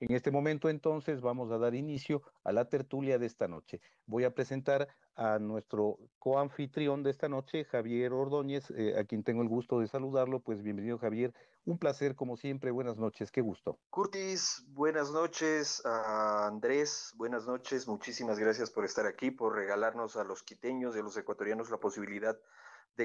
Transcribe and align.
En 0.00 0.14
este 0.14 0.30
momento 0.30 0.70
entonces 0.70 1.20
vamos 1.20 1.52
a 1.52 1.58
dar 1.58 1.74
inicio 1.74 2.22
a 2.42 2.52
la 2.52 2.70
tertulia 2.70 3.18
de 3.18 3.26
esta 3.26 3.48
noche. 3.48 3.82
Voy 4.06 4.24
a 4.24 4.34
presentar 4.34 4.88
a 5.14 5.38
nuestro 5.38 5.98
coanfitrión 6.18 7.02
de 7.02 7.10
esta 7.10 7.28
noche, 7.28 7.66
Javier 7.66 8.14
Ordóñez, 8.14 8.70
eh, 8.70 8.98
a 8.98 9.04
quien 9.04 9.22
tengo 9.22 9.42
el 9.42 9.48
gusto 9.48 9.78
de 9.78 9.88
saludarlo. 9.88 10.40
Pues 10.40 10.62
bienvenido 10.62 10.96
Javier, 10.98 11.34
un 11.66 11.76
placer 11.76 12.16
como 12.16 12.38
siempre, 12.38 12.70
buenas 12.70 12.96
noches, 12.96 13.30
qué 13.30 13.42
gusto. 13.42 13.78
Curtis, 13.90 14.64
buenas 14.68 15.12
noches, 15.12 15.82
Andrés, 15.84 17.12
buenas 17.16 17.46
noches, 17.46 17.86
muchísimas 17.86 18.38
gracias 18.38 18.70
por 18.70 18.86
estar 18.86 19.04
aquí, 19.04 19.30
por 19.30 19.54
regalarnos 19.54 20.16
a 20.16 20.24
los 20.24 20.42
quiteños 20.42 20.96
y 20.96 21.00
a 21.00 21.02
los 21.02 21.16
ecuatorianos 21.18 21.70
la 21.70 21.76
posibilidad 21.76 22.34
de 22.34 22.40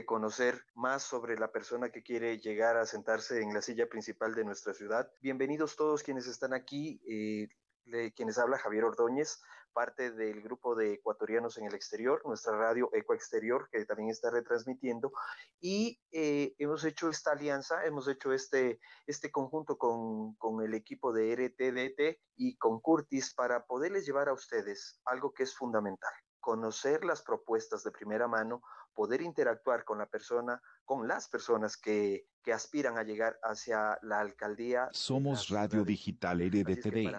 conocer 0.05 0.65
más 0.73 1.04
sobre 1.04 1.38
la 1.38 1.52
persona 1.52 1.89
que 1.89 2.04
quiere 2.04 2.38
llegar 2.39 2.75
a 2.75 2.85
sentarse 2.85 3.41
en 3.41 3.54
la 3.54 3.61
silla 3.61 3.88
principal 3.88 4.35
de 4.35 4.43
nuestra 4.43 4.73
ciudad. 4.73 5.09
Bienvenidos 5.21 5.77
todos 5.77 6.04
quienes 6.04 6.27
están 6.27 6.54
aquí, 6.54 7.02
eh, 7.07 7.47
quienes 8.13 8.38
habla 8.38 8.57
Javier 8.57 8.84
Ordóñez, 8.84 9.40
parte 9.71 10.12
del 10.12 10.41
grupo 10.41 10.76
de 10.76 10.93
ecuatorianos 10.93 11.57
en 11.57 11.66
el 11.66 11.76
exterior, 11.76 12.21
nuestra 12.26 12.57
radio 12.57 12.90
Eco 12.93 13.13
Exterior, 13.13 13.70
que 13.71 13.85
también 13.85 14.09
está 14.09 14.31
retransmitiendo, 14.31 15.12
y 15.62 16.02
eh, 16.12 16.55
hemos 16.57 16.84
hecho 16.84 17.09
esta 17.09 17.31
alianza, 17.31 17.85
hemos 17.85 18.07
hecho 18.07 18.34
este, 18.34 18.79
este 19.05 19.31
conjunto 19.31 19.77
con, 19.77 20.35
con 20.35 20.62
el 20.63 20.73
equipo 20.73 21.13
de 21.13 21.35
RTDT 21.35 22.20
y 22.38 22.57
con 22.57 22.79
Curtis 22.79 23.34
para 23.34 23.65
poderles 23.65 24.05
llevar 24.05 24.29
a 24.29 24.34
ustedes 24.34 24.99
algo 25.05 25.34
que 25.34 25.43
es 25.43 25.55
fundamental, 25.55 26.13
conocer 26.40 27.04
las 27.04 27.21
propuestas 27.21 27.84
de 27.84 27.91
primera 27.91 28.27
mano, 28.27 28.62
poder 28.95 29.22
interactuar 29.22 29.84
con 29.84 29.99
la 29.99 30.08
persona, 30.08 30.62
con 30.85 31.08
las 31.08 31.27
personas 31.30 31.77
que, 31.77 32.27
que 32.41 32.54
aspiran 32.54 32.98
a 32.98 33.04
llegar 33.04 33.38
hacia 33.44 33.99
la 34.02 34.21
alcaldía. 34.21 34.90
Somos 34.91 35.49
Radio 35.49 35.84
Digital 35.84 36.40
RDTV. 36.40 37.12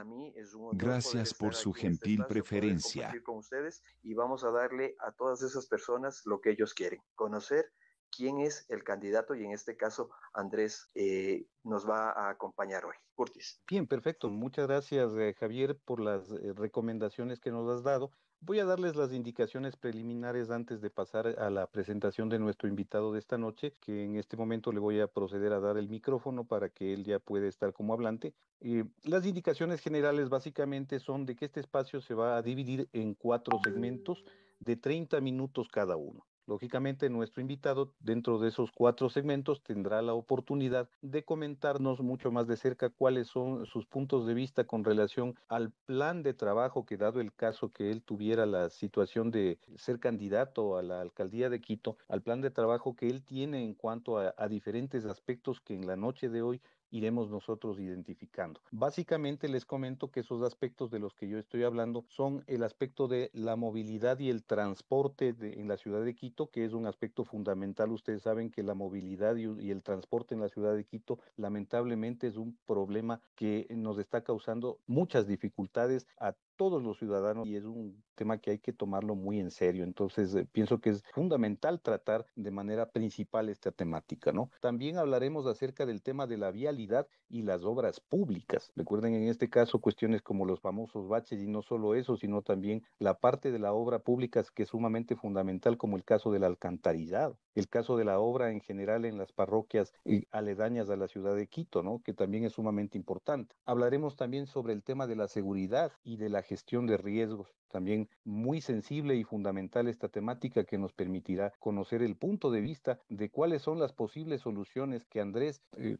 Gracias 0.72 1.34
por 1.34 1.54
su 1.54 1.72
gentil 1.72 2.24
preferencia. 2.26 3.12
Con 3.22 3.38
ustedes 3.38 3.82
y 4.02 4.14
vamos 4.14 4.42
a 4.42 4.50
darle 4.50 4.96
a 5.00 5.12
todas 5.12 5.42
esas 5.42 5.66
personas 5.66 6.22
lo 6.24 6.40
que 6.40 6.50
ellos 6.50 6.74
quieren, 6.74 7.00
conocer 7.14 7.70
quién 8.10 8.40
es 8.40 8.64
el 8.68 8.82
candidato 8.82 9.34
y 9.34 9.44
en 9.44 9.52
este 9.52 9.76
caso 9.76 10.10
Andrés 10.32 10.90
eh, 10.94 11.46
nos 11.64 11.88
va 11.88 12.10
a 12.10 12.30
acompañar 12.30 12.84
hoy. 12.84 12.94
Curtis. 13.14 13.60
Bien, 13.66 13.86
perfecto. 13.86 14.28
Muchas 14.28 14.66
gracias 14.66 15.12
eh, 15.14 15.34
Javier 15.38 15.78
por 15.84 16.00
las 16.00 16.30
eh, 16.30 16.52
recomendaciones 16.54 17.40
que 17.40 17.50
nos 17.50 17.68
has 17.68 17.82
dado. 17.82 18.10
Voy 18.46 18.60
a 18.60 18.64
darles 18.64 18.94
las 18.94 19.12
indicaciones 19.12 19.74
preliminares 19.74 20.52
antes 20.52 20.80
de 20.80 20.88
pasar 20.88 21.26
a 21.26 21.50
la 21.50 21.66
presentación 21.66 22.28
de 22.28 22.38
nuestro 22.38 22.68
invitado 22.68 23.12
de 23.12 23.18
esta 23.18 23.36
noche, 23.36 23.72
que 23.80 24.04
en 24.04 24.14
este 24.14 24.36
momento 24.36 24.70
le 24.70 24.78
voy 24.78 25.00
a 25.00 25.08
proceder 25.08 25.52
a 25.52 25.58
dar 25.58 25.76
el 25.76 25.88
micrófono 25.88 26.44
para 26.44 26.68
que 26.68 26.94
él 26.94 27.02
ya 27.02 27.18
pueda 27.18 27.48
estar 27.48 27.72
como 27.72 27.92
hablante. 27.92 28.34
Eh, 28.60 28.84
las 29.02 29.26
indicaciones 29.26 29.80
generales 29.80 30.28
básicamente 30.28 31.00
son 31.00 31.26
de 31.26 31.34
que 31.34 31.46
este 31.46 31.58
espacio 31.58 32.00
se 32.00 32.14
va 32.14 32.36
a 32.36 32.42
dividir 32.42 32.88
en 32.92 33.14
cuatro 33.14 33.58
segmentos 33.64 34.24
de 34.60 34.76
30 34.76 35.20
minutos 35.20 35.66
cada 35.68 35.96
uno. 35.96 36.24
Lógicamente, 36.46 37.10
nuestro 37.10 37.40
invitado 37.40 37.92
dentro 37.98 38.38
de 38.38 38.48
esos 38.48 38.70
cuatro 38.70 39.08
segmentos 39.08 39.62
tendrá 39.64 40.00
la 40.00 40.14
oportunidad 40.14 40.88
de 41.02 41.24
comentarnos 41.24 42.00
mucho 42.00 42.30
más 42.30 42.46
de 42.46 42.56
cerca 42.56 42.88
cuáles 42.88 43.26
son 43.26 43.66
sus 43.66 43.84
puntos 43.84 44.26
de 44.26 44.34
vista 44.34 44.64
con 44.64 44.84
relación 44.84 45.34
al 45.48 45.72
plan 45.86 46.22
de 46.22 46.34
trabajo 46.34 46.86
que 46.86 46.96
dado 46.96 47.20
el 47.20 47.32
caso 47.32 47.72
que 47.72 47.90
él 47.90 48.02
tuviera 48.02 48.46
la 48.46 48.70
situación 48.70 49.32
de 49.32 49.58
ser 49.74 49.98
candidato 49.98 50.76
a 50.76 50.82
la 50.82 51.00
alcaldía 51.00 51.50
de 51.50 51.60
Quito, 51.60 51.98
al 52.08 52.22
plan 52.22 52.40
de 52.40 52.50
trabajo 52.50 52.94
que 52.94 53.08
él 53.08 53.24
tiene 53.24 53.64
en 53.64 53.74
cuanto 53.74 54.18
a, 54.18 54.32
diferentes 54.48 55.04
aspectos 55.04 55.60
que 55.60 55.74
en 55.74 55.88
la 55.88 55.96
noche 55.96 56.28
de 56.28 56.42
hoy 56.42 56.60
iremos 56.96 57.30
nosotros 57.30 57.78
identificando. 57.78 58.60
Básicamente 58.70 59.48
les 59.48 59.64
comento 59.64 60.10
que 60.10 60.20
esos 60.20 60.42
aspectos 60.42 60.90
de 60.90 60.98
los 60.98 61.14
que 61.14 61.28
yo 61.28 61.38
estoy 61.38 61.62
hablando 61.64 62.04
son 62.08 62.44
el 62.46 62.62
aspecto 62.62 63.08
de 63.08 63.30
la 63.32 63.56
movilidad 63.56 64.18
y 64.18 64.30
el 64.30 64.44
transporte 64.44 65.34
en 65.40 65.68
la 65.68 65.76
ciudad 65.76 66.04
de 66.04 66.14
Quito, 66.14 66.50
que 66.50 66.64
es 66.64 66.72
un 66.72 66.86
aspecto 66.86 67.24
fundamental. 67.24 67.92
Ustedes 67.92 68.22
saben 68.22 68.50
que 68.50 68.62
la 68.62 68.74
movilidad 68.74 69.36
y, 69.36 69.70
el 69.70 69.82
transporte 69.82 70.34
en 70.34 70.40
la 70.40 70.48
ciudad 70.48 70.74
de 70.74 70.84
Quito 70.84 71.18
lamentablemente 71.36 72.26
es 72.26 72.36
un 72.36 72.56
problema 72.66 73.20
que 73.34 73.66
nos 73.70 73.98
está 73.98 74.22
causando 74.22 74.78
muchas 74.86 75.26
dificultades 75.26 76.06
a 76.18 76.34
todos 76.56 76.82
los 76.82 76.98
ciudadanos 76.98 77.46
y 77.46 77.56
es 77.56 77.64
un 77.64 78.02
tema 78.14 78.38
que 78.38 78.52
hay 78.52 78.58
que 78.58 78.72
tomarlo 78.72 79.14
muy 79.14 79.40
en 79.40 79.50
serio. 79.50 79.84
Entonces, 79.84 80.34
eh, 80.34 80.46
pienso 80.50 80.80
que 80.80 80.90
es 80.90 81.04
fundamental 81.12 81.80
tratar 81.80 82.26
de 82.34 82.50
manera 82.50 82.90
principal 82.90 83.48
esta 83.48 83.72
temática, 83.72 84.32
¿no? 84.32 84.50
También 84.60 84.98
hablaremos 84.98 85.46
acerca 85.46 85.86
del 85.86 86.02
tema 86.02 86.26
de 86.26 86.38
la 86.38 86.50
vialidad 86.50 87.06
y 87.28 87.42
las 87.42 87.64
obras 87.64 88.00
públicas. 88.00 88.72
Recuerden 88.74 89.14
en 89.14 89.28
este 89.28 89.50
caso 89.50 89.80
cuestiones 89.80 90.22
como 90.22 90.44
los 90.44 90.60
famosos 90.60 91.08
baches 91.08 91.40
y 91.40 91.46
no 91.46 91.62
solo 91.62 91.94
eso, 91.94 92.16
sino 92.16 92.42
también 92.42 92.82
la 92.98 93.18
parte 93.18 93.50
de 93.50 93.58
la 93.58 93.72
obra 93.72 93.98
pública 94.00 94.42
que 94.54 94.64
es 94.64 94.68
sumamente 94.68 95.16
fundamental 95.16 95.76
como 95.76 95.96
el 95.96 96.04
caso 96.04 96.30
del 96.32 96.44
alcantarillado, 96.44 97.38
el 97.54 97.68
caso 97.68 97.96
de 97.96 98.04
la 98.04 98.18
obra 98.18 98.50
en 98.50 98.60
general 98.60 99.04
en 99.04 99.18
las 99.18 99.32
parroquias 99.32 99.92
aledañas 100.30 100.90
a 100.90 100.96
la 100.96 101.08
ciudad 101.08 101.34
de 101.34 101.46
Quito, 101.46 101.82
¿no? 101.82 102.00
Que 102.02 102.12
también 102.12 102.44
es 102.44 102.52
sumamente 102.52 102.98
importante. 102.98 103.56
Hablaremos 103.64 104.16
también 104.16 104.46
sobre 104.46 104.72
el 104.72 104.82
tema 104.82 105.06
de 105.06 105.16
la 105.16 105.28
seguridad 105.28 105.92
y 106.04 106.16
de 106.16 106.28
la 106.28 106.42
gestión 106.46 106.86
de 106.86 106.96
riesgos. 106.96 107.54
También 107.68 108.08
muy 108.24 108.60
sensible 108.60 109.16
y 109.16 109.24
fundamental 109.24 109.88
esta 109.88 110.08
temática 110.08 110.64
que 110.64 110.78
nos 110.78 110.92
permitirá 110.92 111.52
conocer 111.58 112.02
el 112.02 112.16
punto 112.16 112.50
de 112.50 112.60
vista 112.60 112.98
de 113.08 113.28
cuáles 113.28 113.62
son 113.62 113.78
las 113.78 113.92
posibles 113.92 114.40
soluciones 114.40 115.04
que 115.04 115.20
Andrés 115.20 115.60
eh, 115.76 115.98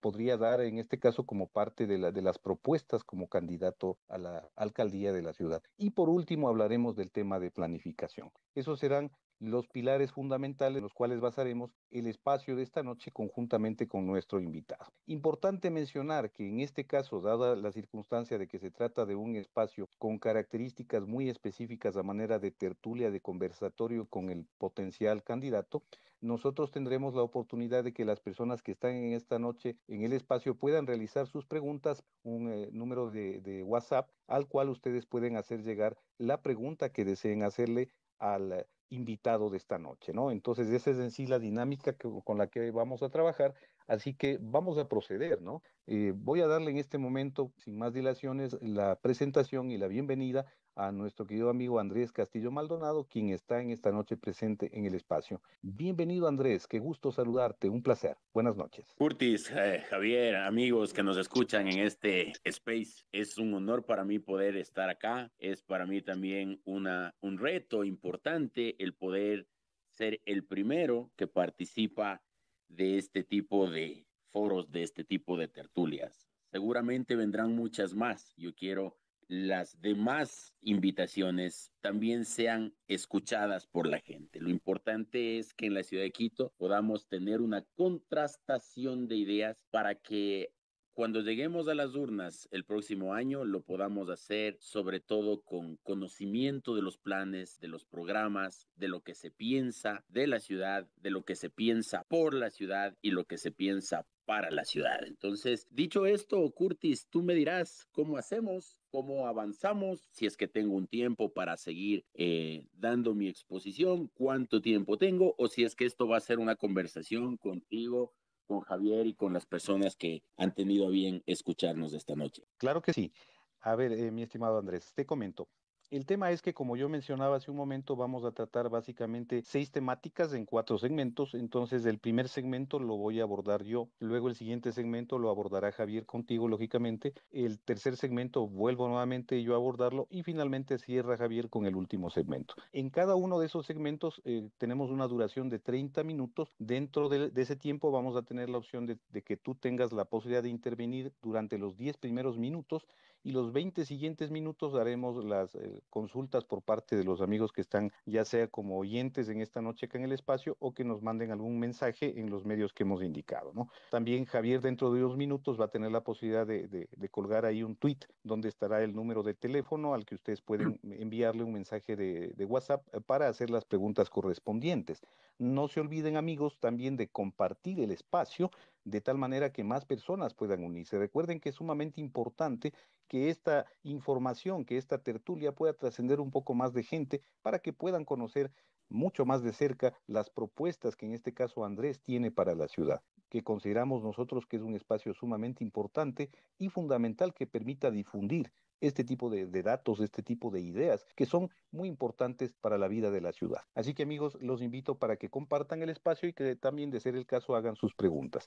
podría 0.00 0.36
dar 0.36 0.60
en 0.60 0.78
este 0.78 0.98
caso 0.98 1.24
como 1.24 1.48
parte 1.48 1.86
de, 1.86 1.98
la, 1.98 2.12
de 2.12 2.22
las 2.22 2.38
propuestas 2.38 3.04
como 3.04 3.28
candidato 3.28 3.98
a 4.08 4.18
la 4.18 4.50
alcaldía 4.56 5.12
de 5.12 5.22
la 5.22 5.32
ciudad. 5.32 5.62
Y 5.78 5.90
por 5.90 6.08
último 6.08 6.48
hablaremos 6.48 6.96
del 6.96 7.10
tema 7.10 7.38
de 7.38 7.50
planificación. 7.50 8.30
Esos 8.54 8.80
serán 8.80 9.10
los 9.40 9.68
pilares 9.68 10.12
fundamentales 10.12 10.78
en 10.78 10.84
los 10.84 10.94
cuales 10.94 11.20
basaremos 11.20 11.70
el 11.90 12.06
espacio 12.06 12.56
de 12.56 12.62
esta 12.62 12.82
noche 12.82 13.10
conjuntamente 13.10 13.86
con 13.86 14.06
nuestro 14.06 14.40
invitado. 14.40 14.84
Importante 15.06 15.70
mencionar 15.70 16.30
que 16.30 16.48
en 16.48 16.60
este 16.60 16.86
caso, 16.86 17.20
dada 17.20 17.56
la 17.56 17.72
circunstancia 17.72 18.38
de 18.38 18.48
que 18.48 18.58
se 18.58 18.70
trata 18.70 19.06
de 19.06 19.14
un 19.14 19.36
espacio 19.36 19.88
con 19.98 20.18
características 20.18 21.06
muy 21.06 21.28
específicas 21.28 21.96
a 21.96 22.02
manera 22.02 22.38
de 22.38 22.50
tertulia, 22.50 23.10
de 23.10 23.20
conversatorio 23.20 24.06
con 24.06 24.30
el 24.30 24.46
potencial 24.58 25.22
candidato, 25.22 25.82
nosotros 26.20 26.70
tendremos 26.70 27.14
la 27.14 27.22
oportunidad 27.22 27.84
de 27.84 27.92
que 27.92 28.06
las 28.06 28.18
personas 28.18 28.62
que 28.62 28.72
están 28.72 28.92
en 28.92 29.12
esta 29.12 29.38
noche 29.38 29.76
en 29.88 30.02
el 30.02 30.14
espacio 30.14 30.54
puedan 30.54 30.86
realizar 30.86 31.26
sus 31.26 31.44
preguntas, 31.44 32.02
un 32.22 32.50
eh, 32.50 32.70
número 32.72 33.10
de, 33.10 33.40
de 33.42 33.62
WhatsApp 33.62 34.08
al 34.26 34.48
cual 34.48 34.70
ustedes 34.70 35.04
pueden 35.04 35.36
hacer 35.36 35.62
llegar 35.62 35.98
la 36.16 36.40
pregunta 36.40 36.90
que 36.90 37.04
deseen 37.04 37.42
hacerle 37.42 37.90
al 38.18 38.66
invitado 38.94 39.50
de 39.50 39.56
esta 39.58 39.78
noche, 39.78 40.12
¿no? 40.12 40.30
Entonces, 40.30 40.68
esa 40.70 40.90
es 40.90 40.98
en 40.98 41.10
sí 41.10 41.26
la 41.26 41.38
dinámica 41.38 41.96
que, 41.96 42.08
con 42.24 42.38
la 42.38 42.48
que 42.48 42.70
vamos 42.70 43.02
a 43.02 43.10
trabajar, 43.10 43.54
así 43.86 44.14
que 44.14 44.38
vamos 44.40 44.78
a 44.78 44.88
proceder, 44.88 45.42
¿no? 45.42 45.62
Eh, 45.86 46.12
voy 46.14 46.40
a 46.40 46.46
darle 46.46 46.70
en 46.70 46.78
este 46.78 46.98
momento, 46.98 47.52
sin 47.58 47.78
más 47.78 47.92
dilaciones, 47.92 48.56
la 48.62 48.96
presentación 49.00 49.70
y 49.70 49.78
la 49.78 49.88
bienvenida 49.88 50.46
a 50.76 50.90
nuestro 50.90 51.26
querido 51.26 51.50
amigo 51.50 51.78
Andrés 51.78 52.10
Castillo 52.10 52.50
Maldonado, 52.50 53.06
quien 53.06 53.30
está 53.30 53.60
en 53.60 53.70
esta 53.70 53.92
noche 53.92 54.16
presente 54.16 54.70
en 54.76 54.86
el 54.86 54.94
espacio. 54.94 55.40
Bienvenido 55.62 56.26
Andrés, 56.26 56.66
qué 56.66 56.78
gusto 56.78 57.12
saludarte, 57.12 57.68
un 57.68 57.82
placer. 57.82 58.16
Buenas 58.32 58.56
noches. 58.56 58.92
Curtis, 58.98 59.50
eh, 59.54 59.84
Javier, 59.88 60.36
amigos 60.36 60.92
que 60.92 61.02
nos 61.02 61.16
escuchan 61.16 61.68
en 61.68 61.78
este 61.80 62.32
space, 62.44 63.04
es 63.12 63.38
un 63.38 63.54
honor 63.54 63.84
para 63.84 64.04
mí 64.04 64.18
poder 64.18 64.56
estar 64.56 64.88
acá, 64.88 65.32
es 65.38 65.62
para 65.62 65.86
mí 65.86 66.02
también 66.02 66.60
una, 66.64 67.14
un 67.20 67.38
reto 67.38 67.84
importante 67.84 68.82
el 68.82 68.94
poder 68.94 69.46
ser 69.90 70.20
el 70.26 70.44
primero 70.44 71.12
que 71.16 71.28
participa 71.28 72.22
de 72.68 72.98
este 72.98 73.24
tipo 73.24 73.70
de 73.70 74.06
foros, 74.32 74.70
de 74.70 74.82
este 74.82 75.04
tipo 75.04 75.36
de 75.36 75.48
tertulias. 75.48 76.28
Seguramente 76.50 77.16
vendrán 77.16 77.54
muchas 77.54 77.94
más. 77.94 78.34
Yo 78.36 78.54
quiero 78.54 78.96
las 79.28 79.80
demás 79.80 80.54
invitaciones 80.60 81.72
también 81.80 82.24
sean 82.24 82.74
escuchadas 82.88 83.66
por 83.66 83.86
la 83.86 84.00
gente. 84.00 84.40
Lo 84.40 84.50
importante 84.50 85.38
es 85.38 85.54
que 85.54 85.66
en 85.66 85.74
la 85.74 85.82
ciudad 85.82 86.04
de 86.04 86.10
Quito 86.10 86.52
podamos 86.56 87.08
tener 87.08 87.40
una 87.40 87.64
contrastación 87.74 89.08
de 89.08 89.16
ideas 89.16 89.64
para 89.70 89.94
que 89.94 90.52
cuando 90.94 91.20
lleguemos 91.22 91.66
a 91.66 91.74
las 91.74 91.96
urnas 91.96 92.48
el 92.52 92.64
próximo 92.64 93.14
año 93.14 93.44
lo 93.44 93.62
podamos 93.62 94.08
hacer 94.08 94.56
sobre 94.60 95.00
todo 95.00 95.42
con 95.42 95.76
conocimiento 95.78 96.76
de 96.76 96.82
los 96.82 96.98
planes, 96.98 97.58
de 97.58 97.66
los 97.66 97.84
programas, 97.84 98.68
de 98.76 98.86
lo 98.86 99.02
que 99.02 99.14
se 99.14 99.32
piensa 99.32 100.04
de 100.08 100.28
la 100.28 100.38
ciudad, 100.38 100.88
de 100.96 101.10
lo 101.10 101.24
que 101.24 101.34
se 101.34 101.50
piensa 101.50 102.04
por 102.08 102.32
la 102.32 102.50
ciudad 102.50 102.96
y 103.02 103.10
lo 103.10 103.24
que 103.24 103.38
se 103.38 103.50
piensa 103.50 104.06
para 104.24 104.50
la 104.50 104.64
ciudad. 104.64 105.04
Entonces, 105.04 105.66
dicho 105.70 106.06
esto, 106.06 106.48
Curtis, 106.52 107.08
tú 107.10 107.22
me 107.22 107.34
dirás 107.34 107.86
cómo 107.90 108.16
hacemos, 108.16 108.78
cómo 108.90 109.26
avanzamos, 109.26 110.08
si 110.12 110.26
es 110.26 110.36
que 110.36 110.48
tengo 110.48 110.74
un 110.74 110.86
tiempo 110.86 111.32
para 111.32 111.56
seguir 111.56 112.06
eh, 112.14 112.66
dando 112.72 113.14
mi 113.14 113.28
exposición, 113.28 114.08
cuánto 114.14 114.62
tiempo 114.62 114.96
tengo, 114.96 115.34
o 115.38 115.48
si 115.48 115.64
es 115.64 115.74
que 115.74 115.84
esto 115.84 116.06
va 116.06 116.18
a 116.18 116.20
ser 116.20 116.38
una 116.38 116.56
conversación 116.56 117.36
contigo 117.36 118.14
con 118.46 118.60
Javier 118.60 119.06
y 119.06 119.14
con 119.14 119.32
las 119.32 119.46
personas 119.46 119.96
que 119.96 120.22
han 120.36 120.54
tenido 120.54 120.86
a 120.86 120.90
bien 120.90 121.22
escucharnos 121.26 121.92
esta 121.94 122.14
noche. 122.14 122.44
Claro 122.58 122.82
que 122.82 122.92
sí. 122.92 123.12
A 123.60 123.74
ver, 123.76 123.92
eh, 123.92 124.10
mi 124.10 124.22
estimado 124.22 124.58
Andrés, 124.58 124.92
te 124.94 125.06
comento. 125.06 125.48
El 125.94 126.06
tema 126.06 126.32
es 126.32 126.42
que, 126.42 126.54
como 126.54 126.76
yo 126.76 126.88
mencionaba 126.88 127.36
hace 127.36 127.52
un 127.52 127.56
momento, 127.56 127.94
vamos 127.94 128.24
a 128.24 128.32
tratar 128.32 128.68
básicamente 128.68 129.42
seis 129.44 129.70
temáticas 129.70 130.32
en 130.32 130.44
cuatro 130.44 130.76
segmentos. 130.76 131.34
Entonces, 131.34 131.86
el 131.86 132.00
primer 132.00 132.28
segmento 132.28 132.80
lo 132.80 132.96
voy 132.96 133.20
a 133.20 133.22
abordar 133.22 133.62
yo, 133.62 133.88
luego 134.00 134.26
el 134.28 134.34
siguiente 134.34 134.72
segmento 134.72 135.20
lo 135.20 135.30
abordará 135.30 135.70
Javier 135.70 136.04
contigo, 136.04 136.48
lógicamente. 136.48 137.14
El 137.30 137.60
tercer 137.60 137.96
segmento 137.96 138.48
vuelvo 138.48 138.88
nuevamente 138.88 139.40
yo 139.44 139.52
a 139.52 139.56
abordarlo 139.56 140.08
y 140.10 140.24
finalmente 140.24 140.80
cierra 140.80 141.16
Javier 141.16 141.48
con 141.48 141.64
el 141.64 141.76
último 141.76 142.10
segmento. 142.10 142.56
En 142.72 142.90
cada 142.90 143.14
uno 143.14 143.38
de 143.38 143.46
esos 143.46 143.64
segmentos 143.64 144.20
eh, 144.24 144.48
tenemos 144.58 144.90
una 144.90 145.06
duración 145.06 145.48
de 145.48 145.60
30 145.60 146.02
minutos. 146.02 146.52
Dentro 146.58 147.08
de, 147.08 147.30
ese 147.36 147.54
tiempo 147.54 147.92
vamos 147.92 148.16
a 148.16 148.22
tener 148.22 148.50
la 148.50 148.58
opción 148.58 148.84
de, 148.86 148.98
que 149.22 149.36
tú 149.36 149.54
tengas 149.54 149.92
la 149.92 150.06
posibilidad 150.06 150.42
de 150.42 150.48
intervenir 150.48 151.12
durante 151.22 151.56
los 151.56 151.76
10 151.76 151.98
primeros 151.98 152.36
minutos 152.36 152.84
y 153.24 153.32
los 153.32 153.52
20 153.52 153.86
siguientes 153.86 154.30
minutos 154.30 154.74
haremos 154.74 155.24
las 155.24 155.54
eh, 155.54 155.80
consultas 155.88 156.44
por 156.44 156.62
parte 156.62 156.94
de 156.94 157.04
los 157.04 157.22
amigos 157.22 157.52
que 157.52 157.62
están 157.62 157.90
ya 158.04 158.24
sea 158.26 158.48
como 158.48 158.78
oyentes 158.78 159.30
en 159.30 159.40
esta 159.40 159.62
noche 159.62 159.86
acá 159.86 159.98
en 159.98 160.04
el 160.04 160.12
espacio 160.12 160.56
o 160.60 160.74
que 160.74 160.84
nos 160.84 161.02
manden 161.02 161.32
algún 161.32 161.58
mensaje 161.58 162.20
en 162.20 162.28
los 162.28 162.44
medios 162.44 162.74
que 162.74 162.82
hemos 162.82 163.02
indicado. 163.02 163.52
¿no? 163.54 163.70
También 163.90 164.26
Javier 164.26 164.60
dentro 164.60 164.92
de 164.92 165.02
unos 165.02 165.16
minutos 165.16 165.58
va 165.58 165.64
a 165.64 165.68
tener 165.68 165.90
la 165.90 166.04
posibilidad 166.04 166.46
de, 166.46 166.68
de, 166.68 167.08
colgar 167.08 167.46
ahí 167.46 167.62
un 167.62 167.76
tweet 167.76 168.00
donde 168.22 168.48
estará 168.48 168.82
el 168.82 168.94
número 168.94 169.22
de 169.22 169.34
teléfono 169.34 169.94
al 169.94 170.04
que 170.04 170.16
ustedes 170.16 170.42
pueden 170.42 170.78
enviarle 170.82 171.44
un 171.44 171.52
mensaje 171.52 171.96
de, 171.96 172.28
de 172.36 172.44
WhatsApp 172.44 172.86
eh, 172.92 173.00
para 173.00 173.28
hacer 173.28 173.48
las 173.48 173.64
preguntas 173.64 174.10
correspondientes. 174.10 175.00
No 175.38 175.68
se 175.68 175.80
olviden 175.80 176.16
amigos 176.16 176.58
también 176.60 176.96
de 176.96 177.08
compartir 177.08 177.80
el 177.80 177.90
espacio 177.90 178.50
de 178.84 179.00
tal 179.00 179.16
manera 179.16 179.50
que 179.50 179.64
más 179.64 179.84
personas 179.84 180.34
puedan 180.34 180.62
unirse. 180.62 180.98
Recuerden 180.98 181.40
que 181.40 181.48
es 181.48 181.54
sumamente 181.54 182.00
importante 182.00 182.72
que 183.08 183.30
esta 183.30 183.66
información, 183.82 184.64
que 184.64 184.76
esta 184.76 185.02
tertulia 185.02 185.52
pueda 185.54 185.74
trascender 185.74 186.20
un 186.20 186.30
poco 186.30 186.54
más 186.54 186.72
de 186.72 186.82
gente 186.82 187.22
para 187.42 187.58
que 187.58 187.72
puedan 187.72 188.04
conocer 188.04 188.52
mucho 188.88 189.24
más 189.24 189.42
de 189.42 189.52
cerca 189.52 189.94
las 190.06 190.30
propuestas 190.30 190.96
que 190.96 191.06
en 191.06 191.12
este 191.12 191.32
caso 191.32 191.64
Andrés 191.64 192.00
tiene 192.00 192.30
para 192.30 192.54
la 192.54 192.68
ciudad, 192.68 193.02
que 193.28 193.42
consideramos 193.42 194.02
nosotros 194.02 194.46
que 194.46 194.56
es 194.56 194.62
un 194.62 194.74
espacio 194.74 195.14
sumamente 195.14 195.64
importante 195.64 196.30
y 196.58 196.68
fundamental 196.68 197.34
que 197.34 197.46
permita 197.46 197.90
difundir 197.90 198.52
este 198.86 199.04
tipo 199.04 199.30
de, 199.30 199.46
datos, 199.62 200.00
este 200.00 200.22
tipo 200.22 200.50
de 200.50 200.60
ideas 200.60 201.04
que 201.16 201.26
son 201.26 201.50
muy 201.70 201.88
importantes 201.88 202.52
para 202.60 202.78
la 202.78 202.88
vida 202.88 203.10
de 203.10 203.20
la 203.20 203.32
ciudad. 203.32 203.62
Así 203.74 203.94
que 203.94 204.02
amigos, 204.02 204.36
los 204.40 204.62
invito 204.62 204.96
para 204.96 205.16
que 205.16 205.30
compartan 205.30 205.82
el 205.82 205.90
espacio 205.90 206.28
y 206.28 206.32
que 206.32 206.56
también, 206.56 206.90
de 206.90 207.00
ser 207.00 207.16
el 207.16 207.26
caso, 207.26 207.56
hagan 207.56 207.76
sus 207.76 207.94
preguntas. 207.94 208.46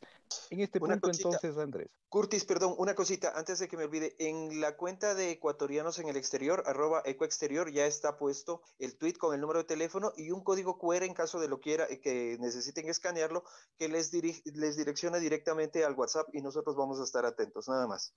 En 0.49 0.59
este 0.61 0.79
punto 0.79 1.09
entonces, 1.09 1.57
Andrés. 1.57 1.89
Curtis, 2.09 2.45
perdón, 2.45 2.75
una 2.77 2.95
cosita, 2.95 3.33
antes 3.35 3.59
de 3.59 3.67
que 3.67 3.77
me 3.77 3.85
olvide, 3.85 4.15
en 4.19 4.61
la 4.61 4.75
cuenta 4.77 5.15
de 5.15 5.31
ecuatorianos 5.31 5.99
en 5.99 6.07
el 6.07 6.17
exterior, 6.17 6.63
arroba 6.65 7.01
ecoexterior, 7.05 7.71
ya 7.71 7.85
está 7.85 8.17
puesto 8.17 8.61
el 8.79 8.97
tweet 8.97 9.13
con 9.13 9.33
el 9.33 9.41
número 9.41 9.59
de 9.59 9.65
teléfono 9.65 10.13
y 10.15 10.31
un 10.31 10.43
código 10.43 10.77
QR 10.77 11.03
en 11.03 11.13
caso 11.13 11.39
de 11.39 11.47
lo 11.47 11.59
quiera, 11.59 11.85
eh, 11.89 11.99
que 11.99 12.37
necesiten 12.39 12.87
escanearlo, 12.89 13.43
que 13.77 13.87
les, 13.89 14.11
les 14.13 14.77
direcciona 14.77 15.17
directamente 15.17 15.83
al 15.83 15.95
WhatsApp 15.95 16.27
y 16.33 16.41
nosotros 16.41 16.75
vamos 16.75 16.99
a 16.99 17.03
estar 17.03 17.25
atentos, 17.25 17.67
nada 17.67 17.87
más. 17.87 18.13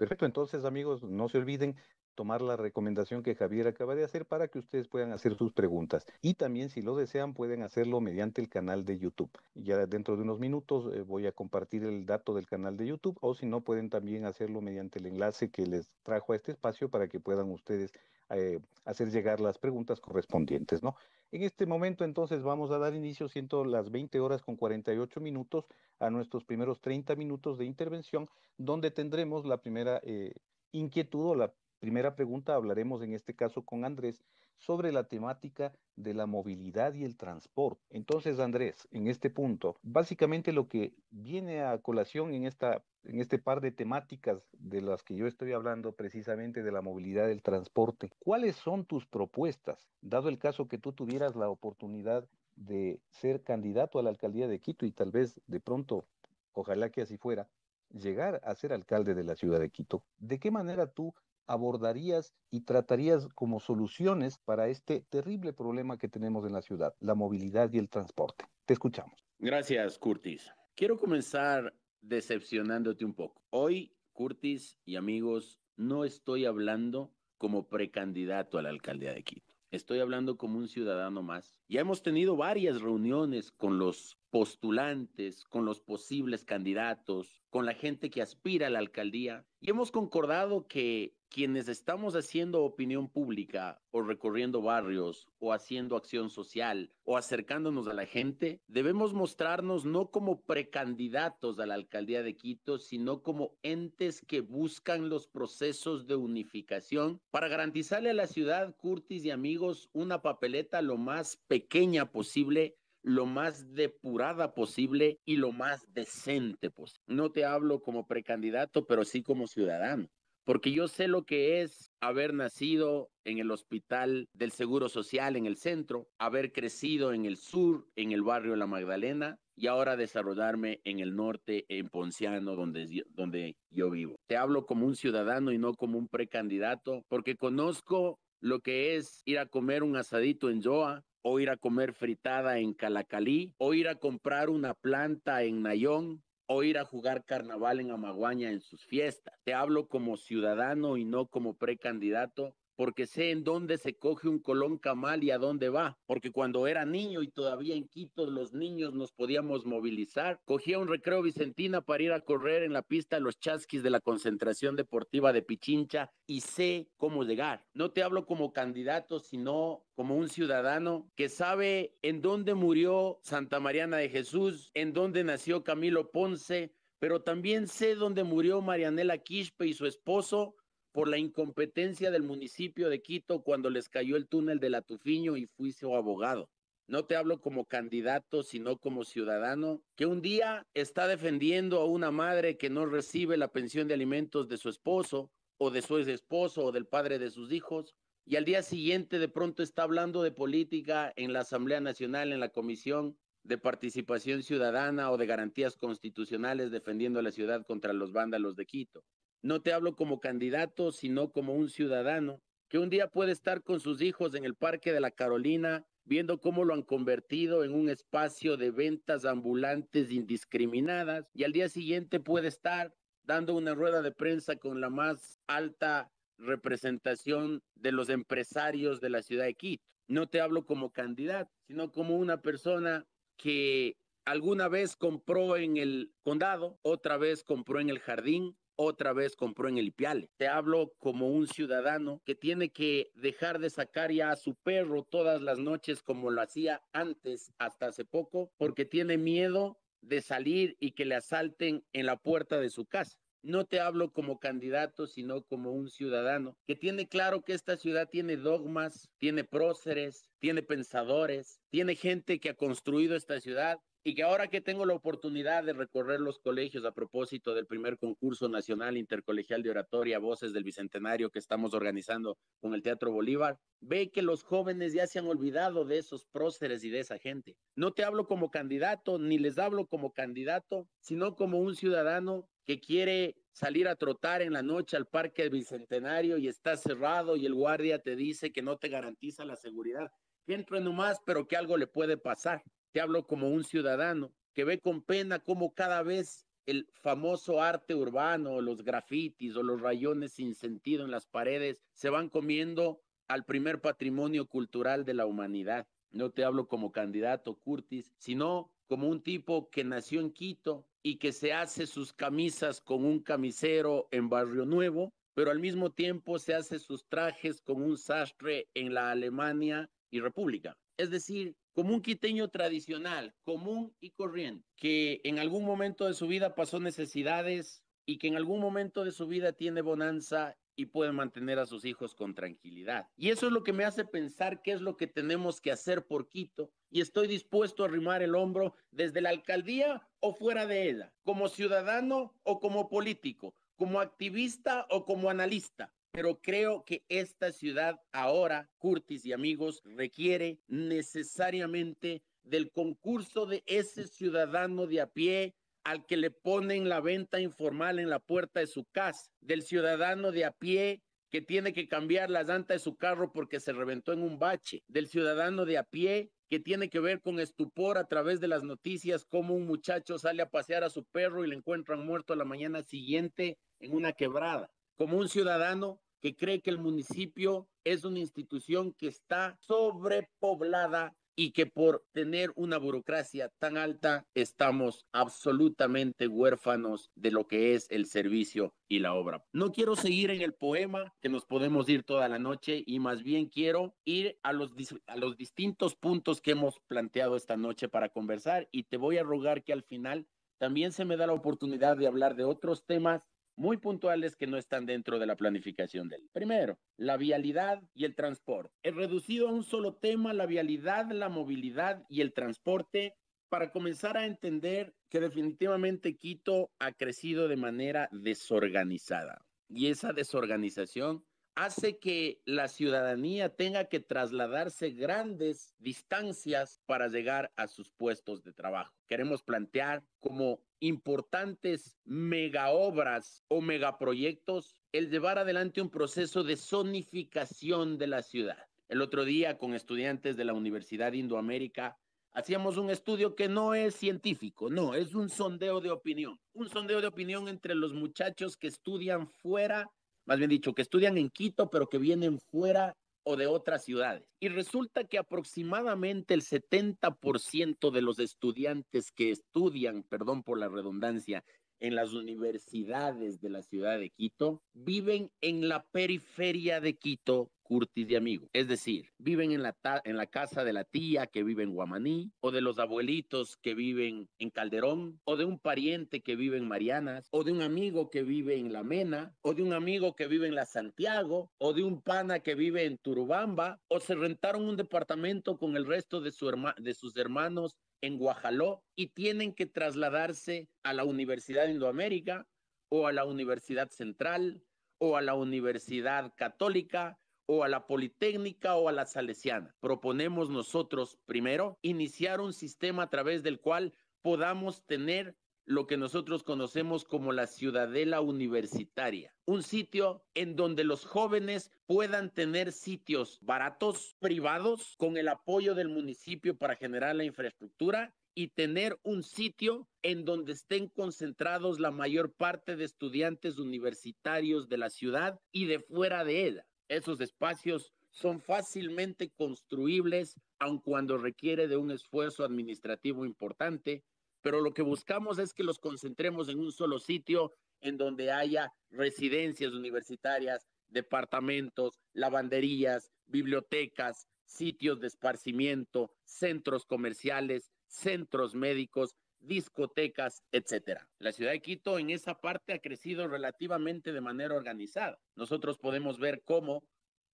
Perfecto, 0.00 0.24
entonces 0.24 0.64
amigos, 0.64 1.02
no 1.02 1.28
se 1.28 1.36
olviden 1.36 1.76
tomar 2.14 2.40
la 2.40 2.56
recomendación 2.56 3.22
que 3.22 3.34
Javier 3.34 3.66
acaba 3.66 3.94
de 3.94 4.02
hacer 4.02 4.24
para 4.24 4.48
que 4.48 4.58
ustedes 4.58 4.88
puedan 4.88 5.12
hacer 5.12 5.36
sus 5.36 5.52
preguntas. 5.52 6.06
Y 6.22 6.32
también, 6.32 6.70
si 6.70 6.80
lo 6.80 6.96
desean, 6.96 7.34
pueden 7.34 7.62
hacerlo 7.62 8.00
mediante 8.00 8.40
el 8.40 8.48
canal 8.48 8.86
de 8.86 8.98
YouTube. 8.98 9.30
Ya 9.54 9.84
dentro 9.84 10.16
de 10.16 10.22
unos 10.22 10.38
minutos 10.38 10.90
eh, 10.94 11.02
voy 11.02 11.26
a 11.26 11.32
compartir 11.32 11.84
el 11.84 12.06
dato 12.06 12.34
del 12.34 12.46
canal 12.46 12.78
de 12.78 12.86
YouTube 12.86 13.18
o 13.20 13.34
si 13.34 13.44
no, 13.44 13.60
pueden 13.60 13.90
también 13.90 14.24
hacerlo 14.24 14.62
mediante 14.62 15.00
el 15.00 15.04
enlace 15.04 15.50
que 15.50 15.66
les 15.66 15.92
trajo 16.02 16.32
a 16.32 16.36
este 16.36 16.52
espacio 16.52 16.88
para 16.88 17.06
que 17.06 17.20
puedan 17.20 17.50
ustedes 17.50 17.92
eh, 18.30 18.60
hacer 18.84 19.10
llegar 19.10 19.40
las 19.40 19.58
preguntas 19.58 20.00
correspondientes, 20.00 20.82
¿no? 20.82 20.96
En 21.32 21.42
este 21.42 21.64
momento 21.66 22.04
entonces 22.04 22.42
vamos 22.42 22.70
a 22.70 22.78
dar 22.78 22.94
inicio, 22.94 23.28
siendo 23.28 23.64
las 23.64 23.90
20 23.90 24.18
horas 24.18 24.42
con 24.42 24.56
48 24.56 25.20
minutos, 25.20 25.66
a 26.00 26.10
nuestros 26.10 26.44
primeros 26.44 26.80
30 26.80 27.14
minutos 27.14 27.58
de 27.58 27.66
intervención, 27.66 28.28
donde 28.56 28.90
tendremos 28.90 29.44
la 29.44 29.58
primera 29.58 30.00
eh, 30.02 30.32
inquietud 30.72 31.26
o 31.26 31.34
la 31.34 31.52
primera 31.78 32.16
pregunta. 32.16 32.54
Hablaremos 32.54 33.02
en 33.02 33.12
este 33.12 33.34
caso 33.34 33.62
con 33.62 33.84
Andrés 33.84 34.20
sobre 34.60 34.92
la 34.92 35.04
temática 35.04 35.72
de 35.96 36.14
la 36.14 36.26
movilidad 36.26 36.94
y 36.94 37.04
el 37.04 37.16
transporte. 37.16 37.82
Entonces, 37.90 38.38
Andrés, 38.38 38.86
en 38.92 39.08
este 39.08 39.30
punto, 39.30 39.76
básicamente 39.82 40.52
lo 40.52 40.68
que 40.68 40.94
viene 41.10 41.62
a 41.62 41.78
colación 41.78 42.32
en, 42.34 42.44
esta, 42.44 42.82
en 43.04 43.20
este 43.20 43.38
par 43.38 43.60
de 43.60 43.72
temáticas 43.72 44.42
de 44.52 44.82
las 44.82 45.02
que 45.02 45.16
yo 45.16 45.26
estoy 45.26 45.52
hablando, 45.52 45.92
precisamente 45.92 46.62
de 46.62 46.72
la 46.72 46.82
movilidad 46.82 47.28
y 47.28 47.32
el 47.32 47.42
transporte, 47.42 48.10
¿cuáles 48.18 48.56
son 48.56 48.84
tus 48.84 49.06
propuestas, 49.06 49.88
dado 50.02 50.28
el 50.28 50.38
caso 50.38 50.68
que 50.68 50.78
tú 50.78 50.92
tuvieras 50.92 51.36
la 51.36 51.48
oportunidad 51.48 52.28
de 52.56 53.00
ser 53.08 53.42
candidato 53.42 53.98
a 53.98 54.02
la 54.02 54.10
alcaldía 54.10 54.46
de 54.46 54.60
Quito 54.60 54.84
y 54.84 54.92
tal 54.92 55.10
vez 55.10 55.40
de 55.46 55.60
pronto, 55.60 56.04
ojalá 56.52 56.90
que 56.90 57.00
así 57.00 57.16
fuera, 57.16 57.48
llegar 57.90 58.40
a 58.44 58.54
ser 58.54 58.72
alcalde 58.72 59.14
de 59.14 59.24
la 59.24 59.34
ciudad 59.34 59.58
de 59.58 59.70
Quito? 59.70 60.04
¿De 60.18 60.38
qué 60.38 60.50
manera 60.50 60.86
tú 60.86 61.14
abordarías 61.46 62.32
y 62.50 62.62
tratarías 62.62 63.28
como 63.34 63.60
soluciones 63.60 64.38
para 64.38 64.68
este 64.68 65.00
terrible 65.08 65.52
problema 65.52 65.98
que 65.98 66.08
tenemos 66.08 66.46
en 66.46 66.52
la 66.52 66.62
ciudad, 66.62 66.94
la 67.00 67.14
movilidad 67.14 67.72
y 67.72 67.78
el 67.78 67.88
transporte? 67.88 68.44
Te 68.66 68.74
escuchamos. 68.74 69.24
Gracias, 69.38 69.98
Curtis. 69.98 70.52
Quiero 70.74 70.98
comenzar 70.98 71.74
decepcionándote 72.00 73.04
un 73.04 73.14
poco. 73.14 73.42
Hoy, 73.50 73.94
Curtis 74.12 74.78
y 74.84 74.96
amigos, 74.96 75.60
no 75.76 76.04
estoy 76.04 76.44
hablando 76.44 77.12
como 77.38 77.68
precandidato 77.68 78.58
a 78.58 78.62
la 78.62 78.68
alcaldía 78.68 79.14
de 79.14 79.22
Quito. 79.22 79.54
Estoy 79.70 80.00
hablando 80.00 80.36
como 80.36 80.58
un 80.58 80.68
ciudadano 80.68 81.22
más. 81.22 81.60
Ya 81.68 81.80
hemos 81.80 82.02
tenido 82.02 82.36
varias 82.36 82.82
reuniones 82.82 83.52
con 83.52 83.78
los 83.78 84.18
postulantes, 84.30 85.44
con 85.44 85.64
los 85.64 85.80
posibles 85.80 86.44
candidatos, 86.44 87.42
con 87.50 87.66
la 87.66 87.74
gente 87.74 88.10
que 88.10 88.20
aspira 88.20 88.66
a 88.66 88.70
la 88.70 88.80
alcaldía 88.80 89.46
y 89.60 89.70
hemos 89.70 89.92
concordado 89.92 90.66
que 90.66 91.14
quienes 91.30 91.68
estamos 91.68 92.16
haciendo 92.16 92.64
opinión 92.64 93.08
pública 93.08 93.80
o 93.92 94.02
recorriendo 94.02 94.60
barrios 94.60 95.28
o 95.38 95.52
haciendo 95.52 95.96
acción 95.96 96.28
social 96.28 96.92
o 97.04 97.16
acercándonos 97.16 97.86
a 97.86 97.94
la 97.94 98.04
gente, 98.04 98.60
debemos 98.66 99.14
mostrarnos 99.14 99.84
no 99.84 100.10
como 100.10 100.42
precandidatos 100.42 101.58
a 101.60 101.66
la 101.66 101.74
alcaldía 101.74 102.22
de 102.22 102.36
Quito, 102.36 102.78
sino 102.78 103.22
como 103.22 103.56
entes 103.62 104.20
que 104.26 104.40
buscan 104.40 105.08
los 105.08 105.28
procesos 105.28 106.06
de 106.06 106.16
unificación 106.16 107.20
para 107.30 107.48
garantizarle 107.48 108.10
a 108.10 108.14
la 108.14 108.26
ciudad, 108.26 108.74
Curtis 108.76 109.24
y 109.24 109.30
amigos, 109.30 109.88
una 109.92 110.22
papeleta 110.22 110.82
lo 110.82 110.96
más 110.96 111.36
pequeña 111.46 112.10
posible 112.10 112.76
lo 113.02 113.24
más 113.24 113.72
depurada 113.72 114.52
posible 114.52 115.20
y 115.24 115.36
lo 115.36 115.52
más 115.52 115.86
decente 115.94 116.68
posible. 116.68 117.02
No 117.06 117.32
te 117.32 117.46
hablo 117.46 117.80
como 117.80 118.06
precandidato, 118.06 118.84
pero 118.84 119.06
sí 119.06 119.22
como 119.22 119.46
ciudadano 119.46 120.10
porque 120.50 120.72
yo 120.72 120.88
sé 120.88 121.06
lo 121.06 121.22
que 121.22 121.62
es 121.62 121.92
haber 122.00 122.34
nacido 122.34 123.08
en 123.24 123.38
el 123.38 123.52
hospital 123.52 124.28
del 124.32 124.50
Seguro 124.50 124.88
Social 124.88 125.36
en 125.36 125.46
el 125.46 125.56
centro, 125.56 126.08
haber 126.18 126.50
crecido 126.50 127.12
en 127.12 127.24
el 127.24 127.36
sur, 127.36 127.86
en 127.94 128.10
el 128.10 128.22
barrio 128.22 128.56
La 128.56 128.66
Magdalena, 128.66 129.38
y 129.54 129.68
ahora 129.68 129.96
desarrollarme 129.96 130.80
en 130.82 130.98
el 130.98 131.14
norte, 131.14 131.66
en 131.68 131.88
Ponciano, 131.88 132.56
donde, 132.56 133.04
donde 133.10 133.58
yo 133.70 133.90
vivo. 133.90 134.16
Te 134.26 134.36
hablo 134.36 134.66
como 134.66 134.86
un 134.86 134.96
ciudadano 134.96 135.52
y 135.52 135.58
no 135.58 135.72
como 135.74 135.98
un 135.98 136.08
precandidato, 136.08 137.04
porque 137.06 137.36
conozco 137.36 138.18
lo 138.40 138.58
que 138.58 138.96
es 138.96 139.22
ir 139.26 139.38
a 139.38 139.46
comer 139.46 139.84
un 139.84 139.94
asadito 139.94 140.50
en 140.50 140.64
Joa, 140.64 141.04
o 141.22 141.38
ir 141.38 141.50
a 141.50 141.58
comer 141.58 141.92
fritada 141.92 142.58
en 142.58 142.74
Calacalí, 142.74 143.54
o 143.56 143.72
ir 143.72 143.86
a 143.86 143.94
comprar 143.94 144.50
una 144.50 144.74
planta 144.74 145.44
en 145.44 145.62
Nayón, 145.62 146.24
o 146.52 146.64
ir 146.64 146.78
a 146.78 146.84
jugar 146.84 147.24
carnaval 147.24 147.78
en 147.78 147.92
Amaguaña 147.92 148.50
en 148.50 148.60
sus 148.60 148.84
fiestas. 148.84 149.38
Te 149.44 149.54
hablo 149.54 149.86
como 149.86 150.16
ciudadano 150.16 150.96
y 150.96 151.04
no 151.04 151.28
como 151.28 151.54
precandidato 151.54 152.56
porque 152.80 153.06
sé 153.06 153.30
en 153.30 153.44
dónde 153.44 153.76
se 153.76 153.98
coge 153.98 154.26
un 154.26 154.38
colón 154.38 154.78
camal 154.78 155.22
y 155.22 155.30
a 155.30 155.36
dónde 155.36 155.68
va. 155.68 155.98
Porque 156.06 156.32
cuando 156.32 156.66
era 156.66 156.86
niño 156.86 157.20
y 157.20 157.28
todavía 157.28 157.74
en 157.74 157.86
Quito 157.86 158.24
los 158.24 158.54
niños 158.54 158.94
nos 158.94 159.12
podíamos 159.12 159.66
movilizar, 159.66 160.40
cogía 160.46 160.78
un 160.78 160.88
recreo 160.88 161.20
Vicentina 161.20 161.82
para 161.82 162.02
ir 162.02 162.12
a 162.12 162.22
correr 162.22 162.62
en 162.62 162.72
la 162.72 162.80
pista 162.80 163.20
los 163.20 163.38
chasquis 163.38 163.82
de 163.82 163.90
la 163.90 164.00
concentración 164.00 164.76
deportiva 164.76 165.34
de 165.34 165.42
Pichincha 165.42 166.10
y 166.26 166.40
sé 166.40 166.88
cómo 166.96 167.22
llegar. 167.22 167.66
No 167.74 167.90
te 167.90 168.02
hablo 168.02 168.24
como 168.24 168.54
candidato, 168.54 169.18
sino 169.18 169.84
como 169.94 170.16
un 170.16 170.30
ciudadano 170.30 171.06
que 171.16 171.28
sabe 171.28 171.98
en 172.00 172.22
dónde 172.22 172.54
murió 172.54 173.20
Santa 173.22 173.60
Mariana 173.60 173.98
de 173.98 174.08
Jesús, 174.08 174.70
en 174.72 174.94
dónde 174.94 175.22
nació 175.22 175.64
Camilo 175.64 176.10
Ponce, 176.10 176.72
pero 176.98 177.20
también 177.20 177.68
sé 177.68 177.94
dónde 177.94 178.24
murió 178.24 178.62
Marianela 178.62 179.18
Quispe 179.18 179.66
y 179.66 179.74
su 179.74 179.84
esposo 179.84 180.54
por 180.92 181.08
la 181.08 181.18
incompetencia 181.18 182.10
del 182.10 182.22
municipio 182.22 182.88
de 182.88 183.00
Quito 183.02 183.42
cuando 183.42 183.70
les 183.70 183.88
cayó 183.88 184.16
el 184.16 184.28
túnel 184.28 184.60
de 184.60 184.70
la 184.70 184.82
Tufiño 184.82 185.36
y 185.36 185.46
fui 185.46 185.72
su 185.72 185.94
abogado. 185.94 186.48
no 186.86 187.04
te 187.04 187.14
hablo 187.14 187.40
como 187.40 187.66
candidato, 187.66 188.42
sino 188.42 188.76
como 188.78 189.04
ciudadano, 189.04 189.80
que 189.94 190.06
un 190.06 190.22
día 190.22 190.66
está 190.74 191.06
defendiendo 191.06 191.80
a 191.80 191.84
una 191.84 192.10
madre 192.10 192.56
que 192.56 192.68
no 192.68 192.84
recibe 192.84 193.36
la 193.36 193.52
pensión 193.52 193.86
de 193.86 193.94
alimentos 193.94 194.48
de 194.48 194.56
su 194.56 194.68
esposo 194.68 195.30
o 195.56 195.70
de 195.70 195.82
su 195.82 195.98
ex 195.98 196.08
esposo 196.08 196.64
o 196.64 196.72
del 196.72 196.86
padre 196.86 197.20
de 197.20 197.30
sus 197.30 197.52
hijos, 197.52 197.94
y 198.26 198.34
al 198.34 198.44
día 198.44 198.62
siguiente 198.62 199.20
de 199.20 199.28
pronto 199.28 199.62
está 199.62 199.84
hablando 199.84 200.22
de 200.22 200.32
política 200.32 201.12
en 201.14 201.32
la 201.32 201.40
Asamblea 201.40 201.80
Nacional, 201.80 202.32
en 202.32 202.40
la 202.40 202.48
Comisión 202.48 203.16
de 203.44 203.56
Participación 203.56 204.42
Ciudadana 204.42 205.10
o 205.10 205.16
de 205.16 205.26
Garantías 205.26 205.76
Constitucionales 205.76 206.70
defendiendo 206.70 207.20
a 207.20 207.22
la 207.22 207.30
ciudad 207.30 207.64
contra 207.66 207.92
los 207.92 208.12
vándalos 208.12 208.56
de 208.56 208.66
Quito. 208.66 209.04
No 209.42 209.62
te 209.62 209.72
hablo 209.72 209.96
como 209.96 210.20
candidato, 210.20 210.92
sino 210.92 211.32
como 211.32 211.54
un 211.54 211.70
ciudadano 211.70 212.40
que 212.68 212.78
un 212.78 212.88
día 212.88 213.08
puede 213.08 213.32
estar 213.32 213.62
con 213.62 213.80
sus 213.80 214.00
hijos 214.00 214.34
en 214.34 214.44
el 214.44 214.54
Parque 214.54 214.92
de 214.92 215.00
la 215.00 215.10
Carolina 215.10 215.84
viendo 216.04 216.40
cómo 216.40 216.64
lo 216.64 216.74
han 216.74 216.82
convertido 216.82 217.64
en 217.64 217.74
un 217.74 217.88
espacio 217.88 218.56
de 218.56 218.70
ventas 218.70 219.24
ambulantes 219.24 220.10
indiscriminadas 220.10 221.28
y 221.34 221.44
al 221.44 221.52
día 221.52 221.68
siguiente 221.68 222.20
puede 222.20 222.48
estar 222.48 222.94
dando 223.24 223.54
una 223.54 223.74
rueda 223.74 224.02
de 224.02 224.12
prensa 224.12 224.56
con 224.56 224.80
la 224.80 224.88
más 224.88 225.40
alta 225.46 226.12
representación 226.38 227.62
de 227.74 227.92
los 227.92 228.08
empresarios 228.08 229.00
de 229.00 229.10
la 229.10 229.22
ciudad 229.22 229.44
de 229.44 229.54
Quito. 229.54 229.84
No 230.08 230.28
te 230.28 230.40
hablo 230.40 230.64
como 230.64 230.90
candidato, 230.90 231.50
sino 231.66 231.92
como 231.92 232.16
una 232.16 232.40
persona 232.40 233.06
que 233.36 233.96
alguna 234.24 234.68
vez 234.68 234.96
compró 234.96 235.56
en 235.56 235.76
el 235.76 236.12
condado, 236.22 236.78
otra 236.82 237.16
vez 237.16 237.44
compró 237.44 237.80
en 237.80 237.90
el 237.90 238.00
jardín, 238.00 238.56
otra 238.82 239.12
vez 239.12 239.36
compró 239.36 239.68
en 239.68 239.76
el 239.76 239.88
Ipiale. 239.88 240.30
Te 240.38 240.48
hablo 240.48 240.94
como 240.98 241.28
un 241.28 241.46
ciudadano 241.46 242.22
que 242.24 242.34
tiene 242.34 242.70
que 242.70 243.10
dejar 243.14 243.58
de 243.58 243.68
sacar 243.68 244.10
ya 244.10 244.30
a 244.30 244.36
su 244.36 244.54
perro 244.54 245.02
todas 245.04 245.42
las 245.42 245.58
noches 245.58 246.02
como 246.02 246.30
lo 246.30 246.40
hacía 246.40 246.82
antes, 246.92 247.52
hasta 247.58 247.88
hace 247.88 248.06
poco, 248.06 248.50
porque 248.56 248.86
tiene 248.86 249.18
miedo 249.18 249.78
de 250.00 250.22
salir 250.22 250.78
y 250.80 250.92
que 250.92 251.04
le 251.04 251.14
asalten 251.14 251.84
en 251.92 252.06
la 252.06 252.16
puerta 252.16 252.58
de 252.58 252.70
su 252.70 252.86
casa. 252.86 253.18
No 253.42 253.66
te 253.66 253.80
hablo 253.80 254.12
como 254.12 254.38
candidato, 254.38 255.06
sino 255.06 255.42
como 255.42 255.72
un 255.72 255.90
ciudadano 255.90 256.56
que 256.66 256.74
tiene 256.74 257.06
claro 257.06 257.42
que 257.42 257.52
esta 257.52 257.76
ciudad 257.76 258.08
tiene 258.08 258.38
dogmas, 258.38 259.10
tiene 259.18 259.44
próceres, 259.44 260.30
tiene 260.38 260.62
pensadores, 260.62 261.60
tiene 261.68 261.96
gente 261.96 262.40
que 262.40 262.50
ha 262.50 262.54
construido 262.54 263.14
esta 263.14 263.40
ciudad 263.40 263.78
y 264.02 264.14
que 264.14 264.22
ahora 264.22 264.48
que 264.48 264.60
tengo 264.60 264.86
la 264.86 264.94
oportunidad 264.94 265.62
de 265.64 265.74
recorrer 265.74 266.20
los 266.20 266.38
colegios 266.38 266.84
a 266.84 266.92
propósito 266.92 267.54
del 267.54 267.66
primer 267.66 267.98
concurso 267.98 268.48
nacional 268.48 268.96
intercolegial 268.96 269.62
de 269.62 269.70
oratoria 269.70 270.18
Voces 270.18 270.52
del 270.52 270.64
Bicentenario 270.64 271.30
que 271.30 271.38
estamos 271.38 271.74
organizando 271.74 272.38
con 272.60 272.74
el 272.74 272.82
Teatro 272.82 273.12
Bolívar, 273.12 273.58
ve 273.80 274.10
que 274.10 274.22
los 274.22 274.42
jóvenes 274.42 274.94
ya 274.94 275.06
se 275.06 275.18
han 275.18 275.26
olvidado 275.26 275.84
de 275.84 275.98
esos 275.98 276.24
próceres 276.26 276.82
y 276.84 276.90
de 276.90 277.00
esa 277.00 277.18
gente. 277.18 277.56
No 277.76 277.92
te 277.92 278.04
hablo 278.04 278.26
como 278.26 278.50
candidato, 278.50 279.18
ni 279.18 279.38
les 279.38 279.58
hablo 279.58 279.86
como 279.86 280.12
candidato, 280.12 280.88
sino 281.00 281.36
como 281.36 281.58
un 281.58 281.76
ciudadano 281.76 282.48
que 282.64 282.80
quiere 282.80 283.36
salir 283.52 283.88
a 283.88 283.96
trotar 283.96 284.40
en 284.42 284.52
la 284.52 284.62
noche 284.62 284.96
al 284.96 285.06
Parque 285.06 285.42
del 285.42 285.50
Bicentenario 285.50 286.38
y 286.38 286.48
está 286.48 286.76
cerrado 286.76 287.36
y 287.36 287.44
el 287.44 287.54
guardia 287.54 287.98
te 287.98 288.16
dice 288.16 288.52
que 288.52 288.62
no 288.62 288.78
te 288.78 288.88
garantiza 288.88 289.44
la 289.44 289.56
seguridad. 289.56 290.10
Que 290.46 290.54
entre 290.54 290.80
nomás, 290.80 291.18
pero 291.26 291.46
que 291.46 291.56
algo 291.56 291.76
le 291.76 291.86
puede 291.86 292.16
pasar. 292.16 292.62
Te 292.92 293.00
hablo 293.00 293.26
como 293.26 293.48
un 293.48 293.64
ciudadano 293.64 294.32
que 294.52 294.64
ve 294.64 294.80
con 294.80 295.02
pena 295.02 295.38
cómo 295.38 295.74
cada 295.74 296.02
vez 296.02 296.46
el 296.66 296.88
famoso 296.92 297.62
arte 297.62 297.94
urbano, 297.94 298.60
los 298.60 298.82
grafitis 298.82 299.56
o 299.56 299.62
los 299.62 299.80
rayones 299.80 300.32
sin 300.32 300.54
sentido 300.54 301.04
en 301.04 301.10
las 301.10 301.26
paredes 301.26 301.82
se 301.92 302.10
van 302.10 302.28
comiendo 302.28 303.00
al 303.28 303.44
primer 303.44 303.80
patrimonio 303.80 304.46
cultural 304.46 305.04
de 305.04 305.14
la 305.14 305.26
humanidad. 305.26 305.86
No 306.10 306.30
te 306.30 306.44
hablo 306.44 306.66
como 306.66 306.90
candidato 306.90 307.54
Curtis, 307.54 308.12
sino 308.18 308.72
como 308.88 309.08
un 309.08 309.22
tipo 309.22 309.70
que 309.70 309.84
nació 309.84 310.20
en 310.20 310.32
Quito 310.32 310.84
y 311.02 311.18
que 311.18 311.32
se 311.32 311.52
hace 311.52 311.86
sus 311.86 312.12
camisas 312.12 312.80
con 312.80 313.04
un 313.04 313.20
camisero 313.20 314.08
en 314.10 314.28
Barrio 314.28 314.64
Nuevo, 314.64 315.12
pero 315.34 315.52
al 315.52 315.60
mismo 315.60 315.92
tiempo 315.92 316.40
se 316.40 316.54
hace 316.54 316.80
sus 316.80 317.06
trajes 317.08 317.60
con 317.60 317.82
un 317.82 317.96
sastre 317.96 318.68
en 318.74 318.94
la 318.94 319.12
Alemania 319.12 319.88
y 320.10 320.18
República. 320.18 320.76
Es 320.96 321.10
decir, 321.10 321.56
como 321.72 321.94
un 321.94 322.02
quiteño 322.02 322.48
tradicional, 322.48 323.34
común 323.42 323.94
y 324.00 324.10
corriente, 324.10 324.66
que 324.76 325.20
en 325.24 325.38
algún 325.38 325.64
momento 325.64 326.06
de 326.06 326.14
su 326.14 326.26
vida 326.26 326.54
pasó 326.54 326.80
necesidades 326.80 327.82
y 328.06 328.18
que 328.18 328.28
en 328.28 328.36
algún 328.36 328.60
momento 328.60 329.04
de 329.04 329.12
su 329.12 329.26
vida 329.26 329.52
tiene 329.52 329.82
bonanza 329.82 330.56
y 330.74 330.86
puede 330.86 331.12
mantener 331.12 331.58
a 331.58 331.66
sus 331.66 331.84
hijos 331.84 332.14
con 332.14 332.34
tranquilidad. 332.34 333.08
Y 333.16 333.30
eso 333.30 333.46
es 333.46 333.52
lo 333.52 333.62
que 333.62 333.72
me 333.72 333.84
hace 333.84 334.04
pensar 334.04 334.62
qué 334.62 334.72
es 334.72 334.80
lo 334.80 334.96
que 334.96 335.06
tenemos 335.06 335.60
que 335.60 335.70
hacer 335.70 336.06
por 336.06 336.28
Quito 336.28 336.72
y 336.90 337.02
estoy 337.02 337.28
dispuesto 337.28 337.82
a 337.82 337.86
arrimar 337.86 338.22
el 338.22 338.34
hombro 338.34 338.74
desde 338.90 339.20
la 339.20 339.28
alcaldía 339.28 340.08
o 340.20 340.34
fuera 340.34 340.66
de 340.66 340.88
ella, 340.88 341.12
como 341.22 341.48
ciudadano 341.48 342.34
o 342.42 342.60
como 342.60 342.88
político, 342.88 343.54
como 343.76 344.00
activista 344.00 344.86
o 344.90 345.04
como 345.04 345.30
analista, 345.30 345.94
pero 346.12 346.40
creo 346.40 346.84
que 346.84 347.04
esta 347.08 347.52
ciudad 347.52 348.00
ahora, 348.12 348.68
Curtis 348.78 349.24
y 349.24 349.32
amigos, 349.32 349.82
requiere 349.84 350.58
necesariamente 350.66 352.22
del 352.42 352.70
concurso 352.72 353.46
de 353.46 353.62
ese 353.66 354.06
ciudadano 354.06 354.86
de 354.86 355.00
a 355.00 355.06
pie 355.06 355.54
al 355.84 356.04
que 356.06 356.16
le 356.16 356.30
ponen 356.30 356.88
la 356.88 357.00
venta 357.00 357.40
informal 357.40 357.98
en 357.98 358.10
la 358.10 358.18
puerta 358.18 358.60
de 358.60 358.66
su 358.66 358.84
casa, 358.84 359.30
del 359.40 359.62
ciudadano 359.62 360.32
de 360.32 360.44
a 360.44 360.52
pie 360.52 361.02
que 361.30 361.40
tiene 361.40 361.72
que 361.72 361.86
cambiar 361.86 362.28
la 362.28 362.42
llanta 362.42 362.74
de 362.74 362.80
su 362.80 362.96
carro 362.96 363.30
porque 363.32 363.60
se 363.60 363.72
reventó 363.72 364.12
en 364.12 364.22
un 364.22 364.40
bache, 364.40 364.82
del 364.88 365.06
ciudadano 365.06 365.64
de 365.64 365.78
a 365.78 365.84
pie 365.84 366.32
que 366.48 366.58
tiene 366.58 366.90
que 366.90 366.98
ver 366.98 367.20
con 367.20 367.38
estupor 367.38 367.98
a 367.98 368.08
través 368.08 368.40
de 368.40 368.48
las 368.48 368.64
noticias, 368.64 369.24
como 369.24 369.54
un 369.54 369.64
muchacho 369.66 370.18
sale 370.18 370.42
a 370.42 370.50
pasear 370.50 370.82
a 370.82 370.90
su 370.90 371.04
perro 371.04 371.44
y 371.44 371.48
le 371.48 371.54
encuentran 371.54 372.04
muerto 372.04 372.32
a 372.32 372.36
la 372.36 372.44
mañana 372.44 372.82
siguiente 372.82 373.58
en 373.78 373.94
una 373.94 374.12
quebrada 374.12 374.72
como 375.00 375.16
un 375.16 375.30
ciudadano 375.30 375.98
que 376.20 376.36
cree 376.36 376.60
que 376.60 376.68
el 376.68 376.76
municipio 376.76 377.70
es 377.84 378.04
una 378.04 378.18
institución 378.18 378.92
que 378.92 379.06
está 379.06 379.56
sobrepoblada 379.62 381.16
y 381.34 381.52
que 381.52 381.64
por 381.64 382.04
tener 382.12 382.52
una 382.54 382.76
burocracia 382.76 383.50
tan 383.58 383.78
alta 383.78 384.26
estamos 384.34 385.06
absolutamente 385.12 386.28
huérfanos 386.28 387.10
de 387.14 387.30
lo 387.30 387.48
que 387.48 387.74
es 387.74 387.86
el 387.90 388.04
servicio 388.04 388.74
y 388.88 388.98
la 388.98 389.14
obra. 389.14 389.42
No 389.54 389.72
quiero 389.72 389.96
seguir 389.96 390.30
en 390.32 390.42
el 390.42 390.52
poema 390.52 391.14
que 391.22 391.30
nos 391.30 391.46
podemos 391.46 391.88
ir 391.88 392.02
toda 392.02 392.28
la 392.28 392.38
noche 392.38 392.84
y 392.86 392.98
más 392.98 393.22
bien 393.22 393.46
quiero 393.46 393.96
ir 394.04 394.38
a 394.42 394.52
los, 394.52 394.72
a 395.06 395.16
los 395.16 395.38
distintos 395.38 395.96
puntos 395.96 396.42
que 396.42 396.50
hemos 396.50 396.78
planteado 396.80 397.36
esta 397.36 397.56
noche 397.56 397.88
para 397.88 398.10
conversar 398.10 398.68
y 398.70 398.82
te 398.82 398.98
voy 398.98 399.16
a 399.16 399.22
rogar 399.22 399.64
que 399.64 399.72
al 399.72 399.82
final 399.82 400.26
también 400.58 400.92
se 400.92 401.06
me 401.06 401.16
da 401.16 401.26
la 401.26 401.32
oportunidad 401.32 401.96
de 401.96 402.06
hablar 402.06 402.36
de 402.36 402.44
otros 402.44 402.84
temas 402.84 403.22
muy 403.60 403.76
puntuales 403.76 404.36
que 404.36 404.46
no 404.46 404.56
están 404.56 404.86
dentro 404.86 405.18
de 405.18 405.26
la 405.26 405.36
planificación 405.36 406.08
del. 406.08 406.30
Primero, 406.32 406.78
la 406.96 407.18
vialidad 407.18 407.82
y 407.92 408.06
el 408.06 408.14
transporte. 408.14 408.72
He 408.82 408.90
reducido 408.90 409.48
a 409.48 409.52
un 409.52 409.64
solo 409.64 409.96
tema 409.96 410.32
la 410.32 410.46
vialidad, 410.46 411.10
la 411.10 411.28
movilidad 411.28 412.02
y 412.08 412.22
el 412.22 412.32
transporte 412.32 413.16
para 413.50 413.70
comenzar 413.70 414.16
a 414.16 414.24
entender 414.24 414.94
que 415.10 415.20
definitivamente 415.20 416.16
Quito 416.16 416.70
ha 416.78 416.92
crecido 416.92 417.48
de 417.48 417.56
manera 417.56 418.08
desorganizada. 418.12 419.44
Y 419.68 419.88
esa 419.88 420.14
desorganización 420.14 421.26
hace 421.54 421.98
que 421.98 422.40
la 422.44 422.68
ciudadanía 422.68 423.54
tenga 423.54 423.84
que 423.86 424.00
trasladarse 424.00 424.90
grandes 424.90 425.74
distancias 425.78 426.80
para 426.86 427.08
llegar 427.08 427.52
a 427.56 427.66
sus 427.66 427.90
puestos 427.90 428.42
de 428.42 428.52
trabajo. 428.52 428.94
Queremos 429.08 429.42
plantear 429.42 430.02
como 430.20 430.60
importantes 430.80 431.98
megaobras 432.04 433.44
o 433.48 433.60
megaproyectos 433.60 434.76
el 434.92 435.10
llevar 435.10 435.38
adelante 435.38 435.80
un 435.80 435.90
proceso 435.90 436.42
de 436.42 436.56
zonificación 436.56 437.98
de 437.98 438.06
la 438.06 438.22
ciudad. 438.22 438.66
El 438.88 439.02
otro 439.02 439.24
día 439.24 439.58
con 439.58 439.74
estudiantes 439.74 440.36
de 440.36 440.44
la 440.44 440.52
Universidad 440.52 441.12
Indoamérica 441.12 441.98
hacíamos 442.32 442.76
un 442.76 442.90
estudio 442.90 443.34
que 443.34 443.48
no 443.48 443.74
es 443.74 443.94
científico, 443.94 444.70
no, 444.70 444.94
es 444.94 445.14
un 445.14 445.28
sondeo 445.28 445.80
de 445.80 445.90
opinión. 445.90 446.40
Un 446.52 446.68
sondeo 446.68 447.00
de 447.00 447.06
opinión 447.06 447.48
entre 447.48 447.74
los 447.74 447.92
muchachos 447.92 448.56
que 448.56 448.68
estudian 448.68 449.28
fuera 449.28 449.90
más 450.26 450.38
bien 450.38 450.50
dicho, 450.50 450.74
que 450.74 450.82
estudian 450.82 451.18
en 451.18 451.30
Quito, 451.30 451.70
pero 451.70 451.88
que 451.88 451.98
vienen 451.98 452.38
fuera 452.50 452.96
o 453.22 453.36
de 453.36 453.46
otras 453.46 453.84
ciudades. 453.84 454.24
Y 454.40 454.48
resulta 454.48 455.04
que 455.04 455.18
aproximadamente 455.18 456.34
el 456.34 456.42
70% 456.42 457.90
de 457.90 458.02
los 458.02 458.18
estudiantes 458.18 459.12
que 459.12 459.30
estudian, 459.30 460.02
perdón 460.04 460.42
por 460.42 460.58
la 460.58 460.68
redundancia, 460.68 461.44
en 461.80 461.94
las 461.94 462.12
universidades 462.12 463.40
de 463.40 463.50
la 463.50 463.62
ciudad 463.62 463.98
de 463.98 464.10
Quito, 464.10 464.62
viven 464.72 465.30
en 465.40 465.68
la 465.68 465.84
periferia 465.84 466.80
de 466.80 466.94
Quito, 466.94 467.50
Curtis 467.70 468.08
de 468.08 468.16
amigo. 468.16 468.48
Es 468.52 468.66
decir, 468.66 469.10
viven 469.18 469.52
en 469.52 469.62
la, 469.62 470.26
casa 470.26 470.64
de 470.64 470.72
la 470.72 470.82
tía 470.82 471.28
que 471.28 471.44
vive 471.44 471.62
en 471.62 471.72
Guamaní, 471.72 472.32
o 472.40 472.50
de 472.50 472.60
los 472.60 472.80
abuelitos 472.80 473.56
que 473.58 473.74
viven 473.74 474.28
en 474.40 474.50
Calderón, 474.50 475.20
o 475.22 475.36
de 475.36 475.44
un 475.44 475.60
pariente 475.60 476.20
que 476.20 476.34
vive 476.34 476.58
en 476.58 476.66
Marianas, 476.66 477.28
o 477.30 477.44
de 477.44 477.52
un 477.52 477.62
amigo 477.62 478.10
que 478.10 478.24
vive 478.24 478.58
en 478.58 478.72
La 478.72 478.82
Mena, 478.82 479.36
o 479.42 479.54
de 479.54 479.62
un 479.62 479.72
amigo 479.72 480.16
que 480.16 480.26
vive 480.26 480.48
en 480.48 480.56
La 480.56 480.66
Santiago, 480.66 481.52
o 481.58 481.72
de 481.72 481.84
un 481.84 482.02
pana 482.02 482.40
que 482.40 482.56
vive 482.56 482.86
en 482.86 482.98
Turubamba, 482.98 483.80
o 483.86 484.00
se 484.00 484.16
rentaron 484.16 484.68
un 484.68 484.76
departamento 484.76 485.56
con 485.56 485.76
el 485.76 485.86
resto 485.86 486.20
de 486.20 486.32
sus 486.32 487.16
hermanos 487.16 487.76
en 488.02 488.18
Guajaló 488.18 488.82
y 488.96 489.08
tienen 489.08 489.54
que 489.54 489.66
trasladarse 489.66 490.68
a 490.82 490.92
la 490.92 491.04
Universidad 491.04 491.66
de 491.66 491.72
Indoamérica 491.72 492.46
o 492.88 493.06
a 493.06 493.12
la 493.12 493.24
Universidad 493.24 493.90
Central 493.90 494.62
o 494.98 495.16
a 495.16 495.22
la 495.22 495.34
Universidad 495.34 496.32
Católica 496.36 497.18
o 497.46 497.64
a 497.64 497.68
la 497.68 497.86
Politécnica 497.86 498.76
o 498.76 498.88
a 498.88 498.92
la 498.92 499.06
Salesiana. 499.06 499.74
Proponemos 499.80 500.50
nosotros, 500.50 501.18
primero, 501.26 501.78
iniciar 501.82 502.40
un 502.40 502.52
sistema 502.52 503.04
a 503.04 503.10
través 503.10 503.42
del 503.42 503.60
cual 503.60 503.94
podamos 504.22 504.86
tener 504.86 505.36
lo 505.70 505.86
que 505.86 505.96
nosotros 505.96 506.42
conocemos 506.42 507.04
como 507.04 507.30
la 507.30 507.46
ciudadela 507.46 508.20
universitaria, 508.20 509.32
un 509.44 509.62
sitio 509.62 510.24
en 510.34 510.56
donde 510.56 510.82
los 510.82 511.04
jóvenes 511.04 511.70
puedan 511.86 512.34
tener 512.34 512.72
sitios 512.72 513.38
baratos, 513.40 514.16
privados, 514.18 514.96
con 514.98 515.16
el 515.16 515.28
apoyo 515.28 515.76
del 515.76 515.88
municipio 515.88 516.58
para 516.58 516.74
generar 516.74 517.14
la 517.14 517.22
infraestructura 517.22 518.12
y 518.34 518.48
tener 518.48 518.98
un 519.04 519.22
sitio 519.22 519.86
en 520.02 520.24
donde 520.24 520.54
estén 520.54 520.88
concentrados 520.88 521.78
la 521.78 521.92
mayor 521.92 522.32
parte 522.32 522.74
de 522.74 522.84
estudiantes 522.84 523.60
universitarios 523.60 524.68
de 524.68 524.76
la 524.76 524.90
ciudad 524.90 525.40
y 525.52 525.66
de 525.66 525.78
fuera 525.78 526.24
de 526.24 526.46
ella. 526.46 526.66
Esos 526.88 527.20
espacios 527.20 527.92
son 528.10 528.40
fácilmente 528.40 529.30
construibles, 529.30 530.34
aun 530.58 530.80
cuando 530.80 531.16
requiere 531.16 531.68
de 531.68 531.76
un 531.76 531.92
esfuerzo 531.92 532.42
administrativo 532.42 533.24
importante, 533.24 534.02
pero 534.42 534.60
lo 534.60 534.72
que 534.72 534.82
buscamos 534.82 535.38
es 535.38 535.52
que 535.52 535.64
los 535.64 535.78
concentremos 535.78 536.48
en 536.48 536.58
un 536.58 536.72
solo 536.72 536.98
sitio 536.98 537.52
en 537.80 537.96
donde 537.96 538.30
haya 538.30 538.72
residencias 538.90 539.72
universitarias, 539.72 540.66
departamentos, 540.88 541.98
lavanderías, 542.12 543.10
bibliotecas, 543.26 544.26
sitios 544.44 545.00
de 545.00 545.06
esparcimiento, 545.06 546.12
centros 546.24 546.84
comerciales, 546.84 547.70
centros 547.86 548.54
médicos, 548.54 549.14
discotecas, 549.38 550.42
etcétera. 550.52 551.08
La 551.18 551.32
ciudad 551.32 551.52
de 551.52 551.62
Quito 551.62 551.98
en 551.98 552.10
esa 552.10 552.34
parte 552.34 552.74
ha 552.74 552.80
crecido 552.80 553.26
relativamente 553.28 554.12
de 554.12 554.20
manera 554.20 554.54
organizada. 554.54 555.18
Nosotros 555.34 555.78
podemos 555.78 556.18
ver 556.18 556.42
cómo 556.44 556.82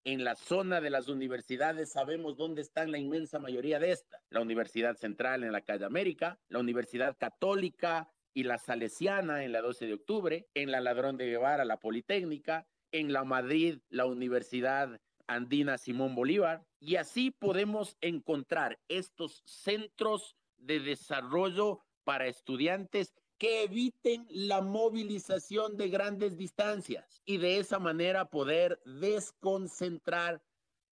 en 0.06 0.22
la 0.22 0.36
zona 0.36 0.80
de 0.80 0.88
las 0.88 1.08
universidades 1.08 1.90
sabemos 1.90 2.36
dónde 2.36 2.62
están 2.62 2.92
la 2.92 2.98
inmensa 2.98 3.40
mayoría 3.40 3.80
de 3.80 3.90
estas. 3.90 4.22
La 4.30 4.40
Universidad 4.40 4.96
Central 4.96 5.42
en 5.42 5.50
la 5.50 5.62
calle 5.62 5.84
América, 5.84 6.38
la 6.48 6.60
Universidad 6.60 7.16
Católica 7.18 8.08
y 8.32 8.44
la 8.44 8.58
Salesiana 8.58 9.42
en 9.42 9.50
la 9.50 9.62
12 9.62 9.86
de 9.86 9.94
octubre, 9.94 10.48
en 10.54 10.70
la 10.70 10.80
Ladrón 10.80 11.16
de 11.16 11.26
Guevara, 11.26 11.64
la 11.64 11.80
Politécnica, 11.80 12.68
en 12.92 13.12
la 13.12 13.24
Madrid, 13.24 13.80
la 13.88 14.06
Universidad 14.06 15.00
Andina 15.26 15.76
Simón 15.76 16.14
Bolívar. 16.14 16.64
Y 16.78 16.96
así 16.96 17.32
podemos 17.32 17.96
encontrar 18.00 18.78
estos 18.86 19.42
centros 19.44 20.36
de 20.56 20.78
desarrollo 20.78 21.80
para 22.04 22.28
estudiantes 22.28 23.12
que 23.38 23.64
eviten 23.64 24.26
la 24.30 24.62
movilización 24.62 25.76
de 25.76 25.88
grandes 25.88 26.36
distancias 26.36 27.22
y 27.24 27.38
de 27.38 27.58
esa 27.58 27.78
manera 27.78 28.30
poder 28.30 28.80
desconcentrar 28.84 30.42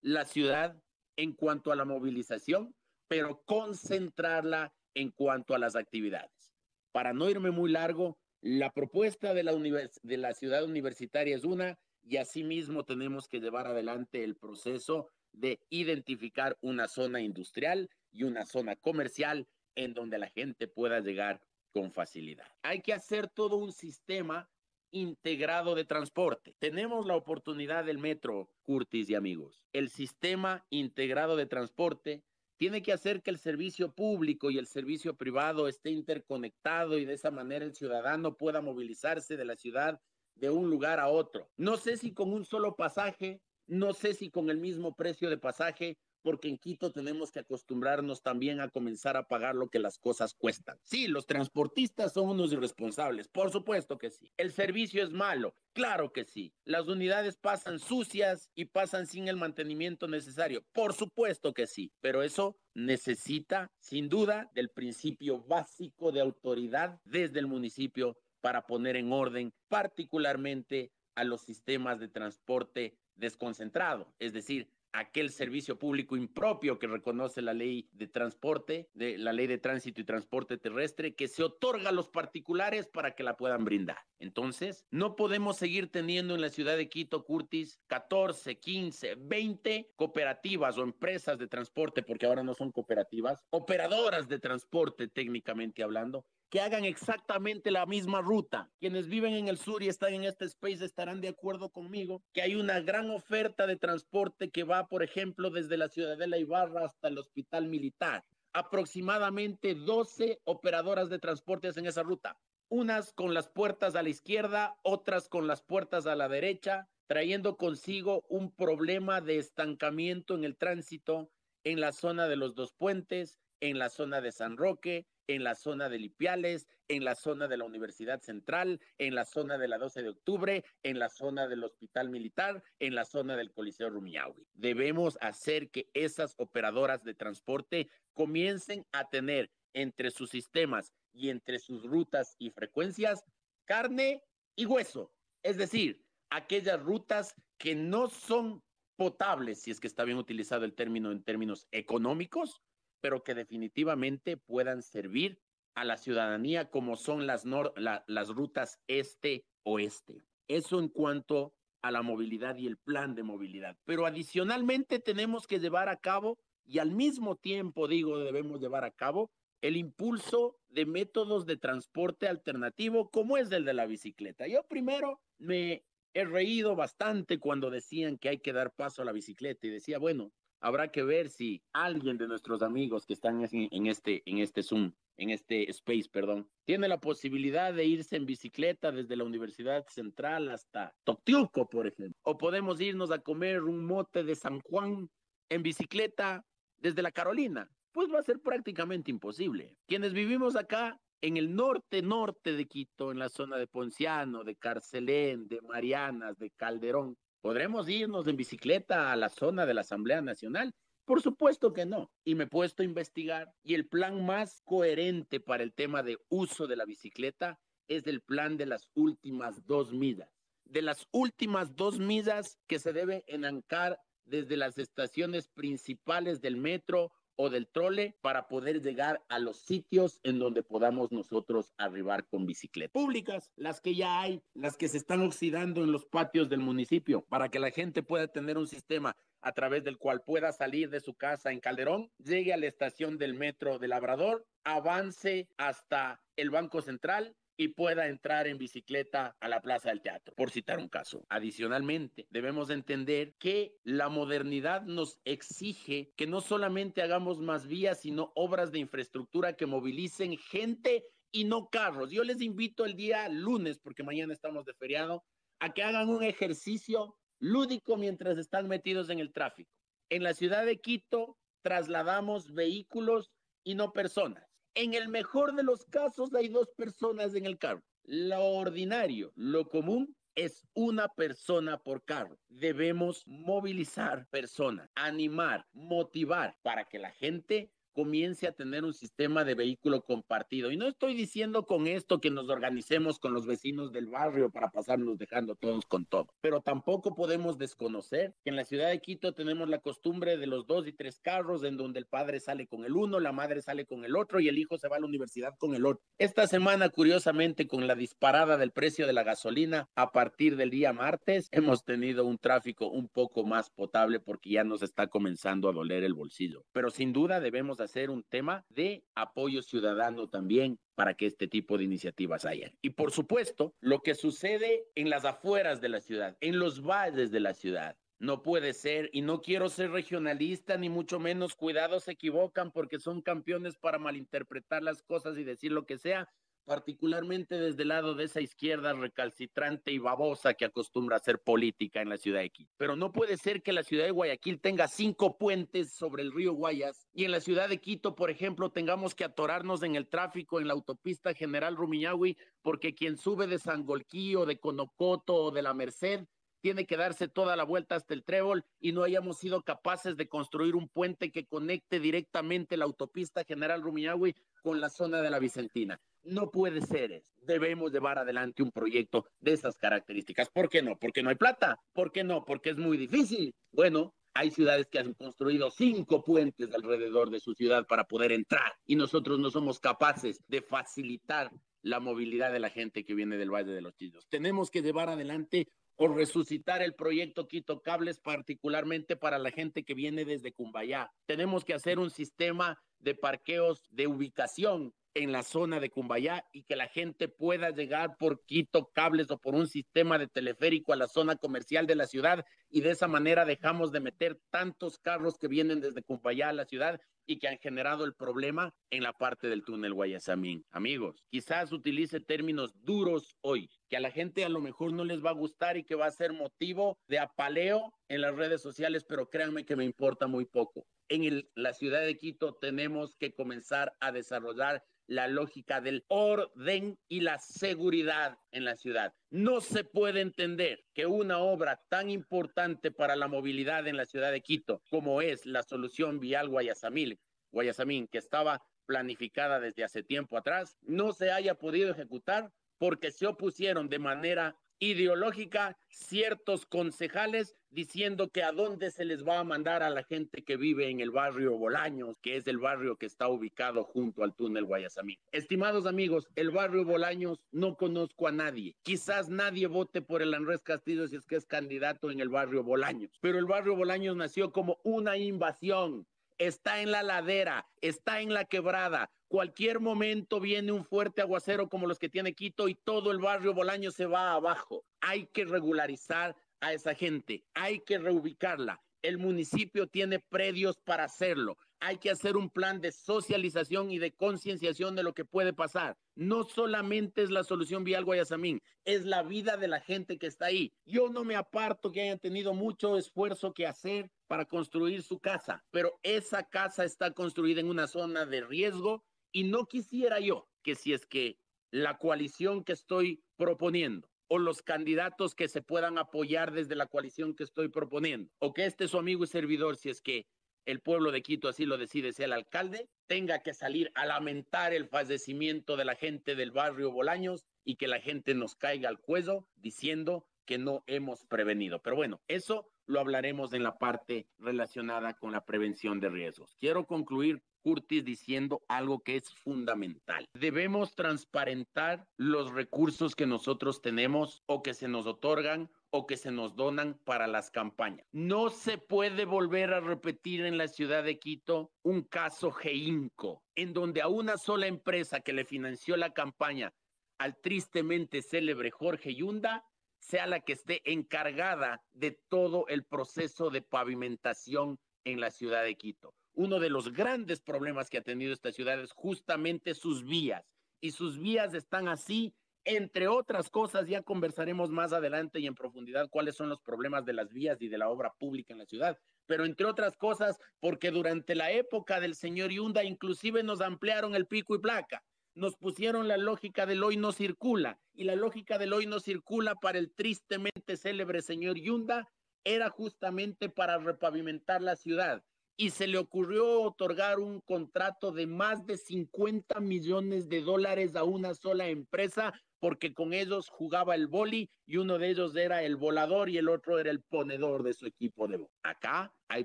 la 0.03 0.25
ciudad 0.25 0.77
en 1.17 1.33
cuanto 1.33 1.73
a 1.73 1.77
la 1.77 1.85
movilización, 1.85 2.75
pero 3.09 3.43
concentrarla 3.45 4.75
en 4.95 5.11
cuanto 5.11 5.55
a 5.55 5.59
las 5.59 5.77
actividades. 5.77 6.53
Para 6.93 7.13
no 7.13 7.29
irme 7.29 7.51
muy 7.51 7.71
largo, 7.71 8.19
la 8.41 8.71
propuesta 8.73 9.33
de 9.33 9.43
la, 9.43 10.35
ciudad 10.35 10.65
universitaria 10.65 11.35
es 11.35 11.45
una 11.45 11.79
y 12.03 12.19
asimismo 12.19 12.85
tenemos 12.85 13.27
que 13.27 13.41
llevar 13.41 13.67
adelante 13.67 14.23
el 14.23 14.37
proceso 14.37 15.09
de 15.33 15.61
identificar 15.71 16.59
una 16.61 16.87
zona 16.89 17.23
industrial 17.23 17.89
y 18.13 18.25
una 18.25 18.45
zona 18.45 18.77
comercial 18.77 19.49
en 19.75 19.95
donde 19.95 20.19
la 20.19 20.29
gente 20.29 20.69
pueda 20.69 21.01
llegar 21.01 21.41
con 21.75 21.90
facilidad. 21.90 22.47
Hay 22.62 22.81
que 22.81 22.93
hacer 22.93 23.28
todo 23.28 23.57
un 23.57 23.73
sistema 23.73 24.49
integrado 24.93 25.75
de 25.75 25.85
transporte. 25.85 26.54
Tenemos 26.61 27.04
la 27.04 27.16
oportunidad 27.16 27.85
del 27.85 27.99
metro, 27.99 28.49
Curtis 28.62 29.11
y 29.11 29.16
amigos. 29.16 29.66
El 29.73 29.88
sistema 29.90 30.64
integrado 30.71 31.35
de 31.35 31.47
transporte 31.47 32.22
tiene 32.57 32.81
que 32.81 32.92
hacer 32.92 33.22
que 33.22 33.31
el 33.31 33.38
servicio 33.38 33.92
público 33.92 34.53
y 34.53 34.59
el 34.59 34.68
servicio 34.68 35.16
privado 35.16 35.66
esté 35.66 35.90
interconectado 35.90 36.96
y 36.96 37.05
de 37.05 37.14
esa 37.14 37.33
manera 37.33 37.64
el 37.64 37.75
ciudadano 37.75 38.37
pueda 38.37 38.61
movilizarse 38.61 39.37
de 39.37 39.44
la 39.44 39.57
ciudad 39.57 40.01
de 40.37 40.51
un 40.51 40.70
lugar 40.70 41.01
a 41.01 41.09
otro. 41.09 41.51
No 41.57 41.77
sé 41.77 41.96
si 41.96 42.14
con 42.14 42.33
un 42.33 42.44
solo 42.44 42.77
pasaje, 42.77 43.42
no 43.66 43.94
sé 43.94 44.14
si 44.14 44.31
con 44.31 44.49
el 44.49 44.59
mismo 44.59 44.94
precio 44.94 45.29
de 45.29 45.38
pasaje 45.38 45.99
porque 46.25 46.49
en 46.49 46.57
Quito 46.57 46.91
tenemos 46.91 47.31
que 47.31 47.41
acostumbrarnos 47.41 48.23
también 48.23 48.59
a 48.59 48.71
comenzar 48.71 49.19
a 49.19 49.29
pagar 49.29 49.55
lo 49.55 49.69
que 49.69 49.79
las 49.79 49.99
cosas 49.99 50.33
cuestan. 50.33 50.79
Sí, 50.83 51.07
los 51.07 51.27
transportistas 51.27 52.15
son 52.15 52.31
unos 52.31 52.51
irresponsables, 52.51 53.29
por 53.29 53.53
supuesto 53.53 53.99
que 53.99 54.11
sí. 54.11 54.33
El 54.39 54.51
servicio 54.51 55.05
es 55.05 55.11
malo, 55.11 55.55
claro 55.75 56.13
que 56.13 56.25
sí. 56.25 56.55
Las 56.65 56.89
unidades 56.89 57.37
pasan 57.37 57.79
sucias 57.79 58.51
y 58.55 58.65
pasan 58.65 59.07
sin 59.07 59.29
el 59.29 59.37
mantenimiento 59.37 60.09
necesario, 60.09 60.65
por 60.73 60.95
supuesto 60.95 61.53
que 61.53 61.67
sí, 61.67 61.93
pero 62.01 62.23
eso 62.23 62.57
necesita, 62.73 63.71
sin 63.79 64.09
duda, 64.09 64.51
del 64.55 64.71
principio 64.71 65.45
básico 65.45 66.11
de 66.11 66.23
autoridad 66.23 67.01
desde 67.05 67.39
el 67.39 67.47
municipio 67.47 68.17
para 68.41 68.67
poner 68.67 68.97
en 68.97 69.13
orden 69.13 69.53
particularmente 69.69 70.91
a 71.15 71.25
los 71.25 71.43
sistemas 71.43 72.01
de 72.01 72.09
transporte 72.09 72.97
desconcentrado, 73.15 74.13
es 74.19 74.33
decir, 74.33 74.74
aquel 74.94 75.30
servicio 75.30 75.78
público 75.78 76.16
impropio 76.16 76.78
que 76.78 76.87
reconoce 76.87 77.42
la 77.42 77.52
ley 77.52 77.88
de 77.92 78.07
transporte, 78.07 78.88
de 78.94 79.18
la 79.18 79.33
ley 79.33 79.48
de 79.48 79.59
tránsito 79.59 80.00
y 80.00 80.04
transporte 80.04 80.57
terrestre, 80.57 81.14
que 81.14 81.26
se 81.26 81.42
otorga 81.42 81.90
a 81.90 81.92
los 81.92 82.09
particulares 82.09 82.87
para 82.87 83.14
que 83.14 83.24
la 83.24 83.37
puedan 83.37 83.64
brindar. 83.64 83.98
Entonces, 84.20 84.87
no 84.90 85.16
podemos 85.16 85.57
seguir 85.57 85.90
teniendo 85.90 86.35
en 86.35 86.40
la 86.40 86.48
ciudad 86.48 86.76
de 86.76 86.88
Quito, 86.88 87.24
Curtis, 87.24 87.80
14, 87.88 88.59
15, 88.59 89.16
20 89.16 89.90
cooperativas 89.96 90.78
o 90.78 90.83
empresas 90.83 91.38
de 91.38 91.48
transporte, 91.48 92.02
porque 92.02 92.26
ahora 92.26 92.44
no 92.44 92.54
son 92.54 92.70
cooperativas, 92.70 93.44
operadoras 93.50 94.28
de 94.28 94.38
transporte 94.38 95.09
técnicamente 95.09 95.83
hablando, 95.83 96.24
que 96.55 96.61
hagan 96.61 96.85
exactamente 96.85 97.73
la 97.73 97.85
misma 97.85 98.21
ruta. 98.21 98.71
Quienes 98.79 99.09
viven 99.09 99.35
en 99.35 99.49
el 99.49 99.59
sur 99.59 99.83
y 99.83 99.88
están 99.88 100.14
en 100.14 100.23
este 100.23 100.45
space 100.45 100.85
estarán 100.85 101.21
de 101.21 101.27
acuerdo 101.27 101.71
conmigo 101.71 102.23
que 102.33 102.43
hay 102.43 102.55
una 102.55 102.79
gran 102.79 103.11
oferta 103.11 103.67
de 103.67 103.75
transporte 103.75 104.53
que 104.53 104.62
va, 104.62 104.87
por 104.87 105.03
ejemplo, 105.03 105.51
desde 105.51 105.77
la 105.77 105.88
Ciudadela 105.88 106.38
Ibarra 106.38 106.85
hasta 106.85 107.09
el 107.09 107.19
Hospital 107.19 107.67
Militar. 107.67 108.25
Aproximadamente 108.53 109.75
12 109.75 110.43
operadoras 110.45 111.09
de 111.09 111.19
transportes 111.19 111.77
en 111.77 111.87
esa 111.87 112.05
ruta. 112.05 112.38
Unas 112.69 113.12
con 113.12 113.35
las 113.35 113.49
puertas 113.49 113.97
a 113.97 114.05
la 114.05 114.11
izquierda, 114.11 114.79
otras 114.83 115.29
con 115.29 115.49
las 115.49 115.61
puertas 115.61 116.07
a 116.07 116.14
la 116.14 116.29
derecha, 116.29 116.88
trayendo 117.09 117.57
consigo 117.57 118.25
un 118.29 118.55
problema 118.55 119.21
de 119.21 119.38
estancamiento 119.38 120.37
en 120.37 120.45
el 120.45 120.57
tránsito 120.57 121.33
en 121.64 121.81
la 121.81 121.90
zona 121.90 122.29
de 122.29 122.37
los 122.37 122.55
dos 122.55 122.73
puentes, 122.75 123.40
en 123.61 123.79
la 123.79 123.88
zona 123.88 124.21
de 124.21 124.33
San 124.33 124.57
Roque, 124.57 125.07
en 125.27 125.45
la 125.45 125.55
zona 125.55 125.88
de 125.88 125.99
Lipiales, 125.99 126.67
en 126.88 127.05
la 127.05 127.14
zona 127.14 127.49
de 127.49 127.57
la 127.57 127.64
Universidad 127.64 128.21
Central, 128.21 128.81
en 128.99 129.14
la 129.14 129.25
zona 129.25 129.59
de 129.59 129.69
la 129.69 129.79
12 129.79 130.03
de 130.03 130.09
octubre, 130.11 130.64
en 130.83 130.99
la 130.99 131.09
zona 131.09 131.49
del 131.49 131.64
Hospital 131.64 132.11
Militar, 132.11 132.62
en 132.79 132.95
la 132.95 133.05
zona 133.05 133.37
del 133.37 133.53
Coliseo 133.53 133.90
Rumiñahui. 133.90 134.47
Debemos 134.55 135.17
hacer 135.21 135.71
que 135.71 135.88
esas 135.95 136.35
operadoras 136.38 137.05
de 137.05 137.14
transporte 137.14 137.88
comiencen 138.12 138.87
a 138.93 139.09
tener 139.09 139.51
entre 139.73 140.11
sus 140.11 140.31
sistemas 140.31 140.93
y 141.12 141.31
entre 141.31 141.59
sus 141.59 141.85
rutas 141.85 142.37
y 142.38 142.51
frecuencias 142.51 143.25
carne 143.64 144.23
y 144.57 144.67
hueso, 144.67 145.12
es 145.43 145.57
decir, 145.57 146.05
aquellas 146.31 146.83
rutas 146.83 147.35
que 147.59 147.75
no 147.75 148.09
son 148.09 148.62
potables, 148.97 149.62
si 149.62 149.71
es 149.71 149.81
que 149.81 149.87
está 149.87 150.05
bien 150.05 150.19
utilizado 150.19 150.64
el 150.64 150.75
término 150.75 151.11
en 151.11 151.23
términos 151.23 151.67
económicos, 151.73 152.62
pero 153.05 153.23
que 153.23 153.35
definitivamente 153.35 154.38
puedan 154.38 154.81
servir 154.81 155.38
a 155.75 155.85
la 155.85 155.99
ciudadanía 155.99 156.71
como 156.71 156.97
son 156.97 157.27
las, 157.27 157.45
las 157.45 158.29
rutas 158.31 158.81
este-oeste. 158.87 160.23
Eso 160.49 160.79
en 160.79 160.88
cuanto 160.88 161.53
a 161.83 161.90
la 161.90 162.01
movilidad 162.01 162.57
y 162.57 162.67
el 162.67 162.79
plan 162.79 163.14
de 163.14 163.23
movilidad. 163.23 163.77
Pero 163.85 164.07
adicionalmente 164.07 165.01
tenemos 165.01 165.47
que 165.47 165.61
llevar 165.61 165.90
a 165.90 166.01
cabo, 166.01 166.38
y 166.64 166.79
al 166.79 166.93
mismo 166.93 167.37
tiempo 167.37 167.88
digo, 167.88 168.19
debemos 168.21 168.59
llevar 168.59 168.85
a 168.85 168.90
cabo 168.90 169.31
el 169.61 169.77
impulso 169.77 170.57
de 170.71 170.87
métodos 170.87 171.45
de 171.45 171.59
transporte 171.59 172.27
alternativo 172.27 173.11
como 173.11 173.37
es 173.37 173.53
el 173.53 173.67
de 173.67 173.75
la 173.75 173.85
bicicleta. 173.85 174.47
Yo 174.47 174.62
primero 174.62 175.21
me 175.37 175.85
He 176.17 176.25
reído 176.25 176.77
bastante 176.77 177.40
cuando 177.40 177.71
decían 177.71 178.19
que 178.19 178.29
hay 178.29 178.38
que 178.38 178.53
dar 178.53 178.73
paso 178.73 179.03
a 179.03 179.05
la 179.05 179.11
bicicleta 179.11 179.67
y 179.67 179.71
decía, 179.71 179.99
bueno, 179.99 180.31
habrá 180.64 180.90
que 180.90 181.03
ver 181.03 181.29
si 181.29 181.62
alguien 181.74 182.16
de 182.16 182.27
nuestros 182.27 182.62
amigos 182.62 183.05
que 183.05 183.12
están 183.12 183.46
en 183.53 183.87
este, 183.87 184.22
en 184.24 184.38
este 184.38 184.62
Zoom, 184.62 184.92
en 185.18 185.29
este 185.29 185.70
Space, 185.70 186.09
perdón, 186.11 186.48
tiene 186.64 186.88
la 186.88 186.98
posibilidad 186.98 187.74
de 187.74 187.85
irse 187.85 188.16
en 188.16 188.24
bicicleta 188.24 188.90
desde 188.90 189.14
la 189.14 189.24
Universidad 189.24 189.87
Central 189.88 190.48
hasta 190.48 190.94
Toctiuco, 191.05 191.68
por 191.68 191.87
ejemplo. 191.87 192.18
O 192.22 192.38
podemos 192.38 192.81
irnos 192.81 193.11
a 193.11 193.18
comer 193.18 193.62
un 193.62 193.85
mote 193.85 194.24
de 194.24 194.35
San 194.35 194.61
Juan 194.61 195.11
en 195.50 195.62
bicicleta 195.62 196.46
desde 196.79 197.03
la 197.03 197.12
Carolina. 197.12 197.68
Pues 197.92 198.11
va 198.11 198.20
a 198.20 198.24
ser 198.24 198.40
prácticamente 198.40 199.11
imposible. 199.11 199.77
Quienes 199.87 200.14
vivimos 200.14 200.57
acá 200.57 200.98
en 201.20 201.37
el 201.37 201.55
norte, 201.55 202.00
norte 202.00 202.55
de 202.55 202.66
Quito, 202.66 203.12
en 203.12 203.18
la 203.18 203.29
zona 203.29 203.59
de 203.59 203.66
Ponciano, 203.66 204.44
de 204.44 204.57
Carcelén, 204.57 205.46
de 205.46 205.61
Marianas, 205.61 206.38
de 206.38 206.50
Calderón, 206.50 207.18
¿Podremos 207.44 207.90
irnos 207.90 208.26
en 208.26 208.38
bicicleta 208.38 209.12
a 209.12 209.16
la 209.16 209.28
zona 209.28 209.66
de 209.66 209.74
la 209.74 209.83
Asamblea 209.83 210.22
Nacional? 210.22 210.74
Por 211.04 211.20
supuesto 211.20 211.74
que 211.74 211.85
no. 211.85 212.11
Y 212.24 212.37
me 212.37 212.44
he 212.44 212.46
puesto 212.46 212.80
a 212.80 212.87
investigar 212.87 213.52
y 213.62 213.74
el 213.74 213.87
plan 213.87 214.24
más 214.24 214.62
coherente 214.64 215.40
para 215.40 215.62
el 215.62 215.74
tema 215.74 216.02
de 216.02 216.16
uso 216.30 216.66
de 216.66 216.76
la 216.76 216.87
bicicleta 216.87 217.61
es 217.87 218.07
el 218.07 218.22
plan 218.22 218.57
de 218.57 218.64
las 218.64 218.88
últimas 218.94 219.66
dos 219.66 219.92
millas. 219.92 220.30
De 220.64 220.80
las 220.80 221.07
últimas 221.11 221.76
dos 221.76 221.98
millas 221.98 222.59
que 222.66 222.78
se 222.78 222.94
debe 222.94 223.24
enancar 223.26 224.00
desde 224.24 224.57
las 224.57 224.78
estaciones 224.78 225.48
principales 225.48 226.40
del 226.40 226.57
metro 226.57 227.12
o 227.37 227.51
del 227.51 227.66
trole 227.66 228.16
para 228.20 228.49
poder 228.49 228.83
llegar 228.83 229.23
a 229.29 229.38
los 229.38 229.59
sitios 229.59 230.20
en 230.23 230.38
donde 230.38 230.62
podamos 230.62 231.12
nosotros 231.12 231.73
arribar 231.77 232.27
con 232.27 232.47
bicicletas. 232.47 232.92
Públicas, 232.92 233.51
las 233.57 233.81
que 233.81 233.94
ya 233.94 234.20
hay, 234.20 234.42
las 234.55 234.77
que 234.77 234.88
se 234.88 234.99
están 234.99 235.23
oxidando 235.23 235.83
en 235.83 235.92
los 235.92 236.05
patios 236.07 236.49
del 236.49 236.61
municipio, 236.61 237.23
para 237.23 237.49
que 237.49 237.59
la 237.59 237.70
gente 237.70 238.03
pueda 238.03 238.29
tener 238.29 238.59
un 238.59 238.66
sistema 238.66 239.16
a 239.40 239.53
través 239.53 239.85
del 239.85 239.99
cual 239.99 240.23
pueda 240.23 240.53
salir 240.53 240.90
de 240.90 241.01
su 241.01 241.14
casa 241.14 241.53
en 241.53 241.61
Calderón, 241.61 242.11
llegue 242.18 242.53
a 242.53 242.57
la 242.57 242.66
estación 242.66 243.18
del 243.18 243.35
metro 243.35 243.79
de 243.79 243.88
Labrador, 243.88 244.47
avance 244.64 245.49
hasta 245.59 246.23
el 246.37 246.51
Banco 246.51 246.81
Central 246.81 247.37
y 247.57 247.69
pueda 247.69 248.09
entrar 248.09 248.47
en 248.47 248.59
bicicleta 248.59 249.37
a 249.40 249.49
la 249.49 249.61
Plaza 249.61 249.90
del 249.90 250.03
Teatro, 250.03 250.35
por 250.35 250.51
citar 250.51 250.79
un 250.79 250.88
caso. 250.88 251.25
Adicionalmente, 251.29 252.27
debemos 252.31 252.71
entender 252.71 253.35
que 253.38 253.77
la 253.85 254.09
modernidad 254.09 254.83
nos 254.83 255.21
exige 255.25 256.12
que 256.17 256.27
no 256.27 256.40
solamente 256.40 257.03
hagamos 257.03 257.40
más 257.40 257.67
vías, 257.67 258.01
sino 258.01 258.33
obras 258.35 258.73
de 258.73 258.81
infraestructura 258.81 259.55
que 259.57 259.67
movilicen 259.67 260.37
gente 260.37 261.05
y 261.31 261.45
no 261.45 261.69
carros. 261.69 262.11
Yo 262.11 262.25
les 262.25 262.40
invito 262.40 262.85
el 262.85 262.97
día 262.97 263.29
lunes, 263.29 263.79
porque 263.79 264.03
mañana 264.03 264.33
estamos 264.33 264.64
de 264.64 264.75
feriado, 264.75 265.25
a 265.61 265.73
que 265.73 265.83
hagan 265.83 266.09
un 266.09 266.23
ejercicio 266.23 267.17
lúdico 267.38 267.97
mientras 267.97 268.38
están 268.38 268.69
metidos 268.69 269.11
en 269.11 269.19
el 269.19 269.33
tráfico. 269.33 269.71
En 270.09 270.23
la 270.23 270.35
ciudad 270.35 270.67
de 270.67 270.81
Quito 270.81 271.37
trasladamos 271.62 272.53
vehículos 272.53 273.33
y 273.64 273.75
no 273.75 273.93
personas. 273.93 274.54
En 274.77 274.95
el 274.95 275.09
mejor 275.09 275.55
de 275.55 275.63
los 275.63 275.85
casos 275.85 276.35
hay 276.35 276.49
dos 276.49 276.69
personas 276.77 277.35
en 277.35 277.47
el 277.47 277.59
carro. 277.59 277.83
Lo 278.03 278.43
ordinario, 278.45 279.33
lo 279.37 279.69
común 279.69 280.17
es 280.35 280.67
una 280.75 281.09
persona 281.09 281.79
por 281.83 282.05
carro. 282.05 282.39
Debemos 282.49 283.23
movilizar 283.27 284.27
personas, 284.31 284.91
animar, 284.97 285.65
motivar 285.73 286.59
para 286.63 286.87
que 286.87 286.99
la 286.99 287.13
gente 287.13 287.71
comience 287.94 288.46
a 288.46 288.52
tener 288.52 288.85
un 288.85 288.92
sistema 288.92 289.44
de 289.44 289.54
vehículo 289.54 290.02
compartido. 290.02 290.70
Y 290.70 290.76
no 290.76 290.88
estoy 290.88 291.14
diciendo 291.14 291.64
con 291.64 291.87
esto 291.87 292.20
que 292.20 292.30
nos 292.30 292.48
organicemos 292.50 293.18
con 293.18 293.33
los 293.33 293.46
vecinos 293.46 293.92
del 293.92 294.09
barrio 294.09 294.50
para 294.50 294.70
pasarnos 294.70 295.16
dejando 295.16 295.54
todos 295.54 295.87
con 295.87 296.04
todo, 296.04 296.28
pero 296.42 296.61
tampoco 296.61 297.14
podemos 297.14 297.57
desconocer 297.57 298.35
que 298.44 298.50
en 298.50 298.57
la 298.57 298.64
ciudad 298.64 298.90
de 298.90 299.00
Quito 299.00 299.33
tenemos 299.33 299.68
la 299.68 299.78
costumbre 299.78 300.37
de 300.37 300.46
los 300.46 300.66
dos 300.66 300.87
y 300.87 300.92
tres 300.92 301.20
carros 301.20 301.64
en 301.64 301.76
donde 301.76 302.00
el 302.00 302.07
padre 302.07 302.40
sale 302.40 302.66
con 302.66 302.85
el 302.85 302.92
uno, 302.92 303.20
la 303.20 303.33
madre 303.33 303.62
sale 303.62 303.87
con 303.87 304.04
el 304.04 304.16
otro 304.16 304.40
y 304.40 304.48
el 304.48 304.59
hijo 304.59 304.76
se 304.76 304.88
va 304.88 304.96
a 304.96 305.00
la 305.00 305.07
universidad 305.07 305.57
con 305.57 305.74
el 305.74 305.87
otro. 305.87 306.02
Esta 306.18 306.46
semana, 306.46 306.88
curiosamente, 306.88 307.66
con 307.66 307.87
la 307.87 307.94
disparada 307.94 308.57
del 308.57 308.72
precio 308.72 309.07
de 309.07 309.12
la 309.12 309.22
gasolina 309.22 309.88
a 309.94 310.11
partir 310.12 310.57
del 310.57 310.70
día 310.70 310.92
martes, 310.92 311.48
hemos 311.52 311.85
tenido 311.85 312.24
un 312.26 312.38
tráfico 312.38 312.88
un 312.88 313.09
poco 313.09 313.44
más 313.44 313.70
potable 313.70 314.20
porque 314.20 314.50
ya 314.50 314.64
nos 314.64 314.83
está 314.83 315.07
comenzando 315.07 315.68
a 315.68 315.72
doler 315.72 316.04
el 316.04 316.14
bolsillo. 316.14 316.64
Pero 316.72 316.90
sin 316.90 317.12
duda 317.12 317.40
debemos 317.40 317.80
hacer 317.85 318.11
un 318.11 318.23
tema 318.23 318.64
de 318.68 319.05
apoyo 319.14 319.62
ciudadano 319.62 320.29
también 320.29 320.79
para 320.94 321.14
que 321.14 321.27
este 321.27 321.47
tipo 321.49 321.79
de 321.79 321.85
iniciativas 321.85 322.44
hayan. 322.44 322.73
Y 322.83 322.90
por 322.90 323.11
supuesto, 323.11 323.75
lo 323.81 324.01
que 324.01 324.14
sucede 324.14 324.87
en 324.94 325.11
las 325.11 325.25
afueras 325.25 325.81
de 325.81 325.88
la 325.88 326.01
ciudad, 326.01 326.37
en 326.40 326.59
los 326.59 326.83
valles 326.83 327.31
de 327.31 327.40
la 327.40 327.55
ciudad, 327.55 327.97
no 328.18 328.42
puede 328.42 328.73
ser, 328.73 329.11
y 329.12 329.23
no 329.23 329.42
quiero 329.42 329.68
ser 329.68 329.90
regionalista, 329.90 330.77
ni 330.77 330.88
mucho 330.88 331.18
menos, 331.18 331.57
cuidado, 331.57 332.01
se 332.01 332.12
equivocan 332.12 332.70
porque 332.70 332.99
son 332.99 333.20
campeones 333.20 333.77
para 333.77 333.99
malinterpretar 333.99 334.83
las 334.83 335.03
cosas 335.03 335.37
y 335.37 335.44
decir 335.44 335.73
lo 335.73 335.85
que 335.85 335.99
sea, 335.99 336.29
particularmente 336.64 337.59
desde 337.59 337.83
el 337.83 337.88
lado 337.88 338.14
de 338.14 338.24
esa 338.24 338.40
izquierda 338.40 338.92
recalcitrante 338.92 339.92
y 339.92 339.98
babosa 339.98 340.55
que 340.55 340.64
acostumbra 340.64 341.16
a 341.16 341.18
hacer 341.18 341.40
política 341.40 342.00
en 342.00 342.09
la 342.09 342.16
ciudad 342.16 342.40
de 342.40 342.50
Quito. 342.50 342.72
Pero 342.77 342.96
no 342.96 343.12
puede 343.12 343.37
ser 343.37 343.62
que 343.62 343.72
la 343.72 343.83
ciudad 343.83 344.05
de 344.05 344.11
Guayaquil 344.11 344.61
tenga 344.61 344.88
cinco 344.88 345.37
puentes 345.38 345.92
sobre 345.92 346.22
el 346.22 346.33
río 346.33 346.55
Guayas 346.55 347.09
y 347.12 347.24
en 347.24 347.31
la 347.31 347.40
ciudad 347.40 347.68
de 347.68 347.81
Quito, 347.81 348.14
por 348.14 348.31
ejemplo, 348.31 348.70
tengamos 348.70 349.14
que 349.14 349.24
atorarnos 349.24 349.83
en 349.83 349.96
el 349.96 350.09
tráfico 350.09 350.61
en 350.61 350.68
la 350.68 350.74
autopista 350.74 351.35
General 351.35 351.77
Rumiñahui 351.77 352.37
porque 352.62 352.94
quien 352.94 353.16
sube 353.16 353.46
de 353.46 353.59
Sangolquí 353.59 354.35
de 354.46 354.59
Conocoto 354.59 355.35
o 355.35 355.50
de 355.50 355.62
la 355.62 355.74
Merced 355.74 356.27
tiene 356.61 356.87
que 356.87 356.96
darse 356.96 357.29
toda 357.29 357.57
la 357.57 357.64
vuelta 357.64 357.94
hasta 357.94 358.14
el 358.14 358.24
trébol 358.24 358.64
y 358.81 358.92
no 358.92 359.03
hayamos 359.03 359.37
sido 359.37 359.62
capaces 359.62 360.16
de 360.16 360.29
construir 360.29 360.77
un 360.77 360.88
puente 360.88 361.31
que 361.31 361.44
conecte 361.44 362.00
directamente 362.00 362.79
la 362.79 362.87
autopista 362.87 363.44
General 363.44 363.83
Rumiñahui 363.83 364.35
con 364.64 364.81
la 364.81 364.88
zona 364.88 365.20
de 365.20 365.29
la 365.29 365.38
Vicentina. 365.38 366.00
No 366.22 366.50
puede 366.50 366.81
ser 366.81 367.12
eso. 367.12 367.29
Debemos 367.42 367.92
llevar 367.92 368.18
adelante 368.18 368.62
un 368.62 368.72
proyecto 368.72 369.27
de 369.38 369.53
esas 369.53 369.77
características. 369.77 370.48
¿Por 370.48 370.70
qué 370.70 370.81
no? 370.81 370.96
Porque 370.98 371.22
no 371.22 371.29
hay 371.29 371.37
plata. 371.37 371.79
¿Por 371.92 372.11
qué 372.11 372.24
no? 372.24 372.46
Porque 372.46 372.70
es 372.70 372.79
muy 372.79 372.96
difícil. 372.96 373.55
Bueno, 373.72 374.14
hay 374.33 374.50
ciudades 374.50 374.87
que 374.87 374.98
han 374.98 375.12
construido 375.12 375.70
cinco 375.70 376.24
puentes 376.24 376.72
alrededor 376.72 377.29
de 377.29 377.40
su 377.40 377.53
ciudad 377.53 377.87
para 377.87 378.05
poder 378.05 378.33
entrar 378.33 378.72
y 378.87 378.96
nosotros 378.96 379.38
no 379.38 379.50
somos 379.50 379.79
capaces 379.81 380.42
de 380.48 380.62
facilitar 380.62 381.50
la 381.83 382.00
movilidad 382.00 382.50
de 382.50 382.61
la 382.61 382.70
gente 382.70 383.05
que 383.05 383.14
viene 383.14 383.37
del 383.37 383.50
Valle 383.50 383.72
de 383.72 383.83
los 383.83 383.94
Chillos. 383.94 384.27
Tenemos 384.31 384.70
que 384.70 384.81
llevar 384.81 385.11
adelante 385.11 385.68
o 385.96 386.09
resucitar 386.09 386.83
el 386.83 386.94
proyecto 386.94 387.46
Quito 387.46 387.80
Cables, 387.80 388.20
particularmente 388.20 389.16
para 389.16 389.38
la 389.38 389.50
gente 389.50 389.85
que 389.85 389.94
viene 389.94 390.24
desde 390.24 390.52
Cumbayá. 390.52 391.11
Tenemos 391.26 391.64
que 391.64 391.74
hacer 391.74 391.98
un 391.98 392.11
sistema 392.11 392.83
de 392.98 393.14
parqueos 393.14 393.83
de 393.90 394.07
ubicación 394.07 394.92
en 395.14 395.30
la 395.30 395.42
zona 395.42 395.78
de 395.78 395.90
Cumbayá 395.90 396.44
y 396.52 396.64
que 396.64 396.74
la 396.74 396.88
gente 396.88 397.28
pueda 397.28 397.70
llegar 397.70 398.16
por 398.18 398.44
Quito 398.44 398.90
Cables 398.92 399.30
o 399.30 399.38
por 399.38 399.54
un 399.54 399.68
sistema 399.68 400.18
de 400.18 400.26
teleférico 400.26 400.92
a 400.92 400.96
la 400.96 401.07
zona 401.07 401.37
comercial 401.37 401.87
de 401.87 401.94
la 401.94 402.07
ciudad 402.07 402.44
y 402.68 402.80
de 402.80 402.90
esa 402.90 403.07
manera 403.07 403.44
dejamos 403.44 403.92
de 403.92 404.00
meter 404.00 404.40
tantos 404.50 404.98
carros 404.98 405.38
que 405.38 405.46
vienen 405.46 405.80
desde 405.80 406.02
Cumbayá 406.02 406.48
a 406.48 406.52
la 406.52 406.64
ciudad 406.64 407.00
y 407.27 407.39
que 407.39 407.49
han 407.49 407.59
generado 407.59 408.05
el 408.05 408.15
problema 408.15 408.75
en 408.91 409.03
la 409.03 409.13
parte 409.13 409.49
del 409.49 409.65
túnel 409.65 409.95
Guayasamín. 409.95 410.65
Amigos, 410.71 411.25
quizás 411.31 411.73
utilice 411.73 412.21
términos 412.21 412.73
duros 412.83 413.37
hoy, 413.41 413.71
que 413.89 413.97
a 413.97 414.01
la 414.01 414.11
gente 414.11 414.45
a 414.45 414.49
lo 414.49 414.61
mejor 414.61 414.93
no 414.93 415.05
les 415.05 415.25
va 415.25 415.31
a 415.31 415.35
gustar 415.35 415.77
y 415.77 415.85
que 415.85 415.95
va 415.95 416.07
a 416.07 416.11
ser 416.11 416.33
motivo 416.33 416.99
de 417.09 417.19
apaleo 417.19 417.93
en 418.09 418.21
las 418.21 418.35
redes 418.35 418.63
sociales, 418.63 419.05
pero 419.09 419.29
créanme 419.29 419.65
que 419.65 419.77
me 419.77 419.85
importa 419.85 420.27
muy 420.27 420.45
poco. 420.45 420.87
En 421.09 421.47
la 421.55 421.75
ciudad 421.75 422.01
de 422.01 422.17
Quito 422.17 422.55
tenemos 422.55 423.15
que 423.17 423.35
comenzar 423.35 423.93
a 424.01 424.11
desarrollar 424.13 424.83
la 425.07 425.29
lógica 425.29 425.81
del 425.81 426.05
orden 426.09 426.99
y 427.09 427.21
la 427.21 427.38
seguridad 427.38 428.38
en 428.51 428.64
la 428.64 428.77
ciudad. 428.77 429.14
No 429.31 429.61
se 429.61 429.85
puede 429.85 430.21
entender 430.21 430.85
que 430.95 431.07
una 431.07 431.38
obra 431.38 431.83
tan 431.88 432.11
importante 432.11 432.90
para 432.90 433.17
la 433.17 433.29
movilidad 433.29 433.87
en 433.87 433.97
la 433.97 434.07
ciudad 434.07 434.33
de 434.33 434.40
Quito 434.40 434.83
como 434.90 435.21
es 435.21 435.47
la 435.47 435.62
solución 435.62 436.21
vial 436.21 436.49
Guayasamil, 436.49 437.21
Guayasamín, 437.51 438.09
que 438.09 438.19
estaba 438.19 438.62
planificada 438.87 439.61
desde 439.61 439.85
hace 439.85 440.03
tiempo 440.03 440.37
atrás, 440.37 440.77
no 440.83 441.12
se 441.12 441.31
haya 441.31 441.55
podido 441.55 441.90
ejecutar 441.90 442.53
porque 442.79 443.11
se 443.11 443.27
opusieron 443.27 443.88
de 443.88 443.99
manera 443.99 444.59
ideológica 444.79 445.77
ciertos 445.89 446.67
concejales 446.67 447.57
diciendo 447.71 448.31
que 448.31 448.43
a 448.43 448.53
dónde 448.53 448.91
se 448.91 449.05
les 449.05 449.27
va 449.27 449.41
a 449.41 449.45
mandar 449.45 449.83
a 449.83 449.91
la 449.91 450.05
gente 450.05 450.45
que 450.45 450.57
vive 450.57 450.89
en 450.89 451.01
el 451.01 451.11
barrio 451.11 451.59
Bolaños, 451.59 452.19
que 452.21 452.37
es 452.37 452.47
el 452.47 452.59
barrio 452.59 452.97
que 452.97 453.07
está 453.07 453.29
ubicado 453.29 453.83
junto 453.83 454.23
al 454.23 454.35
túnel 454.35 454.65
Guayasamín. 454.65 455.19
Estimados 455.33 455.87
amigos, 455.87 456.29
el 456.37 456.51
barrio 456.51 456.85
Bolaños 456.85 457.41
no 457.51 457.77
conozco 457.77 458.29
a 458.29 458.33
nadie. 458.33 458.77
Quizás 458.83 459.29
nadie 459.29 459.67
vote 459.67 460.03
por 460.03 460.23
el 460.23 460.35
Andrés 460.35 460.63
Castillo 460.63 461.09
si 461.09 461.17
es 461.17 461.27
que 461.27 461.37
es 461.37 461.47
candidato 461.47 462.11
en 462.11 462.21
el 462.21 462.29
barrio 462.29 462.63
Bolaños, 462.63 463.11
pero 463.21 463.39
el 463.39 463.47
barrio 463.47 463.75
Bolaños 463.75 464.17
nació 464.17 464.53
como 464.53 464.79
una 464.85 465.17
invasión 465.17 466.07
está 466.38 466.81
en 466.81 466.90
la 466.90 467.03
ladera, 467.03 467.68
está 467.81 468.20
en 468.20 468.33
la 468.33 468.44
quebrada. 468.44 469.11
Cualquier 469.29 469.81
momento 469.81 470.40
viene 470.40 470.73
un 470.73 470.85
fuerte 470.85 471.20
aguacero 471.20 471.68
como 471.68 471.87
los 471.87 471.99
que 471.99 472.09
tiene 472.09 472.35
Quito 472.35 472.68
y 472.68 472.75
todo 472.75 473.11
el 473.11 473.18
barrio 473.18 473.55
Bolaño 473.55 473.90
se 473.90 474.07
va 474.07 474.33
abajo. 474.33 474.85
Hay 475.01 475.27
que 475.27 475.44
regularizar 475.44 476.37
a 476.61 476.73
esa 476.73 476.94
gente, 476.94 477.44
hay 477.55 477.81
que 477.81 477.99
reubicarla. 477.99 478.83
El 479.03 479.18
municipio 479.18 479.87
tiene 479.87 480.18
predios 480.18 480.79
para 480.79 481.05
hacerlo. 481.05 481.59
Hay 481.87 481.99
que 481.99 482.11
hacer 482.11 482.38
un 482.38 482.49
plan 482.49 482.81
de 482.81 482.92
socialización 482.92 483.90
y 483.90 483.99
de 483.99 484.14
concienciación 484.14 484.97
de 484.97 485.03
lo 485.03 485.12
que 485.12 485.27
puede 485.27 485.53
pasar. 485.53 485.99
No 486.14 486.44
solamente 486.44 487.23
es 487.23 487.31
la 487.31 487.44
solución 487.44 487.85
vial 487.85 488.07
Guayasamín, 488.07 488.62
es 488.87 489.05
la 489.05 489.23
vida 489.23 489.59
de 489.59 489.68
la 489.68 489.81
gente 489.81 490.16
que 490.16 490.27
está 490.27 490.47
ahí. 490.47 490.73
Yo 490.87 491.11
no 491.11 491.25
me 491.25 491.37
aparto 491.37 491.92
que 491.92 492.01
hayan 492.01 492.18
tenido 492.18 492.55
mucho 492.55 492.97
esfuerzo 492.97 493.53
que 493.53 493.66
hacer 493.66 494.11
para 494.29 494.47
construir 494.47 495.03
su 495.03 495.18
casa, 495.18 495.62
pero 495.70 496.01
esa 496.03 496.49
casa 496.49 496.87
está 496.87 497.12
construida 497.12 497.61
en 497.61 497.68
una 497.68 497.87
zona 497.87 498.25
de 498.25 498.40
riesgo 498.40 499.05
y 499.31 499.44
no 499.44 499.66
quisiera 499.66 500.20
yo 500.20 500.49
que 500.62 500.77
si 500.77 500.94
es 500.94 501.05
que 501.05 501.38
la 501.70 501.99
coalición 501.99 502.64
que 502.64 502.73
estoy 502.73 503.23
proponiendo 503.37 504.09
o 504.29 504.38
los 504.38 504.62
candidatos 504.62 505.35
que 505.35 505.49
se 505.49 505.61
puedan 505.61 505.99
apoyar 505.99 506.51
desde 506.51 506.77
la 506.77 506.87
coalición 506.87 507.35
que 507.35 507.44
estoy 507.44 507.68
proponiendo, 507.68 508.31
o 508.38 508.55
que 508.55 508.64
este 508.64 508.88
su 508.88 508.97
amigo 508.97 509.25
y 509.25 509.27
servidor, 509.27 509.77
si 509.77 509.90
es 509.90 510.01
que 510.01 510.27
el 510.66 510.81
pueblo 510.81 511.12
de 511.12 511.22
Quito 511.22 511.48
así 511.48 511.66
lo 511.66 511.79
decide, 511.79 512.12
sea 512.12 512.27
el 512.27 512.33
alcalde, 512.33 512.88
tenga 513.07 513.40
que 513.40 513.55
salir 513.55 513.90
a 513.94 514.07
lamentar 514.07 514.72
el 514.72 514.87
fallecimiento 514.87 515.77
de 515.77 515.85
la 515.85 515.94
gente 515.94 516.35
del 516.35 516.50
barrio 516.50 516.90
Bolaños 516.90 517.46
y 517.64 517.77
que 517.77 517.88
la 517.88 518.00
gente 518.00 518.35
nos 518.35 518.55
caiga 518.55 518.88
al 518.88 519.00
cuello 519.00 519.46
diciendo 519.57 520.27
que 520.44 520.59
no 520.59 520.85
hemos 520.87 521.24
prevenido. 521.27 521.83
Pero 521.83 521.96
bueno, 521.96 522.20
eso 522.29 522.70
lo 522.87 523.00
hablaremos 523.00 523.53
en 523.55 523.62
la 523.62 523.79
parte 523.79 524.27
relacionada 524.38 525.14
con 525.14 525.33
la 525.33 525.44
prevención 525.44 526.00
de 526.00 526.11
riesgos. 526.11 526.55
Quiero 526.59 526.87
concluir 526.87 527.42
Curtis 527.62 528.05
diciendo 528.05 528.62
algo 528.68 529.00
que 529.00 529.16
es 529.16 529.33
fundamental. 529.33 530.27
Debemos 530.35 530.94
transparentar 530.94 532.07
los 532.18 532.53
recursos 532.53 533.16
que 533.16 533.27
nosotros 533.27 533.81
tenemos 533.81 534.42
o 534.46 534.62
que 534.62 534.74
se 534.74 534.87
nos 534.87 535.07
otorgan 535.07 535.70
o 535.96 536.09
que 536.09 536.16
se 536.16 536.33
nos 536.33 536.57
donan 536.57 536.98
para 537.04 537.28
las 537.28 537.52
campañas. 537.52 538.04
No 538.11 538.50
se 538.50 538.78
puede 538.78 539.26
volver 539.26 539.72
a 539.72 539.78
repetir 539.78 540.44
en 540.44 540.59
la 540.59 540.66
ciudad 540.66 541.04
de 541.04 541.20
Quito 541.20 541.70
un 541.85 542.02
caso 542.02 542.50
Geinco, 542.50 543.44
en 543.54 543.72
donde 543.72 544.02
a 544.02 544.09
una 544.09 544.37
sola 544.37 544.66
empresa 544.66 545.20
que 545.20 545.33
le 545.33 545.44
financió 545.44 545.96
la 545.96 546.12
campaña 546.12 546.74
al 547.18 547.40
tristemente 547.40 548.22
célebre 548.22 548.72
Jorge 548.72 549.14
Yunda 549.14 549.64
sea 550.00 550.26
la 550.26 550.40
que 550.40 550.54
esté 550.54 550.83
encargada 550.85 551.80
de 551.92 552.18
todo 552.28 552.66
el 552.66 552.85
proceso 552.85 553.50
de 553.50 553.62
pavimentación 553.62 554.80
en 555.04 555.20
la 555.20 555.30
ciudad 555.30 555.62
de 555.62 555.76
Quito. 555.76 556.12
Uno 556.33 556.59
de 556.59 556.70
los 556.70 556.92
grandes 556.92 557.40
problemas 557.40 557.88
que 557.88 557.98
ha 557.98 558.02
tenido 558.02 558.33
esta 558.33 558.50
ciudad 558.50 558.80
es 558.80 558.90
justamente 558.90 559.74
sus 559.74 560.04
vías. 560.04 560.44
Y 560.80 560.90
sus 560.90 561.20
vías 561.20 561.54
están 561.54 561.87
así, 561.87 562.35
entre 562.64 563.09
otras 563.09 563.50
cosas, 563.50 563.87
ya 563.88 564.03
conversaremos 564.03 564.70
más 564.70 564.92
adelante 564.92 565.40
y 565.40 565.46
en 565.46 565.55
profundidad 565.55 566.09
cuáles 566.11 566.37
son 566.37 566.48
los 566.48 566.61
problemas 566.61 567.05
de 567.05 567.12
las 567.12 567.33
vías 567.33 567.61
y 567.61 567.68
de 567.68 567.79
la 567.79 567.88
obra 567.88 568.12
pública 568.18 568.53
en 568.53 568.59
la 568.59 568.66
ciudad. 568.66 568.98
Pero 569.27 569.44
entre 569.44 569.66
otras 569.66 569.96
cosas, 569.96 570.38
porque 570.61 570.90
durante 570.90 571.35
la 571.35 571.50
época 571.50 572.00
del 572.00 572.14
señor 572.14 572.50
Yunda 572.50 572.85
inclusive 572.85 573.42
nos 573.42 573.61
ampliaron 573.61 574.14
el 574.14 574.27
pico 574.27 574.55
y 574.55 574.59
placa 574.59 575.03
nos 575.35 575.57
pusieron 575.57 576.07
la 576.07 576.16
lógica 576.16 576.64
del 576.64 576.85
hoy 576.85 576.96
no 576.96 577.11
circula 577.11 577.81
y 577.92 578.05
la 578.05 578.14
lógica 578.14 578.57
del 578.57 578.72
hoy 578.72 578.87
no 578.87 579.00
circula 579.00 579.57
para 579.57 579.79
el 579.79 579.92
tristemente 579.92 580.77
célebre 580.77 581.22
señor 581.22 581.57
Yunda 581.57 582.09
era 582.44 582.70
justamente 582.70 583.48
para 583.48 583.79
repavimentar 583.79 584.62
la 584.62 584.77
ciudad 584.77 585.24
y 585.57 585.70
se 585.70 585.87
le 585.87 585.98
ocurrió 585.98 586.62
otorgar 586.62 587.18
un 587.18 587.40
contrato 587.40 588.12
de 588.12 588.27
más 588.27 588.64
de 588.66 588.77
50 588.77 589.61
millones 589.61 590.29
de 590.29 590.40
dólares 590.40 590.94
a 590.94 591.05
una 591.05 591.35
sola 591.35 591.68
empresa 591.68 592.33
porque 592.64 592.94
con 592.94 593.12
ellos 593.12 593.50
jugaba 593.50 593.94
el 593.94 594.07
boli 594.07 594.48
y 594.64 594.79
uno 594.79 594.96
de 594.96 595.11
ellos 595.11 595.37
era 595.37 595.62
el 595.62 595.77
volador 595.77 596.31
y 596.31 596.38
el 596.38 596.48
otro 596.48 596.79
era 596.79 596.90
el 596.90 597.03
ponedor 597.03 597.62
de 597.62 597.74
su 597.74 597.85
equipo 597.85 598.27
de 598.27 598.42
Acá 598.62 599.12
hay 599.29 599.44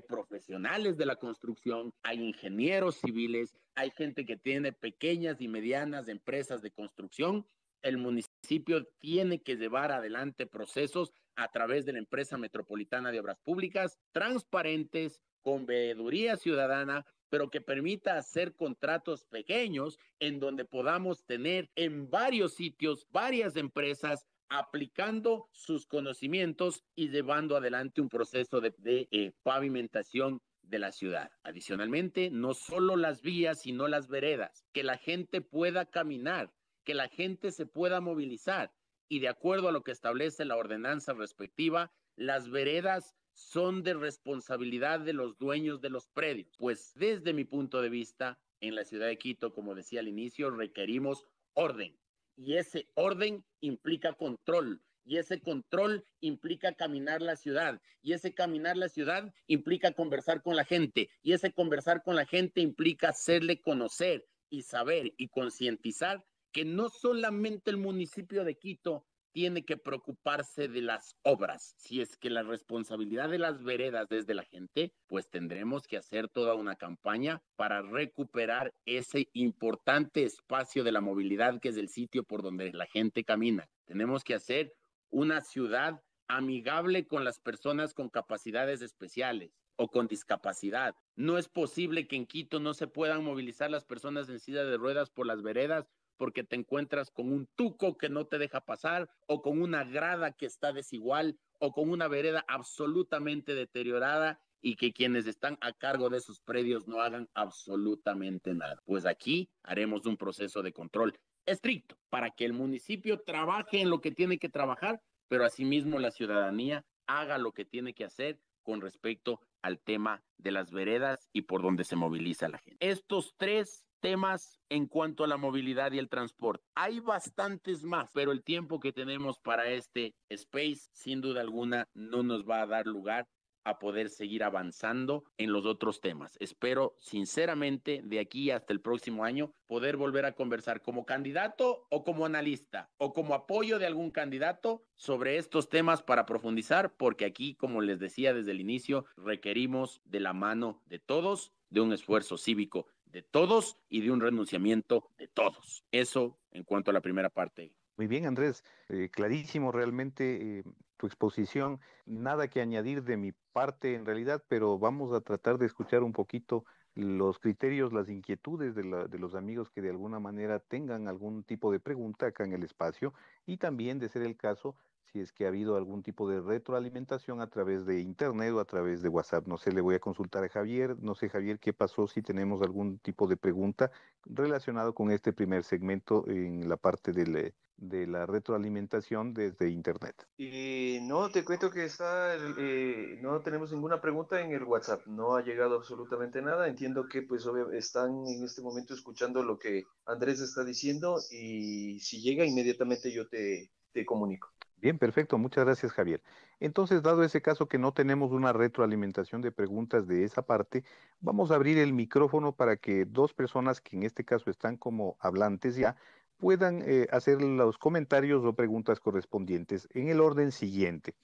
profesionales 0.00 0.96
de 0.96 1.04
la 1.04 1.16
construcción, 1.16 1.92
hay 2.02 2.18
ingenieros 2.18 2.96
civiles, 2.96 3.54
hay 3.74 3.90
gente 3.90 4.24
que 4.24 4.38
tiene 4.38 4.72
pequeñas 4.72 5.42
y 5.42 5.48
medianas 5.48 6.08
empresas 6.08 6.62
de 6.62 6.70
construcción. 6.70 7.44
El 7.82 7.98
municipio 7.98 8.86
tiene 9.00 9.42
que 9.42 9.56
llevar 9.56 9.92
adelante 9.92 10.46
procesos 10.46 11.12
a 11.36 11.48
través 11.48 11.84
de 11.84 11.92
la 11.92 11.98
empresa 11.98 12.38
metropolitana 12.38 13.12
de 13.12 13.20
obras 13.20 13.38
públicas 13.44 13.98
transparentes, 14.12 15.20
con 15.42 15.66
veeduría 15.66 16.38
ciudadana, 16.38 17.04
pero 17.30 17.48
que 17.48 17.60
permita 17.60 18.18
hacer 18.18 18.54
contratos 18.54 19.24
pequeños 19.24 19.98
en 20.18 20.40
donde 20.40 20.64
podamos 20.64 21.24
tener 21.24 21.70
en 21.76 22.10
varios 22.10 22.54
sitios 22.54 23.06
varias 23.10 23.56
empresas 23.56 24.26
aplicando 24.50 25.48
sus 25.52 25.86
conocimientos 25.86 26.84
y 26.96 27.08
llevando 27.08 27.56
adelante 27.56 28.00
un 28.00 28.08
proceso 28.08 28.60
de, 28.60 28.74
eh, 29.10 29.32
pavimentación 29.44 30.42
de 30.62 30.80
la 30.80 30.92
ciudad. 30.92 31.30
Adicionalmente, 31.44 32.30
no 32.30 32.54
solo 32.54 32.96
las 32.96 33.22
vías, 33.22 33.62
sino 33.62 33.86
las 33.86 34.08
veredas, 34.08 34.64
que 34.72 34.82
la 34.82 34.98
gente 34.98 35.40
pueda 35.40 35.86
caminar, 35.86 36.52
que 36.84 36.94
la 36.94 37.08
gente 37.08 37.52
se 37.52 37.66
pueda 37.66 38.00
movilizar 38.00 38.72
y 39.08 39.20
de 39.20 39.28
acuerdo 39.28 39.68
a 39.68 39.72
lo 39.72 39.82
que 39.82 39.92
establece 39.92 40.44
la 40.44 40.56
ordenanza 40.56 41.12
respectiva, 41.12 41.92
las 42.16 42.50
veredas 42.50 43.14
son 43.32 43.82
de 43.82 43.94
responsabilidad 43.94 45.00
de 45.00 45.12
los 45.12 45.38
dueños 45.38 45.80
de 45.80 45.90
los 45.90 46.08
predios. 46.08 46.48
Pues 46.58 46.92
desde 46.94 47.32
mi 47.32 47.44
punto 47.44 47.82
de 47.82 47.88
vista, 47.88 48.38
en 48.60 48.74
la 48.74 48.84
ciudad 48.84 49.06
de 49.06 49.18
Quito, 49.18 49.52
como 49.52 49.74
decía 49.74 50.00
al 50.00 50.08
inicio, 50.08 50.50
requerimos 50.50 51.26
orden. 51.54 51.96
Y 52.36 52.56
ese 52.56 52.88
orden 52.94 53.44
implica 53.60 54.12
control. 54.14 54.82
Y 55.04 55.16
ese 55.16 55.40
control 55.40 56.04
implica 56.20 56.74
caminar 56.74 57.22
la 57.22 57.36
ciudad. 57.36 57.80
Y 58.02 58.12
ese 58.12 58.34
caminar 58.34 58.76
la 58.76 58.88
ciudad 58.88 59.34
implica 59.46 59.92
conversar 59.92 60.42
con 60.42 60.56
la 60.56 60.64
gente. 60.64 61.10
Y 61.22 61.32
ese 61.32 61.52
conversar 61.52 62.02
con 62.02 62.16
la 62.16 62.26
gente 62.26 62.60
implica 62.60 63.08
hacerle 63.08 63.60
conocer 63.60 64.26
y 64.50 64.62
saber 64.62 65.14
y 65.16 65.28
concientizar 65.28 66.24
que 66.52 66.64
no 66.64 66.88
solamente 66.88 67.70
el 67.70 67.76
municipio 67.76 68.44
de 68.44 68.56
Quito 68.56 69.06
tiene 69.32 69.64
que 69.64 69.76
preocuparse 69.76 70.68
de 70.68 70.82
las 70.82 71.16
obras. 71.22 71.74
Si 71.78 72.00
es 72.00 72.16
que 72.16 72.30
la 72.30 72.42
responsabilidad 72.42 73.28
de 73.28 73.38
las 73.38 73.62
veredas 73.62 74.10
es 74.10 74.26
de 74.26 74.34
la 74.34 74.44
gente, 74.44 74.92
pues 75.06 75.28
tendremos 75.28 75.86
que 75.86 75.96
hacer 75.96 76.28
toda 76.28 76.54
una 76.54 76.76
campaña 76.76 77.42
para 77.56 77.82
recuperar 77.82 78.74
ese 78.84 79.28
importante 79.32 80.24
espacio 80.24 80.84
de 80.84 80.92
la 80.92 81.00
movilidad 81.00 81.60
que 81.60 81.70
es 81.70 81.76
el 81.76 81.88
sitio 81.88 82.24
por 82.24 82.42
donde 82.42 82.72
la 82.72 82.86
gente 82.86 83.24
camina. 83.24 83.68
Tenemos 83.84 84.24
que 84.24 84.34
hacer 84.34 84.72
una 85.10 85.40
ciudad 85.40 86.02
amigable 86.28 87.06
con 87.06 87.24
las 87.24 87.40
personas 87.40 87.92
con 87.92 88.08
capacidades 88.08 88.82
especiales 88.82 89.52
o 89.76 89.88
con 89.88 90.06
discapacidad. 90.06 90.94
No 91.16 91.38
es 91.38 91.48
posible 91.48 92.06
que 92.06 92.16
en 92.16 92.26
Quito 92.26 92.60
no 92.60 92.74
se 92.74 92.86
puedan 92.86 93.24
movilizar 93.24 93.70
las 93.70 93.84
personas 93.84 94.28
en 94.28 94.38
silla 94.38 94.64
de 94.64 94.76
ruedas 94.76 95.10
por 95.10 95.26
las 95.26 95.42
veredas 95.42 95.88
porque 96.20 96.44
te 96.44 96.54
encuentras 96.54 97.10
con 97.10 97.32
un 97.32 97.48
tuco 97.56 97.96
que 97.96 98.10
no 98.10 98.26
te 98.26 98.36
deja 98.36 98.60
pasar 98.60 99.08
o 99.26 99.40
con 99.40 99.62
una 99.62 99.84
grada 99.84 100.32
que 100.32 100.44
está 100.44 100.70
desigual 100.70 101.40
o 101.58 101.72
con 101.72 101.88
una 101.88 102.08
vereda 102.08 102.44
absolutamente 102.46 103.54
deteriorada 103.54 104.38
y 104.60 104.76
que 104.76 104.92
quienes 104.92 105.26
están 105.26 105.56
a 105.62 105.72
cargo 105.72 106.10
de 106.10 106.18
esos 106.18 106.42
predios 106.42 106.86
no 106.86 107.00
hagan 107.00 107.30
absolutamente 107.32 108.52
nada. 108.52 108.82
Pues 108.84 109.06
aquí 109.06 109.48
haremos 109.62 110.04
un 110.04 110.18
proceso 110.18 110.60
de 110.60 110.74
control 110.74 111.18
estricto 111.46 111.96
para 112.10 112.30
que 112.32 112.44
el 112.44 112.52
municipio 112.52 113.20
trabaje 113.20 113.80
en 113.80 113.88
lo 113.88 114.02
que 114.02 114.10
tiene 114.10 114.38
que 114.38 114.50
trabajar, 114.50 115.00
pero 115.26 115.46
asimismo 115.46 115.98
la 116.00 116.10
ciudadanía 116.10 116.84
haga 117.06 117.38
lo 117.38 117.52
que 117.52 117.64
tiene 117.64 117.94
que 117.94 118.04
hacer 118.04 118.38
con 118.62 118.82
respecto 118.82 119.40
al 119.62 119.80
tema 119.80 120.22
de 120.36 120.52
las 120.52 120.70
veredas 120.70 121.30
y 121.32 121.42
por 121.42 121.62
donde 121.62 121.84
se 121.84 121.96
moviliza 121.96 122.50
la 122.50 122.58
gente. 122.58 122.86
Estos 122.86 123.34
tres 123.38 123.86
temas 124.00 124.60
en 124.68 124.86
cuanto 124.86 125.24
a 125.24 125.28
la 125.28 125.36
movilidad 125.36 125.92
y 125.92 125.98
el 125.98 126.08
transporte. 126.08 126.64
Hay 126.74 127.00
bastantes 127.00 127.84
más, 127.84 128.10
pero 128.12 128.32
el 128.32 128.42
tiempo 128.42 128.80
que 128.80 128.92
tenemos 128.92 129.38
para 129.38 129.68
este 129.68 130.14
space, 130.28 130.88
sin 130.92 131.20
duda 131.20 131.40
alguna, 131.40 131.88
no 131.94 132.22
nos 132.22 132.48
va 132.48 132.62
a 132.62 132.66
dar 132.66 132.86
lugar 132.86 133.28
a 133.64 133.78
poder 133.78 134.08
seguir 134.08 134.42
avanzando 134.42 135.24
en 135.36 135.52
los 135.52 135.66
otros 135.66 136.00
temas. 136.00 136.36
Espero 136.40 136.96
sinceramente 136.98 138.00
de 138.04 138.20
aquí 138.20 138.50
hasta 138.50 138.72
el 138.72 138.80
próximo 138.80 139.24
año 139.24 139.52
poder 139.66 139.96
volver 139.96 140.24
a 140.24 140.32
conversar 140.32 140.82
como 140.82 141.04
candidato 141.04 141.86
o 141.90 142.04
como 142.04 142.26
analista 142.26 142.90
o 142.96 143.12
como 143.12 143.34
apoyo 143.34 143.78
de 143.78 143.86
algún 143.86 144.10
candidato 144.10 144.82
sobre 144.94 145.36
estos 145.36 145.68
temas 145.68 146.02
para 146.02 146.26
profundizar, 146.26 146.94
porque 146.96 147.24
aquí, 147.24 147.54
como 147.54 147.80
les 147.80 147.98
decía 147.98 148.34
desde 148.34 148.52
el 148.52 148.60
inicio, 148.60 149.04
requerimos 149.16 150.00
de 150.04 150.20
la 150.20 150.32
mano 150.32 150.82
de 150.86 150.98
todos, 150.98 151.52
de 151.68 151.80
un 151.80 151.92
esfuerzo 151.92 152.36
cívico 152.36 152.86
de 153.12 153.22
todos 153.22 153.78
y 153.88 154.00
de 154.02 154.10
un 154.10 154.20
renunciamiento 154.20 155.10
de 155.18 155.28
todos. 155.28 155.84
Eso 155.92 156.38
en 156.52 156.64
cuanto 156.64 156.90
a 156.90 156.94
la 156.94 157.00
primera 157.00 157.30
parte. 157.30 157.72
Muy 157.96 158.06
bien, 158.06 158.26
Andrés, 158.26 158.64
eh, 158.88 159.08
clarísimo 159.10 159.72
realmente 159.72 160.58
eh, 160.58 160.64
tu 160.96 161.06
exposición. 161.06 161.80
Nada 162.06 162.48
que 162.48 162.60
añadir 162.60 163.02
de 163.02 163.16
mi 163.16 163.32
parte 163.52 163.94
en 163.94 164.06
realidad, 164.06 164.42
pero 164.48 164.78
vamos 164.78 165.12
a 165.12 165.20
tratar 165.20 165.58
de 165.58 165.66
escuchar 165.66 166.02
un 166.02 166.12
poquito 166.12 166.64
los 166.94 167.38
criterios, 167.38 167.92
las 167.92 168.08
inquietudes 168.08 168.74
de, 168.74 168.82
de, 169.08 169.18
los 169.18 169.34
amigos 169.34 169.70
que 169.70 169.80
de 169.80 169.90
alguna 169.90 170.18
manera 170.18 170.58
tengan 170.58 171.08
algún 171.08 171.44
tipo 171.44 171.70
de 171.70 171.78
pregunta 171.78 172.26
acá 172.26 172.44
en 172.44 172.52
el 172.52 172.64
espacio 172.64 173.14
y 173.46 173.58
también, 173.58 173.98
de 173.98 174.08
ser 174.08 174.22
el 174.22 174.36
caso, 174.36 174.76
si 175.12 175.20
es 175.20 175.32
que 175.32 175.44
ha 175.44 175.48
habido 175.48 175.76
algún 175.76 176.02
tipo 176.02 176.28
de 176.28 176.40
retroalimentación 176.40 177.40
a 177.40 177.48
través 177.48 177.84
de 177.86 178.00
internet 178.00 178.52
o 178.52 178.60
a 178.60 178.64
través 178.64 179.02
de 179.02 179.08
WhatsApp. 179.08 179.46
No 179.46 179.58
sé, 179.58 179.72
le 179.72 179.80
voy 179.80 179.94
a 179.94 179.98
consultar 179.98 180.44
a 180.44 180.48
Javier. 180.48 180.96
No 181.00 181.14
sé, 181.14 181.28
Javier, 181.28 181.58
qué 181.58 181.72
pasó 181.72 182.06
si 182.06 182.22
tenemos 182.22 182.62
algún 182.62 182.98
tipo 182.98 183.26
de 183.26 183.36
pregunta 183.36 183.90
relacionado 184.24 184.94
con 184.94 185.10
este 185.10 185.32
primer 185.32 185.64
segmento 185.64 186.24
en 186.28 186.68
la 186.68 186.76
parte 186.76 187.12
de, 187.12 187.54
la 187.78 188.26
retroalimentación 188.26 189.32
desde 189.32 189.70
internet. 189.70 190.26
Y 190.36 190.98
no, 191.02 191.30
te 191.30 191.44
cuento 191.44 191.70
que 191.70 191.84
está, 191.86 192.36
eh, 192.58 193.18
no 193.22 193.40
tenemos 193.40 193.72
ninguna 193.72 194.00
pregunta 194.00 194.40
en 194.40 194.52
el 194.52 194.64
WhatsApp. 194.64 195.06
No 195.06 195.34
ha 195.34 195.42
llegado 195.42 195.76
absolutamente 195.76 196.42
nada. 196.42 196.68
Entiendo 196.68 197.06
que 197.08 197.22
pues 197.22 197.46
están 197.72 198.26
en 198.26 198.44
este 198.44 198.62
momento 198.62 198.94
escuchando 198.94 199.42
lo 199.42 199.58
que 199.58 199.84
Andrés 200.06 200.40
está 200.40 200.62
diciendo 200.62 201.18
y 201.30 201.98
si 202.00 202.20
llega 202.20 202.44
inmediatamente 202.44 203.10
yo 203.10 203.26
te, 203.28 203.70
te 203.92 204.04
comunico. 204.04 204.50
Bien, 204.80 204.98
perfecto. 204.98 205.36
Muchas 205.36 205.66
gracias, 205.66 205.92
Javier. 205.92 206.22
Entonces, 206.58 207.02
dado 207.02 207.22
ese 207.22 207.42
caso 207.42 207.68
que 207.68 207.76
no 207.76 207.92
tenemos 207.92 208.32
una 208.32 208.52
retroalimentación 208.54 209.42
de 209.42 209.52
preguntas 209.52 210.06
de 210.06 210.24
esa 210.24 210.40
parte, 210.42 210.84
vamos 211.20 211.50
a 211.50 211.56
abrir 211.56 211.76
el 211.76 211.92
micrófono 211.92 212.52
para 212.56 212.76
que 212.76 213.04
dos 213.04 213.34
personas 213.34 213.82
que 213.82 213.96
en 213.96 214.04
este 214.04 214.24
caso 214.24 214.48
están 214.48 214.78
como 214.78 215.16
hablantes 215.20 215.76
ya 215.76 215.96
puedan 216.38 216.82
eh, 216.86 217.06
hacer 217.12 217.42
los 217.42 217.76
comentarios 217.76 218.42
o 218.42 218.54
preguntas 218.54 219.00
correspondientes 219.00 219.86
en 219.92 220.08
el 220.08 220.20
orden 220.20 220.50
siguiente. 220.50 221.14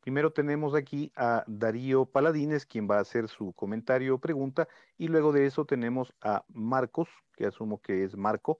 Primero 0.00 0.32
tenemos 0.32 0.74
aquí 0.74 1.12
a 1.14 1.44
Darío 1.46 2.06
Paladines, 2.06 2.66
quien 2.66 2.90
va 2.90 2.98
a 2.98 3.02
hacer 3.02 3.28
su 3.28 3.52
comentario 3.52 4.16
o 4.16 4.18
pregunta, 4.18 4.66
y 4.98 5.06
luego 5.06 5.32
de 5.32 5.46
eso 5.46 5.64
tenemos 5.64 6.12
a 6.20 6.44
Marcos, 6.48 7.08
que 7.36 7.46
asumo 7.46 7.80
que 7.80 8.02
es 8.02 8.16
Marco, 8.16 8.58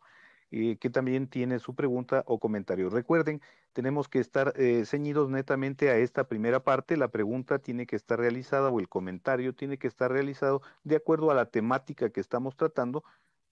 eh, 0.57 0.77
que 0.77 0.89
también 0.89 1.27
tiene 1.27 1.59
su 1.59 1.75
pregunta 1.75 2.23
o 2.29 2.39
comentario. 2.39 2.89
Recuerden, 2.89 3.41
tenemos 3.73 4.09
que 4.09 4.21
estar 4.21 4.53
eh, 4.55 4.85
ceñidos 4.87 5.29
netamente 5.29 5.91
a 5.91 5.97
esta 5.97 6.29
primera 6.29 6.61
parte. 6.63 6.97
La 6.97 7.09
pregunta 7.09 7.59
tiene 7.59 7.89
que 7.89 7.97
estar 7.97 8.21
realizada 8.21 8.71
o 8.71 8.79
el 8.79 8.89
comentario 8.89 9.53
tiene 9.57 9.79
que 9.79 9.89
estar 9.89 10.13
realizado 10.13 10.63
de 10.85 10.95
acuerdo 10.95 11.33
a 11.33 11.35
la 11.35 11.47
temática 11.47 12.11
que 12.11 12.21
estamos 12.21 12.57
tratando 12.57 13.03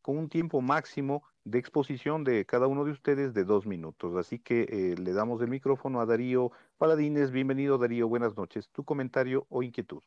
con 0.01 0.17
un 0.17 0.29
tiempo 0.29 0.61
máximo 0.61 1.25
de 1.43 1.59
exposición 1.59 2.23
de 2.23 2.47
cada 2.47 2.69
uno 2.69 2.85
de 2.85 2.93
ustedes 2.93 3.35
de 3.35 3.43
dos 3.43 3.67
minutos. 3.67 4.15
Así 4.15 4.39
que 4.39 4.63
eh, 4.71 4.95
le 4.97 5.13
damos 5.13 5.43
el 5.43 5.49
micrófono 5.49 6.01
a 6.01 6.07
Darío 6.07 6.53
Paladines. 6.79 7.33
Bienvenido 7.33 7.79
Darío, 7.79 8.07
buenas 8.07 8.37
noches. 8.37 8.69
Tu 8.69 8.85
comentario 8.85 9.45
o 9.49 9.65
inquietud. 9.65 10.03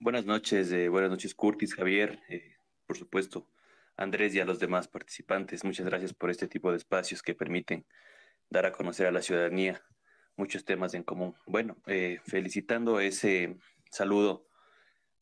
Buenas 0.00 0.24
noches, 0.24 0.70
buenas 0.90 1.10
noches 1.10 1.34
Curtis, 1.34 1.74
Javier 1.74 2.18
por 2.88 2.96
supuesto, 2.96 3.46
Andrés 3.98 4.34
y 4.34 4.40
a 4.40 4.46
los 4.46 4.58
demás 4.58 4.88
participantes. 4.88 5.62
Muchas 5.62 5.84
gracias 5.84 6.14
por 6.14 6.30
este 6.30 6.48
tipo 6.48 6.70
de 6.70 6.78
espacios 6.78 7.22
que 7.22 7.34
permiten 7.34 7.84
dar 8.48 8.64
a 8.64 8.72
conocer 8.72 9.06
a 9.06 9.12
la 9.12 9.20
ciudadanía 9.20 9.82
muchos 10.36 10.64
temas 10.64 10.94
en 10.94 11.02
común. 11.02 11.34
Bueno, 11.46 11.76
eh, 11.86 12.18
felicitando 12.24 12.98
ese 12.98 13.58
saludo 13.90 14.46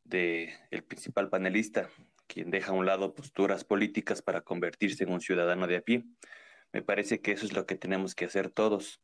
del 0.04 0.50
el 0.70 0.84
principal 0.84 1.28
panelista, 1.28 1.90
quien 2.28 2.50
deja 2.50 2.70
a 2.70 2.74
un 2.74 2.86
lado 2.86 3.14
posturas 3.14 3.64
políticas 3.64 4.22
para 4.22 4.42
convertirse 4.42 5.02
en 5.02 5.12
un 5.12 5.20
ciudadano 5.20 5.66
de 5.66 5.78
a 5.78 5.80
pie. 5.80 6.04
Me 6.72 6.82
parece 6.82 7.20
que 7.20 7.32
eso 7.32 7.46
es 7.46 7.52
lo 7.52 7.66
que 7.66 7.74
tenemos 7.74 8.14
que 8.14 8.26
hacer 8.26 8.48
todos 8.48 9.02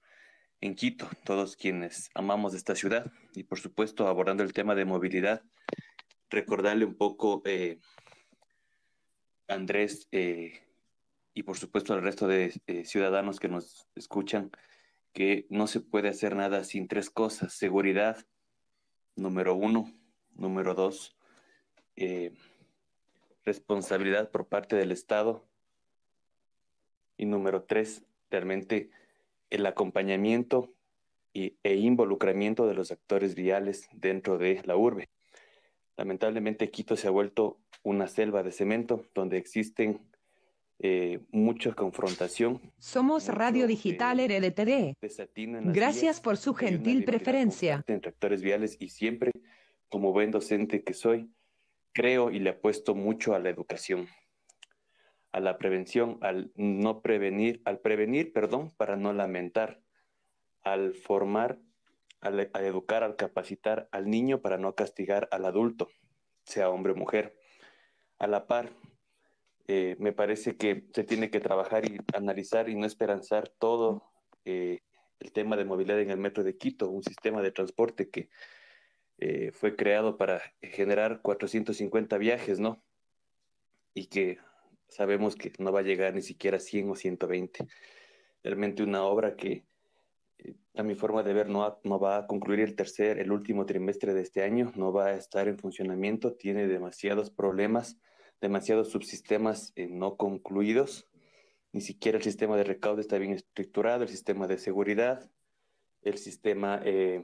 en 0.61 0.77
Quito, 0.77 1.11
todos 1.25 1.57
quienes 1.57 2.11
amamos 2.15 2.55
esta 2.55 2.77
ciudad 2.77 3.11
y 3.35 3.43
por 3.43 3.59
supuesto 3.59 4.07
abordando 4.07 4.45
el 4.45 4.53
tema 4.53 4.77
de 4.77 4.85
movilidad, 4.85 5.43
recordarle 6.31 6.85
un 6.85 6.95
poco 6.95 7.43
eh, 7.45 7.81
Andrés 9.49 10.09
eh, 10.13 10.61
y 11.35 11.43
por 11.43 11.57
supuesto 11.57 11.95
al 11.95 12.03
resto 12.03 12.27
de 12.27 12.53
eh, 12.67 12.85
ciudadanos 12.85 13.41
que 13.41 13.49
nos 13.49 13.89
escuchan 13.95 14.51
que 15.13 15.47
no 15.51 15.67
se 15.67 15.81
puede 15.81 16.09
hacer 16.09 16.35
nada 16.37 16.65
sin 16.65 16.89
tres 16.89 17.11
cosas. 17.11 17.53
Seguridad, 17.53 18.25
número 19.15 19.55
uno. 19.55 19.93
Número 20.35 20.75
dos, 20.75 21.15
eh, 21.95 22.33
responsabilidad 23.45 24.31
por 24.31 24.49
parte 24.49 24.77
del 24.77 24.93
Estado. 24.93 25.47
Y 27.19 27.27
número 27.27 27.65
tres, 27.65 28.03
realmente 28.31 28.91
el 29.51 29.67
acompañamiento 29.67 30.73
y, 31.35 31.59
e 31.63 31.77
involucramiento 31.77 32.67
de 32.67 32.75
los 32.75 32.91
actores 32.91 33.35
viales 33.35 33.89
dentro 33.93 34.39
de 34.39 34.63
la 34.65 34.77
urbe. 34.77 35.11
Lamentablemente 35.99 36.71
Quito 36.71 36.97
se 36.97 37.09
ha 37.09 37.11
vuelto 37.11 37.59
una 37.83 38.07
selva 38.07 38.43
de 38.43 38.53
cemento 38.53 39.07
donde 39.15 39.39
existen 39.39 40.01
eh, 40.79 41.21
mucha 41.31 41.73
confrontación. 41.75 42.61
Somos 42.79 43.29
Radio 43.29 43.67
Digital 43.67 44.19
eh, 44.21 44.41
RDTD. 44.41 45.73
Gracias 45.73 46.21
por 46.21 46.37
su 46.37 46.55
gentil 46.55 47.05
preferencia. 47.05 47.85
Entre 47.87 48.11
actores 48.11 48.43
viales 48.43 48.77
y 48.81 48.89
siempre, 48.89 49.31
como 49.89 50.13
buen 50.13 50.31
docente 50.31 50.83
que 50.83 50.95
soy, 50.95 51.31
creo 51.93 52.31
y 52.31 52.41
le 52.41 52.51
apuesto 52.51 52.95
mucho 52.95 53.35
a 53.35 53.39
la 53.39 53.51
educación, 53.51 54.09
a 55.31 55.41
la 55.41 55.57
prevención, 55.57 56.19
al 56.21 56.51
no 56.57 57.01
prevenir, 57.01 57.63
al 57.65 57.79
prevenir, 57.79 58.33
perdón, 58.33 58.73
para 58.77 58.97
no 58.97 59.13
lamentar, 59.13 59.81
al 60.63 60.95
formar 60.95 61.61
a 62.23 62.63
educar, 62.63 63.03
al 63.03 63.17
capacitar 63.17 63.89
al 63.91 64.09
niño 64.09 64.41
para 64.41 64.57
no 64.57 64.75
castigar 64.75 65.29
al 65.33 65.45
adulto, 65.45 65.89
sea 66.45 66.71
hombre 66.71 66.93
o 66.93 66.97
mujer. 66.97 67.37
A 68.23 68.29
la 68.29 68.47
par, 68.47 68.71
eh, 69.67 69.97
me 69.99 70.13
parece 70.13 70.57
que 70.57 70.85
se 70.95 71.03
tiene 71.03 71.29
que 71.29 71.41
trabajar 71.41 71.85
y 71.85 71.99
analizar 72.15 72.69
y 72.69 72.77
no 72.77 72.87
esperanzar 72.87 73.49
todo 73.49 74.05
eh, 74.45 74.79
el 75.19 75.33
tema 75.33 75.57
de 75.57 75.65
movilidad 75.65 75.99
en 75.99 76.09
el 76.09 76.19
metro 76.19 76.45
de 76.45 76.57
Quito, 76.57 76.89
un 76.89 77.03
sistema 77.03 77.43
de 77.43 77.51
transporte 77.51 78.11
que 78.11 78.29
eh, 79.19 79.51
fue 79.51 79.75
creado 79.75 80.19
para 80.19 80.41
generar 80.61 81.21
450 81.21 82.17
viajes, 82.19 82.61
¿no? 82.61 82.81
Y 83.93 84.07
que 84.07 84.39
sabemos 84.87 85.35
que 85.35 85.53
no 85.59 85.73
va 85.73 85.81
a 85.81 85.83
llegar 85.83 86.15
ni 86.15 86.23
siquiera 86.23 86.59
a 86.59 86.61
100 86.61 86.91
o 86.91 86.95
120. 86.95 87.67
Realmente 88.45 88.85
una 88.85 89.03
obra 89.03 89.35
que 89.35 89.65
a 90.77 90.85
mi 90.85 90.95
forma 90.95 91.25
de 91.25 91.33
ver, 91.33 91.49
no, 91.49 91.81
no 91.83 91.99
va 91.99 92.19
a 92.19 92.27
concluir 92.29 92.61
el 92.61 92.77
tercer, 92.77 93.19
el 93.19 93.33
último 93.33 93.67
trimestre 93.67 94.15
de 94.15 94.23
este 94.23 94.45
año, 94.45 94.73
no 94.77 94.93
va 94.93 95.07
a 95.07 95.15
estar 95.17 95.49
en 95.49 95.59
funcionamiento, 95.59 96.35
tiene 96.35 96.69
demasiados 96.69 97.31
problemas, 97.31 97.99
demasiados 98.43 98.91
subsistemas 98.91 99.73
eh, 99.77 99.87
no 99.89 100.17
concluidos, 100.17 101.09
ni 101.73 101.81
siquiera 101.81 102.19
el 102.19 102.25
sistema 102.25 102.57
de 102.57 102.65
recaudo 102.65 103.01
está 103.01 103.17
bien 103.17 103.33
estructurado, 103.33 104.03
el 104.03 104.11
sistema 104.11 104.47
de 104.47 104.59
seguridad, 104.59 105.31
el 106.03 106.19
sistema 106.19 106.83
eh, 106.85 107.23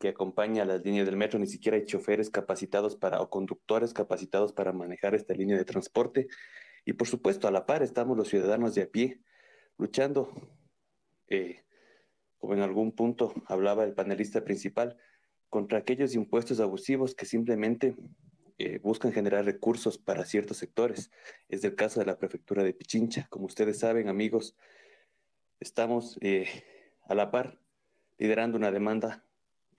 que 0.00 0.08
acompaña 0.08 0.62
a 0.62 0.66
las 0.66 0.84
líneas 0.84 1.06
del 1.06 1.16
metro, 1.16 1.38
ni 1.38 1.46
siquiera 1.46 1.76
hay 1.76 1.84
choferes 1.84 2.30
capacitados 2.30 2.96
para, 2.96 3.20
o 3.20 3.30
conductores 3.30 3.92
capacitados 3.92 4.52
para 4.52 4.72
manejar 4.72 5.14
esta 5.14 5.34
línea 5.34 5.56
de 5.56 5.64
transporte. 5.64 6.26
Y 6.84 6.94
por 6.94 7.06
supuesto, 7.06 7.46
a 7.46 7.52
la 7.52 7.66
par 7.66 7.82
estamos 7.82 8.16
los 8.16 8.28
ciudadanos 8.28 8.74
de 8.74 8.82
a 8.82 8.88
pie 8.88 9.20
luchando. 9.78 10.32
Eh, 11.28 11.60
como 12.38 12.54
en 12.54 12.60
algún 12.60 12.92
punto 12.92 13.34
hablaba 13.46 13.84
el 13.84 13.94
panelista 13.94 14.44
principal, 14.44 14.96
contra 15.50 15.78
aquellos 15.78 16.14
impuestos 16.14 16.58
abusivos 16.58 17.14
que 17.14 17.26
simplemente 17.26 17.94
eh, 18.58 18.78
buscan 18.78 19.12
generar 19.12 19.44
recursos 19.44 19.98
para 19.98 20.24
ciertos 20.24 20.58
sectores. 20.58 21.10
Es 21.48 21.64
el 21.64 21.74
caso 21.74 22.00
de 22.00 22.06
la 22.06 22.18
prefectura 22.18 22.62
de 22.62 22.72
Pichincha. 22.72 23.26
Como 23.30 23.46
ustedes 23.46 23.78
saben, 23.78 24.08
amigos, 24.08 24.56
estamos 25.60 26.18
eh, 26.20 26.46
a 27.04 27.14
la 27.14 27.30
par 27.30 27.58
liderando 28.18 28.56
una 28.56 28.70
demanda, 28.70 29.24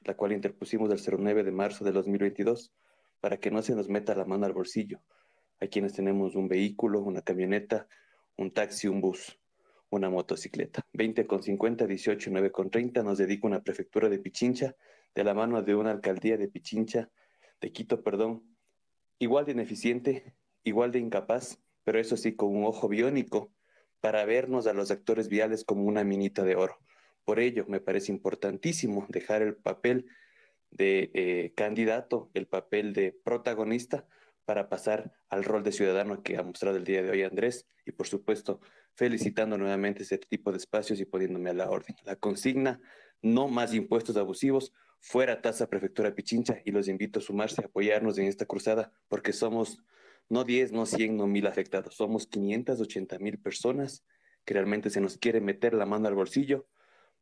la 0.03 0.15
cual 0.15 0.33
interpusimos 0.33 0.91
el 0.91 1.19
09 1.19 1.43
de 1.43 1.51
marzo 1.51 1.85
de 1.85 1.91
2022, 1.91 2.73
para 3.21 3.37
que 3.37 3.51
no 3.51 3.61
se 3.61 3.75
nos 3.75 3.89
meta 3.89 4.13
la 4.15 4.25
mano 4.25 4.45
al 4.45 4.53
bolsillo. 4.53 5.01
Hay 5.59 5.69
quienes 5.69 5.93
tenemos 5.93 6.35
un 6.35 6.47
vehículo, 6.47 7.01
una 7.01 7.21
camioneta, 7.21 7.87
un 8.37 8.51
taxi, 8.51 8.87
un 8.87 9.01
bus 9.01 9.39
una 9.89 10.09
motocicleta. 10.09 10.85
20 10.93 11.25
con 11.25 11.41
50, 11.41 11.87
18, 11.87 12.29
9 12.31 12.51
con 12.51 12.69
30 12.69 13.03
nos 13.03 13.17
dedica 13.17 13.47
una 13.47 13.63
prefectura 13.63 14.09
de 14.09 14.19
Pichincha 14.19 14.75
de 15.13 15.23
la 15.23 15.33
mano 15.33 15.61
de 15.61 15.75
una 15.75 15.91
alcaldía 15.91 16.37
de 16.37 16.49
Pichincha, 16.49 17.09
de 17.61 17.71
Quito, 17.71 18.03
perdón, 18.03 18.43
igual 19.19 19.45
de 19.45 19.53
ineficiente, 19.53 20.35
igual 20.63 20.91
de 20.91 20.99
incapaz, 20.99 21.59
pero 21.83 21.99
eso 21.99 22.17
sí 22.17 22.35
con 22.35 22.55
un 22.55 22.65
ojo 22.65 22.87
biónico 22.87 23.51
para 23.99 24.25
vernos 24.25 24.67
a 24.67 24.73
los 24.73 24.91
actores 24.91 25.29
viales 25.29 25.63
como 25.63 25.83
una 25.83 26.03
minita 26.03 26.43
de 26.43 26.55
oro. 26.55 26.77
Por 27.23 27.39
ello, 27.39 27.65
me 27.67 27.79
parece 27.79 28.11
importantísimo 28.11 29.05
dejar 29.09 29.41
el 29.41 29.55
papel 29.55 30.07
de 30.69 31.11
eh, 31.13 31.53
candidato, 31.55 32.29
el 32.33 32.47
papel 32.47 32.93
de 32.93 33.11
protagonista, 33.11 34.07
para 34.45 34.69
pasar 34.69 35.11
al 35.29 35.43
rol 35.43 35.63
de 35.63 35.71
ciudadano 35.71 36.21
que 36.21 36.37
ha 36.37 36.43
mostrado 36.43 36.77
el 36.77 36.83
día 36.83 37.01
de 37.01 37.09
hoy 37.09 37.23
Andrés 37.23 37.65
y 37.85 37.91
por 37.91 38.07
supuesto 38.07 38.61
felicitando 38.93 39.57
nuevamente 39.57 40.03
ese 40.03 40.17
tipo 40.17 40.51
de 40.51 40.57
espacios 40.57 40.99
y 40.99 41.05
poniéndome 41.05 41.49
a 41.49 41.53
la 41.53 41.69
orden. 41.69 41.95
La 42.03 42.15
consigna, 42.15 42.79
no 43.21 43.47
más 43.47 43.73
impuestos 43.73 44.15
abusivos, 44.17 44.71
Fuera 44.99 45.41
tasa 45.41 45.69
Prefectura 45.69 46.15
Pichincha 46.15 46.61
y 46.65 46.71
los 46.71 46.87
invito 46.87 47.19
a 47.19 47.21
sumarse, 47.21 47.61
a 47.61 47.65
apoyarnos 47.65 48.17
en 48.17 48.25
esta 48.25 48.45
cruzada, 48.45 48.91
porque 49.07 49.33
somos 49.33 49.83
no 50.29 50.43
10, 50.43 50.71
no 50.71 50.85
100, 50.85 51.17
no 51.17 51.27
1000 51.27 51.47
afectados, 51.47 51.95
somos 51.95 52.27
580 52.27 53.19
mil 53.19 53.37
personas 53.37 54.03
que 54.43 54.53
realmente 54.53 54.89
se 54.89 55.01
nos 55.01 55.17
quiere 55.17 55.41
meter 55.41 55.73
la 55.73 55.85
mano 55.85 56.07
al 56.07 56.15
bolsillo 56.15 56.67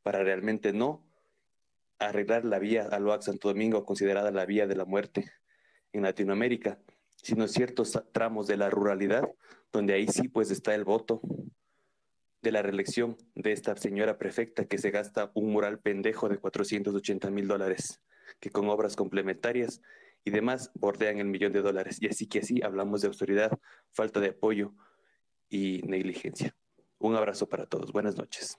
para 0.01 0.24
realmente 0.24 0.74
no 0.74 1.05
arreglar 1.99 2.45
la 2.45 2.59
vía 2.59 2.88
al 2.91 3.07
OAC 3.07 3.21
Santo 3.21 3.49
Domingo, 3.49 3.86
considerada 3.86 4.32
la 4.32 4.45
vía 4.45 4.67
de 4.67 4.76
la 4.76 4.86
muerte 4.86 5.32
en 5.93 6.03
Latinoamérica, 6.03 6.80
sino 7.15 7.47
ciertos 7.47 8.01
tramos 8.11 8.47
de 8.47 8.57
la 8.57 8.69
ruralidad, 8.69 9.24
donde 9.71 9.93
ahí 9.93 10.07
sí 10.07 10.28
pues 10.28 10.51
está 10.51 10.76
el 10.76 10.84
voto 10.84 11.21
de 12.43 12.51
la 12.51 12.61
reelección 12.61 13.17
de 13.35 13.53
esta 13.53 13.75
señora 13.77 14.17
prefecta 14.17 14.65
que 14.65 14.77
se 14.77 14.91
gasta 14.91 15.31
un 15.33 15.51
mural 15.51 15.79
pendejo 15.79 16.27
de 16.27 16.37
480 16.37 17.31
mil 17.31 17.47
dólares, 17.47 18.01
que 18.41 18.51
con 18.51 18.69
obras 18.69 18.97
complementarias 18.97 19.81
y 20.25 20.31
demás 20.31 20.69
bordean 20.75 21.19
el 21.19 21.27
millón 21.27 21.53
de 21.53 21.61
dólares. 21.61 21.97
Y 22.01 22.07
así 22.07 22.27
que 22.27 22.39
así 22.39 22.61
hablamos 22.61 23.01
de 23.01 23.07
autoridad, 23.07 23.57
falta 23.91 24.19
de 24.19 24.29
apoyo 24.29 24.73
y 25.49 25.81
negligencia. 25.83 26.53
Un 26.99 27.15
abrazo 27.15 27.47
para 27.47 27.65
todos. 27.65 27.93
Buenas 27.93 28.17
noches. 28.17 28.57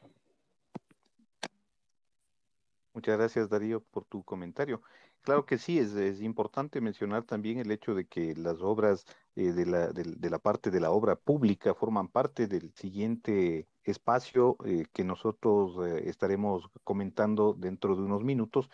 Muchas 2.95 3.19
gracias, 3.19 3.51
Darío, 3.51 3.81
por 3.81 4.07
tu 4.07 4.23
comentario. 4.25 4.81
Claro 5.25 5.47
que 5.47 5.57
sí, 5.57 5.79
es, 5.79 6.21
importante 6.21 6.83
mencionar 6.83 7.23
también 7.23 7.59
el 7.59 7.71
hecho 7.71 7.95
de 7.95 8.05
que 8.05 8.35
las 8.37 8.61
obras 8.61 9.07
eh, 9.37 9.53
de, 9.53 9.65
la, 9.65 10.39
parte 10.39 10.71
de 10.71 10.81
la 10.81 10.91
obra 10.91 11.17
pública 11.17 11.75
forman 11.75 12.09
parte 12.09 12.47
del 12.47 12.75
siguiente 12.75 13.67
espacio 13.85 14.59
eh, 14.67 14.85
que 14.93 15.03
nosotros 15.03 15.79
eh, 15.87 16.11
estaremos 16.11 16.69
comentando 16.85 17.55
dentro 17.55 17.97
de 17.97 18.03
unos 18.03 18.23
minutos 18.23 18.69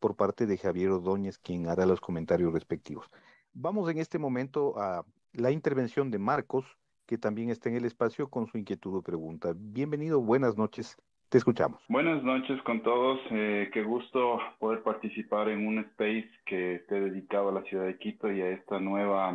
por 0.00 0.16
parte 0.16 0.46
de 0.46 0.58
Javier 0.58 0.90
Ordóñez, 0.90 1.38
quien 1.38 1.68
hará 1.68 1.86
los 1.86 2.00
comentarios 2.00 2.52
respectivos. 2.52 3.06
Vamos 3.52 3.88
en 3.88 3.98
este 3.98 4.18
momento 4.18 4.78
a 4.78 5.04
la 5.32 5.50
intervención 5.50 6.10
de 6.10 6.18
Marcos, 6.18 6.78
que 7.06 7.18
también 7.18 7.50
está 7.50 7.68
en 7.68 7.76
el 7.76 7.84
espacio 7.84 8.28
con 8.28 8.46
su 8.46 8.58
inquietud 8.58 8.96
o 8.96 9.02
pregunta. 9.02 9.54
Bienvenido, 9.56 10.20
buenas 10.20 10.56
noches. 10.56 10.96
Te 11.32 11.38
escuchamos. 11.38 11.80
Buenas 11.88 12.22
noches 12.22 12.60
con 12.60 12.82
todos. 12.82 13.18
Eh, 13.30 13.70
qué 13.72 13.82
gusto 13.82 14.38
poder 14.58 14.82
participar 14.82 15.48
en 15.48 15.66
un 15.66 15.78
space 15.78 16.28
que 16.44 16.74
esté 16.74 17.00
dedicado 17.00 17.48
a 17.48 17.52
la 17.52 17.62
ciudad 17.62 17.86
de 17.86 17.96
Quito 17.96 18.30
y 18.30 18.42
a 18.42 18.50
esta 18.50 18.78
nueva, 18.78 19.34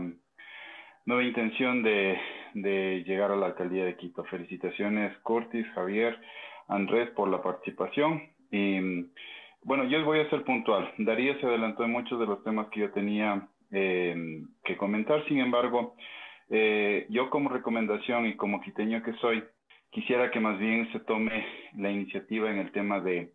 nueva 1.08 1.24
intención 1.24 1.82
de, 1.82 2.16
de 2.54 3.04
llegar 3.04 3.32
a 3.32 3.36
la 3.36 3.48
alcaldía 3.48 3.84
de 3.84 3.96
Quito. 3.96 4.24
Felicitaciones, 4.26 5.18
Cortis, 5.24 5.66
Javier, 5.74 6.22
Andrés, 6.68 7.10
por 7.16 7.30
la 7.30 7.42
participación. 7.42 8.30
Y 8.52 9.08
bueno, 9.64 9.86
yo 9.86 10.06
voy 10.06 10.20
a 10.20 10.30
ser 10.30 10.44
puntual. 10.44 10.94
Darío 11.00 11.40
se 11.40 11.48
adelantó 11.48 11.84
en 11.84 11.94
muchos 11.94 12.20
de 12.20 12.28
los 12.28 12.44
temas 12.44 12.68
que 12.68 12.82
yo 12.82 12.92
tenía 12.92 13.48
eh, 13.72 14.44
que 14.64 14.78
comentar. 14.78 15.26
Sin 15.28 15.40
embargo, 15.40 15.96
eh, 16.52 17.08
yo 17.10 17.32
como 17.32 17.50
recomendación 17.50 18.28
y 18.28 18.36
como 18.36 18.62
quiteño 18.62 19.02
que 19.02 19.14
soy, 19.14 19.44
quisiera 19.92 20.32
que 20.32 20.40
más 20.40 20.60
bien 20.60 20.92
se 20.92 21.00
tome 21.00 21.46
la 21.78 21.92
iniciativa 21.92 22.50
en 22.52 22.60
el 22.60 22.72
tema 22.72 23.00
de 23.00 23.32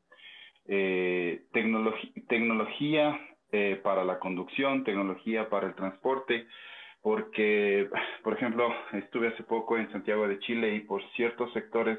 eh, 0.69 1.43
tecnología 2.29 3.19
eh, 3.51 3.81
para 3.83 4.05
la 4.05 4.19
conducción, 4.19 4.85
tecnología 4.85 5.49
para 5.49 5.67
el 5.67 5.75
transporte, 5.75 6.47
porque, 7.03 7.89
por 8.23 8.35
ejemplo, 8.35 8.73
estuve 8.93 9.29
hace 9.29 9.43
poco 9.43 9.77
en 9.77 9.91
Santiago 9.91 10.27
de 10.29 10.39
Chile 10.39 10.75
y 10.75 10.81
por 10.81 11.03
ciertos 11.13 11.53
sectores 11.53 11.99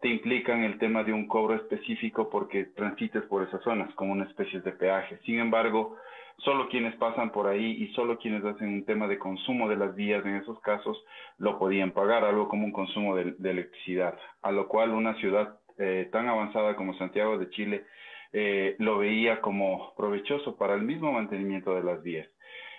te 0.00 0.08
implican 0.08 0.64
el 0.64 0.78
tema 0.78 1.04
de 1.04 1.12
un 1.12 1.26
cobro 1.26 1.54
específico 1.54 2.28
porque 2.28 2.64
transites 2.76 3.22
por 3.22 3.42
esas 3.42 3.62
zonas 3.62 3.94
como 3.94 4.12
una 4.12 4.24
especie 4.24 4.60
de 4.60 4.72
peaje. 4.72 5.18
Sin 5.24 5.38
embargo, 5.38 5.96
solo 6.38 6.68
quienes 6.68 6.94
pasan 6.96 7.30
por 7.30 7.46
ahí 7.46 7.82
y 7.82 7.88
solo 7.94 8.18
quienes 8.18 8.44
hacen 8.44 8.68
un 8.68 8.84
tema 8.84 9.06
de 9.06 9.18
consumo 9.18 9.68
de 9.68 9.76
las 9.76 9.94
vías 9.94 10.24
en 10.24 10.36
esos 10.36 10.58
casos 10.60 11.02
lo 11.38 11.58
podían 11.58 11.92
pagar, 11.92 12.24
algo 12.24 12.48
como 12.48 12.64
un 12.64 12.72
consumo 12.72 13.16
de, 13.16 13.34
electricidad, 13.42 14.18
a 14.42 14.52
lo 14.52 14.68
cual 14.68 14.90
una 14.90 15.14
ciudad 15.16 15.58
eh, 15.78 16.08
tan 16.12 16.28
avanzada 16.28 16.76
como 16.76 16.94
Santiago 16.94 17.38
de 17.38 17.50
Chile 17.50 17.84
eh, 18.32 18.76
lo 18.78 18.98
veía 18.98 19.40
como 19.40 19.94
provechoso 19.96 20.56
para 20.56 20.74
el 20.74 20.82
mismo 20.82 21.12
mantenimiento 21.12 21.74
de 21.74 21.82
las 21.82 22.02
vías. 22.02 22.28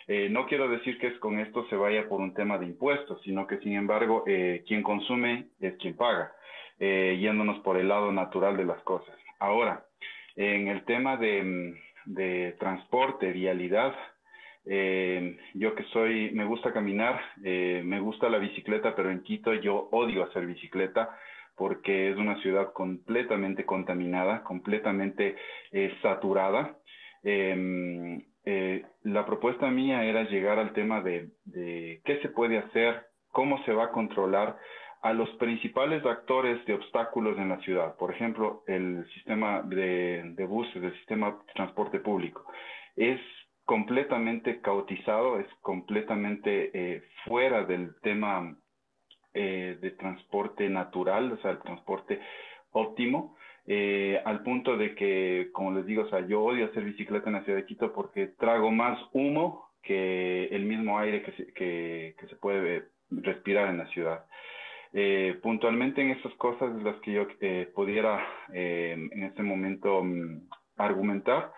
Eh, 0.07 0.29
no 0.29 0.45
quiero 0.45 0.69
decir 0.69 0.99
que 0.99 1.07
es 1.07 1.17
con 1.19 1.39
esto 1.39 1.65
se 1.67 1.75
vaya 1.75 2.07
por 2.07 2.21
un 2.21 2.33
tema 2.33 2.57
de 2.59 2.67
impuestos, 2.67 3.21
sino 3.23 3.47
que 3.47 3.57
sin 3.59 3.73
embargo 3.73 4.23
quien 4.67 4.83
consume 4.83 5.47
es 5.59 5.75
quien 5.77 5.95
paga, 5.95 6.31
yéndonos 6.79 7.59
por 7.59 7.77
el 7.77 7.87
lado 7.87 8.11
natural 8.11 8.55
de 8.57 8.65
las 8.65 8.81
cosas. 8.83 9.15
Ahora, 9.39 9.85
en 10.35 10.67
el 10.67 10.83
tema 10.85 11.17
de, 11.17 11.43
mm, 11.43 11.84
de 12.05 12.55
transporte, 12.59 13.31
vialidad. 13.31 13.93
Eh, 14.65 15.37
yo 15.53 15.75
que 15.75 15.83
soy, 15.85 16.31
me 16.31 16.45
gusta 16.45 16.73
caminar, 16.73 17.21
eh, 17.43 17.81
me 17.85 17.99
gusta 17.99 18.29
la 18.29 18.39
bicicleta, 18.39 18.95
pero 18.95 19.11
en 19.11 19.23
Quito 19.23 19.53
yo 19.53 19.89
odio 19.91 20.23
hacer 20.23 20.45
bicicleta 20.45 21.17
porque 21.55 22.11
es 22.11 22.17
una 22.17 22.41
ciudad 22.41 22.73
completamente 22.73 23.65
contaminada, 23.65 24.43
completamente 24.43 25.35
eh, 25.71 25.93
saturada. 26.01 26.77
Em, 27.23 28.21
la 29.03 29.25
propuesta 29.25 29.71
mía 29.71 30.03
era 30.03 30.23
llegar 30.23 30.59
al 30.59 30.73
tema 30.73 31.01
de, 31.01 31.29
de 31.45 32.01
qué 32.05 32.19
se 32.21 32.29
puede 32.29 32.59
hacer, 32.59 33.05
cómo 33.31 33.63
se 33.65 33.73
va 33.73 33.85
a 33.85 33.91
controlar 33.91 34.57
a 35.05 35.13
los 35.13 35.29
principales 35.35 36.03
actores 36.03 36.65
de 36.65 36.73
obstáculos 36.73 37.37
en 37.37 37.49
la 37.49 37.59
ciudad, 37.59 37.95
por 37.95 38.11
ejemplo, 38.11 38.63
el 38.65 39.05
sistema 39.13 39.61
de, 39.61 40.45
buses, 40.49 40.81
el 40.81 40.97
sistema 40.97 41.27
de 41.29 41.53
transporte 41.53 41.99
público, 41.99 42.43
es 42.95 43.21
completamente 43.65 44.61
caotizado, 44.61 45.39
es 45.39 45.45
completamente 45.61 46.71
eh, 46.73 47.03
fuera 47.23 47.65
del 47.65 47.93
tema 48.01 48.57
eh, 49.35 49.77
de 49.79 49.91
transporte 49.91 50.67
natural, 50.69 51.33
o 51.33 51.37
sea, 51.37 51.51
el 51.51 51.59
transporte 51.59 52.19
óptimo, 52.71 53.37
eh, 53.67 54.19
al 54.25 54.41
punto 54.41 54.75
de 54.75 54.95
que, 54.95 55.49
como 55.53 55.71
les 55.71 55.85
digo, 55.85 56.01
o 56.01 56.09
sea, 56.09 56.25
yo 56.25 56.41
odio 56.41 56.65
hacer 56.65 56.83
bicicleta 56.83 57.29
en 57.29 57.35
la 57.35 57.43
ciudad 57.43 57.59
de 57.59 57.67
Quito 57.67 57.93
porque 57.93 58.29
trago 58.39 58.71
más 58.71 58.97
humo 59.13 59.69
que 59.83 60.45
el 60.45 60.65
mismo 60.65 60.97
aire 60.97 61.21
que 61.21 61.31
se, 61.33 61.53
que 61.53 62.27
se 62.27 62.35
puede 62.37 62.85
respirar 63.11 63.69
en 63.69 63.77
la 63.77 63.85
ciudad. 63.89 64.25
Eh, 64.97 65.37
puntualmente 65.43 66.01
en 66.01 66.11
esas 66.11 66.33
cosas 66.35 66.73
las 66.81 66.95
que 67.01 67.11
yo 67.11 67.27
eh, 67.41 67.69
pudiera 67.75 68.25
eh, 68.53 68.93
en 68.93 69.23
este 69.23 69.43
momento 69.43 70.01
mm, 70.01 70.47
argumentar. 70.77 71.51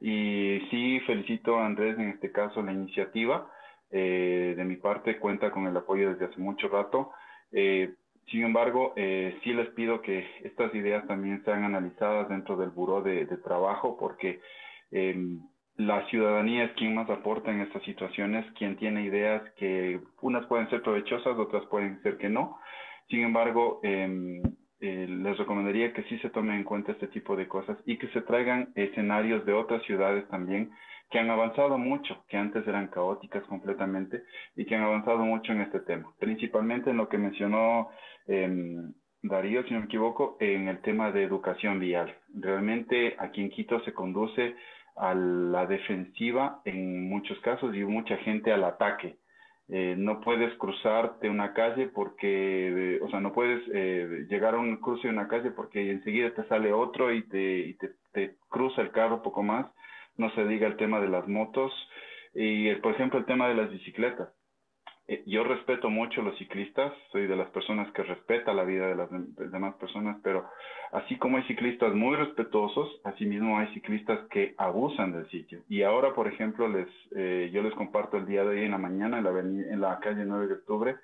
Y 0.00 0.60
sí 0.70 0.98
felicito 1.06 1.56
a 1.56 1.66
Andrés 1.66 1.96
en 2.00 2.08
este 2.08 2.32
caso 2.32 2.62
la 2.62 2.72
iniciativa. 2.72 3.48
de 3.90 4.64
mi 4.64 4.76
parte 4.76 5.18
cuenta 5.18 5.50
con 5.50 5.66
el 5.66 5.76
apoyo 5.76 6.10
desde 6.10 6.26
hace 6.26 6.40
mucho 6.40 6.68
rato. 6.68 7.10
sin 8.30 8.44
embargo, 8.44 8.94
sí 9.42 9.52
les 9.52 9.68
pido 9.70 10.00
que 10.00 10.24
estas 10.44 10.72
ideas 10.74 11.06
también 11.08 11.42
sean 11.44 11.64
analizadas 11.64 12.28
dentro 12.28 12.56
del 12.56 12.70
buró 12.70 13.02
de, 13.02 13.26
de 13.26 13.36
trabajo 13.38 13.96
porque 13.98 14.40
em, 14.92 15.40
la 15.76 16.06
ciudadanía 16.06 16.64
es 16.64 16.72
quien 16.72 16.94
más 16.94 17.08
aporta 17.10 17.50
en 17.50 17.60
estas 17.62 17.82
situaciones, 17.82 18.44
quien 18.58 18.76
tiene 18.76 19.02
ideas 19.02 19.42
que 19.56 20.00
unas 20.20 20.46
pueden 20.46 20.68
ser 20.70 20.82
provechosas, 20.82 21.38
otras 21.38 21.64
pueden 21.66 22.00
ser 22.02 22.16
que 22.18 22.28
no. 22.28 22.58
Sin 23.10 23.24
embargo, 23.24 23.80
em, 23.82 24.40
eh, 24.80 25.06
les 25.08 25.36
recomendaría 25.36 25.92
que 25.92 26.04
sí 26.04 26.18
se 26.20 26.30
tomen 26.30 26.56
en 26.56 26.64
cuenta 26.64 26.92
este 26.92 27.08
tipo 27.08 27.36
de 27.36 27.48
cosas 27.48 27.76
y 27.84 27.98
que 27.98 28.08
se 28.08 28.22
traigan 28.22 28.72
escenarios 28.76 29.44
de 29.44 29.52
otras 29.52 29.82
ciudades 29.82 30.26
también 30.28 30.70
que 31.10 31.18
han 31.18 31.28
avanzado 31.28 31.76
mucho, 31.76 32.24
que 32.28 32.36
antes 32.36 32.66
eran 32.68 32.86
caóticas 32.86 33.42
completamente 33.44 34.22
y 34.54 34.64
que 34.64 34.76
han 34.76 34.84
avanzado 34.84 35.18
mucho 35.18 35.52
en 35.52 35.62
este 35.62 35.80
tema, 35.80 36.12
principalmente 36.20 36.90
en 36.90 36.98
lo 36.98 37.08
que 37.08 37.18
mencionó 37.18 37.90
em, 38.28 38.92
Darío, 39.22 39.64
si 39.64 39.74
no 39.74 39.80
me 39.80 39.86
equivoco, 39.86 40.36
en 40.40 40.68
el 40.68 40.80
tema 40.80 41.10
de 41.10 41.24
educación 41.24 41.80
vial. 41.80 42.14
Realmente 42.32 43.16
aquí 43.18 43.42
en 43.42 43.50
Quito 43.50 43.80
se 43.80 43.92
conduce 43.92 44.54
a 44.96 45.14
la 45.14 45.66
defensiva 45.66 46.62
en 46.64 47.08
muchos 47.08 47.38
casos 47.40 47.74
y 47.74 47.84
mucha 47.84 48.16
gente 48.18 48.52
al 48.52 48.64
ataque. 48.64 49.18
Eh, 49.72 49.94
no 49.96 50.20
puedes 50.20 50.52
cruzarte 50.56 51.30
una 51.30 51.52
calle 51.52 51.86
porque, 51.86 52.98
o 53.02 53.08
sea, 53.08 53.20
no 53.20 53.32
puedes 53.32 53.62
eh, 53.72 54.26
llegar 54.28 54.54
a 54.54 54.58
un 54.58 54.78
cruce 54.78 55.06
de 55.06 55.14
una 55.14 55.28
calle 55.28 55.52
porque 55.52 55.92
enseguida 55.92 56.34
te 56.34 56.44
sale 56.48 56.72
otro 56.72 57.12
y 57.12 57.22
te, 57.28 57.58
y 57.60 57.74
te, 57.74 57.90
te 58.12 58.34
cruza 58.48 58.82
el 58.82 58.90
carro 58.90 59.22
poco 59.22 59.44
más. 59.44 59.66
No 60.16 60.28
se 60.34 60.44
diga 60.46 60.66
el 60.66 60.76
tema 60.76 61.00
de 61.00 61.08
las 61.08 61.28
motos 61.28 61.72
y, 62.34 62.74
por 62.76 62.94
ejemplo, 62.94 63.18
el 63.18 63.26
tema 63.26 63.48
de 63.48 63.54
las 63.54 63.70
bicicletas. 63.70 64.28
Eh, 65.10 65.24
yo 65.26 65.42
respeto 65.42 65.90
mucho 65.90 66.20
a 66.20 66.24
los 66.24 66.38
ciclistas, 66.38 66.92
soy 67.10 67.26
de 67.26 67.34
las 67.34 67.50
personas 67.50 67.90
que 67.94 68.04
respeta 68.04 68.54
la 68.54 68.62
vida 68.62 68.86
de 68.86 68.94
las 68.94 69.08
demás 69.50 69.74
personas, 69.74 70.16
pero 70.22 70.46
así 70.92 71.16
como 71.16 71.36
hay 71.36 71.42
ciclistas 71.48 71.92
muy 71.94 72.14
respetuosos, 72.14 73.00
asimismo 73.02 73.58
hay 73.58 73.66
ciclistas 73.74 74.20
que 74.28 74.54
abusan 74.56 75.10
del 75.12 75.28
sitio. 75.28 75.62
Y 75.68 75.82
ahora, 75.82 76.14
por 76.14 76.28
ejemplo, 76.28 76.68
les, 76.68 76.86
eh, 77.16 77.50
yo 77.52 77.60
les 77.60 77.74
comparto 77.74 78.18
el 78.18 78.26
día 78.26 78.44
de 78.44 78.50
hoy 78.50 78.64
en 78.64 78.70
la 78.70 78.78
mañana 78.78 79.18
en 79.18 79.24
la, 79.24 79.30
en 79.40 79.80
la 79.80 79.98
calle 79.98 80.24
9 80.24 80.46
de 80.46 80.54
octubre, 80.54 80.96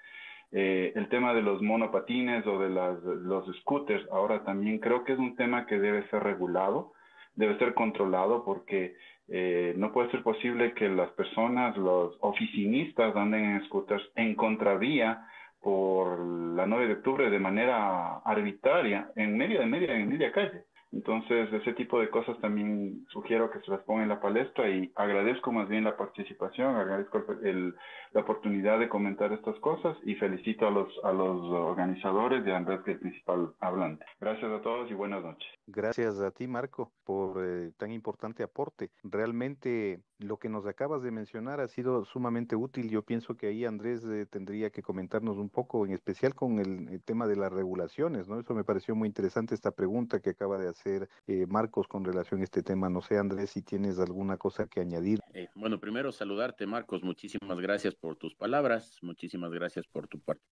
eh, 0.53 0.93
el 0.95 1.09
tema 1.09 1.35
de 1.35 1.43
los 1.43 1.61
monopatines 1.61 2.47
o 2.47 2.61
de 2.61 2.71
las, 2.71 3.03
los 3.03 3.45
scooters, 3.57 4.09
ahora 4.13 4.45
también 4.45 4.79
creo 4.79 5.03
que 5.03 5.15
es 5.15 5.19
un 5.19 5.35
tema 5.35 5.67
que 5.67 5.81
debe 5.81 6.09
ser 6.11 6.23
regulado 6.23 6.93
debe 7.37 7.59
ser 7.59 7.75
controlado 7.75 8.45
porque 8.45 8.97
eh, 9.29 9.75
no 9.77 9.93
puede 9.93 10.11
ser 10.11 10.23
posible 10.23 10.73
que 10.75 10.89
las 10.89 11.11
personas, 11.11 11.77
los 11.77 12.17
oficinistas 12.21 13.15
anden 13.17 13.45
en 13.45 13.65
scooters 13.65 14.05
en 14.15 14.35
contravía 14.35 15.27
por 15.61 16.21
la 16.21 16.67
9 16.67 16.87
de 16.87 16.93
octubre 16.95 17.31
de 17.31 17.39
manera 17.41 18.19
arbitraria 18.19 19.11
en 19.17 19.37
media 19.37 19.61
de 19.61 19.67
media 19.67 19.97
en 19.97 20.09
media 20.09 20.31
calle. 20.33 20.65
Entonces, 20.93 21.53
ese 21.53 21.75
tipo 21.75 22.01
de 22.01 22.09
cosas 22.09 22.39
también 22.41 23.05
sugiero 23.09 23.51
que 23.51 23.61
se 23.61 23.71
las 23.71 23.81
ponga 23.81 24.05
en 24.05 24.09
la 24.09 24.21
palestra 24.21 24.69
y 24.71 24.93
agradezco 24.95 25.53
más 25.53 25.69
bien 25.69 25.85
la 25.85 25.97
participación, 25.97 26.77
agradezco 26.77 27.23
el, 27.43 27.75
la 28.13 28.21
oportunidad 28.21 28.79
de 28.79 28.89
comentar 28.89 29.33
estas 29.33 29.59
cosas 29.59 29.97
y 30.05 30.15
felicito 30.15 30.67
a 30.67 30.71
los, 30.71 30.89
a 31.05 31.13
los 31.13 31.43
organizadores 31.51 32.47
y 32.47 32.51
a 32.51 32.57
Andrés, 32.57 32.81
que 32.83 32.93
es 32.93 32.97
el 32.97 33.01
principal 33.01 33.51
hablante. 33.61 34.07
Gracias 34.21 34.51
a 34.51 34.63
todos 34.63 34.91
y 34.91 34.95
buenas 34.95 35.23
noches. 35.23 35.56
Gracias 35.69 36.21
a 36.21 36.31
ti, 36.31 36.47
Marco, 36.47 36.93
por 37.03 37.45
eh, 37.45 37.73
tan 37.77 37.91
importante 37.91 38.45
aporte. 38.45 38.93
Realmente 39.03 40.01
lo 40.19 40.39
que 40.39 40.49
nos 40.49 40.65
acabas 40.65 41.03
de 41.03 41.11
mencionar 41.11 41.61
ha 41.61 41.67
sido 41.67 42.05
sumamente 42.05 42.55
útil. 42.55 42.89
Yo 42.89 43.03
pienso 43.03 43.37
que 43.37 43.49
ahí 43.49 43.65
Andrés 43.65 44.05
eh, 44.05 44.27
tendría 44.27 44.71
que 44.71 44.83
comentarnos 44.83 45.39
un 45.39 45.51
poco, 45.51 45.85
en 45.85 45.93
especial 45.93 46.37
con 46.37 46.61
el, 46.61 47.03
tema 47.03 47.27
de 47.27 47.35
las 47.35 47.53
regulaciones, 47.53 48.29
¿no? 48.29 48.39
Eso 48.39 48.55
me 48.55 48.63
pareció 48.63 48.95
muy 48.95 49.09
interesante 49.09 49.57
esta 49.57 49.73
pregunta 49.73 50.21
que 50.21 50.31
acaba 50.31 50.57
de 50.57 50.69
hacer 50.69 51.09
eh, 51.27 51.47
Marcos 51.49 51.89
con 51.89 52.05
relación 52.05 52.43
a 52.43 52.45
este 52.45 52.63
tema. 52.63 52.89
No 52.89 53.01
sé, 53.01 53.19
Andrés, 53.19 53.51
si 53.51 53.63
tienes 53.63 53.99
alguna 53.99 54.37
cosa 54.37 54.69
que 54.69 54.81
añadir. 54.81 55.21
bueno, 55.57 55.81
primero 55.81 56.13
saludarte, 56.13 56.67
Marcos. 56.67 57.03
Muchísimas 57.03 57.59
gracias 57.59 57.97
por 57.97 58.15
tus 58.15 58.37
palabras. 58.37 58.99
Muchísimas 59.03 59.51
gracias 59.51 59.85
por 59.89 60.07
tu 60.07 60.21
parte. 60.21 60.43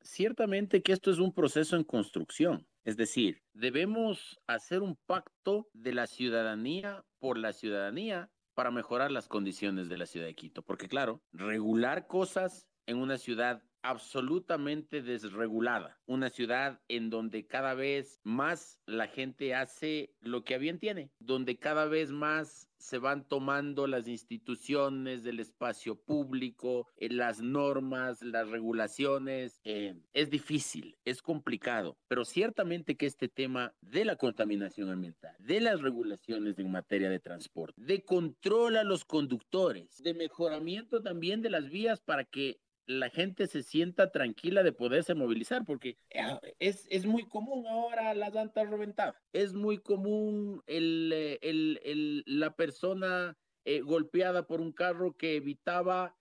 ciertamente 0.00 0.82
que 0.82 0.92
esto 0.92 1.10
es 1.10 1.18
un 1.18 1.34
proceso 1.34 1.76
en 1.76 1.84
construcción. 1.84 2.66
Es 2.84 2.96
decir, 2.96 3.42
debemos 3.54 4.38
hacer 4.46 4.82
un 4.82 4.96
pacto 5.06 5.68
de 5.72 5.94
la 5.94 6.06
ciudadanía 6.06 7.04
por 7.18 7.38
la 7.38 7.52
ciudadanía 7.52 8.30
para 8.54 8.70
mejorar 8.70 9.10
las 9.10 9.26
condiciones 9.26 9.88
de 9.88 9.98
la 9.98 10.06
ciudad 10.06 10.26
de 10.26 10.34
Quito. 10.34 10.62
Porque 10.62 10.86
claro, 10.86 11.22
regular 11.32 12.06
cosas 12.06 12.68
en 12.86 12.98
una 12.98 13.16
ciudad 13.16 13.62
absolutamente 13.84 15.02
desregulada, 15.02 16.00
una 16.06 16.30
ciudad 16.30 16.80
en 16.88 17.10
donde 17.10 17.46
cada 17.46 17.74
vez 17.74 18.18
más 18.24 18.80
la 18.86 19.08
gente 19.08 19.54
hace 19.54 20.14
lo 20.20 20.42
que 20.42 20.54
a 20.54 20.58
bien 20.58 20.78
tiene, 20.78 21.10
donde 21.18 21.58
cada 21.58 21.84
vez 21.84 22.10
más 22.10 22.70
se 22.78 22.98
van 22.98 23.26
tomando 23.26 23.86
las 23.86 24.08
instituciones 24.08 25.22
del 25.22 25.40
espacio 25.40 25.96
público, 25.96 26.86
eh, 26.96 27.08
las 27.08 27.40
normas, 27.40 28.22
las 28.22 28.48
regulaciones. 28.48 29.60
Eh, 29.64 29.94
es 30.12 30.28
difícil, 30.28 30.96
es 31.04 31.22
complicado, 31.22 31.96
pero 32.08 32.24
ciertamente 32.24 32.96
que 32.96 33.06
este 33.06 33.28
tema 33.28 33.74
de 33.80 34.04
la 34.04 34.16
contaminación 34.16 34.90
ambiental, 34.90 35.34
de 35.38 35.60
las 35.60 35.80
regulaciones 35.80 36.58
en 36.58 36.70
materia 36.70 37.08
de 37.08 37.20
transporte, 37.20 37.80
de 37.80 38.02
control 38.02 38.76
a 38.76 38.84
los 38.84 39.04
conductores, 39.04 40.02
de 40.02 40.12
mejoramiento 40.12 41.02
también 41.02 41.40
de 41.40 41.50
las 41.50 41.70
vías 41.70 42.00
para 42.00 42.24
que 42.24 42.60
la 42.86 43.10
gente 43.10 43.46
se 43.46 43.62
sienta 43.62 44.10
tranquila 44.10 44.62
de 44.62 44.72
poderse 44.72 45.14
movilizar, 45.14 45.64
porque 45.64 45.98
eh, 46.10 46.54
es, 46.58 46.86
es 46.90 47.06
muy 47.06 47.26
común 47.28 47.66
ahora 47.66 48.14
las 48.14 48.32
llantas 48.32 48.68
reventadas, 48.68 49.16
es 49.32 49.54
muy 49.54 49.78
común 49.78 50.62
el, 50.66 51.10
eh, 51.14 51.38
el, 51.42 51.80
el, 51.84 52.24
la 52.26 52.54
persona 52.56 53.36
eh, 53.64 53.80
golpeada 53.80 54.46
por 54.46 54.60
un 54.60 54.72
carro 54.72 55.16
que 55.16 55.36
evitaba 55.36 56.16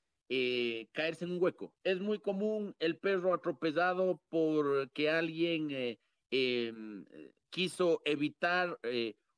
caerse 0.93 1.26
en 1.26 1.32
un 1.32 1.43
hueco, 1.43 1.76
es 1.84 1.99
muy 1.99 2.18
común 2.18 2.76
el 2.80 2.97
perro 2.97 3.36
atropellado 3.36 4.20
porque 4.30 5.07
alguien 5.07 5.99
em, 6.32 7.05
quiso 7.51 8.01
evitar 8.03 8.80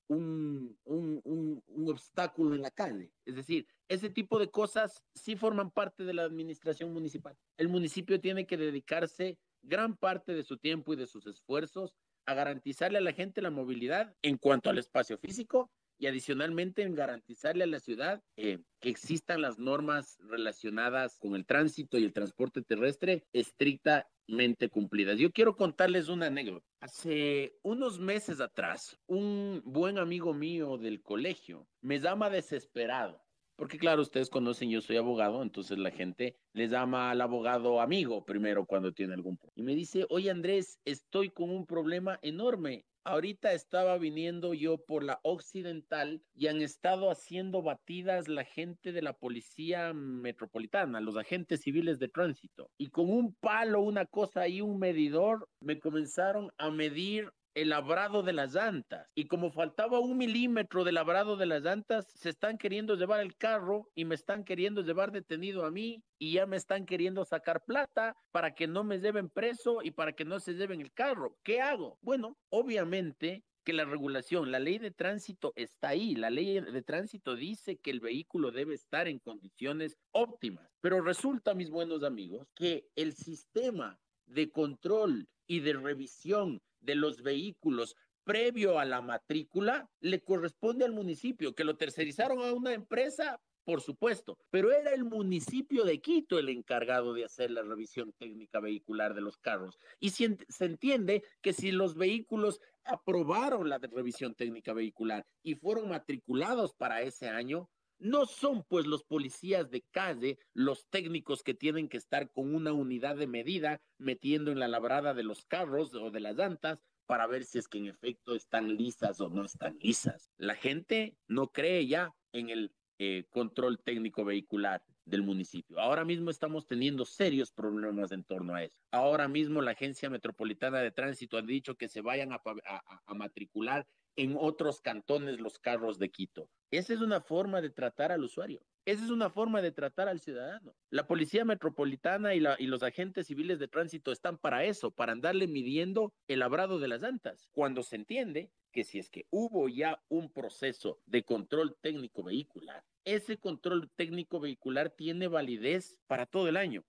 un, 0.07 0.79
un, 0.85 1.21
un, 1.25 1.63
un 1.67 1.89
obstáculo 1.89 2.55
en 2.55 2.61
la 2.61 2.71
calle, 2.71 3.11
es 3.25 3.35
decir, 3.35 3.67
ese 3.87 4.09
tipo 4.09 4.39
de 4.39 4.49
cosas 4.49 5.03
sí 5.13 5.35
forman 5.35 5.71
parte 5.71 6.03
de 6.03 6.13
la 6.13 6.23
administración 6.23 6.93
municipal. 6.93 7.37
El 7.57 7.69
municipio 7.69 8.19
tiene 8.19 8.47
que 8.47 8.57
dedicarse 8.57 9.37
gran 9.61 9.95
parte 9.95 10.33
de 10.33 10.43
su 10.43 10.57
tiempo 10.57 10.93
y 10.93 10.97
de 10.97 11.07
sus 11.07 11.27
esfuerzos 11.27 11.95
a 12.25 12.33
garantizarle 12.33 12.97
a 12.97 13.01
la 13.01 13.13
gente 13.13 13.41
la 13.41 13.51
movilidad 13.51 14.15
en 14.21 14.37
cuanto 14.37 14.69
al 14.69 14.77
espacio 14.77 15.17
físico 15.17 15.69
y 15.97 16.07
adicionalmente 16.07 16.81
en 16.81 16.95
garantizarle 16.95 17.63
a 17.63 17.67
la 17.67 17.79
ciudad 17.79 18.21
eh, 18.35 18.59
que 18.81 18.89
existan 18.89 19.41
las 19.41 19.59
normas 19.59 20.17
relacionadas 20.19 21.17
con 21.19 21.35
el 21.35 21.45
tránsito 21.45 21.97
y 21.97 22.03
el 22.03 22.13
transporte 22.13 22.61
terrestre 22.61 23.23
estrictamente 23.31 24.69
cumplidas. 24.69 25.19
Yo 25.19 25.31
quiero 25.31 25.55
contarles 25.55 26.09
una 26.09 26.27
anécdota. 26.27 26.65
Hace 26.81 27.57
unos 27.61 27.99
meses 27.99 28.41
atrás, 28.41 28.99
un 29.07 29.61
buen 29.63 29.97
amigo 29.97 30.33
mío 30.33 30.77
del 30.77 31.01
colegio 31.01 31.67
me 31.81 31.99
llama 31.99 32.29
desesperado 32.29 33.24
porque 33.55 33.77
claro, 33.77 34.01
ustedes 34.01 34.29
conocen, 34.29 34.69
yo 34.69 34.81
soy 34.81 34.97
abogado, 34.97 35.41
entonces 35.41 35.77
la 35.77 35.91
gente 35.91 36.35
les 36.53 36.71
llama 36.71 37.11
al 37.11 37.21
abogado 37.21 37.79
amigo 37.81 38.25
primero 38.25 38.65
cuando 38.65 38.93
tiene 38.93 39.13
algún 39.13 39.37
problema. 39.37 39.53
Y 39.55 39.63
me 39.63 39.75
dice, 39.75 40.05
oye 40.09 40.29
Andrés, 40.29 40.79
estoy 40.85 41.29
con 41.29 41.49
un 41.49 41.65
problema 41.65 42.19
enorme. 42.21 42.85
Ahorita 43.07 43.53
estaba 43.53 43.99
viniendo 43.99 44.55
yo 44.55 44.79
por 44.79 45.03
la 45.03 45.19
occidental 45.21 46.23
y 46.33 46.47
han 46.47 46.61
estado 46.61 47.11
haciendo 47.11 47.61
batidas 47.61 48.27
la 48.27 48.43
gente 48.43 48.91
de 48.91 49.03
la 49.03 49.13
policía 49.13 49.93
metropolitana, 49.93 50.99
los 51.01 51.15
agentes 51.15 51.61
civiles 51.61 51.99
de 51.99 52.07
tránsito. 52.07 52.71
Y 52.79 52.87
con 52.87 53.11
un 53.11 53.35
palo, 53.35 53.81
una 53.81 54.07
cosa 54.07 54.47
y 54.47 54.61
un 54.61 54.79
medidor, 54.79 55.47
me 55.59 55.79
comenzaron 55.79 56.51
a 56.57 56.71
medir 56.71 57.31
el 57.55 57.69
labrado 57.69 58.21
de 58.21 58.33
las 58.33 58.53
llantas. 58.53 59.09
Y 59.15 59.25
como 59.25 59.49
faltaba 59.49 59.99
un 59.99 60.17
milímetro 60.17 60.83
de 60.83 60.91
labrado 60.91 61.37
de 61.37 61.45
las 61.45 61.63
llantas, 61.63 62.05
se 62.13 62.29
están 62.29 62.57
queriendo 62.57 62.95
llevar 62.95 63.21
el 63.21 63.35
carro 63.35 63.89
y 63.95 64.05
me 64.05 64.15
están 64.15 64.43
queriendo 64.43 64.81
llevar 64.81 65.11
detenido 65.11 65.65
a 65.65 65.71
mí 65.71 66.03
y 66.19 66.33
ya 66.33 66.45
me 66.45 66.57
están 66.57 66.85
queriendo 66.85 67.25
sacar 67.25 67.63
plata 67.63 68.15
para 68.31 68.53
que 68.53 68.67
no 68.67 68.83
me 68.83 68.99
lleven 68.99 69.29
preso 69.29 69.81
y 69.81 69.91
para 69.91 70.13
que 70.13 70.25
no 70.25 70.39
se 70.39 70.53
lleven 70.53 70.81
el 70.81 70.93
carro. 70.93 71.37
¿Qué 71.43 71.61
hago? 71.61 71.97
Bueno, 72.01 72.37
obviamente 72.49 73.43
que 73.63 73.73
la 73.73 73.85
regulación, 73.85 74.51
la 74.51 74.59
ley 74.59 74.77
de 74.77 74.91
tránsito 74.91 75.51
está 75.55 75.89
ahí. 75.89 76.13
La 76.15 76.29
ley 76.29 76.59
de 76.59 76.81
tránsito 76.83 77.35
dice 77.35 77.77
que 77.77 77.89
el 77.89 77.99
vehículo 77.99 78.51
debe 78.51 78.75
estar 78.75 79.07
en 79.07 79.19
condiciones 79.19 79.97
óptimas. 80.11 80.69
Pero 80.81 81.01
resulta, 81.01 81.55
mis 81.55 81.71
buenos 81.71 82.03
amigos, 82.03 82.47
que 82.53 82.87
el 82.95 83.13
sistema 83.13 83.99
de 84.27 84.51
control 84.51 85.27
y 85.47 85.59
de 85.61 85.73
revisión 85.73 86.61
de 86.85 86.95
los 86.95 87.21
vehículos 87.21 87.95
previo 88.23 88.79
a 88.79 88.85
la 88.85 89.01
matrícula 89.01 89.89
le 89.99 90.21
corresponde 90.23 90.83
al 90.83 90.91
municipio, 90.91 91.53
que 91.53 91.63
lo 91.63 91.77
tercerizaron 91.77 92.39
a 92.39 92.53
una 92.53 92.73
empresa, 92.73 93.39
por 93.63 93.81
supuesto, 93.81 94.37
pero 94.49 94.71
era 94.71 94.93
el 94.93 95.05
municipio 95.05 95.85
de 95.85 96.01
Quito 96.01 96.37
el 96.37 96.49
encargado 96.49 97.13
de 97.13 97.25
hacer 97.25 97.51
la 97.51 97.61
revisión 97.61 98.13
técnica 98.13 98.59
vehicular 98.59 99.13
de 99.13 99.21
los 99.21 99.37
carros. 99.37 99.77
Y 99.99 100.09
se 100.09 100.37
entiende 100.59 101.23
que 101.41 101.53
si 101.53 101.71
los 101.71 101.95
vehículos 101.95 102.59
aprobaron 102.83 103.69
la 103.69 103.77
revisión 103.77 104.35
técnica 104.35 104.73
vehicular 104.73 105.25
y 105.41 105.55
fueron 105.55 105.89
matriculados 105.89 106.73
para 106.73 107.01
ese 107.01 107.29
año, 107.29 107.69
no 107.99 108.25
son 108.25 108.63
pues 108.63 108.85
los 108.85 109.03
policías 109.03 109.69
de 109.69 109.81
calle 109.91 110.37
los 110.53 110.87
técnicos 110.89 111.43
que 111.43 111.53
tienen 111.53 111.89
que 111.89 111.97
estar 111.97 112.31
con 112.31 112.53
una 112.53 112.73
unidad 112.73 113.15
de 113.15 113.27
medida 113.27 113.81
metiendo 113.97 114.51
en 114.51 114.59
la 114.59 114.67
labrada 114.67 115.13
de 115.13 115.23
los 115.23 115.45
carros 115.45 115.93
o 115.93 116.11
de 116.11 116.19
las 116.19 116.35
llantas 116.35 116.79
para 117.05 117.27
ver 117.27 117.45
si 117.45 117.59
es 117.59 117.67
que 117.67 117.77
en 117.77 117.87
efecto 117.87 118.35
están 118.35 118.75
lisas 118.75 119.21
o 119.21 119.29
no 119.29 119.45
están 119.45 119.77
lisas. 119.79 120.29
La 120.37 120.55
gente 120.55 121.15
no 121.27 121.49
cree 121.49 121.85
ya 121.87 122.13
en 122.33 122.49
el 122.49 122.73
eh, 122.97 123.25
control 123.29 123.79
técnico 123.83 124.25
vehicular 124.25 124.83
del 125.05 125.21
municipio. 125.21 125.79
Ahora 125.79 126.03
mismo 126.03 126.31
estamos 126.31 126.65
teniendo 126.65 127.05
serios 127.05 127.51
problemas 127.51 128.11
en 128.11 128.23
torno 128.23 128.55
a 128.55 128.63
eso. 128.63 128.75
Ahora 128.91 129.27
mismo 129.27 129.61
la 129.61 129.71
Agencia 129.71 130.09
Metropolitana 130.09 130.79
de 130.79 130.91
Tránsito 130.91 131.37
ha 131.37 131.43
dicho 131.43 131.75
que 131.75 131.87
se 131.87 132.01
vayan 132.01 132.31
a 132.31 133.13
matricular 133.13 133.85
en 134.15 134.35
otros 134.39 134.81
cantones 134.81 135.39
los 135.39 135.59
carros 135.59 135.99
de 135.99 136.09
Quito. 136.09 136.49
Esa 136.71 136.93
es 136.93 137.01
una 137.01 137.21
forma 137.21 137.61
de 137.61 137.69
tratar 137.69 138.11
al 138.11 138.23
usuario. 138.23 138.61
Esa 138.85 139.03
es 139.03 139.09
una 139.09 139.31
forma 139.31 139.63
de 139.63 139.71
tratar 139.71 140.07
al 140.07 140.19
ciudadano. 140.19 140.75
La 140.91 141.07
policía 141.07 141.43
metropolitana 141.43 142.35
y, 142.35 142.39
los 142.39 142.83
agentes 142.83 143.27
civiles 143.27 143.57
de 143.57 143.67
tránsito 143.67 144.11
están 144.11 144.37
para 144.37 144.63
eso, 144.63 144.91
para 144.91 145.11
andarle 145.11 145.47
midiendo 145.47 146.13
el 146.27 146.39
labrado 146.39 146.77
de 146.77 146.87
las 146.87 147.01
llantas. 147.01 147.49
Cuando 147.51 147.81
se 147.81 147.95
entiende 147.95 148.51
que 148.71 148.83
si 148.83 148.99
es 148.99 149.09
que 149.09 149.25
hubo 149.31 149.69
ya 149.69 150.03
un 150.07 150.31
proceso 150.31 150.99
de 151.07 151.23
control 151.23 151.75
técnico 151.81 152.23
vehicular, 152.23 152.83
ese 153.05 153.37
control 153.37 153.89
técnico 153.95 154.39
vehicular 154.39 154.91
tiene 154.91 155.27
validez 155.27 155.97
para 156.05 156.27
todo 156.27 156.47
el 156.47 156.57
año. 156.57 156.83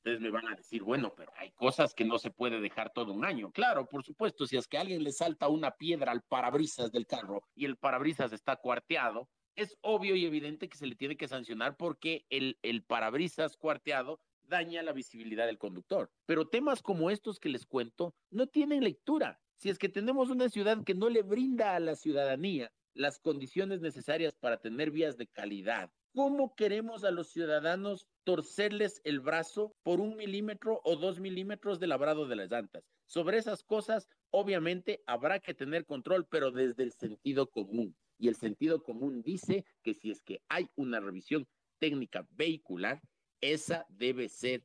Ustedes 0.00 0.20
me 0.22 0.30
van 0.30 0.48
a 0.48 0.56
decir, 0.56 0.82
bueno, 0.82 1.12
pero 1.14 1.30
hay 1.36 1.50
cosas 1.50 1.92
que 1.94 2.06
no 2.06 2.18
se 2.18 2.30
puede 2.30 2.58
dejar 2.62 2.90
todo 2.90 3.12
un 3.12 3.22
año. 3.22 3.52
Claro, 3.52 3.86
por 3.86 4.02
supuesto, 4.02 4.46
si 4.46 4.56
es 4.56 4.66
que 4.66 4.78
alguien 4.78 5.04
le 5.04 5.12
salta 5.12 5.48
una 5.48 5.72
piedra 5.72 6.10
al 6.10 6.22
parabrisas 6.22 6.90
del 6.90 7.06
carro 7.06 7.42
y 7.54 7.66
el 7.66 7.76
parabrisas 7.76 8.32
está 8.32 8.56
cuarteado, 8.56 9.28
es 9.56 9.76
obvio 9.82 10.16
y 10.16 10.24
evidente 10.24 10.70
que 10.70 10.78
se 10.78 10.86
le 10.86 10.94
tiene 10.96 11.18
que 11.18 11.28
sancionar 11.28 11.76
porque 11.76 12.24
el, 12.30 12.58
el 12.62 12.82
parabrisas 12.82 13.58
cuarteado 13.58 14.20
daña 14.42 14.82
la 14.82 14.94
visibilidad 14.94 15.44
del 15.44 15.58
conductor. 15.58 16.10
Pero 16.24 16.48
temas 16.48 16.80
como 16.80 17.10
estos 17.10 17.38
que 17.38 17.50
les 17.50 17.66
cuento 17.66 18.14
no 18.30 18.46
tienen 18.46 18.82
lectura. 18.82 19.38
Si 19.56 19.68
es 19.68 19.78
que 19.78 19.90
tenemos 19.90 20.30
una 20.30 20.48
ciudad 20.48 20.82
que 20.82 20.94
no 20.94 21.10
le 21.10 21.20
brinda 21.20 21.76
a 21.76 21.80
la 21.80 21.94
ciudadanía 21.94 22.72
las 22.94 23.18
condiciones 23.18 23.82
necesarias 23.82 24.34
para 24.34 24.62
tener 24.62 24.90
vías 24.90 25.18
de 25.18 25.26
calidad, 25.26 25.92
¿cómo 26.14 26.54
queremos 26.54 27.04
a 27.04 27.10
los 27.10 27.28
ciudadanos 27.28 28.08
torcerles 28.24 29.00
el 29.04 29.20
brazo 29.20 29.74
por 29.82 30.00
un 30.00 30.16
milímetro 30.16 30.80
o 30.84 30.96
dos 30.96 31.20
milímetros 31.20 31.80
de 31.80 31.86
labrado 31.86 32.26
de 32.26 32.36
las 32.36 32.50
llantas? 32.50 32.84
Sobre 33.06 33.38
esas 33.38 33.62
cosas, 33.62 34.08
obviamente, 34.30 35.02
habrá 35.06 35.40
que 35.40 35.54
tener 35.54 35.84
control, 35.84 36.26
pero 36.26 36.50
desde 36.50 36.82
el 36.82 36.92
sentido 36.92 37.50
común. 37.50 37.96
Y 38.18 38.28
el 38.28 38.36
sentido 38.36 38.82
común 38.82 39.22
dice 39.22 39.64
que 39.82 39.94
si 39.94 40.10
es 40.10 40.20
que 40.22 40.42
hay 40.48 40.68
una 40.76 41.00
revisión 41.00 41.48
técnica 41.78 42.26
vehicular, 42.30 43.00
esa 43.40 43.86
debe 43.88 44.28
ser 44.28 44.64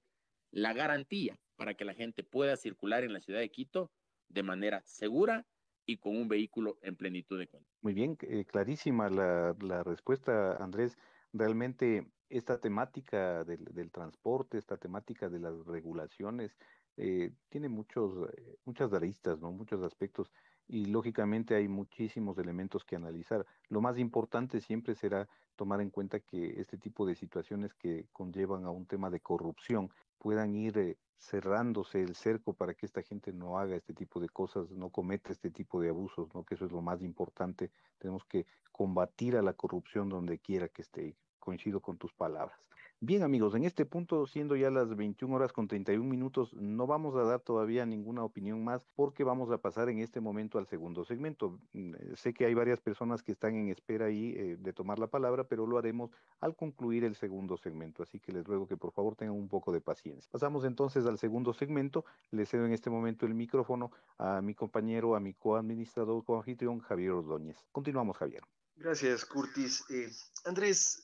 la 0.51 0.73
garantía 0.73 1.39
para 1.55 1.73
que 1.73 1.85
la 1.85 1.93
gente 1.93 2.23
pueda 2.23 2.57
circular 2.57 3.03
en 3.03 3.13
la 3.13 3.21
ciudad 3.21 3.39
de 3.39 3.49
Quito 3.49 3.91
de 4.29 4.43
manera 4.43 4.81
segura 4.85 5.45
y 5.85 5.97
con 5.97 6.17
un 6.17 6.27
vehículo 6.27 6.77
en 6.81 6.95
plenitud 6.95 7.39
de 7.39 7.47
control. 7.47 7.71
Muy 7.81 7.93
bien, 7.93 8.17
eh, 8.21 8.45
clarísima 8.45 9.09
la, 9.09 9.55
la, 9.61 9.83
respuesta, 9.83 10.57
Andrés. 10.57 10.97
Realmente 11.37 12.07
esta 12.29 12.59
temática 12.61 13.43
del, 13.43 13.91
transporte, 13.91 14.57
esta 14.57 14.77
temática 14.77 15.27
de 15.27 15.39
las 15.39 15.65
regulaciones, 15.65 16.55
eh, 16.95 17.33
tiene 17.49 17.67
muchos, 17.67 18.29
eh, 18.37 18.57
muchas 18.63 18.93
aristas, 18.93 19.41
¿no? 19.41 19.51
muchos 19.51 19.83
aspectos 19.83 20.31
y 20.65 20.85
lógicamente 20.85 21.53
hay 21.53 21.67
muchísimos 21.67 22.37
elementos 22.37 22.85
que 22.85 22.95
analizar. 22.95 23.45
Lo 23.67 23.81
más 23.81 23.97
importante 23.97 24.61
siempre 24.61 24.95
será 24.95 25.27
tomar 25.55 25.81
en 25.81 25.89
cuenta 25.89 26.19
que 26.19 26.59
este 26.59 26.77
tipo 26.77 27.05
de 27.05 27.15
situaciones 27.15 27.73
que 27.73 28.07
conllevan 28.11 28.65
a 28.65 28.71
un 28.71 28.85
tema 28.85 29.09
de 29.09 29.19
corrupción 29.19 29.89
puedan 30.17 30.55
ir 30.55 30.77
eh, 30.77 30.97
cerrándose 31.17 32.01
el 32.01 32.15
cerco 32.15 32.53
para 32.53 32.73
que 32.73 32.85
esta 32.85 33.01
gente 33.01 33.33
no 33.33 33.57
haga 33.57 33.75
este 33.75 33.93
tipo 33.93 34.19
de 34.19 34.29
cosas, 34.29 34.69
no 34.71 34.89
cometa 34.89 35.31
este 35.31 35.51
tipo 35.51 35.81
de 35.81 35.89
abusos, 35.89 36.33
¿no? 36.33 36.43
Que 36.43 36.55
eso 36.55 36.65
es 36.65 36.71
lo 36.71 36.81
más 36.81 37.01
importante. 37.01 37.71
Tenemos 37.97 38.25
que 38.25 38.45
combatir 38.71 39.37
a 39.37 39.41
la 39.41 39.53
corrupción 39.53 40.09
donde 40.09 40.39
quiera 40.39 40.67
que 40.67 40.81
esté. 40.81 41.15
Coincido 41.39 41.79
con 41.79 41.97
tus 41.97 42.13
palabras. 42.13 42.59
Bien 43.01 43.23
amigos, 43.23 43.53
en 43.55 43.65
este 43.65 43.85
punto, 43.85 44.25
siendo 44.25 44.55
ya 44.55 44.71
las 44.71 44.95
21 44.95 45.35
horas 45.35 45.51
con 45.51 45.67
31 45.67 46.09
minutos, 46.09 46.53
no 46.53 46.87
vamos 46.87 47.13
a 47.17 47.23
dar 47.23 47.41
todavía 47.41 47.85
ninguna 47.85 48.23
opinión 48.23 48.63
más 48.63 48.85
porque 48.95 49.25
vamos 49.25 49.51
a 49.51 49.57
pasar 49.57 49.89
en 49.89 49.99
este 49.99 50.21
momento 50.21 50.59
al 50.59 50.65
segundo 50.65 51.03
segmento. 51.03 51.59
Mm, 51.73 51.93
eh, 51.93 52.13
sé 52.15 52.33
que 52.33 52.45
hay 52.45 52.53
varias 52.53 52.79
personas 52.79 53.21
que 53.21 53.33
están 53.33 53.55
en 53.55 53.67
espera 53.67 54.05
ahí 54.05 54.33
eh, 54.37 54.55
de 54.57 54.71
tomar 54.71 54.97
la 54.97 55.07
palabra, 55.07 55.43
pero 55.43 55.67
lo 55.67 55.77
haremos 55.77 56.09
al 56.39 56.55
concluir 56.55 57.03
el 57.03 57.15
segundo 57.15 57.57
segmento, 57.57 58.01
así 58.01 58.21
que 58.21 58.31
les 58.31 58.45
ruego 58.45 58.65
que 58.65 58.77
por 58.77 58.93
favor 58.93 59.17
tengan 59.17 59.35
un 59.35 59.49
poco 59.49 59.73
de 59.73 59.81
paciencia. 59.81 60.29
Pasamos 60.31 60.63
entonces 60.63 61.05
al 61.05 61.17
segundo 61.17 61.53
segmento. 61.53 62.05
Le 62.31 62.45
cedo 62.45 62.65
en 62.65 62.71
este 62.71 62.89
momento 62.89 63.25
el 63.25 63.33
micrófono 63.33 63.91
a 64.17 64.41
mi 64.41 64.55
compañero, 64.55 65.17
a 65.17 65.19
mi 65.19 65.33
coadministrador, 65.33 66.23
coanfitrión 66.23 66.79
Javier 66.79 67.11
Ordóñez. 67.11 67.57
Continuamos, 67.73 68.15
Javier. 68.15 68.43
Gracias, 68.77 69.25
Curtis. 69.25 69.83
Eh, 69.89 70.09
Andrés, 70.45 71.01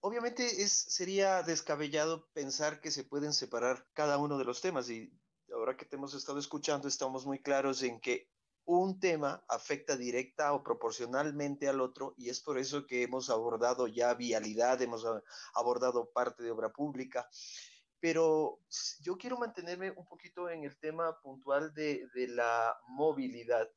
obviamente 0.00 0.62
es, 0.62 0.72
sería 0.72 1.42
descabellado 1.42 2.28
pensar 2.32 2.80
que 2.80 2.90
se 2.90 3.04
pueden 3.04 3.32
separar 3.32 3.86
cada 3.92 4.18
uno 4.18 4.38
de 4.38 4.44
los 4.44 4.60
temas 4.60 4.90
y 4.90 5.12
ahora 5.52 5.76
que 5.76 5.84
te 5.84 5.96
hemos 5.96 6.14
estado 6.14 6.38
escuchando 6.38 6.88
estamos 6.88 7.26
muy 7.26 7.40
claros 7.40 7.82
en 7.82 8.00
que 8.00 8.28
un 8.64 9.00
tema 9.00 9.44
afecta 9.48 9.96
directa 9.96 10.52
o 10.52 10.62
proporcionalmente 10.62 11.68
al 11.68 11.80
otro 11.80 12.14
y 12.16 12.28
es 12.28 12.40
por 12.40 12.58
eso 12.58 12.86
que 12.86 13.02
hemos 13.02 13.30
abordado 13.30 13.86
ya 13.88 14.14
vialidad, 14.14 14.80
hemos 14.82 15.04
abordado 15.54 16.10
parte 16.12 16.42
de 16.42 16.50
obra 16.50 16.70
pública, 16.70 17.28
pero 17.98 18.60
yo 19.00 19.16
quiero 19.16 19.38
mantenerme 19.38 19.90
un 19.90 20.06
poquito 20.06 20.48
en 20.48 20.64
el 20.64 20.78
tema 20.78 21.20
puntual 21.20 21.74
de, 21.74 22.06
de 22.14 22.28
la 22.28 22.78
movilidad, 22.88 23.68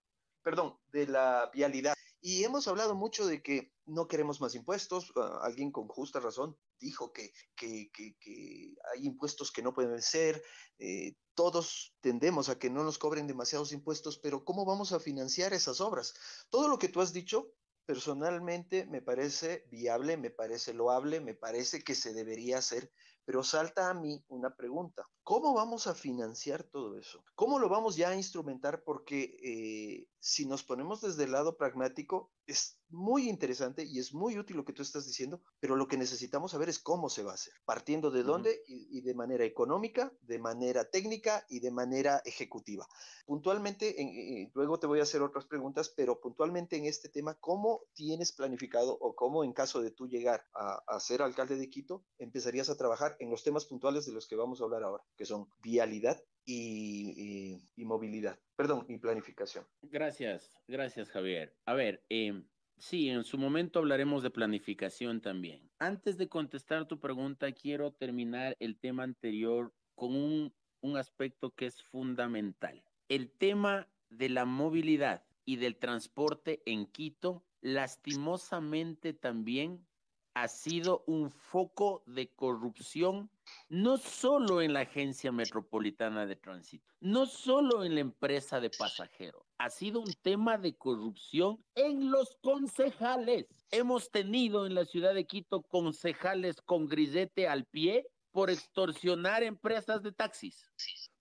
perdón, 0.41 0.77
de 0.91 1.07
la 1.07 1.49
vialidad. 1.53 1.95
Y 2.25 2.45
hemos 2.45 2.69
hablado 2.69 2.95
mucho 2.95 3.27
de 3.27 3.43
que 3.43 3.73
no 3.85 4.07
queremos 4.07 4.39
más 4.39 4.55
impuestos. 4.55 5.11
Ah, 5.17 5.41
alguien 5.43 5.73
con 5.73 5.89
justa 5.89 6.21
razón 6.21 6.57
dijo 6.79 7.11
que, 7.11 7.33
que, 7.53 7.91
que, 7.91 8.73
hay 8.93 9.05
impuestos 9.05 9.51
que 9.51 9.61
no 9.61 9.73
pueden 9.73 10.01
ser. 10.01 10.41
Eh, 10.79 11.15
todos 11.33 11.93
tendemos 11.99 12.47
a 12.47 12.57
que 12.57 12.69
no 12.69 12.85
nos 12.85 12.97
cobren 12.97 13.27
demasiados 13.27 13.73
impuestos, 13.73 14.19
pero 14.19 14.45
¿cómo 14.45 14.63
vamos 14.63 14.93
a 14.93 15.01
financiar 15.01 15.53
esas 15.53 15.81
obras? 15.81 16.13
Todo 16.49 16.69
lo 16.69 16.79
que 16.79 16.87
tú 16.87 17.01
has 17.01 17.11
dicho, 17.11 17.51
personalmente 17.85 18.85
me 18.85 19.01
parece 19.01 19.67
viable, 19.69 20.15
me 20.15 20.29
parece 20.29 20.73
loable, 20.73 21.19
me 21.19 21.33
parece 21.33 21.83
que 21.83 21.93
se 21.93 22.13
debería 22.13 22.59
hacer, 22.59 22.89
pero 23.25 23.43
salta 23.43 23.89
a 23.89 23.93
mí 23.93 24.23
una 24.29 24.55
pregunta. 24.55 25.05
¿Cómo 25.23 25.53
vamos 25.53 25.87
a 25.87 25.95
financiar 25.95 26.63
todo 26.63 26.97
eso? 26.97 27.23
¿Cómo 27.35 27.57
lo 27.57 27.69
vamos 27.69 27.95
ya 27.95 28.09
a 28.09 28.15
instrumentar? 28.15 28.83
Porque 28.83 29.37
eh, 29.41 30.09
si 30.19 30.45
nos 30.45 30.63
ponemos 30.63 30.99
desde 30.99 31.23
el 31.23 31.31
lado 31.31 31.55
pragmático, 31.55 32.33
es 32.45 32.77
muy 32.89 33.29
interesante 33.29 33.85
y 33.85 33.99
es 33.99 34.13
muy 34.13 34.37
útil 34.37 34.57
lo 34.57 34.65
que 34.65 34.73
tú 34.73 34.81
estás 34.81 35.07
diciendo, 35.07 35.41
pero 35.59 35.75
lo 35.75 35.87
que 35.87 35.97
necesitamos 35.97 36.51
saber 36.51 36.69
es 36.69 36.77
cómo 36.77 37.09
se 37.09 37.23
va 37.23 37.31
a 37.31 37.35
hacer, 37.35 37.53
partiendo 37.65 38.11
de 38.11 38.23
dónde 38.23 38.61
y, 38.67 39.01
de 39.01 39.15
manera 39.15 39.45
económica, 39.45 40.13
de 40.21 40.39
manera 40.39 40.89
técnica 40.89 41.45
y 41.49 41.59
de 41.59 41.71
manera 41.71 42.21
ejecutiva. 42.25 42.85
Puntualmente, 43.25 44.01
en, 44.01 44.51
luego 44.53 44.77
te 44.77 44.87
voy 44.87 44.99
a 44.99 45.03
hacer 45.03 45.21
otras 45.21 45.45
preguntas, 45.45 45.89
pero 45.89 46.19
puntualmente 46.19 46.75
en 46.75 46.85
este 46.85 47.09
tema, 47.09 47.35
¿cómo 47.39 47.81
tienes 47.93 48.31
planificado 48.31 48.97
o 48.99 49.15
cómo 49.15 49.43
en 49.43 49.53
caso 49.53 49.81
de 49.81 49.91
tú 49.91 50.07
llegar 50.07 50.45
a, 50.53 50.83
a 50.85 50.99
ser 50.99 51.21
alcalde 51.21 51.55
de 51.55 51.69
Quito, 51.69 52.03
empezarías 52.19 52.69
a 52.69 52.77
trabajar 52.77 53.15
en 53.19 53.31
los 53.31 53.43
temas 53.43 53.65
puntuales 53.65 54.05
de 54.05 54.11
los 54.11 54.27
que 54.27 54.35
vamos 54.35 54.61
a 54.61 54.65
hablar 54.65 54.83
ahora? 54.83 55.03
Que 55.15 55.25
son 55.25 55.47
vialidad 55.61 56.21
y, 56.45 57.61
movilidad, 57.77 58.37
perdón, 58.55 58.85
y 58.89 58.97
planificación. 58.97 59.65
Gracias, 59.81 60.59
gracias 60.67 61.09
Javier. 61.09 61.55
A 61.65 61.73
ver, 61.73 62.03
eh, 62.09 62.43
sí, 62.77 63.09
en 63.09 63.23
su 63.23 63.37
momento 63.37 63.79
hablaremos 63.79 64.23
de 64.23 64.29
planificación 64.29 65.21
también. 65.21 65.69
Antes 65.79 66.17
de 66.17 66.27
contestar 66.27 66.87
tu 66.87 66.99
pregunta, 66.99 67.51
quiero 67.51 67.93
terminar 67.93 68.55
el 68.59 68.77
tema 68.77 69.03
anterior 69.03 69.73
con 69.95 70.15
un, 70.15 70.53
un 70.81 70.97
aspecto 70.97 71.51
que 71.51 71.67
es 71.67 71.81
fundamental. 71.83 72.83
El 73.07 73.31
tema 73.31 73.87
de 74.09 74.29
la 74.29 74.45
movilidad 74.45 75.25
y 75.45 75.57
del 75.57 75.77
transporte 75.77 76.61
en 76.65 76.85
Quito, 76.87 77.45
lastimosamente 77.61 79.13
también 79.13 79.85
ha 80.33 80.47
sido 80.47 81.03
un 81.05 81.29
foco 81.29 82.03
de 82.05 82.29
corrupción 82.29 83.29
no 83.69 83.97
solo 83.97 84.61
en 84.61 84.73
la 84.73 84.81
Agencia 84.81 85.31
Metropolitana 85.31 86.25
de 86.25 86.35
Tránsito, 86.35 86.93
no 87.01 87.25
solo 87.25 87.83
en 87.83 87.95
la 87.95 88.01
empresa 88.01 88.59
de 88.59 88.69
pasajeros, 88.69 89.43
ha 89.57 89.69
sido 89.69 89.99
un 89.99 90.13
tema 90.21 90.57
de 90.57 90.75
corrupción 90.75 91.63
en 91.75 92.09
los 92.09 92.37
concejales. 92.41 93.47
Hemos 93.71 94.11
tenido 94.11 94.65
en 94.65 94.75
la 94.75 94.85
ciudad 94.85 95.13
de 95.13 95.25
Quito 95.25 95.61
concejales 95.61 96.61
con 96.61 96.87
grillete 96.87 97.47
al 97.47 97.65
pie 97.65 98.07
por 98.31 98.49
extorsionar 98.49 99.43
empresas 99.43 100.01
de 100.01 100.11
taxis, 100.11 100.71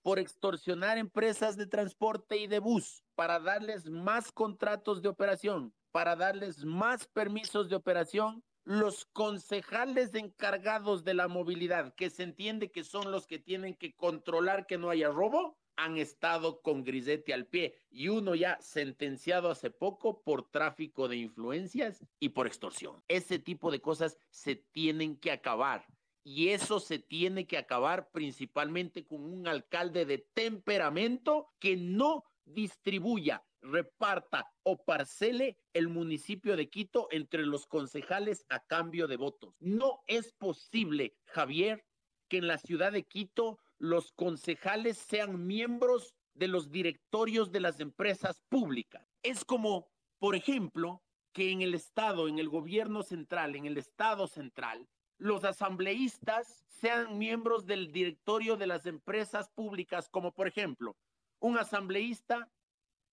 por 0.02 0.18
extorsionar 0.18 0.96
empresas 0.96 1.56
de 1.56 1.66
transporte 1.66 2.38
y 2.38 2.46
de 2.46 2.58
bus, 2.58 3.04
para 3.14 3.38
darles 3.38 3.90
más 3.90 4.32
contratos 4.32 5.02
de 5.02 5.08
operación, 5.08 5.74
para 5.90 6.16
darles 6.16 6.64
más 6.64 7.06
permisos 7.08 7.68
de 7.68 7.76
operación 7.76 8.42
los 8.64 9.04
concejales 9.06 10.14
encargados 10.14 11.04
de 11.04 11.14
la 11.14 11.28
movilidad, 11.28 11.94
que 11.94 12.10
se 12.10 12.22
entiende 12.22 12.70
que 12.70 12.84
son 12.84 13.10
los 13.10 13.26
que 13.26 13.38
tienen 13.38 13.74
que 13.74 13.94
controlar 13.94 14.66
que 14.66 14.78
no 14.78 14.90
haya 14.90 15.10
robo, 15.10 15.58
han 15.76 15.96
estado 15.96 16.60
con 16.60 16.84
grisete 16.84 17.32
al 17.32 17.46
pie 17.46 17.74
y 17.90 18.08
uno 18.08 18.34
ya 18.34 18.58
sentenciado 18.60 19.50
hace 19.50 19.70
poco 19.70 20.22
por 20.22 20.50
tráfico 20.50 21.08
de 21.08 21.16
influencias 21.16 22.04
y 22.20 22.30
por 22.30 22.46
extorsión. 22.46 23.02
Ese 23.08 23.38
tipo 23.38 23.70
de 23.70 23.80
cosas 23.80 24.18
se 24.30 24.56
tienen 24.56 25.16
que 25.16 25.32
acabar 25.32 25.86
y 26.24 26.50
eso 26.50 26.78
se 26.78 26.98
tiene 26.98 27.46
que 27.46 27.58
acabar 27.58 28.10
principalmente 28.10 29.06
con 29.06 29.24
un 29.24 29.48
alcalde 29.48 30.04
de 30.04 30.18
temperamento 30.18 31.48
que 31.58 31.76
no 31.76 32.24
distribuya 32.44 33.44
reparta 33.62 34.52
o 34.64 34.84
parcele 34.84 35.56
el 35.72 35.88
municipio 35.88 36.56
de 36.56 36.68
Quito 36.68 37.08
entre 37.10 37.46
los 37.46 37.66
concejales 37.66 38.44
a 38.48 38.60
cambio 38.60 39.06
de 39.06 39.16
votos. 39.16 39.54
No 39.60 40.02
es 40.06 40.32
posible, 40.32 41.16
Javier, 41.26 41.84
que 42.28 42.38
en 42.38 42.48
la 42.48 42.58
ciudad 42.58 42.92
de 42.92 43.04
Quito 43.04 43.58
los 43.78 44.12
concejales 44.12 44.98
sean 44.98 45.46
miembros 45.46 46.14
de 46.34 46.48
los 46.48 46.70
directorios 46.70 47.52
de 47.52 47.60
las 47.60 47.80
empresas 47.80 48.42
públicas. 48.48 49.06
Es 49.22 49.44
como, 49.44 49.88
por 50.18 50.34
ejemplo, 50.34 51.02
que 51.32 51.50
en 51.50 51.62
el 51.62 51.74
Estado, 51.74 52.28
en 52.28 52.38
el 52.38 52.48
gobierno 52.48 53.02
central, 53.02 53.56
en 53.56 53.66
el 53.66 53.78
Estado 53.78 54.26
central, 54.26 54.88
los 55.18 55.44
asambleístas 55.44 56.64
sean 56.66 57.16
miembros 57.18 57.64
del 57.64 57.92
directorio 57.92 58.56
de 58.56 58.66
las 58.66 58.86
empresas 58.86 59.48
públicas, 59.50 60.08
como 60.08 60.32
por 60.32 60.48
ejemplo, 60.48 60.96
un 61.38 61.58
asambleísta 61.58 62.50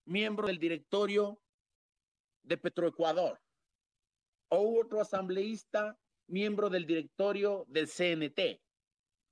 miembro 0.09 0.47
del 0.47 0.57
directorio 0.57 1.39
de 2.41 2.57
Petroecuador, 2.57 3.39
o 4.49 4.79
otro 4.79 4.99
asambleísta, 4.99 5.99
miembro 6.27 6.69
del 6.69 6.87
directorio 6.87 7.65
del 7.67 7.87
CNT, 7.87 8.59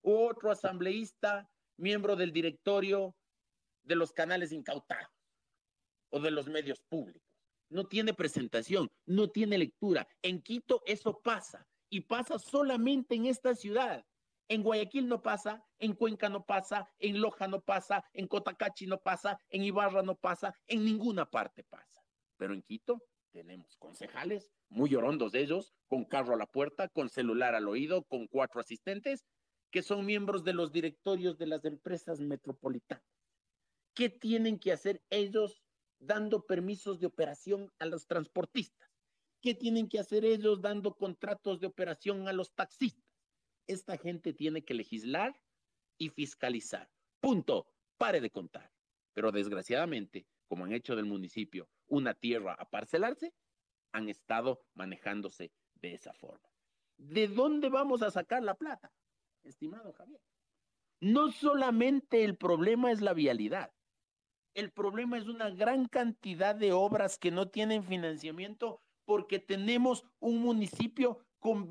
u 0.04 0.14
otro 0.14 0.52
asambleísta, 0.52 1.50
miembro 1.78 2.16
del 2.16 2.32
directorio 2.32 3.16
de 3.84 3.96
los 3.96 4.12
canales 4.12 4.52
incautados 4.52 5.10
o 6.12 6.20
de 6.20 6.32
los 6.32 6.48
medios 6.48 6.80
públicos. 6.88 7.24
no 7.70 7.86
tiene 7.86 8.14
presentación, 8.14 8.88
no 9.06 9.30
tiene 9.30 9.58
lectura. 9.58 10.08
En 10.22 10.42
Quito 10.42 10.82
eso 10.86 11.20
pasa 11.22 11.68
y 11.90 12.02
pasa 12.02 12.40
solamente 12.40 13.16
en 13.16 13.26
esta 13.26 13.56
ciudad. 13.56 14.06
En 14.50 14.64
Guayaquil 14.64 15.08
no 15.08 15.22
pasa, 15.22 15.66
en 15.80 15.94
Cuenca 15.94 16.30
no 16.30 16.46
pasa, 16.46 16.90
en 17.00 17.20
Loja 17.20 17.48
no 17.48 17.62
pasa, 17.62 18.06
en 18.14 18.28
Cotacachi 18.28 18.88
no 18.88 19.00
pasa, 19.00 19.38
en 19.50 19.64
Ibarra 19.64 20.04
no 20.04 20.16
pasa, 20.16 20.56
en 20.68 20.86
ninguna 20.86 21.30
parte 21.30 21.64
pasa. 21.66 22.02
Pero 22.38 22.54
en 22.54 22.62
Quito 22.62 23.04
tenemos 23.32 23.76
concejales, 23.78 24.52
muy 24.70 24.96
orondos 24.96 25.34
ellos, 25.34 25.74
con 25.88 26.06
carro 26.06 26.34
a 26.34 26.38
la 26.38 26.46
puerta, 26.46 26.88
con 26.88 27.10
celular 27.10 27.56
al 27.56 27.68
oído, 27.68 28.04
con 28.04 28.28
cuatro 28.28 28.62
asistentes, 28.62 29.26
que 29.70 29.84
son 29.84 30.06
miembros 30.06 30.44
de 30.44 30.54
los 30.54 30.72
directorios 30.72 31.38
de 31.38 31.48
las 31.48 31.66
empresas 31.66 32.22
metropolitanas. 32.22 33.04
¿Qué 33.94 34.10
tienen 34.10 34.60
que 34.60 34.72
hacer 34.72 35.04
ellos 35.10 35.62
dando 36.00 36.46
permisos 36.46 37.00
de 37.00 37.08
operación 37.08 37.72
a 37.80 37.86
los 37.86 38.08
transportistas? 38.08 38.90
¿Qué 39.42 39.56
tienen 39.56 39.90
que 39.90 40.00
hacer 40.00 40.24
ellos 40.24 40.62
dando 40.62 40.96
contratos 40.96 41.60
de 41.60 41.68
operación 41.68 42.28
a 42.28 42.34
los 42.34 42.54
taxistas? 42.54 43.07
Esta 43.68 43.98
gente 43.98 44.34
tiene 44.34 44.64
que 44.64 44.74
legislar 44.74 45.40
y 45.98 46.10
fiscalizar. 46.10 46.90
Punto. 47.20 47.68
Pare 47.98 48.22
de 48.22 48.30
contar. 48.30 48.72
Pero 49.14 49.32
desgraciadamente, 49.32 50.28
como 50.48 50.66
han 50.66 50.74
hecho 50.74 50.96
del 50.96 51.06
municipio 51.06 51.70
una 51.88 52.14
tierra 52.14 52.54
a 52.54 52.70
parcelarse, 52.70 53.34
han 53.92 54.10
estado 54.10 54.64
manejándose 54.76 55.52
de 55.76 55.94
esa 55.94 56.14
forma. 56.14 56.48
¿De 56.98 57.28
dónde 57.28 57.70
vamos 57.70 58.02
a 58.02 58.12
sacar 58.12 58.44
la 58.44 58.56
plata, 58.56 58.92
estimado 59.44 59.94
Javier? 59.94 60.22
No 61.00 61.32
solamente 61.32 62.24
el 62.24 62.38
problema 62.38 62.92
es 62.92 63.02
la 63.02 63.14
vialidad, 63.14 63.72
el 64.58 64.72
problema 64.72 65.20
es 65.20 65.28
una 65.28 65.52
gran 65.52 65.88
cantidad 65.88 66.56
de 66.56 66.74
obras 66.74 67.20
que 67.20 67.30
no 67.30 67.50
tienen 67.50 67.84
financiamiento 67.84 68.82
porque 69.06 69.38
tenemos 69.38 70.04
un 70.20 70.40
municipio 70.40 71.20
con 71.40 71.70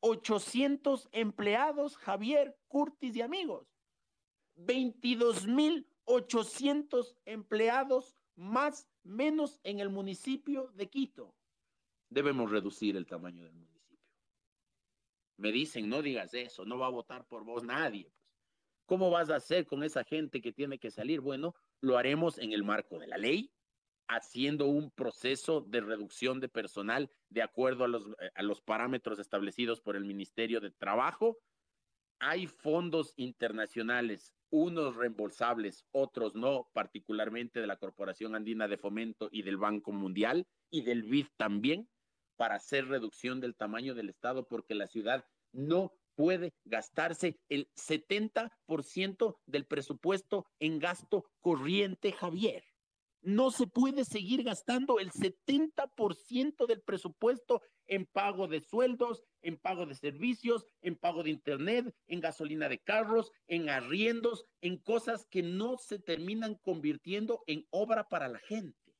22.800 0.00 1.08
empleados, 1.12 1.96
Javier, 1.96 2.58
Curtis 2.68 3.16
y 3.16 3.22
amigos. 3.22 3.66
22.800 4.56 7.16
empleados 7.24 8.16
más 8.34 8.88
menos 9.02 9.58
en 9.64 9.80
el 9.80 9.88
municipio 9.90 10.70
de 10.74 10.88
Quito. 10.88 11.34
Debemos 12.10 12.50
reducir 12.50 12.96
el 12.96 13.06
tamaño 13.06 13.44
del 13.44 13.52
municipio. 13.52 13.98
Me 15.36 15.52
dicen, 15.52 15.88
no 15.88 16.02
digas 16.02 16.34
eso, 16.34 16.64
no 16.64 16.78
va 16.78 16.86
a 16.86 16.90
votar 16.90 17.24
por 17.26 17.44
vos 17.44 17.62
nadie. 17.62 18.04
Pues. 18.04 18.16
¿Cómo 18.86 19.10
vas 19.10 19.30
a 19.30 19.36
hacer 19.36 19.66
con 19.66 19.84
esa 19.84 20.02
gente 20.04 20.40
que 20.40 20.52
tiene 20.52 20.78
que 20.78 20.90
salir? 20.90 21.20
Bueno, 21.20 21.54
lo 21.80 21.98
haremos 21.98 22.38
en 22.38 22.52
el 22.52 22.64
marco 22.64 22.98
de 22.98 23.06
la 23.06 23.18
ley, 23.18 23.52
haciendo 24.08 24.66
un 24.66 24.90
proceso 24.90 25.60
de 25.60 25.80
reducción 25.80 26.40
de 26.40 26.48
personal 26.48 27.10
de 27.28 27.42
acuerdo 27.42 27.84
a 27.84 27.88
los, 27.88 28.06
eh, 28.20 28.30
a 28.34 28.42
los 28.42 28.60
parámetros 28.60 29.18
establecidos 29.18 29.80
por 29.80 29.96
el 29.96 30.04
Ministerio 30.04 30.60
de 30.60 30.70
Trabajo. 30.70 31.38
Hay 32.18 32.46
fondos 32.46 33.12
internacionales 33.16 34.34
unos 34.50 34.96
reembolsables, 34.96 35.84
otros 35.92 36.34
no, 36.34 36.70
particularmente 36.72 37.60
de 37.60 37.66
la 37.66 37.76
Corporación 37.76 38.34
Andina 38.34 38.68
de 38.68 38.78
Fomento 38.78 39.28
y 39.30 39.42
del 39.42 39.56
Banco 39.56 39.92
Mundial 39.92 40.46
y 40.70 40.82
del 40.82 41.02
BID 41.02 41.26
también, 41.36 41.88
para 42.36 42.56
hacer 42.56 42.86
reducción 42.86 43.40
del 43.40 43.56
tamaño 43.56 43.94
del 43.94 44.08
Estado, 44.08 44.46
porque 44.46 44.74
la 44.74 44.86
ciudad 44.86 45.26
no 45.52 45.92
puede 46.14 46.54
gastarse 46.64 47.38
el 47.48 47.70
70% 47.74 49.36
del 49.46 49.66
presupuesto 49.66 50.46
en 50.58 50.78
gasto 50.78 51.30
corriente, 51.40 52.12
Javier. 52.12 52.64
No 53.20 53.50
se 53.50 53.66
puede 53.66 54.04
seguir 54.04 54.44
gastando 54.44 55.00
el 55.00 55.10
70% 55.10 56.66
del 56.66 56.82
presupuesto 56.82 57.62
en 57.86 58.06
pago 58.06 58.46
de 58.46 58.60
sueldos, 58.60 59.24
en 59.42 59.56
pago 59.58 59.86
de 59.86 59.94
servicios, 59.94 60.64
en 60.82 60.96
pago 60.96 61.22
de 61.22 61.30
internet, 61.30 61.94
en 62.06 62.20
gasolina 62.20 62.68
de 62.68 62.78
carros, 62.78 63.32
en 63.46 63.70
arriendos, 63.70 64.46
en 64.60 64.78
cosas 64.78 65.26
que 65.26 65.42
no 65.42 65.78
se 65.78 65.98
terminan 65.98 66.54
convirtiendo 66.56 67.42
en 67.46 67.66
obra 67.70 68.08
para 68.08 68.28
la 68.28 68.38
gente. 68.38 68.94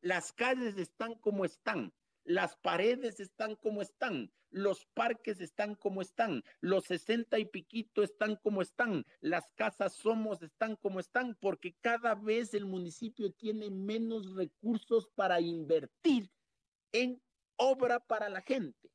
Las 0.00 0.32
calles 0.32 0.78
están 0.78 1.14
como 1.16 1.44
están, 1.44 1.92
las 2.30 2.54
paredes 2.58 3.18
están 3.18 3.56
como 3.56 3.82
están, 3.82 4.32
los 4.50 4.86
parques 4.94 5.40
están 5.40 5.74
como 5.74 6.00
están, 6.00 6.44
los 6.60 6.84
sesenta 6.84 7.40
y 7.40 7.44
piquito 7.44 8.04
están 8.04 8.36
como 8.36 8.62
están, 8.62 9.04
las 9.20 9.50
casas 9.56 9.94
somos 9.94 10.40
están 10.40 10.76
como 10.76 11.00
están, 11.00 11.34
porque 11.40 11.74
cada 11.80 12.14
vez 12.14 12.54
el 12.54 12.66
municipio 12.66 13.32
tiene 13.32 13.68
menos 13.68 14.36
recursos 14.36 15.08
para 15.16 15.40
invertir 15.40 16.30
en 16.92 17.20
obra 17.56 17.98
para 17.98 18.28
la 18.28 18.42
gente 18.42 18.92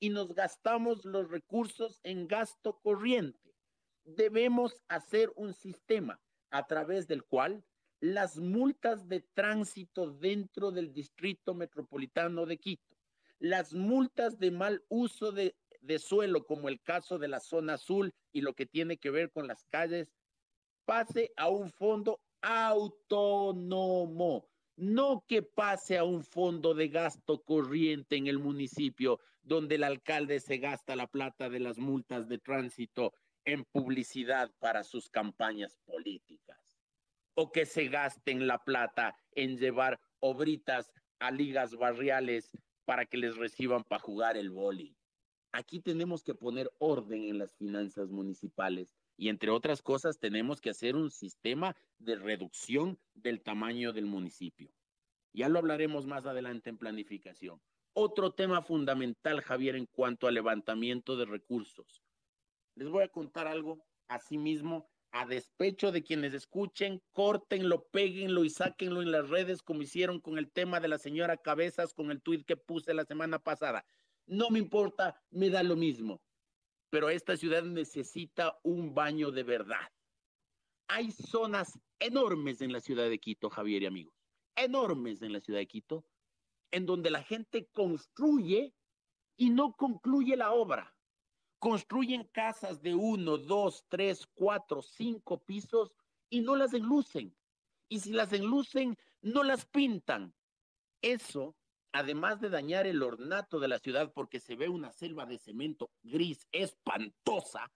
y 0.00 0.10
nos 0.10 0.34
gastamos 0.34 1.04
los 1.04 1.30
recursos 1.30 2.00
en 2.02 2.26
gasto 2.26 2.80
corriente. 2.80 3.54
Debemos 4.02 4.82
hacer 4.88 5.32
un 5.36 5.54
sistema 5.54 6.20
a 6.50 6.66
través 6.66 7.06
del 7.06 7.22
cual 7.22 7.64
las 8.00 8.38
multas 8.38 9.08
de 9.08 9.20
tránsito 9.20 10.10
dentro 10.10 10.70
del 10.70 10.92
distrito 10.92 11.54
metropolitano 11.54 12.46
de 12.46 12.58
Quito, 12.58 12.96
las 13.38 13.74
multas 13.74 14.38
de 14.38 14.50
mal 14.50 14.84
uso 14.88 15.32
de, 15.32 15.54
suelo, 15.98 16.44
como 16.44 16.68
el 16.68 16.80
caso 16.80 17.18
de 17.18 17.28
la 17.28 17.40
zona 17.40 17.74
azul 17.74 18.12
y 18.32 18.40
lo 18.40 18.54
que 18.54 18.66
tiene 18.66 18.96
que 18.96 19.10
ver 19.10 19.30
con 19.30 19.46
las 19.46 19.64
calles, 19.64 20.12
pase 20.84 21.32
a 21.36 21.48
un 21.48 21.70
fondo 21.70 22.20
autónomo. 22.42 24.48
No 24.76 25.24
que 25.26 25.42
pase 25.42 25.96
a 25.96 26.04
un 26.04 26.22
fondo 26.22 26.74
de 26.74 26.88
gasto 26.88 27.42
corriente 27.42 28.16
en 28.16 28.26
el 28.26 28.38
municipio 28.38 29.20
donde 29.42 29.76
el 29.76 29.84
alcalde 29.84 30.40
se 30.40 30.58
gasta 30.58 30.96
la 30.96 31.06
plata 31.06 31.48
de 31.48 31.60
las 31.60 31.78
multas 31.78 32.28
de 32.28 32.38
tránsito 32.38 33.14
en 33.46 33.64
publicidad 33.64 34.50
para 34.58 34.82
sus 34.82 35.08
campañas 35.08 35.78
políticas, 35.86 36.45
o 37.36 37.52
que 37.52 37.66
se 37.66 37.86
gasten 37.88 38.46
la 38.46 38.64
plata 38.64 39.16
en 39.32 39.56
llevar 39.58 40.00
obritas 40.20 40.90
a 41.18 41.30
ligas 41.30 41.76
barriales 41.76 42.50
para 42.84 43.04
que 43.04 43.18
les 43.18 43.36
reciban 43.36 43.84
para 43.84 44.02
jugar 44.02 44.36
el 44.36 44.50
boli. 44.50 44.96
Aquí 45.52 45.80
tenemos 45.80 46.24
que 46.24 46.34
poner 46.34 46.70
orden 46.78 47.24
en 47.24 47.38
las 47.38 47.54
finanzas 47.54 48.10
municipales 48.10 48.94
y 49.16 49.28
entre 49.28 49.50
otras 49.50 49.82
cosas, 49.82 50.18
tenemos 50.18 50.60
que 50.60 50.70
hacer 50.70 50.96
un 50.96 51.10
sistema 51.10 51.74
de 51.98 52.16
reducción 52.16 52.98
del 53.14 53.42
tamaño 53.42 53.92
del 53.92 54.06
municipio. 54.06 54.70
Ya 55.32 55.48
lo 55.48 55.58
hablaremos 55.58 56.06
más 56.06 56.26
adelante 56.26 56.70
en 56.70 56.78
planificación. 56.78 57.60
Otro 57.94 58.32
tema 58.32 58.60
fundamental, 58.62 59.40
Javier, 59.40 59.76
en 59.76 59.86
cuanto 59.86 60.26
al 60.26 60.34
levantamiento 60.34 61.16
de 61.16 61.24
recursos. 61.24 62.02
Les 62.74 62.88
voy 62.88 63.04
a 63.04 63.08
contar 63.08 63.46
algo 63.46 63.82
asimismo, 64.08 64.86
a 65.12 65.26
despecho 65.26 65.92
de 65.92 66.02
quienes 66.02 66.34
escuchen, 66.34 67.02
córtenlo, 67.12 67.88
péguenlo 67.88 68.44
y 68.44 68.50
sáquenlo 68.50 69.02
en 69.02 69.12
las 69.12 69.28
redes 69.28 69.62
como 69.62 69.82
hicieron 69.82 70.20
con 70.20 70.38
el 70.38 70.50
tema 70.50 70.80
de 70.80 70.88
la 70.88 70.98
señora 70.98 71.36
Cabezas 71.36 71.94
con 71.94 72.10
el 72.10 72.20
tuit 72.20 72.44
que 72.44 72.56
puse 72.56 72.94
la 72.94 73.04
semana 73.04 73.38
pasada. 73.38 73.86
No 74.26 74.50
me 74.50 74.58
importa, 74.58 75.22
me 75.30 75.50
da 75.50 75.62
lo 75.62 75.76
mismo 75.76 76.20
pero 76.90 77.10
esta 77.10 77.36
ciudad 77.36 77.62
necesita 77.62 78.58
un 78.62 78.94
baño 78.94 79.30
de 79.30 79.42
verdad. 79.42 79.92
Hay 80.88 81.10
zonas 81.10 81.78
enormes 81.98 82.62
en 82.62 82.72
la 82.72 82.80
ciudad 82.80 83.08
de 83.08 83.18
Quito, 83.18 83.50
Javier 83.50 83.82
y 83.82 83.86
amigos, 83.86 84.14
enormes 84.54 85.20
en 85.20 85.34
la 85.34 85.40
ciudad 85.40 85.58
de 85.58 85.66
Quito, 85.66 86.06
en 86.70 86.86
donde 86.86 87.10
la 87.10 87.22
gente 87.22 87.68
construye 87.72 88.74
y 89.36 89.50
no 89.50 89.74
concluye 89.74 90.36
la 90.36 90.52
obra. 90.52 90.95
Construyen 91.58 92.24
casas 92.24 92.82
de 92.82 92.94
uno, 92.94 93.38
dos, 93.38 93.84
tres, 93.88 94.26
cuatro, 94.34 94.82
cinco 94.82 95.38
pisos 95.38 95.92
y 96.28 96.40
no 96.40 96.56
las 96.56 96.74
enlucen. 96.74 97.34
Y 97.88 98.00
si 98.00 98.12
las 98.12 98.32
enlucen, 98.32 98.96
no 99.22 99.42
las 99.42 99.64
pintan. 99.66 100.34
Eso 101.00 101.56
además 101.96 102.40
de 102.40 102.50
dañar 102.50 102.86
el 102.86 103.02
ornato 103.02 103.58
de 103.58 103.68
la 103.68 103.78
ciudad 103.78 104.12
porque 104.12 104.38
se 104.38 104.54
ve 104.54 104.68
una 104.68 104.92
selva 104.92 105.24
de 105.24 105.38
cemento 105.38 105.90
gris 106.02 106.46
espantosa, 106.52 107.72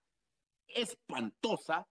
espantosa, 0.67 1.87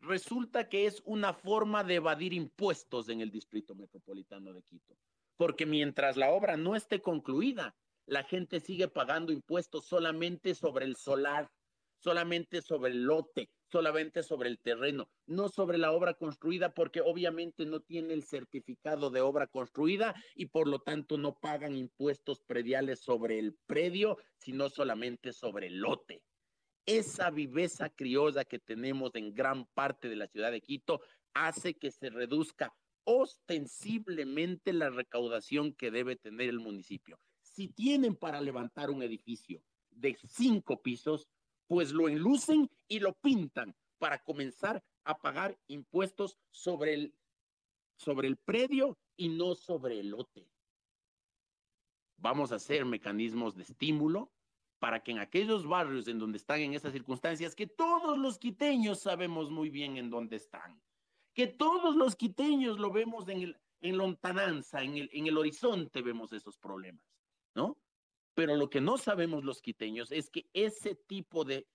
resulta 0.00 0.68
que 0.68 0.86
es 0.86 1.00
una 1.04 1.32
forma 1.32 1.84
de 1.84 1.96
evadir 1.96 2.32
impuestos 2.32 3.08
en 3.08 3.20
el 3.20 3.30
distrito 3.30 3.76
metropolitano 3.76 4.52
de 4.52 4.62
Quito. 4.62 4.96
Porque 5.36 5.64
mientras 5.64 6.16
la 6.16 6.30
obra 6.30 6.56
no 6.56 6.74
esté 6.74 7.00
concluida, 7.00 7.76
la 8.06 8.24
gente 8.24 8.60
sigue 8.60 8.88
pagando 8.88 9.32
impuestos 9.32 9.86
solamente 9.86 10.54
sobre 10.54 10.84
el 10.84 10.96
solar, 10.96 11.50
solamente 11.98 12.62
sobre 12.62 12.90
el 12.90 13.04
lote, 13.04 13.48
solamente 13.70 14.22
sobre 14.22 14.48
el 14.48 14.58
terreno, 14.58 15.08
no 15.26 15.48
sobre 15.48 15.78
la 15.78 15.92
obra 15.92 16.14
construida, 16.14 16.74
porque 16.74 17.00
obviamente 17.00 17.64
no 17.64 17.80
tiene 17.80 18.12
el 18.12 18.24
certificado 18.24 19.10
de 19.10 19.20
obra 19.20 19.46
construida 19.46 20.14
y 20.34 20.46
por 20.46 20.68
lo 20.68 20.80
tanto 20.80 21.16
no 21.16 21.38
pagan 21.38 21.76
impuestos 21.76 22.42
prediales 22.42 23.00
sobre 23.00 23.38
el 23.38 23.56
predio, 23.66 24.18
sino 24.36 24.68
solamente 24.68 25.32
sobre 25.32 25.68
el 25.68 25.78
lote. 25.78 26.22
Esa 26.84 27.30
viveza 27.30 27.88
criolla 27.88 28.44
que 28.44 28.58
tenemos 28.58 29.14
en 29.14 29.32
gran 29.32 29.66
parte 29.66 30.08
de 30.08 30.16
la 30.16 30.26
ciudad 30.26 30.50
de 30.50 30.60
Quito 30.60 31.00
hace 31.32 31.74
que 31.74 31.92
se 31.92 32.10
reduzca 32.10 32.74
ostensiblemente 33.04 34.72
la 34.72 34.90
recaudación 34.90 35.74
que 35.74 35.90
debe 35.90 36.16
tener 36.16 36.48
el 36.48 36.60
municipio. 36.60 37.18
Si 37.52 37.68
tienen 37.68 38.16
para 38.16 38.40
levantar 38.40 38.90
un 38.90 39.02
edificio 39.02 39.62
de 39.90 40.16
cinco 40.26 40.80
pisos, 40.80 41.28
pues 41.66 41.92
lo 41.92 42.08
enlucen 42.08 42.70
y 42.88 42.98
lo 42.98 43.12
pintan 43.12 43.76
para 43.98 44.24
comenzar 44.24 44.82
a 45.04 45.18
pagar 45.18 45.58
impuestos 45.66 46.38
sobre 46.50 46.94
el, 46.94 47.14
sobre 47.96 48.28
el 48.28 48.38
predio 48.38 48.98
y 49.16 49.28
no 49.28 49.54
sobre 49.54 50.00
el 50.00 50.08
lote. 50.08 50.48
Vamos 52.16 52.52
a 52.52 52.56
hacer 52.56 52.86
mecanismos 52.86 53.54
de 53.54 53.64
estímulo 53.64 54.32
para 54.78 55.02
que 55.02 55.12
en 55.12 55.18
aquellos 55.18 55.66
barrios 55.66 56.08
en 56.08 56.18
donde 56.18 56.38
están 56.38 56.60
en 56.60 56.72
esas 56.72 56.92
circunstancias, 56.92 57.54
que 57.54 57.66
todos 57.66 58.16
los 58.16 58.38
quiteños 58.38 59.00
sabemos 59.00 59.50
muy 59.50 59.68
bien 59.68 59.98
en 59.98 60.08
dónde 60.08 60.36
están, 60.36 60.80
que 61.34 61.46
todos 61.46 61.96
los 61.96 62.16
quiteños 62.16 62.78
lo 62.78 62.90
vemos 62.90 63.28
en, 63.28 63.42
el, 63.42 63.60
en 63.80 63.98
lontananza, 63.98 64.82
en 64.82 64.96
el, 64.96 65.10
en 65.12 65.26
el 65.26 65.36
horizonte 65.36 66.00
vemos 66.00 66.32
esos 66.32 66.58
problemas, 66.58 67.11
¿no? 67.54 67.78
Pero 68.34 68.56
lo 68.56 68.70
que 68.70 68.80
no 68.80 68.98
sabemos 68.98 69.44
los 69.44 69.60
quiteños 69.60 70.10
es 70.12 70.30
que 70.30 70.48
ese 70.54 70.94
tipo 70.94 71.44
de, 71.44 71.66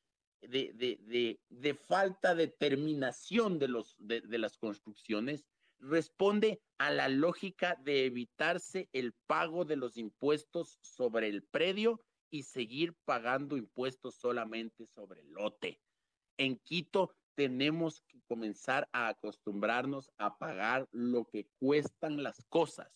de, 0.41 0.73
de, 0.73 1.39
de 1.49 1.73
falta 1.75 2.36
de 2.36 2.47
terminación 2.47 3.59
de, 3.59 3.67
los, 3.67 3.95
de, 3.99 4.21
las 4.38 4.57
construcciones 4.57 5.45
responde 5.80 6.61
a 6.80 6.89
la 6.89 7.09
lógica 7.09 7.75
de 7.84 8.05
evitarse 8.05 8.89
el 8.93 9.13
pago 9.28 9.65
de 9.65 9.75
los 9.75 9.97
impuestos 9.97 10.80
sobre 10.82 11.28
el 11.28 11.43
predio 11.43 12.01
y 12.32 12.43
seguir 12.43 12.95
pagando 13.05 13.57
impuestos 13.57 14.15
solamente 14.15 14.88
sobre 14.88 15.21
el 15.21 15.30
lote. 15.30 15.80
En 16.38 16.57
Quito 16.57 17.15
tenemos 17.36 18.01
que 18.07 18.19
comenzar 18.28 18.89
a 18.91 19.09
acostumbrarnos 19.09 20.11
a 20.17 20.38
pagar 20.38 20.88
lo 20.91 21.25
que 21.25 21.47
cuestan 21.59 22.23
las 22.23 22.43
cosas. 22.49 22.91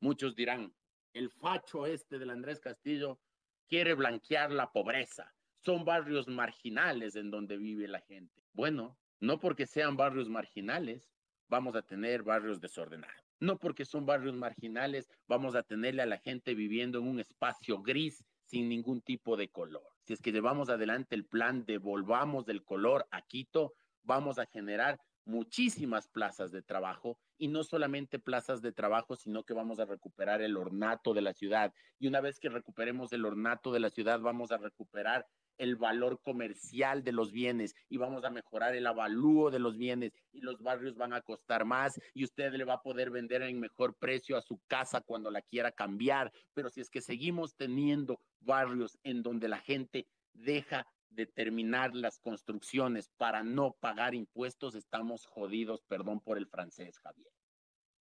Muchos 0.00 0.36
dirán, 0.36 0.72
el 1.14 1.30
facho 1.30 1.86
este 1.86 2.18
del 2.18 2.30
Andrés 2.30 2.60
Castillo 2.60 3.20
quiere 3.68 3.94
blanquear 3.94 4.50
la 4.50 4.72
pobreza. 4.72 5.32
Son 5.60 5.84
barrios 5.84 6.28
marginales 6.28 7.16
en 7.16 7.30
donde 7.30 7.56
vive 7.56 7.88
la 7.88 8.00
gente. 8.00 8.42
Bueno, 8.52 8.98
no 9.20 9.38
porque 9.38 9.66
sean 9.66 9.96
barrios 9.96 10.28
marginales, 10.28 11.08
vamos 11.48 11.76
a 11.76 11.82
tener 11.82 12.22
barrios 12.24 12.60
desordenados. 12.60 13.24
No 13.40 13.58
porque 13.58 13.84
son 13.84 14.04
barrios 14.04 14.34
marginales, 14.34 15.08
vamos 15.26 15.54
a 15.54 15.62
tenerle 15.62 16.02
a 16.02 16.06
la 16.06 16.18
gente 16.18 16.54
viviendo 16.54 16.98
en 16.98 17.06
un 17.06 17.20
espacio 17.20 17.80
gris 17.80 18.24
sin 18.44 18.68
ningún 18.68 19.00
tipo 19.00 19.36
de 19.36 19.48
color. 19.48 19.86
Si 20.02 20.12
es 20.12 20.20
que 20.20 20.32
llevamos 20.32 20.68
adelante 20.68 21.14
el 21.14 21.24
plan 21.24 21.64
de 21.64 21.78
volvamos 21.78 22.44
del 22.44 22.64
color 22.64 23.06
a 23.10 23.22
Quito, 23.22 23.74
vamos 24.02 24.38
a 24.38 24.46
generar 24.46 25.00
muchísimas 25.24 26.08
plazas 26.08 26.50
de 26.50 26.62
trabajo 26.62 27.18
y 27.38 27.48
no 27.48 27.64
solamente 27.64 28.18
plazas 28.18 28.62
de 28.62 28.72
trabajo, 28.72 29.16
sino 29.16 29.44
que 29.44 29.54
vamos 29.54 29.78
a 29.78 29.84
recuperar 29.84 30.42
el 30.42 30.56
ornato 30.56 31.14
de 31.14 31.22
la 31.22 31.32
ciudad. 31.32 31.72
Y 31.98 32.06
una 32.06 32.20
vez 32.20 32.38
que 32.38 32.48
recuperemos 32.48 33.12
el 33.12 33.24
ornato 33.24 33.72
de 33.72 33.80
la 33.80 33.90
ciudad, 33.90 34.20
vamos 34.20 34.52
a 34.52 34.58
recuperar 34.58 35.26
el 35.58 35.76
valor 35.76 36.20
comercial 36.20 37.04
de 37.04 37.12
los 37.12 37.30
bienes 37.32 37.74
y 37.88 37.96
vamos 37.96 38.24
a 38.24 38.30
mejorar 38.30 38.74
el 38.74 38.86
avalúo 38.86 39.50
de 39.50 39.58
los 39.58 39.76
bienes 39.76 40.12
y 40.32 40.40
los 40.40 40.60
barrios 40.60 40.96
van 40.96 41.12
a 41.12 41.20
costar 41.20 41.64
más 41.64 42.00
y 42.12 42.24
usted 42.24 42.52
le 42.52 42.64
va 42.64 42.74
a 42.74 42.82
poder 42.82 43.10
vender 43.10 43.42
en 43.42 43.60
mejor 43.60 43.94
precio 43.94 44.36
a 44.36 44.42
su 44.42 44.60
casa 44.66 45.00
cuando 45.00 45.30
la 45.30 45.42
quiera 45.42 45.70
cambiar. 45.72 46.32
Pero 46.54 46.70
si 46.70 46.80
es 46.80 46.90
que 46.90 47.00
seguimos 47.00 47.54
teniendo 47.54 48.20
barrios 48.40 48.98
en 49.04 49.22
donde 49.22 49.48
la 49.48 49.58
gente 49.58 50.06
deja 50.32 50.86
de 51.14 51.26
terminar 51.26 51.94
las 51.94 52.18
construcciones 52.18 53.08
para 53.16 53.42
no 53.42 53.72
pagar 53.80 54.14
impuestos, 54.14 54.74
estamos 54.74 55.26
jodidos, 55.26 55.82
perdón 55.82 56.20
por 56.20 56.38
el 56.38 56.46
francés, 56.46 56.98
Javier. 56.98 57.32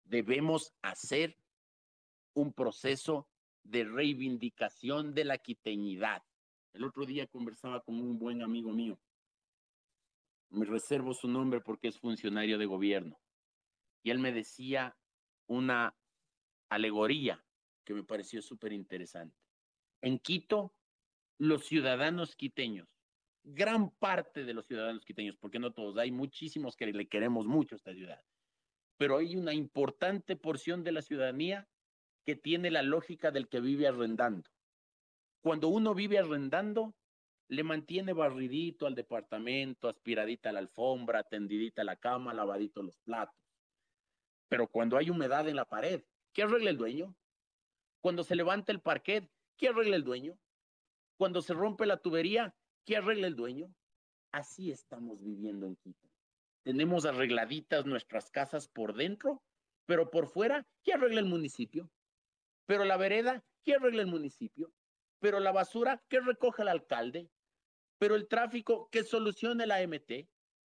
Debemos 0.03 0.73
hacer 0.81 1.37
un 2.33 2.53
proceso 2.53 3.29
de 3.63 3.85
reivindicación 3.85 5.13
de 5.13 5.25
la 5.25 5.37
quiteñidad 5.37 6.23
el 6.73 6.83
otro 6.85 7.05
día 7.05 7.27
conversaba 7.27 7.81
con 7.81 7.99
un 7.99 8.17
buen 8.17 8.41
amigo 8.41 8.71
mío. 8.71 8.99
Me 10.49 10.65
reservo 10.65 11.13
su 11.13 11.27
nombre 11.27 11.61
porque 11.61 11.87
es 11.87 11.99
funcionario 11.99 12.57
de 12.57 12.65
gobierno. 12.65 13.19
Y 14.01 14.09
él 14.09 14.19
me 14.19 14.31
decía 14.31 14.97
una 15.47 15.95
alegoría 16.69 17.43
que 17.85 17.93
me 17.93 18.03
pareció 18.03 18.41
súper 18.41 18.73
interesante. 18.73 19.37
En 20.01 20.17
Quito, 20.19 20.73
los 21.37 21.65
ciudadanos 21.65 22.35
quiteños, 22.35 22.92
gran 23.43 23.89
parte 23.89 24.45
de 24.45 24.53
los 24.53 24.65
ciudadanos 24.65 25.05
quiteños, 25.05 25.35
porque 25.37 25.59
no 25.59 25.71
todos, 25.71 25.97
hay 25.97 26.11
muchísimos 26.11 26.75
que 26.75 26.87
le 26.87 27.07
queremos 27.07 27.45
mucho 27.45 27.75
a 27.75 27.77
esta 27.77 27.93
ciudad, 27.93 28.23
pero 28.97 29.17
hay 29.17 29.35
una 29.35 29.53
importante 29.53 30.35
porción 30.35 30.83
de 30.83 30.93
la 30.93 31.01
ciudadanía 31.01 31.67
que 32.25 32.35
tiene 32.35 32.71
la 32.71 32.83
lógica 32.83 33.31
del 33.31 33.49
que 33.49 33.59
vive 33.59 33.87
arrendando. 33.87 34.49
Cuando 35.41 35.67
uno 35.67 35.93
vive 35.93 36.19
arrendando, 36.19 36.95
le 37.49 37.63
mantiene 37.63 38.13
barridito 38.13 38.87
al 38.87 38.95
departamento, 38.95 39.89
aspiradita 39.89 40.53
la 40.53 40.59
alfombra, 40.59 41.23
tendidita 41.23 41.83
la 41.83 41.97
cama, 41.97 42.33
lavadito 42.33 42.81
los 42.81 42.97
platos. 42.99 43.35
Pero 44.47 44.67
cuando 44.67 44.97
hay 44.97 45.09
humedad 45.09 45.47
en 45.49 45.57
la 45.57 45.65
pared, 45.65 46.03
¿qué 46.31 46.43
arregla 46.43 46.69
el 46.69 46.77
dueño? 46.77 47.13
Cuando 47.99 48.23
se 48.23 48.35
levanta 48.35 48.71
el 48.71 48.79
parquet, 48.79 49.29
¿qué 49.57 49.67
arregla 49.67 49.97
el 49.97 50.03
dueño? 50.03 50.37
Cuando 51.17 51.41
se 51.41 51.53
rompe 51.53 51.85
la 51.85 51.97
tubería, 51.97 52.55
¿qué 52.85 52.97
arregla 52.97 53.27
el 53.27 53.35
dueño? 53.35 53.73
Así 54.31 54.71
estamos 54.71 55.23
viviendo 55.23 55.65
en 55.65 55.75
Quito. 55.75 56.09
Tenemos 56.63 57.05
arregladitas 57.05 57.85
nuestras 57.85 58.29
casas 58.31 58.67
por 58.67 58.93
dentro, 58.95 59.43
pero 59.85 60.09
por 60.09 60.27
fuera, 60.27 60.65
¿qué 60.83 60.93
arregla 60.93 61.19
el 61.19 61.27
municipio? 61.27 61.89
Pero 62.65 62.85
la 62.85 62.97
vereda, 62.97 63.43
¿qué 63.63 63.75
arregla 63.75 64.01
el 64.01 64.07
municipio? 64.07 64.71
pero 65.23 65.39
la 65.39 65.53
basura, 65.53 66.03
¿qué 66.09 66.19
recoge 66.19 66.63
el 66.63 66.67
alcalde? 66.67 67.29
Pero 67.97 68.15
el 68.15 68.27
tráfico, 68.27 68.89
¿qué 68.91 69.05
solucione 69.05 69.65
la 69.65 69.81
MT? 69.81 70.27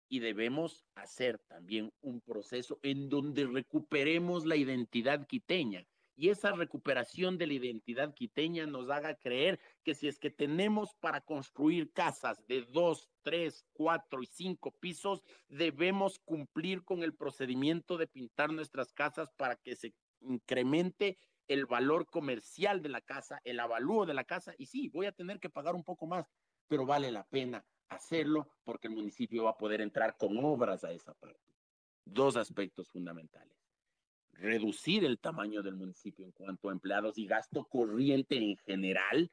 Y 0.10 0.20
debemos 0.20 0.84
hacer 0.96 1.40
también 1.48 1.94
un 2.02 2.20
proceso 2.20 2.78
en 2.84 3.08
donde 3.08 3.46
recuperemos 3.46 4.46
la 4.46 4.58
identidad 4.58 5.26
quiteña. 5.28 5.88
Y 6.16 6.30
esa 6.30 6.52
recuperación 6.52 7.38
de 7.38 7.48
la 7.48 7.54
identidad 7.54 8.14
quiteña 8.14 8.66
nos 8.66 8.90
haga 8.90 9.16
creer 9.16 9.60
que 9.84 9.96
si 9.96 10.08
es 10.08 10.20
que 10.20 10.30
tenemos 10.30 10.94
para 10.96 11.22
construir 11.22 11.92
casas 11.92 12.46
de 12.48 12.62
dos, 12.62 13.10
tres, 13.24 13.66
cuatro 13.74 14.22
y 14.22 14.28
cinco 14.28 14.72
pisos, 14.72 15.24
debemos 15.48 16.20
cumplir 16.20 16.84
con 16.84 17.04
el 17.04 17.16
procedimiento 17.16 17.98
de 17.98 18.08
pintar 18.08 18.52
nuestras 18.52 18.94
casas 18.94 19.32
para 19.38 19.56
que 19.56 19.76
se 19.76 19.94
incremente 20.22 21.18
el 21.48 21.66
valor 21.66 22.06
comercial 22.06 22.82
de 22.82 22.90
la 22.90 23.02
casa, 23.02 23.42
el 23.44 23.60
avalúo 23.60 24.06
de 24.06 24.14
la 24.14 24.24
casa, 24.24 24.54
y 24.58 24.68
sí, 24.68 24.90
voy 24.90 25.08
a 25.08 25.12
tener 25.12 25.40
que 25.40 25.50
pagar 25.50 25.76
un 25.76 25.84
poco 25.84 26.08
más, 26.08 26.32
pero 26.68 26.86
vale 26.86 27.12
la 27.12 27.26
pena 27.26 27.66
hacerlo 27.90 28.48
porque 28.64 28.88
el 28.88 28.96
municipio 28.96 29.44
va 29.44 29.52
a 29.52 29.58
poder 29.58 29.82
entrar 29.82 30.18
con 30.18 30.38
obras 30.44 30.84
a 30.84 30.92
esa 30.92 31.14
parte. 31.14 31.40
Dos 32.06 32.36
aspectos 32.38 32.90
fundamentales. 32.90 33.63
Reducir 34.34 35.06
el 35.06 35.20
tamaño 35.20 35.62
del 35.64 35.76
municipio 35.76 36.26
en 36.26 36.32
cuanto 36.32 36.70
a 36.70 36.74
empleados 36.74 37.18
y 37.18 37.26
gasto 37.26 37.66
corriente 37.66 38.38
en 38.38 38.58
general, 38.58 39.32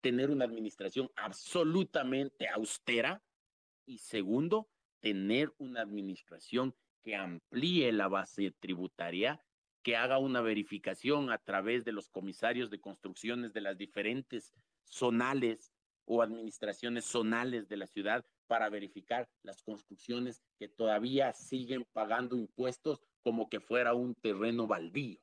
tener 0.00 0.30
una 0.30 0.44
administración 0.44 1.10
absolutamente 1.16 2.48
austera 2.48 3.22
y 3.86 3.98
segundo, 3.98 4.68
tener 5.00 5.52
una 5.58 5.80
administración 5.80 6.74
que 7.02 7.16
amplíe 7.16 7.90
la 7.92 8.08
base 8.08 8.52
tributaria 8.60 9.40
que 9.82 9.96
haga 9.96 10.18
una 10.18 10.40
verificación 10.40 11.30
a 11.30 11.38
través 11.38 11.84
de 11.84 11.92
los 11.92 12.08
comisarios 12.08 12.70
de 12.70 12.80
construcciones 12.80 13.52
de 13.52 13.60
las 13.60 13.76
diferentes 13.76 14.52
zonales 14.84 15.72
o 16.04 16.22
administraciones 16.22 17.04
zonales 17.04 17.68
de 17.68 17.76
la 17.76 17.86
ciudad 17.86 18.24
para 18.46 18.68
verificar 18.68 19.28
las 19.42 19.62
construcciones 19.62 20.42
que 20.58 20.68
todavía 20.68 21.32
siguen 21.32 21.84
pagando 21.92 22.36
impuestos 22.36 23.00
como 23.22 23.48
que 23.48 23.60
fuera 23.60 23.94
un 23.94 24.14
terreno 24.14 24.66
baldío 24.66 25.20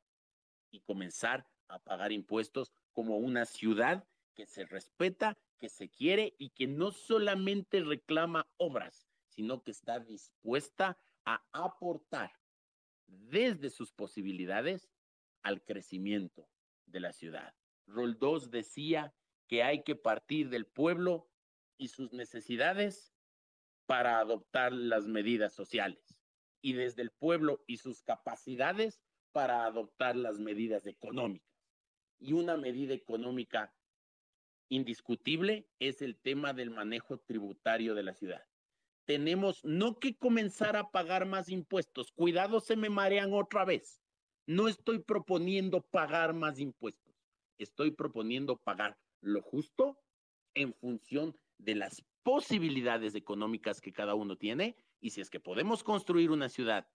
y 0.70 0.80
comenzar 0.80 1.46
a 1.68 1.78
pagar 1.78 2.12
impuestos 2.12 2.72
como 2.92 3.18
una 3.18 3.44
ciudad 3.44 4.06
que 4.34 4.46
se 4.46 4.64
respeta, 4.64 5.38
que 5.58 5.68
se 5.68 5.88
quiere 5.90 6.34
y 6.38 6.50
que 6.50 6.66
no 6.66 6.90
solamente 6.90 7.82
reclama 7.82 8.48
obras, 8.56 9.06
sino 9.28 9.62
que 9.62 9.70
está 9.70 10.00
dispuesta 10.00 10.98
a 11.24 11.44
aportar 11.52 12.32
desde 13.06 13.70
sus 13.70 13.92
posibilidades 13.92 14.90
al 15.42 15.62
crecimiento 15.62 16.48
de 16.86 17.00
la 17.00 17.12
ciudad. 17.12 17.54
Roldós 17.86 18.50
decía 18.50 19.14
que 19.46 19.62
hay 19.62 19.82
que 19.82 19.96
partir 19.96 20.48
del 20.48 20.66
pueblo 20.66 21.28
y 21.76 21.88
sus 21.88 22.12
necesidades 22.12 23.12
para 23.86 24.20
adoptar 24.20 24.72
las 24.72 25.06
medidas 25.06 25.52
sociales 25.52 26.09
y 26.62 26.74
desde 26.74 27.02
el 27.02 27.10
pueblo 27.10 27.62
y 27.66 27.78
sus 27.78 28.02
capacidades 28.02 29.00
para 29.32 29.64
adoptar 29.64 30.16
las 30.16 30.38
medidas 30.38 30.86
económicas. 30.86 31.48
Y 32.18 32.32
una 32.32 32.56
medida 32.56 32.94
económica 32.94 33.74
indiscutible 34.68 35.68
es 35.78 36.02
el 36.02 36.16
tema 36.16 36.52
del 36.52 36.70
manejo 36.70 37.18
tributario 37.18 37.94
de 37.94 38.02
la 38.02 38.14
ciudad 38.14 38.44
tenemos 39.10 39.64
no 39.64 39.98
que 39.98 40.14
comenzar 40.14 40.76
a 40.76 40.92
pagar 40.92 41.26
más 41.26 41.48
impuestos. 41.48 42.12
Cuidado, 42.12 42.60
se 42.60 42.76
me 42.76 42.90
marean 42.90 43.32
otra 43.32 43.64
vez. 43.64 44.00
No 44.46 44.68
estoy 44.68 45.00
proponiendo 45.00 45.80
pagar 45.80 46.32
más 46.32 46.60
impuestos. 46.60 47.12
Estoy 47.58 47.90
proponiendo 47.90 48.56
pagar 48.56 48.96
lo 49.20 49.42
justo 49.42 49.98
en 50.54 50.74
función 50.74 51.36
de 51.58 51.74
las 51.74 52.04
posibilidades 52.22 53.16
económicas 53.16 53.80
que 53.80 53.92
cada 53.92 54.14
uno 54.14 54.36
tiene. 54.36 54.76
Y 55.00 55.10
si 55.10 55.20
es 55.20 55.30
que 55.30 55.40
podemos 55.40 55.82
construir 55.82 56.30
una 56.30 56.48
ciudad 56.48 56.88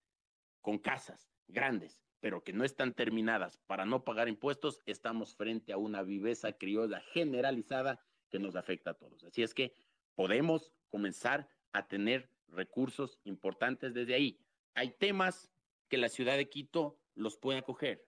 con 0.60 0.78
casas 0.78 1.30
grandes, 1.48 2.02
pero 2.20 2.42
que 2.42 2.52
no 2.52 2.64
están 2.64 2.94
terminadas 2.94 3.58
para 3.66 3.84
no 3.84 4.04
pagar 4.04 4.28
impuestos, 4.28 4.82
estamos 4.86 5.36
frente 5.36 5.72
a 5.72 5.76
una 5.76 6.02
viveza 6.02 6.52
criolla 6.52 7.00
generalizada 7.12 8.00
que 8.30 8.38
nos 8.38 8.56
afecta 8.56 8.90
a 8.90 8.94
todos. 8.94 9.24
Así 9.24 9.42
es 9.42 9.54
que 9.54 9.74
podemos 10.14 10.72
comenzar 10.88 11.48
a 11.72 11.86
tener 11.86 12.30
recursos 12.48 13.18
importantes 13.24 13.94
desde 13.94 14.14
ahí. 14.14 14.40
Hay 14.74 14.90
temas 14.90 15.50
que 15.88 15.98
la 15.98 16.08
ciudad 16.08 16.36
de 16.36 16.48
Quito 16.48 16.98
los 17.14 17.36
puede 17.36 17.58
acoger. 17.58 18.06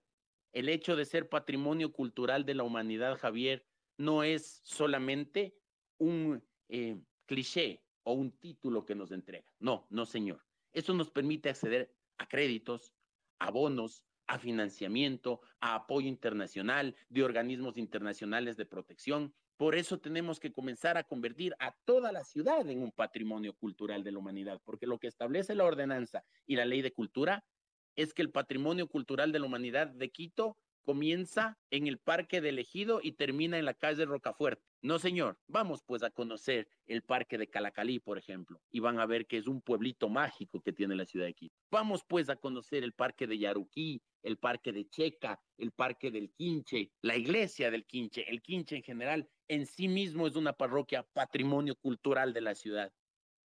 El 0.51 0.69
hecho 0.69 0.95
de 0.95 1.05
ser 1.05 1.29
patrimonio 1.29 1.91
cultural 1.91 2.45
de 2.45 2.55
la 2.55 2.63
humanidad, 2.63 3.17
Javier, 3.17 3.65
no 3.97 4.23
es 4.23 4.61
solamente 4.63 5.55
un 5.97 6.43
eh, 6.69 6.99
cliché 7.25 7.83
o 8.03 8.13
un 8.13 8.31
título 8.31 8.85
que 8.85 8.95
nos 8.95 9.11
entrega. 9.11 9.45
No, 9.59 9.87
no, 9.89 10.05
señor. 10.05 10.45
Eso 10.73 10.93
nos 10.93 11.09
permite 11.09 11.49
acceder 11.49 11.95
a 12.17 12.27
créditos, 12.27 12.93
a 13.39 13.51
bonos, 13.51 14.03
a 14.27 14.37
financiamiento, 14.37 15.41
a 15.59 15.75
apoyo 15.75 16.07
internacional 16.07 16.95
de 17.09 17.23
organismos 17.23 17.77
internacionales 17.77 18.57
de 18.57 18.65
protección. 18.65 19.33
Por 19.57 19.75
eso 19.75 19.99
tenemos 19.99 20.39
que 20.39 20.53
comenzar 20.53 20.97
a 20.97 21.03
convertir 21.03 21.55
a 21.59 21.75
toda 21.83 22.11
la 22.11 22.23
ciudad 22.23 22.69
en 22.69 22.83
un 22.83 22.91
patrimonio 22.91 23.53
cultural 23.55 24.03
de 24.03 24.11
la 24.11 24.19
humanidad, 24.19 24.61
porque 24.63 24.85
lo 24.85 24.99
que 24.99 25.07
establece 25.07 25.55
la 25.55 25.65
ordenanza 25.65 26.23
y 26.45 26.55
la 26.55 26.65
ley 26.65 26.81
de 26.81 26.93
cultura 26.93 27.43
es 27.95 28.13
que 28.13 28.21
el 28.21 28.31
patrimonio 28.31 28.87
cultural 28.87 29.31
de 29.31 29.39
la 29.39 29.47
humanidad 29.47 29.87
de 29.87 30.11
Quito 30.11 30.57
comienza 30.89 31.55
en 31.69 31.85
el 31.85 31.99
Parque 31.99 32.41
del 32.41 32.57
Ejido 32.57 32.99
y 33.03 33.11
termina 33.11 33.59
en 33.59 33.65
la 33.65 33.75
calle 33.75 34.05
Rocafuerte. 34.05 34.63
No, 34.81 34.97
señor, 34.97 35.37
vamos 35.45 35.83
pues 35.83 36.01
a 36.01 36.09
conocer 36.09 36.67
el 36.87 37.03
Parque 37.03 37.37
de 37.37 37.47
Calacalí, 37.47 37.99
por 37.99 38.17
ejemplo, 38.17 38.59
y 38.71 38.79
van 38.79 38.99
a 38.99 39.05
ver 39.05 39.27
que 39.27 39.37
es 39.37 39.45
un 39.45 39.61
pueblito 39.61 40.09
mágico 40.09 40.63
que 40.63 40.73
tiene 40.73 40.95
la 40.95 41.05
ciudad 41.05 41.27
de 41.27 41.35
Quito. 41.35 41.53
Vamos 41.69 42.03
pues 42.07 42.27
a 42.27 42.37
conocer 42.37 42.83
el 42.83 42.93
Parque 42.93 43.27
de 43.27 43.37
Yaruquí, 43.37 44.01
el 44.23 44.37
Parque 44.37 44.71
de 44.71 44.89
Checa, 44.89 45.39
el 45.59 45.69
Parque 45.69 46.09
del 46.09 46.31
Quinche, 46.31 46.89
la 47.03 47.15
iglesia 47.15 47.69
del 47.69 47.85
Quinche, 47.85 48.27
el 48.27 48.41
Quinche 48.41 48.77
en 48.77 48.81
general, 48.81 49.29
en 49.47 49.67
sí 49.67 49.87
mismo 49.87 50.25
es 50.25 50.35
una 50.35 50.53
parroquia 50.53 51.03
patrimonio 51.13 51.75
cultural 51.75 52.33
de 52.33 52.41
la 52.41 52.55
ciudad. 52.55 52.91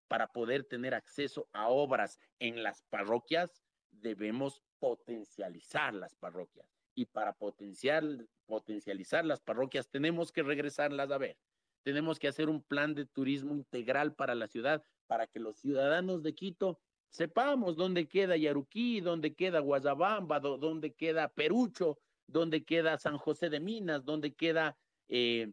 Para 0.07 0.31
poder 0.31 0.63
tener 0.63 0.93
acceso 0.93 1.49
a 1.51 1.67
obras 1.67 2.21
en 2.39 2.63
las 2.63 2.83
parroquias, 2.83 3.65
debemos 3.91 4.63
potencializar 4.79 5.93
las 5.93 6.15
parroquias 6.15 6.73
y 6.95 7.05
para 7.05 7.33
potenciar, 7.33 8.03
potencializar 8.45 9.25
las 9.25 9.41
parroquias 9.41 9.89
tenemos 9.89 10.31
que 10.31 10.43
regresarlas 10.43 11.11
a 11.11 11.17
ver. 11.17 11.37
Tenemos 11.83 12.19
que 12.19 12.27
hacer 12.27 12.49
un 12.49 12.61
plan 12.61 12.93
de 12.93 13.05
turismo 13.05 13.53
integral 13.53 14.13
para 14.13 14.35
la 14.35 14.47
ciudad, 14.47 14.83
para 15.07 15.27
que 15.27 15.39
los 15.39 15.57
ciudadanos 15.57 16.23
de 16.23 16.33
Quito 16.33 16.79
sepamos 17.09 17.75
dónde 17.75 18.07
queda 18.07 18.37
Yaruquí, 18.37 19.01
dónde 19.01 19.33
queda 19.33 19.59
Guayabamba, 19.59 20.39
dónde 20.39 20.93
queda 20.93 21.27
Perucho, 21.27 21.99
dónde 22.27 22.63
queda 22.63 22.97
San 22.97 23.17
José 23.17 23.49
de 23.49 23.59
Minas, 23.59 24.05
dónde 24.05 24.33
queda 24.33 24.77
eh, 25.09 25.51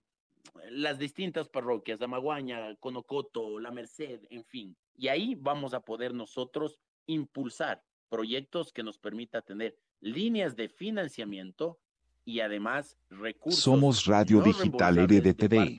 las 0.71 0.99
distintas 0.99 1.49
parroquias, 1.49 2.01
Amaguaña, 2.01 2.75
Conocoto, 2.77 3.59
La 3.59 3.71
Merced, 3.71 4.21
en 4.31 4.45
fin. 4.45 4.77
Y 4.97 5.09
ahí 5.09 5.35
vamos 5.35 5.75
a 5.75 5.81
poder 5.81 6.15
nosotros 6.15 6.79
impulsar 7.07 7.83
proyectos 8.09 8.73
que 8.73 8.83
nos 8.83 8.99
permita 8.99 9.43
tener 9.43 9.77
líneas 10.01 10.57
de 10.57 10.69
financiamiento 10.69 11.79
y 12.25 12.41
además 12.41 12.97
recursos. 13.09 13.63
Somos 13.63 14.07
Radio 14.07 14.43
Digital 14.43 14.97
RDTV. 15.07 15.77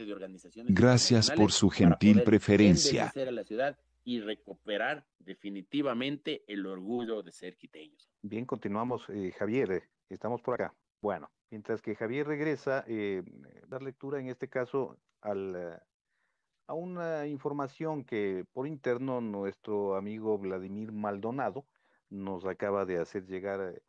Gracias 0.67 1.31
por 1.31 1.51
su 1.51 1.69
gentil 1.69 2.23
preferencia. 2.23 3.11
A 3.15 3.31
la 3.31 3.43
ciudad 3.43 3.77
y 4.03 4.19
recuperar 4.19 5.05
definitivamente 5.19 6.43
el 6.47 6.65
orgullo 6.65 7.21
de 7.21 7.31
ser 7.31 7.55
quiteños. 7.55 8.09
Bien, 8.23 8.45
continuamos, 8.45 9.03
eh, 9.09 9.31
Javier, 9.37 9.71
eh, 9.71 9.83
estamos 10.09 10.41
por 10.41 10.55
acá. 10.55 10.73
Bueno, 11.01 11.29
mientras 11.49 11.81
que 11.81 11.95
Javier 11.95 12.27
regresa, 12.27 12.83
eh, 12.87 13.23
dar 13.67 13.81
lectura 13.81 14.19
en 14.19 14.29
este 14.29 14.47
caso 14.47 14.97
al, 15.21 15.55
eh, 15.55 15.79
a 16.67 16.73
una 16.73 17.27
información 17.27 18.03
que 18.03 18.45
por 18.53 18.67
interno 18.67 19.19
nuestro 19.19 19.95
amigo 19.95 20.37
Vladimir 20.37 20.91
Maldonado 20.91 21.65
nos 22.09 22.45
acaba 22.45 22.85
de 22.85 22.97
hacer 22.97 23.25
llegar 23.25 23.73
eh, 23.75 23.81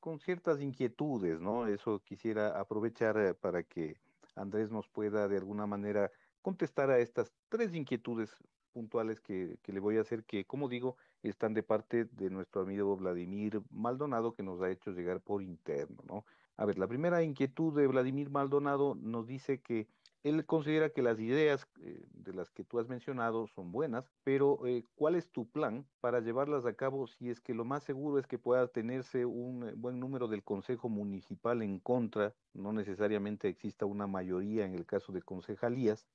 con 0.00 0.18
ciertas 0.20 0.60
inquietudes, 0.60 1.40
¿no? 1.40 1.66
Eso 1.66 2.00
quisiera 2.00 2.58
aprovechar 2.60 3.16
eh, 3.18 3.34
para 3.34 3.62
que 3.62 3.96
Andrés 4.34 4.70
nos 4.70 4.88
pueda 4.88 5.28
de 5.28 5.36
alguna 5.36 5.66
manera 5.66 6.10
contestar 6.40 6.90
a 6.90 6.98
estas 6.98 7.32
tres 7.48 7.74
inquietudes 7.74 8.36
puntuales 8.72 9.20
que, 9.20 9.58
que, 9.62 9.72
le 9.72 9.80
voy 9.80 9.98
a 9.98 10.00
hacer, 10.00 10.24
que 10.24 10.44
como 10.44 10.68
digo, 10.68 10.96
están 11.22 11.54
de 11.54 11.62
parte 11.62 12.06
de 12.06 12.30
nuestro 12.30 12.62
amigo 12.62 12.96
Vladimir 12.96 13.60
Maldonado, 13.70 14.34
que 14.34 14.42
nos 14.42 14.60
ha 14.62 14.70
hecho 14.70 14.92
llegar 14.92 15.20
por 15.20 15.42
interno, 15.42 16.02
¿no? 16.06 16.24
A 16.56 16.64
ver, 16.64 16.78
la 16.78 16.86
primera 16.86 17.22
inquietud 17.22 17.74
de 17.74 17.86
Vladimir 17.86 18.30
Maldonado 18.30 18.94
nos 18.94 19.26
dice 19.26 19.60
que 19.60 19.88
él 20.22 20.46
considera 20.46 20.90
que 20.90 21.02
las 21.02 21.18
ideas 21.18 21.66
eh, 21.80 22.04
de 22.12 22.32
las 22.32 22.50
que 22.50 22.64
tú 22.64 22.78
has 22.78 22.88
mencionado 22.88 23.46
son 23.48 23.72
buenas, 23.72 24.10
pero 24.22 24.66
eh, 24.66 24.84
¿cuál 24.94 25.16
es 25.16 25.30
tu 25.30 25.48
plan 25.50 25.86
para 26.00 26.20
llevarlas 26.20 26.64
a 26.64 26.74
cabo 26.74 27.06
si 27.06 27.28
es 27.30 27.40
que 27.40 27.54
lo 27.54 27.64
más 27.64 27.82
seguro 27.82 28.18
es 28.18 28.26
que 28.26 28.38
pueda 28.38 28.68
tenerse 28.68 29.24
un 29.26 29.68
eh, 29.68 29.72
buen 29.74 29.98
número 29.98 30.28
del 30.28 30.44
Consejo 30.44 30.88
Municipal 30.88 31.62
en 31.62 31.80
contra, 31.80 32.34
no 32.54 32.72
necesariamente 32.72 33.48
exista 33.48 33.84
una 33.84 34.06
mayoría 34.06 34.64
en 34.64 34.74
el 34.74 34.86
caso 34.86 35.12
de 35.12 35.22
concejalías, 35.22 36.06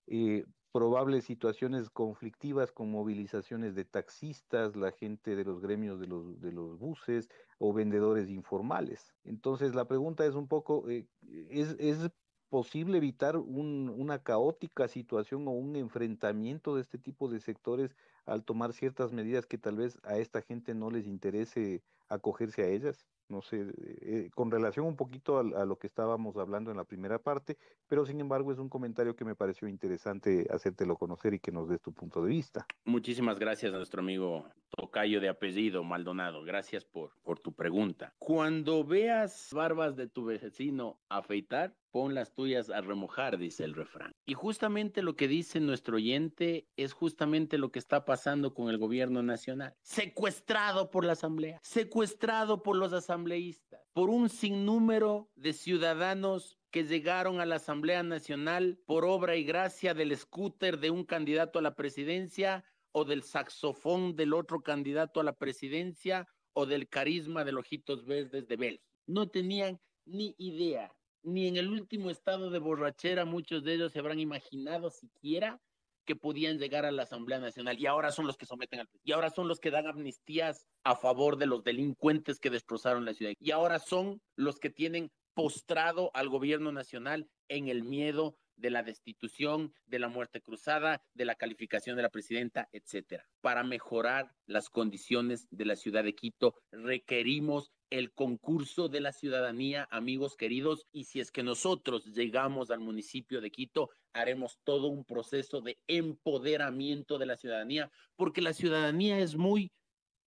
probables 0.72 1.26
situaciones 1.26 1.89
conflictivas 1.89 2.72
con 2.72 2.91
movilizaciones 2.91 3.74
de 3.74 3.84
taxistas, 3.84 4.76
la 4.76 4.91
gente 4.91 5.36
de 5.36 5.43
los 5.43 5.60
gremios 5.60 5.99
de 5.99 6.08
los, 6.08 6.39
de 6.39 6.51
los 6.51 6.78
buses 6.78 7.30
o 7.58 7.74
vendedores 7.74 8.30
informales. 8.30 9.14
Entonces 9.24 9.74
la 9.74 9.86
pregunta 9.86 10.26
es 10.26 10.36
un 10.36 10.47
poco, 10.47 10.88
¿es, 10.88 11.76
¿es 11.80 12.12
posible 12.50 12.98
evitar 12.98 13.38
un, 13.38 13.93
una 13.95 14.20
caótica 14.24 14.88
situación 14.88 15.48
o 15.48 15.52
un 15.52 15.76
enfrentamiento 15.76 16.76
de 16.76 16.82
este 16.82 16.98
tipo 16.98 17.30
de 17.30 17.39
sectores 17.39 17.95
al 18.26 18.43
tomar 18.43 18.74
ciertas 18.74 19.12
medidas 19.12 19.45
que 19.45 19.58
tal 19.58 19.78
vez 19.78 20.00
a 20.04 20.18
esta 20.18 20.41
gente 20.41 20.74
no 20.74 20.89
les 20.91 21.08
interese 21.08 21.82
acogerse 22.10 22.64
a 22.64 22.68
ellas? 22.68 23.06
no 23.30 23.41
sé, 23.41 23.66
eh, 24.02 24.30
con 24.34 24.52
relación 24.52 24.86
un 24.86 24.95
poquito 24.95 25.38
a, 25.39 25.66
lo 25.66 25.78
que 25.78 25.88
estábamos 25.88 26.38
hablando 26.38 26.72
en 26.72 26.78
la 26.78 26.86
primera 26.86 27.20
parte, 27.20 27.58
pero 27.88 28.06
sin 28.06 28.20
embargo 28.20 28.52
es 28.52 28.60
un 28.60 28.70
comentario 28.70 29.16
que 29.16 29.26
me 29.26 29.36
pareció 29.36 29.68
interesante 29.68 30.48
hacértelo 30.50 30.95
conocer 30.95 31.34
y 31.34 31.39
que 31.39 31.52
nos 31.52 31.68
des 31.68 31.82
tu 31.82 31.93
punto 31.93 32.24
de 32.24 32.30
vista. 32.30 32.66
Muchísimas 32.86 33.39
gracias 33.39 33.74
a 33.74 33.78
nuestro 33.78 34.02
amigo 34.02 34.45
Tocayo 34.70 35.20
de 35.20 35.30
apellido 35.30 35.84
Maldonado, 35.84 36.43
gracias 36.43 36.86
por, 36.86 37.12
por 37.24 37.39
tu 37.39 37.54
pregunta. 37.54 38.14
Cuando 38.18 38.84
veas 38.84 39.50
barbas 39.54 39.95
de 39.95 40.08
tu 40.08 40.26
vecino 40.26 41.00
afeitar, 41.10 41.76
pon 41.98 42.14
las 42.14 42.32
tuyas 42.32 42.70
a 42.70 42.80
remojar, 42.82 43.39
dice 43.39 43.64
el 43.64 43.74
refrán. 43.74 44.14
Y 44.28 44.36
justamente 44.36 45.02
lo 45.02 45.16
que 45.16 45.28
dice 45.28 45.60
nuestro 45.60 45.95
oyente 45.95 46.68
es 46.78 46.93
justamente 46.93 47.58
lo 47.58 47.72
que 47.72 47.80
está 47.80 48.06
pasando 48.06 48.54
con 48.54 48.70
el 48.70 48.78
gobierno 48.78 49.24
nacional. 49.24 49.76
Secuestrado 49.82 50.91
por 50.91 51.06
la 51.06 51.14
Asamblea, 51.14 51.60
secuestrado 51.64 52.62
por 52.62 52.76
los 52.76 52.93
asambleístas, 52.93 53.82
por 53.93 54.12
un 54.12 54.30
sinnúmero 54.30 55.32
de 55.34 55.54
ciudadanos 55.54 56.60
que 56.70 56.84
llegaron 56.84 57.39
a 57.39 57.48
la 57.48 57.56
Asamblea 57.56 58.04
Nacional 58.04 58.78
por 58.86 59.04
obra 59.04 59.36
y 59.36 59.43
gracia 59.43 59.95
del 59.95 60.16
scooter 60.16 60.78
de 60.78 60.91
un 60.91 61.04
candidato 61.04 61.58
a 61.58 61.64
la 61.64 61.74
presidencia 61.74 62.64
o 62.91 63.06
del 63.06 63.24
saxofón 63.24 64.16
del 64.16 64.36
otro 64.36 64.62
candidato 64.62 65.20
a 65.20 65.24
la 65.24 65.34
presidencia 65.34 66.28
o 66.54 66.68
del 66.68 66.89
carisma 66.89 67.43
de 67.43 67.54
los 67.54 67.62
ojitos 67.62 68.06
verdes 68.06 68.48
de 68.48 68.56
Bel. 68.56 68.82
No 69.08 69.30
tenían 69.30 69.80
ni 70.06 70.36
idea 70.38 70.95
ni 71.28 71.45
en 71.45 71.57
el 71.57 71.69
último 71.69 72.09
estado 72.09 72.49
de 72.49 72.59
borrachera 72.59 73.25
muchos 73.25 73.61
de 73.63 73.73
ellos 73.73 73.91
se 73.91 73.99
habrán 73.99 74.19
imaginado 74.19 74.89
siquiera 74.89 75.59
que 76.05 76.15
podían 76.15 76.57
llegar 76.57 76.86
a 76.86 76.91
la 76.91 77.03
Asamblea 77.03 77.38
Nacional 77.38 77.78
y 77.78 77.86
ahora 77.86 78.13
son 78.13 78.28
los 78.28 78.38
que 78.38 78.45
someten 78.45 78.80
al 78.80 78.89
y 79.03 79.11
ahora 79.11 79.30
son 79.30 79.49
los 79.49 79.59
que 79.59 79.69
dan 79.69 79.88
amnistías 79.88 80.65
a 80.86 80.95
favor 80.95 81.36
de 81.38 81.45
los 81.45 81.65
delincuentes 81.65 82.39
que 82.39 82.49
destrozaron 82.49 83.03
la 83.03 83.13
ciudad 83.13 83.34
y 83.41 83.51
ahora 83.51 83.80
son 83.80 84.21
los 84.38 84.57
que 84.57 84.69
tienen 84.69 85.11
postrado 85.34 86.11
al 86.13 86.30
gobierno 86.30 86.71
nacional 86.71 87.28
en 87.49 87.67
el 87.67 87.84
miedo 87.84 88.38
de 88.55 88.69
la 88.69 88.82
destitución, 88.82 89.73
de 89.86 89.99
la 89.99 90.07
muerte 90.07 90.41
cruzada, 90.41 91.03
de 91.13 91.25
la 91.25 91.36
calificación 91.36 91.97
de 91.97 92.03
la 92.03 92.09
presidenta, 92.09 92.69
etcétera. 92.71 93.28
Para 93.41 93.63
mejorar 93.63 94.34
las 94.45 94.69
condiciones 94.69 95.47
de 95.51 95.65
la 95.65 95.75
ciudad 95.75 96.05
de 96.05 96.15
Quito, 96.15 96.55
requerimos 96.71 97.71
el 97.90 98.12
concurso 98.14 98.90
de 98.90 99.02
la 99.02 99.12
ciudadanía, 99.12 99.88
amigos 99.92 100.36
queridos, 100.36 100.88
y 100.92 101.06
si 101.06 101.20
es 101.20 101.32
que 101.32 101.44
nosotros 101.44 102.06
llegamos 102.06 102.72
al 102.72 102.80
municipio 102.80 103.42
de 103.42 103.52
Quito, 103.52 103.90
haremos 104.14 104.60
todo 104.64 104.88
un 104.88 105.06
proceso 105.06 105.62
de 105.62 105.80
empoderamiento 105.88 107.18
de 107.18 107.26
la 107.26 107.38
ciudadanía, 107.38 107.92
porque 108.16 108.42
la 108.42 108.54
ciudadanía 108.54 109.20
es 109.20 109.36
muy 109.36 109.72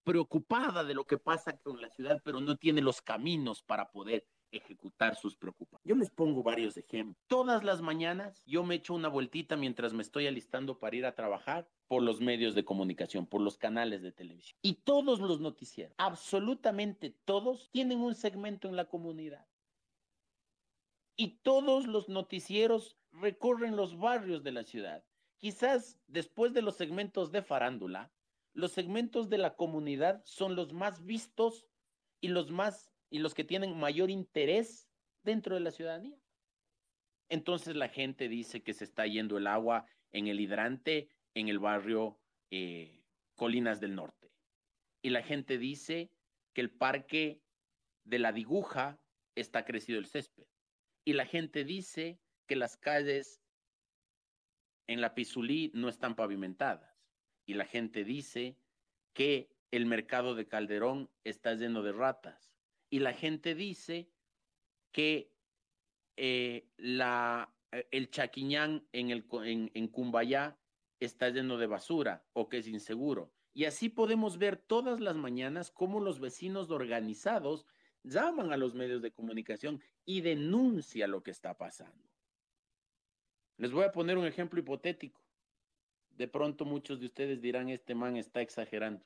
preocupada 0.04 0.84
de 0.84 0.94
lo 0.94 1.04
que 1.04 1.18
pasa 1.18 1.58
con 1.58 1.80
la 1.80 1.90
ciudad, 1.90 2.20
pero 2.24 2.40
no 2.40 2.56
tiene 2.56 2.80
los 2.80 3.02
caminos 3.02 3.62
para 3.62 3.90
poder 3.90 4.26
ejecutar 4.52 5.16
sus 5.16 5.36
preocupaciones. 5.36 5.84
Yo 5.84 5.96
les 5.96 6.10
pongo 6.10 6.42
varios 6.42 6.76
ejemplos. 6.76 7.16
Todas 7.26 7.64
las 7.64 7.80
mañanas 7.82 8.42
yo 8.46 8.64
me 8.64 8.76
echo 8.76 8.94
una 8.94 9.08
vueltita 9.08 9.56
mientras 9.56 9.92
me 9.92 10.02
estoy 10.02 10.26
alistando 10.26 10.78
para 10.78 10.96
ir 10.96 11.06
a 11.06 11.14
trabajar 11.14 11.68
por 11.88 12.02
los 12.02 12.20
medios 12.20 12.54
de 12.54 12.64
comunicación, 12.64 13.26
por 13.26 13.40
los 13.40 13.58
canales 13.58 14.02
de 14.02 14.12
televisión. 14.12 14.58
Y 14.62 14.74
todos 14.74 15.20
los 15.20 15.40
noticieros, 15.40 15.94
absolutamente 15.98 17.16
todos, 17.24 17.70
tienen 17.72 18.00
un 18.00 18.14
segmento 18.14 18.68
en 18.68 18.76
la 18.76 18.86
comunidad. 18.86 19.46
Y 21.16 21.38
todos 21.42 21.86
los 21.86 22.08
noticieros 22.08 22.96
recorren 23.12 23.76
los 23.76 23.98
barrios 23.98 24.42
de 24.42 24.52
la 24.52 24.64
ciudad. 24.64 25.04
Quizás 25.38 25.98
después 26.06 26.52
de 26.52 26.62
los 26.62 26.76
segmentos 26.76 27.32
de 27.32 27.42
farándula, 27.42 28.12
los 28.52 28.72
segmentos 28.72 29.28
de 29.28 29.38
la 29.38 29.54
comunidad 29.54 30.22
son 30.24 30.56
los 30.56 30.72
más 30.72 31.04
vistos 31.04 31.66
y 32.20 32.28
los 32.28 32.50
más 32.50 32.89
y 33.10 33.18
los 33.18 33.34
que 33.34 33.44
tienen 33.44 33.78
mayor 33.78 34.08
interés 34.08 34.88
dentro 35.22 35.56
de 35.56 35.60
la 35.60 35.72
ciudadanía. 35.72 36.16
Entonces 37.28 37.76
la 37.76 37.88
gente 37.88 38.28
dice 38.28 38.62
que 38.62 38.72
se 38.72 38.84
está 38.84 39.06
yendo 39.06 39.36
el 39.36 39.46
agua 39.46 39.86
en 40.12 40.28
el 40.28 40.40
hidrante 40.40 41.08
en 41.34 41.48
el 41.48 41.58
barrio 41.58 42.18
eh, 42.50 43.04
Colinas 43.34 43.80
del 43.80 43.94
Norte. 43.94 44.32
Y 45.02 45.10
la 45.10 45.22
gente 45.22 45.58
dice 45.58 46.10
que 46.54 46.60
el 46.60 46.70
parque 46.70 47.40
de 48.04 48.18
la 48.18 48.32
Diguja 48.32 49.00
está 49.34 49.64
crecido 49.64 49.98
el 49.98 50.06
césped. 50.06 50.46
Y 51.04 51.12
la 51.12 51.26
gente 51.26 51.64
dice 51.64 52.18
que 52.46 52.56
las 52.56 52.76
calles 52.76 53.40
en 54.88 55.00
la 55.00 55.14
Pizulí 55.14 55.70
no 55.74 55.88
están 55.88 56.16
pavimentadas. 56.16 57.08
Y 57.46 57.54
la 57.54 57.64
gente 57.64 58.04
dice 58.04 58.56
que 59.14 59.48
el 59.70 59.86
mercado 59.86 60.34
de 60.34 60.48
Calderón 60.48 61.08
está 61.22 61.54
lleno 61.54 61.82
de 61.82 61.92
ratas 61.92 62.49
y 62.90 62.98
la 62.98 63.14
gente 63.14 63.54
dice 63.54 64.10
que 64.92 65.32
eh, 66.16 66.68
la, 66.76 67.54
eh, 67.72 67.86
el 67.92 68.10
chaquiñán 68.10 68.86
en, 68.92 69.10
el, 69.10 69.24
en, 69.44 69.70
en 69.72 69.88
Cumbayá 69.88 70.58
está 70.98 71.30
lleno 71.30 71.56
de 71.56 71.66
basura 71.66 72.26
o 72.32 72.48
que 72.48 72.58
es 72.58 72.66
inseguro. 72.66 73.32
Y 73.54 73.64
así 73.64 73.88
podemos 73.88 74.38
ver 74.38 74.56
todas 74.56 75.00
las 75.00 75.16
mañanas 75.16 75.70
cómo 75.70 76.00
los 76.00 76.20
vecinos 76.20 76.70
organizados 76.70 77.66
llaman 78.02 78.52
a 78.52 78.56
los 78.56 78.74
medios 78.74 79.02
de 79.02 79.12
comunicación 79.12 79.80
y 80.04 80.20
denuncian 80.20 81.10
lo 81.10 81.22
que 81.22 81.30
está 81.30 81.56
pasando. 81.56 82.08
Les 83.56 83.72
voy 83.72 83.84
a 83.84 83.92
poner 83.92 84.18
un 84.18 84.26
ejemplo 84.26 84.60
hipotético. 84.60 85.20
De 86.10 86.28
pronto 86.28 86.64
muchos 86.64 87.00
de 87.00 87.06
ustedes 87.06 87.40
dirán, 87.40 87.68
este 87.68 87.94
man 87.94 88.16
está 88.16 88.40
exagerando. 88.40 89.04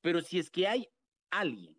Pero 0.00 0.20
si 0.20 0.38
es 0.38 0.50
que 0.50 0.66
hay 0.66 0.88
alguien 1.30 1.75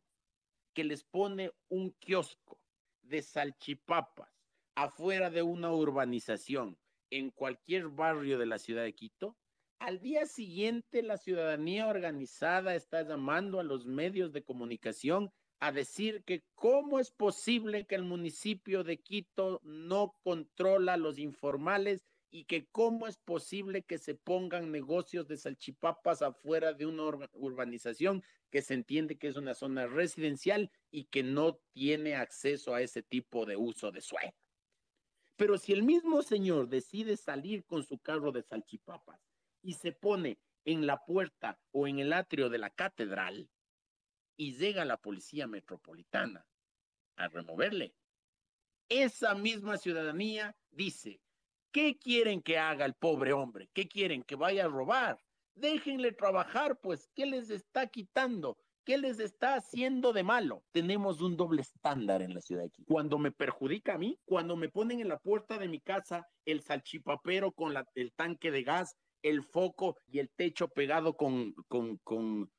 que 0.78 0.84
les 0.84 1.04
pone 1.04 1.50
un 1.70 1.90
kiosco 1.90 2.62
de 3.02 3.24
salchipapas 3.24 4.30
afuera 4.76 5.32
de 5.32 5.42
una 5.42 5.74
urbanización 5.74 6.78
en 7.10 7.32
cualquier 7.32 7.88
barrio 7.88 8.38
de 8.38 8.46
la 8.46 8.60
ciudad 8.60 8.84
de 8.84 8.94
Quito, 8.94 9.36
al 9.80 10.00
día 10.00 10.28
siguiente 10.28 11.02
la 11.02 11.18
ciudadanía 11.18 11.88
organizada 11.88 12.76
está 12.76 13.02
llamando 13.02 13.60
a 13.60 13.64
los 13.64 13.88
medios 13.88 14.32
de 14.34 14.44
comunicación 14.44 15.32
a 15.60 15.72
decir 15.72 16.24
que 16.26 16.44
cómo 16.54 17.00
es 17.00 17.10
posible 17.10 17.88
que 17.88 17.96
el 17.96 18.04
municipio 18.04 18.84
de 18.84 19.02
Quito 19.02 19.62
no 19.64 20.14
controla 20.22 20.96
los 20.96 21.18
informales 21.18 22.06
y 22.30 22.46
que 22.46 22.68
cómo 22.68 23.08
es 23.08 23.18
posible 23.18 23.84
que 23.84 23.98
se 23.98 24.16
pongan 24.16 24.72
negocios 24.72 25.28
de 25.28 25.38
salchipapas 25.38 26.22
afuera 26.22 26.74
de 26.74 26.86
una 26.86 27.04
urbanización 27.34 28.24
que 28.50 28.62
se 28.62 28.74
entiende 28.74 29.18
que 29.18 29.28
es 29.28 29.38
una 29.38 29.54
zona 29.54 29.88
residencial 29.88 30.72
y 30.92 31.06
que 31.06 31.24
no 31.24 31.60
tiene 31.74 32.16
acceso 32.16 32.74
a 32.74 32.82
ese 32.82 33.02
tipo 33.02 33.46
de 33.46 33.56
uso 33.56 33.92
de 33.92 34.02
suelo. 34.02 34.34
Pero 35.38 35.58
si 35.58 35.72
el 35.72 35.84
mismo 35.84 36.22
señor 36.22 36.68
decide 36.68 37.16
salir 37.16 37.64
con 37.66 37.84
su 37.84 38.00
carro 38.00 38.32
de 38.32 38.42
salchipapas 38.42 39.22
y 39.62 39.74
se 39.74 39.92
pone 39.92 40.40
en 40.66 40.86
la 40.86 41.06
puerta 41.06 41.60
o 41.72 41.88
en 41.88 42.00
el 42.00 42.12
atrio 42.12 42.50
de 42.50 42.58
la 42.58 42.72
catedral 42.72 43.50
y 44.36 44.58
llega 44.58 44.84
la 44.84 44.98
policía 44.98 45.48
metropolitana 45.48 46.46
a 47.16 47.28
removerle, 47.30 47.96
esa 48.90 49.36
misma 49.36 49.78
ciudadanía 49.78 50.56
dice, 50.72 51.22
¿Qué 51.78 51.96
quieren 51.96 52.42
que 52.42 52.58
haga 52.58 52.86
el 52.86 52.96
pobre 52.96 53.34
hombre? 53.34 53.70
¿Qué 53.72 53.88
quieren? 53.88 54.24
¿Que 54.24 54.36
vaya 54.36 54.66
a 54.66 54.68
robar? 54.68 55.20
Déjenle 55.54 56.12
trabajar, 56.12 56.80
pues, 56.82 57.08
¿qué 57.14 57.28
les 57.28 57.52
está 57.52 57.86
quitando? 57.86 58.58
¿Qué 58.84 58.98
les 58.98 59.20
está 59.20 59.54
haciendo 59.54 60.12
de 60.12 60.24
malo? 60.24 60.64
Tenemos 60.72 61.22
un 61.22 61.38
doble 61.38 61.62
estándar 61.62 62.24
en 62.24 62.34
la 62.34 62.42
ciudad 62.42 62.64
de 62.64 62.70
aquí. 62.70 62.84
Cuando 62.86 63.20
me 63.20 63.32
perjudica 63.32 63.94
a 63.94 64.00
mí, 64.00 64.20
cuando 64.26 64.56
me 64.56 64.70
ponen 64.70 65.02
en 65.02 65.10
la 65.10 65.20
puerta 65.20 65.60
de 65.60 65.68
mi 65.68 65.80
casa 65.80 66.28
el 66.46 66.62
salchipapero 66.62 67.52
con 67.52 67.76
el 67.94 68.12
tanque 68.14 68.50
de 68.50 68.64
gas, 68.64 68.98
el 69.22 69.44
foco 69.44 69.98
y 70.08 70.18
el 70.18 70.32
techo 70.32 70.70
pegado 70.70 71.16
con, 71.16 71.54
con, 71.68 72.50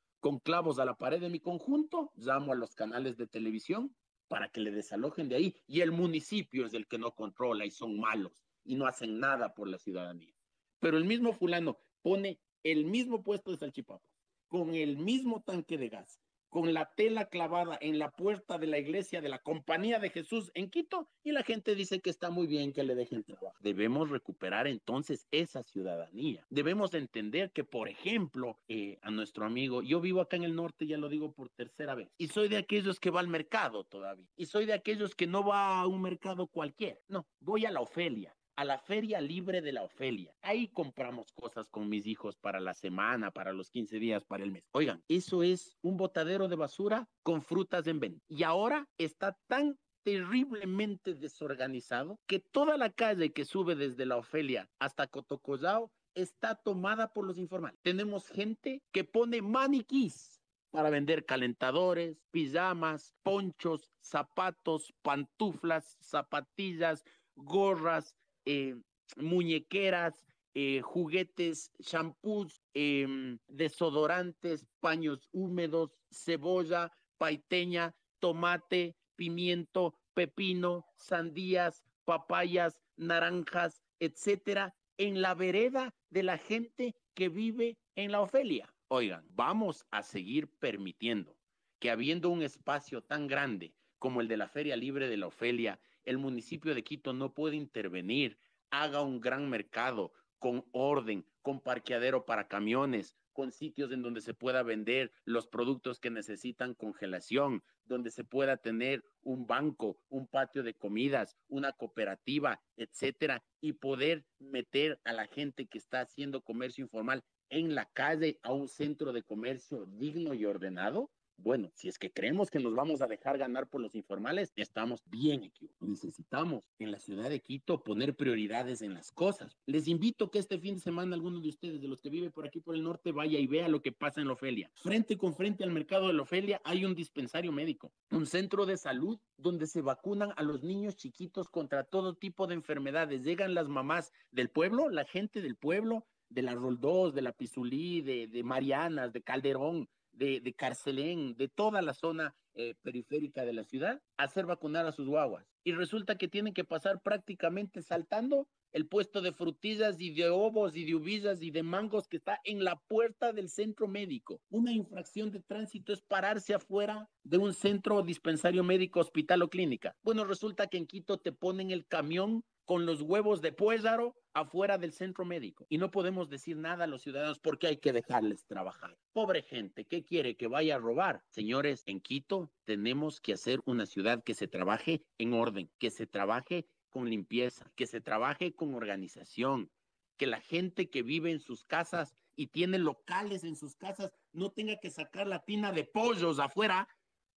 clavos 0.45 0.79
a 0.79 0.85
la 0.85 0.95
pared 0.95 1.19
de 1.19 1.27
mi 1.27 1.41
conjunto, 1.41 2.09
llamo 2.15 2.53
a 2.53 2.55
los 2.55 2.73
canales 2.73 3.17
de 3.17 3.27
televisión 3.27 3.93
para 4.29 4.47
que 4.47 4.61
le 4.61 4.71
desalojen 4.71 5.27
de 5.27 5.35
ahí. 5.35 5.55
Y 5.67 5.81
el 5.81 5.91
municipio 5.91 6.65
es 6.65 6.73
el 6.73 6.87
que 6.87 6.97
no 6.97 7.11
controla 7.11 7.65
y 7.65 7.71
son 7.71 7.99
malos 7.99 8.45
y 8.69 8.75
no 8.75 8.85
hacen 8.85 9.19
nada 9.19 9.55
por 9.55 9.67
la 9.67 9.79
ciudadanía. 9.79 10.31
Pero 10.79 10.97
el 10.97 11.05
mismo 11.05 11.33
fulano 11.33 11.79
pone 12.03 12.39
el 12.63 12.85
mismo 12.85 13.23
puesto 13.23 13.49
de 13.49 13.57
salchipapa, 13.57 14.05
con 14.47 14.75
el 14.75 14.95
mismo 14.95 15.41
tanque 15.41 15.79
de 15.79 15.89
gas, 15.89 16.21
con 16.49 16.73
la 16.73 16.91
tela 16.95 17.25
clavada 17.25 17.77
en 17.79 17.99
la 17.99 18.09
puerta 18.11 18.57
de 18.57 18.67
la 18.67 18.79
iglesia 18.79 19.21
de 19.21 19.29
la 19.29 19.39
Compañía 19.39 19.99
de 19.99 20.09
Jesús 20.09 20.51
en 20.55 20.69
Quito 20.69 21.07
y 21.23 21.31
la 21.31 21.43
gente 21.43 21.75
dice 21.75 21.99
que 22.01 22.09
está 22.09 22.31
muy 22.31 22.47
bien 22.47 22.73
que 22.73 22.83
le 22.83 22.95
dejen 22.95 23.23
trabajo. 23.23 23.55
Debemos 23.59 24.09
recuperar 24.09 24.67
entonces 24.67 25.27
esa 25.31 25.63
ciudadanía. 25.63 26.45
Debemos 26.49 26.93
entender 26.93 27.51
que, 27.51 27.63
por 27.63 27.87
ejemplo, 27.87 28.59
eh, 28.67 28.97
a 29.01 29.11
nuestro 29.11 29.45
amigo, 29.45 29.81
yo 29.81 30.01
vivo 30.01 30.21
acá 30.21 30.37
en 30.37 30.43
el 30.43 30.55
norte, 30.55 30.87
ya 30.87 30.97
lo 30.97 31.09
digo 31.09 31.31
por 31.31 31.49
tercera 31.49 31.95
vez, 31.95 32.09
y 32.17 32.27
soy 32.27 32.49
de 32.49 32.57
aquellos 32.57 32.99
que 32.99 33.11
va 33.11 33.19
al 33.19 33.27
mercado 33.27 33.83
todavía, 33.83 34.27
y 34.35 34.47
soy 34.47 34.65
de 34.65 34.73
aquellos 34.73 35.15
que 35.15 35.27
no 35.27 35.43
va 35.43 35.79
a 35.79 35.87
un 35.87 36.01
mercado 36.01 36.47
cualquiera, 36.47 36.99
no, 37.07 37.27
voy 37.39 37.65
a 37.65 37.71
la 37.71 37.81
Ofelia, 37.81 38.35
a 38.59 38.65
la 38.65 38.77
feria 38.77 39.21
libre 39.21 39.61
de 39.61 39.71
la 39.71 39.83
Ofelia. 39.83 40.35
Ahí 40.41 40.67
compramos 40.67 41.31
cosas 41.31 41.69
con 41.69 41.87
mis 41.87 42.05
hijos 42.05 42.35
para 42.35 42.59
la 42.59 42.73
semana, 42.73 43.31
para 43.31 43.53
los 43.53 43.69
15 43.69 43.99
días, 43.99 44.25
para 44.25 44.43
el 44.43 44.51
mes. 44.51 44.65
Oigan, 44.73 45.01
eso 45.07 45.43
es 45.43 45.77
un 45.81 45.95
botadero 45.95 46.49
de 46.49 46.57
basura 46.57 47.07
con 47.23 47.41
frutas 47.41 47.87
en 47.87 48.01
venta. 48.01 48.21
Y 48.27 48.43
ahora 48.43 48.85
está 48.97 49.39
tan 49.47 49.79
terriblemente 50.03 51.13
desorganizado 51.13 52.19
que 52.27 52.39
toda 52.39 52.75
la 52.75 52.89
calle 52.89 53.31
que 53.31 53.45
sube 53.45 53.75
desde 53.75 54.05
la 54.05 54.17
Ofelia 54.17 54.69
hasta 54.77 55.07
Cotocollao 55.07 55.89
está 56.13 56.55
tomada 56.55 57.13
por 57.13 57.25
los 57.25 57.37
informales. 57.37 57.79
Tenemos 57.81 58.27
gente 58.27 58.83
que 58.91 59.05
pone 59.05 59.41
maniquís 59.41 60.41
para 60.69 60.89
vender 60.89 61.25
calentadores, 61.25 62.17
pijamas, 62.29 63.15
ponchos, 63.23 63.89
zapatos, 64.01 64.93
pantuflas, 65.01 65.95
zapatillas, 66.01 67.05
gorras, 67.35 68.15
eh, 68.51 68.75
muñequeras, 69.17 70.25
eh, 70.55 70.81
juguetes, 70.81 71.71
shampoos, 71.77 72.63
em, 72.73 73.37
desodorantes, 73.47 74.65
paños 74.79 75.29
húmedos, 75.31 75.95
cebolla, 76.09 76.91
paiteña, 77.19 77.95
tomate, 78.19 78.95
pimiento, 79.15 79.93
pepino, 80.15 80.87
sandías, 80.97 81.83
papayas, 82.05 82.81
naranjas, 82.97 83.83
etcétera, 83.99 84.73
en 84.97 85.21
la 85.21 85.35
vereda 85.35 85.93
de 86.09 86.23
la 86.23 86.39
gente 86.39 86.95
que 87.13 87.29
vive 87.29 87.77
en 87.95 88.11
la 88.11 88.21
Ofelia. 88.21 88.73
Oigan, 88.87 89.27
vamos 89.29 89.85
a 89.91 90.01
seguir 90.01 90.49
permitiendo 90.57 91.37
que 91.79 91.91
habiendo 91.91 92.31
un 92.31 92.41
espacio 92.41 93.03
tan 93.03 93.27
grande 93.27 93.75
como 93.99 94.21
el 94.21 94.27
de 94.27 94.37
la 94.37 94.47
Feria 94.47 94.75
Libre 94.75 95.07
de 95.07 95.17
la 95.17 95.27
Ofelia 95.27 95.79
el 96.09 96.17
municipio 96.17 96.73
de 96.73 96.83
Quito 96.83 97.13
no 97.13 97.35
puede 97.35 97.55
intervenir, 97.55 98.39
haga 98.71 99.03
un 99.03 99.21
gran 99.21 99.47
mercado 99.47 100.11
con 100.39 100.65
orden, 100.71 101.23
con 101.43 101.61
parqueadero 101.61 102.25
para 102.25 102.47
camiones, 102.47 103.15
con 103.31 103.51
sitios 103.51 103.91
en 103.91 104.01
donde 104.01 104.21
se 104.21 104.33
pueda 104.33 104.63
vender 104.63 105.11
los 105.23 105.45
productos 105.45 105.99
que 105.99 106.09
necesitan 106.09 106.73
congelación, 106.73 107.63
donde 107.85 108.09
se 108.09 108.23
pueda 108.23 108.57
tener 108.57 109.03
un 109.21 109.45
banco, 109.45 109.99
un 110.09 110.25
patio 110.25 110.63
de 110.63 110.73
comidas, 110.73 111.37
una 111.47 111.73
cooperativa, 111.73 112.59
etcétera, 112.75 113.43
y 113.61 113.73
poder 113.73 114.25
meter 114.39 114.99
a 115.05 115.13
la 115.13 115.27
gente 115.27 115.67
que 115.67 115.77
está 115.77 116.01
haciendo 116.01 116.41
comercio 116.41 116.83
informal 116.83 117.23
en 117.49 117.75
la 117.75 117.85
calle 117.85 118.39
a 118.41 118.51
un 118.51 118.67
centro 118.67 119.13
de 119.13 119.21
comercio 119.21 119.85
digno 119.85 120.33
y 120.33 120.45
ordenado, 120.45 121.11
Bueno, 121.41 121.71
si 121.73 121.87
es 121.87 121.97
que 121.97 122.11
creemos 122.11 122.51
que 122.51 122.59
nos 122.59 122.75
vamos 122.75 123.01
a 123.01 123.07
dejar 123.07 123.37
ganar 123.37 123.67
por 123.67 123.79
los 123.79 123.95
informales, 123.95 124.51
estamos 124.57 125.01
bien 125.05 125.45
equivocados. 125.45 125.89
Necesitamos 125.89 126.63
en 126.79 126.91
la 126.91 126.99
ciudad 126.99 127.29
de 127.29 127.39
Quito 127.39 127.81
poner 127.81 128.13
prioridades 128.13 128.81
en 128.81 128.93
las 128.93 129.11
cosas. 129.11 129.57
Les 129.65 129.87
invito 129.87 130.31
que 130.31 130.39
este 130.39 130.59
fin 130.59 130.75
de 130.75 130.81
semana 130.81 131.15
alguno 131.15 131.39
de 131.39 131.47
ustedes, 131.47 131.79
de 131.81 131.87
los 131.87 132.01
que 132.01 132.09
vive 132.09 132.29
por 132.29 132.45
aquí 132.45 132.59
por 132.59 132.75
el 132.75 132.83
norte, 132.83 133.13
vaya 133.13 133.39
y 133.39 133.47
vea 133.47 133.69
lo 133.69 133.81
que 133.81 133.93
pasa 133.93 134.19
en 134.19 134.27
la 134.27 134.33
Ofelia. 134.33 134.69
Frente 134.75 135.17
con 135.17 135.33
frente 135.33 135.63
al 135.63 135.71
mercado 135.71 136.07
de 136.07 136.13
la 136.13 136.23
Ofelia 136.23 136.61
hay 136.65 136.83
un 136.83 136.93
dispensario 136.93 137.53
médico, 137.53 137.93
un 138.11 138.25
centro 138.25 138.65
de 138.65 138.75
salud 138.75 139.17
donde 139.37 139.65
se 139.65 139.81
vacunan 139.81 140.33
a 140.35 140.43
los 140.43 140.61
niños 140.61 140.97
chiquitos 140.97 141.47
contra 141.47 141.85
todo 141.85 142.15
tipo 142.15 142.47
de 142.47 142.55
enfermedades. 142.55 143.23
Llegan 143.23 143.53
las 143.53 143.69
mamás 143.69 144.11
del 144.31 144.49
pueblo, 144.49 144.89
la 144.89 145.05
gente 145.05 145.41
del 145.41 145.55
pueblo, 145.55 146.05
de 146.27 146.41
la 146.41 146.53
Roldós, 146.53 147.13
de 147.13 147.21
la 147.21 147.31
Pizulí, 147.31 148.01
de, 148.01 148.27
de 148.27 148.43
Marianas, 148.43 149.13
de 149.13 149.21
Calderón, 149.21 149.89
de, 150.19 150.53
Carcelén, 150.53 151.35
de 151.37 151.47
toda 151.47 151.81
la 151.81 151.93
zona 151.93 152.35
eh, 152.53 152.75
periférica 152.81 153.45
de 153.45 153.53
la 153.53 153.63
ciudad, 153.63 154.01
a 154.17 154.23
hacer 154.23 154.45
vacunar 154.45 154.85
a 154.85 154.91
sus 154.91 155.07
guaguas. 155.07 155.45
Y 155.63 155.71
resulta 155.71 156.17
que 156.17 156.27
tienen 156.27 156.53
que 156.53 156.65
pasar 156.65 157.01
prácticamente 157.01 157.81
saltando 157.81 158.47
el 158.71 158.87
puesto 158.87 159.21
de 159.21 159.31
frutillas 159.31 159.99
y 159.99 160.11
de 160.11 160.29
ovos 160.29 160.75
y 160.75 160.85
de 160.85 160.95
uvillas 160.95 161.41
y 161.41 161.51
de 161.51 161.63
mangos 161.63 162.07
que 162.07 162.17
está 162.17 162.39
en 162.43 162.63
la 162.63 162.79
puerta 162.79 163.33
del 163.33 163.49
centro 163.49 163.87
médico. 163.87 164.41
Una 164.49 164.71
infracción 164.71 165.31
de 165.31 165.41
tránsito 165.41 165.93
es 165.93 166.01
pararse 166.01 166.53
afuera 166.53 167.09
de 167.23 167.37
un 167.37 167.53
centro 167.53 168.01
dispensario 168.01 168.63
médico, 168.63 168.99
hospital 168.99 169.41
o 169.41 169.49
clínica. 169.49 169.95
Bueno, 170.03 170.25
resulta 170.25 170.67
que 170.67 170.77
en 170.77 170.87
Quito 170.87 171.19
te 171.19 171.31
ponen 171.31 171.71
el 171.71 171.85
camión 171.87 172.43
con 172.69 172.85
los 172.85 173.01
huevos 173.01 173.41
de 173.41 173.51
puézaro 173.51 174.15
afuera 174.33 174.77
del 174.77 174.93
centro 174.93 175.25
médico. 175.25 175.65
Y 175.69 175.79
no 175.79 175.89
podemos 175.89 176.29
decir 176.29 176.55
nada 176.55 176.83
a 176.83 176.87
los 176.87 177.01
ciudadanos 177.01 177.39
porque 177.39 177.65
hay 177.65 177.77
que 177.77 177.93
dejarles 177.93 178.45
trabajar. 178.45 178.95
Pobre 179.11 179.41
gente, 179.41 179.85
¿qué 179.85 180.05
quiere? 180.05 180.37
¿Que 180.37 180.45
vaya 180.45 180.75
a 180.75 180.77
robar? 180.77 181.23
Señores, 181.31 181.81
en 181.87 181.99
Quito 181.99 182.51
tenemos 182.65 183.21
que 183.21 183.33
hacer 183.33 183.59
una 183.65 183.87
ciudad 183.87 184.23
que 184.23 184.35
se 184.35 184.47
trabaje 184.47 185.01
en 185.17 185.33
orden, 185.33 185.71
que 185.79 185.89
se 185.89 186.05
trabaje 186.05 186.67
con 186.89 187.09
limpieza, 187.09 187.71
que 187.75 187.87
se 187.87 188.01
trabaje 188.01 188.53
con 188.53 188.73
organización, 188.73 189.71
que 190.17 190.27
la 190.27 190.41
gente 190.41 190.89
que 190.89 191.01
vive 191.01 191.31
en 191.31 191.39
sus 191.39 191.63
casas 191.63 192.15
y 192.35 192.47
tiene 192.47 192.77
locales 192.77 193.43
en 193.43 193.55
sus 193.55 193.75
casas 193.75 194.11
no 194.31 194.51
tenga 194.51 194.77
que 194.79 194.89
sacar 194.89 195.27
la 195.27 195.43
tina 195.43 195.71
de 195.71 195.85
pollos 195.85 196.39
afuera 196.39 196.87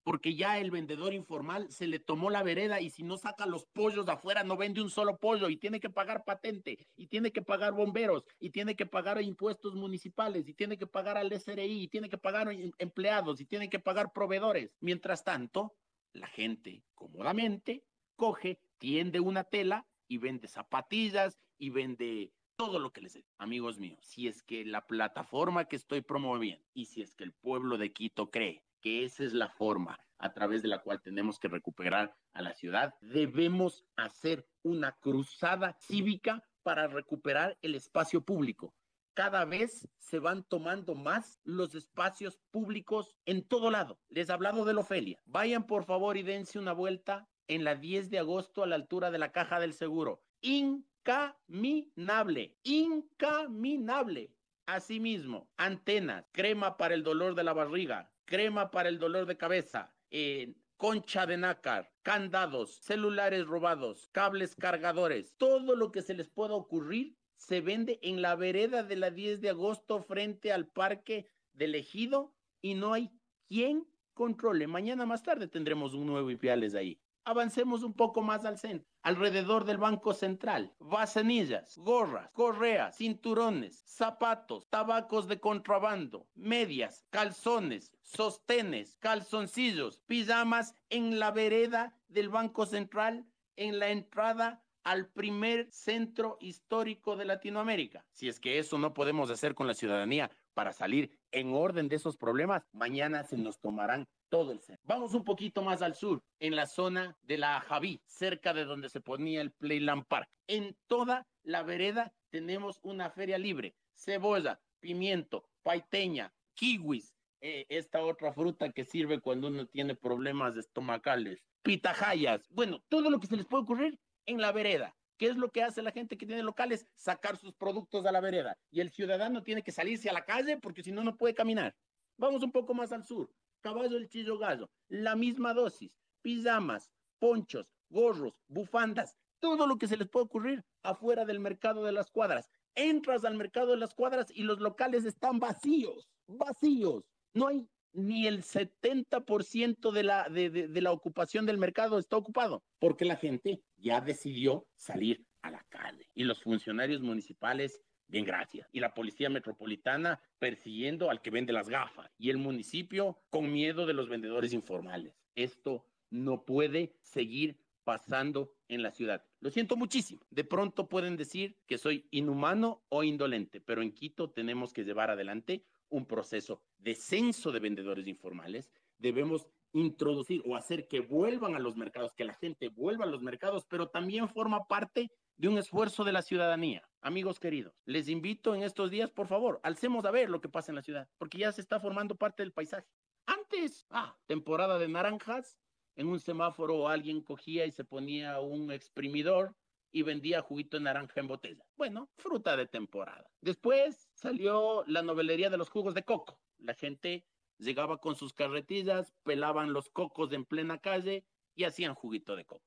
porque 0.03 0.35
ya 0.35 0.59
el 0.59 0.69
vendedor 0.69 1.13
informal 1.13 1.71
se 1.71 1.87
le 1.87 1.99
tomó 1.99 2.29
la 2.29 2.43
vereda 2.43 2.81
y 2.81 2.89
si 2.89 3.03
no 3.03 3.17
saca 3.17 3.45
los 3.45 3.65
pollos 3.65 4.07
afuera 4.09 4.43
no 4.43 4.57
vende 4.57 4.81
un 4.81 4.89
solo 4.89 5.17
pollo 5.17 5.49
y 5.49 5.57
tiene 5.57 5.79
que 5.79 5.89
pagar 5.89 6.23
patente 6.25 6.87
y 6.95 7.07
tiene 7.07 7.31
que 7.31 7.41
pagar 7.41 7.73
bomberos 7.73 8.25
y 8.39 8.51
tiene 8.51 8.75
que 8.75 8.85
pagar 8.85 9.21
impuestos 9.21 9.75
municipales 9.75 10.47
y 10.47 10.53
tiene 10.53 10.77
que 10.77 10.87
pagar 10.87 11.17
al 11.17 11.31
SRI 11.31 11.83
y 11.83 11.87
tiene 11.87 12.09
que 12.09 12.17
pagar 12.17 12.51
em, 12.51 12.71
empleados 12.77 13.39
y 13.39 13.45
tiene 13.45 13.69
que 13.69 13.79
pagar 13.79 14.11
proveedores. 14.11 14.75
Mientras 14.81 15.23
tanto, 15.23 15.73
la 16.11 16.27
gente 16.27 16.83
cómodamente 16.93 17.83
coge, 18.15 18.59
tiende 18.77 19.19
una 19.19 19.43
tela 19.43 19.85
y 20.07 20.17
vende 20.17 20.47
zapatillas 20.47 21.39
y 21.57 21.69
vende 21.69 22.31
todo 22.55 22.79
lo 22.79 22.91
que 22.91 23.01
les 23.01 23.13
dé. 23.13 23.25
Amigos 23.37 23.79
míos, 23.79 23.99
si 24.03 24.27
es 24.27 24.43
que 24.43 24.65
la 24.65 24.85
plataforma 24.85 25.65
que 25.65 25.75
estoy 25.75 26.01
promoviendo 26.01 26.65
y 26.73 26.85
si 26.85 27.01
es 27.01 27.15
que 27.15 27.23
el 27.23 27.33
pueblo 27.33 27.77
de 27.77 27.91
Quito 27.91 28.29
cree 28.29 28.63
que 28.81 29.05
esa 29.05 29.23
es 29.23 29.33
la 29.33 29.49
forma 29.49 29.99
a 30.17 30.33
través 30.33 30.61
de 30.61 30.67
la 30.67 30.81
cual 30.81 31.01
tenemos 31.01 31.39
que 31.39 31.47
recuperar 31.47 32.15
a 32.33 32.41
la 32.41 32.53
ciudad. 32.53 32.93
Debemos 33.01 33.85
hacer 33.95 34.47
una 34.61 34.93
cruzada 34.93 35.73
cívica 35.79 36.43
para 36.63 36.87
recuperar 36.87 37.57
el 37.61 37.75
espacio 37.75 38.21
público. 38.23 38.73
Cada 39.13 39.45
vez 39.45 39.87
se 39.99 40.19
van 40.19 40.43
tomando 40.43 40.95
más 40.95 41.39
los 41.43 41.75
espacios 41.75 42.39
públicos 42.51 43.15
en 43.25 43.43
todo 43.43 43.69
lado. 43.69 43.99
Les 44.09 44.29
he 44.29 44.33
hablado 44.33 44.65
de 44.65 44.73
la 44.73 44.81
Ofelia. 44.81 45.21
Vayan 45.25 45.67
por 45.67 45.85
favor 45.85 46.17
y 46.17 46.23
dense 46.23 46.57
una 46.57 46.73
vuelta 46.73 47.27
en 47.47 47.63
la 47.63 47.75
10 47.75 48.09
de 48.09 48.19
agosto 48.19 48.63
a 48.63 48.67
la 48.67 48.75
altura 48.75 49.11
de 49.11 49.19
la 49.19 49.31
caja 49.31 49.59
del 49.59 49.73
seguro. 49.73 50.21
Incaminable, 50.41 52.55
incaminable. 52.63 54.31
Asimismo, 54.65 55.49
antenas, 55.57 56.25
crema 56.31 56.77
para 56.77 56.93
el 56.93 57.03
dolor 57.03 57.35
de 57.35 57.43
la 57.43 57.53
barriga, 57.53 58.11
crema 58.25 58.71
para 58.71 58.89
el 58.89 58.97
dolor 58.97 59.25
de 59.25 59.35
cabeza, 59.35 59.93
eh, 60.09 60.53
concha 60.77 61.25
de 61.25 61.37
nácar, 61.37 61.91
candados, 62.01 62.79
celulares 62.81 63.45
robados, 63.45 64.09
cables 64.11 64.55
cargadores, 64.55 65.33
todo 65.37 65.75
lo 65.75 65.91
que 65.91 66.01
se 66.01 66.13
les 66.13 66.29
pueda 66.29 66.53
ocurrir 66.53 67.17
se 67.35 67.59
vende 67.59 67.99
en 68.01 68.21
la 68.21 68.35
vereda 68.35 68.83
de 68.83 68.95
la 68.95 69.11
10 69.11 69.41
de 69.41 69.49
agosto 69.49 70.01
frente 70.01 70.53
al 70.53 70.67
parque 70.67 71.27
del 71.51 71.75
ejido 71.75 72.33
y 72.61 72.75
no 72.75 72.93
hay 72.93 73.11
quien 73.49 73.85
controle. 74.13 74.67
Mañana 74.67 75.05
más 75.05 75.23
tarde 75.23 75.47
tendremos 75.47 75.93
un 75.93 76.07
nuevo 76.07 76.31
Ipiales 76.31 76.73
ahí. 76.73 77.02
Avancemos 77.25 77.83
un 77.83 77.93
poco 77.93 78.21
más 78.21 78.43
al 78.43 78.57
centro, 78.57 78.85
alrededor 79.01 79.63
del 79.63 79.77
Banco 79.77 80.13
Central. 80.13 80.75
Bacenillas, 80.79 81.77
gorras, 81.77 82.29
correas, 82.33 82.97
cinturones, 82.97 83.81
zapatos, 83.85 84.67
tabacos 84.69 85.27
de 85.29 85.39
contrabando, 85.39 86.27
medias, 86.35 87.05
calzones, 87.09 87.93
sostenes, 88.01 88.97
calzoncillos, 88.97 90.01
pijamas 90.05 90.75
en 90.89 91.17
la 91.17 91.31
vereda 91.31 91.97
del 92.09 92.27
Banco 92.27 92.65
Central, 92.65 93.25
en 93.55 93.79
la 93.79 93.89
entrada 93.89 94.63
al 94.83 95.07
primer 95.07 95.71
centro 95.71 96.37
histórico 96.41 97.15
de 97.15 97.25
Latinoamérica. 97.25 98.05
Si 98.11 98.27
es 98.27 98.39
que 98.39 98.59
eso 98.59 98.77
no 98.77 98.93
podemos 98.93 99.29
hacer 99.29 99.55
con 99.55 99.67
la 99.67 99.73
ciudadanía 99.73 100.29
para 100.53 100.73
salir 100.73 101.17
en 101.31 101.53
orden 101.53 101.87
de 101.87 101.95
esos 101.95 102.17
problemas, 102.17 102.63
mañana 102.73 103.23
se 103.23 103.37
nos 103.37 103.59
tomarán 103.59 104.07
todo 104.33 104.51
el 104.51 104.61
centro. 104.61 104.83
Vamos 104.87 105.13
un 105.13 105.23
poquito 105.23 105.61
más 105.61 105.83
al 105.83 105.93
sur, 105.93 106.23
en 106.39 106.55
la 106.55 106.65
zona 106.65 107.15
de 107.21 107.37
la 107.37 107.61
Javí, 107.61 108.01
cerca 108.07 108.51
de 108.51 108.65
donde 108.65 108.89
se 108.89 108.99
ponía 108.99 109.41
el 109.41 109.51
Playland 109.51 110.07
Park. 110.07 110.27
En 110.47 110.75
toda 110.87 111.27
la 111.43 111.61
vereda 111.61 112.11
tenemos 112.31 112.79
una 112.81 113.11
feria 113.11 113.37
libre, 113.37 113.75
cebolla, 113.93 114.59
pimiento, 114.79 115.47
paiteña, 115.61 116.33
kiwis, 116.55 117.13
eh, 117.41 117.67
esta 117.69 118.03
otra 118.03 118.33
fruta 118.33 118.71
que 118.71 118.85
sirve 118.85 119.19
cuando 119.19 119.49
uno 119.49 119.67
tiene 119.67 119.93
problemas 119.93 120.57
estomacales, 120.57 121.45
pitajayas, 121.61 122.41
bueno, 122.49 122.81
todo 122.89 123.11
lo 123.11 123.19
que 123.19 123.27
se 123.27 123.37
les 123.37 123.45
puede 123.45 123.65
ocurrir 123.65 123.99
en 124.25 124.41
la 124.41 124.51
vereda. 124.51 124.95
¿Qué 125.19 125.27
es 125.27 125.37
lo 125.37 125.51
que 125.51 125.61
hace 125.61 125.83
la 125.83 125.91
gente 125.91 126.17
que 126.17 126.25
tiene 126.25 126.41
locales? 126.41 126.87
Sacar 126.95 127.37
sus 127.37 127.53
productos 127.53 128.03
a 128.07 128.11
la 128.11 128.19
vereda. 128.19 128.57
Y 128.71 128.79
el 128.79 128.89
ciudadano 128.89 129.43
tiene 129.43 129.61
que 129.61 129.71
salirse 129.71 130.09
a 130.09 130.13
la 130.13 130.25
calle 130.25 130.57
porque 130.57 130.81
si 130.81 130.91
no, 130.91 131.03
no 131.03 131.17
puede 131.17 131.35
caminar. 131.35 131.75
Vamos 132.17 132.41
un 132.41 132.51
poco 132.51 132.73
más 132.73 132.91
al 132.91 133.05
sur. 133.05 133.29
Caballo 133.63 133.95
del 133.97 134.09
Chillo 134.09 134.37
Gallo, 134.37 134.69
la 134.89 135.15
misma 135.15 135.53
dosis. 135.53 135.91
Pijamas, 136.21 136.91
ponchos, 137.17 137.65
gorros, 137.89 138.39
bufandas, 138.47 139.15
todo 139.39 139.65
lo 139.67 139.77
que 139.77 139.87
se 139.87 139.97
les 139.97 140.09
puede 140.09 140.25
ocurrir 140.25 140.65
afuera 140.83 141.25
del 141.25 141.39
mercado 141.39 141.85
de 141.85 141.93
las 141.93 142.11
cuadras. 142.11 142.49
Entras 142.75 143.23
al 143.23 143.35
mercado 143.35 143.71
de 143.71 143.77
las 143.77 143.93
cuadras 143.93 144.27
y 144.29 144.43
los 144.43 144.59
locales 144.59 145.05
están 145.05 145.39
vacíos, 145.39 146.09
vacíos. 146.27 147.05
No 147.33 147.47
hay 147.47 147.65
ni 147.93 148.27
el 148.27 148.43
70% 148.43 149.91
de 149.91 150.03
la, 150.03 150.27
de, 150.27 150.49
de, 150.49 150.81
la 150.81 150.91
ocupación 150.91 151.45
del 151.45 151.57
mercado 151.57 151.99
está 151.99 152.17
ocupado, 152.17 152.63
porque 152.79 153.05
la 153.05 153.15
gente 153.15 153.61
ya 153.77 154.01
decidió 154.01 154.67
salir 154.75 155.25
a 155.41 155.51
la 155.51 155.63
calle. 155.69 156.09
Y 156.13 156.23
los 156.23 156.41
funcionarios 156.41 157.01
municipales, 157.01 157.79
bien 158.07 158.25
gracias. 158.25 158.67
Y 158.71 158.79
la 158.79 158.93
policía 158.93 159.29
metropolitana 159.29 160.21
persiguiendo 160.39 161.09
al 161.09 161.21
que 161.21 161.31
vende 161.31 161.53
las 161.53 161.69
gafas. 161.69 162.11
Y 162.17 162.29
el 162.29 162.37
municipio 162.37 163.19
con 163.29 163.51
miedo 163.51 163.85
de 163.85 163.93
los 163.93 164.09
vendedores 164.09 164.53
informales. 164.53 165.15
Esto 165.35 165.85
no 166.09 166.45
puede 166.45 166.95
seguir 167.01 167.57
pasando 167.83 168.53
en 168.67 168.81
la 168.81 168.91
ciudad. 168.91 169.25
Lo 169.39 169.49
siento 169.49 169.75
muchísimo. 169.75 170.25
De 170.29 170.43
pronto 170.43 170.87
pueden 170.87 171.17
decir 171.17 171.57
que 171.67 171.77
soy 171.77 172.07
inhumano 172.11 172.83
o 172.89 173.03
indolente, 173.03 173.59
pero 173.59 173.81
en 173.81 173.91
Quito 173.91 174.29
tenemos 174.29 174.73
que 174.73 174.83
llevar 174.83 175.09
adelante 175.09 175.65
un 175.89 176.05
proceso 176.05 176.61
de 176.77 176.95
censo 176.95 177.51
de 177.51 177.59
vendedores 177.59 178.07
informales, 178.07 178.71
debemos 178.97 179.47
introducir 179.73 180.41
o 180.45 180.55
hacer 180.55 180.87
que 180.87 180.99
vuelvan 180.99 181.55
a 181.55 181.59
los 181.59 181.75
mercados, 181.75 182.13
que 182.13 182.25
la 182.25 182.33
gente 182.33 182.69
vuelva 182.69 183.05
a 183.05 183.07
los 183.07 183.21
mercados, 183.21 183.65
pero 183.65 183.89
también 183.89 184.29
forma 184.29 184.67
parte 184.67 185.11
de 185.37 185.47
un 185.47 185.57
esfuerzo 185.57 186.03
de 186.03 186.11
la 186.11 186.21
ciudadanía. 186.21 186.87
Amigos 187.01 187.39
queridos, 187.39 187.73
les 187.85 188.07
invito 188.07 188.55
en 188.55 188.63
estos 188.63 188.89
días, 188.91 189.11
por 189.11 189.27
favor, 189.27 189.59
alcemos 189.63 190.05
a 190.05 190.11
ver 190.11 190.29
lo 190.29 190.41
que 190.41 190.49
pasa 190.49 190.71
en 190.71 190.75
la 190.75 190.81
ciudad, 190.81 191.09
porque 191.17 191.37
ya 191.37 191.51
se 191.51 191.61
está 191.61 191.79
formando 191.79 192.15
parte 192.15 192.43
del 192.43 192.53
paisaje. 192.53 192.87
Antes, 193.25 193.85
ah, 193.89 194.17
temporada 194.25 194.77
de 194.79 194.87
naranjas, 194.87 195.57
en 195.95 196.07
un 196.07 196.19
semáforo 196.19 196.87
alguien 196.87 197.21
cogía 197.21 197.65
y 197.65 197.71
se 197.71 197.83
ponía 197.83 198.39
un 198.39 198.71
exprimidor 198.71 199.55
y 199.91 200.01
vendía 200.01 200.41
juguito 200.41 200.77
de 200.77 200.83
naranja 200.83 201.19
en 201.19 201.27
botella. 201.27 201.63
Bueno, 201.75 202.09
fruta 202.17 202.57
de 202.57 202.65
temporada. 202.65 203.29
Después 203.41 204.09
salió 204.13 204.83
la 204.87 205.03
novelería 205.03 205.49
de 205.49 205.57
los 205.57 205.69
jugos 205.69 205.93
de 205.93 206.03
coco. 206.03 206.39
La 206.57 206.73
gente 206.73 207.25
llegaba 207.59 207.99
con 207.99 208.15
sus 208.15 208.33
carretillas, 208.33 209.13
pelaban 209.23 209.71
los 209.71 209.89
cocos 209.89 210.31
en 210.33 210.45
plena 210.45 210.79
calle 210.79 211.25
y 211.55 211.65
hacían 211.65 211.93
juguito 211.93 212.35
de 212.35 212.45
coco. 212.45 212.63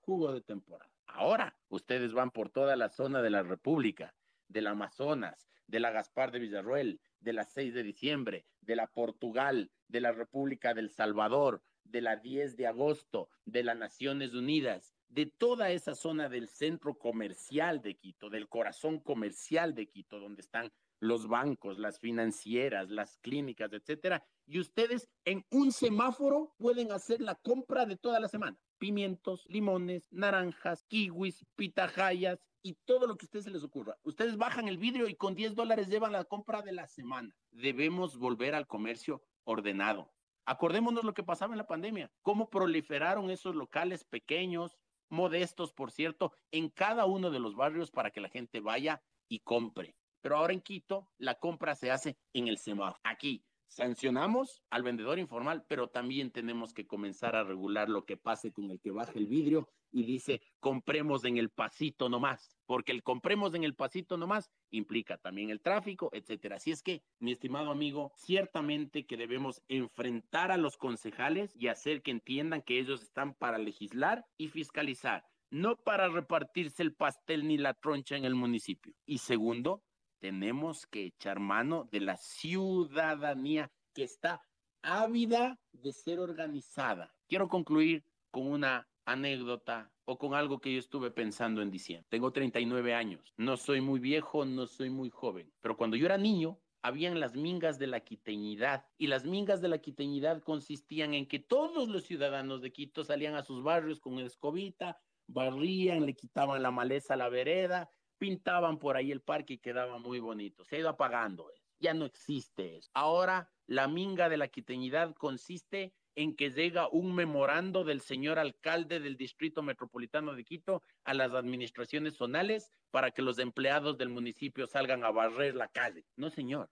jugo 0.00 0.32
de 0.32 0.40
temporada. 0.40 0.89
Ahora 1.14 1.56
ustedes 1.68 2.12
van 2.12 2.30
por 2.30 2.50
toda 2.50 2.76
la 2.76 2.88
zona 2.88 3.22
de 3.22 3.30
la 3.30 3.42
República, 3.42 4.14
del 4.48 4.66
Amazonas, 4.66 5.48
de 5.66 5.80
la 5.80 5.90
Gaspar 5.90 6.30
de 6.32 6.38
Villarroel, 6.38 7.00
de 7.20 7.32
la 7.32 7.44
6 7.44 7.74
de 7.74 7.82
diciembre, 7.82 8.46
de 8.60 8.76
la 8.76 8.86
Portugal, 8.86 9.70
de 9.88 10.00
la 10.00 10.12
República 10.12 10.74
del 10.74 10.90
Salvador, 10.90 11.62
de 11.84 12.00
la 12.00 12.16
10 12.16 12.56
de 12.56 12.66
agosto, 12.66 13.28
de 13.44 13.62
las 13.62 13.76
Naciones 13.76 14.34
Unidas, 14.34 14.94
de 15.08 15.26
toda 15.26 15.70
esa 15.70 15.94
zona 15.94 16.28
del 16.28 16.48
centro 16.48 16.96
comercial 16.98 17.82
de 17.82 17.96
Quito, 17.96 18.30
del 18.30 18.48
corazón 18.48 19.00
comercial 19.00 19.74
de 19.74 19.88
Quito, 19.88 20.20
donde 20.20 20.42
están 20.42 20.72
los 21.00 21.26
bancos, 21.26 21.78
las 21.78 21.98
financieras, 21.98 22.90
las 22.90 23.18
clínicas, 23.18 23.72
etcétera, 23.72 24.24
y 24.46 24.60
ustedes 24.60 25.08
en 25.24 25.44
un 25.50 25.72
semáforo 25.72 26.54
pueden 26.58 26.92
hacer 26.92 27.20
la 27.20 27.34
compra 27.34 27.86
de 27.86 27.96
toda 27.96 28.20
la 28.20 28.28
semana. 28.28 28.58
Pimientos, 28.80 29.44
limones, 29.46 30.08
naranjas, 30.10 30.84
kiwis, 30.84 31.44
pitahayas 31.54 32.40
y 32.62 32.76
todo 32.86 33.06
lo 33.06 33.16
que 33.16 33.24
a 33.24 33.26
ustedes 33.26 33.44
se 33.44 33.50
les 33.50 33.62
ocurra. 33.62 33.98
Ustedes 34.04 34.38
bajan 34.38 34.68
el 34.68 34.78
vidrio 34.78 35.06
y 35.06 35.16
con 35.16 35.34
10 35.34 35.54
dólares 35.54 35.88
llevan 35.88 36.12
la 36.12 36.24
compra 36.24 36.62
de 36.62 36.72
la 36.72 36.86
semana. 36.86 37.36
Debemos 37.50 38.16
volver 38.16 38.54
al 38.54 38.66
comercio 38.66 39.22
ordenado. 39.44 40.10
Acordémonos 40.46 41.04
lo 41.04 41.12
que 41.12 41.22
pasaba 41.22 41.52
en 41.52 41.58
la 41.58 41.66
pandemia, 41.66 42.10
cómo 42.22 42.48
proliferaron 42.48 43.30
esos 43.30 43.54
locales 43.54 44.02
pequeños, 44.04 44.78
modestos, 45.10 45.74
por 45.74 45.92
cierto, 45.92 46.32
en 46.50 46.70
cada 46.70 47.04
uno 47.04 47.30
de 47.30 47.38
los 47.38 47.56
barrios 47.56 47.90
para 47.90 48.10
que 48.10 48.22
la 48.22 48.30
gente 48.30 48.60
vaya 48.60 49.02
y 49.28 49.40
compre. 49.40 49.94
Pero 50.22 50.38
ahora 50.38 50.54
en 50.54 50.62
Quito, 50.62 51.10
la 51.18 51.34
compra 51.34 51.74
se 51.74 51.90
hace 51.90 52.16
en 52.32 52.48
el 52.48 52.56
semáforo. 52.56 52.98
Aquí, 53.04 53.44
sancionamos 53.70 54.64
al 54.68 54.82
vendedor 54.82 55.18
informal, 55.18 55.64
pero 55.68 55.88
también 55.88 56.32
tenemos 56.32 56.74
que 56.74 56.86
comenzar 56.86 57.36
a 57.36 57.44
regular 57.44 57.88
lo 57.88 58.04
que 58.04 58.16
pase 58.16 58.52
con 58.52 58.70
el 58.70 58.80
que 58.80 58.90
baja 58.90 59.12
el 59.14 59.26
vidrio 59.26 59.68
y 59.92 60.04
dice 60.04 60.42
compremos 60.58 61.24
en 61.24 61.36
el 61.36 61.50
pasito 61.50 62.08
nomás, 62.08 62.56
porque 62.66 62.92
el 62.92 63.02
compremos 63.02 63.54
en 63.54 63.62
el 63.62 63.74
pasito 63.74 64.16
nomás 64.16 64.50
implica 64.70 65.18
también 65.18 65.50
el 65.50 65.60
tráfico, 65.60 66.10
etcétera. 66.12 66.56
Así 66.56 66.72
es 66.72 66.82
que, 66.82 67.02
mi 67.20 67.32
estimado 67.32 67.70
amigo, 67.70 68.12
ciertamente 68.16 69.06
que 69.06 69.16
debemos 69.16 69.62
enfrentar 69.68 70.50
a 70.50 70.56
los 70.56 70.76
concejales 70.76 71.54
y 71.54 71.68
hacer 71.68 72.02
que 72.02 72.10
entiendan 72.10 72.62
que 72.62 72.80
ellos 72.80 73.02
están 73.02 73.34
para 73.34 73.58
legislar 73.58 74.26
y 74.36 74.48
fiscalizar, 74.48 75.24
no 75.50 75.76
para 75.76 76.08
repartirse 76.08 76.82
el 76.82 76.94
pastel 76.94 77.46
ni 77.46 77.56
la 77.56 77.74
troncha 77.74 78.16
en 78.16 78.24
el 78.24 78.34
municipio. 78.34 78.94
Y 79.06 79.18
segundo, 79.18 79.84
tenemos 80.20 80.86
que 80.86 81.06
echar 81.06 81.40
mano 81.40 81.88
de 81.90 82.00
la 82.00 82.16
ciudadanía 82.16 83.72
que 83.94 84.04
está 84.04 84.42
ávida 84.82 85.58
de 85.72 85.92
ser 85.92 86.20
organizada. 86.20 87.14
Quiero 87.28 87.48
concluir 87.48 88.04
con 88.30 88.46
una 88.46 88.88
anécdota 89.04 89.90
o 90.04 90.18
con 90.18 90.34
algo 90.34 90.60
que 90.60 90.72
yo 90.72 90.78
estuve 90.78 91.10
pensando 91.10 91.62
en 91.62 91.70
diciembre. 91.70 92.06
Tengo 92.10 92.32
39 92.32 92.94
años, 92.94 93.34
no 93.36 93.56
soy 93.56 93.80
muy 93.80 93.98
viejo, 93.98 94.44
no 94.44 94.66
soy 94.66 94.90
muy 94.90 95.10
joven, 95.10 95.52
pero 95.60 95.76
cuando 95.76 95.96
yo 95.96 96.06
era 96.06 96.18
niño, 96.18 96.60
habían 96.82 97.20
las 97.20 97.34
mingas 97.34 97.78
de 97.78 97.86
la 97.86 98.00
quiteñidad 98.00 98.86
y 98.96 99.08
las 99.08 99.24
mingas 99.24 99.60
de 99.60 99.68
la 99.68 99.78
quiteñidad 99.78 100.42
consistían 100.42 101.14
en 101.14 101.26
que 101.26 101.38
todos 101.38 101.88
los 101.88 102.04
ciudadanos 102.04 102.62
de 102.62 102.72
Quito 102.72 103.04
salían 103.04 103.34
a 103.34 103.42
sus 103.42 103.62
barrios 103.62 104.00
con 104.00 104.18
escobita, 104.18 104.98
barrían, 105.26 106.06
le 106.06 106.14
quitaban 106.14 106.62
la 106.62 106.70
maleza 106.70 107.14
a 107.14 107.16
la 107.18 107.28
vereda 107.28 107.90
pintaban 108.20 108.78
por 108.78 108.96
ahí 108.96 109.10
el 109.10 109.22
parque 109.22 109.54
y 109.54 109.58
quedaba 109.58 109.98
muy 109.98 110.20
bonito. 110.20 110.62
Se 110.62 110.76
ha 110.76 110.80
ido 110.80 110.90
apagando 110.90 111.50
eso. 111.50 111.64
Ya 111.80 111.94
no 111.94 112.04
existe 112.04 112.76
eso. 112.76 112.90
Ahora 112.92 113.50
la 113.66 113.88
minga 113.88 114.28
de 114.28 114.36
la 114.36 114.48
quiteñidad 114.48 115.14
consiste 115.14 115.94
en 116.14 116.36
que 116.36 116.50
llega 116.50 116.88
un 116.88 117.14
memorando 117.14 117.82
del 117.82 118.02
señor 118.02 118.38
alcalde 118.38 119.00
del 119.00 119.16
Distrito 119.16 119.62
Metropolitano 119.62 120.34
de 120.34 120.44
Quito 120.44 120.82
a 121.04 121.14
las 121.14 121.32
administraciones 121.32 122.16
zonales 122.16 122.70
para 122.90 123.10
que 123.10 123.22
los 123.22 123.38
empleados 123.38 123.96
del 123.96 124.10
municipio 124.10 124.66
salgan 124.66 125.02
a 125.02 125.10
barrer 125.10 125.54
la 125.54 125.68
calle. 125.68 126.04
No, 126.16 126.28
señor. 126.28 126.68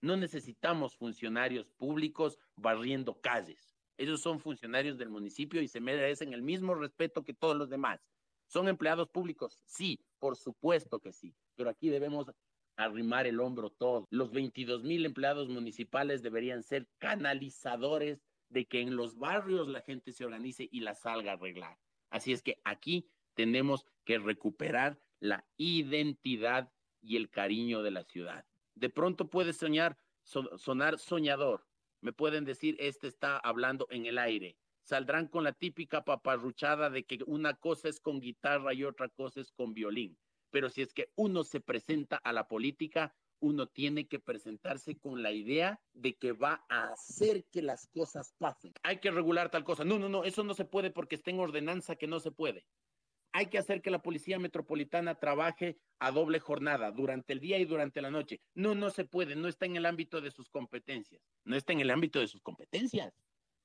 No 0.00 0.16
necesitamos 0.16 0.96
funcionarios 0.96 1.70
públicos 1.70 2.38
barriendo 2.56 3.20
calles. 3.20 3.76
Ellos 3.96 4.20
son 4.20 4.40
funcionarios 4.40 4.98
del 4.98 5.10
municipio 5.10 5.62
y 5.62 5.68
se 5.68 5.80
merecen 5.80 6.32
el 6.32 6.42
mismo 6.42 6.74
respeto 6.74 7.22
que 7.22 7.34
todos 7.34 7.56
los 7.56 7.68
demás. 7.68 8.00
¿Son 8.48 8.66
empleados 8.66 9.08
públicos? 9.10 9.60
Sí, 9.64 10.00
por 10.18 10.36
supuesto 10.36 11.00
que 11.00 11.12
sí, 11.12 11.34
pero 11.54 11.70
aquí 11.70 11.88
debemos 11.88 12.30
arrimar 12.76 13.26
el 13.26 13.40
hombro 13.40 13.70
todo. 13.70 14.06
Los 14.10 14.30
22 14.30 14.84
mil 14.84 15.04
empleados 15.04 15.48
municipales 15.48 16.22
deberían 16.22 16.62
ser 16.62 16.88
canalizadores 16.98 18.22
de 18.48 18.66
que 18.66 18.80
en 18.80 18.96
los 18.96 19.18
barrios 19.18 19.68
la 19.68 19.82
gente 19.82 20.12
se 20.12 20.24
organice 20.24 20.68
y 20.70 20.80
la 20.80 20.94
salga 20.94 21.32
a 21.32 21.34
arreglar. 21.34 21.78
Así 22.10 22.32
es 22.32 22.42
que 22.42 22.60
aquí 22.64 23.10
tenemos 23.34 23.84
que 24.04 24.18
recuperar 24.18 24.98
la 25.20 25.44
identidad 25.56 26.72
y 27.02 27.16
el 27.16 27.28
cariño 27.30 27.82
de 27.82 27.90
la 27.90 28.04
ciudad. 28.04 28.46
De 28.74 28.88
pronto 28.88 29.28
puede 29.28 29.52
soñar, 29.52 29.98
sonar 30.22 30.98
soñador. 30.98 31.66
Me 32.00 32.12
pueden 32.12 32.44
decir, 32.44 32.76
este 32.78 33.08
está 33.08 33.38
hablando 33.38 33.86
en 33.90 34.06
el 34.06 34.18
aire 34.18 34.56
saldrán 34.88 35.28
con 35.28 35.44
la 35.44 35.52
típica 35.52 36.02
paparruchada 36.02 36.88
de 36.88 37.04
que 37.04 37.18
una 37.26 37.54
cosa 37.54 37.88
es 37.88 38.00
con 38.00 38.20
guitarra 38.20 38.72
y 38.72 38.84
otra 38.84 39.10
cosa 39.10 39.40
es 39.40 39.52
con 39.52 39.74
violín. 39.74 40.16
Pero 40.50 40.70
si 40.70 40.80
es 40.80 40.94
que 40.94 41.12
uno 41.14 41.44
se 41.44 41.60
presenta 41.60 42.16
a 42.16 42.32
la 42.32 42.48
política, 42.48 43.14
uno 43.40 43.66
tiene 43.66 44.08
que 44.08 44.18
presentarse 44.18 44.96
con 44.96 45.22
la 45.22 45.30
idea 45.30 45.78
de 45.92 46.16
que 46.16 46.32
va 46.32 46.64
a 46.70 46.92
hacer 46.92 47.44
que 47.52 47.60
las 47.60 47.86
cosas 47.88 48.34
pasen. 48.38 48.72
Hay 48.82 48.98
que 48.98 49.10
regular 49.10 49.50
tal 49.50 49.62
cosa. 49.62 49.84
No, 49.84 49.98
no, 49.98 50.08
no, 50.08 50.24
eso 50.24 50.42
no 50.42 50.54
se 50.54 50.64
puede 50.64 50.90
porque 50.90 51.16
está 51.16 51.30
en 51.30 51.40
ordenanza 51.40 51.96
que 51.96 52.06
no 52.06 52.18
se 52.18 52.30
puede. 52.30 52.64
Hay 53.32 53.46
que 53.46 53.58
hacer 53.58 53.82
que 53.82 53.90
la 53.90 54.00
policía 54.00 54.38
metropolitana 54.38 55.16
trabaje 55.16 55.78
a 55.98 56.10
doble 56.10 56.40
jornada, 56.40 56.92
durante 56.92 57.34
el 57.34 57.40
día 57.40 57.58
y 57.58 57.66
durante 57.66 58.00
la 58.00 58.10
noche. 58.10 58.40
No, 58.54 58.74
no 58.74 58.88
se 58.88 59.04
puede, 59.04 59.36
no 59.36 59.48
está 59.48 59.66
en 59.66 59.76
el 59.76 59.84
ámbito 59.84 60.22
de 60.22 60.30
sus 60.30 60.48
competencias. 60.48 61.20
No 61.44 61.56
está 61.56 61.74
en 61.74 61.80
el 61.80 61.90
ámbito 61.90 62.20
de 62.20 62.26
sus 62.26 62.40
competencias. 62.40 63.12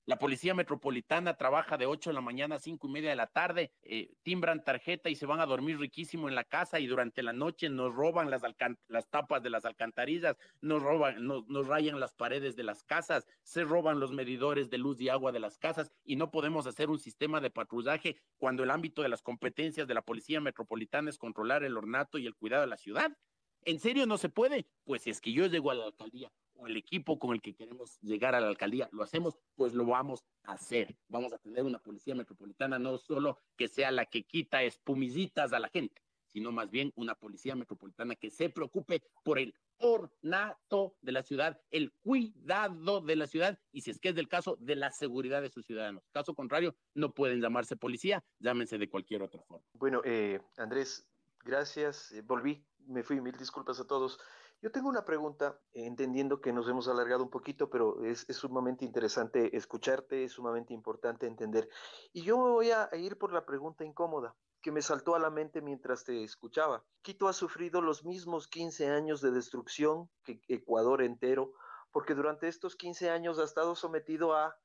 La 0.05 0.17
policía 0.17 0.53
metropolitana 0.53 1.37
trabaja 1.37 1.77
de 1.77 1.85
8 1.85 2.09
de 2.09 2.13
la 2.13 2.19
mañana 2.19 2.55
a 2.55 2.59
5 2.59 2.87
y 2.87 2.91
media 2.91 3.11
de 3.11 3.15
la 3.15 3.27
tarde, 3.27 3.71
eh, 3.83 4.11
timbran 4.21 4.61
tarjeta 4.61 5.09
y 5.09 5.15
se 5.15 5.25
van 5.25 5.39
a 5.39 5.45
dormir 5.45 5.79
riquísimo 5.79 6.27
en 6.27 6.35
la 6.35 6.43
casa 6.43 6.81
y 6.81 6.87
durante 6.87 7.23
la 7.23 7.31
noche 7.31 7.69
nos 7.69 7.95
roban 7.95 8.29
las, 8.29 8.41
las 8.89 9.09
tapas 9.09 9.41
de 9.41 9.49
las 9.49 9.63
alcantarillas, 9.63 10.35
nos 10.59 10.83
roban, 10.83 11.25
nos 11.25 11.67
rayan 11.67 12.01
las 12.01 12.13
paredes 12.13 12.57
de 12.57 12.63
las 12.63 12.83
casas, 12.83 13.25
se 13.43 13.63
roban 13.63 14.01
los 14.01 14.11
medidores 14.11 14.69
de 14.69 14.77
luz 14.77 14.99
y 14.99 15.07
agua 15.07 15.31
de 15.31 15.39
las 15.39 15.57
casas 15.57 15.89
y 16.03 16.17
no 16.17 16.31
podemos 16.31 16.67
hacer 16.67 16.89
un 16.89 16.99
sistema 16.99 17.39
de 17.39 17.49
patrullaje 17.49 18.17
cuando 18.37 18.63
el 18.63 18.71
ámbito 18.71 19.03
de 19.03 19.09
las 19.09 19.21
competencias 19.21 19.87
de 19.87 19.93
la 19.93 20.01
policía 20.01 20.41
metropolitana 20.41 21.11
es 21.11 21.17
controlar 21.17 21.63
el 21.63 21.77
ornato 21.77 22.17
y 22.17 22.27
el 22.27 22.35
cuidado 22.35 22.63
de 22.63 22.67
la 22.67 22.77
ciudad. 22.77 23.17
¿En 23.63 23.79
serio 23.79 24.05
no 24.05 24.17
se 24.17 24.27
puede? 24.27 24.67
Pues 24.83 25.03
si 25.03 25.11
es 25.11 25.21
que 25.21 25.31
yo 25.31 25.45
llego 25.47 25.71
a 25.71 25.75
la 25.75 25.85
alcaldía 25.85 26.29
el 26.67 26.77
equipo 26.77 27.19
con 27.19 27.33
el 27.33 27.41
que 27.41 27.55
queremos 27.55 27.99
llegar 28.01 28.35
a 28.35 28.41
la 28.41 28.47
alcaldía 28.47 28.89
lo 28.91 29.03
hacemos, 29.03 29.37
pues 29.55 29.73
lo 29.73 29.85
vamos 29.85 30.23
a 30.43 30.53
hacer. 30.53 30.95
Vamos 31.07 31.33
a 31.33 31.37
tener 31.37 31.63
una 31.63 31.79
policía 31.79 32.15
metropolitana 32.15 32.79
no 32.79 32.97
solo 32.97 33.39
que 33.55 33.67
sea 33.67 33.91
la 33.91 34.05
que 34.05 34.23
quita 34.23 34.63
espumillitas 34.63 35.53
a 35.53 35.59
la 35.59 35.69
gente, 35.69 36.01
sino 36.27 36.51
más 36.51 36.69
bien 36.71 36.91
una 36.95 37.15
policía 37.15 37.55
metropolitana 37.55 38.15
que 38.15 38.29
se 38.29 38.49
preocupe 38.49 39.03
por 39.23 39.39
el 39.39 39.53
ornato 39.77 40.95
de 41.01 41.11
la 41.11 41.23
ciudad, 41.23 41.59
el 41.69 41.91
cuidado 41.91 43.01
de 43.01 43.15
la 43.15 43.27
ciudad 43.27 43.59
y 43.71 43.81
si 43.81 43.91
es 43.91 43.99
que 43.99 44.09
es 44.09 44.15
del 44.15 44.27
caso, 44.27 44.57
de 44.59 44.75
la 44.75 44.91
seguridad 44.91 45.41
de 45.41 45.49
sus 45.49 45.65
ciudadanos. 45.65 46.03
Caso 46.11 46.33
contrario, 46.33 46.75
no 46.93 47.13
pueden 47.13 47.41
llamarse 47.41 47.75
policía, 47.75 48.23
llámense 48.39 48.77
de 48.77 48.89
cualquier 48.89 49.21
otra 49.21 49.41
forma. 49.43 49.65
Bueno, 49.73 50.01
eh, 50.05 50.39
Andrés, 50.57 51.07
gracias. 51.43 52.11
Eh, 52.11 52.21
volví, 52.21 52.65
me 52.87 53.03
fui, 53.03 53.19
mil 53.21 53.35
disculpas 53.37 53.79
a 53.79 53.87
todos. 53.87 54.19
Yo 54.63 54.71
tengo 54.71 54.87
una 54.87 55.03
pregunta, 55.03 55.59
entendiendo 55.73 56.39
que 56.39 56.53
nos 56.53 56.69
hemos 56.69 56.87
alargado 56.87 57.21
un 57.21 57.29
poquito, 57.29 57.69
pero 57.69 58.01
es, 58.05 58.25
sumamente 58.29 58.85
interesante 58.85 59.57
escucharte, 59.57 60.23
es 60.23 60.31
sumamente 60.31 60.73
importante 60.73 61.27
entender. 61.27 61.67
Y 62.13 62.23
yo 62.23 62.37
voy 62.37 62.71
a 62.71 62.89
ir 62.95 63.17
por 63.17 63.33
la 63.33 63.45
pregunta 63.45 63.83
incómoda 63.83 64.37
que 64.61 64.71
me 64.71 64.81
saltó 64.81 65.15
a 65.15 65.19
la 65.19 65.29
mente 65.29 65.61
mientras 65.61 66.05
te 66.05 66.23
escuchaba. 66.23 66.85
Quito 67.01 67.27
ha 67.27 67.33
sufrido 67.33 67.81
los 67.81 68.05
mismos 68.05 68.47
15 68.47 68.87
años 68.87 69.19
de 69.19 69.31
destrucción 69.31 70.09
que 70.23 70.39
Ecuador 70.47 71.01
entero, 71.01 71.51
porque 71.91 72.15
durante 72.15 72.47
estos 72.47 72.77
15 72.77 73.09
años 73.09 73.39
ha 73.39 73.43
estado 73.43 73.75
sometido 73.75 74.33
a 74.33 74.55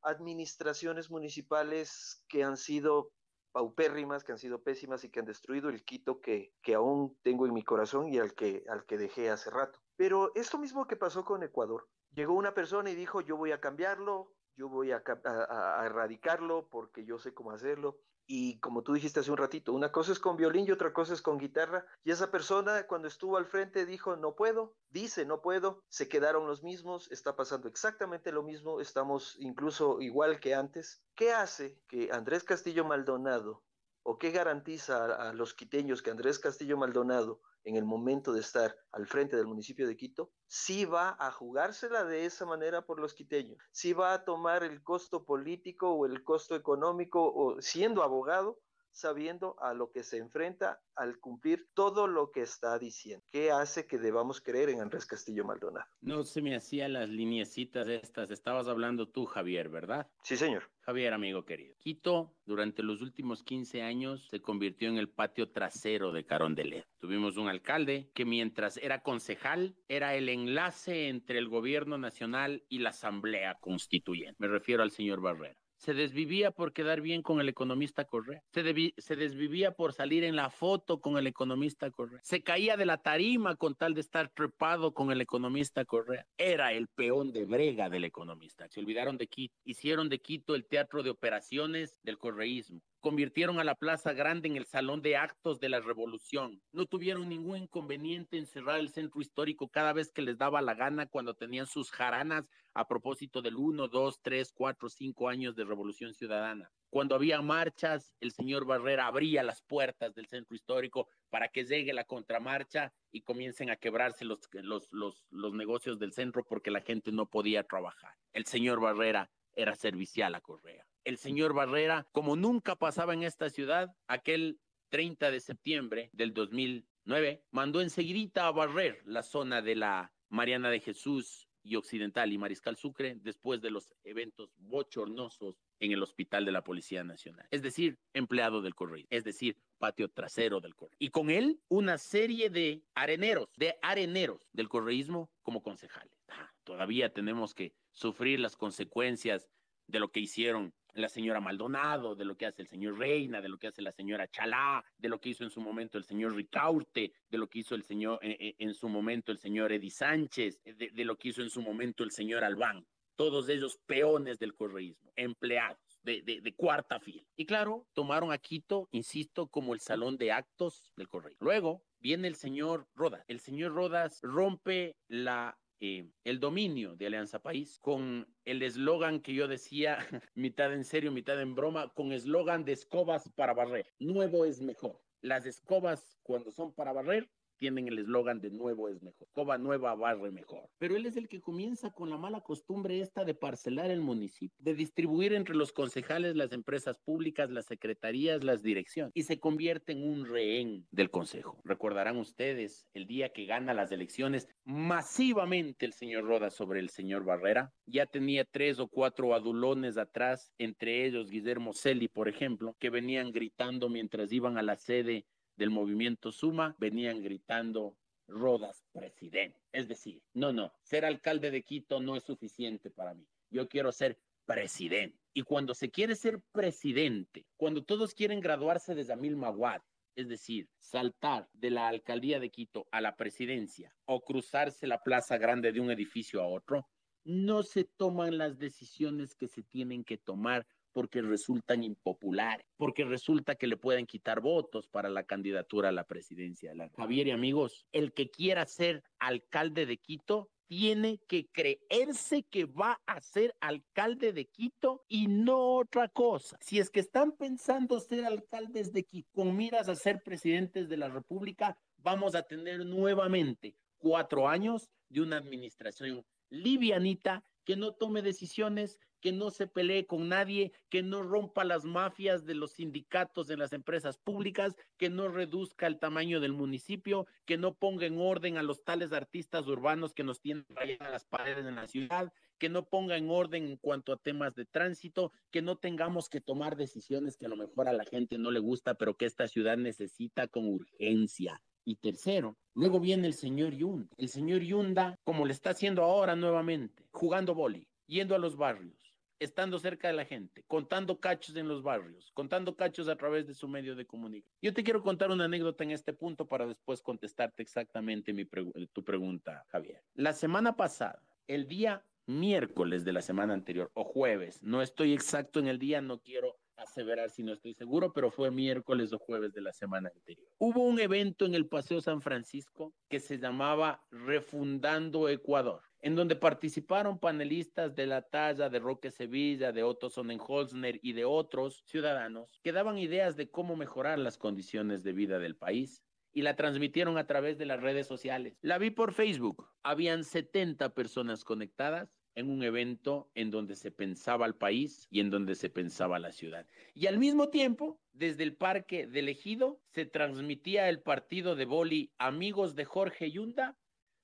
administraciones 0.00 1.10
municipales 1.10 2.24
que 2.28 2.44
han 2.44 2.56
sido 2.56 3.12
paupérrimas, 3.54 4.24
que 4.24 4.32
han 4.32 4.38
sido 4.38 4.64
pésimas 4.64 5.04
y 5.04 5.10
que 5.10 5.20
han 5.20 5.26
destruido 5.26 5.68
el 5.68 5.84
Quito 5.84 6.20
que, 6.20 6.52
que 6.60 6.74
aún 6.74 7.16
tengo 7.22 7.46
en 7.46 7.54
mi 7.54 7.62
corazón 7.62 8.08
y 8.08 8.18
al 8.18 8.34
que, 8.34 8.64
al 8.68 8.84
que 8.84 8.98
dejé 8.98 9.30
hace 9.30 9.48
rato. 9.48 9.78
Pero 9.94 10.32
es 10.34 10.52
lo 10.52 10.58
mismo 10.58 10.88
que 10.88 10.96
pasó 10.96 11.24
con 11.24 11.44
Ecuador. 11.44 11.88
Llegó 12.10 12.34
una 12.34 12.52
persona 12.52 12.90
y 12.90 12.96
dijo, 12.96 13.20
yo 13.20 13.36
voy 13.36 13.52
a 13.52 13.60
cambiarlo, 13.60 14.32
yo 14.56 14.68
voy 14.68 14.90
a, 14.90 15.04
a, 15.24 15.86
erradicarlo 15.86 16.68
porque 16.68 17.04
yo 17.04 17.20
sé 17.20 17.32
cómo 17.32 17.52
hacerlo. 17.52 18.00
Y 18.26 18.58
como 18.60 18.82
tú 18.82 18.94
dijiste 18.94 19.20
hace 19.20 19.30
un 19.30 19.36
ratito, 19.36 19.72
una 19.72 19.92
cosa 19.92 20.12
es 20.12 20.18
con 20.18 20.36
violín 20.36 20.66
y 20.66 20.72
otra 20.72 20.92
cosa 20.92 21.12
es 21.12 21.22
con 21.22 21.38
guitarra. 21.38 21.86
Y 22.04 22.10
esa 22.10 22.30
persona 22.30 22.86
cuando 22.86 23.08
estuvo 23.08 23.36
al 23.36 23.46
frente 23.46 23.86
dijo, 23.86 24.16
no 24.16 24.34
puedo, 24.34 24.74
dice, 24.90 25.26
no 25.26 25.42
puedo, 25.42 25.82
se 25.88 26.08
quedaron 26.08 26.46
los 26.46 26.62
mismos, 26.62 27.10
está 27.10 27.36
pasando 27.36 27.68
exactamente 27.68 28.32
lo 28.32 28.42
mismo, 28.42 28.80
estamos 28.80 29.36
incluso 29.38 30.00
igual 30.00 30.40
que 30.40 30.54
antes. 30.54 31.02
¿Qué 31.14 31.32
hace 31.32 31.78
que 31.88 32.10
Andrés 32.12 32.44
Castillo 32.44 32.84
Maldonado 32.84 33.62
o 34.04 34.18
qué 34.18 34.30
garantiza 34.30 35.06
a, 35.06 35.32
los 35.32 35.54
quiteños 35.54 36.02
que 36.02 36.10
Andrés 36.10 36.38
Castillo 36.38 36.76
Maldonado 36.76 37.40
en 37.64 37.76
el 37.76 37.84
momento 37.84 38.32
de 38.32 38.40
estar 38.40 38.76
al 38.92 39.06
frente 39.06 39.36
del 39.36 39.46
municipio 39.46 39.88
de 39.88 39.96
Quito, 39.96 40.30
sí 40.46 40.84
va 40.84 41.16
a 41.18 41.32
jugársela 41.32 42.04
de 42.04 42.26
esa 42.26 42.44
manera 42.44 42.84
por 42.84 43.00
los 43.00 43.14
quiteños, 43.14 43.58
sí 43.72 43.94
va 43.94 44.12
a 44.12 44.24
tomar 44.24 44.62
el 44.62 44.82
costo 44.82 45.24
político 45.24 45.90
o 45.90 46.04
el 46.04 46.22
costo 46.22 46.54
económico 46.54 47.32
o 47.34 47.60
siendo 47.62 48.02
abogado 48.02 48.60
sabiendo 48.94 49.56
a 49.60 49.74
lo 49.74 49.90
que 49.90 50.02
se 50.02 50.18
enfrenta 50.18 50.80
al 50.94 51.18
cumplir 51.18 51.68
todo 51.74 52.06
lo 52.06 52.30
que 52.30 52.42
está 52.42 52.78
diciendo. 52.78 53.24
¿Qué 53.30 53.50
hace 53.50 53.86
que 53.86 53.98
debamos 53.98 54.40
creer 54.40 54.70
en 54.70 54.80
Andrés 54.80 55.04
Castillo 55.04 55.44
Maldonado? 55.44 55.86
No 56.00 56.22
se 56.22 56.40
me 56.40 56.54
hacía 56.54 56.88
las 56.88 57.08
lineecitas 57.08 57.88
estas. 57.88 58.30
Estabas 58.30 58.68
hablando 58.68 59.08
tú, 59.08 59.26
Javier, 59.26 59.68
¿verdad? 59.68 60.08
Sí, 60.22 60.36
señor. 60.36 60.70
Javier, 60.82 61.12
amigo 61.12 61.44
querido. 61.44 61.74
Quito, 61.80 62.36
durante 62.44 62.82
los 62.82 63.02
últimos 63.02 63.42
15 63.42 63.82
años, 63.82 64.28
se 64.28 64.40
convirtió 64.40 64.88
en 64.88 64.98
el 64.98 65.08
patio 65.08 65.50
trasero 65.50 66.12
de 66.12 66.24
Carondelet. 66.24 66.86
Tuvimos 66.98 67.36
un 67.36 67.48
alcalde 67.48 68.10
que 68.14 68.24
mientras 68.24 68.76
era 68.76 69.02
concejal, 69.02 69.76
era 69.88 70.14
el 70.14 70.28
enlace 70.28 71.08
entre 71.08 71.38
el 71.38 71.48
gobierno 71.48 71.98
nacional 71.98 72.64
y 72.68 72.78
la 72.78 72.90
asamblea 72.90 73.58
constituyente. 73.60 74.36
Me 74.38 74.46
refiero 74.46 74.82
al 74.82 74.90
señor 74.90 75.20
Barrera 75.20 75.58
se 75.76 75.94
desvivía 75.94 76.50
por 76.50 76.72
quedar 76.72 77.00
bien 77.00 77.22
con 77.22 77.40
el 77.40 77.48
economista 77.48 78.04
Correa, 78.04 78.42
se, 78.52 79.16
desvivía 79.16 79.72
por 79.72 79.92
salir 79.92 80.24
en 80.24 80.36
la 80.36 80.50
foto 80.50 81.00
con 81.00 81.18
el 81.18 81.26
economista 81.26 81.90
Correa, 81.90 82.20
se 82.22 82.42
caía 82.42 82.76
de 82.76 82.86
la 82.86 82.98
tarima 82.98 83.56
con 83.56 83.74
tal 83.74 83.94
de 83.94 84.00
estar 84.00 84.28
trepado 84.30 84.94
con 84.94 85.10
el 85.10 85.20
economista 85.20 85.84
Correa. 85.84 86.26
Era 86.38 86.72
el 86.72 86.88
peón 86.88 87.32
de 87.32 87.44
brega 87.44 87.88
del 87.90 88.04
economista. 88.04 88.68
Se 88.68 88.80
olvidaron 88.80 89.18
de 89.18 89.26
Quito, 89.26 89.54
hicieron 89.64 90.08
de 90.08 90.20
Quito 90.20 90.54
el 90.54 90.66
teatro 90.66 91.02
de 91.02 91.10
operaciones 91.10 91.98
del 92.02 92.18
correísmo 92.18 92.80
convirtieron 93.04 93.60
a 93.60 93.64
la 93.64 93.74
Plaza 93.74 94.14
Grande 94.14 94.48
en 94.48 94.56
el 94.56 94.64
salón 94.64 95.02
de 95.02 95.18
actos 95.18 95.60
de 95.60 95.68
la 95.68 95.78
revolución. 95.78 96.62
No 96.72 96.86
tuvieron 96.86 97.28
ningún 97.28 97.58
inconveniente 97.58 98.38
en 98.38 98.46
cerrar 98.46 98.80
el 98.80 98.88
centro 98.88 99.20
histórico 99.20 99.68
cada 99.68 99.92
vez 99.92 100.10
que 100.10 100.22
les 100.22 100.38
daba 100.38 100.62
la 100.62 100.72
gana 100.72 101.04
cuando 101.04 101.34
tenían 101.34 101.66
sus 101.66 101.90
jaranas 101.90 102.48
a 102.72 102.88
propósito 102.88 103.42
del 103.42 103.56
1, 103.56 103.88
2, 103.88 104.20
3, 104.22 104.52
4, 104.54 104.88
5 104.88 105.28
años 105.28 105.54
de 105.54 105.64
revolución 105.66 106.14
ciudadana. 106.14 106.72
Cuando 106.88 107.14
había 107.14 107.42
marchas, 107.42 108.14
el 108.20 108.32
señor 108.32 108.64
Barrera 108.64 109.06
abría 109.06 109.42
las 109.42 109.60
puertas 109.60 110.14
del 110.14 110.26
centro 110.26 110.56
histórico 110.56 111.06
para 111.28 111.48
que 111.48 111.66
llegue 111.66 111.92
la 111.92 112.04
contramarcha 112.04 112.94
y 113.12 113.20
comiencen 113.20 113.68
a 113.68 113.76
quebrarse 113.76 114.24
los, 114.24 114.48
los, 114.62 114.88
los, 115.28 115.52
negocios 115.52 115.98
del 115.98 116.14
centro 116.14 116.42
porque 116.42 116.70
la 116.70 116.80
gente 116.80 117.12
no 117.12 117.26
podía 117.26 117.64
trabajar. 117.64 118.14
El 118.32 118.46
señor 118.46 118.80
Barrera 118.80 119.30
era 119.54 119.74
servicial 119.74 120.34
a 120.34 120.40
Correa 120.40 120.86
el 121.04 121.18
señor 121.18 121.54
Barrera, 121.54 122.06
como 122.12 122.36
nunca 122.36 122.76
pasaba 122.76 123.14
en 123.14 123.22
esta 123.22 123.50
ciudad, 123.50 123.94
aquel 124.08 124.58
30 124.88 125.30
de 125.30 125.40
septiembre 125.40 126.10
del 126.12 126.32
2009, 126.34 127.44
mandó 127.50 127.80
enseguida 127.80 128.46
a 128.46 128.52
barrer 128.52 129.02
la 129.04 129.22
zona 129.22 129.62
de 129.62 129.76
la 129.76 130.12
Mariana 130.28 130.70
de 130.70 130.80
Jesús 130.80 131.48
y 131.62 131.76
Occidental 131.76 132.32
y 132.32 132.38
Mariscal 132.38 132.76
Sucre 132.76 133.16
después 133.22 133.60
de 133.62 133.70
los 133.70 133.94
eventos 134.04 134.50
bochornosos 134.58 135.56
en 135.80 135.92
el 135.92 136.02
Hospital 136.02 136.44
de 136.44 136.52
la 136.52 136.62
Policía 136.62 137.02
Nacional. 137.04 137.46
Es 137.50 137.62
decir, 137.62 137.98
empleado 138.12 138.60
del 138.60 138.74
correo, 138.74 139.06
es 139.08 139.24
decir, 139.24 139.56
patio 139.78 140.10
trasero 140.10 140.60
del 140.60 140.74
correo. 140.74 140.96
Y 140.98 141.08
con 141.08 141.30
él, 141.30 141.60
una 141.68 141.98
serie 141.98 142.50
de 142.50 142.84
areneros, 142.94 143.48
de 143.56 143.76
areneros 143.82 144.46
del 144.52 144.68
correísmo 144.68 145.30
como 145.42 145.62
concejales. 145.62 146.22
Ah, 146.28 146.52
todavía 146.64 147.12
tenemos 147.12 147.54
que 147.54 147.74
sufrir 147.92 148.40
las 148.40 148.56
consecuencias 148.56 149.48
de 149.86 150.00
lo 150.00 150.10
que 150.10 150.20
hicieron 150.20 150.74
la 150.94 151.08
señora 151.08 151.40
Maldonado, 151.40 152.14
de 152.14 152.24
lo 152.24 152.36
que 152.36 152.46
hace 152.46 152.62
el 152.62 152.68
señor 152.68 152.98
Reina, 152.98 153.40
de 153.40 153.48
lo 153.48 153.58
que 153.58 153.66
hace 153.66 153.82
la 153.82 153.92
señora 153.92 154.28
Chalá, 154.28 154.84
de 154.96 155.08
lo 155.08 155.20
que 155.20 155.30
hizo 155.30 155.44
en 155.44 155.50
su 155.50 155.60
momento 155.60 155.98
el 155.98 156.04
señor 156.04 156.34
Ricaurte, 156.34 157.12
de 157.28 157.38
lo 157.38 157.48
que 157.48 157.60
hizo 157.60 157.74
el 157.74 157.82
señor 157.82 158.18
eh, 158.22 158.36
eh, 158.38 158.54
en 158.58 158.74
su 158.74 158.88
momento 158.88 159.32
el 159.32 159.38
señor 159.38 159.72
Eddie 159.72 159.90
Sánchez, 159.90 160.60
de, 160.64 161.04
lo 161.04 161.16
que 161.16 161.28
hizo 161.28 161.42
en 161.42 161.50
su 161.50 161.62
momento 161.62 162.04
el 162.04 162.10
señor 162.10 162.44
Albán. 162.44 162.86
Todos 163.16 163.48
ellos 163.48 163.78
peones 163.86 164.38
del 164.38 164.54
correísmo, 164.54 165.12
empleados. 165.16 165.78
De, 166.02 166.20
de, 166.20 166.54
cuarta 166.54 167.00
fila. 167.00 167.22
Y 167.34 167.46
claro, 167.46 167.86
tomaron 167.94 168.30
a 168.30 168.36
Quito, 168.36 168.90
insisto, 168.92 169.46
como 169.46 169.72
el 169.72 169.80
salón 169.80 170.18
de 170.18 170.32
actos 170.32 170.82
del 170.96 171.08
correo. 171.08 171.34
Luego 171.40 171.82
viene 171.98 172.28
el 172.28 172.34
señor 172.34 172.86
Rodas. 172.94 173.24
El 173.26 173.40
señor 173.40 173.72
Rodas 173.72 174.20
rompe 174.22 174.98
la 175.08 175.56
eh, 175.80 176.10
el 176.24 176.40
dominio 176.40 176.96
de 176.96 177.06
Alianza 177.06 177.42
País 177.42 177.78
con 177.80 178.26
el 178.44 178.62
eslogan 178.62 179.20
que 179.20 179.34
yo 179.34 179.48
decía, 179.48 179.98
mitad 180.34 180.72
en 180.72 180.84
serio, 180.84 181.12
mitad 181.12 181.40
en 181.40 181.54
broma, 181.54 181.92
con 181.94 182.12
eslogan 182.12 182.64
de 182.64 182.72
escobas 182.72 183.28
para 183.30 183.54
barrer. 183.54 183.92
Nuevo 183.98 184.44
es 184.44 184.60
mejor. 184.60 185.00
Las 185.20 185.46
escobas, 185.46 186.18
cuando 186.22 186.50
son 186.50 186.74
para 186.74 186.92
barrer, 186.92 187.30
tienen 187.58 187.88
el 187.88 187.98
eslogan 187.98 188.40
de 188.40 188.50
nuevo 188.50 188.88
es 188.88 189.02
mejor, 189.02 189.28
coba 189.32 189.58
nueva 189.58 189.94
barre 189.94 190.30
mejor. 190.30 190.68
Pero 190.78 190.96
él 190.96 191.06
es 191.06 191.16
el 191.16 191.28
que 191.28 191.40
comienza 191.40 191.90
con 191.90 192.10
la 192.10 192.16
mala 192.16 192.40
costumbre 192.40 193.00
esta 193.00 193.24
de 193.24 193.34
parcelar 193.34 193.90
el 193.90 194.00
municipio, 194.00 194.56
de 194.58 194.74
distribuir 194.74 195.32
entre 195.32 195.54
los 195.54 195.72
concejales 195.72 196.36
las 196.36 196.52
empresas 196.52 196.98
públicas, 196.98 197.50
las 197.50 197.66
secretarías, 197.66 198.44
las 198.44 198.62
direcciones, 198.62 199.12
y 199.14 199.22
se 199.22 199.38
convierte 199.38 199.92
en 199.92 200.02
un 200.02 200.26
rehén 200.26 200.86
del 200.90 201.10
consejo. 201.10 201.60
Recordarán 201.64 202.16
ustedes 202.16 202.86
el 202.94 203.06
día 203.06 203.30
que 203.30 203.46
gana 203.46 203.74
las 203.74 203.92
elecciones 203.92 204.48
masivamente 204.64 205.86
el 205.86 205.92
señor 205.92 206.24
Roda 206.24 206.50
sobre 206.50 206.80
el 206.80 206.90
señor 206.90 207.24
Barrera, 207.24 207.72
ya 207.86 208.06
tenía 208.06 208.44
tres 208.44 208.78
o 208.78 208.88
cuatro 208.88 209.34
adulones 209.34 209.96
atrás, 209.98 210.52
entre 210.58 211.06
ellos 211.06 211.30
Guillermo 211.30 211.72
Celi, 211.72 212.08
por 212.08 212.28
ejemplo, 212.28 212.76
que 212.78 212.90
venían 212.90 213.32
gritando 213.32 213.88
mientras 213.88 214.32
iban 214.32 214.58
a 214.58 214.62
la 214.62 214.76
sede 214.76 215.26
del 215.56 215.70
movimiento 215.70 216.32
Suma 216.32 216.74
venían 216.78 217.22
gritando 217.22 217.96
Rodas 218.26 218.84
presidente. 218.92 219.60
Es 219.72 219.88
decir, 219.88 220.22
no, 220.32 220.52
no, 220.52 220.72
ser 220.82 221.04
alcalde 221.04 221.50
de 221.50 221.62
Quito 221.62 222.00
no 222.00 222.16
es 222.16 222.24
suficiente 222.24 222.90
para 222.90 223.14
mí. 223.14 223.26
Yo 223.50 223.68
quiero 223.68 223.92
ser 223.92 224.18
presidente. 224.46 225.18
Y 225.34 225.42
cuando 225.42 225.74
se 225.74 225.90
quiere 225.90 226.14
ser 226.14 226.40
presidente, 226.52 227.46
cuando 227.56 227.84
todos 227.84 228.14
quieren 228.14 228.40
graduarse 228.40 228.94
de 228.94 229.04
Zamil 229.04 229.36
Maguad, 229.36 229.82
es 230.16 230.28
decir, 230.28 230.68
saltar 230.78 231.48
de 231.52 231.70
la 231.70 231.88
alcaldía 231.88 232.38
de 232.38 232.50
Quito 232.50 232.86
a 232.92 233.00
la 233.00 233.16
presidencia 233.16 233.94
o 234.04 234.22
cruzarse 234.22 234.86
la 234.86 235.02
plaza 235.02 235.38
grande 235.38 235.72
de 235.72 235.80
un 235.80 235.90
edificio 235.90 236.40
a 236.40 236.46
otro, 236.46 236.86
no 237.24 237.62
se 237.62 237.84
toman 237.84 238.38
las 238.38 238.58
decisiones 238.58 239.34
que 239.34 239.48
se 239.48 239.62
tienen 239.62 240.04
que 240.04 240.18
tomar 240.18 240.66
porque 240.94 241.20
resultan 241.20 241.82
impopulares, 241.82 242.64
porque 242.76 243.04
resulta 243.04 243.56
que 243.56 243.66
le 243.66 243.76
pueden 243.76 244.06
quitar 244.06 244.40
votos 244.40 244.86
para 244.88 245.10
la 245.10 245.24
candidatura 245.24 245.90
a 245.90 245.92
la 245.92 246.04
presidencia. 246.04 246.72
Javier 246.96 247.26
y 247.26 247.30
amigos, 247.32 247.84
el 247.92 248.12
que 248.12 248.30
quiera 248.30 248.64
ser 248.64 249.02
alcalde 249.18 249.84
de 249.84 249.98
Quito 249.98 250.48
tiene 250.66 251.20
que 251.28 251.46
creerse 251.48 252.44
que 252.44 252.64
va 252.64 253.00
a 253.06 253.20
ser 253.20 253.54
alcalde 253.60 254.32
de 254.32 254.46
Quito 254.46 255.04
y 255.08 255.26
no 255.26 255.76
otra 255.76 256.08
cosa. 256.08 256.56
Si 256.60 256.78
es 256.78 256.90
que 256.90 257.00
están 257.00 257.32
pensando 257.32 258.00
ser 258.00 258.24
alcaldes 258.24 258.92
de 258.92 259.04
Quito 259.04 259.28
con 259.34 259.56
miras 259.56 259.88
a 259.88 259.96
ser 259.96 260.22
presidentes 260.22 260.88
de 260.88 260.96
la 260.96 261.08
República, 261.08 261.76
vamos 261.98 262.34
a 262.34 262.42
tener 262.42 262.86
nuevamente 262.86 263.76
cuatro 263.98 264.48
años 264.48 264.88
de 265.08 265.22
una 265.22 265.38
administración 265.38 266.24
livianita 266.50 267.42
que 267.64 267.76
no 267.76 267.92
tome 267.92 268.22
decisiones 268.22 268.98
que 269.24 269.32
no 269.32 269.50
se 269.50 269.66
pelee 269.66 270.04
con 270.04 270.28
nadie, 270.28 270.72
que 270.90 271.02
no 271.02 271.22
rompa 271.22 271.64
las 271.64 271.86
mafias 271.86 272.44
de 272.44 272.54
los 272.54 272.72
sindicatos 272.72 273.48
en 273.48 273.58
las 273.58 273.72
empresas 273.72 274.18
públicas, 274.18 274.76
que 274.98 275.08
no 275.08 275.28
reduzca 275.28 275.86
el 275.86 275.98
tamaño 275.98 276.40
del 276.40 276.52
municipio, 276.52 277.26
que 277.46 277.56
no 277.56 277.74
ponga 277.74 278.04
en 278.04 278.18
orden 278.18 278.58
a 278.58 278.62
los 278.62 278.84
tales 278.84 279.14
artistas 279.14 279.66
urbanos 279.66 280.12
que 280.12 280.24
nos 280.24 280.42
tienen 280.42 280.66
rayadas 280.68 281.10
las 281.10 281.24
paredes 281.24 281.64
en 281.64 281.76
la 281.76 281.86
ciudad, 281.86 282.34
que 282.58 282.68
no 282.68 282.86
ponga 282.86 283.16
en 283.16 283.30
orden 283.30 283.64
en 283.64 283.78
cuanto 283.78 284.12
a 284.12 284.18
temas 284.18 284.54
de 284.56 284.66
tránsito, 284.66 285.32
que 285.50 285.62
no 285.62 285.78
tengamos 285.78 286.28
que 286.28 286.42
tomar 286.42 286.76
decisiones 286.76 287.38
que 287.38 287.46
a 287.46 287.48
lo 287.48 287.56
mejor 287.56 287.88
a 287.88 287.94
la 287.94 288.04
gente 288.04 288.36
no 288.36 288.50
le 288.50 288.60
gusta, 288.60 288.92
pero 288.92 289.16
que 289.16 289.24
esta 289.24 289.48
ciudad 289.48 289.78
necesita 289.78 290.48
con 290.48 290.68
urgencia. 290.68 291.62
Y 291.84 291.96
tercero, 291.96 292.56
luego 292.74 292.98
viene 292.98 293.26
el 293.26 293.34
señor 293.34 293.74
Yunda. 293.74 294.14
El 294.16 294.28
señor 294.28 294.62
Yunda, 294.62 295.18
como 295.24 295.44
le 295.44 295.52
está 295.52 295.70
haciendo 295.70 296.02
ahora 296.02 296.34
nuevamente, 296.34 297.06
jugando 297.10 297.54
boli, 297.54 297.86
yendo 298.06 298.34
a 298.34 298.38
los 298.38 298.56
barrios, 298.56 299.14
estando 299.38 299.78
cerca 299.78 300.08
de 300.08 300.14
la 300.14 300.24
gente, 300.24 300.64
contando 300.66 301.20
cachos 301.20 301.56
en 301.56 301.68
los 301.68 301.82
barrios, 301.82 302.30
contando 302.32 302.74
cachos 302.74 303.08
a 303.08 303.16
través 303.16 303.46
de 303.46 303.54
su 303.54 303.68
medio 303.68 303.94
de 303.94 304.06
comunicación. 304.06 304.56
Yo 304.62 304.72
te 304.72 304.82
quiero 304.82 305.02
contar 305.02 305.30
una 305.30 305.44
anécdota 305.44 305.84
en 305.84 305.90
este 305.90 306.14
punto 306.14 306.46
para 306.46 306.66
después 306.66 307.02
contestarte 307.02 307.62
exactamente 307.62 308.32
mi 308.32 308.46
tu 308.92 309.04
pregunta, 309.04 309.64
Javier. 309.68 310.02
La 310.14 310.32
semana 310.32 310.76
pasada, 310.76 311.22
el 311.46 311.68
día 311.68 312.02
miércoles 312.26 313.04
de 313.04 313.12
la 313.12 313.20
semana 313.20 313.52
anterior 313.52 313.90
o 313.92 314.04
jueves, 314.04 314.62
no 314.62 314.80
estoy 314.80 315.12
exacto 315.12 315.60
en 315.60 315.66
el 315.66 315.78
día, 315.78 316.00
no 316.00 316.20
quiero 316.20 316.56
aseverar 316.76 317.30
si 317.30 317.42
no 317.42 317.52
estoy 317.52 317.74
seguro, 317.74 318.12
pero 318.12 318.30
fue 318.30 318.50
miércoles 318.50 319.12
o 319.12 319.18
jueves 319.18 319.52
de 319.52 319.60
la 319.60 319.72
semana 319.72 320.10
anterior. 320.14 320.48
Hubo 320.58 320.84
un 320.84 320.98
evento 320.98 321.46
en 321.46 321.54
el 321.54 321.66
Paseo 321.66 322.00
San 322.00 322.20
Francisco 322.20 322.94
que 323.08 323.20
se 323.20 323.38
llamaba 323.38 324.04
Refundando 324.10 325.28
Ecuador 325.28 325.82
en 326.04 326.16
donde 326.16 326.36
participaron 326.36 327.18
panelistas 327.18 327.94
de 327.94 328.06
la 328.06 328.20
talla 328.20 328.68
de 328.68 328.78
Roque 328.78 329.10
Sevilla, 329.10 329.72
de 329.72 329.84
Otto 329.84 330.10
Sonnenholzner 330.10 331.00
y 331.02 331.14
de 331.14 331.24
otros 331.24 331.82
ciudadanos 331.86 332.60
que 332.62 332.72
daban 332.72 332.98
ideas 332.98 333.36
de 333.36 333.50
cómo 333.50 333.74
mejorar 333.74 334.18
las 334.18 334.36
condiciones 334.36 335.02
de 335.02 335.14
vida 335.14 335.38
del 335.38 335.56
país 335.56 336.02
y 336.34 336.42
la 336.42 336.56
transmitieron 336.56 337.16
a 337.16 337.26
través 337.26 337.56
de 337.56 337.64
las 337.64 337.80
redes 337.80 338.06
sociales. 338.06 338.58
La 338.60 338.76
vi 338.76 338.90
por 338.90 339.14
Facebook. 339.14 339.66
Habían 339.82 340.24
70 340.24 340.92
personas 340.92 341.42
conectadas 341.42 342.10
en 342.34 342.50
un 342.50 342.62
evento 342.62 343.30
en 343.34 343.50
donde 343.50 343.76
se 343.76 343.90
pensaba 343.90 344.46
el 344.46 344.54
país 344.54 345.06
y 345.10 345.20
en 345.20 345.30
donde 345.30 345.54
se 345.54 345.70
pensaba 345.70 346.18
la 346.18 346.32
ciudad. 346.32 346.66
Y 346.94 347.06
al 347.06 347.18
mismo 347.18 347.48
tiempo, 347.48 348.00
desde 348.12 348.42
el 348.42 348.56
Parque 348.56 349.06
del 349.06 349.28
Ejido, 349.28 349.80
se 349.92 350.06
transmitía 350.06 350.88
el 350.88 351.00
partido 351.00 351.56
de 351.56 351.64
boli 351.64 352.12
Amigos 352.18 352.74
de 352.74 352.84
Jorge 352.84 353.30
Yunda 353.30 353.76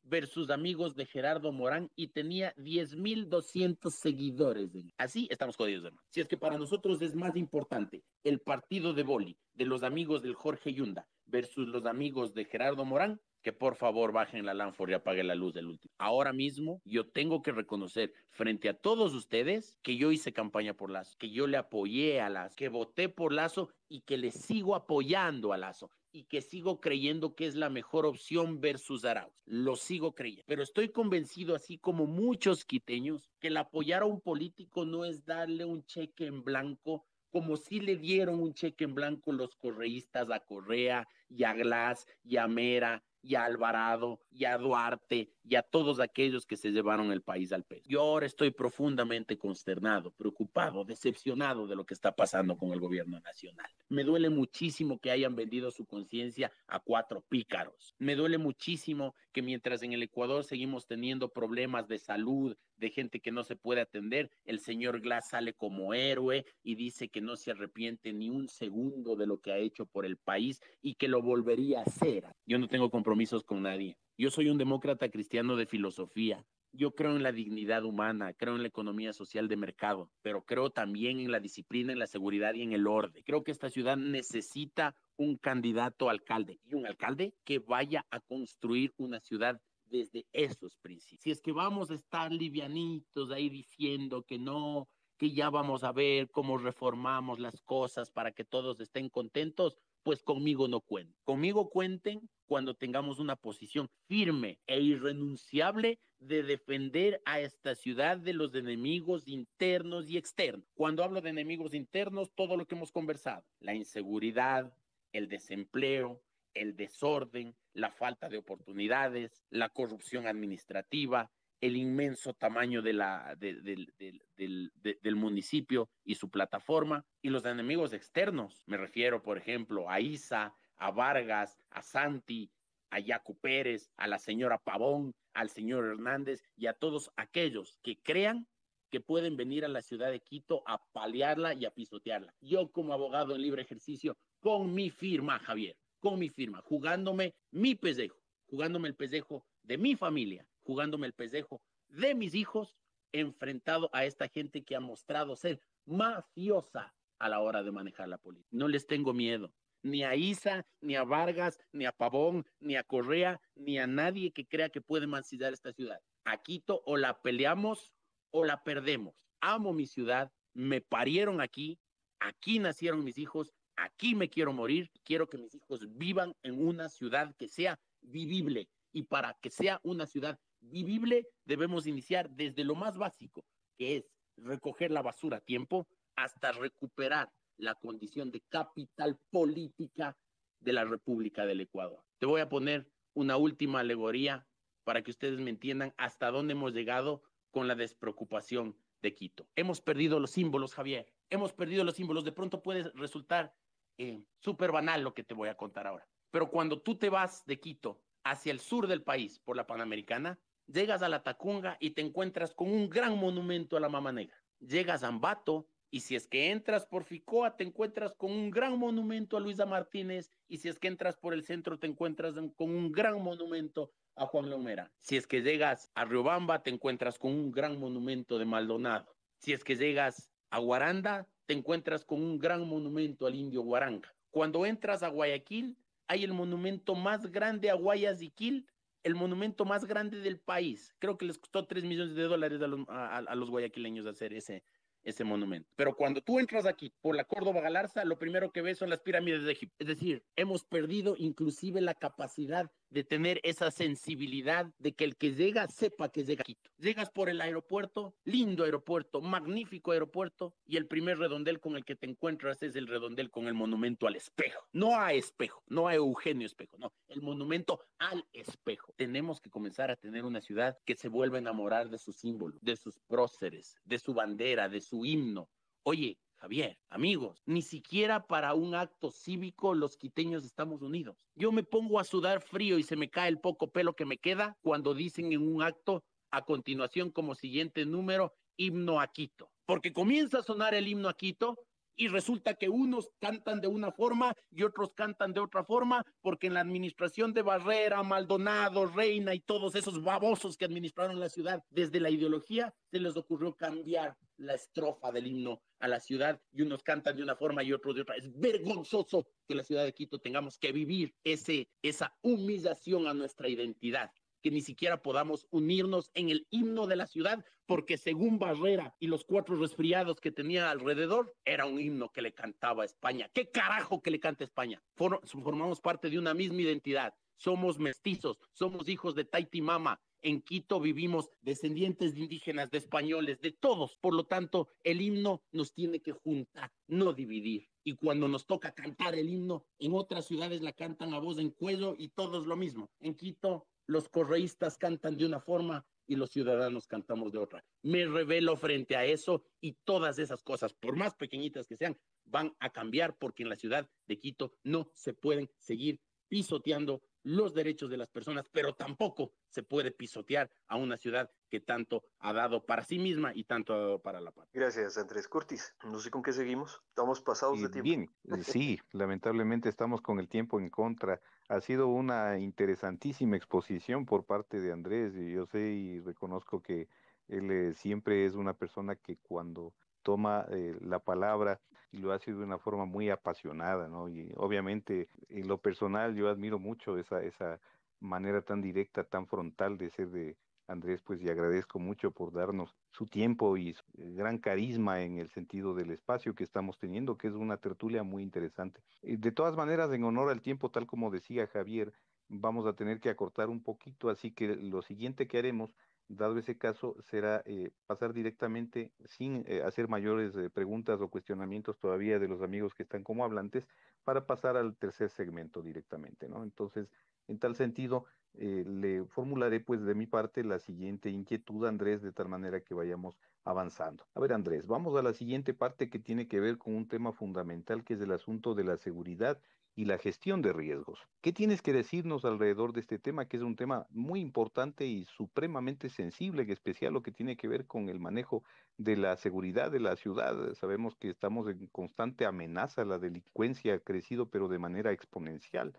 versus 0.03 0.51
amigos 0.51 0.95
de 0.97 1.07
Gerardo 1.07 1.53
Morán 1.53 1.91
y 1.95 2.09
tenía 2.09 2.55
10.200 2.57 3.91
seguidores. 3.91 4.71
Así 4.99 5.29
estamos 5.31 5.57
jodidos, 5.57 5.85
hermano. 5.85 6.03
Si 6.11 6.21
es 6.21 6.29
que 6.29 6.37
para 6.37 6.59
nosotros 6.59 7.01
es 7.03 7.15
más 7.15 7.37
importante 7.37 8.03
el 8.25 8.41
partido 8.41 8.93
de 8.93 9.03
boli 9.03 9.39
de 9.55 9.67
los 9.67 9.83
amigos 9.83 10.23
del 10.23 10.35
Jorge 10.35 10.73
Yunda 10.73 11.07
versus 11.27 11.69
los 11.69 11.87
amigos 11.87 12.35
de 12.35 12.45
Gerardo 12.45 12.85
Morán, 12.85 13.21
que 13.43 13.53
por 13.53 13.77
favor 13.77 14.13
bajen 14.13 14.47
la 14.47 14.55
lámpara 14.55 14.93
y 14.93 14.95
apaguen 14.95 15.29
la 15.29 15.35
luz 15.35 15.55
del 15.55 15.67
último. 15.67 15.93
Ahora 15.99 16.33
mismo 16.33 16.81
yo 16.85 17.07
tengo 17.09 17.43
que 17.43 17.53
reconocer 17.53 18.13
frente 18.31 18.69
a 18.69 18.75
todos 18.75 19.15
ustedes 19.15 19.79
que 19.83 19.97
yo 19.97 20.13
hice 20.13 20.33
campaña 20.33 20.75
por 20.75 20.91
Lazo, 20.91 21.17
que 21.19 21.31
yo 21.31 21.47
le 21.47 21.57
apoyé 21.57 22.21
a 22.21 22.29
Lazo, 22.29 22.55
que 22.57 22.69
voté 22.69 23.09
por 23.09 23.33
Lazo 23.33 23.71
y 23.89 24.03
que 24.03 24.17
le 24.17 24.31
sigo 24.31 24.75
apoyando 24.75 25.53
a 25.53 25.59
Lazo 25.59 25.91
y 26.13 26.25
que 26.25 26.41
sigo 26.43 26.81
creyendo 26.81 27.35
que 27.35 27.47
es 27.47 27.55
la 27.55 27.71
mejor 27.71 28.05
opción 28.05 28.61
versus 28.61 29.05
Arauz. 29.05 29.33
Lo 29.45 29.77
sigo 29.77 30.15
creyendo. 30.15 30.45
Pero 30.47 30.63
estoy 30.63 30.89
convencido, 30.89 31.55
así 31.55 31.79
como 31.79 32.07
muchos 32.07 32.65
quiteños, 32.65 33.31
que 33.39 33.49
el 33.49 33.57
apoyar 33.57 34.03
a 34.03 34.07
un 34.07 34.21
político 34.21 34.85
no 34.85 35.05
es 35.05 35.25
darle 35.25 35.65
un 35.65 35.85
cheque 35.85 36.27
en 36.27 36.43
blanco 36.43 37.05
como 37.31 37.57
si 37.57 37.79
le 37.79 37.97
dieron 37.97 38.43
un 38.43 38.55
cheque 38.55 38.85
en 38.85 38.95
blanco 38.95 39.33
los 39.33 39.55
correístas 39.55 40.31
a 40.31 40.41
Correa 40.41 41.07
y 41.29 41.45
a 41.45 41.55
Glass 41.55 42.07
y 42.25 42.37
a 42.37 42.49
Mera 42.49 43.05
y 43.23 43.35
a 43.35 43.45
Alvarado 43.45 44.21
y 44.31 44.45
a 44.45 44.57
Duarte 44.59 45.33
y 45.43 45.57
a 45.57 45.63
todos 45.63 46.01
aquellos 46.01 46.47
que 46.47 46.57
se 46.57 46.71
llevaron 46.71 47.13
el 47.13 47.23
país 47.23 47.53
al 47.53 47.65
peso. 47.65 47.89
Yo 47.89 48.01
ahora 48.01 48.27
estoy 48.27 48.51
profundamente 48.51 49.39
consternado, 49.39 50.11
preocupado, 50.13 50.85
decepcionado 50.85 51.67
de 51.67 51.77
lo 51.77 51.85
que 51.85 51.95
está 51.95 52.13
pasando 52.13 52.57
con 52.57 52.73
el 52.73 52.81
gobierno 52.81 53.21
nacional. 53.21 53.71
Me 53.89 54.05
duele 54.05 54.31
muchísimo 54.31 54.99
que 54.99 55.11
hayan 55.11 55.35
vendido 55.35 55.71
su 55.71 55.87
conciencia 55.87 56.53
a 56.67 56.81
cuatro 56.81 57.23
pícaros. 57.29 57.95
Me 57.99 58.17
duele 58.17 58.39
muchísimo 58.39 59.15
que 59.33 59.43
mientras 59.43 59.83
en 59.83 59.93
el 59.93 60.03
Ecuador 60.03 60.45
seguimos 60.45 60.87
teniendo 60.87 61.29
problemas 61.29 61.89
de 61.89 61.99
salud, 61.99 62.57
de 62.77 62.91
gente 62.91 63.21
que 63.21 63.31
no 63.31 63.45
se 63.45 63.57
puede 63.57 63.83
atender, 63.83 64.31
el 64.45 64.59
señor 64.59 65.01
Glass 65.01 65.29
sale 65.31 65.53
como 65.53 65.95
héroe 65.95 66.47
y 66.63 66.75
dice 66.75 67.09
que 67.09 67.21
no 67.21 67.37
se 67.37 67.51
arrepiente 67.51 68.13
ni 68.13 68.31
un 68.31 68.49
segundo 68.49 69.17
de 69.17 69.27
lo 69.27 69.41
que 69.41 69.53
ha 69.53 69.59
hecho 69.59 69.87
por 69.87 70.07
el 70.07 70.17
país 70.17 70.61
y 70.81 70.95
que 70.95 71.09
lo 71.09 71.23
volvería 71.23 71.81
a 71.81 71.83
hacer. 71.83 72.25
Yo 72.47 72.59
no 72.59 72.69
tengo 72.69 72.91
compromisos 72.91 73.45
con 73.45 73.63
nadie. 73.63 73.99
Yo 74.21 74.31
soy 74.31 74.51
un 74.51 74.59
demócrata 74.59 75.09
cristiano 75.09 75.57
de 75.57 75.65
filosofía. 75.65 76.45
Yo 76.73 76.95
creo 76.95 77.17
en 77.17 77.23
la 77.23 77.33
dignidad 77.33 77.85
humana, 77.85 78.35
creo 78.35 78.55
en 78.55 78.61
la 78.61 78.69
economía 78.69 79.15
social 79.15 79.49
de 79.49 79.57
mercado, 79.57 80.11
pero 80.21 80.45
creo 80.45 80.69
también 80.69 81.21
en 81.21 81.33
la 81.33 81.41
disciplina, 81.41 81.95
en 81.95 81.99
la 81.99 82.07
seguridad 82.07 82.53
y 82.53 82.61
en 82.61 82.75
el 82.75 82.87
orden. 82.87 83.23
Creo 83.25 83.43
que 83.43 83.51
esta 83.51 83.71
ciudad 83.71 83.97
necesita 83.97 84.95
un 85.17 85.39
candidato 85.39 86.11
alcalde 86.11 86.61
y 86.67 86.75
un 86.75 86.85
alcalde 86.85 87.33
que 87.45 87.61
vaya 87.61 88.07
a 88.11 88.21
construir 88.21 88.93
una 88.99 89.21
ciudad 89.21 89.59
desde 89.87 90.27
esos 90.35 90.77
principios. 90.77 91.23
Si 91.23 91.31
es 91.31 91.41
que 91.41 91.53
vamos 91.53 91.91
a 91.91 91.95
estar 91.95 92.31
livianitos 92.31 93.31
ahí 93.31 93.49
diciendo 93.49 94.23
que 94.23 94.39
no, 94.39 94.87
que 95.17 95.33
ya 95.33 95.49
vamos 95.49 95.83
a 95.83 95.93
ver 95.93 96.29
cómo 96.29 96.59
reformamos 96.59 97.41
las 97.41 97.63
cosas 97.63 98.11
para 98.11 98.33
que 98.33 98.45
todos 98.45 98.81
estén 98.81 99.09
contentos, 99.09 99.79
pues 100.03 100.23
conmigo 100.23 100.69
no 100.69 100.81
cuenten. 100.81 101.17
Conmigo 101.25 101.71
cuenten 101.71 102.29
cuando 102.47 102.75
tengamos 102.75 103.19
una 103.19 103.37
posición 103.37 103.89
firme 104.09 104.59
e 104.67 104.81
irrenunciable 104.81 106.01
de 106.19 106.43
defender 106.43 107.23
a 107.25 107.41
esta 107.41 107.75
ciudad 107.75 108.19
de 108.19 108.35
los 108.35 108.55
enemigos 108.55 109.27
internos 109.27 110.09
y 110.11 110.19
externos. 110.19 110.67
Cuando 110.75 111.03
hablo 111.03 111.21
de 111.21 111.31
enemigos 111.31 111.75
internos, 111.75 112.31
todo 112.35 112.57
lo 112.57 112.67
que 112.67 112.75
hemos 112.75 112.93
conversado, 112.93 113.45
la 113.61 113.75
inseguridad, 113.75 114.75
el 115.13 115.29
desempleo, 115.29 116.23
el 116.55 116.77
desorden, 116.77 117.55
la 117.73 117.91
falta 117.91 118.29
de 118.29 118.39
oportunidades, 118.39 119.45
la 119.51 119.69
corrupción 119.69 120.27
administrativa, 120.27 121.31
el 121.61 121.77
inmenso 121.77 122.33
tamaño 122.35 122.83
de 122.83 122.93
la, 122.93 123.37
del 123.39 125.17
municipio 125.17 125.91
y 126.05 126.15
su 126.15 126.31
plataforma, 126.31 127.05
y 127.23 127.31
los 127.31 127.45
enemigos 127.45 127.93
externos. 127.93 128.63
Me 128.67 128.77
refiero, 128.77 129.23
por 129.23 129.39
ejemplo, 129.39 129.91
a 129.91 130.01
Isa, 130.01 130.55
a 130.77 130.91
Vargas, 130.91 131.59
a 131.71 131.83
Santi, 131.83 132.51
a 132.91 132.99
Yacu 132.99 133.39
Pérez, 133.39 133.91
a 133.97 134.07
la 134.07 134.19
señora 134.19 134.59
Pavón, 134.59 135.15
al 135.35 135.51
señor 135.51 135.85
Hernández 135.85 136.43
y 136.57 136.67
a 136.67 136.73
todos 136.73 137.11
aquellos 137.17 137.79
que 137.83 138.01
crean 138.03 138.47
que 138.91 139.01
pueden 139.01 139.37
venir 139.37 139.65
a 139.65 139.69
la 139.69 139.83
ciudad 139.83 140.11
de 140.11 140.21
Quito 140.21 140.65
a 140.67 140.83
paliarla 140.93 141.55
y 141.55 141.65
a 141.65 141.71
pisotearla. 141.71 142.35
Yo 142.41 142.73
como 142.73 142.93
abogado 142.93 143.37
en 143.37 143.43
libre 143.43 143.63
ejercicio, 143.63 144.19
con 144.41 144.75
mi 144.75 144.91
firma, 144.91 145.39
Javier, 145.39 145.77
con 146.01 146.19
mi 146.19 146.29
firma, 146.29 146.61
jugándome 146.63 147.35
mi 147.53 147.77
pellejo, 147.77 148.19
jugándome 148.47 148.89
el 148.89 148.97
pellejo 148.97 149.47
de 149.63 149.79
mi 149.79 149.95
familia, 149.95 150.45
jugándome 150.71 151.09
el 151.09 151.15
pellejo 151.15 151.61
de 151.89 152.15
mis 152.15 152.33
hijos, 152.37 152.77
enfrentado 153.11 153.91
a 153.93 154.05
esta 154.05 154.29
gente 154.29 154.63
que 154.63 154.77
ha 154.77 154.81
mostrado 154.81 155.35
ser 155.35 155.61
mafiosa 155.85 156.95
a 157.19 157.29
la 157.29 157.41
hora 157.41 157.65
de 157.65 157.73
manejar 157.73 158.09
la 158.09 158.19
política. 158.19 158.49
No 158.53 158.69
les 158.69 158.87
tengo 158.87 159.13
miedo, 159.13 159.53
ni 159.83 160.05
a 160.05 160.15
Isa, 160.15 160.65
ni 160.81 160.95
a 160.95 161.03
Vargas, 161.03 161.59
ni 161.73 161.87
a 161.87 161.93
Pavón, 161.93 162.47
ni 162.61 162.77
a 162.77 162.85
Correa, 162.85 163.41
ni 163.57 163.81
a 163.81 163.89
nadie 163.89 164.31
que 164.31 164.47
crea 164.47 164.69
que 164.69 164.81
puede 164.81 165.09
mancillar 165.09 165.53
esta 165.53 165.73
ciudad. 165.73 166.01
A 166.25 166.41
Quito 166.41 166.85
o 166.87 166.97
la 166.97 167.21
peleamos 167.21 167.93
o 168.31 168.45
la 168.45 168.63
perdemos. 168.63 169.17
Amo 169.41 169.73
mi 169.73 169.89
ciudad, 169.89 170.31
me 170.55 170.81
parieron 170.81 171.41
aquí, 171.41 171.81
aquí 172.21 172.61
nacieron 172.61 173.03
mis 173.03 173.19
hijos, 173.19 173.53
aquí 173.75 174.15
me 174.15 174.31
quiero 174.31 174.53
morir, 174.53 174.89
quiero 175.03 175.29
que 175.29 175.37
mis 175.37 175.53
hijos 175.53 175.81
vivan 175.97 176.37
en 176.45 176.65
una 176.65 176.89
ciudad 176.89 177.35
que 177.35 177.49
sea 177.49 177.81
vivible. 178.03 178.69
Y 178.93 179.03
para 179.03 179.35
que 179.41 179.51
sea 179.51 179.81
una 179.83 180.07
ciudad 180.07 180.39
vivible, 180.61 181.27
debemos 181.45 181.87
iniciar 181.87 182.31
desde 182.31 182.65
lo 182.65 182.75
más 182.75 182.97
básico, 182.99 183.45
que 183.77 183.97
es 183.97 184.05
recoger 184.37 184.91
la 184.91 185.03
basura 185.03 185.39
a 185.39 185.41
tiempo, 185.41 185.87
hasta 186.17 186.53
recuperar 186.53 187.33
la 187.57 187.75
condición 187.75 188.31
de 188.31 188.43
capital 188.49 189.19
política 189.31 190.17
de 190.61 190.73
la 190.73 190.85
República 190.85 191.47
del 191.47 191.61
Ecuador. 191.61 192.05
Te 192.19 192.27
voy 192.27 192.41
a 192.41 192.49
poner 192.49 192.91
una 193.15 193.37
última 193.37 193.81
alegoría 193.81 194.47
para 194.85 195.03
que 195.03 195.11
ustedes 195.11 195.41
me 195.41 195.51
entiendan 195.51 195.95
hasta 195.97 196.31
dónde 196.31 196.53
hemos 196.53 196.73
llegado 196.73 197.23
con 197.51 197.69
la 197.69 197.75
despreocupación 197.75 198.77
de 199.03 199.15
Quito. 199.15 199.49
Hemos 199.57 199.81
perdido 199.81 200.21
los 200.21 200.31
símbolos, 200.31 200.75
Javier. 200.75 201.07
Hemos 201.31 201.53
perdido 201.53 201.85
los 201.85 201.95
símbolos. 201.95 202.25
De 202.25 202.33
pronto 202.33 202.63
puede 202.63 202.91
resultar 202.95 203.55
eh, 203.99 204.23
súper 204.39 204.73
banal 204.73 205.03
lo 205.03 205.15
que 205.15 205.25
te 205.25 205.35
voy 205.35 205.49
a 205.49 205.57
contar 205.57 205.87
ahora. 205.87 206.09
Pero 206.31 206.51
cuando 206.51 206.81
tú 206.81 206.97
te 206.97 207.09
vas 207.09 207.45
de 207.47 207.61
Quito 207.61 208.03
hacia 208.25 208.53
el 208.53 208.61
sur 208.61 208.87
del 208.87 209.03
país 209.03 209.41
por 209.41 209.57
la 209.57 209.67
Panamericana, 209.67 210.39
llegas 210.73 211.03
a 211.03 211.09
la 211.09 211.23
Tacunga 211.23 211.77
y 211.81 211.91
te 211.91 212.01
encuentras 212.01 212.55
con 212.55 212.71
un 212.71 212.89
gran 212.89 213.19
monumento 213.19 213.77
a 213.77 213.81
la 213.81 213.89
Mama 213.89 214.13
Negra. 214.13 214.37
Llegas 214.61 215.03
a 215.03 215.09
Ambato 215.09 215.67
y 215.91 216.01
si 216.01 216.15
es 216.15 216.27
que 216.27 216.51
entras 216.51 216.87
por 216.87 217.05
Ficoa 217.05 217.57
te 217.57 217.65
encuentras 217.65 218.15
con 218.15 218.31
un 218.31 218.51
gran 218.51 218.79
monumento 218.79 219.37
a 219.37 219.41
Luisa 219.41 219.67
Martínez 219.67 220.31
y 220.49 220.59
si 220.59 220.69
es 220.69 220.79
que 220.79 220.89
entras 220.89 221.17
por 221.17 221.35
el 221.35 221.45
centro 221.45 221.79
te 221.79 221.87
encuentras 221.87 222.35
con 222.57 222.71
un 222.71 222.93
gran 222.93 223.21
monumento 223.21 223.93
a 224.15 224.27
Juan 224.27 224.51
Lomera. 224.51 224.93
Si 225.01 225.17
es 225.17 225.27
que 225.27 225.43
llegas 225.43 225.91
a 225.95 226.05
Riobamba 226.05 226.63
te 226.63 226.71
encuentras 226.71 227.19
con 227.19 227.33
un 227.33 227.51
gran 227.51 227.79
monumento 227.79 228.39
de 228.39 228.45
Maldonado. 228.45 229.17
Si 229.39 229.53
es 229.53 229.65
que 229.65 229.77
llegas 229.77 230.31
a 230.51 230.59
Guaranda 230.59 231.27
te 231.47 231.55
encuentras 231.55 232.05
con 232.05 232.23
un 232.23 232.39
gran 232.39 232.67
monumento 232.69 233.27
al 233.27 233.35
indio 233.35 233.63
Guaranga. 233.63 234.15
Cuando 234.31 234.65
entras 234.65 235.03
a 235.03 235.09
Guayaquil 235.09 235.77
hay 236.07 236.23
el 236.23 236.33
monumento 236.33 236.95
más 236.95 237.27
grande 237.33 237.71
a 237.71 237.75
Guayaquil 237.75 238.67
el 239.03 239.15
monumento 239.15 239.65
más 239.65 239.85
grande 239.85 240.21
del 240.21 240.39
país. 240.39 240.95
Creo 240.99 241.17
que 241.17 241.27
les 241.27 241.39
costó 241.39 241.67
3 241.67 241.85
millones 241.85 242.15
de 242.15 242.23
dólares 242.25 242.61
a 242.63 243.35
los, 243.35 243.51
guayaquileños 243.51 244.07
hacer 244.07 244.33
ese, 244.33 244.63
ese 245.03 245.25
monumento. 245.25 245.69
Pero 245.77 245.97
cuando 245.97 246.21
tú 246.21 246.39
entras 246.39 246.67
aquí 246.67 246.93
por 247.01 247.17
la 247.17 247.25
Córdoba 247.25 247.61
Galarza, 247.61 248.05
lo 248.05 248.19
primero 248.19 248.53
que 248.53 248.63
ves 248.63 248.79
son 248.79 248.91
las 248.91 249.01
pirámides 249.01 249.45
de 249.45 249.53
Egipto. 249.53 249.77
Es 249.79 249.89
decir, 249.89 250.25
hemos 250.37 250.65
perdido 250.65 251.15
inclusive 251.19 251.81
la 251.81 251.95
capacidad 251.95 252.71
de 252.91 253.05
tener 253.05 253.41
esa 253.43 253.71
sensibilidad 253.71 254.67
de 254.79 254.93
que 254.93 255.05
el 255.05 255.17
que 255.17 255.33
llega 255.33 255.69
sepa 255.69 256.11
que 256.11 256.25
llega 256.25 256.43
a 256.43 256.45
Quito. 256.45 256.71
Llegas 256.79 257.11
por 257.11 257.29
el 257.29 257.41
aeropuerto, 257.41 258.15
lindo 258.25 258.65
aeropuerto, 258.65 259.21
magnífico 259.21 259.93
aeropuerto, 259.93 260.55
y 260.67 260.77
el 260.77 260.87
primer 260.87 261.19
redondel 261.19 261.61
con 261.61 261.77
el 261.77 261.85
que 261.85 261.97
te 261.97 262.07
encuentras 262.07 262.63
es 262.63 262.77
el 262.77 262.87
redondel 262.87 263.31
con 263.31 263.47
el 263.47 263.55
monumento 263.55 264.07
al 264.07 264.17
espejo. 264.17 264.67
No 264.73 264.99
a 264.99 265.13
espejo, 265.13 265.63
no 265.69 265.89
a 265.89 265.95
Eugenio 265.95 266.47
Espejo, 266.47 266.79
no, 266.79 266.93
el 267.09 267.23
monumento 267.23 267.81
al 267.99 268.27
espejo. 268.33 268.93
Tenemos 268.97 269.41
que 269.41 269.51
comenzar 269.51 269.91
a 269.91 269.97
tener 269.97 270.25
una 270.25 270.41
ciudad 270.41 270.79
que 270.85 270.97
se 270.97 271.09
vuelva 271.09 271.37
a 271.37 271.41
enamorar 271.41 271.91
de 271.91 271.99
su 271.99 272.13
símbolo, 272.13 272.59
de 272.61 272.77
sus 272.77 272.99
próceres, 273.01 273.77
de 273.85 273.99
su 273.99 274.15
bandera, 274.15 274.69
de 274.69 274.81
su 274.81 275.05
himno. 275.05 275.49
Oye, 275.83 276.19
Javier, 276.41 276.79
amigos, 276.89 277.43
ni 277.45 277.61
siquiera 277.61 278.27
para 278.27 278.55
un 278.55 278.75
acto 278.75 279.11
cívico 279.11 279.75
los 279.75 279.99
quiteños 279.99 280.43
estamos 280.43 280.81
unidos. 280.81 281.29
Yo 281.35 281.53
me 281.53 281.65
pongo 281.65 282.01
a 282.01 282.05
sudar 282.05 282.41
frío 282.41 282.79
y 282.79 282.83
se 282.83 282.97
me 282.97 283.11
cae 283.11 283.29
el 283.29 283.39
poco 283.39 283.71
pelo 283.71 283.95
que 283.95 284.07
me 284.07 284.17
queda 284.17 284.57
cuando 284.63 284.95
dicen 284.95 285.35
en 285.35 285.43
un 285.43 285.63
acto 285.63 286.03
a 286.31 286.47
continuación 286.47 287.11
como 287.11 287.35
siguiente 287.35 287.85
número 287.85 288.33
himno 288.57 289.03
a 289.03 289.09
Quito. 289.09 289.53
Porque 289.67 289.93
comienza 289.93 290.39
a 290.39 290.43
sonar 290.43 290.73
el 290.73 290.89
himno 290.89 291.11
a 291.11 291.15
Quito 291.15 291.59
y 291.97 292.09
resulta 292.09 292.55
que 292.55 292.69
unos 292.69 293.11
cantan 293.21 293.61
de 293.61 293.69
una 293.69 293.93
forma 293.93 294.35
y 294.51 294.63
otros 294.63 294.93
cantan 294.95 295.33
de 295.33 295.41
otra 295.41 295.65
forma, 295.65 296.05
porque 296.23 296.47
en 296.47 296.55
la 296.55 296.61
administración 296.61 297.33
de 297.33 297.43
Barrera, 297.43 298.03
Maldonado, 298.03 298.87
Reina 298.87 299.35
y 299.35 299.41
todos 299.41 299.75
esos 299.75 300.03
babosos 300.03 300.57
que 300.57 300.65
administraron 300.65 301.21
la 301.21 301.29
ciudad 301.29 301.63
desde 301.71 302.01
la 302.01 302.11
ideología, 302.11 302.75
se 302.91 302.99
les 303.01 303.17
ocurrió 303.17 303.55
cambiar 303.55 304.17
la 304.37 304.55
estrofa 304.55 305.13
del 305.13 305.27
himno 305.27 305.63
a 305.79 305.89
la 305.89 306.01
ciudad 306.01 306.41
y 306.53 306.63
unos 306.63 306.83
cantan 306.83 307.17
de 307.17 307.23
una 307.23 307.37
forma 307.37 307.63
y 307.63 307.73
otros 307.73 307.95
de 307.95 308.03
otra. 308.03 308.17
Es 308.17 308.31
vergonzoso 308.39 309.27
que 309.47 309.55
la 309.55 309.65
ciudad 309.65 309.85
de 309.85 309.95
Quito 309.95 310.19
tengamos 310.19 310.59
que 310.59 310.73
vivir 310.73 311.15
ese, 311.25 311.69
esa 311.83 312.17
humillación 312.23 313.07
a 313.07 313.15
nuestra 313.15 313.49
identidad 313.49 314.11
que 314.41 314.51
ni 314.51 314.61
siquiera 314.61 315.03
podamos 315.03 315.47
unirnos 315.51 316.11
en 316.15 316.31
el 316.31 316.47
himno 316.51 316.87
de 316.87 316.97
la 316.97 317.07
ciudad, 317.07 317.45
porque 317.67 317.99
según 317.99 318.39
Barrera 318.39 318.97
y 318.99 319.07
los 319.07 319.25
cuatro 319.25 319.57
resfriados 319.57 320.21
que 320.21 320.33
tenía 320.33 320.71
alrededor, 320.71 321.37
era 321.45 321.67
un 321.67 321.81
himno 321.81 322.11
que 322.11 322.23
le 322.23 322.33
cantaba 322.33 322.85
España. 322.85 323.31
¿Qué 323.33 323.51
carajo 323.51 324.03
que 324.03 324.11
le 324.11 324.21
canta 324.21 324.45
España? 324.45 324.83
formamos 324.97 325.81
parte 325.81 326.11
de 326.11 326.19
una 326.19 326.35
misma 326.35 326.63
identidad. 326.63 327.15
Somos 327.37 327.79
mestizos, 327.79 328.39
somos 328.53 328.89
hijos 328.89 329.15
de 329.15 329.25
Taiti 329.25 329.63
Mama, 329.63 330.01
en 330.23 330.43
Quito 330.43 330.81
vivimos 330.81 331.31
descendientes 331.41 332.15
de 332.15 332.21
indígenas, 332.21 332.71
de 332.71 332.79
españoles, 332.79 333.41
de 333.41 333.53
todos. 333.53 333.97
Por 333.97 334.15
lo 334.15 334.25
tanto, 334.25 334.69
el 334.85 335.01
himno 335.01 335.43
nos 335.51 335.73
tiene 335.73 336.01
que 336.01 336.13
juntar, 336.13 336.73
no 336.87 337.15
dividir. 337.15 337.69
Y 337.83 337.95
cuando 337.95 338.29
nos 338.29 338.47
toca 338.47 338.75
cantar 338.75 339.15
el 339.15 339.31
himno, 339.31 339.65
en 339.79 339.95
otras 339.95 340.27
ciudades 340.27 340.61
la 340.61 340.73
cantan 340.73 341.15
a 341.15 341.19
voz 341.19 341.39
en 341.39 341.51
cuello 341.51 341.95
y 341.97 342.09
todos 342.09 342.47
lo 342.47 342.57
mismo. 342.57 342.91
En 343.01 343.15
Quito 343.15 343.67
los 343.91 344.09
correístas 344.09 344.79
cantan 344.79 345.17
de 345.17 345.27
una 345.27 345.41
forma 345.41 345.85
y 346.07 346.15
los 346.15 346.31
ciudadanos 346.31 346.87
cantamos 346.87 347.33
de 347.33 347.39
otra. 347.39 347.65
Me 347.83 348.07
revelo 348.07 348.57
frente 348.57 348.95
a 348.95 349.05
eso 349.05 349.43
y 349.61 349.73
todas 349.85 350.21
esas 350.21 350.45
cosas, 350.45 350.73
por 350.75 350.95
más 350.95 351.17
pequeñitas 351.17 351.67
que 351.67 351.77
sean, 351.77 351.99
van 352.25 352.55
a 352.61 352.71
cambiar 352.71 353.17
porque 353.19 353.43
en 353.43 353.49
la 353.49 353.57
ciudad 353.57 353.91
de 354.07 354.21
Quito 354.21 354.55
no 354.63 354.93
se 354.95 355.13
pueden 355.13 355.51
seguir 355.59 356.01
pisoteando 356.29 357.03
los 357.23 357.55
derechos 357.55 357.91
de 357.91 357.97
las 357.97 358.09
personas, 358.09 358.49
pero 358.51 358.75
tampoco 358.75 359.33
se 359.49 359.63
puede 359.63 359.91
pisotear 359.91 360.51
a 360.69 360.77
una 360.77 360.97
ciudad 360.97 361.31
que 361.49 361.61
tanto 361.61 362.05
ha 362.19 362.33
dado 362.33 362.65
para 362.65 362.85
sí 362.85 362.99
misma 362.99 363.33
y 363.35 363.45
tanto 363.45 363.75
ha 363.75 363.79
dado 363.79 363.99
para 364.01 364.21
la 364.21 364.31
paz. 364.31 364.49
Gracias, 364.53 364.97
Andrés 364.97 365.29
Curtis. 365.29 365.75
No 365.85 365.99
sé 365.99 366.11
con 366.11 366.23
qué 366.23 366.33
seguimos. 366.33 366.83
Estamos 366.89 367.21
pasados 367.21 367.61
de 367.61 367.69
tiempo. 367.69 367.85
Bien, 367.85 368.11
sí, 368.45 368.81
lamentablemente 368.93 369.69
estamos 369.69 370.01
con 370.01 370.19
el 370.19 370.29
tiempo 370.29 370.61
en 370.61 370.71
contra. 370.71 371.21
Ha 371.49 371.61
sido 371.61 371.89
una 371.89 372.39
interesantísima 372.39 373.37
exposición 373.37 374.07
por 374.07 374.25
parte 374.25 374.61
de 374.61 374.73
Andrés. 374.73 375.15
Y 375.17 375.33
yo 375.33 375.47
sé 375.47 375.61
y 375.61 376.01
reconozco 376.01 376.63
que 376.63 376.89
él 377.29 377.51
eh, 377.51 377.75
siempre 377.75 378.25
es 378.25 378.35
una 378.35 378.55
persona 378.55 378.97
que 378.97 379.17
cuando 379.17 379.75
toma 380.03 380.47
eh, 380.51 380.77
la 380.81 380.99
palabra 380.99 381.61
y 381.93 381.99
lo 381.99 382.13
hace 382.13 382.33
de 382.33 382.43
una 382.43 382.59
forma 382.59 382.85
muy 382.85 383.11
apasionada, 383.11 383.89
¿no? 383.89 384.09
Y 384.09 384.33
obviamente 384.37 385.09
en 385.29 385.49
lo 385.49 385.59
personal 385.59 386.15
yo 386.15 386.29
admiro 386.29 386.59
mucho 386.59 386.99
esa, 386.99 387.23
esa 387.23 387.61
manera 388.01 388.43
tan 388.43 388.63
directa, 388.63 389.05
tan 389.05 389.27
frontal 389.27 389.77
de 389.77 389.91
ser 389.91 390.11
de 390.11 390.37
Andrés, 390.67 391.03
pues 391.03 391.21
y 391.21 391.29
agradezco 391.29 391.81
mucho 391.81 392.13
por 392.13 392.33
darnos 392.33 392.77
su 392.93 393.07
tiempo 393.07 393.57
y 393.57 393.73
su 393.75 393.83
eh, 393.99 394.13
gran 394.13 394.39
carisma 394.39 395.03
en 395.03 395.19
el 395.19 395.29
sentido 395.31 395.75
del 395.75 395.91
espacio 395.91 396.35
que 396.35 396.45
estamos 396.45 396.79
teniendo, 396.79 397.19
que 397.19 397.27
es 397.27 397.35
una 397.35 397.57
tertulia 397.57 398.05
muy 398.05 398.23
interesante. 398.23 398.81
De 399.03 399.33
todas 399.33 399.57
maneras, 399.57 399.93
en 399.93 400.05
honor 400.05 400.31
al 400.31 400.43
tiempo, 400.43 400.71
tal 400.71 400.87
como 400.87 401.11
decía 401.11 401.49
Javier, 401.49 401.93
vamos 402.29 402.67
a 402.67 402.75
tener 402.75 403.01
que 403.01 403.11
acortar 403.11 403.49
un 403.49 403.63
poquito, 403.63 404.09
así 404.09 404.31
que 404.31 404.55
lo 404.55 404.83
siguiente 404.83 405.27
que 405.27 405.39
haremos 405.39 405.75
dado 406.11 406.39
ese 406.39 406.59
caso, 406.59 406.97
será 407.01 407.43
eh, 407.47 407.71
pasar 407.87 408.13
directamente 408.13 408.93
sin 409.05 409.45
eh, 409.47 409.63
hacer 409.63 409.89
mayores 409.89 410.35
eh, 410.35 410.51
preguntas 410.51 411.01
o 411.01 411.09
cuestionamientos 411.09 411.79
todavía 411.79 412.19
de 412.19 412.27
los 412.27 412.43
amigos 412.43 412.75
que 412.75 412.83
están 412.83 413.05
como 413.05 413.25
hablantes 413.25 413.69
para 414.03 414.27
pasar 414.27 414.57
al 414.57 414.77
tercer 414.77 415.11
segmento 415.11 415.63
directamente, 415.63 416.29
¿no? 416.29 416.43
Entonces, 416.43 416.91
en 417.29 417.39
tal 417.39 417.55
sentido, 417.55 418.07
le 418.33 419.05
formularé 419.07 419.61
pues 419.61 419.83
de 419.83 419.95
mi 419.95 420.07
parte 420.07 420.43
la 420.45 420.59
siguiente 420.59 421.11
inquietud, 421.11 421.67
Andrés, 421.67 422.01
de 422.01 422.13
tal 422.13 422.29
manera 422.29 422.61
que 422.61 422.75
vayamos 422.75 423.19
avanzando. 423.45 424.07
A 424.15 424.21
ver, 424.21 424.33
Andrés, 424.33 424.67
vamos 424.67 424.97
a 424.97 425.03
la 425.03 425.13
siguiente 425.13 425.53
parte 425.55 425.91
que 425.91 425.99
tiene 425.99 426.29
que 426.29 426.41
ver 426.41 426.59
con 426.59 426.75
un 426.75 426.89
tema 426.89 427.13
fundamental 427.13 427.85
que 427.85 427.95
es 427.95 428.01
el 428.01 428.13
asunto 428.13 428.55
de 428.55 428.65
la 428.65 428.77
seguridad 428.77 429.41
y 429.75 429.85
la 429.85 429.99
gestión 429.99 430.43
de 430.43 430.53
riesgos. 430.53 431.01
¿Qué 431.21 431.33
tienes 431.33 431.63
que 431.63 431.73
decirnos 431.73 432.25
alrededor 432.25 432.73
de 432.73 432.81
este 432.81 432.99
tema, 432.99 433.27
que 433.27 433.37
es 433.37 433.43
un 433.43 433.57
tema 433.57 433.87
muy 433.91 434.21
importante 434.21 434.87
y 434.87 435.05
supremamente 435.05 435.89
sensible, 435.89 436.45
y 436.47 436.53
especial 436.53 436.93
lo 436.93 437.03
que 437.03 437.13
tiene 437.13 437.37
que 437.37 437.49
ver 437.49 437.67
con 437.67 437.89
el 437.89 438.01
manejo 438.01 438.43
de 438.77 438.97
la 438.97 439.17
seguridad 439.17 439.71
de 439.71 439.81
la 439.81 439.97
ciudad? 439.97 440.55
Sabemos 440.55 440.97
que 440.97 441.11
estamos 441.11 441.49
en 441.49 441.67
constante 441.69 442.27
amenaza, 442.27 442.85
la 442.85 442.99
delincuencia 442.99 443.75
ha 443.75 443.79
crecido, 443.79 444.29
pero 444.29 444.49
de 444.49 444.59
manera 444.59 444.93
exponencial. 444.93 445.77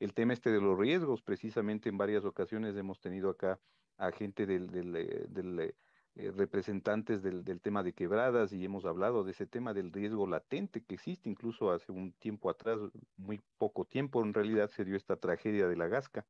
El 0.00 0.14
tema 0.14 0.32
este 0.32 0.50
de 0.50 0.60
los 0.60 0.78
riesgos, 0.78 1.22
precisamente 1.22 1.88
en 1.88 1.98
varias 1.98 2.24
ocasiones 2.24 2.76
hemos 2.76 3.00
tenido 3.00 3.30
acá 3.30 3.60
a 3.96 4.10
gente 4.10 4.46
del, 4.46 4.70
del, 4.70 4.96
eh, 4.96 5.26
del 5.28 5.74
eh, 6.16 6.30
representantes 6.30 7.22
del, 7.22 7.44
del, 7.44 7.60
tema 7.60 7.82
de 7.82 7.92
quebradas 7.92 8.52
y 8.52 8.64
hemos 8.64 8.84
hablado 8.84 9.24
de 9.24 9.32
ese 9.32 9.46
tema 9.46 9.74
del 9.74 9.92
riesgo 9.92 10.26
latente 10.28 10.82
que 10.82 10.94
existe 10.94 11.28
incluso 11.28 11.72
hace 11.72 11.90
un 11.90 12.12
tiempo 12.12 12.50
atrás, 12.50 12.78
muy 13.16 13.40
poco 13.58 13.84
tiempo 13.84 14.22
en 14.22 14.32
realidad 14.32 14.70
se 14.70 14.84
dio 14.84 14.96
esta 14.96 15.16
tragedia 15.16 15.66
de 15.66 15.76
la 15.76 15.88
Gasca. 15.88 16.24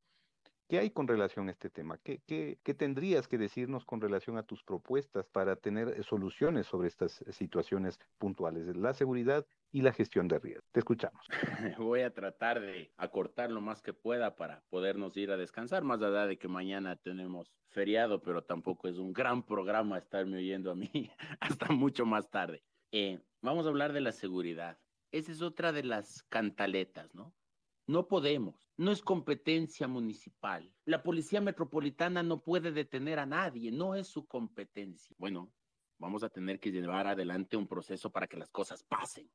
¿Qué 0.67 0.79
hay 0.79 0.89
con 0.89 1.07
relación 1.07 1.47
a 1.47 1.51
este 1.51 1.69
tema? 1.69 1.99
¿Qué, 1.99 2.21
qué, 2.25 2.57
qué 2.63 2.73
tendrías 2.73 3.27
que 3.27 3.37
decirnos 3.37 3.85
con 3.85 4.01
relación 4.01 4.37
a 4.39 4.43
tus 4.43 4.63
propuestas 4.63 5.27
para 5.27 5.55
tener 5.55 5.89
eh, 5.89 6.01
soluciones 6.01 6.65
sobre 6.65 6.87
estas 6.87 7.23
situaciones 7.29 7.99
puntuales, 8.17 8.75
la 8.75 8.95
seguridad 8.95 9.45
y 9.75 9.81
la 9.81 9.91
gestión 9.91 10.29
de 10.29 10.39
riesgo? 10.39 10.63
Te 10.71 10.79
escuchamos. 10.79 11.27
Voy 11.77 11.99
a 11.99 12.13
tratar 12.13 12.61
de 12.61 12.93
acortar 12.95 13.51
lo 13.51 13.59
más 13.59 13.81
que 13.81 13.91
pueda 13.91 14.37
para 14.37 14.63
podernos 14.69 15.17
ir 15.17 15.31
a 15.31 15.37
descansar, 15.37 15.83
más 15.83 16.01
allá 16.01 16.27
de 16.27 16.37
que 16.37 16.47
mañana 16.47 16.95
tenemos 16.95 17.53
feriado, 17.67 18.21
pero 18.21 18.41
tampoco 18.41 18.87
es 18.87 18.97
un 18.97 19.11
gran 19.11 19.43
programa 19.43 19.97
estarme 19.97 20.37
oyendo 20.37 20.71
a 20.71 20.75
mí 20.75 21.11
hasta 21.41 21.73
mucho 21.73 22.05
más 22.05 22.29
tarde. 22.29 22.63
Eh, 22.93 23.19
vamos 23.41 23.65
a 23.65 23.69
hablar 23.69 23.91
de 23.91 23.99
la 23.99 24.13
seguridad. 24.13 24.79
Esa 25.11 25.33
es 25.33 25.41
otra 25.41 25.73
de 25.73 25.83
las 25.83 26.23
cantaletas, 26.29 27.13
¿no? 27.13 27.35
No 27.85 28.07
podemos, 28.07 28.69
no 28.77 28.93
es 28.93 29.01
competencia 29.01 29.89
municipal. 29.89 30.73
La 30.85 31.03
policía 31.03 31.41
metropolitana 31.41 32.23
no 32.23 32.41
puede 32.41 32.71
detener 32.71 33.19
a 33.19 33.25
nadie, 33.25 33.73
no 33.73 33.93
es 33.93 34.07
su 34.07 34.25
competencia. 34.25 35.13
Bueno, 35.19 35.51
vamos 35.99 36.23
a 36.23 36.29
tener 36.29 36.61
que 36.61 36.71
llevar 36.71 37.07
adelante 37.07 37.57
un 37.57 37.67
proceso 37.67 38.09
para 38.09 38.27
que 38.27 38.37
las 38.37 38.49
cosas 38.51 38.81
pasen. 38.83 39.29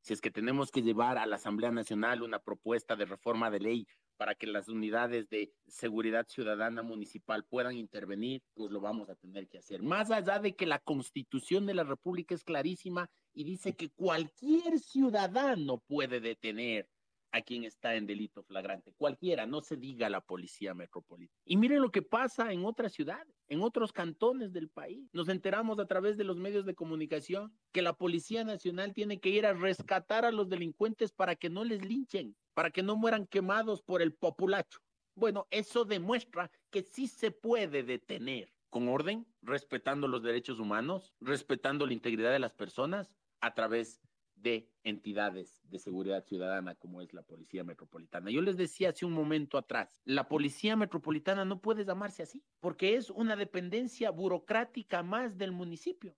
Si 0.00 0.12
es 0.12 0.20
que 0.20 0.30
tenemos 0.30 0.70
que 0.70 0.82
llevar 0.82 1.18
a 1.18 1.26
la 1.26 1.36
Asamblea 1.36 1.70
Nacional 1.70 2.22
una 2.22 2.38
propuesta 2.38 2.96
de 2.96 3.04
reforma 3.04 3.50
de 3.50 3.60
ley 3.60 3.86
para 4.16 4.34
que 4.34 4.46
las 4.46 4.68
unidades 4.68 5.28
de 5.28 5.52
seguridad 5.66 6.26
ciudadana 6.28 6.82
municipal 6.82 7.44
puedan 7.44 7.76
intervenir, 7.76 8.42
pues 8.54 8.70
lo 8.70 8.80
vamos 8.80 9.08
a 9.08 9.14
tener 9.14 9.48
que 9.48 9.58
hacer. 9.58 9.82
Más 9.82 10.10
allá 10.10 10.40
de 10.40 10.56
que 10.56 10.66
la 10.66 10.80
constitución 10.80 11.66
de 11.66 11.74
la 11.74 11.84
República 11.84 12.34
es 12.34 12.42
clarísima 12.42 13.08
y 13.32 13.44
dice 13.44 13.76
que 13.76 13.90
cualquier 13.90 14.80
ciudadano 14.80 15.78
puede 15.86 16.20
detener 16.20 16.88
a 17.32 17.42
quien 17.42 17.64
está 17.64 17.94
en 17.94 18.06
delito 18.06 18.42
flagrante, 18.42 18.92
cualquiera, 18.96 19.46
no 19.46 19.60
se 19.60 19.76
diga 19.76 20.08
la 20.08 20.20
policía 20.20 20.74
metropolitana. 20.74 21.40
Y 21.44 21.56
miren 21.56 21.82
lo 21.82 21.90
que 21.90 22.02
pasa 22.02 22.52
en 22.52 22.64
otras 22.64 22.92
ciudades, 22.92 23.34
en 23.48 23.62
otros 23.62 23.92
cantones 23.92 24.52
del 24.52 24.68
país. 24.68 25.08
Nos 25.12 25.28
enteramos 25.28 25.78
a 25.78 25.86
través 25.86 26.16
de 26.16 26.24
los 26.24 26.36
medios 26.36 26.64
de 26.64 26.74
comunicación 26.74 27.52
que 27.72 27.82
la 27.82 27.92
Policía 27.92 28.44
Nacional 28.44 28.94
tiene 28.94 29.20
que 29.20 29.30
ir 29.30 29.46
a 29.46 29.52
rescatar 29.52 30.24
a 30.24 30.32
los 30.32 30.48
delincuentes 30.48 31.12
para 31.12 31.36
que 31.36 31.50
no 31.50 31.64
les 31.64 31.84
linchen, 31.84 32.36
para 32.54 32.70
que 32.70 32.82
no 32.82 32.96
mueran 32.96 33.26
quemados 33.26 33.82
por 33.82 34.02
el 34.02 34.14
populacho. 34.14 34.80
Bueno, 35.14 35.46
eso 35.50 35.84
demuestra 35.84 36.50
que 36.70 36.82
sí 36.82 37.08
se 37.08 37.30
puede 37.30 37.82
detener 37.82 38.52
con 38.70 38.88
orden, 38.88 39.26
respetando 39.42 40.08
los 40.08 40.22
derechos 40.22 40.60
humanos, 40.60 41.14
respetando 41.20 41.86
la 41.86 41.92
integridad 41.92 42.32
de 42.32 42.38
las 42.38 42.54
personas 42.54 43.12
a 43.40 43.54
través 43.54 44.00
de 44.42 44.70
entidades 44.82 45.60
de 45.64 45.78
seguridad 45.78 46.24
ciudadana 46.24 46.74
como 46.74 47.02
es 47.02 47.12
la 47.12 47.22
Policía 47.22 47.64
Metropolitana. 47.64 48.30
Yo 48.30 48.40
les 48.40 48.56
decía 48.56 48.90
hace 48.90 49.04
un 49.04 49.12
momento 49.12 49.58
atrás, 49.58 50.00
la 50.04 50.28
Policía 50.28 50.76
Metropolitana 50.76 51.44
no 51.44 51.60
puede 51.60 51.84
llamarse 51.84 52.22
así, 52.22 52.44
porque 52.60 52.94
es 52.94 53.10
una 53.10 53.36
dependencia 53.36 54.10
burocrática 54.10 55.02
más 55.02 55.36
del 55.36 55.52
municipio. 55.52 56.16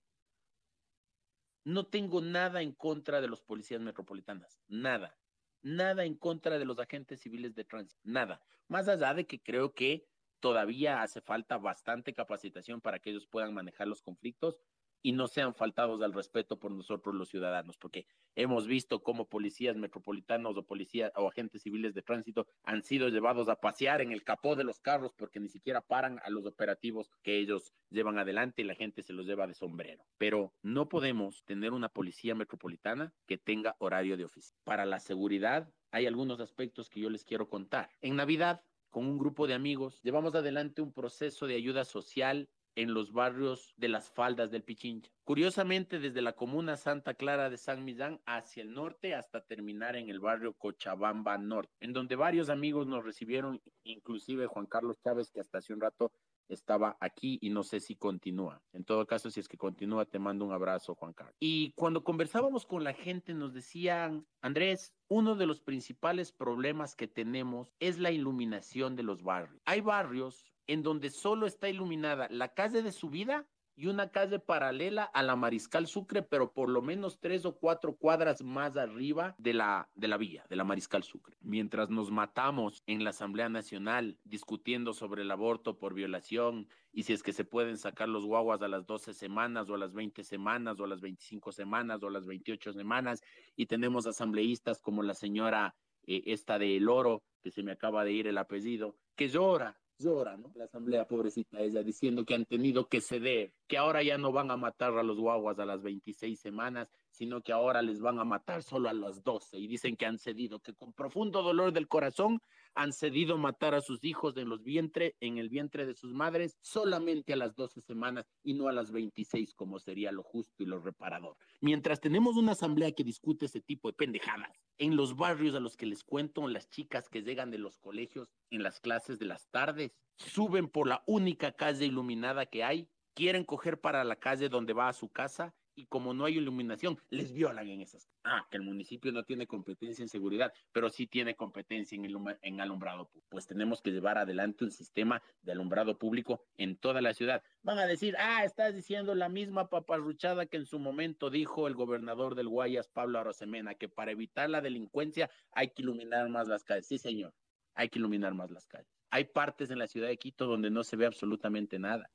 No 1.63 1.85
tengo 1.85 2.21
nada 2.21 2.61
en 2.61 2.73
contra 2.73 3.21
de 3.21 3.27
los 3.27 3.41
policías 3.41 3.81
metropolitanas, 3.81 4.59
nada, 4.67 5.17
nada 5.61 6.05
en 6.05 6.15
contra 6.15 6.57
de 6.57 6.65
los 6.65 6.79
agentes 6.79 7.21
civiles 7.21 7.53
de 7.53 7.65
tránsito, 7.65 8.01
nada. 8.03 8.41
Más 8.67 8.87
allá 8.87 9.13
de 9.13 9.27
que 9.27 9.41
creo 9.41 9.73
que 9.73 10.07
todavía 10.39 11.03
hace 11.03 11.21
falta 11.21 11.57
bastante 11.57 12.13
capacitación 12.13 12.81
para 12.81 12.99
que 12.99 13.11
ellos 13.11 13.27
puedan 13.27 13.53
manejar 13.53 13.87
los 13.87 14.01
conflictos 14.01 14.59
y 15.01 15.13
no 15.13 15.27
sean 15.27 15.53
faltados 15.53 16.01
al 16.01 16.13
respeto 16.13 16.59
por 16.59 16.71
nosotros 16.71 17.15
los 17.15 17.29
ciudadanos, 17.29 17.77
porque 17.77 18.05
hemos 18.35 18.67
visto 18.67 19.03
cómo 19.03 19.27
policías 19.27 19.75
metropolitanos 19.77 20.57
o 20.57 20.63
policías 20.63 21.11
o 21.15 21.27
agentes 21.27 21.63
civiles 21.63 21.93
de 21.93 22.01
tránsito 22.01 22.47
han 22.63 22.83
sido 22.83 23.09
llevados 23.09 23.49
a 23.49 23.55
pasear 23.55 24.01
en 24.01 24.11
el 24.11 24.23
capó 24.23 24.55
de 24.55 24.63
los 24.63 24.79
carros 24.79 25.13
porque 25.13 25.39
ni 25.39 25.49
siquiera 25.49 25.81
paran 25.81 26.19
a 26.23 26.29
los 26.29 26.45
operativos 26.45 27.11
que 27.23 27.37
ellos 27.37 27.73
llevan 27.89 28.19
adelante 28.19 28.61
y 28.61 28.65
la 28.65 28.75
gente 28.75 29.03
se 29.03 29.13
los 29.13 29.25
lleva 29.25 29.47
de 29.47 29.53
sombrero. 29.53 30.03
Pero 30.17 30.53
no 30.61 30.89
podemos 30.89 31.43
tener 31.45 31.73
una 31.73 31.89
policía 31.89 32.35
metropolitana 32.35 33.13
que 33.27 33.37
tenga 33.37 33.75
horario 33.79 34.17
de 34.17 34.25
oficina. 34.25 34.57
Para 34.63 34.85
la 34.85 34.99
seguridad 34.99 35.71
hay 35.91 36.05
algunos 36.05 36.39
aspectos 36.39 36.89
que 36.89 37.01
yo 37.01 37.09
les 37.09 37.25
quiero 37.25 37.49
contar. 37.49 37.89
En 38.01 38.15
Navidad 38.15 38.63
con 38.91 39.05
un 39.07 39.17
grupo 39.17 39.47
de 39.47 39.53
amigos, 39.53 40.01
llevamos 40.03 40.35
adelante 40.35 40.81
un 40.81 40.91
proceso 40.91 41.47
de 41.47 41.55
ayuda 41.55 41.85
social 41.85 42.49
en 42.75 42.93
los 42.93 43.11
barrios 43.11 43.73
de 43.77 43.89
las 43.89 44.09
faldas 44.09 44.51
del 44.51 44.63
Pichincha. 44.63 45.11
Curiosamente, 45.23 45.99
desde 45.99 46.21
la 46.21 46.33
comuna 46.33 46.77
Santa 46.77 47.13
Clara 47.13 47.49
de 47.49 47.57
San 47.57 47.83
Millán 47.85 48.21
hacia 48.25 48.63
el 48.63 48.73
norte 48.73 49.15
hasta 49.15 49.41
terminar 49.41 49.95
en 49.95 50.09
el 50.09 50.19
barrio 50.19 50.53
Cochabamba 50.53 51.37
Norte, 51.37 51.73
en 51.79 51.93
donde 51.93 52.15
varios 52.15 52.49
amigos 52.49 52.87
nos 52.87 53.03
recibieron, 53.03 53.61
inclusive 53.83 54.47
Juan 54.47 54.65
Carlos 54.65 54.97
Chávez, 55.03 55.31
que 55.31 55.39
hasta 55.39 55.59
hace 55.59 55.73
un 55.73 55.81
rato 55.81 56.11
estaba 56.53 56.97
aquí 56.99 57.39
y 57.41 57.49
no 57.49 57.63
sé 57.63 57.79
si 57.79 57.95
continúa. 57.95 58.61
En 58.73 58.83
todo 58.83 59.05
caso, 59.07 59.29
si 59.29 59.39
es 59.39 59.47
que 59.47 59.57
continúa, 59.57 60.05
te 60.05 60.19
mando 60.19 60.45
un 60.45 60.51
abrazo, 60.51 60.95
Juan 60.95 61.13
Carlos. 61.13 61.35
Y 61.39 61.71
cuando 61.73 62.03
conversábamos 62.03 62.65
con 62.65 62.83
la 62.83 62.93
gente, 62.93 63.33
nos 63.33 63.53
decían, 63.53 64.25
Andrés, 64.41 64.93
uno 65.07 65.35
de 65.35 65.45
los 65.45 65.61
principales 65.61 66.31
problemas 66.31 66.95
que 66.95 67.07
tenemos 67.07 67.73
es 67.79 67.99
la 67.99 68.11
iluminación 68.11 68.95
de 68.95 69.03
los 69.03 69.23
barrios. 69.23 69.61
Hay 69.65 69.81
barrios 69.81 70.50
en 70.67 70.83
donde 70.83 71.09
solo 71.09 71.47
está 71.47 71.69
iluminada 71.69 72.27
la 72.29 72.53
calle 72.53 72.81
de 72.81 72.91
subida 72.91 73.47
y 73.81 73.87
una 73.87 74.11
calle 74.11 74.37
paralela 74.37 75.03
a 75.05 75.23
la 75.23 75.35
Mariscal 75.35 75.87
Sucre, 75.87 76.21
pero 76.21 76.53
por 76.53 76.69
lo 76.69 76.83
menos 76.83 77.19
tres 77.19 77.45
o 77.45 77.55
cuatro 77.55 77.95
cuadras 77.95 78.43
más 78.43 78.77
arriba 78.77 79.33
de 79.39 79.53
la, 79.53 79.89
de 79.95 80.07
la 80.07 80.17
vía, 80.17 80.45
de 80.49 80.55
la 80.55 80.63
Mariscal 80.63 81.03
Sucre. 81.03 81.35
Mientras 81.41 81.89
nos 81.89 82.11
matamos 82.11 82.83
en 82.85 83.03
la 83.03 83.09
Asamblea 83.09 83.49
Nacional 83.49 84.19
discutiendo 84.23 84.93
sobre 84.93 85.23
el 85.23 85.31
aborto 85.31 85.79
por 85.79 85.95
violación 85.95 86.67
y 86.91 87.03
si 87.03 87.13
es 87.13 87.23
que 87.23 87.33
se 87.33 87.45
pueden 87.45 87.77
sacar 87.77 88.07
los 88.07 88.25
guaguas 88.25 88.61
a 88.61 88.67
las 88.67 88.85
12 88.85 89.13
semanas 89.13 89.69
o 89.69 89.73
a 89.73 89.79
las 89.79 89.93
20 89.93 90.23
semanas 90.23 90.79
o 90.79 90.83
a 90.83 90.87
las 90.87 91.01
25 91.01 91.51
semanas 91.51 92.03
o 92.03 92.07
a 92.07 92.11
las 92.11 92.27
28 92.27 92.73
semanas 92.73 93.23
y 93.55 93.65
tenemos 93.65 94.05
asambleístas 94.05 94.79
como 94.79 95.01
la 95.01 95.15
señora 95.15 95.75
eh, 96.05 96.21
esta 96.27 96.59
de 96.59 96.77
El 96.77 96.89
Oro, 96.89 97.23
que 97.41 97.49
se 97.51 97.63
me 97.63 97.71
acaba 97.71 98.03
de 98.03 98.11
ir 98.11 98.27
el 98.27 98.37
apellido, 98.37 98.95
que 99.15 99.27
llora 99.27 99.80
llora, 100.01 100.37
¿no? 100.37 100.51
La 100.55 100.65
asamblea, 100.65 101.07
pobrecita 101.07 101.59
ella, 101.59 101.83
diciendo 101.83 102.25
que 102.25 102.35
han 102.35 102.45
tenido 102.45 102.87
que 102.87 103.01
ceder, 103.01 103.53
que 103.67 103.77
ahora 103.77 104.03
ya 104.03 104.17
no 104.17 104.31
van 104.31 104.51
a 104.51 104.57
matar 104.57 104.97
a 104.97 105.03
los 105.03 105.19
guaguas 105.19 105.59
a 105.59 105.65
las 105.65 105.81
26 105.81 106.39
semanas, 106.39 106.89
sino 107.09 107.41
que 107.41 107.51
ahora 107.51 107.81
les 107.81 107.99
van 107.99 108.19
a 108.19 108.23
matar 108.23 108.63
solo 108.63 108.89
a 108.89 108.93
las 108.93 109.23
12 109.23 109.59
y 109.59 109.67
dicen 109.67 109.95
que 109.95 110.05
han 110.05 110.17
cedido, 110.17 110.59
que 110.59 110.73
con 110.73 110.93
profundo 110.93 111.43
dolor 111.43 111.73
del 111.73 111.87
corazón 111.87 112.41
han 112.73 112.93
cedido 112.93 113.37
matar 113.37 113.75
a 113.75 113.81
sus 113.81 114.03
hijos 114.03 114.37
en 114.37 114.49
los 114.49 114.63
vientre, 114.63 115.15
en 115.19 115.37
el 115.37 115.49
vientre 115.49 115.85
de 115.85 115.93
sus 115.93 116.13
madres 116.13 116.57
solamente 116.61 117.33
a 117.33 117.35
las 117.35 117.55
12 117.55 117.81
semanas 117.81 118.25
y 118.43 118.53
no 118.53 118.67
a 118.67 118.71
las 118.71 118.91
26 118.91 119.53
como 119.53 119.79
sería 119.79 120.11
lo 120.11 120.23
justo 120.23 120.63
y 120.63 120.65
lo 120.65 120.79
reparador. 120.79 121.35
Mientras 121.59 121.99
tenemos 121.99 122.37
una 122.37 122.53
asamblea 122.53 122.91
que 122.93 123.03
discute 123.03 123.45
ese 123.45 123.61
tipo 123.61 123.89
de 123.89 123.93
pendejadas, 123.93 124.57
en 124.81 124.95
los 124.95 125.15
barrios 125.15 125.53
a 125.53 125.59
los 125.59 125.77
que 125.77 125.85
les 125.85 126.03
cuento, 126.03 126.47
las 126.47 126.67
chicas 126.67 127.07
que 127.07 127.21
llegan 127.21 127.51
de 127.51 127.59
los 127.59 127.77
colegios 127.77 128.33
en 128.49 128.63
las 128.63 128.79
clases 128.79 129.19
de 129.19 129.27
las 129.27 129.47
tardes, 129.51 129.91
suben 130.15 130.67
por 130.67 130.87
la 130.87 131.03
única 131.05 131.51
calle 131.51 131.85
iluminada 131.85 132.47
que 132.47 132.63
hay, 132.63 132.89
quieren 133.13 133.43
coger 133.43 133.79
para 133.79 134.03
la 134.03 134.15
calle 134.15 134.49
donde 134.49 134.73
va 134.73 134.89
a 134.89 134.93
su 134.93 135.07
casa 135.07 135.53
y 135.75 135.85
como 135.85 136.13
no 136.13 136.25
hay 136.25 136.37
iluminación, 136.37 136.97
les 137.09 137.31
violan 137.31 137.67
en 137.67 137.81
esas. 137.81 138.07
Ah, 138.23 138.47
que 138.49 138.57
el 138.57 138.63
municipio 138.63 139.11
no 139.11 139.23
tiene 139.23 139.47
competencia 139.47 140.03
en 140.03 140.09
seguridad, 140.09 140.53
pero 140.71 140.89
sí 140.89 141.07
tiene 141.07 141.35
competencia 141.35 141.97
en, 142.41 142.61
alumbrado 142.61 143.05
público. 143.05 143.27
Pues 143.29 143.47
tenemos 143.47 143.81
que 143.81 143.91
llevar 143.91 144.17
adelante 144.17 144.63
un 144.63 144.71
sistema 144.71 145.21
de 145.41 145.51
alumbrado 145.53 145.97
público 145.97 146.43
en 146.57 146.77
toda 146.77 147.01
la 147.01 147.13
ciudad. 147.13 147.43
Van 147.63 147.79
a 147.79 147.85
decir, 147.85 148.15
ah, 148.19 148.43
estás 148.43 148.75
diciendo 148.75 149.15
la 149.15 149.29
misma 149.29 149.69
paparruchada 149.69 150.45
que 150.45 150.57
en 150.57 150.65
su 150.65 150.79
momento 150.79 151.29
dijo 151.29 151.67
el 151.67 151.75
gobernador 151.75 152.35
del 152.35 152.47
Guayas, 152.47 152.87
Pablo 152.87 153.19
Arosemena, 153.19 153.75
que 153.75 153.89
para 153.89 154.11
evitar 154.11 154.49
la 154.49 154.61
delincuencia 154.61 155.29
hay 155.51 155.69
que 155.69 155.81
iluminar 155.81 156.29
más 156.29 156.47
las 156.47 156.63
calles. 156.63 156.87
Sí, 156.87 156.97
señor, 156.97 157.33
hay 157.73 157.89
que 157.89 157.99
iluminar 157.99 158.33
más 158.33 158.51
las 158.51 158.67
calles. 158.67 158.87
Hay 159.09 159.25
partes 159.25 159.71
en 159.71 159.79
la 159.79 159.87
ciudad 159.87 160.07
de 160.07 160.17
Quito 160.17 160.45
donde 160.45 160.69
no 160.69 160.83
se 160.83 160.95
ve 160.95 161.05
absolutamente 161.05 161.79
nada 161.79 162.09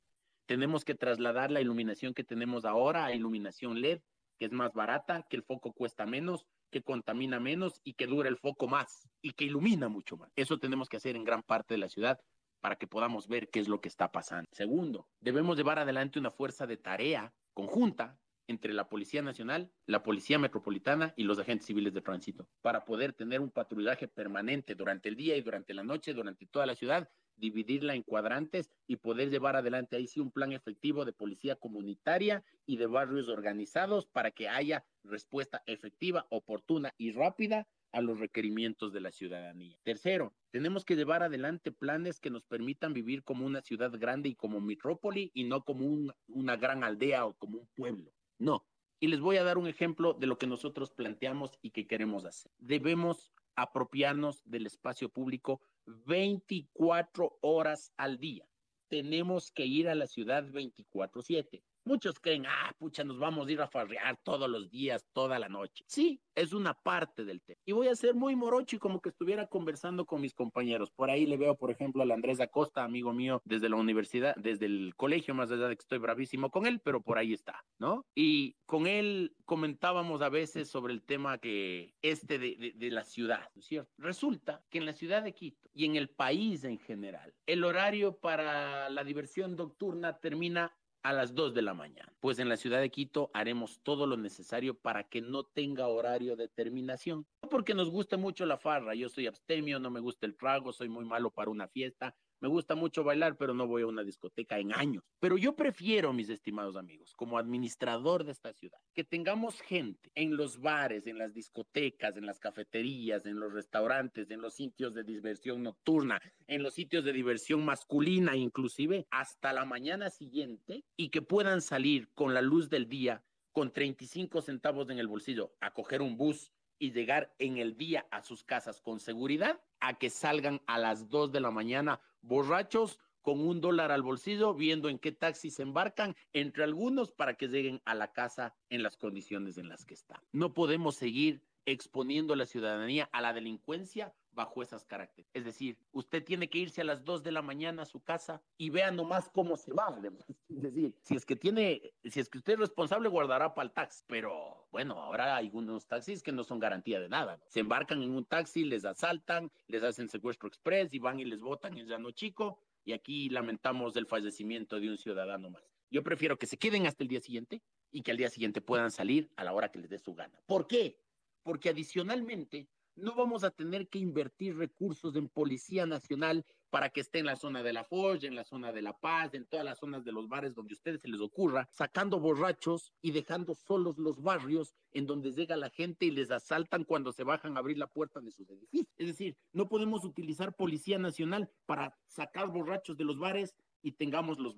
tenemos 0.47 0.85
que 0.85 0.94
trasladar 0.94 1.51
la 1.51 1.60
iluminación 1.60 2.14
que 2.14 2.24
tenemos 2.24 2.64
ahora 2.64 3.05
a 3.05 3.14
iluminación 3.14 3.81
LED, 3.81 4.01
que 4.39 4.47
es 4.47 4.52
más 4.52 4.73
barata, 4.73 5.27
que 5.28 5.36
el 5.36 5.43
foco 5.43 5.73
cuesta 5.73 6.06
menos, 6.06 6.47
que 6.70 6.82
contamina 6.82 7.40
menos 7.40 7.81
y 7.85 7.94
que 7.94 8.06
dura 8.06 8.28
el 8.28 8.39
foco 8.39 8.68
más 8.68 9.09
y 9.23 9.32
que 9.32 9.44
ilumina 9.44 9.89
mucho 9.89 10.16
más. 10.16 10.32
Eso 10.36 10.59
tenemos 10.59 10.89
que 10.89 10.97
hacer 10.97 11.16
en 11.16 11.24
gran 11.24 11.43
parte 11.43 11.74
de 11.74 11.78
la 11.78 11.89
ciudad 11.89 12.20
para 12.60 12.77
que 12.77 12.86
podamos 12.86 13.28
ver 13.28 13.48
qué 13.51 13.60
es 13.60 13.68
lo 13.68 13.81
que 13.81 13.89
está 13.89 14.10
pasando. 14.10 14.48
Segundo, 14.52 15.09
debemos 15.20 15.56
llevar 15.56 15.78
adelante 15.78 16.18
una 16.18 16.31
fuerza 16.31 16.66
de 16.66 16.77
tarea 16.77 17.32
conjunta 17.55 18.18
entre 18.48 18.73
la 18.73 18.89
Policía 18.89 19.23
Nacional, 19.23 19.73
la 19.86 20.02
Policía 20.02 20.39
Metropolitana 20.39 21.12
y 21.16 21.24
los 21.24 21.39
agentes 21.39 21.66
civiles 21.66 21.93
de 21.93 22.01
tránsito, 22.01 22.48
para 22.62 22.85
poder 22.85 23.12
tener 23.12 23.40
un 23.40 23.51
patrullaje 23.51 24.09
permanente 24.09 24.74
durante 24.74 25.09
el 25.09 25.16
día 25.16 25.36
y 25.36 25.43
durante 25.43 25.74
la 25.74 25.82
noche, 25.82 26.14
durante 26.14 26.47
toda 26.47 26.66
la 26.66 26.77
ciudad, 26.77 27.09
dividirla 27.37 27.95
en 27.95 28.03
cuadrantes 28.03 28.71
y 28.87 28.97
poder 28.97 29.31
llevar 29.31 29.57
adelante 29.57 29.97
ahí 29.97 30.07
sí 30.07 30.21
un 30.21 30.31
plan 30.31 30.53
efectivo 30.53 31.05
de 31.05 31.13
policía 31.13 31.57
comunitaria 31.57 32.45
y 32.67 32.77
de 32.77 32.87
barrios 32.87 33.29
organizados 33.29 34.07
para 34.07 34.31
que 34.31 34.49
haya 34.49 34.85
respuesta 35.05 35.63
efectiva, 35.67 36.27
oportuna 36.31 36.95
y 36.99 37.13
rápida 37.13 37.67
a 37.93 38.01
los 38.01 38.19
requerimientos 38.19 38.93
de 38.93 39.01
la 39.01 39.11
ciudadanía. 39.11 39.79
Tercero, 39.83 40.35
tenemos 40.51 40.85
que 40.85 40.97
llevar 40.97 41.23
adelante 41.23 41.73
planes 41.73 42.21
que 42.21 42.31
nos 42.31 42.45
permitan 42.45 42.93
vivir 42.93 43.23
como 43.23 43.47
una 43.47 43.63
ciudad 43.63 43.93
grande 43.99 44.29
y 44.29 44.35
como 44.35 44.61
metrópoli 44.61 45.31
y 45.33 45.45
no 45.45 45.65
como 45.65 45.87
una 46.29 46.57
gran 46.57 46.85
aldea 46.85 47.25
o 47.25 47.35
como 47.35 47.61
un 47.61 47.69
pueblo. 47.75 48.13
No. 48.39 48.67
Y 48.99 49.09
les 49.09 49.21
voy 49.21 49.37
a 49.37 49.45
dar 49.45 49.59
un 49.59 49.67
ejemplo 49.67 50.15
de 50.15 50.27
lo 50.27 50.39
que 50.39 50.47
nosotros 50.47 50.91
planteamos 50.91 51.59
y 51.63 51.71
que 51.71 51.87
queremos 51.87 52.25
hacer. 52.25 52.51
Debemos 52.59 53.33
apropiarnos 53.57 54.43
del 54.45 54.66
espacio 54.66 55.09
público 55.09 55.61
24 55.87 57.39
horas 57.41 57.93
al 57.97 58.19
día. 58.19 58.47
Tenemos 58.89 59.51
que 59.51 59.66
ir 59.66 59.89
a 59.89 59.95
la 59.95 60.07
ciudad 60.07 60.45
24/7. 60.45 61.65
Muchos 61.87 62.19
creen, 62.19 62.47
ah, 62.47 62.75
pucha, 62.77 63.05
nos 63.05 63.17
vamos 63.17 63.47
a 63.47 63.53
ir 63.53 63.61
a 63.61 63.69
farrear 63.69 64.19
todos 64.25 64.51
los 64.51 64.69
días, 64.69 65.07
toda 65.13 65.39
la 65.39 65.49
noche. 65.49 65.85
Sí, 65.87 66.21
es 66.35 66.53
una 66.53 66.75
parte 66.75 67.25
del 67.25 67.41
tema. 67.41 67.61
Y 67.65 67.71
voy 67.71 67.87
a 67.87 67.95
ser 67.95 68.17
muy 68.17 68.35
morocho 68.35 68.75
y 68.75 68.79
como 68.81 69.01
que 69.01 69.11
estuviera 69.11 69.47
conversando 69.47 70.05
con 70.05 70.21
mis 70.21 70.35
compañeros. 70.35 70.91
Por 70.91 71.11
ahí 71.11 71.27
le 71.27 71.37
veo, 71.37 71.55
por 71.55 71.71
ejemplo, 71.71 72.03
al 72.03 72.11
Andrés 72.11 72.41
Acosta, 72.41 72.83
amigo 72.83 73.13
mío, 73.13 73.41
desde 73.45 73.69
la 73.69 73.77
universidad, 73.77 74.35
desde 74.35 74.67
el 74.67 74.95
colegio, 74.97 75.33
más 75.33 75.53
allá 75.53 75.69
de 75.69 75.77
que 75.77 75.83
estoy 75.83 75.99
bravísimo 75.99 76.51
con 76.51 76.67
él, 76.67 76.81
pero 76.81 77.01
por 77.01 77.19
ahí 77.19 77.33
está, 77.33 77.65
¿no? 77.79 78.05
Y 78.17 78.57
con 78.67 78.89
él 78.89 79.37
comentábamos 79.45 80.23
a 80.23 80.29
veces 80.29 80.69
sobre 80.69 80.93
el 80.93 81.05
tema 81.05 81.39
que 81.39 81.95
este 82.03 82.41
de, 82.41 82.73
de 82.75 82.91
la 82.91 83.05
ciudad, 83.05 83.49
¿no 83.55 83.61
es 83.61 83.67
cierto? 83.67 83.93
Resulta 83.97 84.61
que 84.71 84.79
en 84.79 84.87
la 84.87 84.93
ciudad 84.93 85.23
de 85.23 85.35
Quito 85.35 85.71
y 85.73 85.85
en 85.85 85.95
el 85.95 86.09
país 86.09 86.65
en 86.65 86.81
general, 86.81 87.33
el 87.47 87.63
horario 87.63 88.17
para 88.17 88.91
la 88.91 89.05
diversión 89.05 89.55
nocturna 89.55 90.19
termina 90.19 90.77
a 91.07 91.12
las 91.12 91.37
2 91.37 91.55
de 91.55 91.62
la 91.62 91.73
mañana. 91.73 92.12
Pues 92.19 92.41
en 92.41 92.49
la 92.49 92.57
ciudad 92.57 92.81
de 92.81 92.91
Quito 92.91 93.31
haremos 93.33 93.78
todo 93.85 94.09
lo 94.09 94.16
necesario 94.16 94.74
para 94.74 95.05
que 95.05 95.20
no 95.20 95.45
tenga 95.45 95.87
horario 95.87 96.35
de 96.35 96.49
terminación. 96.49 97.24
No 97.45 97.49
porque 97.49 97.74
nos 97.74 97.91
guste 97.91 98.16
mucho 98.16 98.45
la 98.45 98.59
farra, 98.59 98.93
yo 98.97 99.09
soy 99.09 99.28
abstemio, 99.28 99.78
no 99.78 99.89
me 99.89 100.01
gusta 100.01 100.27
el 100.27 100.37
trago, 100.37 100.73
soy 100.73 100.89
muy 100.89 101.05
malo 101.05 101.31
para 101.31 101.49
una 101.49 101.69
fiesta, 101.69 102.16
me 102.41 102.49
gusta 102.49 102.75
mucho 102.75 103.05
bailar, 103.05 103.37
pero 103.37 103.55
no 103.55 103.67
voy 103.67 103.83
a 103.83 103.87
una 103.87 104.03
discoteca 104.03 104.59
en 104.59 104.73
años. 104.75 105.05
Pero 105.21 105.39
yo 105.39 105.57
prefiero, 105.57 106.13
mis 106.13 106.29
estimados 106.29 106.77
amigos, 106.77 107.15
como 107.15 107.39
administrador 107.39 108.25
de 108.25 108.33
esta 108.33 108.53
ciudad, 108.53 108.79
que 108.95 109.05
tengamos 109.05 109.61
gente 109.61 110.11
en 110.15 110.37
los 110.37 110.61
bares, 110.61 111.07
en 111.07 111.19
las 111.19 111.33
discotecas, 111.33 112.17
en 112.17 112.27
las 112.27 112.39
cafeterías, 112.39 113.27
en 113.27 113.41
los 113.41 113.53
restaurantes, 113.53 114.31
en 114.31 114.41
los 114.41 114.55
sitios 114.55 114.95
de 114.95 115.05
diversión 115.05 115.63
nocturna, 115.63 116.21
en 116.47 116.63
los 116.63 116.75
sitios 116.75 117.05
de 117.05 117.13
diversión 117.13 117.65
masculina, 117.65 118.37
inclusive 118.37 119.07
hasta 119.11 119.53
la 119.53 119.65
mañana 119.65 120.11
siguiente, 120.11 120.85
y 120.97 121.11
que 121.11 121.23
puedan 121.23 121.63
salir 121.63 122.11
con 122.15 122.35
la 122.35 122.43
luz 122.43 122.69
del 122.69 122.89
día 122.89 123.23
con 123.53 123.73
35 123.73 124.43
centavos 124.43 124.91
en 124.91 124.99
el 124.99 125.09
bolsillo 125.09 125.55
a 125.61 125.73
coger 125.73 126.03
un 126.03 126.19
bus 126.19 126.53
y 126.79 126.93
llegar 126.93 127.35
en 127.39 127.57
el 127.57 127.77
día 127.77 128.07
a 128.11 128.23
sus 128.23 128.45
casas 128.45 128.83
con 128.83 129.01
seguridad 129.01 129.61
a 129.81 129.99
que 129.99 130.11
salgan 130.11 130.61
a 130.67 130.79
las 130.79 131.09
2 131.09 131.33
de 131.33 131.41
la 131.41 131.51
mañana 131.51 132.01
borrachos 132.27 132.98
con 133.23 133.40
un 133.40 133.61
dólar 133.61 133.90
al 133.90 134.03
bolsillo, 134.03 134.55
viendo 134.55 134.89
en 134.89 135.01
qué 135.01 135.11
taxi 135.11 135.51
se 135.51 135.62
embarcan 135.62 136.15
entre 136.32 136.62
algunos 136.62 137.11
para 137.11 137.35
que 137.35 137.48
lleguen 137.48 137.82
a 137.85 137.94
la 137.94 138.12
casa 138.12 138.55
en 138.70 138.85
las 138.85 138.97
condiciones 138.97 139.59
en 139.59 139.69
las 139.69 139.85
que 139.85 139.94
están. 139.94 140.20
No 140.31 140.55
podemos 140.55 140.94
seguir 140.94 141.43
exponiendo 141.65 142.35
a 142.35 142.36
la 142.36 142.47
ciudadanía 142.47 143.09
a 143.12 143.20
la 143.20 143.32
delincuencia 143.32 144.15
bajo 144.37 144.63
esas 144.63 144.85
características. 144.85 145.41
Es 145.41 145.45
decir, 145.45 145.79
usted 145.91 146.23
tiene 146.23 146.49
que 146.49 146.59
irse 146.59 146.83
a 146.83 146.85
las 146.85 147.05
2 147.05 147.25
de 147.25 147.33
la 147.33 147.43
mañana 147.43 147.83
a 147.83 147.87
su 147.87 148.01
casa 148.01 148.41
y 148.57 148.71
vea 148.71 148.93
nomás 148.93 149.29
cómo 149.31 149.57
se 149.57 149.73
va. 149.73 149.87
Es 150.49 150.63
decir, 150.63 150.95
si 151.03 151.17
es 151.17 151.27
que 151.27 151.35
tiene, 151.35 151.83
si 152.05 152.21
es 152.21 152.29
que 152.29 152.39
usted 152.39 152.53
es 152.53 152.59
responsable, 152.61 153.09
guardará 153.09 153.55
para 153.55 153.67
el 153.67 153.73
taxi. 153.73 154.05
Pero 154.07 154.69
bueno, 154.71 154.95
ahora 154.95 155.35
hay 155.37 155.51
unos 155.53 155.87
taxis 155.89 156.23
que 156.23 156.33
no 156.33 156.45
son 156.45 156.61
garantía 156.61 157.01
de 157.01 157.09
nada. 157.09 157.41
Se 157.49 157.61
embarcan 157.61 158.03
en 158.03 158.13
un 158.13 158.25
taxi, 158.25 158.65
les 158.65 158.85
asaltan, 158.85 159.51
les 159.67 159.83
hacen 159.83 160.09
secuestro 160.09 160.49
express 160.49 160.95
y 160.95 160.99
van 160.99 161.19
y 161.19 161.25
les 161.25 161.41
botan 161.41 161.77
en 161.77 161.89
llano 161.89 162.11
chico. 162.13 162.61
Y 162.85 162.93
aquí 162.93 163.29
lamentamos 163.31 163.97
el 163.97 164.07
fallecimiento 164.07 164.79
de 164.79 164.91
un 164.91 164.99
ciudadano 164.99 165.51
más. 165.51 165.65
Yo 165.91 166.03
prefiero 166.03 166.39
que 166.39 166.47
se 166.47 166.59
queden 166.59 166.87
hasta 166.87 167.03
el 167.03 167.09
día 167.09 167.21
siguiente 167.21 167.63
y 167.91 168.03
que 168.03 168.11
al 168.11 168.17
día 168.17 168.29
siguiente 168.29 168.61
puedan 168.61 168.91
salir 168.91 169.31
a 169.37 169.45
la 169.45 169.53
hora 169.53 169.71
que 169.71 169.79
les 169.79 169.91
dé 169.91 169.99
su 169.99 170.15
gana. 170.15 170.39
¿Por 170.47 170.67
qué? 170.67 171.01
Porque 171.43 171.71
adicionalmente 171.71 172.69
no 172.97 173.14
vamos 173.14 173.44
a 173.44 173.51
tener 173.51 173.89
que 173.89 173.98
invertir 173.98 174.56
recursos 174.56 175.14
en 175.16 175.28
Policía 175.28 175.86
Nacional 175.86 176.44
para 176.70 176.90
que 176.90 177.01
esté 177.01 177.20
en 177.20 177.27
la 177.27 177.36
zona 177.36 177.62
de 177.62 177.73
la 177.73 177.85
Foch, 177.85 178.24
en 178.24 178.35
la 178.35 178.44
zona 178.44 178.73
de 178.73 178.82
La 178.82 178.98
Paz, 178.98 179.35
en 179.35 179.47
todas 179.47 179.64
las 179.64 179.78
zonas 179.78 180.05
de 180.05 180.12
los 180.12 180.28
bares 180.28 180.55
donde 180.55 180.73
a 180.73 180.77
ustedes 180.77 181.01
se 181.01 181.09
les 181.09 181.20
ocurra, 181.20 181.68
sacando 181.70 182.18
borrachos 182.18 182.93
y 183.01 183.12
dejando 183.12 183.55
solos 183.55 183.98
los 183.98 184.23
barrios 184.23 184.74
en 184.93 185.06
donde 185.06 185.32
llega 185.32 185.56
la 185.56 185.70
gente 185.70 186.06
y 186.06 186.10
les 186.10 186.31
asaltan 186.31 186.85
cuando 186.85 187.12
se 187.12 187.23
bajan 187.23 187.56
a 187.56 187.60
abrir 187.60 187.78
la 187.78 187.86
puerta 187.86 188.20
de 188.20 188.31
sus 188.31 188.48
edificios. 188.51 188.93
Es 188.97 189.06
decir, 189.06 189.36
no 189.52 189.68
podemos 189.68 190.05
utilizar 190.05 190.55
Policía 190.55 190.98
Nacional 190.98 191.51
para 191.66 191.97
sacar 192.06 192.48
borrachos 192.48 192.97
de 192.97 193.05
los 193.05 193.18
bares 193.18 193.55
y 193.87 193.93
tengamos 193.93 194.41
los, 194.41 194.57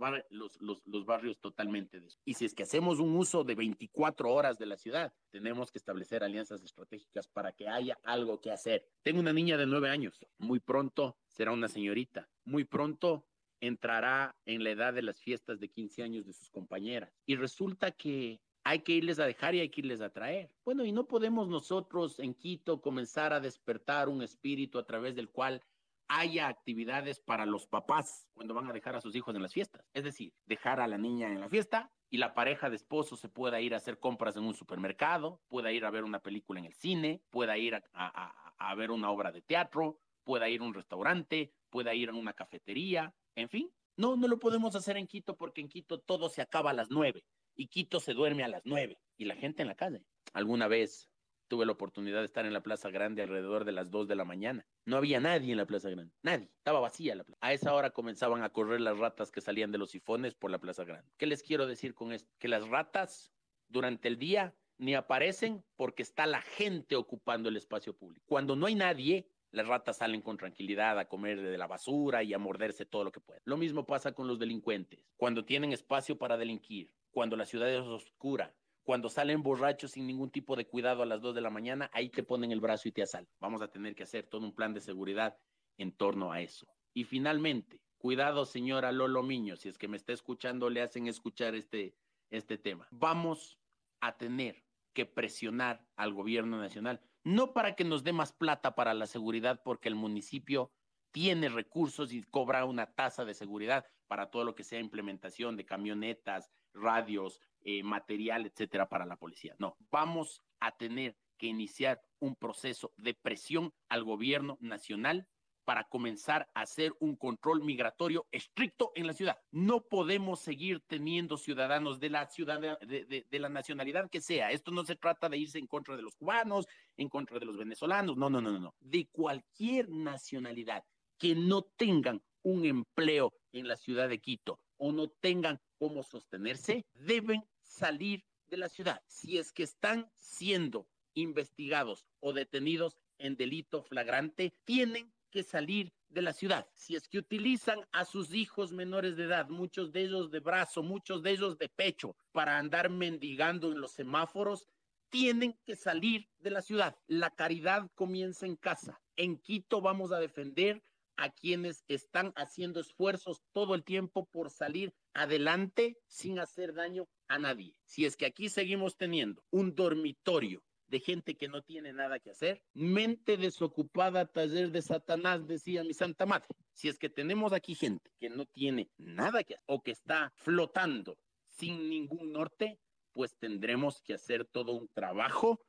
barrios 1.04 1.38
totalmente. 1.38 2.00
De 2.00 2.08
y 2.24 2.32
si 2.32 2.46
es 2.46 2.54
que 2.54 2.62
hacemos 2.62 2.98
un 2.98 3.14
uso 3.14 3.44
de 3.44 3.54
24 3.54 4.32
horas 4.32 4.56
de 4.56 4.64
la 4.64 4.78
ciudad, 4.78 5.12
tenemos 5.28 5.70
que 5.70 5.76
establecer 5.76 6.24
alianzas 6.24 6.62
estratégicas 6.62 7.28
para 7.28 7.52
que 7.52 7.68
haya 7.68 7.98
algo 8.04 8.40
que 8.40 8.50
hacer. 8.50 8.88
Tengo 9.02 9.20
una 9.20 9.34
niña 9.34 9.58
de 9.58 9.66
nueve 9.66 9.90
años, 9.90 10.18
muy 10.38 10.60
pronto 10.60 11.18
será 11.26 11.52
una 11.52 11.68
señorita, 11.68 12.26
muy 12.46 12.64
pronto 12.64 13.26
entrará 13.60 14.34
en 14.46 14.64
la 14.64 14.70
edad 14.70 14.94
de 14.94 15.02
las 15.02 15.20
fiestas 15.20 15.60
de 15.60 15.68
15 15.68 16.02
años 16.02 16.24
de 16.24 16.32
sus 16.32 16.48
compañeras. 16.48 17.12
Y 17.26 17.36
resulta 17.36 17.90
que 17.90 18.40
hay 18.64 18.78
que 18.78 18.92
irles 18.92 19.18
a 19.18 19.26
dejar 19.26 19.54
y 19.54 19.60
hay 19.60 19.68
que 19.68 19.82
irles 19.82 20.00
a 20.00 20.08
traer. 20.08 20.50
Bueno, 20.64 20.86
y 20.86 20.92
no 20.92 21.06
podemos 21.06 21.48
nosotros 21.48 22.18
en 22.18 22.32
Quito 22.32 22.80
comenzar 22.80 23.34
a 23.34 23.40
despertar 23.40 24.08
un 24.08 24.22
espíritu 24.22 24.78
a 24.78 24.86
través 24.86 25.14
del 25.14 25.28
cual 25.28 25.62
haya 26.08 26.48
actividades 26.48 27.20
para 27.20 27.46
los 27.46 27.66
papás 27.66 28.26
cuando 28.34 28.54
van 28.54 28.68
a 28.68 28.72
dejar 28.72 28.96
a 28.96 29.00
sus 29.00 29.14
hijos 29.14 29.34
en 29.36 29.42
las 29.42 29.52
fiestas. 29.52 29.84
Es 29.92 30.04
decir, 30.04 30.32
dejar 30.46 30.80
a 30.80 30.88
la 30.88 30.98
niña 30.98 31.28
en 31.28 31.40
la 31.40 31.48
fiesta 31.48 31.92
y 32.10 32.16
la 32.16 32.34
pareja 32.34 32.70
de 32.70 32.76
esposo 32.76 33.16
se 33.16 33.28
pueda 33.28 33.60
ir 33.60 33.74
a 33.74 33.76
hacer 33.76 33.98
compras 33.98 34.36
en 34.36 34.44
un 34.44 34.54
supermercado, 34.54 35.42
pueda 35.48 35.70
ir 35.70 35.84
a 35.84 35.90
ver 35.90 36.04
una 36.04 36.20
película 36.20 36.58
en 36.60 36.66
el 36.66 36.74
cine, 36.74 37.22
pueda 37.30 37.58
ir 37.58 37.74
a, 37.92 38.74
ver 38.74 38.90
una 38.90 39.10
obra 39.10 39.30
de 39.30 39.42
teatro, 39.42 40.00
pueda 40.24 40.48
ir 40.48 40.60
a 40.60 40.64
un 40.64 40.74
restaurante, 40.74 41.52
pueda 41.70 41.94
ir 41.94 42.08
a 42.08 42.14
una 42.14 42.32
cafetería, 42.32 43.14
en 43.34 43.48
fin. 43.48 43.70
No, 43.96 44.16
no 44.16 44.28
lo 44.28 44.38
podemos 44.38 44.74
hacer 44.76 44.96
en 44.96 45.06
Quito 45.06 45.36
porque 45.36 45.60
en 45.60 45.68
Quito 45.68 46.00
todo 46.00 46.28
se 46.28 46.40
acaba 46.40 46.70
a 46.70 46.74
las 46.74 46.90
nueve 46.90 47.24
y 47.54 47.66
Quito 47.66 48.00
se 48.00 48.14
duerme 48.14 48.44
a 48.44 48.48
las 48.48 48.62
nueve 48.64 48.98
y 49.16 49.24
la 49.24 49.34
gente 49.34 49.62
en 49.62 49.68
la 49.68 49.74
calle. 49.74 50.04
Alguna 50.32 50.68
vez 50.68 51.10
tuve 51.48 51.66
la 51.66 51.72
oportunidad 51.72 52.20
de 52.20 52.26
estar 52.26 52.46
en 52.46 52.52
la 52.52 52.62
Plaza 52.62 52.90
Grande 52.90 53.22
alrededor 53.22 53.64
de 53.64 53.72
las 53.72 53.90
2 53.90 54.06
de 54.06 54.14
la 54.14 54.24
mañana. 54.24 54.66
No 54.84 54.96
había 54.96 55.20
nadie 55.20 55.50
en 55.52 55.58
la 55.58 55.66
Plaza 55.66 55.90
Grande, 55.90 56.14
nadie, 56.22 56.50
estaba 56.56 56.80
vacía 56.80 57.14
la 57.14 57.24
plaza. 57.24 57.38
A 57.40 57.52
esa 57.52 57.74
hora 57.74 57.90
comenzaban 57.90 58.42
a 58.42 58.50
correr 58.50 58.80
las 58.80 58.98
ratas 58.98 59.30
que 59.30 59.40
salían 59.40 59.72
de 59.72 59.78
los 59.78 59.90
sifones 59.90 60.34
por 60.34 60.50
la 60.50 60.58
Plaza 60.58 60.84
Grande. 60.84 61.10
¿Qué 61.16 61.26
les 61.26 61.42
quiero 61.42 61.66
decir 61.66 61.94
con 61.94 62.12
esto? 62.12 62.30
Que 62.38 62.48
las 62.48 62.68
ratas 62.68 63.32
durante 63.68 64.08
el 64.08 64.18
día 64.18 64.54
ni 64.76 64.94
aparecen 64.94 65.64
porque 65.76 66.02
está 66.02 66.26
la 66.26 66.40
gente 66.40 66.96
ocupando 66.96 67.48
el 67.48 67.56
espacio 67.56 67.96
público. 67.96 68.24
Cuando 68.28 68.54
no 68.54 68.66
hay 68.66 68.74
nadie, 68.76 69.28
las 69.50 69.66
ratas 69.66 69.98
salen 69.98 70.20
con 70.20 70.36
tranquilidad 70.36 70.98
a 70.98 71.08
comer 71.08 71.40
de 71.40 71.58
la 71.58 71.66
basura 71.66 72.22
y 72.22 72.34
a 72.34 72.38
morderse 72.38 72.84
todo 72.84 73.04
lo 73.04 73.12
que 73.12 73.20
pueden. 73.20 73.42
Lo 73.44 73.56
mismo 73.56 73.86
pasa 73.86 74.12
con 74.12 74.28
los 74.28 74.38
delincuentes. 74.38 75.06
Cuando 75.16 75.44
tienen 75.44 75.72
espacio 75.72 76.18
para 76.18 76.36
delinquir, 76.36 76.92
cuando 77.10 77.36
la 77.36 77.46
ciudad 77.46 77.68
es 77.68 77.80
oscura, 77.80 78.54
cuando 78.88 79.10
salen 79.10 79.42
borrachos 79.42 79.90
sin 79.90 80.06
ningún 80.06 80.30
tipo 80.30 80.56
de 80.56 80.66
cuidado 80.66 81.02
a 81.02 81.06
las 81.06 81.20
2 81.20 81.34
de 81.34 81.42
la 81.42 81.50
mañana, 81.50 81.90
ahí 81.92 82.08
te 82.08 82.22
ponen 82.22 82.52
el 82.52 82.60
brazo 82.62 82.88
y 82.88 82.92
te 82.92 83.02
asaltan. 83.02 83.36
Vamos 83.38 83.60
a 83.60 83.68
tener 83.68 83.94
que 83.94 84.04
hacer 84.04 84.26
todo 84.26 84.46
un 84.46 84.54
plan 84.54 84.72
de 84.72 84.80
seguridad 84.80 85.36
en 85.76 85.92
torno 85.92 86.32
a 86.32 86.40
eso. 86.40 86.66
Y 86.94 87.04
finalmente, 87.04 87.82
cuidado 87.98 88.46
señora 88.46 88.90
Lolo 88.90 89.22
Miño, 89.22 89.56
si 89.56 89.68
es 89.68 89.76
que 89.76 89.88
me 89.88 89.98
está 89.98 90.14
escuchando, 90.14 90.70
le 90.70 90.80
hacen 90.80 91.06
escuchar 91.06 91.54
este, 91.54 91.96
este 92.30 92.56
tema. 92.56 92.88
Vamos 92.90 93.58
a 94.00 94.16
tener 94.16 94.64
que 94.94 95.04
presionar 95.04 95.86
al 95.94 96.14
gobierno 96.14 96.58
nacional, 96.58 97.02
no 97.24 97.52
para 97.52 97.74
que 97.74 97.84
nos 97.84 98.04
dé 98.04 98.14
más 98.14 98.32
plata 98.32 98.74
para 98.74 98.94
la 98.94 99.06
seguridad, 99.06 99.60
porque 99.62 99.90
el 99.90 99.96
municipio 99.96 100.72
tiene 101.10 101.50
recursos 101.50 102.10
y 102.10 102.22
cobra 102.22 102.64
una 102.64 102.86
tasa 102.94 103.26
de 103.26 103.34
seguridad 103.34 103.84
para 104.06 104.30
todo 104.30 104.44
lo 104.44 104.54
que 104.54 104.64
sea 104.64 104.80
implementación 104.80 105.58
de 105.58 105.66
camionetas, 105.66 106.50
radios, 106.72 107.42
eh, 107.62 107.82
material, 107.82 108.46
etcétera, 108.46 108.88
para 108.88 109.06
la 109.06 109.16
policía. 109.16 109.54
No, 109.58 109.76
vamos 109.90 110.42
a 110.60 110.76
tener 110.76 111.16
que 111.36 111.46
iniciar 111.46 112.00
un 112.18 112.34
proceso 112.34 112.92
de 112.96 113.14
presión 113.14 113.72
al 113.88 114.04
gobierno 114.04 114.58
nacional 114.60 115.28
para 115.68 115.84
comenzar 115.84 116.48
a 116.54 116.62
hacer 116.62 116.94
un 116.98 117.14
control 117.14 117.62
migratorio 117.62 118.26
estricto 118.32 118.90
en 118.94 119.06
la 119.06 119.12
ciudad. 119.12 119.36
No 119.50 119.82
podemos 119.82 120.40
seguir 120.40 120.80
teniendo 120.86 121.36
ciudadanos 121.36 122.00
de 122.00 122.08
la 122.08 122.26
ciudad, 122.30 122.58
de, 122.80 123.26
de, 123.28 123.38
la 123.38 123.50
nacionalidad 123.50 124.08
que 124.08 124.22
sea. 124.22 124.50
Esto 124.50 124.70
no 124.70 124.82
se 124.84 124.96
trata 124.96 125.28
de 125.28 125.36
irse 125.36 125.58
en 125.58 125.66
contra 125.66 125.94
de 125.94 126.00
los 126.00 126.16
cubanos, 126.16 126.66
en 126.96 127.10
contra 127.10 127.38
de 127.38 127.44
los 127.44 127.58
venezolanos, 127.58 128.16
no, 128.16 128.30
no, 128.30 128.40
no, 128.40 128.50
no, 128.50 128.58
no. 128.58 128.74
De 128.80 129.08
cualquier 129.12 129.90
nacionalidad 129.90 130.84
que 131.18 131.34
no 131.34 131.60
tengan 131.76 132.22
un 132.42 132.64
empleo 132.64 133.34
en 133.52 133.68
la 133.68 133.76
ciudad 133.76 134.08
de 134.08 134.20
Quito 134.20 134.60
o 134.78 134.90
no 134.90 135.08
tengan 135.08 135.60
cómo 135.78 136.02
sostenerse, 136.02 136.84
deben 136.94 137.44
salir 137.62 138.24
de 138.48 138.56
la 138.56 138.68
ciudad. 138.68 139.02
Si 139.06 139.38
es 139.38 139.52
que 139.52 139.62
están 139.62 140.10
siendo 140.16 140.88
investigados 141.14 142.06
o 142.20 142.32
detenidos 142.32 142.96
en 143.18 143.36
delito 143.36 143.82
flagrante, 143.82 144.54
tienen 144.64 145.12
que 145.30 145.42
salir 145.42 145.92
de 146.08 146.22
la 146.22 146.32
ciudad. 146.32 146.66
Si 146.74 146.96
es 146.96 147.08
que 147.08 147.18
utilizan 147.18 147.80
a 147.92 148.04
sus 148.04 148.32
hijos 148.32 148.72
menores 148.72 149.16
de 149.16 149.24
edad, 149.24 149.48
muchos 149.48 149.92
de 149.92 150.02
ellos 150.02 150.30
de 150.30 150.40
brazo, 150.40 150.82
muchos 150.82 151.22
de 151.22 151.32
ellos 151.32 151.58
de 151.58 151.68
pecho, 151.68 152.16
para 152.32 152.58
andar 152.58 152.88
mendigando 152.88 153.70
en 153.70 153.80
los 153.80 153.92
semáforos, 153.92 154.66
tienen 155.10 155.58
que 155.64 155.76
salir 155.76 156.28
de 156.38 156.50
la 156.50 156.62
ciudad. 156.62 156.96
La 157.06 157.30
caridad 157.30 157.90
comienza 157.94 158.46
en 158.46 158.56
casa. 158.56 159.00
En 159.16 159.38
Quito 159.38 159.80
vamos 159.80 160.12
a 160.12 160.20
defender 160.20 160.82
a 161.16 161.30
quienes 161.30 161.84
están 161.88 162.32
haciendo 162.36 162.80
esfuerzos 162.80 163.42
todo 163.52 163.74
el 163.74 163.84
tiempo 163.84 164.26
por 164.26 164.50
salir 164.50 164.94
adelante 165.14 165.98
sin 166.06 166.38
hacer 166.38 166.74
daño 166.74 167.08
a 167.28 167.38
nadie. 167.38 167.74
Si 167.84 168.04
es 168.04 168.16
que 168.16 168.26
aquí 168.26 168.48
seguimos 168.48 168.96
teniendo 168.96 169.42
un 169.50 169.74
dormitorio 169.74 170.62
de 170.88 171.00
gente 171.00 171.36
que 171.36 171.48
no 171.48 171.62
tiene 171.62 171.92
nada 171.92 172.18
que 172.18 172.30
hacer, 172.30 172.62
mente 172.72 173.36
desocupada, 173.36 174.26
taller 174.26 174.70
de 174.70 174.82
Satanás, 174.82 175.46
decía 175.46 175.84
mi 175.84 175.92
Santa 175.92 176.26
Madre. 176.26 176.48
Si 176.72 176.88
es 176.88 176.98
que 176.98 177.10
tenemos 177.10 177.52
aquí 177.52 177.74
gente 177.74 178.10
que 178.18 178.30
no 178.30 178.46
tiene 178.46 178.88
nada 178.96 179.44
que 179.44 179.56
o 179.66 179.82
que 179.82 179.90
está 179.90 180.32
flotando 180.36 181.18
sin 181.46 181.88
ningún 181.88 182.32
norte, 182.32 182.78
pues 183.12 183.36
tendremos 183.36 184.00
que 184.00 184.14
hacer 184.14 184.44
todo 184.44 184.72
un 184.72 184.88
trabajo 184.88 185.60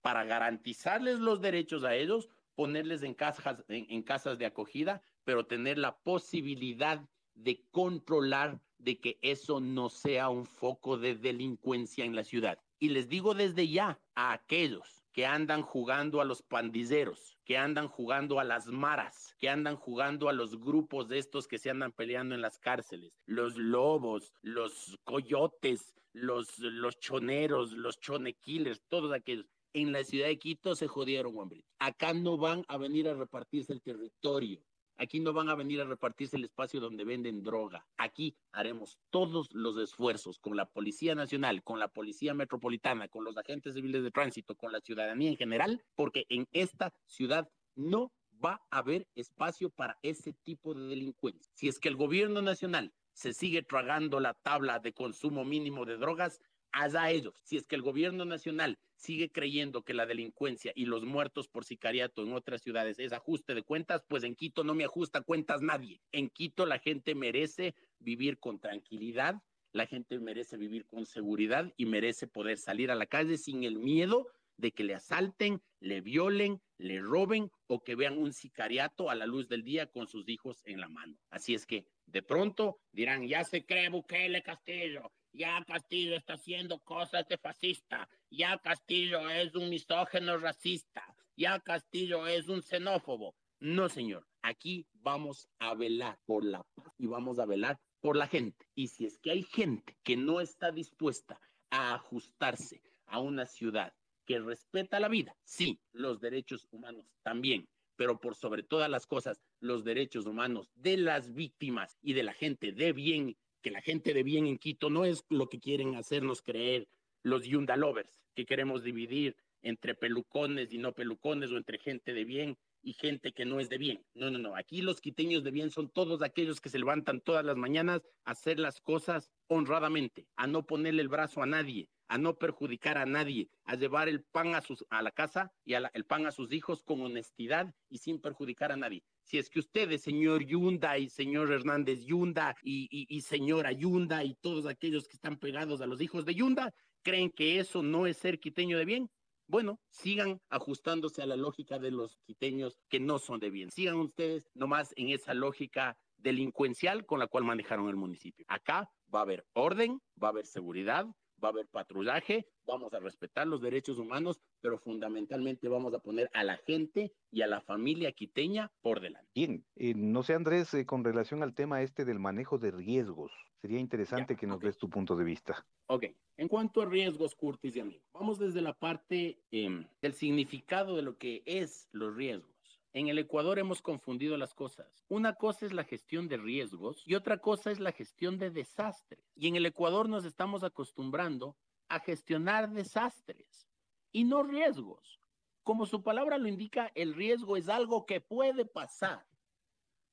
para 0.00 0.24
garantizarles 0.24 1.18
los 1.18 1.40
derechos 1.40 1.82
a 1.84 1.94
ellos, 1.94 2.28
ponerles 2.54 3.02
en 3.02 3.14
casas, 3.14 3.64
en, 3.68 4.02
casas 4.02 4.38
de 4.38 4.46
acogida, 4.46 5.02
pero 5.24 5.46
tener 5.46 5.78
la 5.78 5.96
posibilidad 5.98 7.04
de 7.34 7.64
controlar 7.70 8.60
de 8.84 8.98
que 8.98 9.18
eso 9.22 9.60
no 9.60 9.88
sea 9.88 10.28
un 10.28 10.46
foco 10.46 10.98
de 10.98 11.14
delincuencia 11.14 12.04
en 12.04 12.14
la 12.14 12.24
ciudad. 12.24 12.58
Y 12.78 12.90
les 12.90 13.08
digo 13.08 13.34
desde 13.34 13.68
ya 13.68 13.98
a 14.14 14.32
aquellos 14.32 15.04
que 15.12 15.26
andan 15.26 15.62
jugando 15.62 16.20
a 16.20 16.24
los 16.24 16.42
pandilleros, 16.42 17.38
que 17.44 17.56
andan 17.56 17.88
jugando 17.88 18.40
a 18.40 18.44
las 18.44 18.66
maras, 18.66 19.34
que 19.38 19.48
andan 19.48 19.76
jugando 19.76 20.28
a 20.28 20.32
los 20.32 20.58
grupos 20.60 21.08
de 21.08 21.18
estos 21.18 21.46
que 21.46 21.58
se 21.58 21.70
andan 21.70 21.92
peleando 21.92 22.34
en 22.34 22.40
las 22.40 22.58
cárceles, 22.58 23.12
los 23.24 23.56
lobos, 23.56 24.32
los 24.42 24.98
coyotes, 25.04 25.94
los, 26.12 26.58
los 26.58 26.98
choneros, 26.98 27.72
los 27.72 28.00
chonequillers, 28.00 28.82
todos 28.88 29.12
aquellos 29.12 29.46
en 29.72 29.92
la 29.92 30.04
ciudad 30.04 30.28
de 30.28 30.38
Quito 30.38 30.74
se 30.74 30.86
jodieron, 30.86 31.36
hombre. 31.36 31.64
Acá 31.78 32.14
no 32.14 32.36
van 32.36 32.64
a 32.68 32.78
venir 32.78 33.08
a 33.08 33.14
repartirse 33.14 33.72
el 33.72 33.82
territorio. 33.82 34.60
Aquí 34.96 35.20
no 35.20 35.32
van 35.32 35.48
a 35.48 35.54
venir 35.54 35.80
a 35.80 35.84
repartirse 35.84 36.36
el 36.36 36.44
espacio 36.44 36.80
donde 36.80 37.04
venden 37.04 37.42
droga. 37.42 37.86
Aquí 37.96 38.36
haremos 38.52 38.98
todos 39.10 39.52
los 39.52 39.76
esfuerzos 39.78 40.38
con 40.38 40.56
la 40.56 40.66
Policía 40.66 41.14
Nacional, 41.14 41.62
con 41.62 41.78
la 41.78 41.88
Policía 41.88 42.34
Metropolitana, 42.34 43.08
con 43.08 43.24
los 43.24 43.36
agentes 43.36 43.74
civiles 43.74 44.02
de 44.02 44.10
tránsito, 44.10 44.54
con 44.54 44.72
la 44.72 44.80
ciudadanía 44.80 45.30
en 45.30 45.36
general, 45.36 45.82
porque 45.94 46.26
en 46.28 46.46
esta 46.52 46.92
ciudad 47.06 47.48
no 47.74 48.12
va 48.44 48.62
a 48.70 48.78
haber 48.78 49.06
espacio 49.14 49.70
para 49.70 49.98
ese 50.02 50.32
tipo 50.44 50.74
de 50.74 50.86
delincuencia. 50.86 51.50
Si 51.54 51.68
es 51.68 51.78
que 51.78 51.88
el 51.88 51.96
gobierno 51.96 52.42
nacional 52.42 52.92
se 53.12 53.32
sigue 53.32 53.62
tragando 53.62 54.20
la 54.20 54.34
tabla 54.34 54.80
de 54.80 54.92
consumo 54.92 55.44
mínimo 55.44 55.84
de 55.84 55.96
drogas, 55.96 56.40
allá 56.74 57.10
ellos. 57.10 57.34
Si 57.44 57.56
es 57.56 57.66
que 57.66 57.76
el 57.76 57.82
gobierno 57.82 58.24
nacional 58.24 58.78
sigue 58.96 59.30
creyendo 59.30 59.82
que 59.82 59.94
la 59.94 60.06
delincuencia 60.06 60.72
y 60.74 60.86
los 60.86 61.04
muertos 61.04 61.48
por 61.48 61.64
sicariato 61.64 62.22
en 62.22 62.32
otras 62.32 62.62
ciudades 62.62 62.98
es 62.98 63.12
ajuste 63.12 63.54
de 63.54 63.62
cuentas, 63.62 64.04
pues 64.08 64.24
en 64.24 64.34
Quito 64.34 64.64
no 64.64 64.74
me 64.74 64.84
ajusta 64.84 65.22
cuentas 65.22 65.62
nadie. 65.62 66.00
En 66.12 66.30
Quito 66.30 66.66
la 66.66 66.78
gente 66.78 67.14
merece 67.14 67.74
vivir 67.98 68.38
con 68.38 68.58
tranquilidad, 68.58 69.42
la 69.72 69.86
gente 69.86 70.18
merece 70.18 70.56
vivir 70.56 70.86
con 70.86 71.06
seguridad 71.06 71.72
y 71.76 71.86
merece 71.86 72.26
poder 72.26 72.58
salir 72.58 72.90
a 72.90 72.94
la 72.94 73.06
calle 73.06 73.38
sin 73.38 73.64
el 73.64 73.78
miedo 73.78 74.26
de 74.56 74.72
que 74.72 74.84
le 74.84 74.94
asalten, 74.94 75.60
le 75.80 76.00
violen, 76.00 76.60
le 76.78 77.00
roben 77.00 77.50
o 77.66 77.82
que 77.82 77.96
vean 77.96 78.18
un 78.18 78.32
sicariato 78.32 79.10
a 79.10 79.14
la 79.14 79.26
luz 79.26 79.48
del 79.48 79.64
día 79.64 79.86
con 79.90 80.06
sus 80.06 80.28
hijos 80.28 80.62
en 80.64 80.80
la 80.80 80.88
mano. 80.88 81.18
Así 81.30 81.54
es 81.54 81.66
que 81.66 81.86
de 82.06 82.22
pronto 82.22 82.78
dirán, 82.92 83.26
ya 83.26 83.42
se 83.44 83.64
cree 83.64 83.88
Bukele 83.88 84.42
Castillo, 84.42 85.12
ya 85.34 85.62
Castillo 85.66 86.16
está 86.16 86.34
haciendo 86.34 86.78
cosas 86.78 87.26
de 87.28 87.36
fascista, 87.36 88.08
ya 88.30 88.56
Castillo 88.58 89.28
es 89.28 89.54
un 89.54 89.68
misógeno 89.68 90.38
racista, 90.38 91.02
ya 91.36 91.58
Castillo 91.60 92.26
es 92.26 92.48
un 92.48 92.62
xenófobo. 92.62 93.34
No, 93.58 93.88
señor, 93.88 94.26
aquí 94.42 94.86
vamos 94.92 95.48
a 95.58 95.74
velar 95.74 96.18
por 96.24 96.44
la 96.44 96.62
paz 96.74 96.94
y 96.98 97.06
vamos 97.06 97.38
a 97.38 97.46
velar 97.46 97.80
por 98.00 98.16
la 98.16 98.28
gente. 98.28 98.66
Y 98.74 98.88
si 98.88 99.06
es 99.06 99.18
que 99.18 99.32
hay 99.32 99.42
gente 99.42 99.96
que 100.04 100.16
no 100.16 100.40
está 100.40 100.70
dispuesta 100.70 101.40
a 101.70 101.94
ajustarse 101.94 102.80
a 103.06 103.18
una 103.18 103.46
ciudad 103.46 103.92
que 104.26 104.38
respeta 104.38 105.00
la 105.00 105.08
vida, 105.08 105.36
sí, 105.44 105.80
los 105.92 106.20
derechos 106.20 106.68
humanos 106.70 107.06
también, 107.22 107.68
pero 107.96 108.20
por 108.20 108.36
sobre 108.36 108.62
todas 108.62 108.88
las 108.88 109.06
cosas, 109.06 109.40
los 109.60 109.84
derechos 109.84 110.26
humanos 110.26 110.70
de 110.74 110.96
las 110.96 111.34
víctimas 111.34 111.98
y 112.02 112.12
de 112.12 112.22
la 112.22 112.32
gente 112.32 112.72
de 112.72 112.92
bien, 112.92 113.36
que 113.64 113.70
la 113.70 113.80
gente 113.80 114.12
de 114.12 114.22
bien 114.22 114.46
en 114.46 114.58
Quito 114.58 114.90
no 114.90 115.06
es 115.06 115.24
lo 115.30 115.48
que 115.48 115.58
quieren 115.58 115.94
hacernos 115.94 116.42
creer 116.42 116.86
los 117.22 117.44
Yunda 117.46 117.78
Lovers, 117.78 118.20
que 118.34 118.44
queremos 118.44 118.84
dividir 118.84 119.36
entre 119.62 119.94
pelucones 119.94 120.70
y 120.74 120.76
no 120.76 120.92
pelucones 120.92 121.50
o 121.50 121.56
entre 121.56 121.78
gente 121.78 122.12
de 122.12 122.24
bien 122.26 122.58
y 122.82 122.92
gente 122.92 123.32
que 123.32 123.46
no 123.46 123.60
es 123.60 123.70
de 123.70 123.78
bien. 123.78 124.04
No, 124.12 124.30
no, 124.30 124.38
no. 124.38 124.54
Aquí 124.54 124.82
los 124.82 125.00
quiteños 125.00 125.44
de 125.44 125.50
bien 125.50 125.70
son 125.70 125.88
todos 125.88 126.20
aquellos 126.20 126.60
que 126.60 126.68
se 126.68 126.78
levantan 126.78 127.22
todas 127.22 127.42
las 127.42 127.56
mañanas 127.56 128.02
a 128.26 128.32
hacer 128.32 128.58
las 128.58 128.82
cosas 128.82 129.30
honradamente, 129.46 130.26
a 130.36 130.46
no 130.46 130.66
ponerle 130.66 131.00
el 131.00 131.08
brazo 131.08 131.42
a 131.42 131.46
nadie, 131.46 131.88
a 132.08 132.18
no 132.18 132.36
perjudicar 132.36 132.98
a 132.98 133.06
nadie, 133.06 133.48
a 133.64 133.76
llevar 133.76 134.08
el 134.08 134.22
pan 134.22 134.54
a, 134.54 134.60
sus, 134.60 134.84
a 134.90 135.02
la 135.02 135.10
casa 135.10 135.52
y 135.64 135.74
el 135.74 136.04
pan 136.04 136.26
a 136.26 136.32
sus 136.32 136.52
hijos 136.52 136.82
con 136.82 137.00
honestidad 137.02 137.74
y 137.88 137.98
sin 137.98 138.20
perjudicar 138.20 138.72
a 138.72 138.76
nadie. 138.76 139.02
Si 139.22 139.38
es 139.38 139.48
que 139.48 139.60
ustedes, 139.60 140.02
señor 140.02 140.44
Yunda 140.44 140.98
y 140.98 141.08
señor 141.08 141.50
Hernández 141.50 142.04
Yunda 142.04 142.56
y, 142.62 142.88
y, 142.90 143.06
y 143.08 143.20
señora 143.22 143.72
Yunda 143.72 144.24
y 144.24 144.34
todos 144.34 144.66
aquellos 144.66 145.08
que 145.08 145.16
están 145.16 145.38
pegados 145.38 145.80
a 145.80 145.86
los 145.86 146.00
hijos 146.00 146.24
de 146.24 146.34
Yunda, 146.34 146.74
creen 147.02 147.30
que 147.30 147.58
eso 147.58 147.82
no 147.82 148.06
es 148.06 148.18
ser 148.18 148.40
quiteño 148.40 148.78
de 148.78 148.84
bien, 148.84 149.10
bueno, 149.46 149.78
sigan 149.90 150.40
ajustándose 150.48 151.22
a 151.22 151.26
la 151.26 151.36
lógica 151.36 151.78
de 151.78 151.90
los 151.90 152.18
quiteños 152.24 152.78
que 152.88 152.98
no 152.98 153.18
son 153.18 153.40
de 153.40 153.50
bien. 153.50 153.70
Sigan 153.70 153.96
ustedes 153.96 154.50
nomás 154.54 154.94
en 154.96 155.10
esa 155.10 155.34
lógica 155.34 155.98
delincuencial 156.16 157.04
con 157.04 157.18
la 157.18 157.26
cual 157.26 157.44
manejaron 157.44 157.88
el 157.88 157.96
municipio. 157.96 158.46
Acá 158.48 158.90
va 159.14 159.18
a 159.18 159.22
haber 159.22 159.44
orden, 159.52 160.00
va 160.22 160.28
a 160.28 160.30
haber 160.30 160.46
seguridad, 160.46 161.06
va 161.42 161.48
a 161.48 161.52
haber 161.52 161.66
patrullaje, 161.66 162.46
vamos 162.66 162.92
a 162.94 163.00
respetar 163.00 163.46
los 163.46 163.60
derechos 163.60 163.98
humanos, 163.98 164.40
pero 164.60 164.78
fundamentalmente 164.78 165.68
vamos 165.68 165.94
a 165.94 165.98
poner 165.98 166.30
a 166.32 166.44
la 166.44 166.56
gente 166.58 167.12
y 167.30 167.42
a 167.42 167.46
la 167.46 167.60
familia 167.60 168.12
quiteña 168.12 168.70
por 168.80 169.00
delante. 169.00 169.30
Bien, 169.34 169.64
eh, 169.76 169.94
no 169.94 170.22
sé 170.22 170.34
Andrés, 170.34 170.72
eh, 170.74 170.86
con 170.86 171.04
relación 171.04 171.42
al 171.42 171.54
tema 171.54 171.82
este 171.82 172.04
del 172.04 172.18
manejo 172.18 172.58
de 172.58 172.70
riesgos, 172.70 173.32
sería 173.60 173.78
interesante 173.78 174.36
que 174.36 174.46
nos 174.46 174.60
des 174.60 174.78
tu 174.78 174.88
punto 174.88 175.16
de 175.16 175.24
vista. 175.24 175.66
Ok, 175.86 176.04
en 176.36 176.48
cuanto 176.48 176.82
a 176.82 176.86
riesgos, 176.86 177.34
Curtis 177.34 177.76
y 177.76 177.80
amigos, 177.80 178.04
vamos 178.12 178.38
desde 178.38 178.60
la 178.60 178.72
parte 178.72 179.38
em, 179.50 179.86
del 180.00 180.14
significado 180.14 180.96
de 180.96 181.02
lo 181.02 181.16
que 181.16 181.42
es 181.46 181.88
los 181.92 182.14
riesgos. 182.14 182.53
En 182.94 183.08
el 183.08 183.18
Ecuador 183.18 183.58
hemos 183.58 183.82
confundido 183.82 184.36
las 184.36 184.54
cosas. 184.54 185.04
Una 185.08 185.34
cosa 185.34 185.66
es 185.66 185.72
la 185.72 185.82
gestión 185.82 186.28
de 186.28 186.36
riesgos 186.36 187.02
y 187.04 187.16
otra 187.16 187.38
cosa 187.38 187.72
es 187.72 187.80
la 187.80 187.90
gestión 187.90 188.38
de 188.38 188.50
desastres. 188.50 189.32
Y 189.34 189.48
en 189.48 189.56
el 189.56 189.66
Ecuador 189.66 190.08
nos 190.08 190.24
estamos 190.24 190.62
acostumbrando 190.62 191.56
a 191.88 191.98
gestionar 191.98 192.70
desastres 192.70 193.68
y 194.12 194.22
no 194.22 194.44
riesgos. 194.44 195.20
Como 195.64 195.86
su 195.86 196.04
palabra 196.04 196.38
lo 196.38 196.46
indica, 196.46 196.92
el 196.94 197.14
riesgo 197.14 197.56
es 197.56 197.68
algo 197.68 198.06
que 198.06 198.20
puede 198.20 198.64
pasar, 198.64 199.26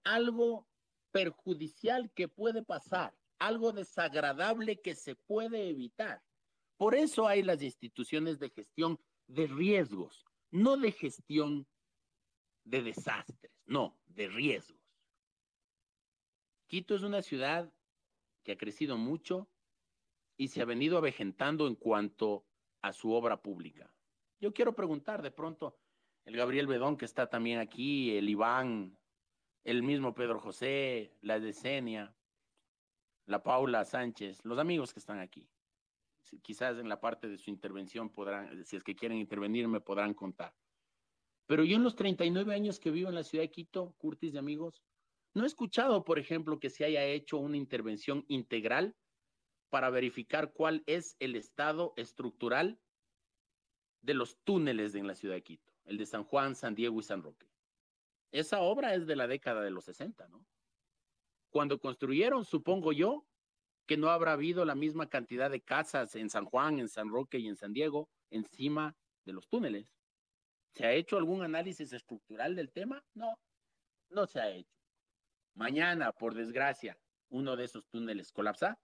algo 0.03 0.67
perjudicial 1.11 2.11
que 2.15 2.27
puede 2.27 2.63
pasar, 2.63 3.13
algo 3.37 3.73
desagradable 3.73 4.81
que 4.81 4.95
se 4.95 5.13
puede 5.13 5.69
evitar. 5.69 6.23
Por 6.77 6.95
eso 6.95 7.27
hay 7.27 7.43
las 7.43 7.61
instituciones 7.61 8.39
de 8.39 8.49
gestión 8.49 8.99
de 9.27 9.45
riesgos, 9.45 10.25
no 10.49 10.77
de 10.77 10.91
gestión 10.91 11.67
de 12.63 12.81
desastres, 12.81 13.51
no, 13.65 13.99
de 14.05 14.27
riesgos. 14.27 14.81
Quito 16.67 16.95
es 16.95 17.03
una 17.03 17.21
ciudad 17.21 17.71
que 18.43 18.53
ha 18.53 18.57
crecido 18.57 18.97
mucho 18.97 19.49
y 20.37 20.47
se 20.47 20.61
ha 20.61 20.65
venido 20.65 20.97
avejentando 20.97 21.67
en 21.67 21.75
cuanto 21.75 22.45
a 22.81 22.93
su 22.93 23.11
obra 23.11 23.41
pública. 23.41 23.93
Yo 24.39 24.53
quiero 24.53 24.73
preguntar 24.73 25.21
de 25.21 25.31
pronto, 25.31 25.77
el 26.25 26.35
Gabriel 26.35 26.67
Bedón 26.67 26.97
que 26.97 27.05
está 27.05 27.29
también 27.29 27.59
aquí, 27.59 28.15
el 28.17 28.29
Iván, 28.29 28.97
el 29.63 29.83
mismo 29.83 30.13
Pedro 30.13 30.39
José, 30.39 31.15
la 31.21 31.39
Decenia, 31.39 32.15
la 33.25 33.43
Paula 33.43 33.85
Sánchez, 33.85 34.43
los 34.45 34.57
amigos 34.57 34.93
que 34.93 34.99
están 34.99 35.19
aquí. 35.19 35.49
Quizás 36.41 36.77
en 36.77 36.89
la 36.89 36.99
parte 36.99 37.27
de 37.27 37.37
su 37.37 37.49
intervención 37.49 38.09
podrán, 38.09 38.63
si 38.65 38.77
es 38.77 38.83
que 38.83 38.95
quieren 38.95 39.17
intervenir, 39.17 39.67
me 39.67 39.81
podrán 39.81 40.13
contar. 40.13 40.55
Pero 41.51 41.65
yo 41.65 41.75
en 41.75 41.83
los 41.83 41.97
39 41.97 42.55
años 42.55 42.79
que 42.79 42.91
vivo 42.91 43.09
en 43.09 43.15
la 43.15 43.25
ciudad 43.25 43.43
de 43.43 43.51
Quito, 43.51 43.93
Curtis 43.97 44.31
de 44.31 44.39
amigos, 44.39 44.81
no 45.33 45.43
he 45.43 45.47
escuchado, 45.47 46.05
por 46.05 46.17
ejemplo, 46.17 46.61
que 46.61 46.69
se 46.69 46.85
haya 46.85 47.03
hecho 47.03 47.39
una 47.39 47.57
intervención 47.57 48.23
integral 48.29 48.95
para 49.69 49.89
verificar 49.89 50.53
cuál 50.53 50.81
es 50.85 51.17
el 51.19 51.35
estado 51.35 51.91
estructural 51.97 52.79
de 53.99 54.13
los 54.13 54.37
túneles 54.45 54.95
en 54.95 55.07
la 55.07 55.13
ciudad 55.13 55.35
de 55.35 55.43
Quito, 55.43 55.73
el 55.83 55.97
de 55.97 56.05
San 56.05 56.23
Juan, 56.23 56.55
San 56.55 56.73
Diego 56.73 56.97
y 57.01 57.03
San 57.03 57.21
Roque. 57.21 57.49
Esa 58.31 58.61
obra 58.61 58.95
es 58.95 59.05
de 59.05 59.17
la 59.17 59.27
década 59.27 59.61
de 59.61 59.71
los 59.71 59.83
60, 59.83 60.29
¿no? 60.29 60.45
Cuando 61.49 61.81
construyeron, 61.81 62.45
supongo 62.45 62.93
yo, 62.93 63.25
que 63.87 63.97
no 63.97 64.09
habrá 64.09 64.31
habido 64.31 64.63
la 64.63 64.75
misma 64.75 65.09
cantidad 65.09 65.51
de 65.51 65.59
casas 65.59 66.15
en 66.15 66.29
San 66.29 66.45
Juan, 66.45 66.79
en 66.79 66.87
San 66.87 67.09
Roque 67.09 67.39
y 67.39 67.49
en 67.49 67.57
San 67.57 67.73
Diego 67.73 68.09
encima 68.29 68.95
de 69.25 69.33
los 69.33 69.49
túneles. 69.49 70.00
¿Se 70.73 70.85
ha 70.85 70.93
hecho 70.93 71.17
algún 71.17 71.43
análisis 71.43 71.91
estructural 71.91 72.55
del 72.55 72.71
tema? 72.71 73.03
No, 73.13 73.37
no 74.09 74.25
se 74.25 74.39
ha 74.39 74.49
hecho. 74.49 74.77
Mañana, 75.53 76.11
por 76.13 76.33
desgracia, 76.33 76.97
uno 77.29 77.55
de 77.55 77.65
esos 77.65 77.87
túneles 77.89 78.31
colapsa 78.31 78.79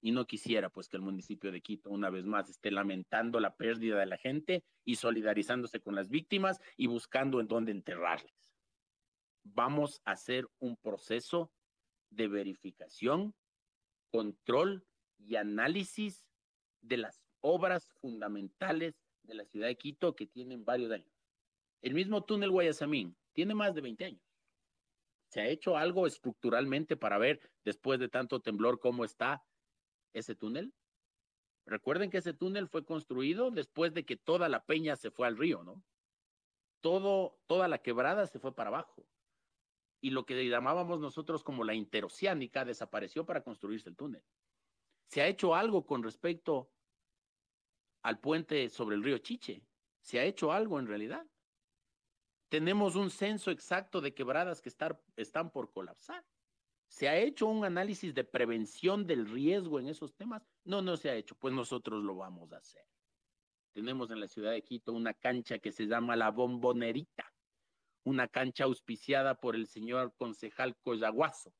y 0.00 0.12
no 0.12 0.26
quisiera 0.26 0.68
pues 0.68 0.88
que 0.88 0.96
el 0.96 1.02
municipio 1.02 1.50
de 1.50 1.62
Quito 1.62 1.88
una 1.88 2.10
vez 2.10 2.26
más 2.26 2.50
esté 2.50 2.70
lamentando 2.70 3.40
la 3.40 3.56
pérdida 3.56 3.98
de 3.98 4.06
la 4.06 4.18
gente 4.18 4.62
y 4.84 4.96
solidarizándose 4.96 5.80
con 5.80 5.94
las 5.94 6.10
víctimas 6.10 6.60
y 6.76 6.88
buscando 6.88 7.40
en 7.40 7.48
dónde 7.48 7.72
enterrarles. 7.72 8.52
Vamos 9.44 10.02
a 10.04 10.12
hacer 10.12 10.46
un 10.58 10.76
proceso 10.76 11.50
de 12.10 12.28
verificación, 12.28 13.34
control 14.10 14.86
y 15.18 15.36
análisis 15.36 16.26
de 16.82 16.98
las 16.98 17.22
obras 17.40 17.90
fundamentales 18.00 19.00
de 19.22 19.34
la 19.34 19.44
ciudad 19.46 19.68
de 19.68 19.76
Quito 19.76 20.14
que 20.14 20.26
tienen 20.26 20.66
varios 20.66 20.92
años. 20.92 21.13
El 21.82 21.94
mismo 21.94 22.24
túnel 22.24 22.50
Guayasamín 22.50 23.16
tiene 23.32 23.54
más 23.54 23.74
de 23.74 23.80
20 23.80 24.04
años. 24.04 24.22
¿Se 25.28 25.40
ha 25.40 25.48
hecho 25.48 25.76
algo 25.76 26.06
estructuralmente 26.06 26.96
para 26.96 27.18
ver 27.18 27.40
después 27.64 27.98
de 27.98 28.08
tanto 28.08 28.40
temblor 28.40 28.78
cómo 28.78 29.04
está 29.04 29.44
ese 30.12 30.36
túnel? 30.36 30.72
Recuerden 31.66 32.10
que 32.10 32.18
ese 32.18 32.34
túnel 32.34 32.68
fue 32.68 32.84
construido 32.84 33.50
después 33.50 33.94
de 33.94 34.04
que 34.04 34.16
toda 34.16 34.48
la 34.48 34.64
peña 34.64 34.96
se 34.96 35.10
fue 35.10 35.26
al 35.26 35.36
río, 35.36 35.64
¿no? 35.64 35.82
Todo, 36.80 37.40
toda 37.46 37.68
la 37.68 37.78
quebrada 37.78 38.26
se 38.26 38.38
fue 38.38 38.54
para 38.54 38.68
abajo. 38.68 39.06
Y 40.00 40.10
lo 40.10 40.26
que 40.26 40.48
llamábamos 40.48 41.00
nosotros 41.00 41.42
como 41.42 41.64
la 41.64 41.74
interoceánica 41.74 42.64
desapareció 42.64 43.24
para 43.24 43.42
construirse 43.42 43.88
el 43.88 43.96
túnel. 43.96 44.22
¿Se 45.06 45.22
ha 45.22 45.26
hecho 45.26 45.54
algo 45.54 45.86
con 45.86 46.02
respecto 46.02 46.70
al 48.02 48.20
puente 48.20 48.68
sobre 48.68 48.96
el 48.96 49.02
río 49.02 49.18
Chiche? 49.18 49.66
¿Se 50.00 50.20
ha 50.20 50.24
hecho 50.24 50.52
algo 50.52 50.78
en 50.78 50.86
realidad? 50.86 51.26
Tenemos 52.54 52.94
un 52.94 53.10
censo 53.10 53.50
exacto 53.50 54.00
de 54.00 54.14
quebradas 54.14 54.62
que 54.62 54.70
están 55.16 55.50
por 55.50 55.72
colapsar. 55.72 56.24
¿Se 56.86 57.08
ha 57.08 57.16
hecho 57.16 57.48
un 57.48 57.64
análisis 57.64 58.14
de 58.14 58.22
prevención 58.22 59.08
del 59.08 59.28
riesgo 59.28 59.80
en 59.80 59.88
esos 59.88 60.14
temas? 60.14 60.46
No, 60.62 60.80
no 60.80 60.96
se 60.96 61.10
ha 61.10 61.16
hecho. 61.16 61.34
Pues 61.34 61.52
nosotros 61.52 62.04
lo 62.04 62.14
vamos 62.14 62.52
a 62.52 62.58
hacer. 62.58 62.86
Tenemos 63.72 64.08
en 64.12 64.20
la 64.20 64.28
ciudad 64.28 64.52
de 64.52 64.62
Quito 64.62 64.92
una 64.92 65.14
cancha 65.14 65.58
que 65.58 65.72
se 65.72 65.86
llama 65.86 66.14
La 66.14 66.30
Bombonerita, 66.30 67.34
una 68.04 68.28
cancha 68.28 68.62
auspiciada 68.62 69.34
por 69.34 69.56
el 69.56 69.66
señor 69.66 70.14
concejal 70.16 70.76
Coyaguazo, 70.76 71.52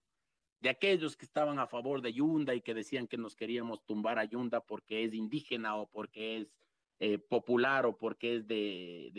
de 0.61 0.69
aquellos 0.69 1.17
que 1.17 1.25
estaban 1.25 1.59
a 1.59 1.67
favor 1.67 2.03
de 2.03 2.13
Yunda 2.13 2.55
y 2.55 2.61
que 2.61 2.73
decían 2.73 3.09
que 3.09 3.19
nos 3.19 3.35
queríamos 3.35 3.85
tumbar 3.85 4.21
a 4.21 4.27
Yunda 4.27 4.61
porque 4.61 5.03
es 5.03 5.13
indígena 5.13 5.75
o 5.75 5.89
porque 5.89 6.37
es 6.37 6.55
eh, 7.01 7.19
popular 7.19 7.87
o 7.87 7.97
porque 7.97 8.37
es 8.37 8.47
de, 8.47 9.11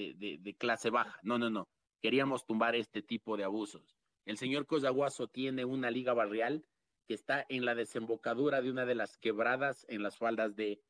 de 0.42 0.56
clase 0.56 0.90
baja. 0.90 1.20
No, 1.24 1.38
no, 1.38 1.50
no. 1.50 1.68
Queríamos 2.02 2.46
tumbar 2.46 2.76
este 2.76 3.02
tipo 3.02 3.38
de 3.38 3.44
abusos. 3.44 3.98
El 4.26 4.38
señor 4.38 4.66
Cosaguazo 4.66 5.28
tiene 5.28 5.66
una 5.66 5.92
liga 5.92 6.14
barrial 6.14 6.66
que 7.08 7.14
está 7.14 7.46
en 7.50 7.66
la 7.66 7.76
desembocadura 7.76 8.62
de 8.62 8.72
una 8.72 8.86
de 8.86 8.96
las 8.96 9.18
quebradas 9.18 9.86
en 9.90 10.02
las 10.02 10.18
faldas 10.18 10.56
de 10.56 10.82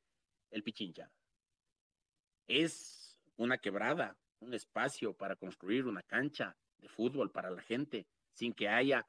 El 0.52 0.64
Pichincha. 0.64 1.12
Es 2.48 3.20
una 3.36 3.58
quebrada, 3.58 4.18
un 4.40 4.54
espacio 4.54 5.14
para 5.14 5.36
construir 5.36 5.86
una 5.86 6.04
cancha 6.04 6.56
de 6.78 6.88
fútbol 6.88 7.32
para 7.32 7.50
la 7.50 7.62
gente 7.62 8.08
sin 8.32 8.54
que 8.54 8.70
haya 8.70 9.08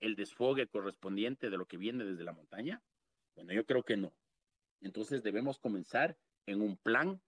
el 0.00 0.16
desfogue 0.16 0.66
correspondiente 0.68 1.50
de 1.50 1.56
lo 1.56 1.66
que 1.66 1.76
viene 1.76 2.04
desde 2.04 2.24
la 2.24 2.32
montaña. 2.32 2.82
Bueno, 3.34 3.52
yo 3.52 3.64
creo 3.64 3.82
que 3.82 3.96
no. 3.96 4.12
Entonces 4.80 5.22
debemos 5.22 5.58
comenzar 5.58 6.16
en 6.46 6.62
un 6.62 6.76
plan 6.76 7.22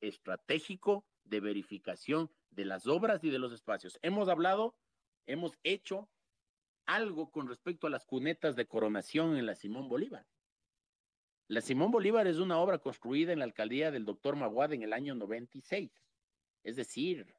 estratégico 0.00 1.06
de 1.24 1.40
verificación 1.40 2.30
de 2.50 2.64
las 2.64 2.86
obras 2.86 3.22
y 3.24 3.30
de 3.30 3.38
los 3.38 3.52
espacios. 3.52 3.98
Hemos 4.02 4.28
hablado 4.28 4.76
hemos 5.26 5.58
hecho 5.62 6.08
algo 6.86 7.30
con 7.30 7.48
respecto 7.48 7.86
a 7.86 7.90
las 7.90 8.04
cunetas 8.04 8.56
de 8.56 8.66
coronación 8.66 9.36
en 9.36 9.46
la 9.46 9.54
Simón 9.54 9.88
Bolívar. 9.88 10.26
La 11.46 11.60
Simón 11.60 11.90
Bolívar 11.90 12.26
es 12.26 12.38
una 12.38 12.58
obra 12.58 12.78
construida 12.78 13.32
en 13.32 13.40
la 13.40 13.44
alcaldía 13.44 13.90
del 13.90 14.04
doctor 14.04 14.36
Maguad 14.36 14.72
en 14.72 14.82
el 14.82 14.92
año 14.92 15.14
96. 15.14 15.90
Es 16.62 16.76
decir, 16.76 17.34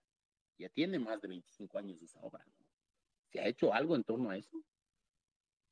ya 0.57 0.69
tiene 0.69 0.99
más 0.99 1.21
de 1.21 1.29
25 1.29 1.77
años 1.77 2.01
esa 2.01 2.19
obra. 2.21 2.45
¿Se 3.29 3.39
ha 3.39 3.47
hecho 3.47 3.73
algo 3.73 3.95
en 3.95 4.03
torno 4.03 4.29
a 4.29 4.37
eso? 4.37 4.61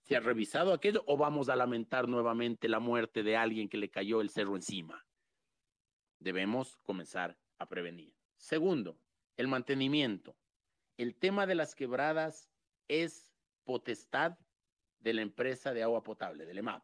¿Se 0.01 0.15
ha 0.15 0.19
revisado 0.19 0.73
aquello 0.73 1.03
o 1.05 1.17
vamos 1.17 1.49
a 1.49 1.55
lamentar 1.55 2.07
nuevamente 2.07 2.69
la 2.69 2.79
muerte 2.79 3.23
de 3.23 3.35
alguien 3.35 3.69
que 3.69 3.77
le 3.77 3.89
cayó 3.89 4.21
el 4.21 4.29
cerro 4.29 4.55
encima? 4.55 5.05
Debemos 6.19 6.77
comenzar 6.83 7.37
a 7.57 7.67
prevenir. 7.67 8.13
Segundo, 8.37 8.99
el 9.37 9.47
mantenimiento 9.47 10.35
el 10.99 11.15
tema 11.15 11.47
de 11.47 11.55
las 11.55 11.75
quebradas 11.75 12.49
es 12.89 13.33
potestad 13.63 14.37
de 14.99 15.13
la 15.13 15.21
empresa 15.21 15.73
de 15.73 15.81
agua 15.81 16.03
potable, 16.03 16.45
del 16.45 16.57
EMAP. 16.57 16.83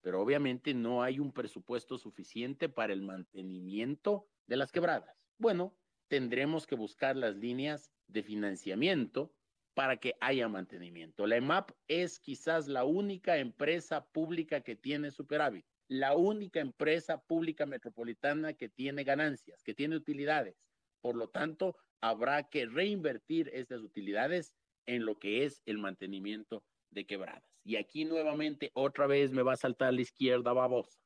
Pero 0.00 0.22
obviamente 0.22 0.72
no 0.72 1.02
hay 1.02 1.18
un 1.18 1.30
presupuesto 1.30 1.98
suficiente 1.98 2.70
para 2.70 2.94
el 2.94 3.02
mantenimiento 3.02 4.26
de 4.46 4.56
las 4.56 4.72
quebradas. 4.72 5.14
Bueno, 5.36 5.76
tendremos 6.08 6.66
que 6.66 6.74
buscar 6.74 7.14
las 7.14 7.36
líneas 7.36 7.92
de 8.06 8.22
financiamiento 8.22 9.34
para 9.74 9.98
que 9.98 10.16
haya 10.22 10.48
mantenimiento. 10.48 11.26
La 11.26 11.36
EMAP 11.36 11.72
es 11.88 12.18
quizás 12.18 12.66
la 12.66 12.86
única 12.86 13.36
empresa 13.36 14.06
pública 14.06 14.62
que 14.62 14.74
tiene 14.74 15.10
superávit, 15.10 15.66
la 15.92 16.16
única 16.16 16.60
empresa 16.60 17.18
pública 17.18 17.66
metropolitana 17.66 18.54
que 18.54 18.70
tiene 18.70 19.04
ganancias, 19.04 19.62
que 19.62 19.74
tiene 19.74 19.94
utilidades. 19.94 20.56
Por 21.02 21.16
lo 21.16 21.28
tanto, 21.28 21.76
habrá 22.00 22.48
que 22.48 22.64
reinvertir 22.64 23.50
estas 23.52 23.82
utilidades 23.82 24.54
en 24.86 25.04
lo 25.04 25.18
que 25.18 25.44
es 25.44 25.60
el 25.66 25.76
mantenimiento 25.76 26.64
de 26.90 27.04
quebradas. 27.04 27.44
Y 27.62 27.76
aquí 27.76 28.06
nuevamente, 28.06 28.70
otra 28.72 29.06
vez 29.06 29.32
me 29.32 29.42
va 29.42 29.52
a 29.52 29.56
saltar 29.56 29.92
la 29.92 30.00
izquierda 30.00 30.54
babosa. 30.54 30.98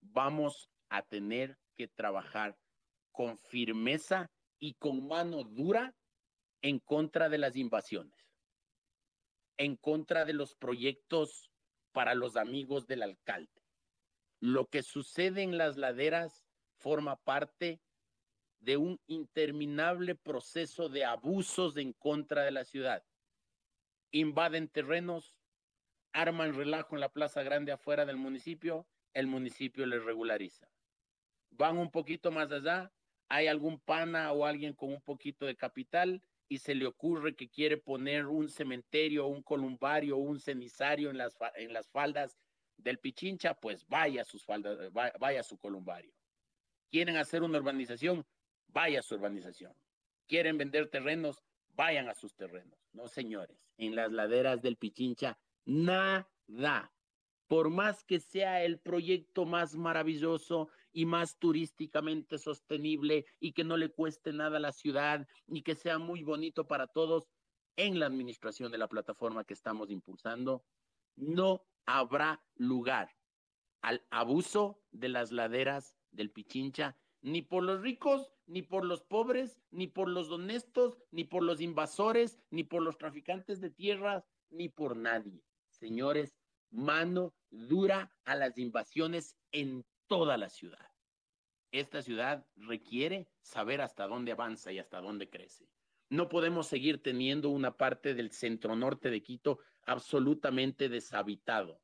Vamos 0.00 0.70
a 0.88 1.02
tener 1.02 1.58
que 1.76 1.88
trabajar 1.88 2.56
con 3.10 3.36
firmeza 3.36 4.30
y 4.60 4.74
con 4.74 5.08
mano 5.08 5.42
dura 5.42 5.92
en 6.62 6.78
contra 6.78 7.28
de 7.28 7.38
las 7.38 7.56
invasiones, 7.56 8.14
en 9.56 9.74
contra 9.74 10.24
de 10.24 10.34
los 10.34 10.54
proyectos 10.54 11.50
para 11.90 12.14
los 12.14 12.36
amigos 12.36 12.86
del 12.86 13.02
alcalde. 13.02 13.55
Lo 14.40 14.66
que 14.66 14.82
sucede 14.82 15.42
en 15.42 15.56
las 15.56 15.76
laderas 15.76 16.44
forma 16.76 17.16
parte 17.16 17.80
de 18.60 18.76
un 18.76 19.00
interminable 19.06 20.14
proceso 20.14 20.88
de 20.88 21.04
abusos 21.04 21.76
en 21.76 21.92
contra 21.92 22.42
de 22.44 22.50
la 22.50 22.64
ciudad. 22.64 23.04
Invaden 24.10 24.68
terrenos, 24.68 25.36
arman 26.12 26.54
relajo 26.54 26.94
en 26.94 27.00
la 27.00 27.12
plaza 27.12 27.42
grande 27.42 27.72
afuera 27.72 28.04
del 28.04 28.16
municipio, 28.16 28.86
el 29.14 29.26
municipio 29.26 29.86
les 29.86 30.04
regulariza. 30.04 30.68
Van 31.50 31.78
un 31.78 31.90
poquito 31.90 32.30
más 32.30 32.50
allá, 32.52 32.92
hay 33.28 33.46
algún 33.46 33.80
pana 33.80 34.32
o 34.32 34.44
alguien 34.44 34.74
con 34.74 34.92
un 34.92 35.00
poquito 35.00 35.46
de 35.46 35.56
capital 35.56 36.22
y 36.48 36.58
se 36.58 36.74
le 36.74 36.86
ocurre 36.86 37.34
que 37.34 37.48
quiere 37.48 37.76
poner 37.76 38.26
un 38.26 38.48
cementerio, 38.48 39.26
un 39.26 39.42
columbario, 39.42 40.16
un 40.16 40.38
cenizario 40.38 41.10
en 41.10 41.18
las, 41.18 41.36
en 41.56 41.72
las 41.72 41.88
faldas 41.88 42.36
del 42.76 42.98
Pichincha, 42.98 43.54
pues 43.54 43.86
vaya 43.88 44.24
sus 44.24 44.44
faldas, 44.44 44.78
vaya 44.92 45.42
su 45.42 45.58
columbario. 45.58 46.12
Quieren 46.90 47.16
hacer 47.16 47.42
una 47.42 47.58
urbanización, 47.58 48.26
vaya 48.68 49.00
a 49.00 49.02
su 49.02 49.14
urbanización. 49.16 49.74
Quieren 50.26 50.58
vender 50.58 50.88
terrenos, 50.88 51.42
vayan 51.74 52.08
a 52.08 52.14
sus 52.14 52.34
terrenos. 52.34 52.78
No, 52.92 53.08
señores, 53.08 53.58
en 53.76 53.94
las 53.94 54.12
laderas 54.12 54.62
del 54.62 54.76
Pichincha, 54.76 55.38
nada. 55.64 56.92
Por 57.46 57.70
más 57.70 58.02
que 58.02 58.18
sea 58.18 58.64
el 58.64 58.80
proyecto 58.80 59.44
más 59.44 59.76
maravilloso 59.76 60.68
y 60.92 61.06
más 61.06 61.38
turísticamente 61.38 62.38
sostenible 62.38 63.26
y 63.38 63.52
que 63.52 63.62
no 63.62 63.76
le 63.76 63.90
cueste 63.90 64.32
nada 64.32 64.56
a 64.56 64.60
la 64.60 64.72
ciudad 64.72 65.28
y 65.46 65.62
que 65.62 65.76
sea 65.76 65.98
muy 65.98 66.24
bonito 66.24 66.66
para 66.66 66.88
todos, 66.88 67.28
en 67.76 68.00
la 68.00 68.06
administración 68.06 68.72
de 68.72 68.78
la 68.78 68.88
plataforma 68.88 69.44
que 69.44 69.54
estamos 69.54 69.90
impulsando, 69.90 70.64
no 71.14 71.62
habrá 71.86 72.44
lugar 72.56 73.16
al 73.80 74.04
abuso 74.10 74.80
de 74.90 75.08
las 75.08 75.32
laderas 75.32 75.96
del 76.10 76.30
Pichincha 76.30 76.96
ni 77.22 77.42
por 77.42 77.64
los 77.64 77.80
ricos, 77.80 78.30
ni 78.46 78.62
por 78.62 78.84
los 78.84 79.02
pobres, 79.02 79.60
ni 79.70 79.88
por 79.88 80.08
los 80.08 80.30
honestos, 80.30 80.96
ni 81.10 81.24
por 81.24 81.42
los 81.42 81.60
invasores, 81.60 82.38
ni 82.50 82.62
por 82.62 82.82
los 82.82 82.98
traficantes 82.98 83.60
de 83.60 83.70
tierras, 83.70 84.24
ni 84.50 84.68
por 84.68 84.96
nadie. 84.96 85.42
Señores, 85.70 86.36
mano 86.70 87.34
dura 87.50 88.14
a 88.24 88.36
las 88.36 88.58
invasiones 88.58 89.36
en 89.50 89.84
toda 90.06 90.36
la 90.36 90.48
ciudad. 90.48 90.88
Esta 91.72 92.00
ciudad 92.00 92.46
requiere 92.54 93.28
saber 93.42 93.80
hasta 93.80 94.06
dónde 94.06 94.32
avanza 94.32 94.70
y 94.70 94.78
hasta 94.78 95.00
dónde 95.00 95.28
crece. 95.28 95.68
No 96.08 96.28
podemos 96.28 96.68
seguir 96.68 97.02
teniendo 97.02 97.50
una 97.50 97.76
parte 97.76 98.14
del 98.14 98.30
centro 98.30 98.76
norte 98.76 99.10
de 99.10 99.22
Quito 99.22 99.58
absolutamente 99.86 100.88
deshabitado. 100.88 101.80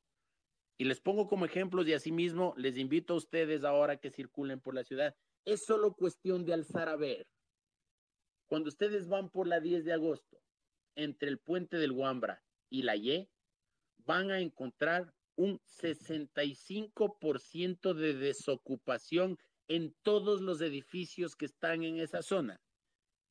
Y 0.76 0.84
les 0.84 1.00
pongo 1.00 1.28
como 1.28 1.44
ejemplos 1.44 1.86
y 1.86 1.94
asimismo 1.94 2.54
les 2.56 2.76
invito 2.76 3.14
a 3.14 3.16
ustedes 3.16 3.64
ahora 3.64 3.98
que 3.98 4.10
circulen 4.10 4.60
por 4.60 4.74
la 4.74 4.84
ciudad 4.84 5.14
es 5.44 5.64
solo 5.64 5.94
cuestión 5.94 6.44
de 6.44 6.54
alzar 6.54 6.88
a 6.88 6.96
ver. 6.96 7.28
Cuando 8.46 8.68
ustedes 8.68 9.08
van 9.08 9.30
por 9.30 9.46
la 9.46 9.60
10 9.60 9.84
de 9.84 9.92
agosto, 9.92 10.42
entre 10.94 11.28
el 11.28 11.38
puente 11.38 11.78
del 11.78 11.92
Guambra 11.92 12.42
y 12.68 12.82
la 12.82 12.96
Y, 12.96 13.30
van 14.04 14.30
a 14.30 14.40
encontrar 14.40 15.14
un 15.36 15.58
65% 15.60 17.94
de 17.94 18.14
desocupación 18.14 19.38
en 19.68 19.94
todos 20.02 20.42
los 20.42 20.60
edificios 20.60 21.34
que 21.34 21.46
están 21.46 21.82
en 21.84 21.98
esa 21.98 22.20
zona. 22.22 22.60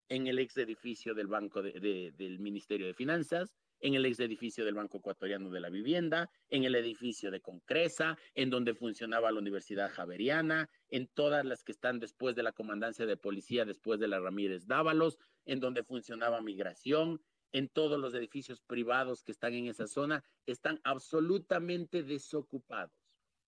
En 0.10 0.26
el 0.27 0.39
ex 0.39 0.57
edificio 0.57 1.14
del 1.14 1.27
Banco 1.27 1.61
del 1.61 2.39
Ministerio 2.39 2.88
de 2.88 2.93
Finanzas, 2.93 3.53
en 3.81 3.95
el 3.95 4.05
ex 4.05 4.19
edificio 4.19 4.63
del 4.63 4.75
Banco 4.75 4.99
Ecuatoriano 4.99 5.49
de 5.49 5.59
la 5.59 5.69
Vivienda, 5.69 6.29
en 6.49 6.63
el 6.63 6.75
edificio 6.75 7.31
de 7.31 7.41
Concresa, 7.41 8.17
en 8.35 8.49
donde 8.49 8.75
funcionaba 8.75 9.31
la 9.31 9.39
Universidad 9.39 9.91
Javeriana, 9.91 10.69
en 10.89 11.07
todas 11.07 11.43
las 11.43 11.63
que 11.63 11.71
están 11.71 11.99
después 11.99 12.35
de 12.35 12.43
la 12.43 12.53
comandancia 12.53 13.05
de 13.05 13.17
policía, 13.17 13.65
después 13.65 13.99
de 13.99 14.07
la 14.07 14.19
Ramírez 14.19 14.67
Dávalos, 14.67 15.17
en 15.45 15.59
donde 15.59 15.83
funcionaba 15.83 16.41
migración, 16.41 17.21
en 17.51 17.67
todos 17.67 17.99
los 17.99 18.13
edificios 18.13 18.61
privados 18.61 19.23
que 19.23 19.31
están 19.31 19.53
en 19.53 19.67
esa 19.67 19.87
zona, 19.87 20.23
están 20.45 20.79
absolutamente 20.83 22.03
desocupados. 22.03 22.95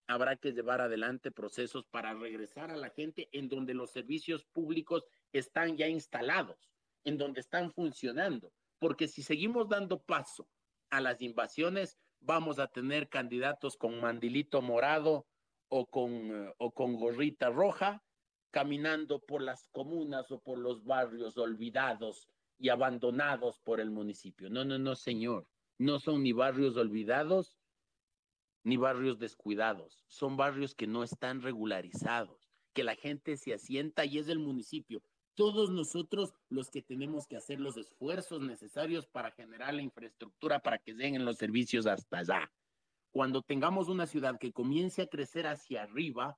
Habrá 0.08 0.36
que 0.36 0.52
llevar 0.52 0.82
adelante 0.82 1.32
procesos 1.32 1.86
para 1.86 2.14
regresar 2.14 2.72
a 2.72 2.76
la 2.76 2.90
gente 2.90 3.30
en 3.32 3.48
donde 3.48 3.74
los 3.74 3.92
servicios 3.92 4.44
públicos 4.44 5.06
están 5.32 5.78
ya 5.78 5.88
instalados, 5.88 6.70
en 7.06 7.18
donde 7.18 7.40
están 7.40 7.72
funcionando 7.72 8.52
porque 8.84 9.08
si 9.08 9.24
seguimos 9.24 9.70
dando 9.70 10.04
paso 10.04 10.46
a 10.90 11.00
las 11.00 11.22
invasiones, 11.22 11.98
vamos 12.20 12.60
a 12.60 12.68
tener 12.68 13.08
candidatos 13.08 13.78
con 13.78 14.02
mandilito 14.02 14.62
morado 14.62 15.26
o 15.70 15.86
con, 15.86 16.12
eh, 16.12 16.54
o 16.58 16.74
con 16.74 16.98
gorrita 16.98 17.50
roja 17.50 18.04
caminando 18.52 19.22
por 19.22 19.42
las 19.42 19.70
comunas 19.70 20.30
o 20.32 20.42
por 20.42 20.58
los 20.58 20.84
barrios 20.84 21.38
olvidados 21.38 22.28
y 22.60 22.68
abandonados 22.68 23.62
por 23.62 23.80
el 23.80 23.90
municipio. 23.90 24.50
No, 24.50 24.66
no, 24.66 24.78
no, 24.78 24.96
señor. 24.96 25.48
No 25.78 25.98
son 26.02 26.22
ni 26.22 26.34
barrios 26.34 26.76
olvidados 26.76 27.58
ni 28.66 28.76
barrios 28.76 29.18
descuidados. 29.18 30.04
Son 30.10 30.36
barrios 30.36 30.76
que 30.76 30.88
no 30.88 31.06
están 31.06 31.42
regularizados, 31.42 32.52
que 32.74 32.84
la 32.84 32.96
gente 32.96 33.38
se 33.38 33.54
asienta 33.54 34.04
y 34.04 34.18
es 34.18 34.28
del 34.28 34.40
municipio. 34.40 35.02
Todos 35.36 35.72
nosotros 35.72 36.36
los 36.50 36.70
que 36.70 36.84
tenemos 36.84 37.26
que 37.26 37.38
hacer 37.38 37.60
los 37.60 37.76
esfuerzos 37.78 38.42
necesarios 38.42 39.08
para 39.08 39.32
generar 39.32 39.74
la 39.74 39.82
infraestructura 39.82 40.60
para 40.60 40.78
que 40.78 40.94
lleguen 40.94 41.26
los 41.26 41.38
servicios 41.38 41.88
hasta 41.88 42.20
allá. 42.20 42.52
Cuando 43.12 43.42
tengamos 43.42 43.90
una 43.90 44.06
ciudad 44.06 44.40
que 44.40 44.54
comience 44.54 45.02
a 45.02 45.08
crecer 45.08 45.48
hacia 45.48 45.84
arriba, 45.84 46.38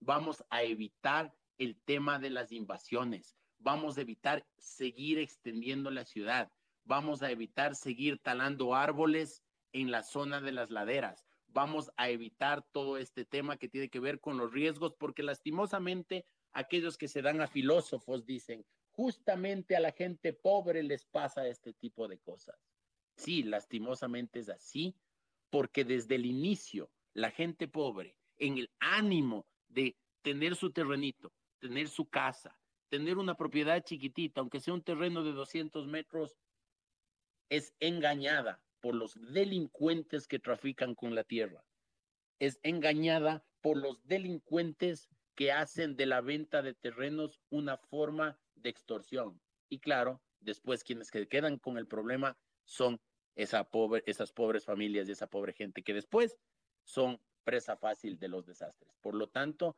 vamos 0.00 0.44
a 0.50 0.62
evitar 0.62 1.34
el 1.58 1.76
tema 1.84 2.18
de 2.18 2.30
las 2.30 2.50
invasiones, 2.50 3.36
vamos 3.58 3.96
a 3.96 4.00
evitar 4.00 4.44
seguir 4.56 5.18
extendiendo 5.18 5.90
la 5.90 6.04
ciudad, 6.04 6.50
vamos 6.84 7.22
a 7.22 7.30
evitar 7.30 7.76
seguir 7.76 8.18
talando 8.18 8.74
árboles 8.74 9.42
en 9.72 9.90
la 9.92 10.02
zona 10.02 10.40
de 10.40 10.52
las 10.52 10.70
laderas, 10.70 11.24
vamos 11.46 11.92
a 11.96 12.08
evitar 12.08 12.62
todo 12.72 12.98
este 12.98 13.24
tema 13.24 13.56
que 13.56 13.68
tiene 13.68 13.88
que 13.88 14.00
ver 14.00 14.20
con 14.20 14.36
los 14.38 14.52
riesgos, 14.52 14.94
porque 14.98 15.22
lastimosamente 15.22 16.26
aquellos 16.52 16.96
que 16.96 17.08
se 17.08 17.22
dan 17.22 17.40
a 17.40 17.46
filósofos 17.46 18.24
dicen, 18.26 18.64
justamente 18.90 19.76
a 19.76 19.80
la 19.80 19.92
gente 19.92 20.32
pobre 20.32 20.82
les 20.82 21.04
pasa 21.06 21.46
este 21.48 21.72
tipo 21.72 22.08
de 22.08 22.18
cosas. 22.18 22.56
Sí, 23.16 23.42
lastimosamente 23.42 24.40
es 24.40 24.48
así, 24.48 24.96
porque 25.50 25.84
desde 25.84 26.16
el 26.16 26.26
inicio 26.26 26.90
la 27.14 27.30
gente 27.30 27.68
pobre, 27.68 28.16
en 28.38 28.58
el 28.58 28.70
ánimo 28.80 29.46
de 29.68 29.96
tener 30.22 30.56
su 30.56 30.72
terrenito, 30.72 31.32
tener 31.58 31.88
su 31.88 32.08
casa, 32.08 32.58
tener 32.88 33.18
una 33.18 33.34
propiedad 33.34 33.82
chiquitita, 33.82 34.40
aunque 34.40 34.60
sea 34.60 34.74
un 34.74 34.82
terreno 34.82 35.22
de 35.22 35.32
200 35.32 35.86
metros, 35.86 36.36
es 37.48 37.74
engañada 37.80 38.62
por 38.80 38.94
los 38.94 39.14
delincuentes 39.32 40.26
que 40.26 40.38
trafican 40.38 40.94
con 40.94 41.14
la 41.14 41.24
tierra. 41.24 41.64
Es 42.38 42.58
engañada 42.62 43.44
por 43.60 43.76
los 43.76 44.02
delincuentes 44.06 45.08
que 45.34 45.52
hacen 45.52 45.96
de 45.96 46.06
la 46.06 46.20
venta 46.20 46.62
de 46.62 46.74
terrenos 46.74 47.40
una 47.50 47.76
forma 47.76 48.38
de 48.54 48.70
extorsión. 48.70 49.40
Y 49.68 49.78
claro, 49.78 50.22
después 50.40 50.84
quienes 50.84 51.10
quedan 51.10 51.58
con 51.58 51.78
el 51.78 51.86
problema 51.86 52.36
son 52.64 53.00
esa 53.34 53.64
pobre, 53.64 54.02
esas 54.06 54.32
pobres 54.32 54.64
familias 54.64 55.08
y 55.08 55.12
esa 55.12 55.28
pobre 55.28 55.52
gente 55.52 55.82
que 55.82 55.94
después 55.94 56.38
son 56.84 57.20
presa 57.44 57.76
fácil 57.76 58.18
de 58.18 58.28
los 58.28 58.46
desastres. 58.46 58.94
Por 59.00 59.14
lo 59.14 59.28
tanto, 59.28 59.76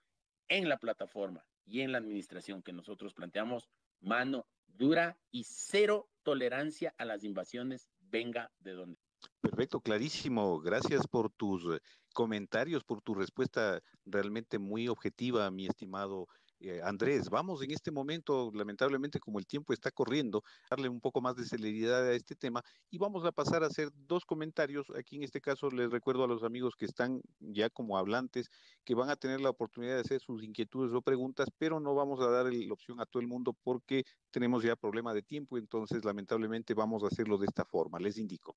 en 0.48 0.68
la 0.68 0.78
plataforma 0.78 1.46
y 1.64 1.80
en 1.80 1.92
la 1.92 1.98
administración 1.98 2.62
que 2.62 2.72
nosotros 2.72 3.14
planteamos, 3.14 3.68
mano 4.00 4.46
dura 4.66 5.18
y 5.30 5.44
cero 5.44 6.10
tolerancia 6.22 6.94
a 6.98 7.04
las 7.04 7.24
invasiones 7.24 7.88
venga 8.00 8.52
de 8.58 8.72
donde. 8.72 9.03
Perfecto, 9.44 9.78
clarísimo. 9.78 10.58
Gracias 10.58 11.06
por 11.06 11.30
tus 11.30 11.64
eh, 11.64 11.78
comentarios, 12.14 12.82
por 12.82 13.02
tu 13.02 13.14
respuesta 13.14 13.78
realmente 14.06 14.58
muy 14.58 14.88
objetiva, 14.88 15.50
mi 15.50 15.66
estimado 15.66 16.28
eh, 16.60 16.80
Andrés, 16.82 17.28
vamos 17.28 17.60
en 17.62 17.70
este 17.70 17.90
momento, 17.90 18.50
lamentablemente 18.54 19.20
como 19.20 19.38
el 19.38 19.46
tiempo 19.46 19.74
está 19.74 19.90
corriendo, 19.90 20.42
darle 20.70 20.88
un 20.88 20.98
poco 20.98 21.20
más 21.20 21.36
de 21.36 21.44
celeridad 21.44 22.06
a 22.06 22.14
este 22.14 22.34
tema 22.34 22.62
y 22.90 22.96
vamos 22.96 23.26
a 23.26 23.32
pasar 23.32 23.62
a 23.62 23.66
hacer 23.66 23.90
dos 23.92 24.24
comentarios. 24.24 24.86
Aquí 24.96 25.16
en 25.16 25.24
este 25.24 25.42
caso 25.42 25.68
les 25.70 25.90
recuerdo 25.90 26.24
a 26.24 26.26
los 26.26 26.42
amigos 26.42 26.74
que 26.74 26.86
están 26.86 27.20
ya 27.38 27.68
como 27.68 27.98
hablantes 27.98 28.48
que 28.82 28.94
van 28.94 29.10
a 29.10 29.16
tener 29.16 29.42
la 29.42 29.50
oportunidad 29.50 29.96
de 29.96 30.00
hacer 30.00 30.22
sus 30.22 30.42
inquietudes 30.42 30.94
o 30.94 31.02
preguntas, 31.02 31.48
pero 31.58 31.80
no 31.80 31.94
vamos 31.94 32.18
a 32.20 32.30
dar 32.30 32.50
la 32.50 32.72
opción 32.72 32.98
a 32.98 33.04
todo 33.04 33.20
el 33.20 33.28
mundo 33.28 33.54
porque 33.62 34.04
tenemos 34.30 34.64
ya 34.64 34.74
problema 34.74 35.12
de 35.12 35.20
tiempo, 35.20 35.58
entonces 35.58 36.02
lamentablemente 36.02 36.72
vamos 36.72 37.04
a 37.04 37.08
hacerlo 37.08 37.36
de 37.36 37.44
esta 37.44 37.66
forma. 37.66 37.98
Les 37.98 38.16
indico. 38.16 38.56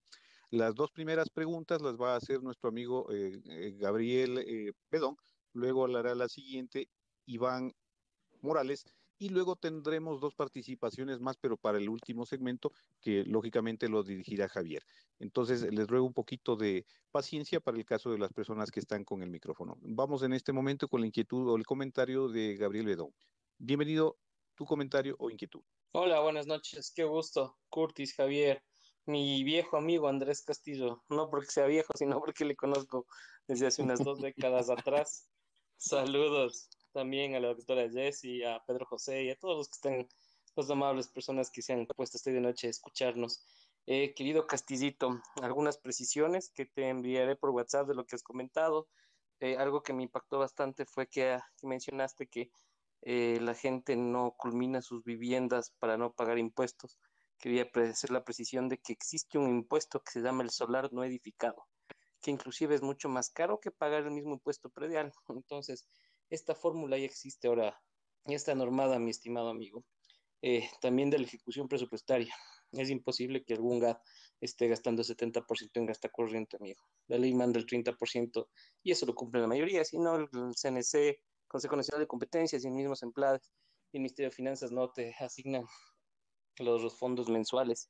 Las 0.49 0.75
dos 0.75 0.91
primeras 0.91 1.29
preguntas 1.29 1.81
las 1.81 1.95
va 1.95 2.13
a 2.13 2.17
hacer 2.17 2.41
nuestro 2.41 2.69
amigo 2.69 3.11
eh, 3.11 3.41
eh, 3.45 3.75
Gabriel 3.77 4.73
Pedón, 4.89 5.17
luego 5.53 5.85
hará 5.85 6.15
la 6.15 6.29
siguiente 6.29 6.89
Iván 7.25 7.73
Morales. 8.41 8.85
Y 9.19 9.29
luego 9.29 9.55
tendremos 9.55 10.21
dos 10.21 10.35
participaciones 10.35 11.19
más, 11.19 11.37
pero 11.37 11.57
para 11.57 11.79
el 11.79 11.89
último 11.89 12.27
segmento, 12.27 12.71
que 13.01 13.23
lógicamente 13.25 13.89
lo 13.89 14.03
dirigirá 14.03 14.47
Javier. 14.47 14.83
Entonces, 15.17 15.63
les 15.73 15.87
ruego 15.87 16.05
un 16.05 16.13
poquito 16.13 16.55
de 16.55 16.85
paciencia 17.09 17.59
para 17.59 17.77
el 17.77 17.85
caso 17.85 18.11
de 18.11 18.19
las 18.19 18.31
personas 18.31 18.69
que 18.69 18.79
están 18.79 19.03
con 19.03 19.23
el 19.23 19.31
micrófono. 19.31 19.75
Vamos 19.81 20.21
en 20.21 20.33
este 20.33 20.53
momento 20.53 20.87
con 20.87 21.01
la 21.01 21.07
inquietud 21.07 21.49
o 21.49 21.55
el 21.55 21.65
comentario 21.65 22.27
de 22.29 22.57
Gabriel 22.57 22.85
Bedón. 22.85 23.09
Bienvenido, 23.57 24.19
tu 24.53 24.65
comentario 24.65 25.15
o 25.17 25.31
inquietud. 25.31 25.61
Hola, 25.93 26.19
buenas 26.19 26.45
noches. 26.45 26.91
Qué 26.95 27.03
gusto, 27.03 27.57
Curtis, 27.69 28.13
Javier, 28.13 28.63
mi 29.07 29.43
viejo 29.43 29.77
amigo 29.77 30.07
Andrés 30.07 30.43
Castillo. 30.43 31.03
No 31.09 31.29
porque 31.29 31.49
sea 31.49 31.65
viejo, 31.65 31.93
sino 31.95 32.19
porque 32.19 32.45
le 32.45 32.55
conozco 32.55 33.07
desde 33.47 33.67
hace 33.67 33.81
unas 33.81 34.03
dos 34.03 34.19
décadas 34.19 34.69
atrás. 34.69 35.27
Saludos 35.77 36.69
también 36.91 37.35
a 37.35 37.39
la 37.39 37.49
doctora 37.49 37.89
Jessie, 37.89 38.45
a 38.45 38.63
Pedro 38.65 38.85
José 38.85 39.23
y 39.23 39.29
a 39.29 39.35
todos 39.35 39.57
los 39.57 39.69
que 39.69 39.75
están, 39.75 40.07
los 40.55 40.69
amables 40.69 41.07
personas 41.07 41.49
que 41.51 41.61
se 41.61 41.73
han 41.73 41.85
puesto 41.87 42.17
esta 42.17 42.31
de 42.31 42.41
noche 42.41 42.67
a 42.67 42.71
escucharnos. 42.71 43.43
Eh, 43.85 44.13
querido 44.13 44.47
Castillito, 44.47 45.21
algunas 45.41 45.77
precisiones 45.77 46.49
que 46.49 46.65
te 46.65 46.89
enviaré 46.89 47.35
por 47.35 47.51
WhatsApp 47.51 47.87
de 47.87 47.95
lo 47.95 48.05
que 48.05 48.15
has 48.15 48.23
comentado. 48.23 48.89
Eh, 49.39 49.55
algo 49.57 49.83
que 49.83 49.93
me 49.93 50.03
impactó 50.03 50.39
bastante 50.39 50.85
fue 50.85 51.07
que, 51.07 51.39
mencionaste 51.61 52.27
que 52.27 52.49
eh, 53.03 53.39
la 53.41 53.53
gente 53.53 53.95
no 53.95 54.35
culmina 54.37 54.81
sus 54.81 55.03
viviendas 55.03 55.71
para 55.79 55.97
no 55.97 56.11
pagar 56.11 56.37
impuestos. 56.37 56.97
Quería 57.39 57.69
hacer 57.89 58.11
la 58.11 58.23
precisión 58.23 58.67
de 58.69 58.77
que 58.79 58.93
existe 58.93 59.37
un 59.37 59.49
impuesto 59.49 60.01
que 60.01 60.11
se 60.11 60.21
llama 60.21 60.43
el 60.43 60.49
solar 60.49 60.91
no 60.91 61.03
edificado, 61.03 61.67
que 62.21 62.31
inclusive 62.31 62.75
es 62.75 62.81
mucho 62.81 63.09
más 63.09 63.29
caro 63.29 63.59
que 63.59 63.71
pagar 63.71 64.03
el 64.03 64.11
mismo 64.11 64.33
impuesto 64.33 64.69
predial. 64.69 65.11
Entonces, 65.29 65.87
esta 66.29 66.55
fórmula 66.55 66.97
ya 66.97 67.05
existe 67.05 67.47
ahora, 67.47 67.79
ya 68.25 68.35
está 68.35 68.55
normada, 68.55 68.99
mi 68.99 69.11
estimado 69.11 69.49
amigo. 69.49 69.85
Eh, 70.41 70.69
también 70.81 71.09
de 71.09 71.19
la 71.19 71.25
ejecución 71.25 71.67
presupuestaria. 71.67 72.33
Es 72.71 72.89
imposible 72.89 73.43
que 73.45 73.53
algún 73.53 73.79
GAT 73.79 74.01
esté 74.41 74.67
gastando 74.67 75.03
70% 75.03 75.79
en 75.79 75.85
gasta 75.85 76.09
corriente, 76.09 76.57
amigo. 76.57 76.83
La 77.07 77.17
ley 77.17 77.33
manda 77.33 77.59
el 77.59 77.65
30% 77.65 78.47
y 78.83 78.91
eso 78.91 79.05
lo 79.05 79.15
cumple 79.15 79.41
la 79.41 79.47
mayoría. 79.47 79.83
Si 79.85 79.97
no, 79.97 80.15
el 80.15 80.27
CNC, 80.53 81.21
Consejo 81.47 81.75
Nacional 81.75 82.01
de 82.01 82.07
Competencias 82.07 82.63
y 82.63 82.67
el 82.67 82.73
mismo 82.73 82.93
empleados 83.01 83.49
y 83.91 83.97
el 83.97 84.01
Ministerio 84.01 84.29
de 84.29 84.35
Finanzas 84.35 84.71
no 84.71 84.91
te 84.91 85.15
asignan 85.19 85.65
los, 86.63 86.97
fondos 86.97 87.29
mensuales. 87.29 87.89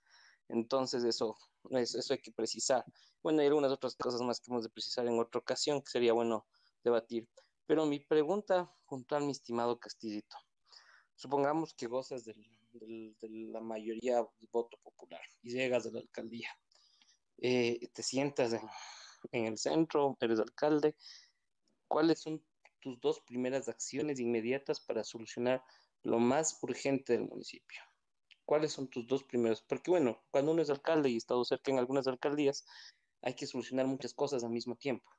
Entonces, 0.49 1.03
eso, 1.03 1.37
eso, 1.71 2.13
hay 2.13 2.19
que 2.19 2.31
precisar. 2.31 2.85
Bueno, 3.21 3.41
hay 3.41 3.47
algunas 3.47 3.71
otras 3.71 3.95
cosas 3.95 4.21
más 4.21 4.39
que 4.39 4.51
hemos 4.51 4.63
de 4.63 4.69
precisar 4.69 5.07
en 5.07 5.19
otra 5.19 5.39
ocasión 5.39 5.81
que 5.81 5.91
sería 5.91 6.13
bueno 6.13 6.45
debatir. 6.83 7.27
Pero 7.65 7.85
mi 7.85 7.99
pregunta 7.99 8.71
puntual, 8.85 9.23
mi 9.23 9.31
estimado 9.31 9.77
Castillito, 9.77 10.37
supongamos 11.15 11.73
que 11.73 11.87
gozas 11.87 12.23
de 12.23 12.35
la 13.51 13.59
mayoría 13.59 14.17
del 14.17 14.49
voto 14.51 14.77
popular 14.77 15.21
y 15.41 15.51
llegas 15.51 15.85
a 15.85 15.91
la 15.91 15.99
alcaldía, 15.99 16.49
eh, 17.39 17.89
te 17.93 18.01
sientas 18.01 18.53
en, 19.31 19.45
el 19.45 19.57
centro, 19.57 20.17
eres 20.21 20.39
alcalde, 20.39 20.95
¿cuáles 21.87 22.19
son 22.19 22.43
tus 22.79 22.99
dos 22.99 23.19
primeras 23.21 23.67
acciones 23.67 24.19
inmediatas 24.19 24.79
para 24.79 25.03
solucionar 25.03 25.63
lo 26.03 26.19
más 26.19 26.57
urgente 26.61 27.13
del 27.13 27.27
municipio? 27.27 27.81
¿Cuáles 28.47 28.71
son 28.71 28.87
tus 28.87 29.05
dos 29.05 29.25
primeros? 29.25 29.61
Porque 29.61 29.91
bueno, 29.91 30.23
cuando 30.31 30.53
uno 30.53 30.61
es 30.61 30.69
alcalde 30.69 31.09
y 31.09 31.15
ha 31.15 31.17
estado 31.17 31.43
cerca 31.43 31.69
en 31.69 31.79
algunas 31.79 32.07
alcaldías, 32.07 32.65
hay 33.21 33.33
que 33.33 33.45
solucionar 33.45 33.87
muchas 33.87 34.13
cosas 34.13 34.41
al 34.45 34.51
mismo 34.51 34.77
tiempo. 34.77 35.11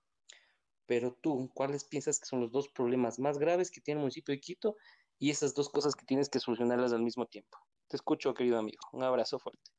Pero 0.86 1.12
tú, 1.12 1.50
¿cuáles 1.52 1.84
piensas 1.84 2.18
que 2.18 2.24
son 2.24 2.40
los 2.40 2.50
dos 2.50 2.70
problemas 2.70 3.18
más 3.18 3.38
graves 3.38 3.70
que 3.70 3.82
tiene 3.82 4.00
el 4.00 4.04
municipio 4.04 4.32
de 4.32 4.40
Quito 4.40 4.76
y 5.18 5.28
esas 5.28 5.54
dos 5.54 5.68
cosas 5.68 5.94
que 5.94 6.06
tienes 6.06 6.30
que 6.30 6.40
solucionarlas 6.40 6.94
al 6.94 7.02
mismo 7.02 7.26
tiempo? 7.26 7.58
Te 7.88 7.96
escucho, 7.96 8.32
querido 8.32 8.58
amigo. 8.58 8.80
Un 8.92 9.02
abrazo 9.02 9.38
fuerte. 9.38 9.72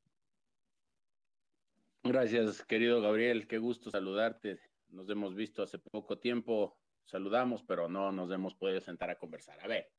Gracias, 2.03 2.63
querido 2.65 3.01
Gabriel. 3.01 3.47
Qué 3.47 3.57
gusto 3.57 3.89
saludarte. 3.89 4.59
Nos 4.89 5.09
hemos 5.09 5.33
visto 5.33 5.63
hace 5.63 5.79
poco 5.79 6.19
tiempo. 6.19 6.77
Saludamos, 7.03 7.63
pero 7.63 7.89
no 7.89 8.11
nos 8.11 8.31
hemos 8.31 8.53
podido 8.53 8.79
sentar 8.79 9.09
a 9.09 9.17
conversar. 9.17 9.59
A 9.61 9.67
ver, 9.67 9.91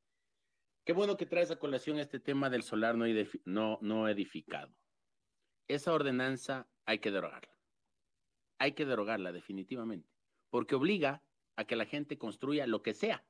qué 0.84 0.92
bueno 0.92 1.16
que 1.16 1.26
traes 1.26 1.50
a 1.50 1.58
colación 1.58 1.98
este 1.98 2.20
tema 2.20 2.50
del 2.50 2.62
solar 2.62 2.96
no, 2.96 4.08
edificado. 4.08 4.74
Esa 5.68 5.92
ordenanza 5.92 6.68
hay 6.84 6.98
que 6.98 7.10
derogarla. 7.10 7.56
Hay 8.58 8.72
que 8.72 8.84
derogarla 8.84 9.32
definitivamente 9.32 10.10
porque 10.50 10.74
obliga 10.74 11.22
a 11.56 11.64
que 11.64 11.76
la 11.76 11.86
gente 11.86 12.18
construya 12.18 12.66
lo 12.66 12.82
que 12.82 12.94
sea. 12.94 13.24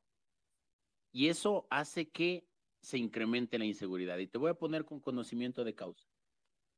Y 1.13 1.29
eso 1.29 1.67
hace 1.71 2.11
que 2.11 2.49
se 2.83 2.99
incremente 2.99 3.59
la 3.59 3.65
inseguridad. 3.67 4.19
Y 4.19 4.27
te 4.27 4.39
voy 4.39 4.51
a 4.51 4.55
poner 4.55 4.85
con 4.85 5.01
conocimiento 5.01 5.65
de 5.65 5.75
causa. 5.75 6.09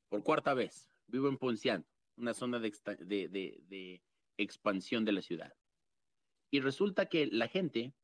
Por 0.08 0.22
cuarta 0.24 0.52
vez, 0.54 0.90
vivo 1.06 1.28
en 1.28 1.38
Ponciano, 1.38 1.84
una 2.16 2.34
zona 2.34 2.58
de, 2.58 4.02
expansión 4.36 5.04
de 5.04 5.12
la 5.12 5.22
ciudad. 5.22 5.54
Y 6.50 6.60
resulta 6.60 7.06
que 7.06 7.26
la 7.26 7.48
gente 7.48 7.94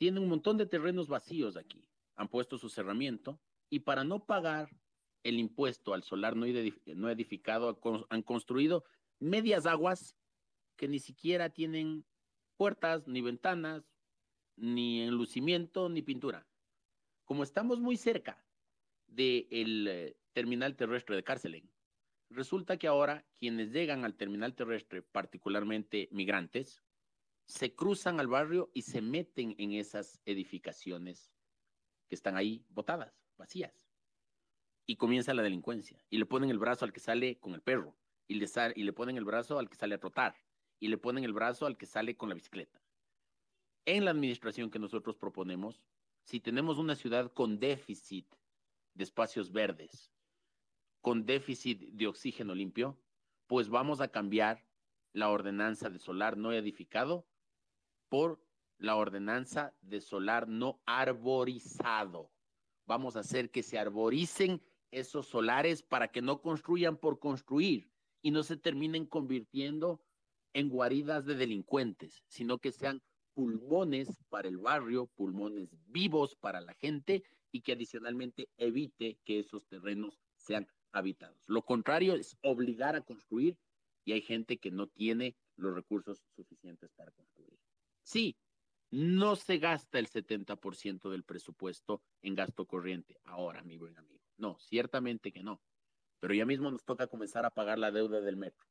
tienen 0.00 0.22
un 0.22 0.30
montón 0.30 0.56
de 0.56 0.64
terrenos 0.64 1.08
vacíos 1.08 1.58
aquí. 1.58 1.86
Han 2.16 2.28
puesto 2.28 2.56
su 2.56 2.70
cerramiento 2.70 3.38
y 3.68 3.80
para 3.80 4.02
no 4.02 4.24
pagar 4.24 4.70
el 5.22 5.38
impuesto 5.38 5.92
al 5.92 6.04
solar 6.04 6.36
no 6.36 6.46
edificado 7.10 7.78
han 8.08 8.22
construido 8.22 8.86
medias 9.18 9.66
aguas 9.66 10.16
que 10.76 10.88
ni 10.88 11.00
siquiera 11.00 11.50
tienen 11.50 12.06
puertas, 12.56 13.06
ni 13.08 13.20
ventanas, 13.20 13.84
ni 14.56 15.02
enlucimiento, 15.02 15.90
ni 15.90 16.00
pintura. 16.00 16.46
Como 17.26 17.42
estamos 17.42 17.78
muy 17.78 17.98
cerca 17.98 18.42
del 19.06 19.86
eh, 19.86 20.16
terminal 20.32 20.76
terrestre 20.76 21.14
de 21.14 21.24
Cárcelen, 21.24 21.70
resulta 22.30 22.78
que 22.78 22.86
ahora 22.86 23.26
quienes 23.38 23.70
llegan 23.70 24.06
al 24.06 24.16
terminal 24.16 24.54
terrestre, 24.54 25.02
particularmente 25.02 26.08
migrantes, 26.10 26.82
se 27.50 27.74
cruzan 27.74 28.20
al 28.20 28.28
barrio 28.28 28.70
y 28.74 28.82
se 28.82 29.02
meten 29.02 29.56
en 29.58 29.72
esas 29.72 30.20
edificaciones 30.24 31.32
que 32.08 32.14
están 32.14 32.36
ahí 32.36 32.64
botadas, 32.68 33.26
vacías. 33.36 33.90
Y 34.86 34.96
comienza 34.96 35.34
la 35.34 35.42
delincuencia. 35.42 36.04
Y 36.10 36.18
le 36.18 36.26
ponen 36.26 36.50
el 36.50 36.58
brazo 36.58 36.84
al 36.84 36.92
que 36.92 37.00
sale 37.00 37.40
con 37.40 37.54
el 37.54 37.60
perro. 37.60 37.96
Y 38.28 38.34
le, 38.34 38.46
y 38.76 38.84
le 38.84 38.92
ponen 38.92 39.16
el 39.16 39.24
brazo 39.24 39.58
al 39.58 39.68
que 39.68 39.74
sale 39.74 39.96
a 39.96 40.00
trotar. 40.00 40.36
Y 40.78 40.88
le 40.88 40.98
ponen 40.98 41.24
el 41.24 41.32
brazo 41.32 41.66
al 41.66 41.76
que 41.76 41.86
sale 41.86 42.16
con 42.16 42.28
la 42.28 42.36
bicicleta. 42.36 42.80
En 43.84 44.04
la 44.04 44.12
administración 44.12 44.70
que 44.70 44.78
nosotros 44.78 45.16
proponemos, 45.16 45.82
si 46.22 46.38
tenemos 46.38 46.78
una 46.78 46.94
ciudad 46.94 47.32
con 47.32 47.58
déficit 47.58 48.26
de 48.94 49.04
espacios 49.04 49.50
verdes, 49.50 50.12
con 51.00 51.26
déficit 51.26 51.80
de 51.80 52.06
oxígeno 52.06 52.54
limpio, 52.54 52.96
pues 53.48 53.68
vamos 53.68 54.00
a 54.00 54.08
cambiar 54.08 54.64
la 55.12 55.30
ordenanza 55.30 55.90
de 55.90 55.98
solar 55.98 56.36
no 56.36 56.52
edificado 56.52 57.26
por 58.10 58.44
la 58.76 58.96
ordenanza 58.96 59.74
de 59.80 60.02
solar 60.02 60.48
no 60.48 60.82
arborizado. 60.84 62.30
Vamos 62.86 63.16
a 63.16 63.20
hacer 63.20 63.50
que 63.50 63.62
se 63.62 63.78
arboricen 63.78 64.62
esos 64.90 65.26
solares 65.26 65.82
para 65.82 66.08
que 66.08 66.20
no 66.20 66.42
construyan 66.42 66.98
por 66.98 67.18
construir 67.18 67.90
y 68.20 68.32
no 68.32 68.42
se 68.42 68.56
terminen 68.56 69.06
convirtiendo 69.06 70.02
en 70.52 70.68
guaridas 70.68 71.24
de 71.24 71.36
delincuentes, 71.36 72.24
sino 72.26 72.58
que 72.58 72.72
sean 72.72 73.00
pulmones 73.34 74.22
para 74.28 74.48
el 74.48 74.58
barrio, 74.58 75.06
pulmones 75.14 75.70
vivos 75.86 76.34
para 76.34 76.60
la 76.60 76.74
gente 76.74 77.22
y 77.52 77.62
que 77.62 77.72
adicionalmente 77.72 78.48
evite 78.56 79.18
que 79.24 79.38
esos 79.38 79.66
terrenos 79.68 80.20
sean 80.36 80.66
habitados. 80.92 81.40
Lo 81.46 81.62
contrario 81.62 82.14
es 82.14 82.36
obligar 82.42 82.96
a 82.96 83.02
construir 83.02 83.56
y 84.04 84.12
hay 84.12 84.22
gente 84.22 84.58
que 84.58 84.72
no 84.72 84.88
tiene 84.88 85.36
los 85.56 85.74
recursos 85.74 86.24
suficientes 86.34 86.90
para 86.96 87.12
construir. 87.12 87.58
Sí, 88.02 88.36
no 88.90 89.36
se 89.36 89.58
gasta 89.58 89.98
el 89.98 90.08
70% 90.08 91.10
del 91.10 91.24
presupuesto 91.24 92.02
en 92.22 92.34
gasto 92.34 92.66
corriente 92.66 93.18
ahora, 93.24 93.62
mi 93.62 93.78
buen 93.78 93.96
amigo. 93.96 94.24
No, 94.36 94.58
ciertamente 94.58 95.32
que 95.32 95.42
no. 95.42 95.62
Pero 96.18 96.34
ya 96.34 96.44
mismo 96.44 96.70
nos 96.70 96.84
toca 96.84 97.06
comenzar 97.06 97.46
a 97.46 97.50
pagar 97.50 97.78
la 97.78 97.90
deuda 97.90 98.20
del 98.20 98.36
metro. 98.36 98.66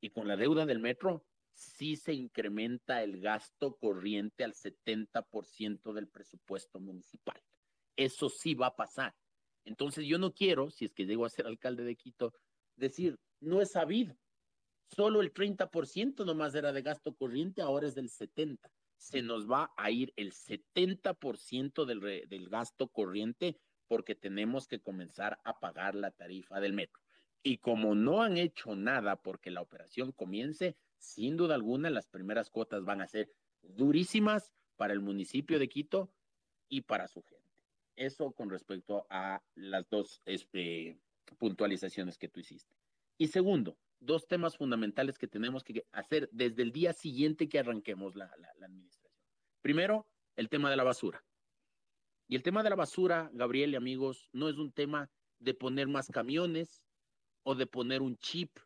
Y 0.00 0.10
con 0.10 0.26
la 0.26 0.36
deuda 0.36 0.66
del 0.66 0.80
metro 0.80 1.24
sí 1.54 1.96
se 1.96 2.12
incrementa 2.12 3.02
el 3.02 3.20
gasto 3.20 3.76
corriente 3.76 4.42
al 4.42 4.54
70% 4.54 5.92
del 5.92 6.08
presupuesto 6.08 6.80
municipal. 6.80 7.40
Eso 7.96 8.28
sí 8.28 8.54
va 8.54 8.68
a 8.68 8.76
pasar. 8.76 9.14
Entonces 9.64 10.06
yo 10.06 10.18
no 10.18 10.32
quiero, 10.32 10.70
si 10.70 10.86
es 10.86 10.92
que 10.92 11.06
llego 11.06 11.24
a 11.24 11.30
ser 11.30 11.46
alcalde 11.46 11.84
de 11.84 11.94
Quito, 11.94 12.34
decir, 12.76 13.18
no 13.40 13.60
es 13.60 13.72
sabido. 13.72 14.16
Solo 14.88 15.20
el 15.20 15.32
30% 15.32 16.24
nomás 16.24 16.54
era 16.54 16.72
de 16.72 16.82
gasto 16.82 17.14
corriente, 17.14 17.62
ahora 17.62 17.86
es 17.86 17.94
del 17.94 18.10
70%. 18.10 18.58
Se 18.96 19.20
nos 19.20 19.50
va 19.50 19.72
a 19.76 19.90
ir 19.90 20.12
el 20.16 20.32
70% 20.32 21.84
del, 21.84 22.28
del 22.28 22.48
gasto 22.48 22.86
corriente 22.88 23.58
porque 23.88 24.14
tenemos 24.14 24.68
que 24.68 24.80
comenzar 24.80 25.40
a 25.44 25.58
pagar 25.58 25.94
la 25.94 26.12
tarifa 26.12 26.60
del 26.60 26.72
metro. 26.72 27.02
Y 27.42 27.58
como 27.58 27.94
no 27.94 28.22
han 28.22 28.36
hecho 28.36 28.76
nada 28.76 29.16
porque 29.16 29.50
la 29.50 29.60
operación 29.60 30.12
comience, 30.12 30.76
sin 30.98 31.36
duda 31.36 31.56
alguna 31.56 31.90
las 31.90 32.06
primeras 32.06 32.48
cuotas 32.48 32.84
van 32.84 33.00
a 33.00 33.08
ser 33.08 33.32
durísimas 33.62 34.52
para 34.76 34.92
el 34.92 35.00
municipio 35.00 35.58
de 35.58 35.68
Quito 35.68 36.12
y 36.68 36.82
para 36.82 37.08
su 37.08 37.22
gente. 37.22 37.42
Eso 37.96 38.32
con 38.32 38.48
respecto 38.50 39.06
a 39.10 39.42
las 39.54 39.88
dos 39.90 40.22
este, 40.24 40.98
puntualizaciones 41.38 42.18
que 42.18 42.28
tú 42.28 42.40
hiciste. 42.40 42.74
Y 43.18 43.28
segundo, 43.28 43.76
dos 44.02 44.26
temas 44.26 44.56
fundamentales 44.56 45.16
que 45.16 45.28
tenemos 45.28 45.62
que 45.62 45.86
hacer 45.92 46.28
desde 46.32 46.62
el 46.62 46.72
día 46.72 46.92
siguiente 46.92 47.48
que 47.48 47.58
arranquemos 47.58 48.16
la, 48.16 48.30
administración. 48.60 49.12
Primero, 49.62 50.06
el 50.36 50.48
tema 50.48 50.70
de 50.70 50.76
la 50.76 50.84
basura. 50.84 51.24
Y 52.28 52.34
el 52.34 52.42
tema 52.42 52.62
de 52.62 52.70
la 52.70 52.76
basura, 52.76 53.30
Gabriel 53.32 53.72
y 53.72 53.76
amigos, 53.76 54.28
no 54.32 54.48
es 54.48 54.56
un 54.56 54.72
tema 54.72 55.10
de 55.38 55.54
poner 55.54 55.88
más 55.88 56.08
camiones 56.08 56.82
o 57.44 57.54
de 57.54 57.66
poner 57.66 58.02
un 58.02 58.16
chip 58.16 58.58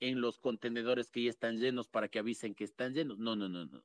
en 0.00 0.20
los 0.20 0.38
contenedores 0.38 1.10
que 1.10 1.24
ya 1.24 1.30
están 1.30 1.58
llenos 1.58 1.88
para 1.88 2.08
que 2.08 2.18
avisen 2.18 2.54
que 2.54 2.64
están 2.64 2.92
llenos. 2.92 3.18
No, 3.18 3.36
no, 3.36 3.48
no, 3.48 3.64
no. 3.66 3.84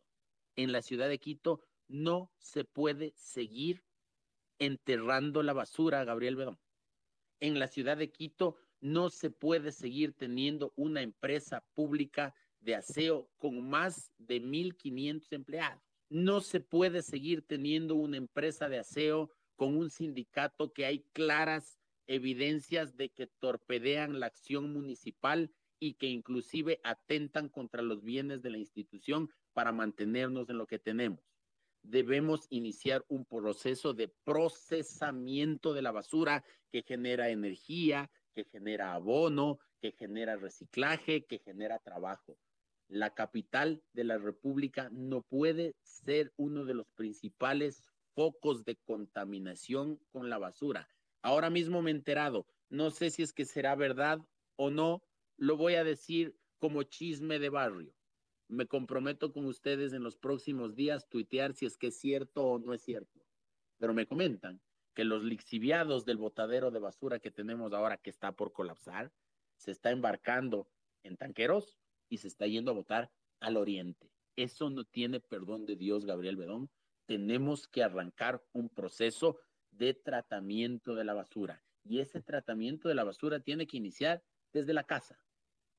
En 0.55 0.71
la 0.71 0.81
ciudad 0.81 1.09
de 1.09 1.19
Quito 1.19 1.61
no 1.87 2.31
se 2.39 2.63
puede 2.63 3.13
seguir 3.15 3.83
enterrando 4.57 5.43
la 5.43 5.53
basura, 5.53 6.03
Gabriel 6.05 6.35
Bedón. 6.35 6.59
En 7.39 7.59
la 7.59 7.67
ciudad 7.67 7.97
de 7.97 8.11
Quito 8.11 8.57
no 8.81 9.09
se 9.09 9.29
puede 9.29 9.71
seguir 9.71 10.13
teniendo 10.13 10.73
una 10.75 11.01
empresa 11.01 11.63
pública 11.73 12.33
de 12.59 12.75
aseo 12.75 13.29
con 13.37 13.67
más 13.67 14.11
de 14.17 14.41
1.500 14.41 15.27
empleados. 15.31 15.81
No 16.09 16.41
se 16.41 16.59
puede 16.59 17.01
seguir 17.01 17.45
teniendo 17.45 17.95
una 17.95 18.17
empresa 18.17 18.69
de 18.69 18.79
aseo 18.79 19.31
con 19.55 19.75
un 19.75 19.89
sindicato 19.89 20.71
que 20.71 20.85
hay 20.85 20.99
claras 21.13 21.79
evidencias 22.05 22.95
de 22.95 23.09
que 23.09 23.27
torpedean 23.27 24.19
la 24.19 24.27
acción 24.27 24.71
municipal 24.71 25.51
y 25.79 25.95
que 25.95 26.07
inclusive 26.07 26.79
atentan 26.83 27.49
contra 27.49 27.81
los 27.81 28.03
bienes 28.03 28.41
de 28.41 28.51
la 28.51 28.57
institución 28.57 29.29
para 29.53 29.71
mantenernos 29.71 30.49
en 30.49 30.57
lo 30.57 30.67
que 30.67 30.79
tenemos 30.79 31.27
debemos 31.89 32.47
iniciar 32.49 33.05
un 33.07 33.25
proceso 33.25 33.93
de 33.93 34.09
procesamiento 34.23 35.73
de 35.73 35.81
la 35.81 35.91
basura 35.91 36.43
que 36.71 36.83
genera 36.83 37.29
energía, 37.29 38.09
que 38.37 38.45
genera 38.51 38.93
abono, 38.93 39.57
que 39.81 39.93
genera 39.93 40.35
reciclaje, 40.35 41.25
que 41.25 41.39
genera 41.39 41.79
trabajo. 41.79 42.37
La 42.87 43.15
capital 43.15 43.81
de 43.93 44.03
la 44.03 44.19
República 44.19 44.89
no 44.91 45.23
puede 45.23 45.73
ser 45.81 46.31
uno 46.37 46.63
de 46.63 46.75
los 46.75 46.87
principales 46.91 47.81
focos 48.13 48.63
de 48.63 48.75
contaminación 48.75 49.99
con 50.11 50.29
la 50.29 50.37
basura. 50.37 50.87
Ahora 51.23 51.49
mismo 51.49 51.81
me 51.81 51.89
he 51.89 51.95
enterado, 51.95 52.45
no 52.69 52.91
sé 52.91 53.09
si 53.09 53.23
es 53.23 53.33
que 53.33 53.45
será 53.45 53.73
verdad 53.73 54.19
o 54.55 54.69
no, 54.69 55.01
lo 55.37 55.57
voy 55.57 55.73
a 55.73 55.83
decir 55.83 56.37
como 56.59 56.83
chisme 56.83 57.39
de 57.39 57.49
barrio 57.49 57.97
me 58.49 58.65
comprometo 58.65 59.33
con 59.33 59.45
ustedes 59.45 59.93
en 59.93 60.03
los 60.03 60.15
próximos 60.15 60.75
días 60.75 61.09
tuitear 61.09 61.53
si 61.53 61.65
es 61.65 61.77
que 61.77 61.87
es 61.87 61.99
cierto 61.99 62.45
o 62.45 62.59
no 62.59 62.73
es 62.73 62.81
cierto. 62.81 63.19
Pero 63.77 63.93
me 63.93 64.07
comentan 64.07 64.61
que 64.97 65.03
los 65.03 65.23
lixiviados 65.23 66.05
del 66.05 66.17
botadero 66.17 66.71
de 66.71 66.79
basura 66.79 67.19
que 67.19 67.29
tenemos 67.29 67.71
ahora 67.71 67.97
que 67.97 68.09
está 68.09 68.31
por 68.31 68.51
colapsar, 68.51 69.11
se 69.55 69.69
está 69.69 69.91
embarcando 69.91 70.67
en 71.03 71.17
tanqueros 71.17 71.77
y 72.09 72.17
se 72.17 72.27
está 72.27 72.47
yendo 72.47 72.71
a 72.71 72.73
votar 72.73 73.11
al 73.39 73.57
oriente. 73.57 74.11
Eso 74.35 74.71
no 74.71 74.85
tiene 74.85 75.19
perdón 75.19 75.67
de 75.67 75.75
Dios, 75.75 76.07
Gabriel 76.07 76.35
Bedón. 76.35 76.71
Tenemos 77.05 77.67
que 77.67 77.83
arrancar 77.83 78.43
un 78.53 78.69
proceso 78.69 79.39
de 79.69 79.93
tratamiento 79.93 80.95
de 80.95 81.03
la 81.03 81.13
basura. 81.13 81.63
Y 81.83 81.99
ese 81.99 82.19
tratamiento 82.23 82.89
de 82.89 82.95
la 82.95 83.03
basura 83.03 83.39
tiene 83.39 83.67
que 83.67 83.77
iniciar 83.77 84.23
desde 84.51 84.73
la 84.73 84.85
casa. 84.85 85.21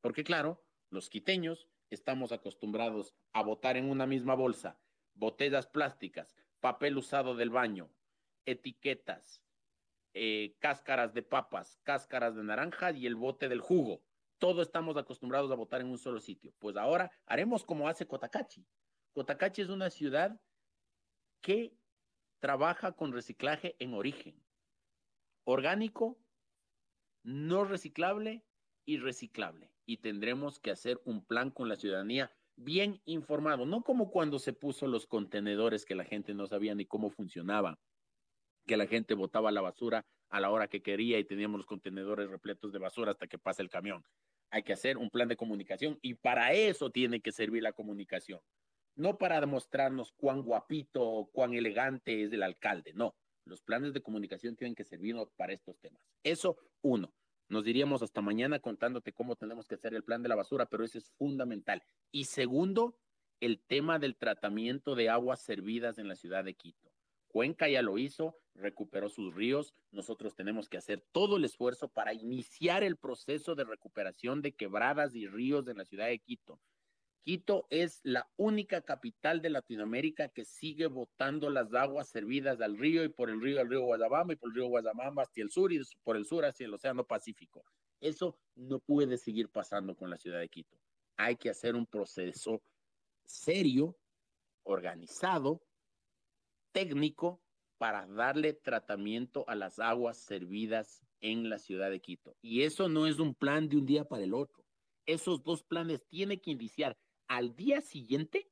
Porque 0.00 0.22
claro, 0.22 0.62
los 0.90 1.10
quiteños 1.10 1.66
estamos 1.90 2.30
acostumbrados 2.30 3.16
a 3.32 3.42
botar 3.42 3.76
en 3.76 3.90
una 3.90 4.06
misma 4.06 4.36
bolsa 4.36 4.78
botellas 5.14 5.66
plásticas, 5.66 6.36
papel 6.60 6.96
usado 6.96 7.34
del 7.34 7.50
baño, 7.50 7.90
etiquetas, 8.50 9.42
eh, 10.14 10.56
cáscaras 10.58 11.14
de 11.14 11.22
papas, 11.22 11.78
cáscaras 11.82 12.34
de 12.34 12.44
naranja 12.44 12.92
y 12.92 13.06
el 13.06 13.14
bote 13.14 13.48
del 13.48 13.60
jugo. 13.60 14.02
Todo 14.38 14.62
estamos 14.62 14.96
acostumbrados 14.96 15.50
a 15.50 15.56
botar 15.56 15.80
en 15.80 15.88
un 15.88 15.98
solo 15.98 16.20
sitio. 16.20 16.54
Pues 16.58 16.76
ahora 16.76 17.10
haremos 17.26 17.64
como 17.64 17.88
hace 17.88 18.06
Cotacachi. 18.06 18.66
Cotacachi 19.12 19.62
es 19.62 19.68
una 19.68 19.90
ciudad 19.90 20.40
que 21.40 21.76
trabaja 22.38 22.92
con 22.92 23.12
reciclaje 23.12 23.76
en 23.78 23.94
origen. 23.94 24.42
Orgánico, 25.44 26.18
no 27.22 27.64
reciclable 27.64 28.44
y 28.84 28.98
reciclable 28.98 29.72
y 29.88 29.96
tendremos 29.96 30.60
que 30.60 30.70
hacer 30.70 31.00
un 31.06 31.24
plan 31.24 31.50
con 31.50 31.68
la 31.68 31.76
ciudadanía 31.76 32.30
bien 32.56 33.00
informado, 33.06 33.64
no 33.64 33.82
como 33.82 34.10
cuando 34.10 34.38
se 34.38 34.52
puso 34.52 34.86
los 34.86 35.06
contenedores 35.06 35.86
que 35.86 35.94
la 35.94 36.04
gente 36.04 36.34
no 36.34 36.46
sabía 36.46 36.74
ni 36.74 36.84
cómo 36.84 37.08
funcionaba, 37.08 37.78
que 38.68 38.76
la 38.76 38.86
gente 38.86 39.14
botaba 39.14 39.50
la 39.50 39.62
basura 39.62 40.06
a 40.28 40.38
la 40.38 40.50
hora 40.50 40.68
que 40.68 40.82
quería 40.82 41.18
y 41.18 41.24
teníamos 41.24 41.58
los 41.58 41.66
contenedores 41.66 42.30
repletos 42.30 42.70
de 42.70 42.78
basura 42.78 43.10
hasta 43.10 43.26
que 43.26 43.38
pasa 43.38 43.62
el 43.62 43.70
camión. 43.70 44.04
Hay 44.50 44.62
que 44.62 44.74
hacer 44.74 44.96
un 44.96 45.10
plan 45.10 45.26
de 45.26 45.36
comunicación 45.36 45.98
y 46.02 46.14
para 46.14 46.52
eso 46.52 46.90
tiene 46.90 47.20
que 47.20 47.32
servir 47.32 47.64
la 47.64 47.72
comunicación. 47.72 48.40
no 48.94 49.16
para 49.16 49.40
demostrarnos 49.40 50.12
cuán 50.12 50.42
guapito 50.42 51.02
o 51.02 51.30
cuán 51.30 51.54
elegante 51.54 52.24
es 52.24 52.32
el 52.32 52.42
alcalde, 52.42 52.92
no. 52.94 53.14
Los 53.44 53.62
planes 53.62 53.92
de 53.94 54.02
comunicación 54.02 54.56
tienen 54.56 54.74
que 54.74 54.84
servir 54.84 55.14
para 55.36 55.52
estos 55.52 55.78
temas. 55.78 56.02
Eso, 56.24 56.58
uno. 56.82 57.14
Nos 57.48 57.64
diríamos 57.64 58.02
hasta 58.02 58.20
mañana 58.20 58.58
contándote 58.58 59.12
cómo 59.12 59.36
tenemos 59.36 59.68
que 59.68 59.76
hacer 59.76 59.94
el 59.94 60.02
plan 60.02 60.22
de 60.22 60.28
la 60.28 60.34
basura, 60.34 60.66
pero 60.66 60.84
eso 60.84 60.98
es 60.98 61.10
fundamental. 61.12 61.82
Y 62.10 62.24
segundo, 62.24 62.98
el 63.40 63.60
tema 63.60 64.00
del 64.00 64.16
tratamiento 64.16 64.96
de 64.96 65.08
aguas 65.08 65.40
servidas 65.42 65.98
en 65.98 66.08
la 66.08 66.16
ciudad 66.16 66.44
de 66.44 66.54
Quito. 66.54 66.87
Cuenca 67.28 67.68
ya 67.68 67.82
lo 67.82 67.98
hizo, 67.98 68.36
recuperó 68.54 69.08
sus 69.08 69.34
ríos. 69.34 69.74
Nosotros 69.92 70.34
tenemos 70.34 70.68
que 70.68 70.78
hacer 70.78 71.04
todo 71.12 71.36
el 71.36 71.44
esfuerzo 71.44 71.88
para 71.88 72.14
iniciar 72.14 72.82
el 72.82 72.96
proceso 72.96 73.54
de 73.54 73.64
recuperación 73.64 74.42
de 74.42 74.52
quebradas 74.52 75.14
y 75.14 75.26
ríos 75.26 75.68
en 75.68 75.78
la 75.78 75.84
ciudad 75.84 76.06
de 76.06 76.18
Quito. 76.18 76.60
Quito 77.24 77.66
es 77.68 78.00
la 78.04 78.26
única 78.36 78.80
capital 78.80 79.42
de 79.42 79.50
Latinoamérica 79.50 80.28
que 80.28 80.46
sigue 80.46 80.86
botando 80.86 81.50
las 81.50 81.74
aguas 81.74 82.08
servidas 82.08 82.60
al 82.62 82.78
río 82.78 83.04
y 83.04 83.10
por 83.10 83.28
el 83.28 83.40
río 83.40 83.60
al 83.60 83.68
río 83.68 83.82
Guayabamba 83.82 84.32
y 84.32 84.36
por 84.36 84.48
el 84.48 84.54
río 84.54 84.68
Guayabamba 84.68 85.24
hacia 85.24 85.42
el 85.42 85.50
sur 85.50 85.70
y 85.70 85.80
por 86.02 86.16
el 86.16 86.24
sur 86.24 86.46
hacia 86.46 86.64
el 86.64 86.72
Océano 86.72 87.04
Pacífico. 87.04 87.64
Eso 88.00 88.38
no 88.54 88.78
puede 88.78 89.18
seguir 89.18 89.50
pasando 89.50 89.94
con 89.94 90.08
la 90.08 90.16
ciudad 90.16 90.40
de 90.40 90.48
Quito. 90.48 90.78
Hay 91.18 91.36
que 91.36 91.50
hacer 91.50 91.74
un 91.74 91.84
proceso 91.84 92.62
serio, 93.26 93.94
organizado, 94.62 95.60
técnico 96.72 97.40
para 97.78 98.06
darle 98.06 98.52
tratamiento 98.52 99.44
a 99.48 99.54
las 99.54 99.78
aguas 99.78 100.18
servidas 100.18 101.00
en 101.20 101.48
la 101.48 101.58
ciudad 101.58 101.90
de 101.90 102.00
Quito. 102.00 102.36
Y 102.42 102.62
eso 102.62 102.88
no 102.88 103.06
es 103.06 103.18
un 103.18 103.34
plan 103.34 103.68
de 103.68 103.76
un 103.76 103.86
día 103.86 104.04
para 104.04 104.24
el 104.24 104.34
otro. 104.34 104.64
Esos 105.06 105.42
dos 105.42 105.62
planes 105.62 106.04
tienen 106.08 106.40
que 106.40 106.50
iniciar 106.50 106.96
al 107.28 107.54
día 107.54 107.80
siguiente 107.80 108.50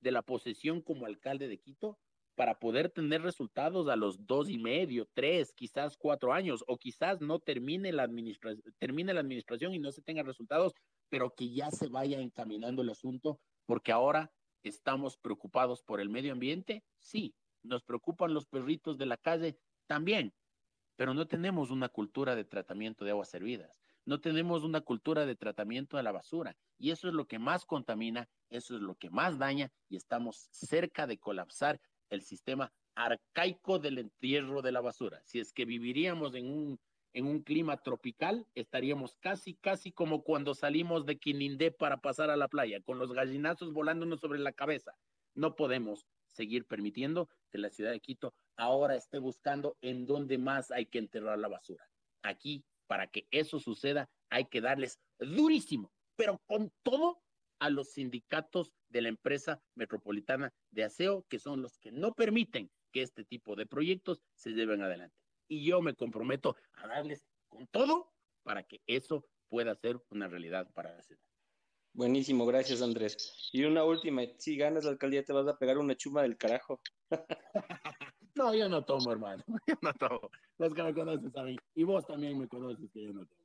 de 0.00 0.12
la 0.12 0.22
posesión 0.22 0.82
como 0.82 1.06
alcalde 1.06 1.48
de 1.48 1.58
Quito 1.58 1.98
para 2.36 2.58
poder 2.58 2.90
tener 2.90 3.22
resultados 3.22 3.88
a 3.88 3.96
los 3.96 4.26
dos 4.26 4.50
y 4.50 4.58
medio, 4.58 5.08
tres, 5.14 5.54
quizás 5.54 5.96
cuatro 5.96 6.34
años, 6.34 6.62
o 6.66 6.76
quizás 6.76 7.22
no 7.22 7.40
termine 7.40 7.92
la, 7.92 8.08
termine 8.78 9.14
la 9.14 9.20
administración 9.20 9.74
y 9.74 9.78
no 9.78 9.90
se 9.90 10.02
tengan 10.02 10.26
resultados, 10.26 10.74
pero 11.08 11.34
que 11.34 11.50
ya 11.50 11.70
se 11.70 11.88
vaya 11.88 12.20
encaminando 12.20 12.82
el 12.82 12.90
asunto, 12.90 13.40
porque 13.64 13.90
ahora 13.90 14.30
estamos 14.62 15.16
preocupados 15.16 15.82
por 15.82 15.98
el 15.98 16.10
medio 16.10 16.32
ambiente, 16.32 16.84
sí, 16.98 17.34
nos 17.66 17.84
preocupan 17.84 18.34
los 18.34 18.46
perritos 18.46 18.98
de 18.98 19.06
la 19.06 19.16
calle 19.16 19.58
también, 19.86 20.32
pero 20.96 21.14
no 21.14 21.26
tenemos 21.26 21.70
una 21.70 21.88
cultura 21.88 22.34
de 22.34 22.44
tratamiento 22.44 23.04
de 23.04 23.10
aguas 23.10 23.28
servidas, 23.28 23.80
no 24.04 24.20
tenemos 24.20 24.62
una 24.64 24.80
cultura 24.80 25.26
de 25.26 25.36
tratamiento 25.36 25.96
de 25.96 26.02
la 26.02 26.12
basura 26.12 26.56
y 26.78 26.90
eso 26.90 27.08
es 27.08 27.14
lo 27.14 27.26
que 27.26 27.38
más 27.38 27.64
contamina, 27.64 28.28
eso 28.50 28.76
es 28.76 28.82
lo 28.82 28.94
que 28.94 29.10
más 29.10 29.38
daña 29.38 29.72
y 29.88 29.96
estamos 29.96 30.48
cerca 30.50 31.06
de 31.06 31.18
colapsar 31.18 31.80
el 32.08 32.22
sistema 32.22 32.72
arcaico 32.94 33.78
del 33.78 33.98
entierro 33.98 34.62
de 34.62 34.72
la 34.72 34.80
basura. 34.80 35.20
Si 35.24 35.38
es 35.38 35.52
que 35.52 35.64
viviríamos 35.64 36.34
en 36.34 36.50
un, 36.50 36.80
en 37.12 37.26
un 37.26 37.42
clima 37.42 37.76
tropical, 37.82 38.46
estaríamos 38.54 39.16
casi, 39.16 39.54
casi 39.54 39.92
como 39.92 40.22
cuando 40.22 40.54
salimos 40.54 41.04
de 41.04 41.18
Quinindé 41.18 41.70
para 41.70 41.98
pasar 41.98 42.30
a 42.30 42.36
la 42.36 42.48
playa, 42.48 42.80
con 42.80 42.98
los 42.98 43.12
gallinazos 43.12 43.72
volándonos 43.72 44.20
sobre 44.20 44.38
la 44.38 44.52
cabeza. 44.52 44.96
No 45.34 45.54
podemos 45.54 46.06
seguir 46.36 46.66
permitiendo 46.66 47.28
que 47.50 47.58
la 47.58 47.70
ciudad 47.70 47.90
de 47.90 48.00
Quito 48.00 48.34
ahora 48.56 48.94
esté 48.94 49.18
buscando 49.18 49.76
en 49.80 50.06
dónde 50.06 50.38
más 50.38 50.70
hay 50.70 50.86
que 50.86 50.98
enterrar 50.98 51.38
la 51.38 51.48
basura. 51.48 51.88
Aquí, 52.22 52.64
para 52.86 53.08
que 53.08 53.26
eso 53.30 53.58
suceda, 53.58 54.08
hay 54.30 54.44
que 54.44 54.60
darles 54.60 55.00
durísimo, 55.18 55.90
pero 56.16 56.40
con 56.46 56.72
todo 56.82 57.22
a 57.58 57.70
los 57.70 57.92
sindicatos 57.92 58.72
de 58.88 59.02
la 59.02 59.08
empresa 59.08 59.62
metropolitana 59.74 60.52
de 60.70 60.84
aseo, 60.84 61.24
que 61.28 61.38
son 61.38 61.62
los 61.62 61.78
que 61.78 61.90
no 61.90 62.12
permiten 62.12 62.70
que 62.92 63.02
este 63.02 63.24
tipo 63.24 63.56
de 63.56 63.66
proyectos 63.66 64.20
se 64.34 64.50
lleven 64.52 64.82
adelante. 64.82 65.16
Y 65.48 65.64
yo 65.64 65.80
me 65.80 65.94
comprometo 65.94 66.56
a 66.74 66.86
darles 66.86 67.26
con 67.48 67.66
todo 67.68 68.12
para 68.42 68.62
que 68.62 68.82
eso 68.86 69.24
pueda 69.48 69.74
ser 69.74 70.00
una 70.10 70.28
realidad 70.28 70.70
para 70.72 70.94
la 70.94 71.02
ciudad. 71.02 71.25
Buenísimo, 71.96 72.44
gracias 72.44 72.82
Andrés. 72.82 73.48
Y 73.52 73.64
una 73.64 73.82
última, 73.82 74.20
si 74.36 74.58
ganas 74.58 74.84
la 74.84 74.90
alcaldía 74.90 75.24
te 75.24 75.32
vas 75.32 75.48
a 75.48 75.56
pegar 75.56 75.78
una 75.78 75.96
chuma 75.96 76.20
del 76.20 76.36
carajo. 76.36 76.78
no, 78.34 78.54
yo 78.54 78.68
no 78.68 78.84
tomo, 78.84 79.10
hermano. 79.10 79.42
Yo 79.66 79.76
no 79.80 79.94
tomo. 79.94 80.30
Los 80.58 80.74
que 80.74 80.82
me 80.82 80.92
conocen 80.92 81.32
saben. 81.32 81.56
Y 81.74 81.84
vos 81.84 82.06
también 82.06 82.38
me 82.38 82.48
conoces 82.48 82.90
que 82.92 83.02
yo 83.02 83.14
no 83.14 83.24
tomo. 83.24 83.40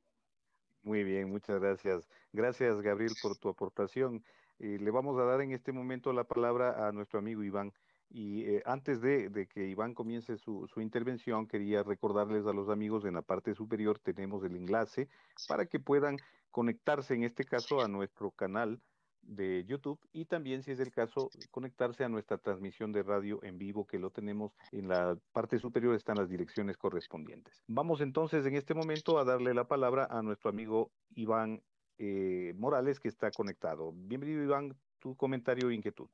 Muy 0.82 1.02
bien, 1.02 1.30
muchas 1.30 1.60
gracias. 1.60 2.06
Gracias, 2.34 2.82
Gabriel, 2.82 3.12
por 3.22 3.38
tu 3.38 3.48
aportación. 3.48 4.22
Eh, 4.58 4.76
le 4.78 4.90
vamos 4.90 5.18
a 5.18 5.24
dar 5.24 5.40
en 5.40 5.52
este 5.52 5.72
momento 5.72 6.12
la 6.12 6.24
palabra 6.24 6.86
a 6.86 6.92
nuestro 6.92 7.20
amigo 7.20 7.42
Iván. 7.42 7.72
Y 8.14 8.44
eh, 8.44 8.62
antes 8.66 9.00
de, 9.00 9.30
de, 9.30 9.46
que 9.46 9.66
Iván 9.66 9.94
comience 9.94 10.36
su, 10.36 10.68
su, 10.68 10.82
intervención, 10.82 11.46
quería 11.46 11.82
recordarles 11.82 12.46
a 12.46 12.52
los 12.52 12.68
amigos 12.68 13.06
en 13.06 13.14
la 13.14 13.22
parte 13.22 13.54
superior 13.54 13.98
tenemos 13.98 14.44
el 14.44 14.54
enlace 14.54 15.08
para 15.48 15.64
que 15.64 15.80
puedan 15.80 16.18
conectarse 16.50 17.14
en 17.14 17.24
este 17.24 17.44
caso 17.44 17.80
a 17.80 17.88
nuestro 17.88 18.30
canal 18.30 18.82
de 19.22 19.64
YouTube 19.64 19.98
y 20.12 20.26
también, 20.26 20.62
si 20.62 20.72
es 20.72 20.80
el 20.80 20.90
caso, 20.90 21.30
conectarse 21.50 22.04
a 22.04 22.08
nuestra 22.08 22.38
transmisión 22.38 22.92
de 22.92 23.02
radio 23.02 23.42
en 23.42 23.58
vivo 23.58 23.86
que 23.86 23.98
lo 23.98 24.10
tenemos 24.10 24.52
en 24.72 24.88
la 24.88 25.16
parte 25.32 25.58
superior, 25.58 25.94
están 25.94 26.18
las 26.18 26.28
direcciones 26.28 26.76
correspondientes. 26.76 27.62
Vamos 27.66 28.00
entonces 28.00 28.44
en 28.46 28.56
este 28.56 28.74
momento 28.74 29.18
a 29.18 29.24
darle 29.24 29.54
la 29.54 29.64
palabra 29.64 30.06
a 30.10 30.22
nuestro 30.22 30.50
amigo 30.50 30.90
Iván 31.14 31.62
eh, 31.98 32.52
Morales 32.56 33.00
que 33.00 33.08
está 33.08 33.30
conectado. 33.30 33.92
Bienvenido 33.94 34.42
Iván, 34.42 34.76
tu 34.98 35.16
comentario 35.16 35.70
e 35.70 35.74
inquietud. 35.74 36.08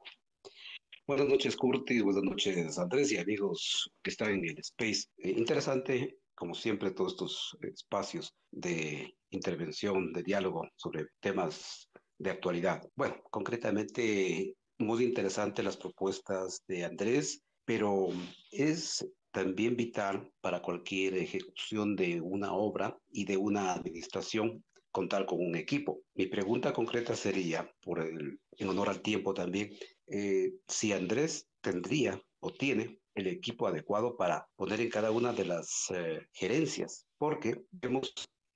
Buenas 1.08 1.26
noches, 1.26 1.56
Curtis. 1.56 2.02
Buenas 2.02 2.22
noches, 2.22 2.78
Andrés 2.78 3.10
y 3.12 3.16
amigos 3.16 3.90
que 4.02 4.10
están 4.10 4.32
en 4.32 4.44
el 4.44 4.58
Space. 4.58 5.06
Eh, 5.16 5.30
interesante 5.38 6.18
como 6.34 6.54
siempre, 6.54 6.90
todos 6.90 7.12
estos 7.12 7.56
espacios 7.62 8.34
de 8.50 9.16
intervención, 9.30 10.12
de 10.12 10.22
diálogo 10.22 10.68
sobre 10.76 11.06
temas 11.20 11.88
de 12.18 12.28
actualidad. 12.28 12.86
Bueno, 12.94 13.22
concretamente, 13.30 14.54
muy 14.76 15.02
interesante 15.02 15.62
las 15.62 15.78
propuestas 15.78 16.62
de 16.68 16.84
Andrés, 16.84 17.40
pero 17.64 18.08
es 18.52 19.08
también 19.30 19.76
vital 19.76 20.30
para 20.42 20.60
cualquier 20.60 21.14
ejecución 21.14 21.96
de 21.96 22.20
una 22.20 22.52
obra 22.52 22.98
y 23.10 23.24
de 23.24 23.38
una 23.38 23.72
administración 23.72 24.62
contar 24.90 25.24
con 25.24 25.40
un 25.40 25.56
equipo. 25.56 26.02
Mi 26.14 26.26
pregunta 26.26 26.74
concreta 26.74 27.16
sería, 27.16 27.70
por 27.80 28.00
el, 28.00 28.38
en 28.58 28.68
honor 28.68 28.90
al 28.90 29.00
tiempo 29.00 29.32
también, 29.32 29.70
eh, 30.10 30.54
si 30.66 30.92
Andrés 30.92 31.48
tendría 31.60 32.20
o 32.40 32.52
tiene 32.52 33.00
el 33.14 33.26
equipo 33.26 33.66
adecuado 33.66 34.16
para 34.16 34.48
poner 34.56 34.80
en 34.80 34.90
cada 34.90 35.10
una 35.10 35.32
de 35.32 35.44
las 35.44 35.90
eh, 35.90 36.26
gerencias, 36.32 37.06
porque 37.18 37.64
vemos 37.72 38.12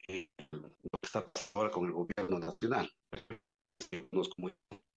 eh, 0.08 0.28
lo 0.52 0.70
que 0.70 0.98
está 1.02 1.28
pasando 1.30 1.60
ahora 1.60 1.70
con 1.70 1.86
el 1.86 1.92
gobierno 1.92 2.38
nacional. 2.38 2.90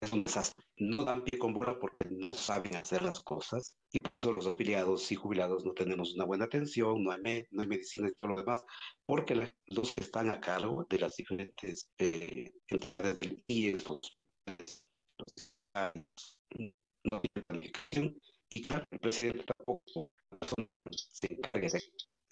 es 0.02 0.14
un 0.14 0.24
desastre. 0.24 0.64
No 0.78 1.04
dan 1.04 1.24
pie 1.24 1.40
con 1.40 1.54
bola 1.54 1.80
porque 1.80 2.10
no 2.10 2.30
saben 2.34 2.76
hacer 2.76 3.02
las 3.02 3.22
cosas 3.22 3.76
y 3.92 3.98
todos 4.20 4.36
los 4.36 4.48
afiliados 4.48 5.12
y 5.12 5.16
jubilados 5.16 5.66
no 5.66 5.74
tenemos 5.74 6.14
una 6.14 6.26
buena 6.26 6.46
atención, 6.46 7.04
no 7.04 7.12
hay, 7.12 7.46
no 7.50 7.62
hay 7.62 7.68
medicina 7.68 8.10
y 8.10 8.14
todo 8.20 8.32
lo 8.34 8.42
demás, 8.42 8.64
porque 9.06 9.54
los 9.68 9.94
que 9.94 10.04
están 10.04 10.30
a 10.30 10.40
cargo 10.40 10.86
de 10.90 11.00
las 11.00 11.16
diferentes 11.16 11.90
eh, 11.98 12.54
entidades 12.68 13.20
del 13.20 13.44
IE, 13.48 13.78
los, 13.78 14.20
no 17.12 17.22
tienen 17.22 17.44
planificación 17.48 18.16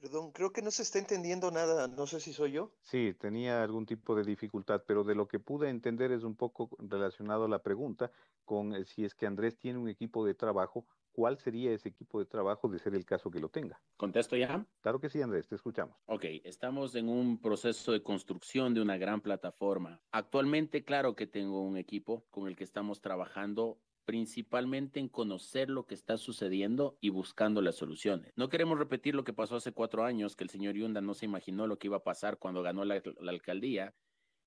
Perdón, 0.02 0.32
creo 0.34 0.52
que 0.52 0.62
no 0.62 0.70
se 0.70 0.84
está 0.84 1.00
entendiendo 1.00 1.50
nada, 1.50 1.88
no 1.88 2.08
sé 2.08 2.20
si 2.20 2.34
soy 2.34 2.52
yo. 2.52 2.74
Sí, 2.82 3.14
tenía 3.18 3.64
algún 3.64 3.86
tipo 3.86 4.16
de 4.16 4.24
dificultad, 4.24 4.84
pero 4.86 5.06
de 5.06 5.16
lo 5.16 5.28
que 5.30 5.40
pude 5.40 5.70
entender 5.70 6.12
es 6.12 6.24
un 6.24 6.36
poco 6.36 6.70
relacionado 6.78 7.46
a 7.46 7.48
la 7.48 7.64
pregunta 7.64 8.12
con 8.44 8.76
eh, 8.76 8.84
si 8.84 9.06
es 9.06 9.16
que 9.16 9.26
Andrés 9.26 9.58
tiene 9.58 9.80
un 9.80 9.88
equipo 9.88 10.26
de 10.26 10.34
trabajo, 10.34 10.86
¿cuál 11.14 11.38
sería 11.38 11.72
ese 11.72 11.88
equipo 11.88 12.20
de 12.20 12.26
trabajo 12.26 12.68
de 12.68 12.80
ser 12.80 12.96
el 12.96 13.06
caso 13.06 13.32
que 13.32 13.40
lo 13.40 13.48
tenga? 13.48 13.82
¿Contesto 13.96 14.36
ya? 14.36 14.66
Claro 14.82 15.00
que 15.00 15.10
sí, 15.10 15.22
Andrés, 15.22 15.48
te 15.48 15.56
escuchamos. 15.56 15.96
Ok, 16.08 16.26
estamos 16.44 16.96
en 16.96 17.08
un 17.08 17.40
proceso 17.40 17.94
de 17.94 18.04
construcción 18.04 18.74
de 18.74 18.82
una 18.82 18.98
gran 18.98 19.22
plataforma. 19.22 20.02
Actualmente, 20.12 20.84
claro 20.84 21.16
que 21.16 21.28
tengo 21.28 21.62
un 21.62 21.78
equipo 21.78 22.26
con 22.30 22.50
el 22.50 22.58
que 22.58 22.66
estamos 22.66 23.00
trabajando 23.00 23.80
principalmente 24.06 25.00
en 25.00 25.08
conocer 25.08 25.70
lo 25.70 25.86
que 25.86 25.96
está 25.96 26.18
sucediendo 26.18 26.98
y 27.02 27.10
buscando 27.10 27.62
las 27.62 27.76
soluciones. 27.76 28.34
No 28.36 28.50
queremos 28.50 28.78
repetir 28.78 29.16
lo 29.16 29.24
que 29.24 29.34
pasó 29.34 29.56
hace 29.56 29.72
cuatro 29.72 30.04
años, 30.04 30.36
que 30.36 30.44
el 30.44 30.50
señor 30.50 30.76
Yunda 30.76 31.02
no 31.02 31.14
se 31.14 31.26
imaginó 31.26 31.68
lo 31.68 31.78
que 31.78 31.88
iba 31.88 31.98
a 31.98 32.04
pasar 32.04 32.38
cuando 32.38 32.62
ganó 32.62 32.86
la, 32.86 33.02
alcaldía 33.28 33.94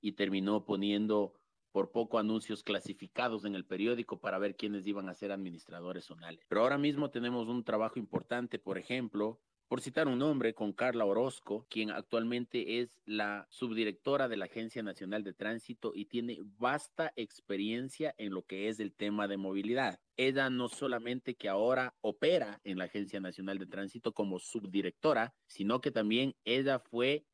y 0.00 0.12
terminó 0.12 0.64
poniendo 0.64 1.34
por 1.72 1.90
poco 1.90 2.18
anuncios 2.18 2.62
clasificados 2.62 3.44
en 3.44 3.54
el 3.54 3.66
periódico 3.66 4.18
para 4.18 4.38
ver 4.38 4.56
quiénes 4.56 4.86
iban 4.86 5.08
a 5.08 5.14
ser 5.14 5.32
administradores 5.32 6.04
zonales. 6.04 6.44
Pero 6.48 6.62
ahora 6.62 6.78
mismo 6.78 7.10
tenemos 7.10 7.48
un 7.48 7.64
trabajo 7.64 7.98
importante, 7.98 8.58
por 8.58 8.78
ejemplo, 8.78 9.40
por 9.68 9.80
citar 9.80 10.06
un 10.06 10.18
nombre, 10.18 10.54
con 10.54 10.72
Carla 10.72 11.04
Orozco, 11.04 11.66
quien 11.68 11.90
actualmente 11.90 12.80
es 12.80 13.00
la 13.04 13.46
subdirectora 13.50 14.28
de 14.28 14.36
la 14.36 14.44
Agencia 14.44 14.82
Nacional 14.82 15.24
de 15.24 15.32
Tránsito 15.32 15.92
y 15.94 16.04
tiene 16.04 16.38
vasta 16.58 17.12
experiencia 17.16 18.14
en 18.16 18.32
lo 18.32 18.42
que 18.42 18.68
es 18.68 18.78
el 18.78 18.94
tema 18.94 19.26
de 19.26 19.36
movilidad. 19.36 20.00
Ella 20.16 20.50
no 20.50 20.68
solamente 20.68 21.34
que 21.34 21.48
ahora 21.48 21.96
opera 22.00 22.60
en 22.62 22.78
la 22.78 22.84
Agencia 22.84 23.18
Nacional 23.18 23.58
de 23.58 23.66
Tránsito 23.66 24.14
como 24.14 24.38
subdirectora, 24.38 25.34
sino 25.46 25.80
que 25.80 25.90
también 25.90 26.36
ella 26.44 26.78
fue 26.78 27.26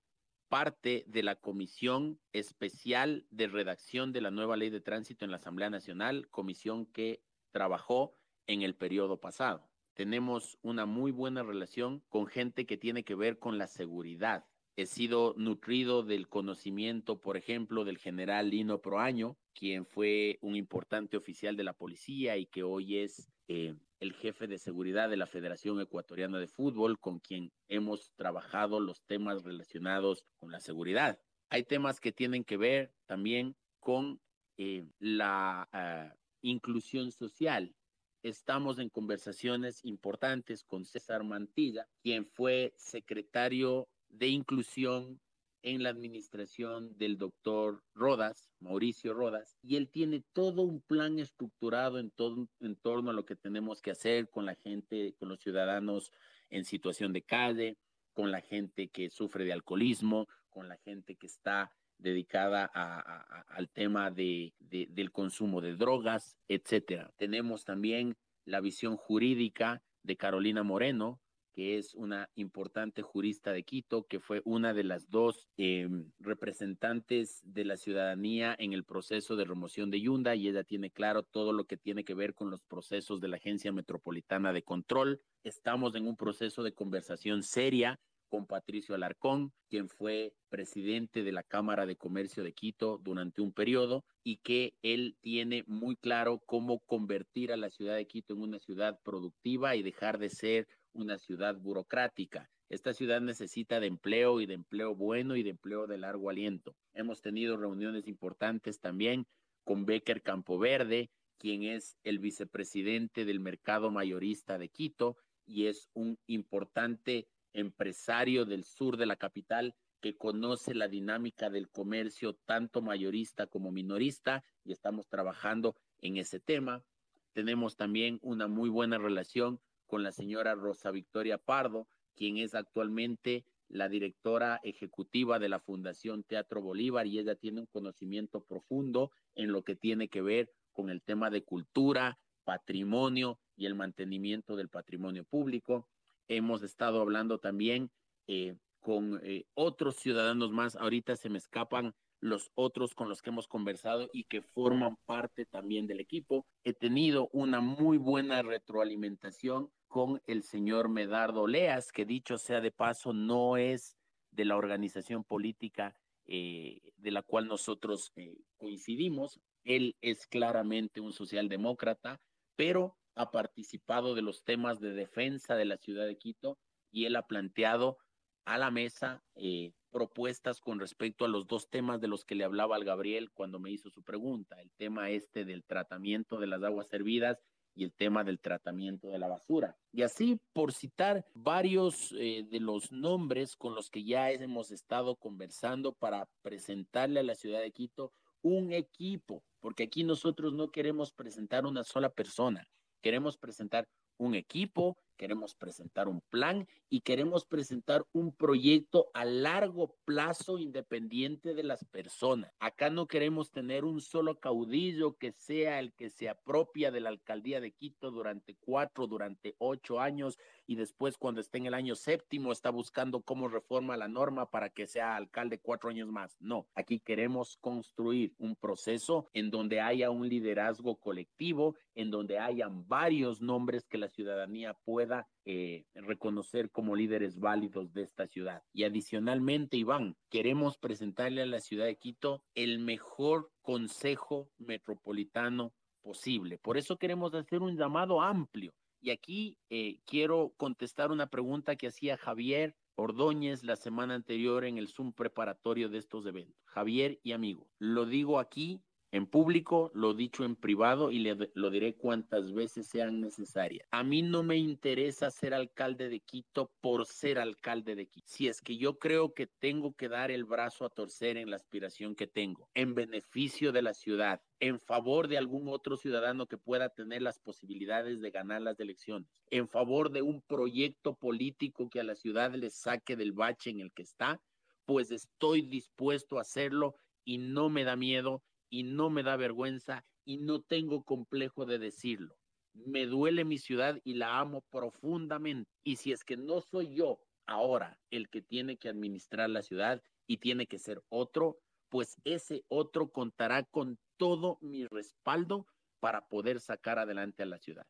parte 0.48 1.04
de 1.06 1.22
la 1.22 1.36
Comisión 1.36 2.18
Especial 2.32 3.26
de 3.30 3.48
Redacción 3.48 4.12
de 4.12 4.22
la 4.22 4.30
Nueva 4.30 4.56
Ley 4.56 4.70
de 4.70 4.80
Tránsito 4.80 5.24
en 5.24 5.30
la 5.30 5.36
Asamblea 5.36 5.70
Nacional, 5.70 6.28
comisión 6.28 6.86
que 6.86 7.22
trabajó 7.50 8.16
en 8.46 8.62
el 8.62 8.74
periodo 8.74 9.20
pasado 9.20 9.71
tenemos 9.94 10.58
una 10.62 10.86
muy 10.86 11.12
buena 11.12 11.42
relación 11.42 12.02
con 12.08 12.26
gente 12.26 12.66
que 12.66 12.76
tiene 12.76 13.04
que 13.04 13.14
ver 13.14 13.38
con 13.38 13.58
la 13.58 13.66
seguridad. 13.66 14.44
He 14.74 14.86
sido 14.86 15.34
nutrido 15.36 16.02
del 16.02 16.28
conocimiento, 16.28 17.20
por 17.20 17.36
ejemplo, 17.36 17.84
del 17.84 17.98
general 17.98 18.48
Lino 18.48 18.80
Proaño, 18.80 19.36
quien 19.52 19.84
fue 19.84 20.38
un 20.40 20.56
importante 20.56 21.18
oficial 21.18 21.56
de 21.56 21.64
la 21.64 21.74
policía 21.74 22.38
y 22.38 22.46
que 22.46 22.62
hoy 22.62 22.98
es 22.98 23.30
eh, 23.48 23.74
el 24.00 24.14
jefe 24.14 24.46
de 24.46 24.58
seguridad 24.58 25.10
de 25.10 25.18
la 25.18 25.26
Federación 25.26 25.78
Ecuatoriana 25.78 26.38
de 26.38 26.48
Fútbol, 26.48 26.98
con 26.98 27.18
quien 27.18 27.52
hemos 27.68 28.12
trabajado 28.16 28.80
los 28.80 29.02
temas 29.04 29.42
relacionados 29.42 30.24
con 30.38 30.50
la 30.50 30.60
seguridad. 30.60 31.20
Hay 31.50 31.64
temas 31.64 32.00
que 32.00 32.12
tienen 32.12 32.44
que 32.44 32.56
ver 32.56 32.94
también 33.04 33.54
con 33.78 34.22
eh, 34.56 34.86
la 34.98 35.68
ah, 35.70 36.14
inclusión 36.40 37.12
social 37.12 37.74
estamos 38.22 38.78
en 38.78 38.88
conversaciones 38.88 39.84
importantes 39.84 40.64
con 40.64 40.84
César 40.84 41.24
Mantilla, 41.24 41.88
quien 42.02 42.26
fue 42.26 42.72
secretario 42.76 43.88
de 44.08 44.28
inclusión 44.28 45.20
en 45.62 45.82
la 45.82 45.90
administración 45.90 46.96
del 46.98 47.18
doctor 47.18 47.82
Rodas, 47.94 48.50
Mauricio 48.58 49.14
Rodas, 49.14 49.56
y 49.62 49.76
él 49.76 49.88
tiene 49.88 50.24
todo 50.32 50.62
un 50.62 50.80
plan 50.80 51.18
estructurado 51.18 51.98
en, 51.98 52.10
todo, 52.10 52.48
en 52.60 52.76
torno 52.76 53.10
a 53.10 53.14
lo 53.14 53.24
que 53.24 53.36
tenemos 53.36 53.80
que 53.80 53.92
hacer 53.92 54.28
con 54.28 54.44
la 54.44 54.56
gente, 54.56 55.14
con 55.18 55.28
los 55.28 55.40
ciudadanos 55.40 56.10
en 56.50 56.64
situación 56.64 57.12
de 57.12 57.22
calle, 57.22 57.78
con 58.12 58.30
la 58.30 58.40
gente 58.40 58.88
que 58.88 59.08
sufre 59.08 59.44
de 59.44 59.52
alcoholismo, 59.52 60.28
con 60.50 60.68
la 60.68 60.76
gente 60.78 61.16
que 61.16 61.26
está 61.26 61.72
dedicada 62.02 62.64
al 62.64 63.68
tema 63.68 64.10
de, 64.10 64.52
del 64.58 65.12
consumo 65.12 65.60
de 65.60 65.76
drogas, 65.76 66.36
etcétera. 66.48 67.12
Tenemos 67.16 67.64
también 67.64 68.16
la 68.44 68.60
visión 68.60 68.96
jurídica 68.96 69.82
de 70.02 70.16
Carolina 70.16 70.62
Moreno, 70.62 71.20
que 71.52 71.76
es 71.76 71.94
una 71.94 72.30
importante 72.34 73.02
jurista 73.02 73.52
de 73.52 73.62
Quito, 73.62 74.06
que 74.06 74.20
fue 74.20 74.40
una 74.44 74.72
de 74.72 74.84
las 74.84 75.10
dos 75.10 75.48
em, 75.58 76.10
representantes 76.18 77.40
de 77.44 77.64
la 77.64 77.76
ciudadanía 77.76 78.56
en 78.58 78.72
el 78.72 78.84
proceso 78.84 79.36
de 79.36 79.44
remoción 79.44 79.90
de 79.90 80.00
Yunda, 80.00 80.34
y 80.34 80.48
ella 80.48 80.64
tiene 80.64 80.90
claro 80.90 81.22
todo 81.22 81.52
lo 81.52 81.64
que 81.64 81.76
tiene 81.76 82.04
que 82.04 82.14
ver 82.14 82.34
con 82.34 82.50
los 82.50 82.62
procesos 82.62 83.20
de 83.20 83.28
la 83.28 83.36
Agencia 83.36 83.70
Metropolitana 83.70 84.52
de 84.52 84.62
Control. 84.62 85.20
Estamos 85.44 85.94
en 85.94 86.06
un 86.06 86.16
proceso 86.16 86.62
de 86.62 86.72
conversación 86.72 87.42
seria 87.42 88.00
con 88.32 88.46
Patricio 88.46 88.94
Alarcón, 88.94 89.52
quien 89.68 89.90
fue 89.90 90.32
presidente 90.48 91.22
de 91.22 91.32
la 91.32 91.42
Cámara 91.42 91.84
de 91.84 91.96
Comercio 91.96 92.42
de 92.42 92.54
Quito 92.54 92.96
durante 92.96 93.42
un 93.42 93.52
periodo 93.52 94.06
y 94.24 94.38
que 94.38 94.72
él 94.80 95.18
tiene 95.20 95.64
muy 95.66 95.96
claro 95.96 96.40
cómo 96.46 96.78
convertir 96.78 97.52
a 97.52 97.58
la 97.58 97.68
ciudad 97.68 97.94
de 97.94 98.06
Quito 98.06 98.32
en 98.32 98.40
una 98.40 98.58
ciudad 98.58 98.98
productiva 99.04 99.76
y 99.76 99.82
dejar 99.82 100.16
de 100.16 100.30
ser 100.30 100.66
una 100.94 101.18
ciudad 101.18 101.56
burocrática. 101.60 102.48
Esta 102.70 102.94
ciudad 102.94 103.20
necesita 103.20 103.80
de 103.80 103.88
empleo 103.88 104.40
y 104.40 104.46
de 104.46 104.54
empleo 104.54 104.94
bueno 104.94 105.36
y 105.36 105.42
de 105.42 105.50
empleo 105.50 105.86
de 105.86 105.98
largo 105.98 106.30
aliento. 106.30 106.74
Hemos 106.94 107.20
tenido 107.20 107.58
reuniones 107.58 108.08
importantes 108.08 108.80
también 108.80 109.26
con 109.62 109.84
Becker 109.84 110.22
Campoverde, 110.22 111.10
quien 111.36 111.64
es 111.64 111.98
el 112.02 112.18
vicepresidente 112.18 113.26
del 113.26 113.40
mercado 113.40 113.90
mayorista 113.90 114.56
de 114.56 114.70
Quito 114.70 115.18
y 115.44 115.66
es 115.66 115.90
un 115.92 116.18
importante 116.26 117.26
empresario 117.52 118.44
del 118.44 118.64
sur 118.64 118.96
de 118.96 119.06
la 119.06 119.16
capital 119.16 119.74
que 120.00 120.16
conoce 120.16 120.74
la 120.74 120.88
dinámica 120.88 121.48
del 121.48 121.70
comercio 121.70 122.34
tanto 122.44 122.82
mayorista 122.82 123.46
como 123.46 123.70
minorista 123.70 124.44
y 124.64 124.72
estamos 124.72 125.08
trabajando 125.08 125.76
en 126.00 126.16
ese 126.16 126.40
tema. 126.40 126.84
Tenemos 127.32 127.76
también 127.76 128.18
una 128.20 128.48
muy 128.48 128.68
buena 128.68 128.98
relación 128.98 129.60
con 129.86 130.02
la 130.02 130.12
señora 130.12 130.54
Rosa 130.54 130.90
Victoria 130.90 131.38
Pardo, 131.38 131.86
quien 132.14 132.38
es 132.38 132.54
actualmente 132.54 133.44
la 133.68 133.88
directora 133.88 134.60
ejecutiva 134.64 135.38
de 135.38 135.48
la 135.48 135.60
Fundación 135.60 136.24
Teatro 136.24 136.60
Bolívar 136.60 137.06
y 137.06 137.18
ella 137.18 137.36
tiene 137.36 137.60
un 137.60 137.66
conocimiento 137.66 138.44
profundo 138.44 139.10
en 139.34 139.50
lo 139.50 139.62
que 139.62 139.76
tiene 139.76 140.08
que 140.08 140.20
ver 140.20 140.50
con 140.72 140.90
el 140.90 141.00
tema 141.00 141.30
de 141.30 141.42
cultura, 141.42 142.18
patrimonio 142.44 143.38
y 143.56 143.66
el 143.66 143.74
mantenimiento 143.74 144.56
del 144.56 144.68
patrimonio 144.68 145.24
público. 145.24 145.88
Hemos 146.36 146.62
estado 146.62 147.02
hablando 147.02 147.38
también 147.38 147.90
eh, 148.26 148.56
con 148.80 149.20
eh, 149.22 149.44
otros 149.52 149.96
ciudadanos 149.96 150.50
más. 150.50 150.76
Ahorita 150.76 151.14
se 151.14 151.28
me 151.28 151.36
escapan 151.36 151.94
los 152.20 152.50
otros 152.54 152.94
con 152.94 153.10
los 153.10 153.20
que 153.20 153.28
hemos 153.28 153.48
conversado 153.48 154.08
y 154.14 154.24
que 154.24 154.40
forman 154.40 154.96
parte 155.04 155.44
también 155.44 155.86
del 155.86 156.00
equipo. 156.00 156.46
He 156.64 156.72
tenido 156.72 157.28
una 157.32 157.60
muy 157.60 157.98
buena 157.98 158.40
retroalimentación 158.40 159.70
con 159.88 160.22
el 160.26 160.42
señor 160.42 160.88
Medardo 160.88 161.46
Leas, 161.46 161.92
que 161.92 162.06
dicho 162.06 162.38
sea 162.38 162.62
de 162.62 162.70
paso, 162.70 163.12
no 163.12 163.58
es 163.58 163.98
de 164.30 164.46
la 164.46 164.56
organización 164.56 165.24
política 165.24 165.94
eh, 166.24 166.80
de 166.96 167.10
la 167.10 167.22
cual 167.22 167.46
nosotros 167.46 168.10
coincidimos. 168.56 169.38
Él 169.64 169.96
es 170.00 170.26
claramente 170.26 171.02
un 171.02 171.12
socialdemócrata, 171.12 172.22
pero 172.56 172.96
ha 173.14 173.30
participado 173.30 174.14
de 174.14 174.22
los 174.22 174.44
temas 174.44 174.80
de 174.80 174.92
defensa 174.92 175.54
de 175.54 175.64
la 175.64 175.76
ciudad 175.76 176.06
de 176.06 176.16
Quito 176.16 176.58
y 176.90 177.06
él 177.06 177.16
ha 177.16 177.26
planteado 177.26 177.98
a 178.44 178.58
la 178.58 178.70
mesa 178.70 179.22
eh, 179.34 179.72
propuestas 179.90 180.60
con 180.60 180.80
respecto 180.80 181.24
a 181.24 181.28
los 181.28 181.46
dos 181.46 181.68
temas 181.68 182.00
de 182.00 182.08
los 182.08 182.24
que 182.24 182.34
le 182.34 182.44
hablaba 182.44 182.76
al 182.76 182.84
Gabriel 182.84 183.30
cuando 183.30 183.60
me 183.60 183.70
hizo 183.70 183.90
su 183.90 184.02
pregunta, 184.02 184.60
el 184.60 184.70
tema 184.72 185.10
este 185.10 185.44
del 185.44 185.64
tratamiento 185.64 186.38
de 186.38 186.46
las 186.46 186.62
aguas 186.62 186.88
servidas 186.88 187.38
y 187.74 187.84
el 187.84 187.92
tema 187.92 188.24
del 188.24 188.40
tratamiento 188.40 189.08
de 189.08 189.18
la 189.18 189.28
basura. 189.28 189.76
Y 189.92 190.02
así, 190.02 190.38
por 190.52 190.72
citar 190.72 191.24
varios 191.34 192.12
eh, 192.18 192.46
de 192.50 192.60
los 192.60 192.92
nombres 192.92 193.56
con 193.56 193.74
los 193.74 193.88
que 193.88 194.04
ya 194.04 194.30
hemos 194.30 194.70
estado 194.70 195.16
conversando 195.16 195.92
para 195.92 196.28
presentarle 196.42 197.20
a 197.20 197.24
la 197.24 197.34
ciudad 197.34 197.60
de 197.60 197.72
Quito 197.72 198.12
un 198.42 198.72
equipo, 198.72 199.44
porque 199.60 199.84
aquí 199.84 200.04
nosotros 200.04 200.52
no 200.52 200.70
queremos 200.70 201.12
presentar 201.12 201.64
una 201.64 201.84
sola 201.84 202.10
persona, 202.10 202.68
Queremos 203.02 203.36
presentar 203.36 203.88
un 204.16 204.34
equipo, 204.36 204.96
queremos 205.16 205.54
presentar 205.54 206.08
un 206.08 206.20
plan 206.20 206.66
y 206.88 207.00
queremos 207.00 207.44
presentar 207.44 208.04
un 208.12 208.34
proyecto 208.34 209.10
a 209.14 209.24
largo 209.24 209.96
plazo 210.04 210.58
independiente 210.58 211.54
de 211.54 211.64
las 211.64 211.84
personas. 211.84 212.52
Acá 212.60 212.90
no 212.90 213.06
queremos 213.06 213.50
tener 213.50 213.84
un 213.84 214.00
solo 214.00 214.38
caudillo 214.38 215.16
que 215.16 215.32
sea 215.32 215.80
el 215.80 215.92
que 215.94 216.10
se 216.10 216.28
apropia 216.28 216.90
de 216.90 217.00
la 217.00 217.08
alcaldía 217.08 217.60
de 217.60 217.72
Quito 217.72 218.10
durante 218.10 218.56
cuatro, 218.56 219.06
durante 219.06 219.54
ocho 219.58 220.00
años 220.00 220.38
y 220.66 220.76
después 220.76 221.18
cuando 221.18 221.40
esté 221.40 221.58
en 221.58 221.66
el 221.66 221.74
año 221.74 221.94
séptimo 221.94 222.52
está 222.52 222.70
buscando 222.70 223.22
cómo 223.22 223.48
reforma 223.48 223.96
la 223.96 224.08
norma 224.08 224.50
para 224.50 224.70
que 224.70 224.86
sea 224.86 225.16
alcalde 225.16 225.58
cuatro 225.58 225.90
años 225.90 226.08
más. 226.08 226.36
No, 226.40 226.66
aquí 226.74 227.00
queremos 227.00 227.56
construir 227.60 228.34
un 228.38 228.56
proceso 228.56 229.28
en 229.32 229.50
donde 229.50 229.80
haya 229.80 230.10
un 230.10 230.28
liderazgo 230.28 230.96
colectivo, 230.96 231.76
en 231.94 232.10
donde 232.10 232.38
hayan 232.38 232.86
varios 232.86 233.40
nombres 233.40 233.86
que 233.86 233.98
la 233.98 234.08
ciudadanía 234.08 234.74
pueda 234.84 235.28
eh, 235.44 235.84
reconocer 235.94 236.70
como 236.70 236.96
líderes 236.96 237.38
válidos 237.38 237.92
de 237.92 238.02
esta 238.02 238.26
ciudad. 238.26 238.62
Y 238.72 238.84
adicionalmente, 238.84 239.76
Iván, 239.76 240.16
queremos 240.30 240.78
presentarle 240.78 241.42
a 241.42 241.46
la 241.46 241.60
ciudad 241.60 241.86
de 241.86 241.96
Quito 241.96 242.42
el 242.54 242.78
mejor 242.78 243.50
consejo 243.60 244.50
metropolitano 244.58 245.72
posible. 246.02 246.58
Por 246.58 246.76
eso 246.76 246.96
queremos 246.96 247.34
hacer 247.34 247.62
un 247.62 247.76
llamado 247.76 248.20
amplio. 248.20 248.74
Y 249.02 249.10
aquí 249.10 249.58
eh, 249.68 250.00
quiero 250.06 250.54
contestar 250.56 251.10
una 251.10 251.26
pregunta 251.26 251.74
que 251.74 251.88
hacía 251.88 252.16
Javier 252.16 252.76
Ordóñez 252.94 253.64
la 253.64 253.74
semana 253.74 254.14
anterior 254.14 254.64
en 254.64 254.78
el 254.78 254.86
Zoom 254.86 255.12
preparatorio 255.12 255.88
de 255.88 255.98
estos 255.98 256.24
eventos. 256.24 256.62
Javier 256.66 257.18
y 257.24 257.32
amigo, 257.32 257.68
lo 257.78 258.06
digo 258.06 258.38
aquí 258.38 258.80
en 259.12 259.26
público, 259.26 259.90
lo 259.94 260.14
dicho 260.14 260.42
en 260.42 260.56
privado 260.56 261.12
y 261.12 261.18
le, 261.18 261.36
lo 261.52 261.70
diré 261.70 261.94
cuantas 261.94 262.52
veces 262.54 262.88
sean 262.88 263.20
necesarias. 263.20 263.86
A 263.90 264.02
mí 264.02 264.22
no 264.22 264.42
me 264.42 264.56
interesa 264.56 265.30
ser 265.30 265.52
alcalde 265.52 266.08
de 266.08 266.20
Quito 266.20 266.72
por 266.80 267.04
ser 267.04 267.38
alcalde 267.38 267.94
de 267.94 268.06
Quito. 268.06 268.26
Si 268.26 268.48
es 268.48 268.62
que 268.62 268.78
yo 268.78 268.98
creo 268.98 269.34
que 269.34 269.46
tengo 269.46 269.94
que 269.94 270.08
dar 270.08 270.30
el 270.30 270.44
brazo 270.44 270.86
a 270.86 270.88
torcer 270.88 271.36
en 271.36 271.50
la 271.50 271.56
aspiración 271.56 272.14
que 272.14 272.26
tengo, 272.26 272.70
en 272.74 272.94
beneficio 272.94 273.70
de 273.70 273.82
la 273.82 273.92
ciudad, 273.92 274.40
en 274.60 274.80
favor 274.80 275.28
de 275.28 275.36
algún 275.36 275.68
otro 275.68 275.98
ciudadano 275.98 276.46
que 276.46 276.56
pueda 276.56 276.88
tener 276.88 277.20
las 277.20 277.38
posibilidades 277.38 278.22
de 278.22 278.30
ganar 278.30 278.62
las 278.62 278.80
elecciones, 278.80 279.28
en 279.50 279.68
favor 279.68 280.10
de 280.10 280.22
un 280.22 280.40
proyecto 280.40 281.14
político 281.14 281.90
que 281.90 282.00
a 282.00 282.04
la 282.04 282.14
ciudad 282.14 282.54
le 282.54 282.70
saque 282.70 283.14
del 283.16 283.32
bache 283.32 283.68
en 283.68 283.80
el 283.80 283.92
que 283.92 284.02
está, 284.02 284.40
pues 284.86 285.10
estoy 285.10 285.60
dispuesto 285.60 286.38
a 286.38 286.42
hacerlo 286.42 286.96
y 287.24 287.36
no 287.36 287.68
me 287.68 287.84
da 287.84 287.94
miedo 287.94 288.42
y 288.72 288.84
no 288.84 289.10
me 289.10 289.22
da 289.22 289.36
vergüenza 289.36 290.02
y 290.24 290.38
no 290.38 290.62
tengo 290.62 291.04
complejo 291.04 291.66
de 291.66 291.78
decirlo. 291.78 292.34
Me 292.72 293.04
duele 293.04 293.44
mi 293.44 293.58
ciudad 293.58 294.00
y 294.02 294.14
la 294.14 294.40
amo 294.40 294.62
profundamente. 294.70 295.70
Y 295.84 295.96
si 295.96 296.10
es 296.10 296.24
que 296.24 296.38
no 296.38 296.62
soy 296.62 296.94
yo 296.94 297.20
ahora 297.46 298.00
el 298.10 298.30
que 298.30 298.40
tiene 298.40 298.78
que 298.78 298.88
administrar 298.88 299.50
la 299.50 299.60
ciudad 299.60 300.02
y 300.26 300.38
tiene 300.38 300.66
que 300.66 300.78
ser 300.78 301.02
otro, 301.10 301.58
pues 301.90 302.16
ese 302.24 302.64
otro 302.68 303.10
contará 303.10 303.62
con 303.64 303.98
todo 304.16 304.56
mi 304.62 304.86
respaldo 304.86 305.66
para 306.00 306.26
poder 306.26 306.58
sacar 306.58 306.98
adelante 306.98 307.42
a 307.42 307.46
la 307.46 307.58
ciudad. 307.58 307.86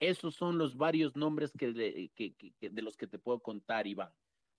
Esos 0.00 0.34
son 0.34 0.58
los 0.58 0.76
varios 0.76 1.14
nombres 1.14 1.52
que 1.56 1.72
de, 1.72 2.10
de 2.60 2.82
los 2.82 2.96
que 2.96 3.06
te 3.06 3.20
puedo 3.20 3.38
contar, 3.38 3.86
Iván. 3.86 4.12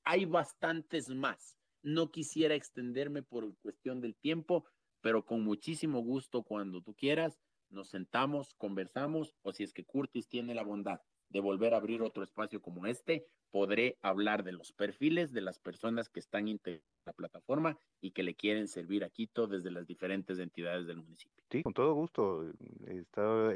Hay 0.05 0.23
bastantes 0.23 1.09
más. 1.09 1.57
No 1.83 2.09
quisiera 2.09 2.55
extenderme 2.55 3.21
por 3.21 3.53
cuestión 3.57 3.99
del 3.99 4.15
tiempo, 4.15 4.65
pero 5.01 5.25
con 5.25 5.43
muchísimo 5.43 5.99
gusto 5.99 6.43
cuando 6.43 6.81
tú 6.81 6.93
quieras, 6.95 7.39
nos 7.69 7.89
sentamos, 7.89 8.53
conversamos, 8.55 9.35
o 9.41 9.51
si 9.51 9.63
es 9.63 9.73
que 9.73 9.85
Curtis 9.85 10.27
tiene 10.27 10.55
la 10.55 10.63
bondad 10.63 11.01
de 11.29 11.39
volver 11.39 11.73
a 11.73 11.77
abrir 11.77 12.01
otro 12.01 12.23
espacio 12.23 12.61
como 12.61 12.85
este, 12.85 13.25
podré 13.51 13.97
hablar 14.01 14.43
de 14.43 14.51
los 14.51 14.71
perfiles 14.71 15.33
de 15.33 15.41
las 15.41 15.59
personas 15.59 16.09
que 16.09 16.19
están 16.19 16.47
integrando 16.47 16.85
la 17.05 17.13
plataforma 17.13 17.77
y 18.01 18.11
que 18.11 18.23
le 18.23 18.35
quieren 18.35 18.67
servir 18.67 19.03
a 19.03 19.09
Quito 19.09 19.47
desde 19.47 19.71
las 19.71 19.87
diferentes 19.87 20.39
entidades 20.39 20.87
del 20.87 20.97
municipio. 20.97 21.43
Sí, 21.49 21.63
con 21.63 21.73
todo 21.73 21.93
gusto. 21.93 22.45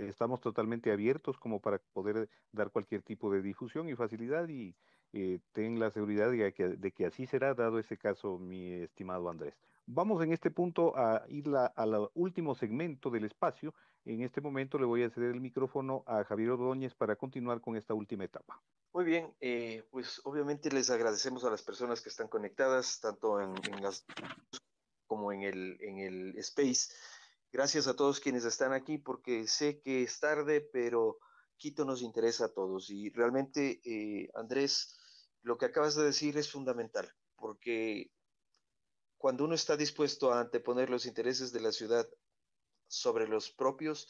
Estamos 0.07 0.39
totalmente 0.39 0.91
abiertos 0.91 1.38
como 1.38 1.59
para 1.59 1.80
poder 1.93 2.30
dar 2.51 2.72
cualquier 2.72 3.01
tipo 3.01 3.31
de 3.31 3.41
difusión 3.41 3.89
y 3.89 3.95
facilidad 3.95 4.47
y 4.47 4.73
eh, 5.11 5.39
ten 5.51 5.80
la 5.80 5.91
seguridad 5.91 6.31
de 6.31 6.93
que 6.93 7.05
así 7.05 7.26
será, 7.26 7.53
dado 7.53 7.80
ese 7.80 7.97
caso, 7.97 8.39
mi 8.39 8.72
estimado 8.72 9.30
Andrés. 9.30 9.59
Vamos 9.93 10.23
en 10.23 10.31
este 10.31 10.51
punto 10.51 10.97
a 10.97 11.26
ir 11.27 11.53
al 11.53 12.09
último 12.13 12.55
segmento 12.55 13.09
del 13.09 13.26
espacio. 13.26 13.73
En 14.05 14.22
este 14.22 14.39
momento 14.39 14.80
le 14.80 14.85
voy 14.85 15.03
a 15.03 15.09
ceder 15.09 15.31
el 15.31 15.41
micrófono 15.41 16.05
a 16.07 16.23
Javier 16.23 16.51
Ordóñez 16.51 16.95
para 16.95 17.18
continuar 17.18 17.59
con 17.59 17.76
esta 17.76 17.93
última 17.93 18.23
etapa. 18.23 18.63
Muy 18.93 19.03
bien, 19.03 19.35
eh, 19.41 19.85
pues 19.91 20.22
obviamente 20.23 20.72
les 20.72 20.89
agradecemos 20.89 21.43
a 21.43 21.49
las 21.49 21.61
personas 21.61 21.99
que 21.99 22.07
están 22.07 22.30
conectadas, 22.30 23.01
tanto 23.01 23.41
en, 23.41 23.53
las 23.81 24.05
como 25.07 25.34
en 25.34 25.41
el, 25.41 25.77
en 25.81 25.99
el 25.99 26.38
space. 26.38 26.93
Gracias 27.51 27.88
a 27.88 27.95
todos 27.97 28.22
quienes 28.22 28.45
están 28.45 28.72
aquí, 28.72 28.97
porque 28.97 29.45
sé 29.45 29.81
que 29.81 30.03
es 30.03 30.22
tarde, 30.22 30.61
pero 30.72 31.18
Quito 31.57 31.84
nos 31.84 32.01
interesa 32.01 32.45
a 32.45 32.53
todos. 32.53 32.89
Y 32.89 33.09
realmente, 33.09 33.81
eh, 33.84 34.30
Andrés, 34.35 34.97
lo 35.41 35.57
que 35.57 35.65
acabas 35.65 35.95
de 35.95 36.05
decir 36.05 36.38
es 36.38 36.49
fundamental, 36.49 37.13
porque 37.35 38.09
cuando 39.22 39.45
uno 39.45 39.53
está 39.53 39.77
dispuesto 39.77 40.34
a 40.34 40.39
anteponer 40.41 40.89
los 40.89 41.06
intereses 41.06 41.53
de 41.53 41.61
la 41.61 41.72
ciudad 41.72 42.10
sobre 42.88 43.27
los 43.27 43.52
propios, 43.52 44.07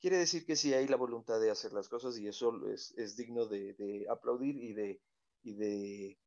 quiere 0.00 0.16
decir 0.16 0.46
que 0.46 0.54
sí 0.54 0.72
hay 0.72 0.86
la 0.86 0.96
voluntad 0.96 1.40
de 1.40 1.50
hacer 1.50 1.72
las 1.72 1.88
cosas 1.88 2.16
y 2.18 2.28
eso 2.28 2.52
es, 2.68 3.16
digno 3.16 3.46
de, 3.46 4.06
aplaudir 4.08 4.56
y 4.56 4.72
de, 4.72 5.00
de 5.42 6.18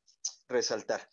resaltar. 0.50 1.10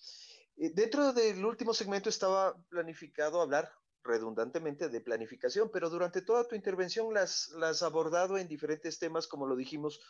Eh, 0.57 0.70
dentro 0.74 1.12
del 1.12 1.45
último 1.45 1.73
segmento 1.73 2.09
estaba 2.09 2.57
planificado 2.69 3.41
hablar 3.41 3.73
redundantemente 4.03 4.89
de 4.89 5.01
planificación, 5.01 5.70
pero 5.73 5.89
durante 5.91 6.20
toda 6.20 6.49
tu 6.49 6.57
intervención 6.57 7.15
las, 7.15 7.49
las 7.51 7.85
abordado 7.85 8.39
en 8.39 8.49
diferentes 8.49 8.99
temas, 8.99 9.28
como 9.28 9.47
lo 9.47 9.55
dijimos, 9.55 10.01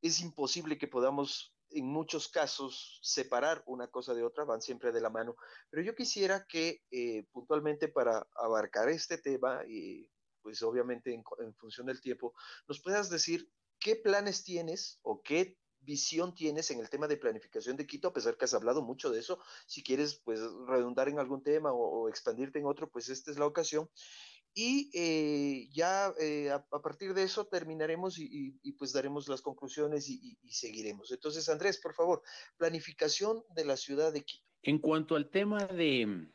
es 0.00 0.20
imposible 0.20 0.78
que 0.78 0.88
podamos 0.88 1.54
en 1.70 1.86
muchos 1.86 2.28
casos 2.28 2.98
separar 3.02 3.62
una 3.66 3.88
cosa 3.88 4.14
de 4.14 4.24
otra, 4.24 4.44
van 4.44 4.62
siempre 4.62 4.92
de 4.92 5.00
la 5.00 5.10
mano. 5.10 5.36
Pero 5.70 5.82
yo 5.82 5.94
quisiera 5.94 6.46
que 6.46 6.82
eh, 6.90 7.24
puntualmente 7.32 7.88
para 7.88 8.26
abarcar 8.36 8.88
este 8.88 9.18
tema, 9.18 9.62
y 9.66 10.08
pues 10.42 10.62
obviamente 10.62 11.12
en, 11.12 11.22
función 11.54 11.86
del 11.86 12.00
tiempo, 12.00 12.34
nos 12.66 12.80
puedas 12.80 13.10
decir 13.10 13.50
qué 13.78 13.96
planes 13.96 14.44
tienes 14.44 14.98
o 15.02 15.22
qué 15.22 15.56
visión 15.80 16.34
tienes 16.34 16.70
en 16.70 16.80
el 16.80 16.90
tema 16.90 17.06
de 17.06 17.16
planificación 17.16 17.76
de 17.76 17.86
Quito, 17.86 18.08
a 18.08 18.12
pesar 18.12 18.36
que 18.36 18.44
has 18.44 18.54
hablado 18.54 18.82
mucho 18.82 19.10
de 19.10 19.20
eso. 19.20 19.38
Si 19.66 19.82
quieres, 19.82 20.20
pues 20.24 20.40
redundar 20.66 21.08
en 21.08 21.18
algún 21.18 21.42
tema 21.42 21.72
o 21.72 22.08
expandirte 22.08 22.58
en 22.58 22.66
otro, 22.66 22.90
pues 22.90 23.08
esta 23.08 23.30
es 23.30 23.38
la 23.38 23.46
ocasión 23.46 23.88
y 24.60 24.90
eh, 24.92 25.68
ya 25.72 26.12
eh, 26.20 26.50
a, 26.50 26.80
partir 26.82 27.14
de 27.14 27.22
eso 27.22 27.46
terminaremos 27.46 28.18
y, 28.18 28.72
pues 28.72 28.92
daremos 28.92 29.28
las 29.28 29.40
conclusiones 29.40 30.08
y, 30.08 30.36
seguiremos. 30.48 31.12
Entonces, 31.12 31.48
Andrés, 31.48 31.78
por 31.80 31.94
favor, 31.94 32.22
planificación 32.56 33.44
de 33.54 33.64
la 33.64 33.76
ciudad 33.76 34.12
de 34.12 34.24
Quito. 34.24 34.44
En 34.62 34.80
cuanto 34.80 35.14
al 35.14 35.30
tema 35.30 35.64
de 35.66 36.28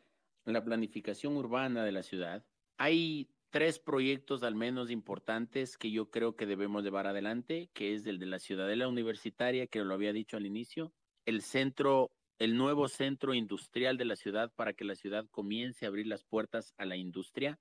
la 0.46 0.64
planificación 0.64 1.36
urbana 1.36 1.84
de 1.84 1.92
la 1.92 2.02
ciudad, 2.02 2.46
hay 2.78 3.30
tres 3.50 3.78
proyectos 3.78 4.44
al 4.44 4.56
menos 4.56 4.90
importantes 4.90 5.78
que 5.78 5.92
yo 5.92 6.10
creo 6.10 6.38
que 6.38 6.46
debemos 6.46 6.82
llevar 6.86 7.08
adelante, 7.08 7.72
que 7.74 7.94
es 7.94 8.06
el 8.06 8.20
de 8.20 8.28
la 8.28 8.40
ciudadela 8.40 8.88
universitaria, 8.88 9.68
que 9.68 9.84
lo 9.84 9.94
había 9.94 10.14
dicho 10.14 10.38
al 10.38 10.46
inicio, 10.46 10.94
el 11.26 11.42
centro 11.42 12.10
el 12.40 12.58
nuevo 12.58 12.88
centro 12.88 13.34
industrial 13.34 13.98
de 13.98 14.06
la 14.06 14.16
ciudad 14.16 14.52
para 14.56 14.74
que 14.74 14.86
la 14.86 14.96
ciudad 14.96 15.26
comience 15.30 15.86
a 15.86 15.90
abrir 15.90 16.08
las 16.08 16.24
puertas 16.24 16.74
a 16.78 16.86
la 16.86 16.98
industria, 16.98 17.60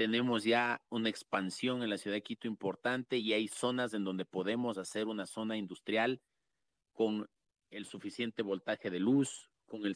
tenemos 0.00 0.44
ya 0.44 0.80
una 0.88 1.10
expansión 1.10 1.82
en 1.82 1.90
la 1.90 1.98
ciudad 1.98 2.16
de 2.16 2.22
Quito 2.22 2.48
importante 2.48 3.18
y 3.18 3.34
hay 3.34 3.48
zonas 3.48 3.92
en 3.92 4.02
donde 4.02 4.24
podemos 4.24 4.78
hacer 4.78 5.08
una 5.08 5.26
zona 5.26 5.58
industrial 5.58 6.22
con 6.94 7.28
el 7.70 7.84
suficiente 7.84 8.40
voltaje 8.40 8.88
de 8.88 8.98
luz, 8.98 9.50
con 9.66 9.84
el, 9.84 9.94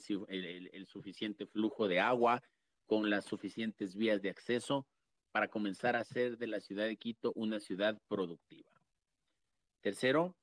suficiente 0.89 1.47
flujo 1.47 1.89
de 1.89 2.01
agua, 2.01 2.43
con 2.85 3.09
las 3.09 3.24
suficientes 3.24 3.97
vías 3.97 4.20
de 4.20 4.28
acceso 4.28 4.86
para 5.32 5.48
comenzar 5.48 5.97
a 5.97 6.01
hacer 6.01 6.36
de 6.36 6.48
la 6.48 6.60
ciudad 6.60 6.85
de 6.85 6.98
Quito 6.98 7.32
una 7.35 7.59
ciudad 7.59 7.98
productiva. 8.06 8.70
Tercero, 9.81 10.36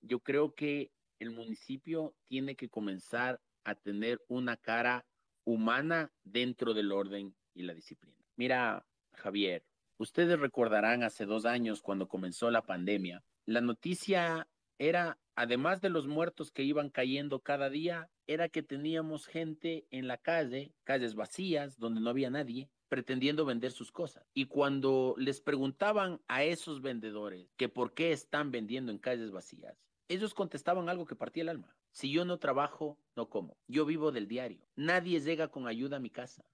yo 0.00 0.20
creo 0.20 0.54
que 0.54 0.90
el 1.18 1.32
municipio 1.32 2.14
tiene 2.24 2.56
que 2.56 2.70
comenzar 2.70 3.42
a 3.64 3.74
tener 3.74 4.22
una 4.28 4.56
cara 4.56 5.04
humana 5.44 6.10
dentro 6.24 6.72
del 6.72 6.92
orden 6.92 7.36
y 7.52 7.64
la 7.64 7.74
disciplina. 7.74 8.16
Mira, 8.36 8.86
Javier, 9.14 9.64
ustedes 9.98 10.38
recordarán 10.38 11.02
hace 11.02 11.26
dos 11.26 11.44
años 11.44 11.82
cuando 11.82 12.08
comenzó 12.08 12.50
la 12.50 12.62
pandemia, 12.62 13.22
la 13.44 13.60
noticia 13.60 14.48
era, 14.78 15.18
además 15.34 15.80
de 15.80 15.90
los 15.90 16.06
muertos 16.06 16.50
que 16.50 16.62
iban 16.62 16.90
cayendo 16.90 17.40
cada 17.40 17.70
día, 17.70 18.10
era 18.26 18.48
que 18.48 18.62
teníamos 18.62 19.26
gente 19.26 19.86
en 19.90 20.08
la 20.08 20.16
calle, 20.16 20.74
calles 20.84 21.14
vacías, 21.14 21.78
donde 21.78 22.00
no 22.00 22.10
había 22.10 22.30
nadie, 22.30 22.70
pretendiendo 22.88 23.44
vender 23.44 23.72
sus 23.72 23.90
cosas. 23.90 24.24
Y 24.34 24.46
cuando 24.46 25.14
les 25.18 25.40
preguntaban 25.40 26.20
a 26.28 26.44
esos 26.44 26.82
vendedores 26.82 27.52
que 27.56 27.68
por 27.68 27.94
qué 27.94 28.12
están 28.12 28.50
vendiendo 28.50 28.92
en 28.92 28.98
calles 28.98 29.30
vacías, 29.30 29.76
ellos 30.08 30.34
contestaban 30.34 30.88
algo 30.88 31.06
que 31.06 31.16
partía 31.16 31.42
el 31.42 31.48
alma. 31.48 31.74
Si 31.90 32.10
yo 32.10 32.24
no 32.24 32.38
trabajo, 32.38 32.98
no 33.16 33.28
como. 33.28 33.56
Yo 33.66 33.84
vivo 33.84 34.12
del 34.12 34.28
diario. 34.28 34.66
Nadie 34.76 35.20
llega 35.20 35.48
con 35.48 35.66
ayuda 35.66 35.96
a 35.96 36.00
mi 36.00 36.10
casa. 36.10 36.44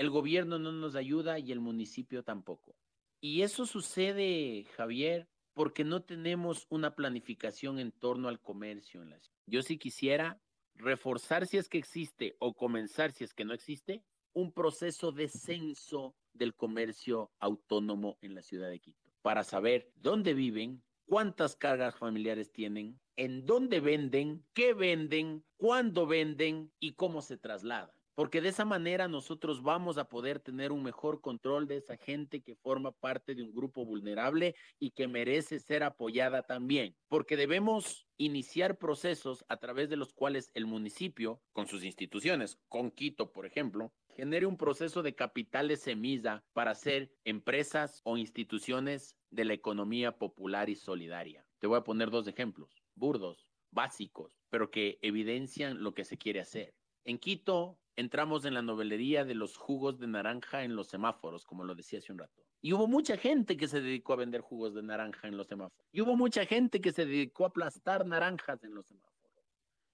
El 0.00 0.08
gobierno 0.08 0.58
no 0.58 0.72
nos 0.72 0.94
ayuda 0.94 1.38
y 1.38 1.52
el 1.52 1.60
municipio 1.60 2.22
tampoco. 2.22 2.74
Y 3.20 3.42
eso 3.42 3.66
sucede, 3.66 4.64
Javier, 4.74 5.28
porque 5.52 5.84
no 5.84 6.00
tenemos 6.00 6.66
una 6.70 6.94
planificación 6.96 7.78
en 7.78 7.92
torno 7.92 8.28
al 8.28 8.40
comercio 8.40 9.02
en 9.02 9.10
la 9.10 9.18
ciudad. 9.18 9.36
Yo 9.44 9.60
sí 9.60 9.76
quisiera 9.76 10.40
reforzar 10.74 11.46
si 11.46 11.58
es 11.58 11.68
que 11.68 11.76
existe 11.76 12.34
o 12.38 12.54
comenzar 12.54 13.12
si 13.12 13.24
es 13.24 13.34
que 13.34 13.44
no 13.44 13.52
existe 13.52 14.02
un 14.32 14.54
proceso 14.54 15.12
de 15.12 15.28
censo 15.28 16.16
del 16.32 16.54
comercio 16.54 17.30
autónomo 17.38 18.16
en 18.22 18.34
la 18.34 18.40
ciudad 18.40 18.70
de 18.70 18.80
Quito 18.80 19.12
para 19.20 19.44
saber 19.44 19.92
dónde 19.96 20.32
viven, 20.32 20.82
cuántas 21.04 21.56
cargas 21.56 21.94
familiares 21.94 22.50
tienen, 22.52 22.98
en 23.16 23.44
dónde 23.44 23.80
venden, 23.80 24.46
qué 24.54 24.72
venden, 24.72 25.44
cuándo 25.58 26.06
venden 26.06 26.72
y 26.80 26.94
cómo 26.94 27.20
se 27.20 27.36
trasladan 27.36 27.99
porque 28.20 28.42
de 28.42 28.50
esa 28.50 28.66
manera 28.66 29.08
nosotros 29.08 29.62
vamos 29.62 29.96
a 29.96 30.10
poder 30.10 30.40
tener 30.40 30.72
un 30.72 30.82
mejor 30.82 31.22
control 31.22 31.66
de 31.66 31.78
esa 31.78 31.96
gente 31.96 32.42
que 32.42 32.54
forma 32.54 32.92
parte 32.92 33.34
de 33.34 33.42
un 33.42 33.50
grupo 33.50 33.86
vulnerable 33.86 34.54
y 34.78 34.90
que 34.90 35.08
merece 35.08 35.58
ser 35.58 35.82
apoyada 35.82 36.42
también, 36.42 36.94
porque 37.08 37.38
debemos 37.38 38.06
iniciar 38.18 38.76
procesos 38.76 39.42
a 39.48 39.56
través 39.56 39.88
de 39.88 39.96
los 39.96 40.12
cuales 40.12 40.50
el 40.52 40.66
municipio, 40.66 41.40
con 41.54 41.66
sus 41.66 41.82
instituciones, 41.82 42.58
con 42.68 42.90
Quito, 42.90 43.32
por 43.32 43.46
ejemplo, 43.46 43.90
genere 44.08 44.44
un 44.44 44.58
proceso 44.58 45.02
de 45.02 45.14
capitales 45.14 45.80
semilla 45.80 46.44
para 46.52 46.72
hacer 46.72 47.10
empresas 47.24 48.02
o 48.04 48.18
instituciones 48.18 49.16
de 49.30 49.46
la 49.46 49.54
economía 49.54 50.18
popular 50.18 50.68
y 50.68 50.76
solidaria. 50.76 51.46
Te 51.58 51.66
voy 51.66 51.78
a 51.78 51.84
poner 51.84 52.10
dos 52.10 52.28
ejemplos, 52.28 52.82
burdos, 52.94 53.50
básicos, 53.70 54.36
pero 54.50 54.70
que 54.70 54.98
evidencian 55.00 55.82
lo 55.82 55.94
que 55.94 56.04
se 56.04 56.18
quiere 56.18 56.40
hacer. 56.40 56.74
En 57.06 57.18
Quito 57.18 57.78
entramos 58.00 58.44
en 58.44 58.54
la 58.54 58.62
novelería 58.62 59.24
de 59.24 59.34
los 59.34 59.56
jugos 59.56 59.98
de 59.98 60.06
naranja 60.06 60.64
en 60.64 60.74
los 60.74 60.88
semáforos, 60.88 61.44
como 61.44 61.64
lo 61.64 61.74
decía 61.74 61.98
hace 61.98 62.12
un 62.12 62.18
rato. 62.18 62.42
Y 62.62 62.72
hubo 62.72 62.86
mucha 62.86 63.16
gente 63.16 63.56
que 63.56 63.68
se 63.68 63.80
dedicó 63.80 64.14
a 64.14 64.16
vender 64.16 64.40
jugos 64.40 64.74
de 64.74 64.82
naranja 64.82 65.28
en 65.28 65.36
los 65.36 65.46
semáforos. 65.46 65.86
Y 65.92 66.00
hubo 66.00 66.16
mucha 66.16 66.44
gente 66.44 66.80
que 66.80 66.92
se 66.92 67.06
dedicó 67.06 67.44
a 67.44 67.48
aplastar 67.48 68.06
naranjas 68.06 68.64
en 68.64 68.74
los 68.74 68.86
semáforos. 68.86 69.10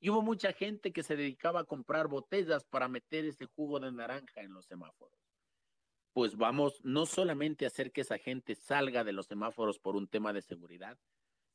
Y 0.01 0.11
hubo 0.11 0.23
mucha 0.23 0.53
gente 0.53 0.93
que 0.93 1.03
se 1.03 1.17
dedicaba 1.17 1.61
a 1.61 1.65
comprar 1.65 2.09
botellas 2.09 2.65
para 2.65 2.89
meter 2.89 3.25
ese 3.25 3.47
jugo 3.47 3.81
de 3.81 3.93
naranja 3.93 4.43
en 4.43 4.53
los 4.53 4.67
semáforos. 4.67 5.19
Pues 6.13 6.37
vamos 6.37 6.81
no 6.83 7.07
solamente 7.07 7.65
a 7.65 7.69
hacer 7.69 7.93
que 7.93 8.01
esa 8.01 8.19
gente 8.19 8.55
salga 8.55 9.05
de 9.05 9.13
los 9.13 9.27
semáforos 9.27 9.79
por 9.79 9.97
un 9.97 10.09
tema 10.09 10.33
de 10.33 10.43
seguridad, 10.43 10.99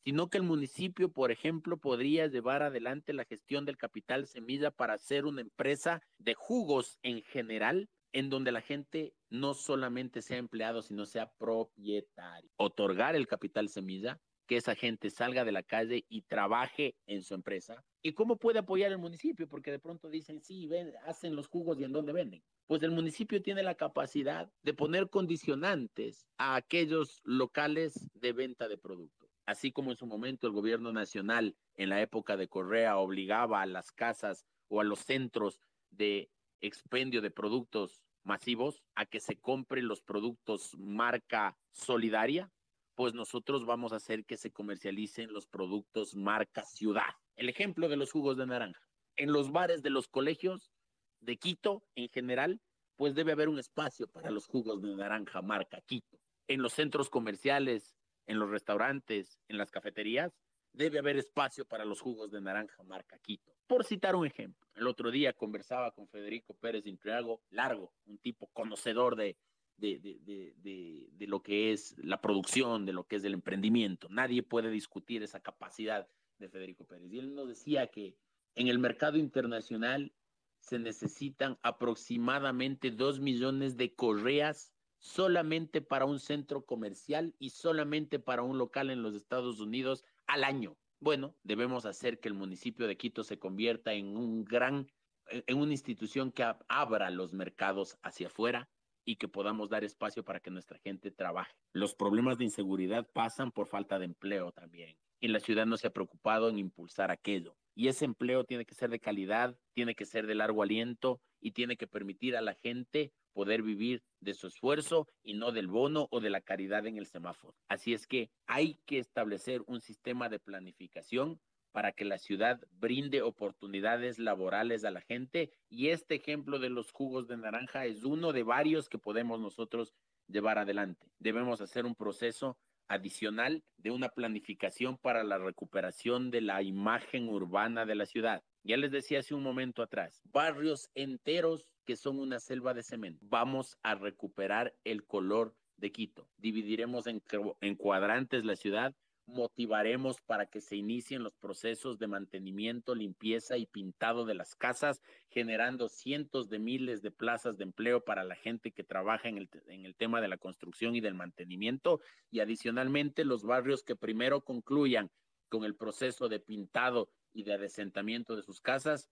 sino 0.03 0.29
que 0.29 0.37
el 0.37 0.43
municipio, 0.43 1.11
por 1.11 1.31
ejemplo, 1.31 1.77
podría 1.77 2.27
llevar 2.27 2.63
adelante 2.63 3.13
la 3.13 3.25
gestión 3.25 3.65
del 3.65 3.77
capital 3.77 4.27
semilla 4.27 4.71
para 4.71 4.95
hacer 4.95 5.25
una 5.25 5.41
empresa 5.41 6.01
de 6.17 6.33
jugos 6.33 6.97
en 7.03 7.21
general, 7.21 7.89
en 8.13 8.29
donde 8.29 8.51
la 8.51 8.61
gente 8.61 9.13
no 9.29 9.53
solamente 9.53 10.21
sea 10.21 10.37
empleado, 10.37 10.81
sino 10.81 11.05
sea 11.05 11.31
propietario. 11.37 12.49
Otorgar 12.57 13.15
el 13.15 13.27
capital 13.27 13.69
semilla, 13.69 14.19
que 14.47 14.57
esa 14.57 14.75
gente 14.75 15.09
salga 15.09 15.45
de 15.45 15.53
la 15.53 15.63
calle 15.63 16.05
y 16.09 16.23
trabaje 16.23 16.97
en 17.05 17.21
su 17.21 17.35
empresa. 17.35 17.85
¿Y 18.01 18.13
cómo 18.13 18.37
puede 18.37 18.59
apoyar 18.59 18.91
el 18.91 18.97
municipio? 18.97 19.47
Porque 19.47 19.71
de 19.71 19.79
pronto 19.79 20.09
dicen, 20.09 20.41
sí, 20.41 20.67
ven, 20.67 20.91
hacen 21.05 21.35
los 21.35 21.47
jugos 21.47 21.79
y 21.79 21.85
en 21.85 21.93
dónde 21.93 22.11
venden. 22.11 22.43
Pues 22.67 22.83
el 22.83 22.91
municipio 22.91 23.41
tiene 23.41 23.63
la 23.63 23.75
capacidad 23.75 24.51
de 24.63 24.73
poner 24.73 25.09
condicionantes 25.09 26.25
a 26.37 26.55
aquellos 26.55 27.21
locales 27.23 28.09
de 28.13 28.33
venta 28.33 28.67
de 28.67 28.77
productos 28.77 29.20
así 29.45 29.71
como 29.71 29.91
en 29.91 29.97
su 29.97 30.05
momento 30.05 30.47
el 30.47 30.53
gobierno 30.53 30.91
nacional 30.91 31.55
en 31.75 31.89
la 31.89 32.01
época 32.01 32.37
de 32.37 32.47
Correa 32.47 32.97
obligaba 32.97 33.61
a 33.61 33.65
las 33.65 33.91
casas 33.91 34.45
o 34.67 34.81
a 34.81 34.83
los 34.83 34.99
centros 34.99 35.59
de 35.89 36.29
expendio 36.61 37.21
de 37.21 37.31
productos 37.31 38.03
masivos 38.23 38.83
a 38.95 39.05
que 39.05 39.19
se 39.19 39.39
compren 39.39 39.87
los 39.87 40.01
productos 40.01 40.77
marca 40.77 41.57
solidaria, 41.71 42.51
pues 42.95 43.13
nosotros 43.13 43.65
vamos 43.65 43.93
a 43.93 43.97
hacer 43.97 44.25
que 44.25 44.37
se 44.37 44.51
comercialicen 44.51 45.33
los 45.33 45.47
productos 45.47 46.15
marca 46.15 46.63
ciudad. 46.63 47.15
El 47.35 47.49
ejemplo 47.49 47.89
de 47.89 47.97
los 47.97 48.11
jugos 48.11 48.37
de 48.37 48.45
naranja. 48.45 48.81
En 49.15 49.33
los 49.33 49.51
bares 49.51 49.81
de 49.81 49.89
los 49.89 50.07
colegios 50.07 50.71
de 51.19 51.37
Quito 51.37 51.83
en 51.95 52.09
general, 52.09 52.61
pues 52.95 53.15
debe 53.15 53.31
haber 53.31 53.49
un 53.49 53.59
espacio 53.59 54.07
para 54.07 54.29
los 54.29 54.45
jugos 54.45 54.81
de 54.81 54.95
naranja 54.95 55.41
marca 55.41 55.81
Quito. 55.81 56.19
En 56.47 56.61
los 56.61 56.73
centros 56.73 57.09
comerciales 57.09 57.95
en 58.27 58.39
los 58.39 58.49
restaurantes, 58.49 59.39
en 59.47 59.57
las 59.57 59.71
cafeterías, 59.71 60.33
debe 60.73 60.99
haber 60.99 61.17
espacio 61.17 61.65
para 61.65 61.85
los 61.85 62.01
jugos 62.01 62.31
de 62.31 62.41
naranja 62.41 62.83
marca 62.83 63.19
Quito. 63.19 63.51
Por 63.67 63.83
citar 63.83 64.15
un 64.15 64.25
ejemplo, 64.25 64.67
el 64.75 64.87
otro 64.87 65.11
día 65.11 65.33
conversaba 65.33 65.91
con 65.91 66.07
Federico 66.07 66.53
Pérez 66.53 66.85
Intriago, 66.87 67.41
largo, 67.49 67.93
un 68.05 68.17
tipo 68.17 68.47
conocedor 68.53 69.15
de, 69.15 69.37
de, 69.77 69.99
de, 69.99 71.07
de, 71.11 71.27
lo 71.27 71.41
que 71.41 71.71
es 71.71 71.95
la 71.97 72.21
producción, 72.21 72.85
de 72.85 72.93
lo 72.93 73.05
que 73.05 73.15
es 73.17 73.23
el 73.23 73.33
emprendimiento. 73.33 74.07
Nadie 74.09 74.43
puede 74.43 74.69
discutir 74.69 75.23
esa 75.23 75.39
capacidad 75.39 76.07
de 76.37 76.49
Federico 76.49 76.85
Pérez. 76.85 77.11
Y 77.11 77.19
él 77.19 77.33
nos 77.33 77.47
decía 77.47 77.87
que 77.87 78.15
en 78.55 78.67
el 78.67 78.79
mercado 78.79 79.17
internacional 79.17 80.13
se 80.59 80.77
necesitan 80.77 81.57
aproximadamente 81.63 82.91
dos 82.91 83.19
millones 83.19 83.77
de 83.77 83.93
correas 83.95 84.73
solamente 85.01 85.81
para 85.81 86.05
un 86.05 86.19
centro 86.19 86.63
comercial 86.63 87.35
y 87.39 87.49
solamente 87.49 88.19
para 88.19 88.43
un 88.43 88.57
local 88.57 88.91
en 88.91 89.01
los 89.01 89.15
Estados 89.15 89.59
Unidos 89.59 90.05
al 90.27 90.43
año. 90.43 90.77
Bueno, 90.99 91.35
debemos 91.43 91.87
hacer 91.87 92.19
que 92.19 92.29
el 92.29 92.35
municipio 92.35 92.87
de 92.87 92.95
Quito 92.95 93.23
se 93.23 93.39
convierta 93.39 93.93
en 93.93 94.15
un 94.15 94.45
gran, 94.45 94.87
en 95.27 95.57
una 95.57 95.71
institución 95.71 96.31
que 96.31 96.45
abra 96.69 97.09
los 97.09 97.33
mercados 97.33 97.97
hacia 98.03 98.27
afuera 98.27 98.69
y 99.03 99.15
que 99.15 99.27
podamos 99.27 99.69
dar 99.69 99.83
espacio 99.83 100.23
para 100.23 100.39
que 100.39 100.51
nuestra 100.51 100.77
gente 100.77 101.09
trabaje. 101.09 101.55
Los 101.73 101.95
problemas 101.95 102.37
de 102.37 102.43
inseguridad 102.43 103.09
pasan 103.11 103.51
por 103.51 103.67
falta 103.67 103.97
de 103.97 104.05
empleo 104.05 104.51
también. 104.51 104.95
Y 105.19 105.29
la 105.29 105.39
ciudad 105.39 105.65
no 105.65 105.77
se 105.77 105.87
ha 105.87 105.93
preocupado 105.93 106.49
en 106.49 106.59
impulsar 106.59 107.09
aquello. 107.09 107.57
Y 107.73 107.87
ese 107.87 108.05
empleo 108.05 108.43
tiene 108.43 108.65
que 108.65 108.75
ser 108.75 108.91
de 108.91 108.99
calidad, 108.99 109.57
tiene 109.73 109.95
que 109.95 110.05
ser 110.05 110.27
de 110.27 110.35
largo 110.35 110.61
aliento 110.61 111.19
y 111.39 111.51
tiene 111.51 111.75
que 111.77 111.87
permitir 111.87 112.35
a 112.35 112.41
la 112.41 112.53
gente 112.53 113.11
poder 113.33 113.61
vivir 113.61 114.03
de 114.19 114.33
su 114.33 114.47
esfuerzo 114.47 115.07
y 115.23 115.33
no 115.33 115.51
del 115.51 115.67
bono 115.67 116.07
o 116.11 116.19
de 116.19 116.29
la 116.29 116.41
caridad 116.41 116.85
en 116.85 116.97
el 116.97 117.07
semáforo. 117.07 117.55
Así 117.67 117.93
es 117.93 118.07
que 118.07 118.29
hay 118.45 118.79
que 118.85 118.99
establecer 118.99 119.61
un 119.67 119.81
sistema 119.81 120.29
de 120.29 120.39
planificación 120.39 121.39
para 121.71 121.91
que 121.93 122.05
la 122.05 122.17
ciudad 122.17 122.59
brinde 122.71 123.21
oportunidades 123.21 124.19
laborales 124.19 124.83
a 124.83 124.91
la 124.91 125.01
gente 125.01 125.51
y 125.69 125.89
este 125.89 126.15
ejemplo 126.15 126.59
de 126.59 126.69
los 126.69 126.91
jugos 126.91 127.27
de 127.27 127.37
naranja 127.37 127.85
es 127.85 128.03
uno 128.03 128.33
de 128.33 128.43
varios 128.43 128.89
que 128.89 128.97
podemos 128.97 129.39
nosotros 129.39 129.93
llevar 130.27 130.57
adelante. 130.57 131.11
Debemos 131.19 131.61
hacer 131.61 131.85
un 131.85 131.95
proceso 131.95 132.57
adicional 132.87 133.63
de 133.77 133.91
una 133.91 134.09
planificación 134.09 134.97
para 134.97 135.23
la 135.23 135.37
recuperación 135.37 136.29
de 136.29 136.41
la 136.41 136.61
imagen 136.61 137.29
urbana 137.29 137.85
de 137.85 137.95
la 137.95 138.05
ciudad. 138.05 138.43
Ya 138.63 138.77
les 138.77 138.91
decía 138.91 139.19
hace 139.19 139.33
un 139.33 139.43
momento 139.43 139.81
atrás, 139.81 140.21
barrios 140.25 140.89
enteros 140.93 141.67
que 141.85 141.95
son 141.95 142.19
una 142.19 142.39
selva 142.39 142.73
de 142.73 142.83
cemento. 142.83 143.25
Vamos 143.27 143.77
a 143.81 143.95
recuperar 143.95 144.73
el 144.83 145.03
color 145.03 145.55
de 145.77 145.91
Quito. 145.91 146.29
Dividiremos 146.37 147.07
en, 147.07 147.23
en 147.61 147.75
cuadrantes 147.75 148.45
la 148.45 148.55
ciudad 148.55 148.95
motivaremos 149.31 150.21
para 150.21 150.45
que 150.45 150.61
se 150.61 150.75
inicien 150.75 151.23
los 151.23 151.35
procesos 151.35 151.97
de 151.97 152.07
mantenimiento, 152.07 152.95
limpieza 152.95 153.57
y 153.57 153.65
pintado 153.65 154.25
de 154.25 154.35
las 154.35 154.55
casas, 154.55 155.01
generando 155.29 155.89
cientos 155.89 156.49
de 156.49 156.59
miles 156.59 157.01
de 157.01 157.11
plazas 157.11 157.57
de 157.57 157.63
empleo 157.63 158.03
para 158.03 158.23
la 158.23 158.35
gente 158.35 158.71
que 158.71 158.83
trabaja 158.83 159.29
en 159.29 159.37
el, 159.37 159.49
en 159.67 159.85
el 159.85 159.95
tema 159.95 160.21
de 160.21 160.27
la 160.27 160.37
construcción 160.37 160.95
y 160.95 161.01
del 161.01 161.15
mantenimiento. 161.15 162.01
Y 162.29 162.39
adicionalmente, 162.39 163.25
los 163.25 163.43
barrios 163.43 163.83
que 163.83 163.95
primero 163.95 164.41
concluyan 164.41 165.09
con 165.51 165.65
el 165.65 165.75
proceso 165.75 166.29
de 166.29 166.39
pintado 166.39 167.11
y 167.33 167.43
de 167.43 167.53
adesentamiento 167.53 168.37
de 168.37 168.41
sus 168.41 168.61
casas, 168.61 169.09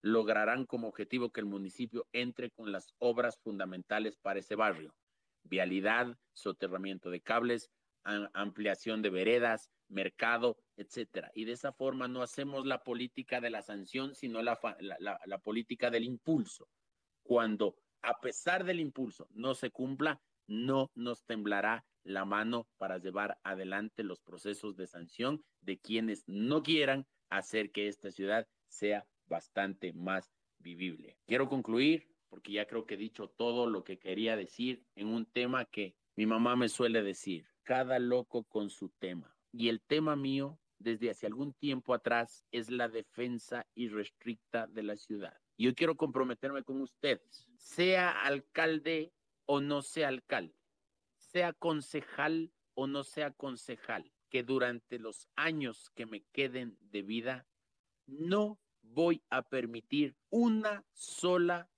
lograrán 0.00 0.64
como 0.64 0.86
objetivo 0.88 1.30
que 1.32 1.40
el 1.40 1.46
municipio 1.46 2.06
entre 2.12 2.50
con 2.50 2.70
las 2.70 2.94
obras 2.98 3.38
fundamentales 3.42 4.16
para 4.16 4.38
ese 4.38 4.54
barrio. 4.54 4.94
Vialidad, 5.42 6.16
soterramiento 6.32 7.10
de 7.10 7.20
cables, 7.20 7.68
ampliación 8.04 9.02
de 9.02 9.10
veredas, 9.10 9.70
mercado, 9.88 10.56
etcétera. 10.76 11.32
Y 11.34 11.44
de 11.46 11.52
esa 11.52 11.72
forma 11.72 12.06
no 12.06 12.22
hacemos 12.22 12.64
la 12.64 12.84
política 12.84 13.40
de 13.40 13.50
la 13.50 13.62
sanción, 13.62 14.14
sino 14.14 14.40
la, 14.40 14.58
la, 14.78 15.20
la 15.24 15.38
política 15.38 15.90
del 15.90 16.04
impulso. 16.04 16.68
Cuando 17.24 17.76
a 18.02 18.20
pesar 18.20 18.64
del 18.64 18.78
impulso 18.78 19.26
no 19.32 19.54
se 19.54 19.70
cumpla, 19.70 20.20
no 20.46 20.92
nos 20.94 21.24
temblará 21.24 21.84
la 22.04 22.24
mano 22.24 22.68
para 22.78 22.98
llevar 22.98 23.38
adelante 23.42 24.02
los 24.02 24.20
procesos 24.20 24.76
de 24.76 24.86
sanción 24.86 25.44
de 25.60 25.78
quienes 25.78 26.24
no 26.26 26.62
quieran 26.62 27.06
hacer 27.30 27.70
que 27.70 27.88
esta 27.88 28.10
ciudad 28.10 28.46
sea 28.68 29.06
bastante 29.26 29.92
más 29.92 30.32
vivible. 30.58 31.16
Quiero 31.26 31.48
concluir 31.48 32.08
porque 32.28 32.52
ya 32.52 32.66
creo 32.66 32.86
que 32.86 32.94
he 32.94 32.98
dicho 32.98 33.28
todo 33.28 33.68
lo 33.68 33.84
que 33.84 33.98
quería 33.98 34.36
decir 34.36 34.84
en 34.94 35.08
un 35.08 35.26
tema 35.26 35.66
que 35.66 35.94
mi 36.16 36.26
mamá 36.26 36.56
me 36.56 36.68
suele 36.68 37.02
decir, 37.02 37.46
cada 37.62 37.98
loco 37.98 38.44
con 38.44 38.70
su 38.70 38.88
tema. 38.88 39.36
Y 39.52 39.68
el 39.68 39.80
tema 39.82 40.16
mío 40.16 40.58
desde 40.78 41.10
hace 41.10 41.26
algún 41.26 41.52
tiempo 41.54 41.94
atrás 41.94 42.44
es 42.50 42.70
la 42.70 42.88
defensa 42.88 43.66
irrestricta 43.74 44.66
de 44.66 44.82
la 44.82 44.96
ciudad. 44.96 45.36
Yo 45.58 45.74
quiero 45.74 45.96
comprometerme 45.96 46.64
con 46.64 46.80
ustedes, 46.80 47.46
sea 47.56 48.10
alcalde 48.10 49.12
o 49.46 49.60
no 49.60 49.82
sea 49.82 50.08
alcalde, 50.08 50.54
sea 51.32 51.52
concejal 51.52 52.52
o 52.74 52.86
no 52.86 53.04
sea 53.04 53.30
concejal, 53.30 54.12
que 54.30 54.42
durante 54.42 54.98
los 54.98 55.28
años 55.34 55.90
que 55.94 56.06
me 56.06 56.22
queden 56.32 56.76
de 56.80 57.02
vida 57.02 57.46
no 58.06 58.58
voy 58.82 59.22
a 59.30 59.42
permitir 59.42 60.14
una 60.30 60.84
sola 60.92 61.70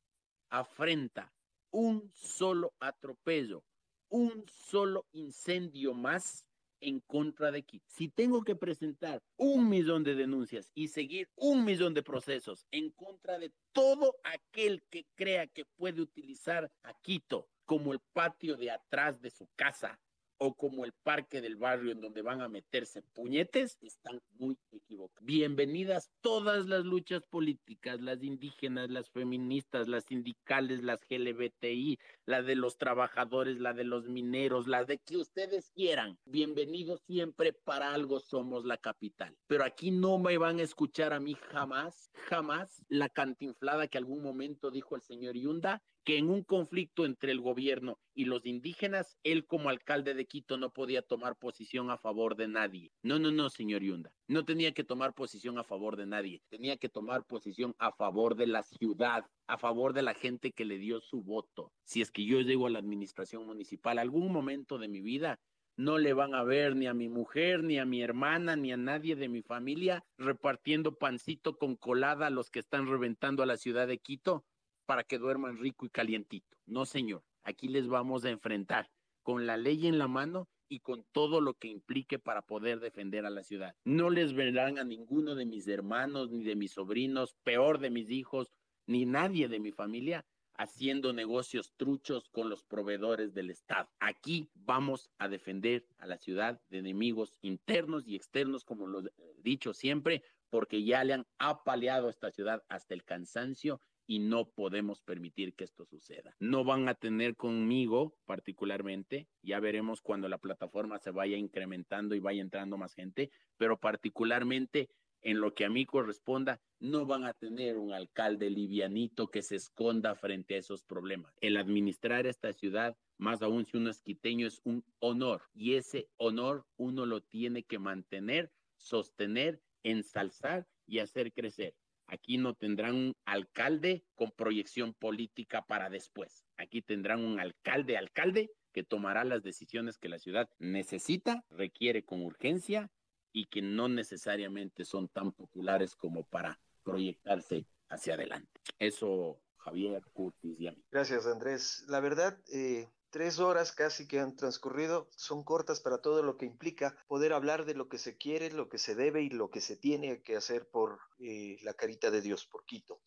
afrenta, 0.50 1.32
un 1.70 2.10
solo 2.14 2.74
atropello, 2.80 3.64
un 4.08 4.44
solo 4.48 5.06
incendio 5.12 5.94
más 5.94 6.46
en 6.80 7.00
contra 7.00 7.50
de 7.50 7.62
Quito, 7.62 7.86
si 7.88 8.08
tengo 8.08 8.44
que 8.44 8.54
presentar 8.54 9.22
un 9.36 9.68
millón 9.68 10.04
de 10.04 10.14
denuncias 10.14 10.70
y 10.74 10.88
seguir 10.88 11.30
un 11.34 11.64
millón 11.64 11.94
de 11.94 12.02
procesos 12.02 12.66
en 12.70 12.90
contra 12.90 13.38
de 13.38 13.52
todo 13.72 14.16
aquel 14.22 14.82
que 14.90 15.06
crea 15.14 15.46
que 15.46 15.64
puede 15.64 16.02
utilizar 16.02 16.70
a 16.82 16.92
Quito 17.00 17.48
como 17.64 17.92
el 17.92 18.00
patio 18.12 18.56
de 18.56 18.70
atrás 18.70 19.20
de 19.20 19.30
su 19.30 19.48
casa 19.56 19.98
o 20.38 20.54
como 20.54 20.84
el 20.84 20.92
parque 20.92 21.40
del 21.40 21.56
barrio 21.56 21.92
en 21.92 22.00
donde 22.00 22.20
van 22.20 22.40
a 22.40 22.48
meterse 22.48 23.02
puñetes, 23.02 23.78
están 23.80 24.20
muy 24.32 24.58
equivocados. 24.72 25.24
Bienvenidas 25.24 26.10
todas 26.20 26.66
las 26.66 26.84
luchas 26.84 27.22
políticas, 27.24 28.00
las 28.00 28.22
indígenas, 28.22 28.90
las 28.90 29.10
feministas, 29.10 29.88
las 29.88 30.04
sindicales, 30.04 30.82
las 30.82 31.00
LGBTI, 31.08 31.98
la 32.26 32.42
de 32.42 32.56
los 32.56 32.76
trabajadores, 32.76 33.60
la 33.60 33.72
de 33.72 33.84
los 33.84 34.08
mineros, 34.08 34.66
la 34.66 34.84
de 34.84 34.98
que 34.98 35.16
ustedes 35.16 35.70
quieran. 35.70 36.18
Bienvenidos 36.24 37.00
siempre, 37.06 37.52
para 37.52 37.94
algo 37.94 38.18
somos 38.18 38.64
la 38.64 38.76
capital. 38.76 39.36
Pero 39.46 39.64
aquí 39.64 39.92
no 39.92 40.18
me 40.18 40.36
van 40.36 40.58
a 40.58 40.62
escuchar 40.62 41.12
a 41.12 41.20
mí 41.20 41.34
jamás, 41.34 42.10
jamás 42.28 42.82
la 42.88 43.08
cantinflada 43.08 43.86
que 43.86 43.98
algún 43.98 44.22
momento 44.22 44.70
dijo 44.70 44.96
el 44.96 45.02
señor 45.02 45.36
Yunda 45.36 45.82
que 46.04 46.18
en 46.18 46.28
un 46.28 46.42
conflicto 46.42 47.06
entre 47.06 47.32
el 47.32 47.40
gobierno 47.40 47.98
y 48.14 48.26
los 48.26 48.44
indígenas, 48.44 49.16
él 49.24 49.46
como 49.46 49.70
alcalde 49.70 50.14
de 50.14 50.26
Quito 50.26 50.58
no 50.58 50.70
podía 50.70 51.02
tomar 51.02 51.36
posición 51.36 51.90
a 51.90 51.96
favor 51.96 52.36
de 52.36 52.46
nadie. 52.46 52.92
No, 53.02 53.18
no, 53.18 53.32
no, 53.32 53.48
señor 53.48 53.82
Yunda. 53.82 54.12
No 54.28 54.44
tenía 54.44 54.72
que 54.72 54.84
tomar 54.84 55.14
posición 55.14 55.58
a 55.58 55.64
favor 55.64 55.96
de 55.96 56.06
nadie. 56.06 56.42
Tenía 56.50 56.76
que 56.76 56.88
tomar 56.88 57.24
posición 57.24 57.74
a 57.78 57.92
favor 57.92 58.36
de 58.36 58.46
la 58.46 58.62
ciudad, 58.62 59.24
a 59.46 59.58
favor 59.58 59.94
de 59.94 60.02
la 60.02 60.14
gente 60.14 60.52
que 60.52 60.64
le 60.64 60.78
dio 60.78 61.00
su 61.00 61.22
voto. 61.22 61.72
Si 61.84 62.02
es 62.02 62.10
que 62.10 62.24
yo 62.24 62.40
llego 62.40 62.66
a 62.66 62.70
la 62.70 62.78
administración 62.78 63.46
municipal, 63.46 63.98
algún 63.98 64.30
momento 64.30 64.78
de 64.78 64.88
mi 64.88 65.00
vida, 65.00 65.40
no 65.76 65.98
le 65.98 66.12
van 66.12 66.34
a 66.34 66.44
ver 66.44 66.76
ni 66.76 66.86
a 66.86 66.94
mi 66.94 67.08
mujer, 67.08 67.64
ni 67.64 67.78
a 67.78 67.84
mi 67.84 68.00
hermana, 68.02 68.54
ni 68.54 68.72
a 68.72 68.76
nadie 68.76 69.16
de 69.16 69.28
mi 69.28 69.42
familia 69.42 70.04
repartiendo 70.18 70.96
pancito 70.96 71.58
con 71.58 71.74
colada 71.74 72.28
a 72.28 72.30
los 72.30 72.50
que 72.50 72.60
están 72.60 72.86
reventando 72.86 73.42
a 73.42 73.46
la 73.46 73.56
ciudad 73.56 73.88
de 73.88 73.98
Quito 73.98 74.44
para 74.86 75.04
que 75.04 75.18
duerman 75.18 75.58
rico 75.58 75.86
y 75.86 75.90
calientito. 75.90 76.56
No, 76.66 76.86
señor, 76.86 77.22
aquí 77.42 77.68
les 77.68 77.88
vamos 77.88 78.24
a 78.24 78.30
enfrentar 78.30 78.90
con 79.22 79.46
la 79.46 79.56
ley 79.56 79.86
en 79.86 79.98
la 79.98 80.08
mano 80.08 80.48
y 80.68 80.80
con 80.80 81.04
todo 81.12 81.40
lo 81.40 81.54
que 81.54 81.68
implique 81.68 82.18
para 82.18 82.42
poder 82.42 82.80
defender 82.80 83.26
a 83.26 83.30
la 83.30 83.42
ciudad. 83.42 83.74
No 83.84 84.10
les 84.10 84.32
verán 84.32 84.78
a 84.78 84.84
ninguno 84.84 85.34
de 85.34 85.46
mis 85.46 85.68
hermanos, 85.68 86.30
ni 86.30 86.42
de 86.42 86.56
mis 86.56 86.72
sobrinos, 86.72 87.34
peor 87.42 87.78
de 87.78 87.90
mis 87.90 88.10
hijos, 88.10 88.52
ni 88.86 89.06
nadie 89.06 89.48
de 89.48 89.60
mi 89.60 89.72
familia 89.72 90.24
haciendo 90.56 91.12
negocios 91.12 91.72
truchos 91.76 92.28
con 92.28 92.48
los 92.48 92.62
proveedores 92.62 93.34
del 93.34 93.50
Estado. 93.50 93.90
Aquí 93.98 94.50
vamos 94.54 95.10
a 95.18 95.28
defender 95.28 95.86
a 95.98 96.06
la 96.06 96.18
ciudad 96.18 96.60
de 96.68 96.78
enemigos 96.78 97.36
internos 97.42 98.06
y 98.06 98.14
externos, 98.14 98.64
como 98.64 98.86
lo 98.86 99.00
he 99.00 99.42
dicho 99.42 99.74
siempre, 99.74 100.22
porque 100.50 100.84
ya 100.84 101.02
le 101.02 101.14
han 101.14 101.26
apaleado 101.38 102.06
a 102.06 102.10
esta 102.10 102.30
ciudad 102.30 102.62
hasta 102.68 102.94
el 102.94 103.04
cansancio 103.04 103.80
y 104.06 104.18
no 104.18 104.50
podemos 104.50 105.00
permitir 105.00 105.54
que 105.54 105.64
esto 105.64 105.84
suceda. 105.84 106.36
No 106.38 106.64
van 106.64 106.88
a 106.88 106.94
tener 106.94 107.36
conmigo 107.36 108.16
particularmente, 108.26 109.28
ya 109.42 109.60
veremos 109.60 110.00
cuando 110.00 110.28
la 110.28 110.38
plataforma 110.38 110.98
se 110.98 111.10
vaya 111.10 111.36
incrementando 111.36 112.14
y 112.14 112.20
vaya 112.20 112.42
entrando 112.42 112.76
más 112.76 112.94
gente, 112.94 113.30
pero 113.56 113.78
particularmente 113.78 114.88
en 115.24 115.40
lo 115.40 115.54
que 115.54 115.64
a 115.64 115.70
mí 115.70 115.86
corresponda, 115.86 116.60
no 116.78 117.06
van 117.06 117.24
a 117.24 117.32
tener 117.32 117.78
un 117.78 117.92
alcalde 117.92 118.50
livianito 118.50 119.28
que 119.28 119.42
se 119.42 119.56
esconda 119.56 120.14
frente 120.14 120.54
a 120.54 120.58
esos 120.58 120.84
problemas. 120.84 121.34
El 121.40 121.56
administrar 121.56 122.26
esta 122.26 122.52
ciudad, 122.52 122.96
más 123.16 123.40
aún 123.40 123.64
si 123.64 123.78
uno 123.78 123.90
es 123.90 124.02
quiteño, 124.02 124.46
es 124.46 124.60
un 124.64 124.84
honor 124.98 125.42
y 125.54 125.74
ese 125.74 126.08
honor 126.18 126.66
uno 126.76 127.06
lo 127.06 127.22
tiene 127.22 127.62
que 127.62 127.78
mantener, 127.78 128.52
sostener, 128.76 129.62
ensalzar 129.82 130.68
y 130.86 130.98
hacer 130.98 131.32
crecer. 131.32 131.74
Aquí 132.06 132.38
no 132.38 132.54
tendrán 132.54 132.94
un 132.94 133.16
alcalde 133.24 134.04
con 134.14 134.30
proyección 134.30 134.94
política 134.94 135.64
para 135.66 135.90
después. 135.90 136.44
Aquí 136.56 136.82
tendrán 136.82 137.24
un 137.24 137.40
alcalde, 137.40 137.96
alcalde, 137.96 138.50
que 138.72 138.82
tomará 138.82 139.24
las 139.24 139.42
decisiones 139.42 139.98
que 139.98 140.08
la 140.08 140.18
ciudad 140.18 140.48
necesita, 140.58 141.44
requiere 141.50 142.04
con 142.04 142.22
urgencia 142.22 142.90
y 143.32 143.46
que 143.46 143.62
no 143.62 143.88
necesariamente 143.88 144.84
son 144.84 145.08
tan 145.08 145.32
populares 145.32 145.94
como 145.94 146.24
para 146.24 146.60
proyectarse 146.82 147.66
hacia 147.88 148.14
adelante. 148.14 148.60
Eso, 148.78 149.40
Javier, 149.58 150.02
Curtis 150.12 150.60
y 150.60 150.66
a 150.66 150.72
mí. 150.72 150.84
Gracias, 150.90 151.26
Andrés. 151.26 151.84
La 151.88 152.00
verdad, 152.00 152.38
eh, 152.52 152.88
Tres 153.14 153.38
horas 153.38 153.70
casi 153.70 154.08
que 154.08 154.18
han 154.18 154.34
transcurrido 154.34 155.08
son 155.14 155.44
cortas 155.44 155.78
para 155.78 155.98
todo 155.98 156.24
lo 156.24 156.36
que 156.36 156.46
implica 156.46 156.96
poder 157.06 157.32
hablar 157.32 157.64
de 157.64 157.74
lo 157.74 157.88
que 157.88 157.96
se 157.96 158.16
quiere, 158.16 158.50
lo 158.50 158.68
que 158.68 158.76
se 158.76 158.96
debe 158.96 159.22
y 159.22 159.30
lo 159.30 159.50
que 159.50 159.60
se 159.60 159.76
tiene 159.76 160.20
que 160.20 160.34
hacer 160.34 160.68
por 160.68 160.98
eh, 161.20 161.56
la 161.62 161.74
carita 161.74 162.10
de 162.10 162.20
Dios, 162.20 162.44
por 162.44 162.64
Quito. 162.64 162.98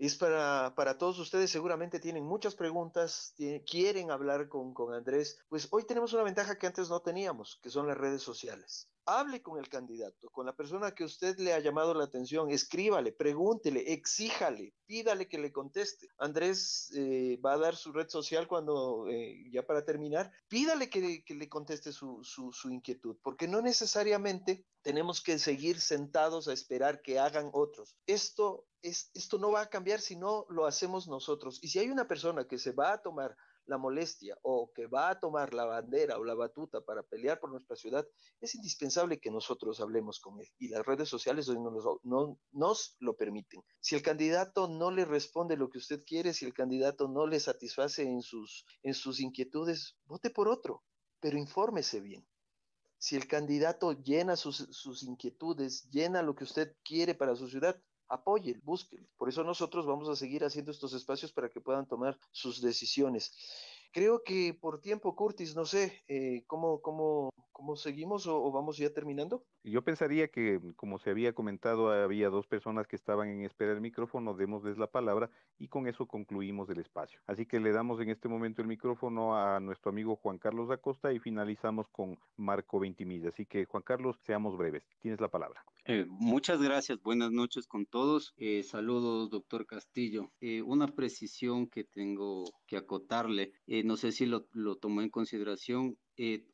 Es 0.00 0.16
para, 0.16 0.74
para 0.74 0.98
todos 0.98 1.20
ustedes, 1.20 1.52
seguramente 1.52 2.00
tienen 2.00 2.24
muchas 2.24 2.56
preguntas, 2.56 3.36
quieren 3.64 4.10
hablar 4.10 4.48
con, 4.48 4.74
con 4.74 4.94
Andrés. 4.94 5.38
Pues 5.48 5.68
hoy 5.70 5.84
tenemos 5.84 6.12
una 6.12 6.24
ventaja 6.24 6.58
que 6.58 6.66
antes 6.66 6.90
no 6.90 6.98
teníamos, 6.98 7.60
que 7.62 7.70
son 7.70 7.86
las 7.86 7.96
redes 7.96 8.22
sociales 8.22 8.88
hable 9.06 9.42
con 9.42 9.58
el 9.58 9.68
candidato, 9.68 10.30
con 10.30 10.46
la 10.46 10.54
persona 10.54 10.92
que 10.92 11.04
usted 11.04 11.38
le 11.38 11.52
ha 11.52 11.60
llamado 11.60 11.94
la 11.94 12.04
atención, 12.04 12.50
escríbale, 12.50 13.12
pregúntele, 13.12 13.92
exíjale, 13.92 14.74
pídale 14.86 15.28
que 15.28 15.38
le 15.38 15.52
conteste. 15.52 16.08
Andrés 16.18 16.92
eh, 16.94 17.38
va 17.44 17.54
a 17.54 17.58
dar 17.58 17.76
su 17.76 17.92
red 17.92 18.08
social 18.08 18.46
cuando, 18.46 19.08
eh, 19.08 19.50
ya 19.50 19.64
para 19.64 19.84
terminar, 19.84 20.30
pídale 20.48 20.88
que, 20.88 21.24
le 21.26 21.48
conteste 21.48 21.92
su, 21.92 22.22
su, 22.22 22.70
inquietud, 22.70 23.16
porque 23.22 23.48
no 23.48 23.60
necesariamente 23.60 24.64
tenemos 24.82 25.22
que 25.22 25.38
seguir 25.38 25.80
sentados 25.80 26.48
a 26.48 26.52
esperar 26.52 27.02
que 27.02 27.18
hagan 27.18 27.50
otros. 27.52 27.96
Esto, 28.06 28.66
es, 28.82 29.10
esto 29.14 29.38
no 29.38 29.50
va 29.50 29.62
a 29.62 29.70
cambiar 29.70 30.00
si 30.00 30.16
no 30.16 30.46
lo 30.48 30.66
hacemos 30.66 31.08
nosotros. 31.08 31.58
Y 31.62 31.68
si 31.68 31.78
hay 31.78 31.90
una 31.90 32.06
persona 32.06 32.46
que 32.46 32.58
se 32.58 32.72
va 32.72 32.92
a 32.92 33.02
tomar 33.02 33.36
la 33.72 33.78
molestia 33.78 34.36
o 34.42 34.70
que 34.74 34.86
va 34.86 35.08
a 35.08 35.18
tomar 35.18 35.54
la 35.54 35.64
bandera 35.64 36.18
o 36.18 36.24
la 36.24 36.34
batuta 36.34 36.82
para 36.82 37.02
pelear 37.02 37.40
por 37.40 37.50
nuestra 37.50 37.74
ciudad, 37.74 38.06
es 38.40 38.54
indispensable 38.54 39.18
que 39.18 39.30
nosotros 39.30 39.80
hablemos 39.80 40.20
con 40.20 40.38
él. 40.40 40.48
Y 40.58 40.68
las 40.68 40.84
redes 40.84 41.08
sociales 41.08 41.48
hoy 41.48 41.58
no 41.58 41.70
nos, 41.70 41.84
no, 42.02 42.38
nos 42.52 42.96
lo 43.00 43.16
permiten. 43.16 43.62
Si 43.80 43.94
el 43.94 44.02
candidato 44.02 44.68
no 44.68 44.90
le 44.90 45.06
responde 45.06 45.56
lo 45.56 45.70
que 45.70 45.78
usted 45.78 46.04
quiere, 46.04 46.34
si 46.34 46.44
el 46.44 46.52
candidato 46.52 47.08
no 47.08 47.26
le 47.26 47.40
satisface 47.40 48.02
en 48.02 48.20
sus, 48.20 48.66
en 48.82 48.92
sus 48.92 49.20
inquietudes, 49.20 49.96
vote 50.04 50.28
por 50.28 50.48
otro, 50.48 50.84
pero 51.18 51.38
infórmese 51.38 52.00
bien. 52.00 52.26
Si 52.98 53.16
el 53.16 53.26
candidato 53.26 53.92
llena 53.94 54.36
sus, 54.36 54.56
sus 54.70 55.02
inquietudes, 55.02 55.88
llena 55.90 56.22
lo 56.22 56.34
que 56.34 56.44
usted 56.44 56.76
quiere 56.84 57.14
para 57.14 57.34
su 57.34 57.48
ciudad, 57.48 57.80
apoyen, 58.12 58.60
busquen. 58.62 59.08
Por 59.16 59.28
eso 59.28 59.42
nosotros 59.42 59.86
vamos 59.86 60.08
a 60.08 60.16
seguir 60.16 60.44
haciendo 60.44 60.70
estos 60.70 60.92
espacios 60.92 61.32
para 61.32 61.48
que 61.48 61.60
puedan 61.60 61.88
tomar 61.88 62.18
sus 62.30 62.60
decisiones. 62.60 63.34
Creo 63.90 64.22
que 64.22 64.54
por 64.54 64.80
tiempo, 64.80 65.16
Curtis, 65.16 65.56
no 65.56 65.64
sé, 65.64 66.02
eh, 66.08 66.44
¿cómo, 66.46 66.80
cómo, 66.82 67.30
cómo 67.52 67.76
seguimos 67.76 68.26
o, 68.26 68.50
vamos 68.50 68.76
ya 68.76 68.92
terminando? 68.92 69.44
Yo 69.62 69.82
pensaría 69.82 70.28
que, 70.28 70.60
como 70.76 70.98
se 70.98 71.10
había 71.10 71.32
comentado, 71.32 71.90
había 71.90 72.30
dos 72.30 72.46
personas 72.46 72.86
que 72.86 72.96
estaban 72.96 73.28
en 73.28 73.44
espera 73.44 73.72
del 73.72 73.80
micrófono, 73.80 74.34
démosles 74.34 74.78
la 74.78 74.88
palabra 74.88 75.30
y 75.58 75.68
con 75.68 75.86
eso 75.86 76.06
concluimos 76.06 76.68
el 76.70 76.80
espacio. 76.80 77.20
Así 77.26 77.46
que 77.46 77.60
le 77.60 77.72
damos 77.72 78.00
en 78.00 78.10
este 78.10 78.28
momento 78.28 78.62
el 78.62 78.68
micrófono 78.68 79.36
a 79.36 79.60
nuestro 79.60 79.90
amigo 79.90 80.16
Juan 80.16 80.38
Carlos 80.38 80.70
Acosta 80.70 81.12
y 81.12 81.18
finalizamos 81.18 81.86
con 81.88 82.18
Marco 82.36 82.80
Ventimilla. 82.80 83.28
Así 83.28 83.46
que, 83.46 83.64
Juan 83.66 83.82
Carlos, 83.82 84.16
seamos 84.22 84.56
breves. 84.56 84.84
Tienes 85.00 85.20
la 85.20 85.28
palabra. 85.28 85.64
Eh, 85.84 86.06
muchas 86.08 86.62
gracias, 86.62 87.02
buenas 87.02 87.32
noches 87.32 87.66
con 87.66 87.86
todos. 87.86 88.34
Eh, 88.36 88.62
saludos, 88.62 89.30
doctor 89.30 89.66
Castillo. 89.66 90.30
Eh, 90.40 90.62
una 90.62 90.86
precisión 90.86 91.66
que 91.66 91.82
tengo 91.82 92.44
que 92.66 92.76
acotarle, 92.76 93.52
no 93.66 93.96
sé 93.96 94.12
si 94.12 94.26
lo, 94.26 94.46
lo 94.52 94.76
tomó 94.76 95.02
en 95.02 95.10
consideración, 95.10 95.98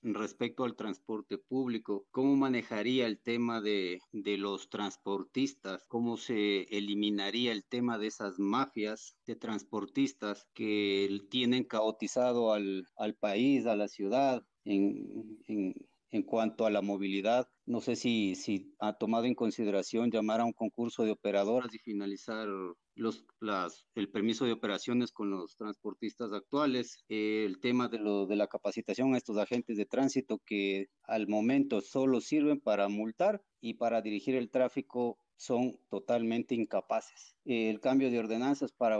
respecto 0.03 0.65
al 0.65 0.77
transporte 0.77 1.39
público, 1.39 2.07
¿cómo 2.11 2.37
manejaría 2.37 3.07
el 3.07 3.21
tema 3.21 3.61
de, 3.61 4.01
de, 4.13 4.39
los 4.39 4.71
transportistas? 4.71 5.87
¿Cómo 5.89 6.17
se 6.17 6.63
eliminaría 6.77 7.53
el 7.53 7.65
tema 7.65 7.99
de 7.99 8.07
esas 8.07 8.39
mafias 8.39 9.17
de 9.27 9.37
transportistas 9.37 10.47
que 10.55 11.21
tienen 11.31 11.65
caotizado 11.65 12.53
al, 12.53 12.87
al 12.97 13.15
país, 13.15 13.67
a 13.67 13.77
la 13.77 13.89
ciudad? 13.89 14.43
En, 14.65 15.39
en, 15.47 15.75
en 16.11 16.23
cuanto 16.23 16.67
a 16.67 16.71
la 16.71 16.83
movilidad, 16.83 17.49
no 17.67 17.81
sé 17.81 17.97
si, 17.97 18.35
si 18.35 18.75
ha 18.79 18.95
tomado 18.95 19.25
en 19.25 19.35
consideración 19.35 20.11
llamar 20.11 20.41
a 20.41 20.45
un 20.45 20.53
concurso 20.53 21.05
de 21.05 21.11
operadoras 21.11 21.75
y 21.75 21.79
finalizar 21.79 22.49
los, 22.99 23.25
las, 23.41 23.87
el 23.95 24.11
permiso 24.11 24.45
de 24.45 24.53
operaciones 24.53 25.13
con 25.13 25.31
los 25.31 25.57
transportistas 25.57 26.33
actuales, 26.33 27.05
el 27.09 27.61
tema 27.61 27.89
de, 27.89 27.99
lo, 27.99 28.27
de 28.27 28.37
la 28.37 28.49
capacitación 28.49 29.15
a 29.15 29.19
estos 29.19 29.39
agentes 29.39 29.77
de 29.77 29.87
tránsito 29.87 30.41
que 30.45 30.89
al 31.05 31.29
momento 31.29 31.81
solo 31.81 32.21
sirven 32.21 32.61
para 32.61 32.89
multar 32.89 33.43
y 33.61 33.75
para 33.75 34.03
dirigir 34.03 34.35
el 34.35 34.51
tráfico 34.51 35.19
son 35.37 35.79
totalmente 35.89 36.55
incapaces. 36.55 37.37
El 37.45 37.81
cambio 37.81 38.11
de 38.11 38.19
ordenanzas 38.19 38.73
para 38.73 38.99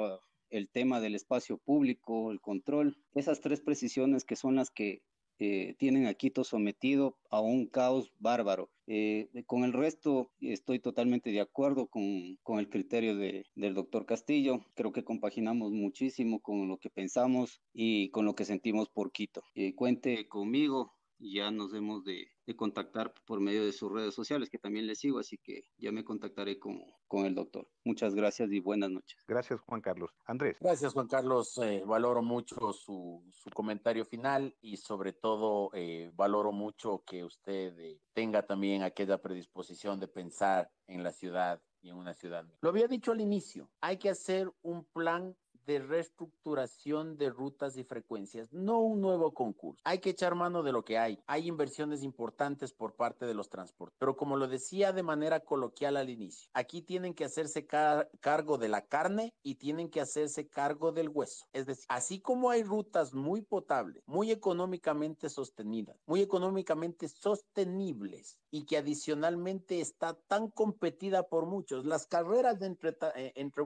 el 0.51 0.71
tema 0.71 1.01
del 1.01 1.17
espacio 1.17 1.59
público, 1.59 2.31
el 2.31 2.41
control, 2.41 2.97
esas 3.15 3.41
tres 3.41 3.61
precisiones 3.61 4.25
que 4.25 4.37
son 4.37 4.55
las 4.55 4.71
que 4.71 5.03
eh, 5.39 5.75
tienen 5.79 6.07
a 6.07 6.15
Quito 6.15 6.45
sometido 6.45 7.17
a 7.31 7.41
un 7.41 7.67
caos 7.67 8.13
bárbaro. 8.19 8.71
Eh, 8.87 9.29
con 9.47 9.65
el 9.65 9.73
resto 9.73 10.31
estoy 10.41 10.81
totalmente 10.81 11.31
de 11.31 11.41
acuerdo 11.41 11.87
con, 11.89 12.37
con 12.43 12.59
el 12.59 12.71
criterio 12.71 13.17
de, 13.17 13.45
del 13.55 13.75
doctor 13.75 14.07
Castillo. 14.07 14.61
Creo 14.75 14.93
que 14.93 15.05
compaginamos 15.05 15.73
muchísimo 15.73 16.41
con 16.41 16.69
lo 16.69 16.79
que 16.79 16.91
pensamos 16.91 17.61
y 17.73 18.11
con 18.11 18.25
lo 18.25 18.35
que 18.35 18.45
sentimos 18.45 18.89
por 18.89 19.13
Quito. 19.13 19.43
cuente 19.77 20.27
conmigo, 20.29 20.98
ya 21.19 21.51
nos 21.51 21.75
hemos 21.75 22.05
de, 22.05 22.31
contactar 22.57 23.13
por 23.27 23.41
medio 23.41 23.65
de 23.65 23.73
sus 23.73 23.93
redes 23.93 24.15
sociales, 24.15 24.49
que 24.49 24.59
también 24.59 24.87
le 24.87 24.95
sigo, 24.95 25.19
así 25.19 25.37
que 25.39 25.65
ya 25.77 25.93
me 25.93 26.05
contactaré 26.05 26.59
con, 26.59 26.81
con 27.07 27.27
el 27.27 27.35
doctor. 27.35 27.69
Muchas 27.85 28.15
gracias 28.15 28.51
y 28.53 28.61
buenas 28.61 28.91
noches. 28.91 29.23
Gracias, 29.29 29.61
Juan 29.61 29.81
Carlos. 29.81 30.11
Andrés. 30.25 30.57
Gracias, 30.61 30.95
Juan 30.95 31.09
Carlos. 31.09 31.59
Eh, 31.59 31.83
valoro 31.87 32.23
mucho 32.23 32.73
su, 32.73 33.23
su, 33.33 33.51
comentario 33.51 34.05
final 34.05 34.57
y 34.61 34.77
sobre 34.79 35.13
todo 35.13 35.71
eh, 35.75 36.11
valoro 36.15 36.53
mucho 36.53 37.03
que 37.07 37.25
usted 37.25 37.79
eh, 37.79 38.01
tenga 38.15 38.47
también 38.47 38.83
aquella 38.83 39.19
predisposición 39.19 40.01
de 40.01 40.09
pensar 40.09 40.71
en 40.87 41.03
la 41.03 41.13
ciudad 41.13 41.61
y 41.81 41.91
en 41.91 41.97
una 41.97 42.15
ciudad. 42.15 42.45
Lo 42.61 42.71
había 42.71 42.89
dicho 42.89 43.13
al 43.13 43.21
inicio, 43.21 43.71
hay 43.81 43.99
que 43.99 44.11
hacer 44.11 44.51
un 44.63 44.85
plan 44.85 45.37
de 45.69 45.81
reestructuración 45.81 47.19
de 47.19 47.29
rutas 47.29 47.77
y 47.77 47.85
frecuencias, 47.85 48.51
no 48.55 48.81
un 48.81 49.03
nuevo 49.03 49.35
concurso. 49.35 49.83
Hay 49.85 49.99
que 49.99 50.09
echar 50.09 50.35
mano 50.35 50.63
de 50.63 50.73
lo 50.73 50.83
que 50.83 50.97
hay. 50.97 51.23
Hay 51.27 51.47
inversiones 51.47 52.03
importantes 52.03 52.73
por 52.73 52.97
parte 52.97 53.27
de 53.27 53.35
los 53.35 53.51
transportes, 53.51 53.95
pero 53.99 54.17
como 54.17 54.39
lo 54.39 54.49
decía 54.49 54.95
de 54.95 55.03
manera 55.03 55.41
coloquial 55.41 55.99
al 55.99 56.09
inicio, 56.09 56.49
aquí 56.55 56.81
tienen 56.81 57.13
que 57.13 57.27
hacerse 57.27 57.67
cargo 57.67 58.57
de 58.57 58.69
la 58.69 58.87
carne 58.87 59.35
y 59.43 59.57
tienen 59.57 59.91
que 59.91 60.01
hacerse 60.01 60.49
cargo 60.49 60.91
del 60.91 61.11
hueso. 61.11 61.47
Es 61.53 61.67
decir, 61.67 61.85
así 61.91 62.19
como 62.19 62.49
hay 62.49 62.63
rutas 62.63 63.13
muy 63.13 63.43
potables, 63.43 64.03
muy 64.07 64.31
económicamente 64.31 65.29
sostenidas, 65.29 66.01
muy 66.07 66.23
económicamente 66.23 67.09
sostenibles 67.09 68.39
y 68.51 68.65
que 68.65 68.79
adicionalmente 68.79 69.83
está 69.83 70.15
tan 70.15 70.49
competida 70.49 71.29
por 71.29 71.45
muchos, 71.45 71.85
las 71.85 72.07
carreras 72.07 72.63
entre, 72.63 72.97
eh, 73.17 73.33
entre 73.37 73.65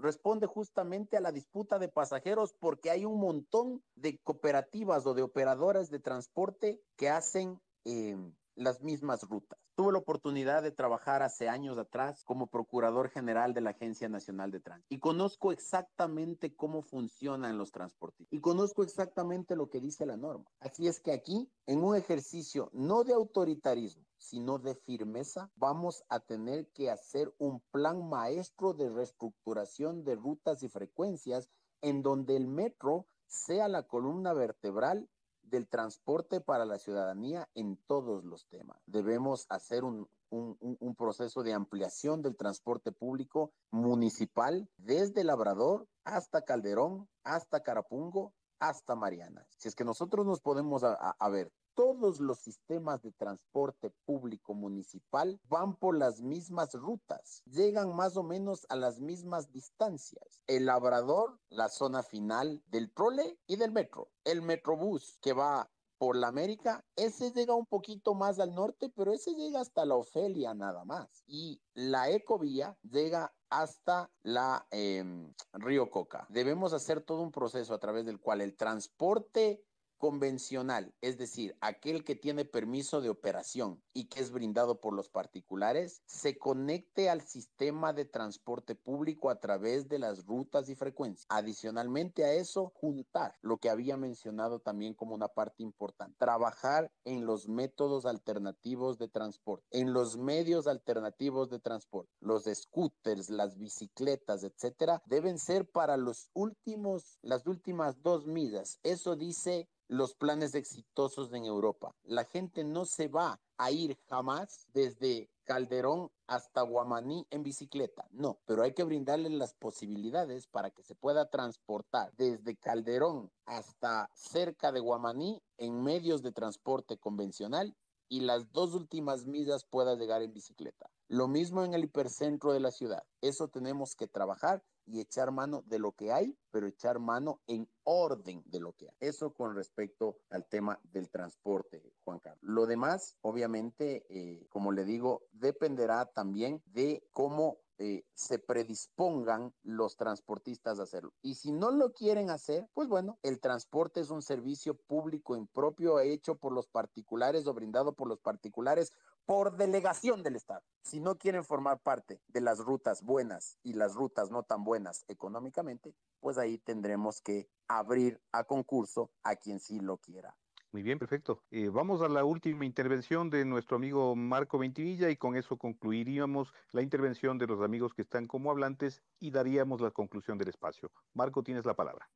responde 0.00 0.46
justamente 0.46 1.16
a 1.16 1.20
la 1.20 1.32
disputa 1.32 1.78
de 1.78 1.88
pasajeros 1.88 2.54
porque 2.58 2.90
hay 2.90 3.04
un 3.04 3.20
montón 3.20 3.82
de 3.94 4.18
cooperativas 4.18 5.06
o 5.06 5.14
de 5.14 5.22
operadoras 5.22 5.90
de 5.90 6.00
transporte 6.00 6.80
que 6.96 7.08
hacen 7.08 7.60
eh, 7.84 8.16
las 8.54 8.82
mismas 8.82 9.22
rutas. 9.22 9.58
Tuve 9.80 9.92
la 9.92 9.98
oportunidad 9.98 10.62
de 10.62 10.72
trabajar 10.72 11.22
hace 11.22 11.48
años 11.48 11.78
atrás 11.78 12.22
como 12.24 12.48
procurador 12.48 13.08
general 13.08 13.54
de 13.54 13.62
la 13.62 13.70
Agencia 13.70 14.10
Nacional 14.10 14.50
de 14.50 14.60
Tránsito 14.60 14.94
y 14.94 14.98
conozco 14.98 15.52
exactamente 15.52 16.54
cómo 16.54 16.82
funcionan 16.82 17.56
los 17.56 17.72
transportes 17.72 18.26
y 18.30 18.42
conozco 18.42 18.82
exactamente 18.82 19.56
lo 19.56 19.70
que 19.70 19.80
dice 19.80 20.04
la 20.04 20.18
norma. 20.18 20.44
Así 20.60 20.86
es 20.86 21.00
que 21.00 21.12
aquí, 21.12 21.50
en 21.64 21.82
un 21.82 21.96
ejercicio 21.96 22.68
no 22.74 23.04
de 23.04 23.14
autoritarismo, 23.14 24.04
sino 24.18 24.58
de 24.58 24.74
firmeza, 24.74 25.50
vamos 25.56 26.04
a 26.10 26.20
tener 26.20 26.68
que 26.74 26.90
hacer 26.90 27.32
un 27.38 27.62
plan 27.70 28.06
maestro 28.06 28.74
de 28.74 28.90
reestructuración 28.90 30.04
de 30.04 30.14
rutas 30.14 30.62
y 30.62 30.68
frecuencias 30.68 31.48
en 31.80 32.02
donde 32.02 32.36
el 32.36 32.48
metro 32.48 33.06
sea 33.26 33.66
la 33.66 33.84
columna 33.84 34.34
vertebral 34.34 35.08
del 35.50 35.68
transporte 35.68 36.40
para 36.40 36.64
la 36.64 36.78
ciudadanía 36.78 37.48
en 37.54 37.76
todos 37.86 38.24
los 38.24 38.46
temas. 38.46 38.80
Debemos 38.86 39.46
hacer 39.48 39.84
un, 39.84 40.08
un, 40.30 40.94
proceso 40.96 41.42
de 41.42 41.52
ampliación 41.52 42.22
del 42.22 42.36
transporte 42.36 42.92
público 42.92 43.52
municipal 43.70 44.68
desde 44.76 45.24
Labrador 45.24 45.88
hasta 46.04 46.42
Calderón, 46.42 47.08
hasta 47.24 47.62
Carapungo, 47.62 48.32
hasta 48.60 48.94
Mariana. 48.94 49.46
Si 49.56 49.68
es 49.68 49.74
que 49.74 49.84
nosotros 49.84 50.26
nos 50.26 50.40
podemos 50.40 50.84
a 50.84 51.28
ver 51.30 51.52
todos 51.74 52.20
los 52.20 52.38
sistemas 52.38 53.02
de 53.02 53.12
transporte 53.12 53.90
público 54.04 54.54
municipal 54.54 55.40
van 55.48 55.76
por 55.76 55.96
las 55.96 56.20
mismas 56.20 56.74
rutas, 56.74 57.42
llegan 57.46 57.94
más 57.94 58.16
o 58.16 58.22
menos 58.22 58.66
a 58.68 58.76
las 58.76 59.00
mismas 59.00 59.52
distancias. 59.52 60.42
El 60.46 60.66
Labrador, 60.66 61.38
la 61.48 61.68
zona 61.68 62.02
final 62.02 62.62
del 62.66 62.92
trole 62.92 63.38
y 63.46 63.56
del 63.56 63.72
metro. 63.72 64.10
El 64.24 64.42
Metrobús 64.42 65.18
que 65.20 65.32
va 65.32 65.70
por 66.00 66.16
la 66.16 66.28
América, 66.28 66.82
ese 66.96 67.30
llega 67.30 67.54
un 67.54 67.66
poquito 67.66 68.14
más 68.14 68.40
al 68.40 68.54
norte, 68.54 68.88
pero 68.88 69.12
ese 69.12 69.34
llega 69.34 69.60
hasta 69.60 69.84
la 69.84 69.96
Ofelia 69.96 70.54
nada 70.54 70.82
más. 70.86 71.22
Y 71.26 71.60
la 71.74 72.08
Ecovía 72.08 72.74
llega 72.90 73.34
hasta 73.50 74.10
la 74.22 74.66
em, 74.70 75.34
Río 75.52 75.90
Coca. 75.90 76.26
Debemos 76.30 76.72
hacer 76.72 77.02
todo 77.02 77.20
un 77.20 77.30
proceso 77.30 77.74
a 77.74 77.80
través 77.80 78.06
del 78.06 78.18
cual 78.18 78.40
el 78.40 78.56
transporte 78.56 79.62
convencional, 80.00 80.94
es 81.02 81.18
decir, 81.18 81.56
aquel 81.60 82.04
que 82.04 82.16
tiene 82.16 82.46
permiso 82.46 83.02
de 83.02 83.10
operación 83.10 83.82
y 83.92 84.06
que 84.06 84.20
es 84.20 84.32
brindado 84.32 84.80
por 84.80 84.94
los 84.94 85.10
particulares, 85.10 86.02
se 86.06 86.38
conecte 86.38 87.10
al 87.10 87.20
sistema 87.20 87.92
de 87.92 88.06
transporte 88.06 88.74
público 88.74 89.28
a 89.28 89.38
través 89.38 89.88
de 89.88 89.98
las 89.98 90.24
rutas 90.24 90.70
y 90.70 90.74
frecuencias. 90.74 91.26
Adicionalmente 91.28 92.24
a 92.24 92.32
eso, 92.32 92.72
juntar 92.74 93.36
lo 93.42 93.58
que 93.58 93.68
había 93.68 93.98
mencionado 93.98 94.58
también 94.60 94.94
como 94.94 95.14
una 95.14 95.28
parte 95.28 95.62
importante, 95.62 96.16
trabajar 96.18 96.90
en 97.04 97.26
los 97.26 97.46
métodos 97.46 98.06
alternativos 98.06 98.96
de 98.96 99.08
transporte, 99.08 99.66
en 99.70 99.92
los 99.92 100.16
medios 100.16 100.66
alternativos 100.66 101.50
de 101.50 101.60
transporte, 101.60 102.10
los 102.20 102.44
scooters, 102.44 103.28
las 103.28 103.58
bicicletas, 103.58 104.44
etcétera, 104.44 105.02
deben 105.04 105.38
ser 105.38 105.70
para 105.70 105.98
los 105.98 106.30
últimos, 106.32 107.18
las 107.20 107.46
últimas 107.46 108.02
dos 108.02 108.26
millas. 108.26 108.80
Eso 108.82 109.14
dice 109.14 109.68
los 109.90 110.14
planes 110.14 110.54
exitosos 110.54 111.32
en 111.32 111.44
Europa. 111.44 111.96
La 112.04 112.24
gente 112.24 112.62
no 112.62 112.84
se 112.84 113.08
va 113.08 113.40
a 113.56 113.72
ir 113.72 113.98
jamás 114.08 114.68
desde 114.72 115.28
Calderón 115.42 116.12
hasta 116.28 116.62
Guamaní 116.62 117.26
en 117.30 117.42
bicicleta. 117.42 118.06
No, 118.12 118.38
pero 118.46 118.62
hay 118.62 118.72
que 118.72 118.84
brindarle 118.84 119.30
las 119.30 119.52
posibilidades 119.54 120.46
para 120.46 120.70
que 120.70 120.84
se 120.84 120.94
pueda 120.94 121.28
transportar 121.28 122.12
desde 122.16 122.54
Calderón 122.54 123.32
hasta 123.46 124.08
cerca 124.14 124.70
de 124.70 124.78
Guamaní 124.78 125.42
en 125.58 125.82
medios 125.82 126.22
de 126.22 126.30
transporte 126.30 126.96
convencional 126.96 127.74
y 128.08 128.20
las 128.20 128.52
dos 128.52 128.74
últimas 128.74 129.26
millas 129.26 129.64
pueda 129.64 129.96
llegar 129.96 130.22
en 130.22 130.32
bicicleta. 130.32 130.88
Lo 131.08 131.26
mismo 131.26 131.64
en 131.64 131.74
el 131.74 131.82
hipercentro 131.82 132.52
de 132.52 132.60
la 132.60 132.70
ciudad. 132.70 133.02
Eso 133.22 133.48
tenemos 133.48 133.96
que 133.96 134.06
trabajar 134.06 134.62
y 134.86 135.00
echar 135.00 135.30
mano 135.30 135.62
de 135.66 135.78
lo 135.78 135.92
que 135.92 136.12
hay, 136.12 136.36
pero 136.50 136.66
echar 136.66 136.98
mano 136.98 137.40
en 137.46 137.68
orden 137.84 138.42
de 138.46 138.60
lo 138.60 138.72
que 138.72 138.88
hay. 138.88 138.94
Eso 139.00 139.32
con 139.32 139.54
respecto 139.54 140.18
al 140.30 140.46
tema 140.46 140.78
del 140.82 141.10
transporte, 141.10 141.82
Juan 142.04 142.18
Carlos. 142.18 142.42
Lo 142.42 142.66
demás, 142.66 143.16
obviamente, 143.20 144.06
eh, 144.08 144.46
como 144.48 144.72
le 144.72 144.84
digo, 144.84 145.22
dependerá 145.32 146.06
también 146.06 146.62
de 146.66 147.02
cómo 147.12 147.58
eh, 147.82 148.04
se 148.12 148.38
predispongan 148.38 149.54
los 149.62 149.96
transportistas 149.96 150.78
a 150.78 150.82
hacerlo. 150.82 151.14
Y 151.22 151.36
si 151.36 151.50
no 151.50 151.70
lo 151.70 151.94
quieren 151.94 152.28
hacer, 152.28 152.68
pues 152.74 152.88
bueno, 152.88 153.18
el 153.22 153.40
transporte 153.40 154.00
es 154.00 154.10
un 154.10 154.20
servicio 154.20 154.74
público 154.74 155.34
impropio 155.34 155.98
hecho 155.98 156.34
por 156.34 156.52
los 156.52 156.68
particulares 156.68 157.46
o 157.46 157.54
brindado 157.54 157.94
por 157.94 158.06
los 158.06 158.20
particulares 158.20 158.92
por 159.30 159.56
delegación 159.56 160.24
del 160.24 160.34
Estado. 160.34 160.64
Si 160.82 160.98
no 160.98 161.16
quieren 161.16 161.44
formar 161.44 161.78
parte 161.78 162.20
de 162.26 162.40
las 162.40 162.58
rutas 162.58 163.04
buenas 163.04 163.58
y 163.62 163.74
las 163.74 163.94
rutas 163.94 164.28
no 164.32 164.42
tan 164.42 164.64
buenas 164.64 165.04
económicamente, 165.06 165.94
pues 166.18 166.36
ahí 166.36 166.58
tendremos 166.58 167.20
que 167.20 167.48
abrir 167.68 168.20
a 168.32 168.42
concurso 168.42 169.12
a 169.22 169.36
quien 169.36 169.60
sí 169.60 169.78
lo 169.78 169.98
quiera 169.98 170.36
muy 170.72 170.82
bien, 170.82 171.00
perfecto. 171.00 171.42
Eh, 171.50 171.68
vamos 171.68 172.00
a 172.00 172.08
la 172.08 172.24
última 172.24 172.64
intervención 172.64 173.28
de 173.28 173.44
nuestro 173.44 173.76
amigo 173.76 174.14
Marco 174.14 174.56
Ventimilla 174.56 175.10
y 175.10 175.16
con 175.16 175.36
eso 175.36 175.56
concluiríamos 175.56 176.52
la 176.70 176.82
intervención 176.82 177.38
de 177.38 177.48
los 177.48 177.60
amigos 177.60 177.92
que 177.92 178.02
están 178.02 178.28
como 178.28 178.52
hablantes 178.52 179.02
y 179.18 179.32
daríamos 179.32 179.80
la 179.80 179.90
conclusión 179.90 180.38
del 180.38 180.48
espacio. 180.48 180.92
Marco, 181.12 181.42
tienes 181.42 181.64
la 181.64 181.74
palabra. 181.74 182.08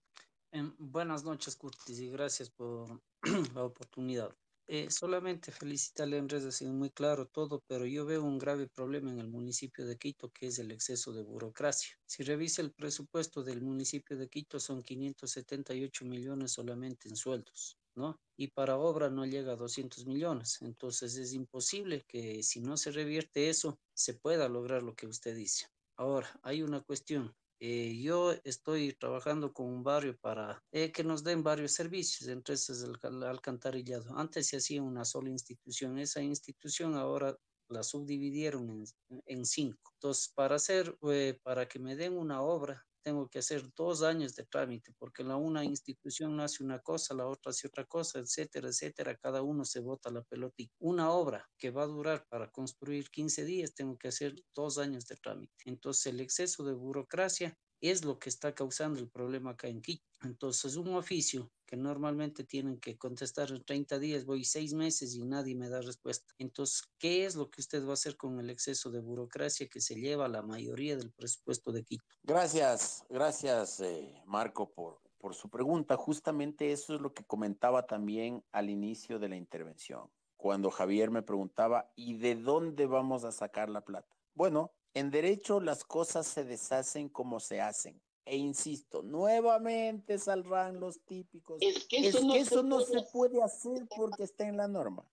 Em, 0.53 0.73
buenas 0.79 1.25
noches, 1.25 1.57
Curtis, 1.57 1.99
y 1.99 2.11
gracias 2.11 2.49
por 2.49 3.01
la 3.55 3.65
oportunidad. 3.65 4.37
Eh, 4.67 4.91
solamente 4.91 5.53
felicitarle, 5.53 6.19
Andrés, 6.19 6.45
ha 6.45 6.51
sido 6.51 6.73
muy 6.73 6.91
claro 6.91 7.27
todo, 7.27 7.63
pero 7.67 7.85
yo 7.85 8.07
veo 8.07 8.23
un 8.23 8.39
grave 8.39 8.67
problema 8.67 9.11
en 9.11 9.19
el 9.19 9.29
municipio 9.29 9.85
de 9.85 9.99
Quito, 9.99 10.31
que 10.31 10.47
es 10.47 10.59
el 10.59 10.71
exceso 10.71 11.13
de 11.13 11.23
burocracia. 11.23 11.95
Si 12.07 12.23
revisa 12.23 12.63
el 12.63 12.73
presupuesto 12.73 13.43
del 13.43 13.61
municipio 13.61 14.17
de 14.17 14.29
Quito, 14.29 14.59
son 14.59 14.83
578 14.83 16.07
millones 16.07 16.53
solamente 16.53 17.09
en 17.11 17.17
sueldos. 17.17 17.79
¿no? 17.95 18.21
Y 18.37 18.49
para 18.49 18.77
obra 18.77 19.11
no 19.11 19.25
llega 19.25 19.53
a 19.53 19.57
200 19.57 20.07
millones. 20.07 20.61
Entonces 20.63 21.17
es 21.17 21.33
imposible 21.33 22.05
que 22.09 22.43
si 22.43 22.61
no 22.61 22.77
se 22.77 22.91
revierte 22.91 23.51
eso, 23.51 23.79
se 23.93 24.15
pueda 24.15 24.49
lograr 24.49 24.83
lo 24.83 24.95
que 24.95 25.07
usted 25.07 25.37
dice. 25.37 25.67
Ahora, 25.97 26.29
hay 26.43 26.63
una 26.63 26.81
cuestión. 26.81 27.35
Eh, 27.67 27.99
yo 27.99 28.35
estoy 28.45 28.93
trabajando 28.93 29.55
con 29.55 29.65
un 29.65 29.83
barrio 29.83 30.19
para 30.19 30.63
eh, 30.71 30.93
que 30.93 31.03
nos 31.03 31.25
den 31.25 31.43
varios 31.43 31.73
servicios, 31.73 32.29
entre 32.29 32.57
esos 32.57 32.83
el 32.83 33.23
alcantarillado. 33.23 34.19
Antes 34.19 34.49
se 34.49 34.59
hacía 34.59 34.83
una 34.83 35.07
sola 35.07 35.31
institución. 35.31 35.97
Esa 35.97 36.21
institución 36.21 36.95
ahora 36.95 37.35
la 37.71 37.83
subdividieron 37.83 38.69
en, 38.69 39.23
en 39.25 39.47
cinco. 39.47 39.93
Entonces, 39.95 40.31
para 40.35 40.57
hacer, 40.57 40.95
eh, 41.11 41.41
para 41.43 41.67
que 41.67 41.79
me 41.79 41.97
den 41.97 42.19
una 42.19 42.43
obra, 42.43 42.87
tengo 43.05 43.29
que 43.29 43.39
hacer 43.41 43.63
dos 43.77 44.03
años 44.03 44.35
de 44.35 44.47
trámite, 44.47 44.93
porque 44.99 45.23
la 45.23 45.37
una 45.37 45.65
institución 45.65 46.41
hace 46.41 46.65
una 46.65 46.81
cosa, 46.81 47.15
la 47.15 47.27
otra 47.29 47.51
hace 47.51 47.69
otra 47.69 47.85
cosa, 47.85 48.19
etcétera, 48.19 48.69
etcétera. 48.69 49.17
Cada 49.17 49.43
uno 49.43 49.65
se 49.65 49.81
bota 49.81 50.11
la 50.11 50.23
pelota. 50.23 50.65
una 50.79 51.11
obra 51.11 51.49
que 51.59 51.71
va 51.71 51.83
a 51.85 51.87
durar 51.87 52.27
para 52.29 52.51
construir 52.51 53.11
15 53.11 53.45
días, 53.45 53.75
tengo 53.75 53.99
que 53.99 54.09
hacer 54.09 54.35
dos 54.55 54.79
años 54.79 55.07
de 55.07 55.17
trámite. 55.17 55.55
Entonces, 55.67 56.07
el 56.07 56.21
exceso 56.21 56.65
de 56.65 56.73
burocracia 56.73 57.59
es 57.91 58.05
lo 58.05 58.19
que 58.19 58.29
está 58.29 58.55
causando 58.55 58.99
el 58.99 59.09
problema 59.09 59.51
acá 59.51 59.69
en 59.69 59.83
Quito. 59.83 60.05
Entonces, 60.23 60.77
un 60.77 60.95
oficio 60.95 61.51
que 61.67 61.77
normalmente 61.77 62.45
tienen 62.45 62.79
que 62.79 62.97
contestar 62.97 63.51
en 63.51 63.63
30 63.63 63.99
días, 63.99 64.25
voy 64.25 64.45
seis 64.45 64.73
meses 64.73 65.15
y 65.15 65.25
nadie 65.25 65.55
me 65.55 65.69
da 65.69 65.81
respuesta. 65.81 66.33
Entonces, 66.39 66.83
¿qué 66.99 67.27
es 67.27 67.35
lo 67.35 67.51
que 67.51 67.61
usted 67.61 67.85
va 67.85 67.91
a 67.91 67.95
hacer 67.95 68.17
con 68.17 68.41
el 68.41 68.49
exceso 68.49 68.91
de 68.91 69.01
burocracia 69.01 69.69
que 69.69 69.81
se 69.81 69.97
lleva 69.97 70.29
la 70.29 70.43
mayoría 70.43 70.97
del 70.97 71.13
presupuesto 71.13 71.73
de 71.73 71.85
Quito? 71.85 72.05
Gracias, 72.23 73.05
gracias, 73.11 73.81
eh, 73.81 74.15
Marco, 74.27 74.73
por, 74.73 75.01
por 75.19 75.35
su 75.35 75.51
pregunta. 75.51 75.97
Justamente 75.97 76.73
eso 76.73 76.95
es 76.95 77.01
lo 77.01 77.13
que 77.13 77.25
comentaba 77.25 77.87
también 77.87 78.43
al 78.53 78.71
inicio 78.71 79.19
de 79.19 79.29
la 79.29 79.37
intervención, 79.37 80.11
cuando 80.37 80.71
Javier 80.71 81.11
me 81.11 81.23
preguntaba, 81.23 81.91
¿y 81.97 82.19
de 82.19 82.35
dónde 82.35 82.87
vamos 82.87 83.25
a 83.25 83.33
sacar 83.33 83.69
la 83.69 83.83
plata? 83.83 84.15
Bueno, 84.35 84.73
en 84.95 85.11
derecho 85.11 85.61
las 85.61 85.85
cosas 85.85 86.27
se 86.27 86.45
deshacen 86.45 87.09
como 87.09 87.41
se 87.41 87.61
hacen. 87.61 88.01
E 88.27 88.37
insisto, 88.37 89.03
nuevamente 89.03 90.19
saldrán 90.19 90.81
los 90.81 91.05
típicos. 91.05 91.59
Es 91.61 91.85
que 91.87 92.09
eso, 92.09 92.63
no, 92.63 92.81
se, 92.81 93.03
puede 93.13 93.43
hacer 93.43 93.87
porque 93.95 94.23
está 94.23 94.47
en 94.47 94.57
la 94.57 94.67
norma. 94.67 95.07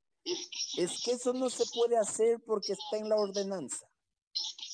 Es 0.78 1.04
que 1.04 1.12
eso 1.12 1.34
no 1.34 1.50
se 1.50 1.66
puede 1.74 1.98
hacer 1.98 2.40
porque 2.46 2.74
está 2.74 2.98
en 2.98 3.10
la 3.10 3.18
ordenanza. 3.18 3.90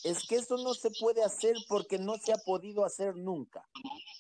Es 0.04 0.28
que 0.28 0.36
eso 0.36 0.58
no 0.58 0.76
se 0.76 0.92
puede 0.92 1.24
hacer 1.24 1.56
porque 1.68 1.98
no 1.98 2.18
se 2.18 2.32
ha 2.32 2.38
podido 2.38 2.86
hacer 2.86 3.16
nunca. 3.16 3.68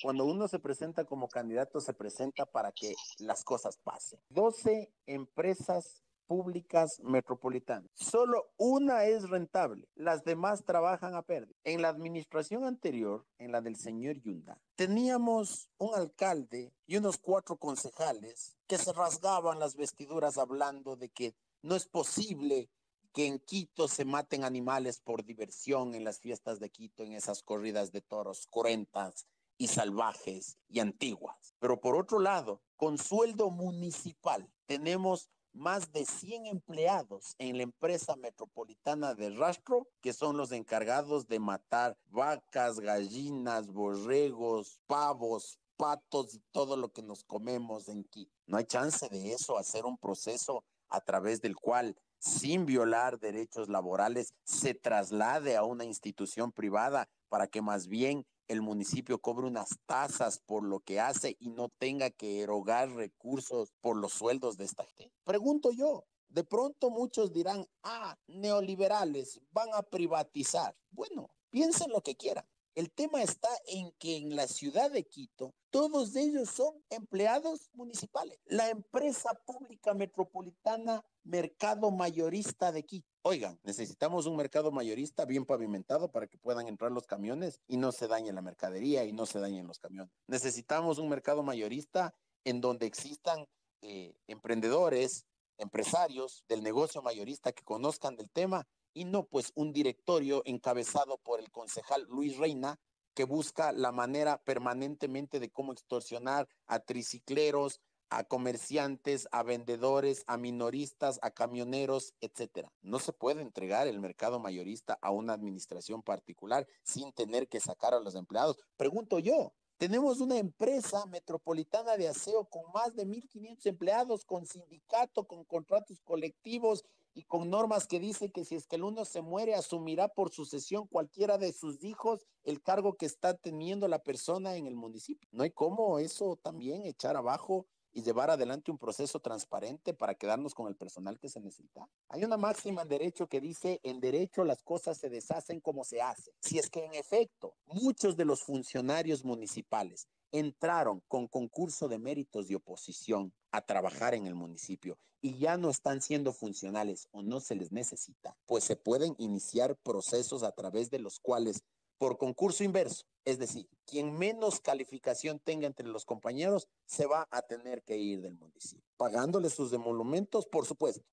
Cuando 0.01 0.25
uno 0.25 0.47
se 0.47 0.57
presenta 0.57 1.05
como 1.05 1.27
candidato, 1.27 1.79
se 1.79 1.93
presenta 1.93 2.47
para 2.47 2.71
que 2.71 2.95
las 3.19 3.43
cosas 3.43 3.77
pasen. 3.77 4.19
12 4.29 4.91
empresas 5.05 6.01
públicas 6.27 6.99
metropolitanas. 7.03 7.89
Solo 7.95 8.51
una 8.57 9.05
es 9.05 9.29
rentable, 9.29 9.87
las 9.95 10.23
demás 10.23 10.63
trabajan 10.65 11.15
a 11.15 11.23
pérdida. 11.23 11.55
En 11.63 11.81
la 11.81 11.89
administración 11.89 12.65
anterior, 12.65 13.25
en 13.39 13.51
la 13.51 13.61
del 13.61 13.77
señor 13.77 14.17
Yunda, 14.21 14.59
teníamos 14.75 15.69
un 15.77 15.95
alcalde 15.95 16.73
y 16.85 16.97
unos 16.97 17.17
cuatro 17.17 17.57
concejales 17.57 18.57
que 18.67 18.77
se 18.77 18.93
rasgaban 18.93 19.59
las 19.59 19.75
vestiduras 19.75 20.37
hablando 20.37 20.95
de 20.95 21.09
que 21.09 21.33
no 21.61 21.75
es 21.75 21.87
posible 21.87 22.69
que 23.13 23.25
en 23.25 23.39
Quito 23.39 23.87
se 23.87 24.05
maten 24.05 24.43
animales 24.43 24.99
por 24.99 25.23
diversión 25.23 25.95
en 25.95 26.03
las 26.03 26.19
fiestas 26.19 26.59
de 26.59 26.69
Quito, 26.69 27.03
en 27.03 27.13
esas 27.13 27.41
corridas 27.41 27.91
de 27.91 28.01
toros 28.01 28.45
cruentas 28.45 29.25
y 29.57 29.67
salvajes 29.67 30.59
y 30.69 30.79
antiguas. 30.81 31.55
Pero 31.59 31.81
por 31.81 31.95
otro 31.95 32.19
lado, 32.19 32.61
con 32.75 32.97
sueldo 32.97 33.49
municipal 33.49 34.47
tenemos 34.67 35.31
más 35.57 35.91
de 35.91 36.05
100 36.05 36.45
empleados 36.45 37.35
en 37.39 37.57
la 37.57 37.63
empresa 37.63 38.15
metropolitana 38.15 39.15
de 39.15 39.31
rastro, 39.31 39.87
que 40.01 40.13
son 40.13 40.37
los 40.37 40.51
encargados 40.51 41.27
de 41.27 41.39
matar 41.39 41.97
vacas, 42.09 42.79
gallinas, 42.79 43.67
borregos, 43.67 44.79
pavos, 44.87 45.59
patos 45.75 46.35
y 46.35 46.39
todo 46.51 46.77
lo 46.77 46.89
que 46.89 47.01
nos 47.01 47.23
comemos 47.23 47.87
en 47.87 48.03
Quito. 48.05 48.31
No 48.45 48.57
hay 48.57 48.65
chance 48.65 49.09
de 49.09 49.33
eso, 49.33 49.57
hacer 49.57 49.85
un 49.85 49.97
proceso 49.97 50.63
a 50.89 51.01
través 51.01 51.41
del 51.41 51.55
cual, 51.55 51.95
sin 52.19 52.65
violar 52.65 53.19
derechos 53.19 53.69
laborales, 53.69 54.33
se 54.43 54.73
traslade 54.73 55.55
a 55.55 55.63
una 55.63 55.85
institución 55.85 56.51
privada 56.51 57.09
para 57.29 57.47
que 57.47 57.61
más 57.61 57.87
bien 57.87 58.25
el 58.47 58.61
municipio 58.61 59.19
cobre 59.19 59.47
unas 59.47 59.77
tasas 59.85 60.39
por 60.39 60.63
lo 60.63 60.79
que 60.79 60.99
hace 60.99 61.35
y 61.39 61.49
no 61.49 61.69
tenga 61.69 62.09
que 62.09 62.41
erogar 62.41 62.89
recursos 62.91 63.73
por 63.81 63.97
los 63.97 64.13
sueldos 64.13 64.57
de 64.57 64.65
esta 64.65 64.85
gente? 64.85 65.13
Pregunto 65.23 65.71
yo. 65.71 66.05
De 66.29 66.43
pronto 66.43 66.89
muchos 66.89 67.31
dirán, 67.31 67.65
ah, 67.83 68.17
neoliberales 68.27 69.39
van 69.51 69.69
a 69.73 69.81
privatizar. 69.81 70.75
Bueno, 70.91 71.29
piensen 71.49 71.89
lo 71.91 72.01
que 72.01 72.15
quieran. 72.15 72.45
El 72.75 72.91
tema 72.91 73.23
está 73.23 73.49
en 73.65 73.91
que 73.93 74.17
en 74.17 74.35
la 74.35 74.47
ciudad 74.47 74.91
de 74.91 75.03
Quito 75.03 75.55
todos 75.77 76.15
ellos 76.15 76.49
son 76.49 76.73
empleados 76.89 77.69
municipales. 77.75 78.39
La 78.47 78.67
empresa 78.71 79.29
pública 79.45 79.93
metropolitana 79.93 81.05
Mercado 81.23 81.91
Mayorista 81.91 82.71
de 82.71 82.83
Quito. 82.83 83.07
Oigan, 83.21 83.59
necesitamos 83.61 84.25
un 84.25 84.37
mercado 84.37 84.71
mayorista 84.71 85.25
bien 85.25 85.45
pavimentado 85.45 86.11
para 86.11 86.25
que 86.25 86.39
puedan 86.39 86.67
entrar 86.67 86.91
los 86.91 87.05
camiones 87.05 87.61
y 87.67 87.77
no 87.77 87.91
se 87.91 88.07
dañe 88.07 88.33
la 88.33 88.41
mercadería 88.41 89.05
y 89.05 89.13
no 89.13 89.27
se 89.27 89.39
dañen 89.39 89.67
los 89.67 89.77
camiones. 89.77 90.11
Necesitamos 90.25 90.97
un 90.97 91.09
mercado 91.09 91.43
mayorista 91.43 92.15
en 92.43 92.59
donde 92.59 92.87
existan 92.87 93.45
eh, 93.83 94.15
emprendedores, 94.25 95.27
empresarios 95.59 96.43
del 96.49 96.63
negocio 96.63 97.03
mayorista 97.03 97.51
que 97.51 97.63
conozcan 97.63 98.15
del 98.15 98.31
tema 98.31 98.67
y 98.95 99.05
no 99.05 99.27
pues 99.27 99.51
un 99.53 99.73
directorio 99.73 100.41
encabezado 100.45 101.19
por 101.19 101.39
el 101.39 101.51
concejal 101.51 102.07
Luis 102.09 102.35
Reina 102.37 102.79
que 103.17 103.23
busca 103.23 103.71
la 103.71 103.91
manera 103.91 104.37
permanentemente 104.43 105.39
de 105.39 105.49
cómo 105.49 105.73
extorsionar 105.73 106.47
a 106.67 106.81
tricicleros, 106.81 107.81
a 108.11 108.25
comerciantes, 108.25 109.27
a 109.31 109.41
vendedores, 109.41 110.23
a 110.27 110.37
minoristas, 110.37 111.17
a 111.23 111.31
camioneros, 111.31 112.13
etcétera. 112.21 112.71
No 112.83 112.99
se 112.99 113.13
puede 113.13 113.41
entregar 113.41 113.87
el 113.87 113.99
mercado 113.99 114.39
mayorista 114.39 114.99
a 115.01 115.09
una 115.09 115.33
administración 115.33 116.03
particular 116.03 116.67
sin 116.83 117.11
tener 117.11 117.47
que 117.47 117.59
sacar 117.59 117.95
a 117.95 117.99
los 117.99 118.13
empleados. 118.13 118.59
Pregunto 118.75 119.17
yo, 119.17 119.51
tenemos 119.77 120.21
una 120.21 120.37
empresa 120.37 121.03
metropolitana 121.07 121.97
de 121.97 122.09
aseo 122.09 122.45
con 122.45 122.71
más 122.71 122.95
de 122.95 123.07
1.500 123.07 123.65
empleados, 123.65 124.25
con 124.25 124.45
sindicato, 124.45 125.27
con 125.27 125.43
contratos 125.43 126.01
colectivos 126.01 126.85
y 127.17 127.23
con 127.23 127.49
normas 127.49 127.87
que 127.87 127.99
dice 127.99 128.29
que 128.29 128.45
si 128.45 128.53
es 128.53 128.67
que 128.67 128.75
el 128.75 128.83
uno 128.83 129.03
se 129.03 129.23
muere, 129.23 129.55
asumirá 129.55 130.07
por 130.07 130.29
sucesión 130.29 130.85
cualquiera 130.85 131.39
de 131.39 131.51
sus 131.51 131.83
hijos 131.83 132.27
el 132.43 132.61
cargo 132.61 132.95
que 132.95 133.07
está 133.07 133.35
teniendo 133.35 133.87
la 133.87 134.03
persona 134.03 134.55
en 134.55 134.67
el 134.67 134.75
municipio. 134.75 135.27
No 135.31 135.41
hay 135.41 135.49
cómo 135.49 135.97
eso 135.97 136.35
también 136.35 136.85
echar 136.85 137.17
abajo 137.17 137.65
y 137.91 138.03
llevar 138.03 138.29
adelante 138.29 138.69
un 138.69 138.77
proceso 138.77 139.19
transparente 139.19 139.95
para 139.95 140.13
quedarnos 140.13 140.53
con 140.53 140.67
el 140.67 140.75
personal 140.75 141.17
que 141.17 141.27
se 141.27 141.39
necesita. 141.39 141.89
Hay 142.09 142.23
una 142.23 142.37
máxima 142.37 142.83
en 142.83 142.89
derecho 142.89 143.25
que 143.25 143.41
dice, 143.41 143.79
en 143.81 143.99
derecho 143.99 144.45
las 144.45 144.61
cosas 144.61 144.99
se 144.99 145.09
deshacen 145.09 145.59
como 145.59 145.83
se 145.83 146.03
hacen. 146.03 146.35
Si 146.39 146.59
es 146.59 146.69
que 146.69 146.85
en 146.85 146.93
efecto 146.93 147.55
muchos 147.65 148.15
de 148.15 148.25
los 148.25 148.43
funcionarios 148.43 149.25
municipales 149.25 150.07
entraron 150.31 151.01
con 151.07 151.27
concurso 151.27 151.87
de 151.87 151.99
méritos 151.99 152.47
de 152.47 152.55
oposición 152.55 153.33
a 153.51 153.65
trabajar 153.65 154.13
en 154.13 154.27
el 154.27 154.35
municipio 154.35 154.97
y 155.21 155.37
ya 155.39 155.57
no 155.57 155.69
están 155.69 156.01
siendo 156.01 156.33
funcionales 156.33 157.07
o 157.11 157.23
no 157.23 157.39
se 157.39 157.55
les 157.55 157.71
necesita, 157.71 158.37
pues 158.45 158.63
se 158.63 158.75
pueden 158.75 159.15
iniciar 159.17 159.75
procesos 159.77 160.43
a 160.43 160.51
través 160.51 160.89
de 160.89 160.99
los 160.99 161.19
cuales 161.19 161.63
por 161.97 162.17
concurso 162.17 162.63
inverso, 162.63 163.05
es 163.25 163.39
decir, 163.39 163.67
quien 163.85 164.17
menos 164.17 164.59
calificación 164.59 165.39
tenga 165.39 165.65
entre 165.65 165.87
los 165.87 166.05
compañeros 166.05 166.67
se 166.85 167.07
va 167.07 167.27
a 167.31 167.41
tener 167.41 167.83
que 167.83 167.97
ir 167.97 168.21
del 168.21 168.35
municipio, 168.35 168.85
pagándole 168.97 169.49
sus 169.49 169.73
emolumentos, 169.73 170.45
por 170.45 170.65
supuesto, 170.65 171.03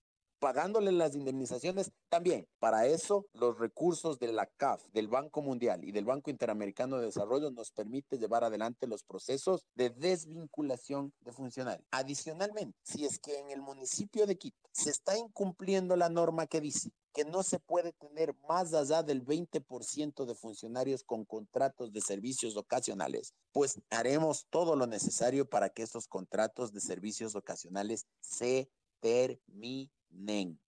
pagándole 0.45 0.93
las 0.93 1.15
indemnizaciones 1.15 1.91
también. 2.11 2.47
Para 2.59 2.87
eso, 2.87 3.25
los 3.33 3.59
recursos 3.59 4.19
de 4.19 4.31
la 4.31 4.45
CAF, 4.45 4.85
del 4.93 5.09
Banco 5.09 5.41
Mundial 5.41 5.83
y 5.85 5.91
del 5.91 6.05
Banco 6.05 6.29
Interamericano 6.29 6.99
de 6.99 7.07
Desarrollo 7.07 7.51
nos 7.51 7.71
permite 7.71 8.19
llevar 8.19 8.45
adelante 8.45 8.87
los 8.87 9.05
procesos 9.05 9.65
de 9.75 9.89
desvinculación 9.89 11.15
de 11.21 11.33
funcionarios. 11.33 11.89
Adicionalmente, 11.93 12.77
si 12.83 13.07
es 13.07 13.19
que 13.19 13.39
en 13.39 13.53
el 13.53 13.63
municipio 13.63 14.27
de 14.27 14.37
Quito 14.37 14.59
se 14.71 14.91
está 14.91 15.17
incumpliendo 15.17 15.97
la 15.97 16.11
norma 16.11 16.47
que 16.47 16.61
dice 16.61 16.91
que 17.15 17.25
no 17.25 17.43
se 17.43 17.59
puede 17.59 17.95
tener 17.95 18.37
más 18.47 18.75
allá 18.75 19.03
del 19.03 19.25
20% 19.25 20.27
de 20.27 20.35
funcionarios 20.35 21.05
con 21.05 21.25
contratos 21.25 21.91
de 21.91 22.03
servicios 22.03 22.59
ocasionales, 22.59 23.33
pues 23.51 23.81
haremos 23.89 24.45
todo 24.51 24.77
lo 24.77 24.87
necesario 24.87 25.49
para 25.49 25.71
que 25.71 25.85
esos 25.85 26.07
contratos 26.07 26.71
de 26.71 26.83
servicios 26.83 27.35
ocasionales 27.35 28.05
se 28.21 28.69
terminen 29.01 29.91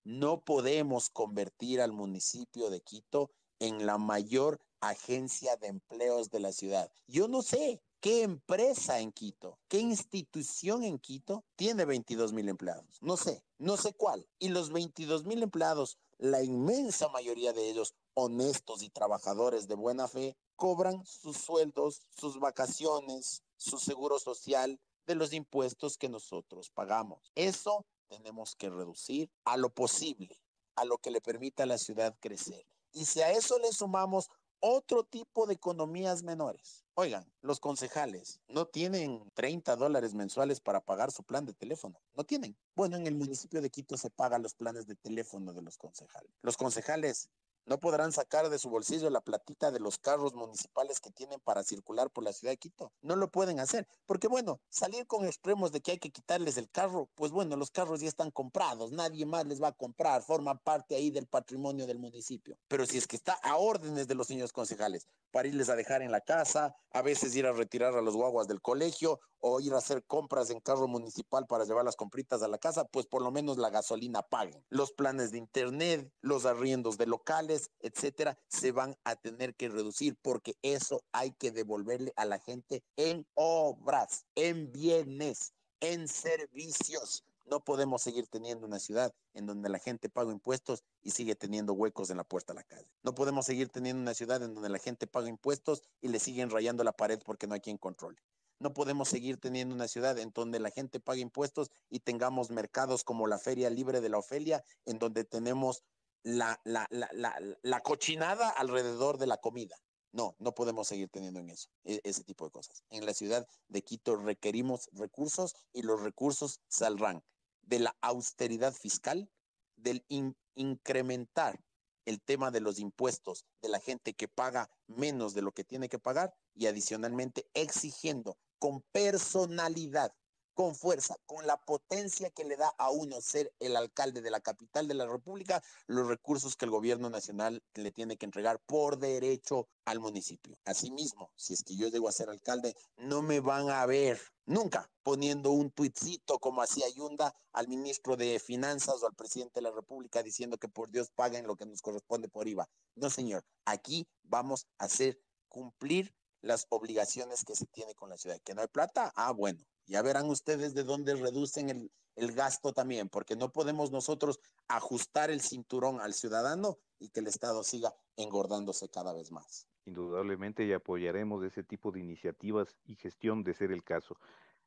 no 0.04 0.40
podemos 0.40 1.10
convertir 1.10 1.80
al 1.80 1.92
municipio 1.92 2.70
de 2.70 2.80
Quito 2.80 3.30
en 3.58 3.86
la 3.86 3.98
mayor 3.98 4.60
agencia 4.80 5.56
de 5.56 5.68
empleos 5.68 6.30
de 6.30 6.40
la 6.40 6.52
ciudad. 6.52 6.90
Yo 7.06 7.28
no 7.28 7.42
sé 7.42 7.80
qué 8.00 8.22
empresa 8.22 9.00
en 9.00 9.12
Quito, 9.12 9.58
qué 9.68 9.78
institución 9.78 10.84
en 10.84 10.98
Quito 10.98 11.44
tiene 11.56 11.84
22 11.84 12.32
mil 12.32 12.48
empleados. 12.48 12.98
No 13.00 13.16
sé, 13.16 13.42
no 13.58 13.76
sé 13.76 13.94
cuál. 13.94 14.28
Y 14.38 14.48
los 14.48 14.70
22 14.70 15.24
mil 15.24 15.42
empleados, 15.42 15.98
la 16.18 16.42
inmensa 16.42 17.08
mayoría 17.08 17.52
de 17.52 17.70
ellos 17.70 17.94
honestos 18.14 18.82
y 18.82 18.90
trabajadores 18.90 19.68
de 19.68 19.74
buena 19.74 20.08
fe, 20.08 20.36
cobran 20.56 21.04
sus 21.04 21.36
sueldos, 21.36 22.02
sus 22.10 22.38
vacaciones, 22.38 23.42
su 23.56 23.78
seguro 23.78 24.18
social 24.18 24.80
de 25.06 25.14
los 25.14 25.32
impuestos 25.32 25.96
que 25.96 26.08
nosotros 26.08 26.70
pagamos. 26.70 27.30
Eso 27.34 27.86
tenemos 28.08 28.56
que 28.56 28.70
reducir 28.70 29.30
a 29.44 29.56
lo 29.56 29.70
posible, 29.70 30.40
a 30.74 30.84
lo 30.84 30.98
que 30.98 31.10
le 31.10 31.20
permita 31.20 31.64
a 31.64 31.66
la 31.66 31.78
ciudad 31.78 32.16
crecer. 32.20 32.66
Y 32.92 33.04
si 33.04 33.20
a 33.20 33.30
eso 33.30 33.58
le 33.58 33.72
sumamos 33.72 34.30
otro 34.60 35.04
tipo 35.04 35.46
de 35.46 35.54
economías 35.54 36.22
menores. 36.22 36.84
Oigan, 36.94 37.30
los 37.42 37.60
concejales 37.60 38.40
no 38.48 38.66
tienen 38.66 39.30
30 39.34 39.76
dólares 39.76 40.14
mensuales 40.14 40.60
para 40.60 40.80
pagar 40.80 41.12
su 41.12 41.22
plan 41.22 41.44
de 41.44 41.52
teléfono. 41.52 42.00
No 42.14 42.24
tienen. 42.24 42.56
Bueno, 42.74 42.96
en 42.96 43.06
el 43.06 43.14
municipio 43.14 43.60
de 43.60 43.70
Quito 43.70 43.96
se 43.96 44.10
pagan 44.10 44.42
los 44.42 44.54
planes 44.54 44.86
de 44.86 44.94
teléfono 44.94 45.52
de 45.52 45.62
los 45.62 45.76
concejales. 45.76 46.30
Los 46.42 46.56
concejales 46.56 47.28
no 47.66 47.78
podrán 47.78 48.12
sacar 48.12 48.48
de 48.48 48.58
su 48.58 48.70
bolsillo 48.70 49.10
la 49.10 49.20
platita 49.20 49.70
de 49.70 49.80
los 49.80 49.98
carros 49.98 50.34
municipales 50.34 51.00
que 51.00 51.10
tienen 51.10 51.40
para 51.40 51.62
circular 51.62 52.10
por 52.10 52.24
la 52.24 52.32
ciudad 52.32 52.52
de 52.52 52.56
Quito. 52.56 52.92
No 53.02 53.16
lo 53.16 53.30
pueden 53.30 53.60
hacer, 53.60 53.86
porque 54.06 54.28
bueno, 54.28 54.60
salir 54.68 55.06
con 55.06 55.26
extremos 55.26 55.72
de 55.72 55.80
que 55.80 55.92
hay 55.92 55.98
que 55.98 56.10
quitarles 56.10 56.56
el 56.56 56.70
carro, 56.70 57.10
pues 57.14 57.32
bueno, 57.32 57.56
los 57.56 57.70
carros 57.70 58.00
ya 58.00 58.08
están 58.08 58.30
comprados, 58.30 58.92
nadie 58.92 59.26
más 59.26 59.46
les 59.46 59.62
va 59.62 59.68
a 59.68 59.72
comprar, 59.72 60.22
forman 60.22 60.58
parte 60.58 60.94
ahí 60.94 61.10
del 61.10 61.26
patrimonio 61.26 61.86
del 61.86 61.98
municipio. 61.98 62.56
Pero 62.68 62.86
si 62.86 62.98
es 62.98 63.06
que 63.06 63.16
está 63.16 63.34
a 63.42 63.56
órdenes 63.56 64.06
de 64.06 64.14
los 64.14 64.28
señores 64.28 64.52
concejales, 64.52 65.08
para 65.30 65.48
irles 65.48 65.68
a 65.68 65.76
dejar 65.76 66.02
en 66.02 66.12
la 66.12 66.20
casa, 66.20 66.74
a 66.92 67.02
veces 67.02 67.34
ir 67.36 67.46
a 67.46 67.52
retirar 67.52 67.94
a 67.94 68.00
los 68.00 68.16
guaguas 68.16 68.48
del 68.48 68.62
colegio 68.62 69.20
o 69.38 69.60
ir 69.60 69.74
a 69.74 69.78
hacer 69.78 70.04
compras 70.04 70.50
en 70.50 70.60
carro 70.60 70.88
municipal 70.88 71.46
para 71.46 71.64
llevar 71.64 71.84
las 71.84 71.96
compritas 71.96 72.42
a 72.42 72.48
la 72.48 72.58
casa, 72.58 72.84
pues 72.86 73.06
por 73.06 73.22
lo 73.22 73.30
menos 73.30 73.58
la 73.58 73.70
gasolina 73.70 74.22
paguen. 74.22 74.64
Los 74.70 74.92
planes 74.92 75.30
de 75.30 75.38
internet, 75.38 76.10
los 76.20 76.46
arriendos 76.46 76.96
de 76.96 77.06
locales, 77.06 77.55
etcétera, 77.80 78.38
se 78.48 78.72
van 78.72 78.96
a 79.04 79.16
tener 79.16 79.54
que 79.54 79.68
reducir 79.68 80.16
porque 80.22 80.56
eso 80.62 81.02
hay 81.12 81.32
que 81.32 81.50
devolverle 81.50 82.12
a 82.16 82.24
la 82.24 82.38
gente 82.38 82.82
en 82.96 83.26
obras, 83.34 84.26
en 84.34 84.72
bienes, 84.72 85.52
en 85.80 86.08
servicios. 86.08 87.24
No 87.44 87.62
podemos 87.62 88.02
seguir 88.02 88.26
teniendo 88.26 88.66
una 88.66 88.80
ciudad 88.80 89.14
en 89.32 89.46
donde 89.46 89.68
la 89.68 89.78
gente 89.78 90.08
paga 90.08 90.32
impuestos 90.32 90.82
y 91.02 91.12
sigue 91.12 91.36
teniendo 91.36 91.74
huecos 91.74 92.10
en 92.10 92.16
la 92.16 92.24
puerta 92.24 92.52
de 92.52 92.58
la 92.58 92.64
calle. 92.64 92.90
No 93.04 93.14
podemos 93.14 93.46
seguir 93.46 93.68
teniendo 93.68 94.02
una 94.02 94.14
ciudad 94.14 94.42
en 94.42 94.54
donde 94.54 94.68
la 94.68 94.80
gente 94.80 95.06
paga 95.06 95.28
impuestos 95.28 95.82
y 96.00 96.08
le 96.08 96.18
siguen 96.18 96.50
rayando 96.50 96.82
la 96.82 96.92
pared 96.92 97.20
porque 97.24 97.46
no 97.46 97.54
hay 97.54 97.60
quien 97.60 97.78
controle. 97.78 98.20
No 98.58 98.72
podemos 98.72 99.08
seguir 99.08 99.38
teniendo 99.38 99.74
una 99.74 99.86
ciudad 99.86 100.18
en 100.18 100.32
donde 100.32 100.58
la 100.58 100.70
gente 100.70 100.98
paga 100.98 101.20
impuestos 101.20 101.70
y 101.90 102.00
tengamos 102.00 102.50
mercados 102.50 103.04
como 103.04 103.26
la 103.26 103.38
Feria 103.38 103.68
Libre 103.68 104.00
de 104.00 104.08
la 104.08 104.18
Ofelia, 104.18 104.64
en 104.86 104.98
donde 104.98 105.24
tenemos 105.24 105.84
la, 106.22 106.60
la, 106.64 106.86
la, 106.90 107.56
la 107.62 107.80
cochinada 107.80 108.48
alrededor 108.50 109.18
de 109.18 109.26
la 109.26 109.38
comida. 109.38 109.76
No, 110.12 110.34
no 110.38 110.54
podemos 110.54 110.88
seguir 110.88 111.10
teniendo 111.10 111.40
en 111.40 111.50
eso, 111.50 111.68
e, 111.84 112.00
ese 112.04 112.24
tipo 112.24 112.46
de 112.46 112.50
cosas. 112.50 112.82
En 112.90 113.04
la 113.04 113.12
ciudad 113.12 113.46
de 113.68 113.82
Quito 113.82 114.16
requerimos 114.16 114.88
recursos 114.92 115.54
y 115.72 115.82
los 115.82 116.00
recursos 116.00 116.60
saldrán 116.68 117.22
de 117.62 117.80
la 117.80 117.96
austeridad 118.00 118.72
fiscal, 118.72 119.30
del 119.76 120.06
incrementar 120.54 121.60
el 122.06 122.22
tema 122.22 122.50
de 122.50 122.60
los 122.60 122.78
impuestos 122.78 123.44
de 123.60 123.68
la 123.68 123.80
gente 123.80 124.14
que 124.14 124.28
paga 124.28 124.70
menos 124.86 125.34
de 125.34 125.42
lo 125.42 125.52
que 125.52 125.64
tiene 125.64 125.88
que 125.88 125.98
pagar 125.98 126.34
y 126.54 126.66
adicionalmente 126.66 127.50
exigiendo 127.52 128.38
con 128.58 128.80
personalidad, 128.92 130.14
con 130.56 130.74
fuerza, 130.74 131.16
con 131.26 131.46
la 131.46 131.58
potencia 131.58 132.30
que 132.30 132.42
le 132.42 132.56
da 132.56 132.72
a 132.78 132.90
uno 132.90 133.20
ser 133.20 133.52
el 133.60 133.76
alcalde 133.76 134.22
de 134.22 134.30
la 134.30 134.40
capital 134.40 134.88
de 134.88 134.94
la 134.94 135.06
República, 135.06 135.62
los 135.86 136.08
recursos 136.08 136.56
que 136.56 136.64
el 136.64 136.70
gobierno 136.70 137.10
nacional 137.10 137.62
le 137.74 137.92
tiene 137.92 138.16
que 138.16 138.24
entregar 138.24 138.58
por 138.64 138.98
derecho 138.98 139.68
al 139.84 140.00
municipio. 140.00 140.56
Asimismo, 140.64 141.30
si 141.36 141.52
es 141.52 141.62
que 141.62 141.76
yo 141.76 141.88
llego 141.88 142.08
a 142.08 142.12
ser 142.12 142.30
alcalde, 142.30 142.74
no 142.96 143.20
me 143.20 143.40
van 143.40 143.68
a 143.68 143.84
ver 143.84 144.18
nunca 144.46 144.90
poniendo 145.02 145.50
un 145.50 145.70
tuitcito 145.70 146.38
como 146.38 146.62
hacía 146.62 146.88
Yunda 146.88 147.34
al 147.52 147.68
ministro 147.68 148.16
de 148.16 148.38
Finanzas 148.38 149.02
o 149.02 149.06
al 149.06 149.14
presidente 149.14 149.60
de 149.60 149.62
la 149.68 149.72
República 149.72 150.22
diciendo 150.22 150.56
que 150.56 150.68
por 150.68 150.90
Dios 150.90 151.10
paguen 151.14 151.46
lo 151.46 151.56
que 151.56 151.66
nos 151.66 151.82
corresponde 151.82 152.28
por 152.30 152.48
IVA. 152.48 152.66
No, 152.94 153.10
señor, 153.10 153.44
aquí 153.66 154.08
vamos 154.22 154.66
a 154.78 154.86
hacer 154.86 155.20
cumplir 155.48 156.14
las 156.40 156.66
obligaciones 156.70 157.44
que 157.44 157.54
se 157.54 157.66
tiene 157.66 157.94
con 157.94 158.08
la 158.08 158.16
ciudad. 158.16 158.40
¿Que 158.42 158.54
no 158.54 158.62
hay 158.62 158.68
plata? 158.68 159.12
Ah, 159.16 159.32
bueno, 159.32 159.62
ya 159.86 160.02
verán 160.02 160.28
ustedes 160.28 160.74
de 160.74 160.84
dónde 160.84 161.14
reducen 161.14 161.70
el, 161.70 161.90
el 162.16 162.32
gasto 162.32 162.72
también, 162.72 163.08
porque 163.08 163.36
no 163.36 163.52
podemos 163.52 163.90
nosotros 163.90 164.40
ajustar 164.68 165.30
el 165.30 165.40
cinturón 165.40 166.00
al 166.00 166.14
ciudadano 166.14 166.78
y 166.98 167.10
que 167.10 167.20
el 167.20 167.26
Estado 167.26 167.62
siga 167.62 167.94
engordándose 168.16 168.88
cada 168.88 169.12
vez 169.12 169.30
más. 169.30 169.66
Indudablemente 169.84 170.64
y 170.64 170.72
apoyaremos 170.72 171.44
ese 171.44 171.62
tipo 171.62 171.92
de 171.92 172.00
iniciativas 172.00 172.76
y 172.84 172.96
gestión 172.96 173.44
de 173.44 173.54
ser 173.54 173.70
el 173.70 173.84
caso. 173.84 174.16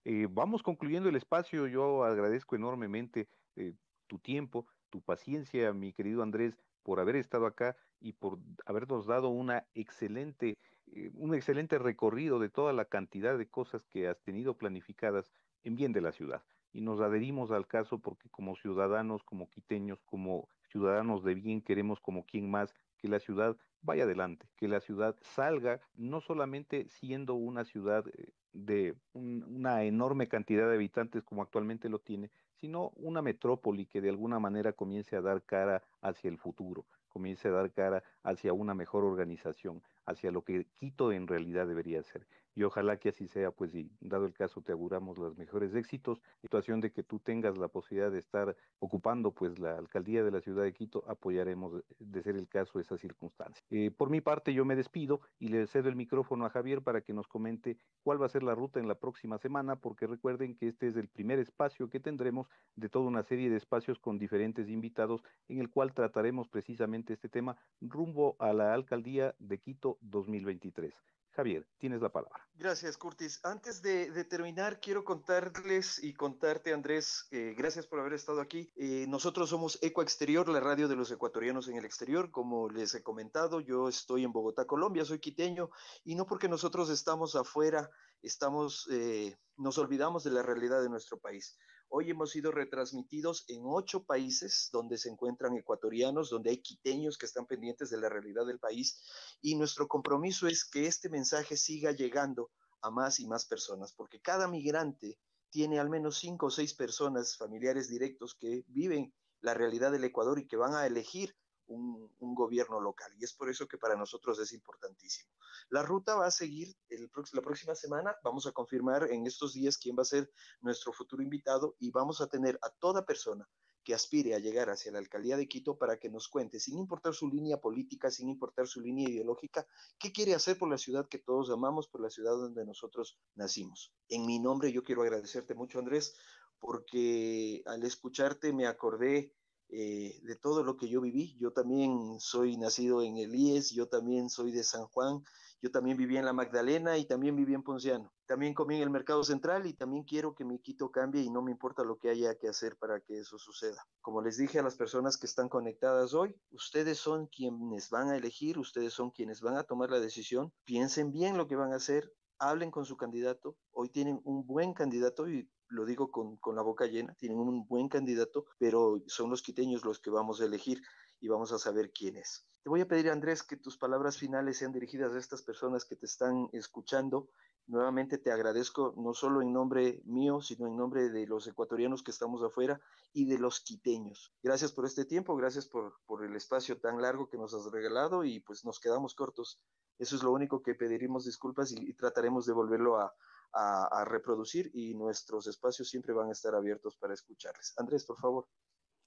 Eh, 0.05 0.27
vamos 0.29 0.63
concluyendo 0.63 1.09
el 1.09 1.15
espacio. 1.15 1.67
Yo 1.67 2.03
agradezco 2.03 2.55
enormemente 2.55 3.27
eh, 3.55 3.73
tu 4.07 4.19
tiempo, 4.19 4.65
tu 4.89 5.01
paciencia, 5.01 5.73
mi 5.73 5.91
querido 5.91 6.23
Andrés, 6.23 6.57
por 6.83 6.99
haber 6.99 7.17
estado 7.17 7.45
acá 7.45 7.75
y 7.99 8.13
por 8.13 8.39
habernos 8.65 9.05
dado 9.05 9.29
una 9.29 9.67
excelente, 9.73 10.57
eh, 10.93 11.11
un 11.13 11.33
excelente 11.33 11.77
recorrido 11.77 12.39
de 12.39 12.49
toda 12.49 12.73
la 12.73 12.85
cantidad 12.85 13.37
de 13.37 13.47
cosas 13.47 13.85
que 13.85 14.07
has 14.07 14.19
tenido 14.21 14.57
planificadas 14.57 15.31
en 15.63 15.75
bien 15.75 15.93
de 15.93 16.01
la 16.01 16.11
ciudad. 16.11 16.43
Y 16.71 16.81
nos 16.81 17.01
adherimos 17.01 17.51
al 17.51 17.67
caso 17.67 17.99
porque 17.99 18.29
como 18.29 18.55
ciudadanos, 18.55 19.23
como 19.23 19.49
quiteños, 19.49 20.01
como 20.05 20.47
ciudadanos 20.69 21.23
de 21.23 21.35
bien, 21.35 21.61
queremos 21.61 21.99
como 21.99 22.25
quien 22.25 22.49
más 22.49 22.73
que 22.97 23.07
la 23.07 23.19
ciudad 23.19 23.57
vaya 23.81 24.03
adelante, 24.03 24.47
que 24.57 24.67
la 24.67 24.81
ciudad 24.81 25.15
salga 25.21 25.79
no 25.95 26.21
solamente 26.21 26.87
siendo 26.89 27.33
una 27.35 27.63
ciudad 27.63 28.05
eh, 28.07 28.33
de 28.51 28.95
una 29.13 29.83
enorme 29.83 30.27
cantidad 30.27 30.67
de 30.67 30.75
habitantes 30.75 31.23
como 31.23 31.41
actualmente 31.41 31.87
lo 31.87 31.99
tiene, 31.99 32.31
sino 32.55 32.89
una 32.95 33.21
metrópoli 33.21 33.85
que 33.85 34.01
de 34.01 34.09
alguna 34.09 34.39
manera 34.39 34.73
comience 34.73 35.15
a 35.15 35.21
dar 35.21 35.43
cara 35.43 35.83
hacia 36.01 36.29
el 36.29 36.37
futuro, 36.37 36.85
comience 37.07 37.47
a 37.47 37.51
dar 37.51 37.71
cara 37.71 38.03
hacia 38.23 38.53
una 38.53 38.73
mejor 38.73 39.03
organización, 39.05 39.81
hacia 40.09 40.31
lo 40.31 40.43
que 40.43 40.65
Quito 40.77 41.11
en 41.11 41.27
realidad 41.27 41.67
debería 41.67 42.01
ser 42.03 42.25
y 42.55 42.63
ojalá 42.63 42.97
que 42.97 43.09
así 43.09 43.27
sea, 43.27 43.51
pues 43.51 43.73
dado 43.99 44.25
el 44.25 44.33
caso 44.33 44.61
te 44.61 44.71
auguramos 44.71 45.17
los 45.17 45.37
mejores 45.37 45.73
éxitos, 45.75 46.21
situación 46.41 46.79
de 46.81 46.91
que 46.91 47.03
tú 47.03 47.19
tengas 47.19 47.57
la 47.57 47.67
posibilidad 47.67 48.11
de 48.11 48.19
estar 48.19 48.55
ocupando 48.79 49.31
pues 49.31 49.59
la 49.59 49.77
alcaldía 49.77 50.23
de 50.23 50.31
la 50.31 50.41
ciudad 50.41 50.63
de 50.63 50.73
Quito, 50.73 51.03
apoyaremos 51.07 51.83
de 51.99 52.23
ser 52.23 52.35
el 52.35 52.47
caso 52.47 52.79
esa 52.79 52.97
circunstancia. 52.97 53.63
Eh, 53.69 53.91
por 53.91 54.09
mi 54.09 54.21
parte 54.21 54.53
yo 54.53 54.65
me 54.65 54.75
despido 54.75 55.21
y 55.39 55.49
le 55.49 55.67
cedo 55.67 55.89
el 55.89 55.95
micrófono 55.95 56.45
a 56.45 56.49
Javier 56.49 56.81
para 56.81 57.01
que 57.01 57.13
nos 57.13 57.27
comente 57.27 57.77
cuál 58.03 58.21
va 58.21 58.25
a 58.25 58.29
ser 58.29 58.43
la 58.43 58.55
ruta 58.55 58.79
en 58.79 58.87
la 58.87 58.95
próxima 58.95 59.37
semana, 59.37 59.75
porque 59.75 60.07
recuerden 60.07 60.55
que 60.55 60.67
este 60.67 60.87
es 60.87 60.95
el 60.95 61.07
primer 61.07 61.39
espacio 61.39 61.89
que 61.89 61.99
tendremos 61.99 62.47
de 62.75 62.89
toda 62.89 63.05
una 63.05 63.23
serie 63.23 63.49
de 63.49 63.57
espacios 63.57 63.99
con 63.99 64.17
diferentes 64.17 64.69
invitados 64.69 65.23
en 65.47 65.59
el 65.59 65.69
cual 65.69 65.93
trataremos 65.93 66.47
precisamente 66.47 67.13
este 67.13 67.29
tema 67.29 67.57
rumbo 67.81 68.35
a 68.39 68.53
la 68.53 68.73
alcaldía 68.73 69.35
de 69.39 69.59
Quito 69.59 69.97
2023. 70.01 70.93
Javier, 71.39 71.65
tienes 71.77 72.01
la 72.01 72.09
palabra. 72.09 72.45
Gracias, 72.55 72.97
Curtis. 72.97 73.39
Antes 73.43 73.81
de, 73.81 74.25
terminar, 74.25 74.81
quiero 74.81 75.05
contarles 75.05 76.03
y 76.03 76.13
contarte, 76.13 76.73
Andrés, 76.73 77.29
eh, 77.31 77.55
gracias 77.57 77.87
por 77.87 78.01
haber 78.01 78.11
estado 78.11 78.41
aquí. 78.41 78.69
Eh, 78.75 79.05
nosotros 79.07 79.49
somos 79.49 79.79
Eco 79.81 80.01
Exterior, 80.01 80.49
la 80.49 80.59
radio 80.59 80.89
de 80.89 80.97
los 80.97 81.09
ecuatorianos 81.11 81.69
en 81.69 81.77
el 81.77 81.85
exterior. 81.85 82.29
Como 82.29 82.69
les 82.69 82.93
he 82.93 83.03
comentado, 83.03 83.61
yo 83.61 83.87
estoy 83.87 84.25
en 84.25 84.33
Bogotá, 84.33 84.65
Colombia, 84.65 85.05
soy 85.05 85.19
quiteño, 85.19 85.69
y 86.03 86.15
no 86.15 86.25
porque 86.25 86.49
nosotros 86.49 86.89
estamos 86.89 87.37
afuera, 87.37 87.89
estamos, 88.21 88.89
eh, 88.91 89.37
nos 89.55 89.77
olvidamos 89.77 90.25
de 90.25 90.31
la 90.31 90.43
realidad 90.43 90.81
de 90.81 90.89
nuestro 90.89 91.19
país. 91.19 91.57
Hoy 91.91 92.11
hemos 92.11 92.29
sido 92.29 92.51
retransmitidos 92.51 93.45
en 93.47 93.63
ocho 93.65 94.03
países 94.03 94.69
donde 94.71 94.99
se 94.99 95.09
encuentran 95.09 95.57
ecuatorianos, 95.57 96.29
donde 96.29 96.51
hay 96.51 96.61
quiteños 96.61 97.17
que 97.17 97.25
están 97.25 97.47
pendientes 97.47 97.89
de 97.89 97.97
la 97.97 98.09
realidad 98.09 98.45
del 98.45 98.59
país 98.59 99.01
y 99.41 99.55
nuestro 99.55 99.87
compromiso 99.87 100.47
es 100.47 100.65
que 100.65 100.85
este 100.85 101.09
mensaje 101.09 101.57
siga 101.57 101.91
llegando 101.91 102.51
a 102.81 102.91
más 102.91 103.19
y 103.19 103.27
más 103.27 103.47
personas, 103.47 103.91
porque 103.93 104.21
cada 104.21 104.47
migrante 104.47 105.17
tiene 105.49 105.79
al 105.79 105.89
menos 105.89 106.19
cinco 106.19 106.45
o 106.45 106.51
seis 106.51 106.75
personas, 106.75 107.35
familiares 107.35 107.89
directos 107.89 108.35
que 108.35 108.63
viven 108.67 109.11
la 109.41 109.55
realidad 109.55 109.91
del 109.91 110.03
Ecuador 110.03 110.37
y 110.37 110.45
que 110.45 110.57
van 110.57 110.75
a 110.75 110.85
elegir 110.85 111.35
un, 111.69 112.35
gobierno 112.35 112.79
local. 112.79 113.11
Y 113.19 113.25
es 113.25 113.33
por 113.33 113.49
eso 113.49 113.67
que 113.67 113.77
para 113.77 113.95
nosotros 113.95 114.39
es 114.39 114.53
importantísimo. 114.53 115.31
La 115.69 115.83
ruta 115.83 116.15
va 116.15 116.27
a 116.27 116.31
seguir 116.31 116.73
el, 116.89 117.09
la 117.33 117.41
próxima 117.41 117.75
semana. 117.75 118.15
Vamos 118.23 118.47
a 118.47 118.51
confirmar 118.51 119.11
en 119.11 119.25
estos 119.25 119.53
días 119.53 119.77
quién 119.77 119.95
va 119.97 120.03
a 120.03 120.05
ser 120.05 120.31
nuestro 120.61 120.93
futuro 120.93 121.21
invitado 121.21 121.75
y 121.79 121.91
vamos 121.91 122.21
a 122.21 122.27
tener 122.27 122.57
a 122.61 122.69
toda 122.69 123.05
persona 123.05 123.47
que 123.83 123.93
aspire 123.93 124.35
a 124.35 124.39
llegar 124.39 124.69
hacia 124.69 124.91
la 124.91 124.99
alcaldía 124.99 125.37
de 125.37 125.47
Quito 125.47 125.77
para 125.77 125.97
que 125.97 126.09
nos 126.09 126.27
cuente, 126.27 126.59
sin 126.59 126.77
importar 126.77 127.13
su 127.13 127.27
línea 127.27 127.59
política, 127.59 128.11
sin 128.11 128.29
importar 128.29 128.67
su 128.67 128.81
línea 128.81 129.09
ideológica, 129.09 129.65
qué 129.97 130.11
quiere 130.11 130.35
hacer 130.35 130.57
por 130.57 130.69
la 130.69 130.77
ciudad 130.77 131.07
que 131.07 131.17
todos 131.17 131.49
amamos, 131.49 131.87
por 131.87 132.01
la 132.01 132.09
ciudad 132.09 132.33
donde 132.33 132.65
nosotros 132.65 133.17
nacimos. 133.35 133.93
En 134.09 134.25
mi 134.25 134.39
nombre 134.39 134.71
yo 134.71 134.83
quiero 134.83 135.01
agradecerte 135.01 135.55
mucho, 135.55 135.79
Andrés, 135.79 136.15
porque 136.59 137.63
al 137.65 137.83
escucharte 137.83 138.53
me 138.53 138.67
acordé 138.67 139.33
eh, 139.71 140.19
de 140.23 140.35
todo 140.35 140.63
lo 140.63 140.77
que 140.77 140.89
yo 140.89 140.99
viví. 140.99 141.37
Yo 141.39 141.51
también 141.51 142.19
soy 142.19 142.57
nacido 142.57 143.03
en 143.03 143.17
el 143.17 143.35
IES, 143.35 143.69
yo 143.71 143.87
también 143.87 144.29
soy 144.29 144.51
de 144.51 144.63
San 144.63 144.85
Juan 144.87 145.23
Yo 145.61 145.69
también 145.69 145.95
viví 145.95 146.17
en 146.17 146.25
la 146.25 146.33
Magdalena 146.33 146.97
y 146.97 147.05
también 147.05 147.35
viví 147.35 147.53
en 147.53 147.61
Ponciano. 147.61 148.11
También 148.25 148.53
comí 148.55 148.77
en 148.77 148.81
el 148.81 148.89
Mercado 148.89 149.23
Central 149.23 149.67
y 149.67 149.73
también 149.73 150.03
quiero 150.05 150.33
que 150.33 150.43
mi 150.43 150.59
Quito 150.59 150.89
cambie 150.91 151.21
y 151.21 151.29
no 151.29 151.43
me 151.43 151.51
importa 151.51 151.83
lo 151.83 151.97
que 151.97 152.09
haya 152.09 152.35
que 152.35 152.47
hacer 152.47 152.77
para 152.77 152.99
que 153.01 153.19
eso 153.19 153.37
suceda. 153.37 153.85
Como 154.01 154.21
les 154.21 154.37
dije 154.37 154.57
a 154.57 154.63
las 154.63 154.75
personas 154.75 155.17
que 155.17 155.27
están 155.27 155.49
conectadas 155.49 156.13
hoy, 156.13 156.35
ustedes 156.51 156.97
son 156.97 157.27
quienes 157.27 157.89
van 157.89 158.09
a 158.09 158.17
elegir, 158.17 158.57
ustedes 158.57 158.93
son 158.93 159.11
quienes 159.11 159.41
van 159.41 159.57
a 159.57 159.63
tomar 159.63 159.91
la 159.91 159.99
decisión. 159.99 160.51
Piensen 160.65 161.11
bien 161.11 161.37
lo 161.37 161.47
que 161.47 161.55
van 161.55 161.73
a 161.73 161.77
hacer, 161.77 162.11
hablen 162.39 162.71
con 162.71 162.85
su 162.85 162.97
candidato. 162.97 163.55
Hoy 163.71 163.89
tienen 163.89 164.19
un 164.23 164.47
buen 164.47 164.73
candidato 164.73 165.29
y 165.29 165.47
lo 165.69 165.85
digo 165.85 166.11
con, 166.11 166.37
con, 166.37 166.55
la 166.55 166.61
boca 166.61 166.85
llena, 166.85 167.15
tienen 167.15 167.39
un 167.39 167.67
buen 167.67 167.89
candidato, 167.89 168.45
pero 168.57 169.01
son 169.07 169.29
los 169.29 169.41
quiteños 169.41 169.85
los 169.85 169.99
que 169.99 170.09
vamos 170.09 170.41
a 170.41 170.45
elegir 170.45 170.81
y 171.19 171.27
vamos 171.27 171.51
a 171.51 171.59
saber 171.59 171.91
quién 171.91 172.17
es. 172.17 172.45
Te 172.63 172.69
voy 172.69 172.81
a 172.81 172.87
pedir, 172.87 173.09
Andrés, 173.09 173.43
que 173.43 173.55
tus 173.55 173.77
palabras 173.77 174.17
finales 174.17 174.57
sean 174.57 174.73
dirigidas 174.73 175.13
a 175.13 175.17
estas 175.17 175.43
personas 175.43 175.85
que 175.85 175.95
te 175.95 176.05
están 176.05 176.49
escuchando. 176.51 177.29
Nuevamente 177.67 178.17
te 178.17 178.31
agradezco 178.31 178.93
no 178.97 179.13
solo 179.13 179.41
en 179.41 179.53
nombre 179.53 180.01
mío, 180.05 180.41
sino 180.41 180.67
en 180.67 180.75
nombre 180.75 181.09
de 181.09 181.25
los 181.25 181.47
ecuatorianos 181.47 182.03
que 182.03 182.11
estamos 182.11 182.43
afuera 182.43 182.81
y 183.13 183.25
de 183.25 183.37
los 183.37 183.61
quiteños. 183.61 184.33
Gracias 184.43 184.73
por 184.73 184.85
este 184.85 185.05
tiempo, 185.05 185.35
gracias 185.35 185.67
por, 185.67 185.93
por 186.05 186.25
el 186.25 186.35
espacio 186.35 186.79
tan 186.79 187.01
largo 187.01 187.29
que 187.29 187.37
nos 187.37 187.53
has 187.53 187.71
regalado 187.71 188.25
y 188.25 188.39
pues 188.41 188.65
nos 188.65 188.79
quedamos 188.79 189.15
cortos. 189.15 189.61
Eso 189.97 190.15
es 190.15 190.23
lo 190.23 190.31
único 190.31 190.61
que 190.61 190.75
pediremos 190.75 191.25
disculpas 191.25 191.71
y, 191.71 191.77
y 191.89 191.93
trataremos 191.93 192.45
de 192.45 192.53
volverlo 192.53 192.97
a, 192.97 193.13
a, 193.53 194.01
a, 194.01 194.05
reproducir 194.05 194.69
y 194.73 194.93
nuestros 194.93 195.47
espacios 195.47 195.89
siempre 195.89 196.13
van 196.13 196.29
a 196.29 196.33
estar 196.33 196.55
abiertos 196.55 196.95
para 196.97 197.13
escucharles. 197.13 197.73
Andrés, 197.77 198.05
por 198.05 198.17
favor. 198.17 198.47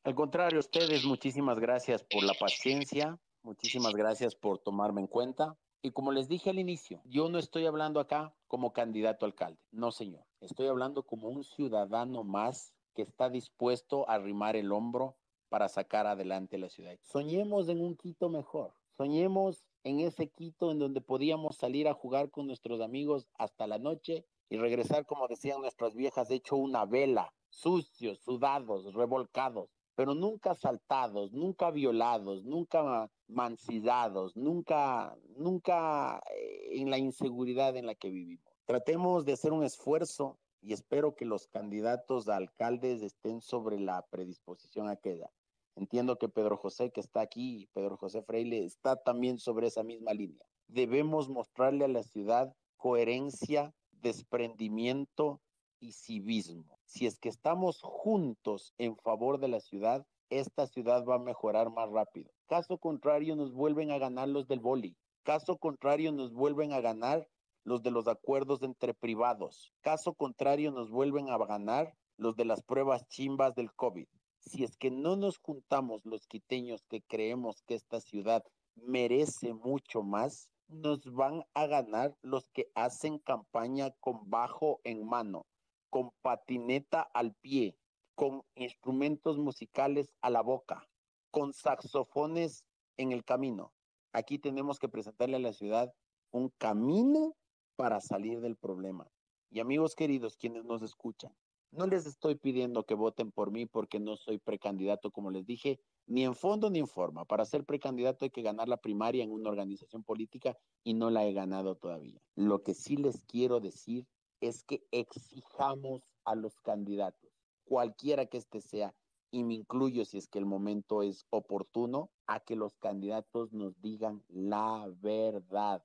Al 0.04 0.14
contrario, 0.14 0.58
ustedes, 0.58 1.04
muchísimas 1.04 1.60
gracias 1.60 2.02
por 2.02 2.24
la 2.24 2.34
paciencia, 2.34 3.20
muchísimas 3.42 3.94
gracias 3.94 4.34
por 4.34 4.58
tomarme 4.58 5.00
en 5.00 5.06
cuenta. 5.06 5.56
Y 5.80 5.90
como 5.90 6.12
les 6.12 6.28
dije 6.28 6.50
al 6.50 6.58
inicio, 6.58 7.02
yo 7.04 7.28
no 7.28 7.38
estoy 7.38 7.66
hablando 7.66 8.00
acá 8.00 8.34
como 8.46 8.72
candidato 8.72 9.24
a 9.24 9.28
alcalde, 9.28 9.60
no 9.70 9.90
señor. 9.90 10.24
Estoy 10.40 10.68
hablando 10.68 11.04
como 11.04 11.28
un 11.28 11.44
ciudadano 11.44 12.24
más 12.24 12.72
que 12.94 13.02
está 13.02 13.30
dispuesto 13.30 14.08
a 14.08 14.14
arrimar 14.14 14.56
el 14.56 14.72
hombro 14.72 15.16
para 15.48 15.68
sacar 15.68 16.06
adelante 16.06 16.58
la 16.58 16.68
ciudad. 16.68 16.96
Soñemos 17.02 17.68
en 17.68 17.80
un 17.80 17.96
Quito 17.96 18.28
mejor. 18.28 18.74
Soñemos 18.96 19.64
en 19.84 20.00
ese 20.00 20.28
Quito 20.28 20.70
en 20.70 20.78
donde 20.78 21.00
podíamos 21.00 21.56
salir 21.56 21.88
a 21.88 21.94
jugar 21.94 22.30
con 22.30 22.46
nuestros 22.46 22.80
amigos 22.80 23.28
hasta 23.34 23.66
la 23.66 23.78
noche 23.78 24.24
y 24.48 24.56
regresar, 24.56 25.06
como 25.06 25.28
decían 25.28 25.60
nuestras 25.60 25.94
viejas, 25.94 26.30
hecho 26.30 26.56
una 26.56 26.84
vela, 26.84 27.32
sucios, 27.48 28.18
sudados, 28.20 28.92
revolcados, 28.94 29.70
pero 29.94 30.14
nunca 30.14 30.52
asaltados, 30.52 31.32
nunca 31.32 31.70
violados, 31.70 32.44
nunca 32.44 33.10
mancillados, 33.28 34.36
nunca, 34.36 35.16
nunca 35.36 36.20
eh, 36.34 36.80
en 36.80 36.90
la 36.90 36.98
inseguridad 36.98 37.76
en 37.76 37.86
la 37.86 37.94
que 37.94 38.10
vivimos. 38.10 38.44
Tratemos 38.64 39.24
de 39.24 39.34
hacer 39.34 39.52
un 39.52 39.64
esfuerzo 39.64 40.38
y 40.62 40.72
espero 40.72 41.14
que 41.14 41.24
los 41.24 41.46
candidatos 41.48 42.28
a 42.28 42.36
alcaldes 42.36 43.02
estén 43.02 43.40
sobre 43.40 43.80
la 43.80 44.06
predisposición 44.10 44.88
aquella. 44.88 45.30
Entiendo 45.74 46.18
que 46.18 46.28
Pedro 46.28 46.56
José, 46.56 46.90
que 46.90 47.00
está 47.00 47.20
aquí, 47.20 47.68
Pedro 47.72 47.96
José 47.96 48.22
Freile, 48.22 48.64
está 48.64 48.96
también 48.96 49.38
sobre 49.38 49.66
esa 49.66 49.82
misma 49.82 50.12
línea. 50.12 50.44
Debemos 50.68 51.28
mostrarle 51.28 51.84
a 51.84 51.88
la 51.88 52.02
ciudad 52.02 52.54
coherencia, 52.76 53.74
desprendimiento 54.02 55.40
y 55.80 55.92
civismo. 55.92 56.78
Si 56.84 57.06
es 57.06 57.18
que 57.18 57.28
estamos 57.28 57.80
juntos 57.82 58.74
en 58.78 58.96
favor 58.96 59.38
de 59.38 59.48
la 59.48 59.60
ciudad, 59.60 60.06
esta 60.28 60.66
ciudad 60.66 61.04
va 61.04 61.16
a 61.16 61.18
mejorar 61.18 61.70
más 61.70 61.90
rápido. 61.90 62.30
Caso 62.46 62.78
contrario, 62.78 63.36
nos 63.36 63.52
vuelven 63.52 63.90
a 63.90 63.98
ganar 63.98 64.28
los 64.28 64.46
del 64.46 64.60
boli. 64.60 64.96
Caso 65.22 65.56
contrario, 65.56 66.12
nos 66.12 66.32
vuelven 66.32 66.72
a 66.72 66.80
ganar 66.80 67.28
los 67.64 67.82
de 67.82 67.90
los 67.90 68.08
acuerdos 68.08 68.62
entre 68.62 68.94
privados. 68.94 69.72
Caso 69.80 70.14
contrario, 70.14 70.72
nos 70.72 70.90
vuelven 70.90 71.28
a 71.28 71.38
ganar 71.38 71.94
los 72.16 72.36
de 72.36 72.44
las 72.44 72.62
pruebas 72.62 73.06
chimbas 73.08 73.54
del 73.54 73.72
COVID. 73.72 74.06
Si 74.38 74.64
es 74.64 74.76
que 74.76 74.90
no 74.90 75.16
nos 75.16 75.38
juntamos 75.38 76.04
los 76.04 76.26
quiteños 76.26 76.84
que 76.88 77.02
creemos 77.02 77.62
que 77.62 77.74
esta 77.74 78.00
ciudad 78.00 78.44
merece 78.74 79.54
mucho 79.54 80.02
más, 80.02 80.50
nos 80.72 81.04
van 81.12 81.44
a 81.54 81.66
ganar 81.66 82.16
los 82.22 82.48
que 82.50 82.70
hacen 82.74 83.18
campaña 83.18 83.90
con 84.00 84.28
bajo 84.30 84.80
en 84.84 85.06
mano, 85.06 85.46
con 85.90 86.10
patineta 86.22 87.02
al 87.02 87.34
pie, 87.34 87.76
con 88.14 88.42
instrumentos 88.54 89.38
musicales 89.38 90.12
a 90.20 90.30
la 90.30 90.42
boca, 90.42 90.88
con 91.30 91.52
saxofones 91.52 92.64
en 92.96 93.12
el 93.12 93.24
camino. 93.24 93.72
Aquí 94.12 94.38
tenemos 94.38 94.78
que 94.78 94.88
presentarle 94.88 95.36
a 95.36 95.40
la 95.40 95.52
ciudad 95.52 95.94
un 96.30 96.50
camino 96.58 97.36
para 97.76 98.00
salir 98.00 98.40
del 98.40 98.56
problema. 98.56 99.10
Y 99.50 99.60
amigos 99.60 99.94
queridos, 99.94 100.36
quienes 100.36 100.64
nos 100.64 100.82
escuchan, 100.82 101.34
no 101.70 101.86
les 101.86 102.06
estoy 102.06 102.34
pidiendo 102.34 102.84
que 102.84 102.94
voten 102.94 103.32
por 103.32 103.50
mí 103.50 103.66
porque 103.66 103.98
no 103.98 104.16
soy 104.16 104.38
precandidato, 104.38 105.10
como 105.10 105.30
les 105.30 105.46
dije, 105.46 105.80
ni 106.06 106.24
en 106.24 106.34
fondo 106.34 106.70
ni 106.70 106.80
en 106.80 106.86
forma. 106.86 107.24
Para 107.24 107.44
ser 107.44 107.64
precandidato 107.64 108.24
hay 108.24 108.30
que 108.30 108.42
ganar 108.42 108.68
la 108.68 108.76
primaria 108.76 109.24
en 109.24 109.32
una 109.32 109.50
organización 109.50 110.02
política 110.04 110.56
y 110.82 110.94
no 110.94 111.10
la 111.10 111.24
he 111.26 111.32
ganado 111.32 111.76
todavía. 111.76 112.20
Lo 112.34 112.62
que 112.62 112.74
sí 112.74 112.96
les 112.96 113.24
quiero 113.24 113.60
decir 113.60 114.06
es 114.40 114.64
que 114.64 114.84
exijamos 114.90 116.10
a 116.24 116.34
los 116.34 116.60
candidatos, 116.60 117.30
cualquiera 117.64 118.26
que 118.26 118.38
este 118.38 118.60
sea, 118.60 118.94
y 119.30 119.44
me 119.44 119.54
incluyo 119.54 120.04
si 120.04 120.18
es 120.18 120.28
que 120.28 120.38
el 120.38 120.46
momento 120.46 121.02
es 121.02 121.26
oportuno, 121.30 122.10
a 122.26 122.40
que 122.40 122.54
los 122.54 122.76
candidatos 122.76 123.52
nos 123.52 123.80
digan 123.80 124.22
la 124.28 124.92
verdad, 125.00 125.82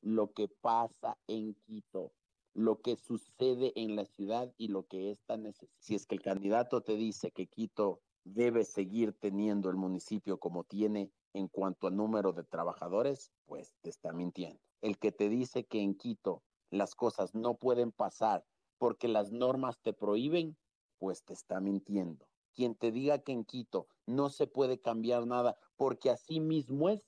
lo 0.00 0.32
que 0.32 0.48
pasa 0.48 1.18
en 1.26 1.54
Quito, 1.54 2.12
lo 2.54 2.80
que 2.80 2.96
sucede 2.96 3.72
en 3.76 3.96
la 3.96 4.06
ciudad 4.06 4.52
y 4.56 4.68
lo 4.68 4.86
que 4.86 5.10
ésta 5.10 5.36
necesita. 5.36 5.76
Si 5.78 5.94
es 5.94 6.06
que 6.06 6.14
el 6.14 6.22
candidato 6.22 6.80
te 6.80 6.96
dice 6.96 7.32
que 7.32 7.48
Quito 7.48 8.00
debe 8.26 8.64
seguir 8.64 9.12
teniendo 9.12 9.70
el 9.70 9.76
municipio 9.76 10.38
como 10.38 10.64
tiene 10.64 11.12
en 11.32 11.46
cuanto 11.48 11.86
a 11.86 11.90
número 11.90 12.32
de 12.32 12.42
trabajadores, 12.42 13.30
pues 13.44 13.74
te 13.82 13.90
está 13.90 14.12
mintiendo. 14.12 14.60
El 14.80 14.98
que 14.98 15.12
te 15.12 15.28
dice 15.28 15.64
que 15.64 15.80
en 15.80 15.94
Quito 15.94 16.42
las 16.70 16.94
cosas 16.94 17.34
no 17.34 17.54
pueden 17.54 17.92
pasar 17.92 18.44
porque 18.78 19.06
las 19.06 19.30
normas 19.30 19.80
te 19.80 19.92
prohíben, 19.92 20.56
pues 20.98 21.24
te 21.24 21.34
está 21.34 21.60
mintiendo. 21.60 22.26
Quien 22.52 22.74
te 22.74 22.90
diga 22.90 23.20
que 23.20 23.32
en 23.32 23.44
Quito 23.44 23.86
no 24.06 24.28
se 24.30 24.46
puede 24.46 24.80
cambiar 24.80 25.26
nada 25.26 25.56
porque 25.76 26.10
así 26.10 26.40
mismo 26.40 26.88
es, 26.88 27.06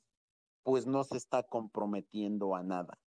pues 0.62 0.86
no 0.86 1.02
se 1.02 1.16
está 1.16 1.42
comprometiendo 1.42 2.54
a 2.54 2.62
nada. 2.62 3.00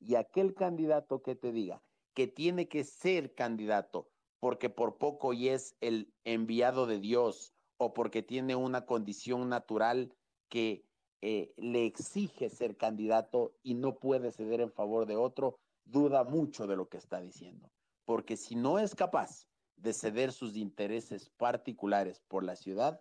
Y 0.00 0.16
aquel 0.16 0.54
candidato 0.54 1.22
que 1.22 1.36
te 1.36 1.52
diga 1.52 1.80
que 2.14 2.26
tiene 2.26 2.68
que 2.68 2.84
ser 2.84 3.34
candidato 3.34 4.10
porque 4.42 4.70
por 4.70 4.98
poco 4.98 5.32
y 5.32 5.50
es 5.50 5.76
el 5.80 6.12
enviado 6.24 6.88
de 6.88 6.98
Dios 6.98 7.54
o 7.76 7.94
porque 7.94 8.24
tiene 8.24 8.56
una 8.56 8.86
condición 8.86 9.48
natural 9.48 10.12
que 10.48 10.84
eh, 11.20 11.54
le 11.56 11.86
exige 11.86 12.50
ser 12.50 12.76
candidato 12.76 13.54
y 13.62 13.74
no 13.74 14.00
puede 14.00 14.32
ceder 14.32 14.60
en 14.60 14.72
favor 14.72 15.06
de 15.06 15.14
otro, 15.14 15.60
duda 15.84 16.24
mucho 16.24 16.66
de 16.66 16.74
lo 16.74 16.88
que 16.88 16.96
está 16.96 17.20
diciendo, 17.20 17.70
porque 18.04 18.36
si 18.36 18.56
no 18.56 18.80
es 18.80 18.96
capaz 18.96 19.46
de 19.76 19.92
ceder 19.92 20.32
sus 20.32 20.56
intereses 20.56 21.30
particulares 21.36 22.20
por 22.26 22.42
la 22.42 22.56
ciudad, 22.56 23.00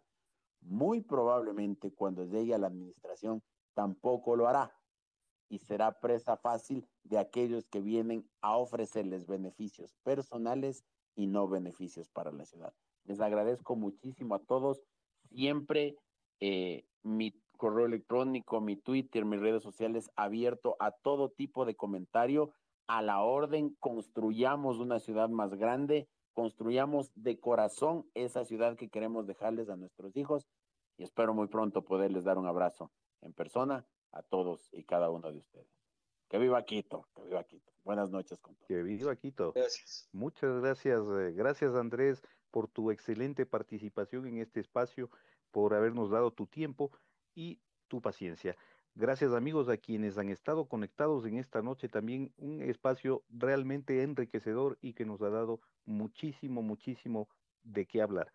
muy 0.60 1.02
probablemente 1.02 1.92
cuando 1.92 2.24
llegue 2.24 2.54
a 2.54 2.60
la 2.60 2.68
administración 2.68 3.42
tampoco 3.74 4.36
lo 4.36 4.48
hará 4.48 4.80
y 5.50 5.58
será 5.58 6.00
presa 6.00 6.38
fácil 6.38 6.88
de 7.04 7.18
aquellos 7.18 7.66
que 7.68 7.82
vienen 7.82 8.30
a 8.42 8.58
ofrecerles 8.58 9.26
beneficios 9.26 9.96
personales 10.04 10.86
y 11.16 11.28
no 11.28 11.48
beneficios 11.48 12.10
para 12.10 12.32
la 12.32 12.46
ciudad. 12.46 12.74
Les 13.06 13.20
agradezco 13.20 13.76
muchísimo 13.76 14.36
a 14.36 14.40
todos. 14.40 14.82
Siempre 15.30 15.96
eh, 16.40 16.86
mi 17.04 17.34
correo 17.58 17.86
electrónico, 17.86 18.60
mi 18.60 18.76
Twitter, 18.76 19.26
mis 19.26 19.40
redes 19.40 19.64
sociales 19.64 20.10
abierto 20.16 20.76
a 20.80 20.92
todo 20.92 21.30
tipo 21.30 21.66
de 21.66 21.76
comentario 21.76 22.54
a 22.88 23.02
la 23.02 23.22
orden, 23.22 23.76
construyamos 23.80 24.80
una 24.80 25.00
ciudad 25.00 25.30
más 25.30 25.54
grande, 25.56 26.10
construyamos 26.34 27.12
de 27.16 27.40
corazón 27.40 28.06
esa 28.16 28.44
ciudad 28.46 28.76
que 28.76 28.90
queremos 28.90 29.28
dejarles 29.28 29.70
a 29.70 29.78
nuestros 29.78 30.18
hijos 30.18 30.48
y 30.98 31.04
espero 31.04 31.34
muy 31.34 31.48
pronto 31.48 31.84
poderles 31.84 32.24
dar 32.24 32.38
un 32.38 32.48
abrazo 32.48 32.92
en 33.22 33.34
persona 33.34 33.86
a 34.12 34.24
todos 34.24 34.70
y 34.74 34.84
cada 34.84 35.10
uno 35.10 35.32
de 35.32 35.38
ustedes. 35.38 35.81
Que 36.32 36.38
viva 36.38 36.64
Quito, 36.64 37.10
que 37.14 37.24
viva 37.24 37.44
Quito. 37.44 37.74
Buenas 37.84 38.10
noches 38.10 38.40
con 38.40 38.56
todos. 38.56 38.68
Que 38.70 38.82
viva 38.84 39.14
Quito. 39.18 39.52
Gracias. 39.52 40.08
Muchas 40.14 40.62
gracias, 40.62 41.02
eh, 41.02 41.34
gracias 41.34 41.76
Andrés 41.76 42.24
por 42.52 42.70
tu 42.70 42.90
excelente 42.90 43.46
participación 43.46 44.26
en 44.28 44.38
este 44.38 44.62
espacio, 44.62 45.10
por 45.52 45.74
habernos 45.74 46.10
dado 46.10 46.32
tu 46.32 46.48
tiempo 46.48 46.90
y 47.36 47.60
tu 47.90 48.02
paciencia. 48.02 48.56
Gracias 48.96 49.34
amigos 49.34 49.68
a 49.68 49.76
quienes 49.76 50.18
han 50.18 50.30
estado 50.30 50.70
conectados 50.70 51.26
en 51.26 51.36
esta 51.36 51.62
noche, 51.62 51.90
también 51.90 52.34
un 52.38 52.62
espacio 52.62 53.26
realmente 53.28 54.02
enriquecedor 54.02 54.78
y 54.80 54.94
que 54.94 55.04
nos 55.04 55.22
ha 55.22 55.30
dado 55.30 55.60
muchísimo, 55.84 56.62
muchísimo 56.62 57.28
de 57.64 57.86
qué 57.86 58.02
hablar. 58.02 58.32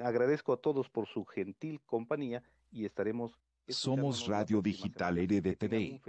Agradezco 0.00 0.52
a 0.52 0.56
todos 0.56 0.88
por 0.88 1.06
su 1.06 1.24
gentil 1.24 1.80
compañía 1.84 2.42
y 2.70 2.84
estaremos... 2.84 3.38
Somos 3.68 4.26
Radio 4.26 4.60
Digital 4.60 5.16
RDTV. 5.16 6.00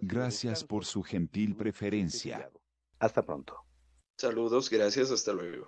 Gracias 0.00 0.64
por 0.64 0.84
su 0.84 1.02
gentil 1.02 1.54
preferencia. 1.54 2.50
Hasta 2.98 3.22
pronto. 3.22 3.66
Saludos, 4.16 4.70
gracias, 4.70 5.10
hasta 5.10 5.32
luego. 5.32 5.66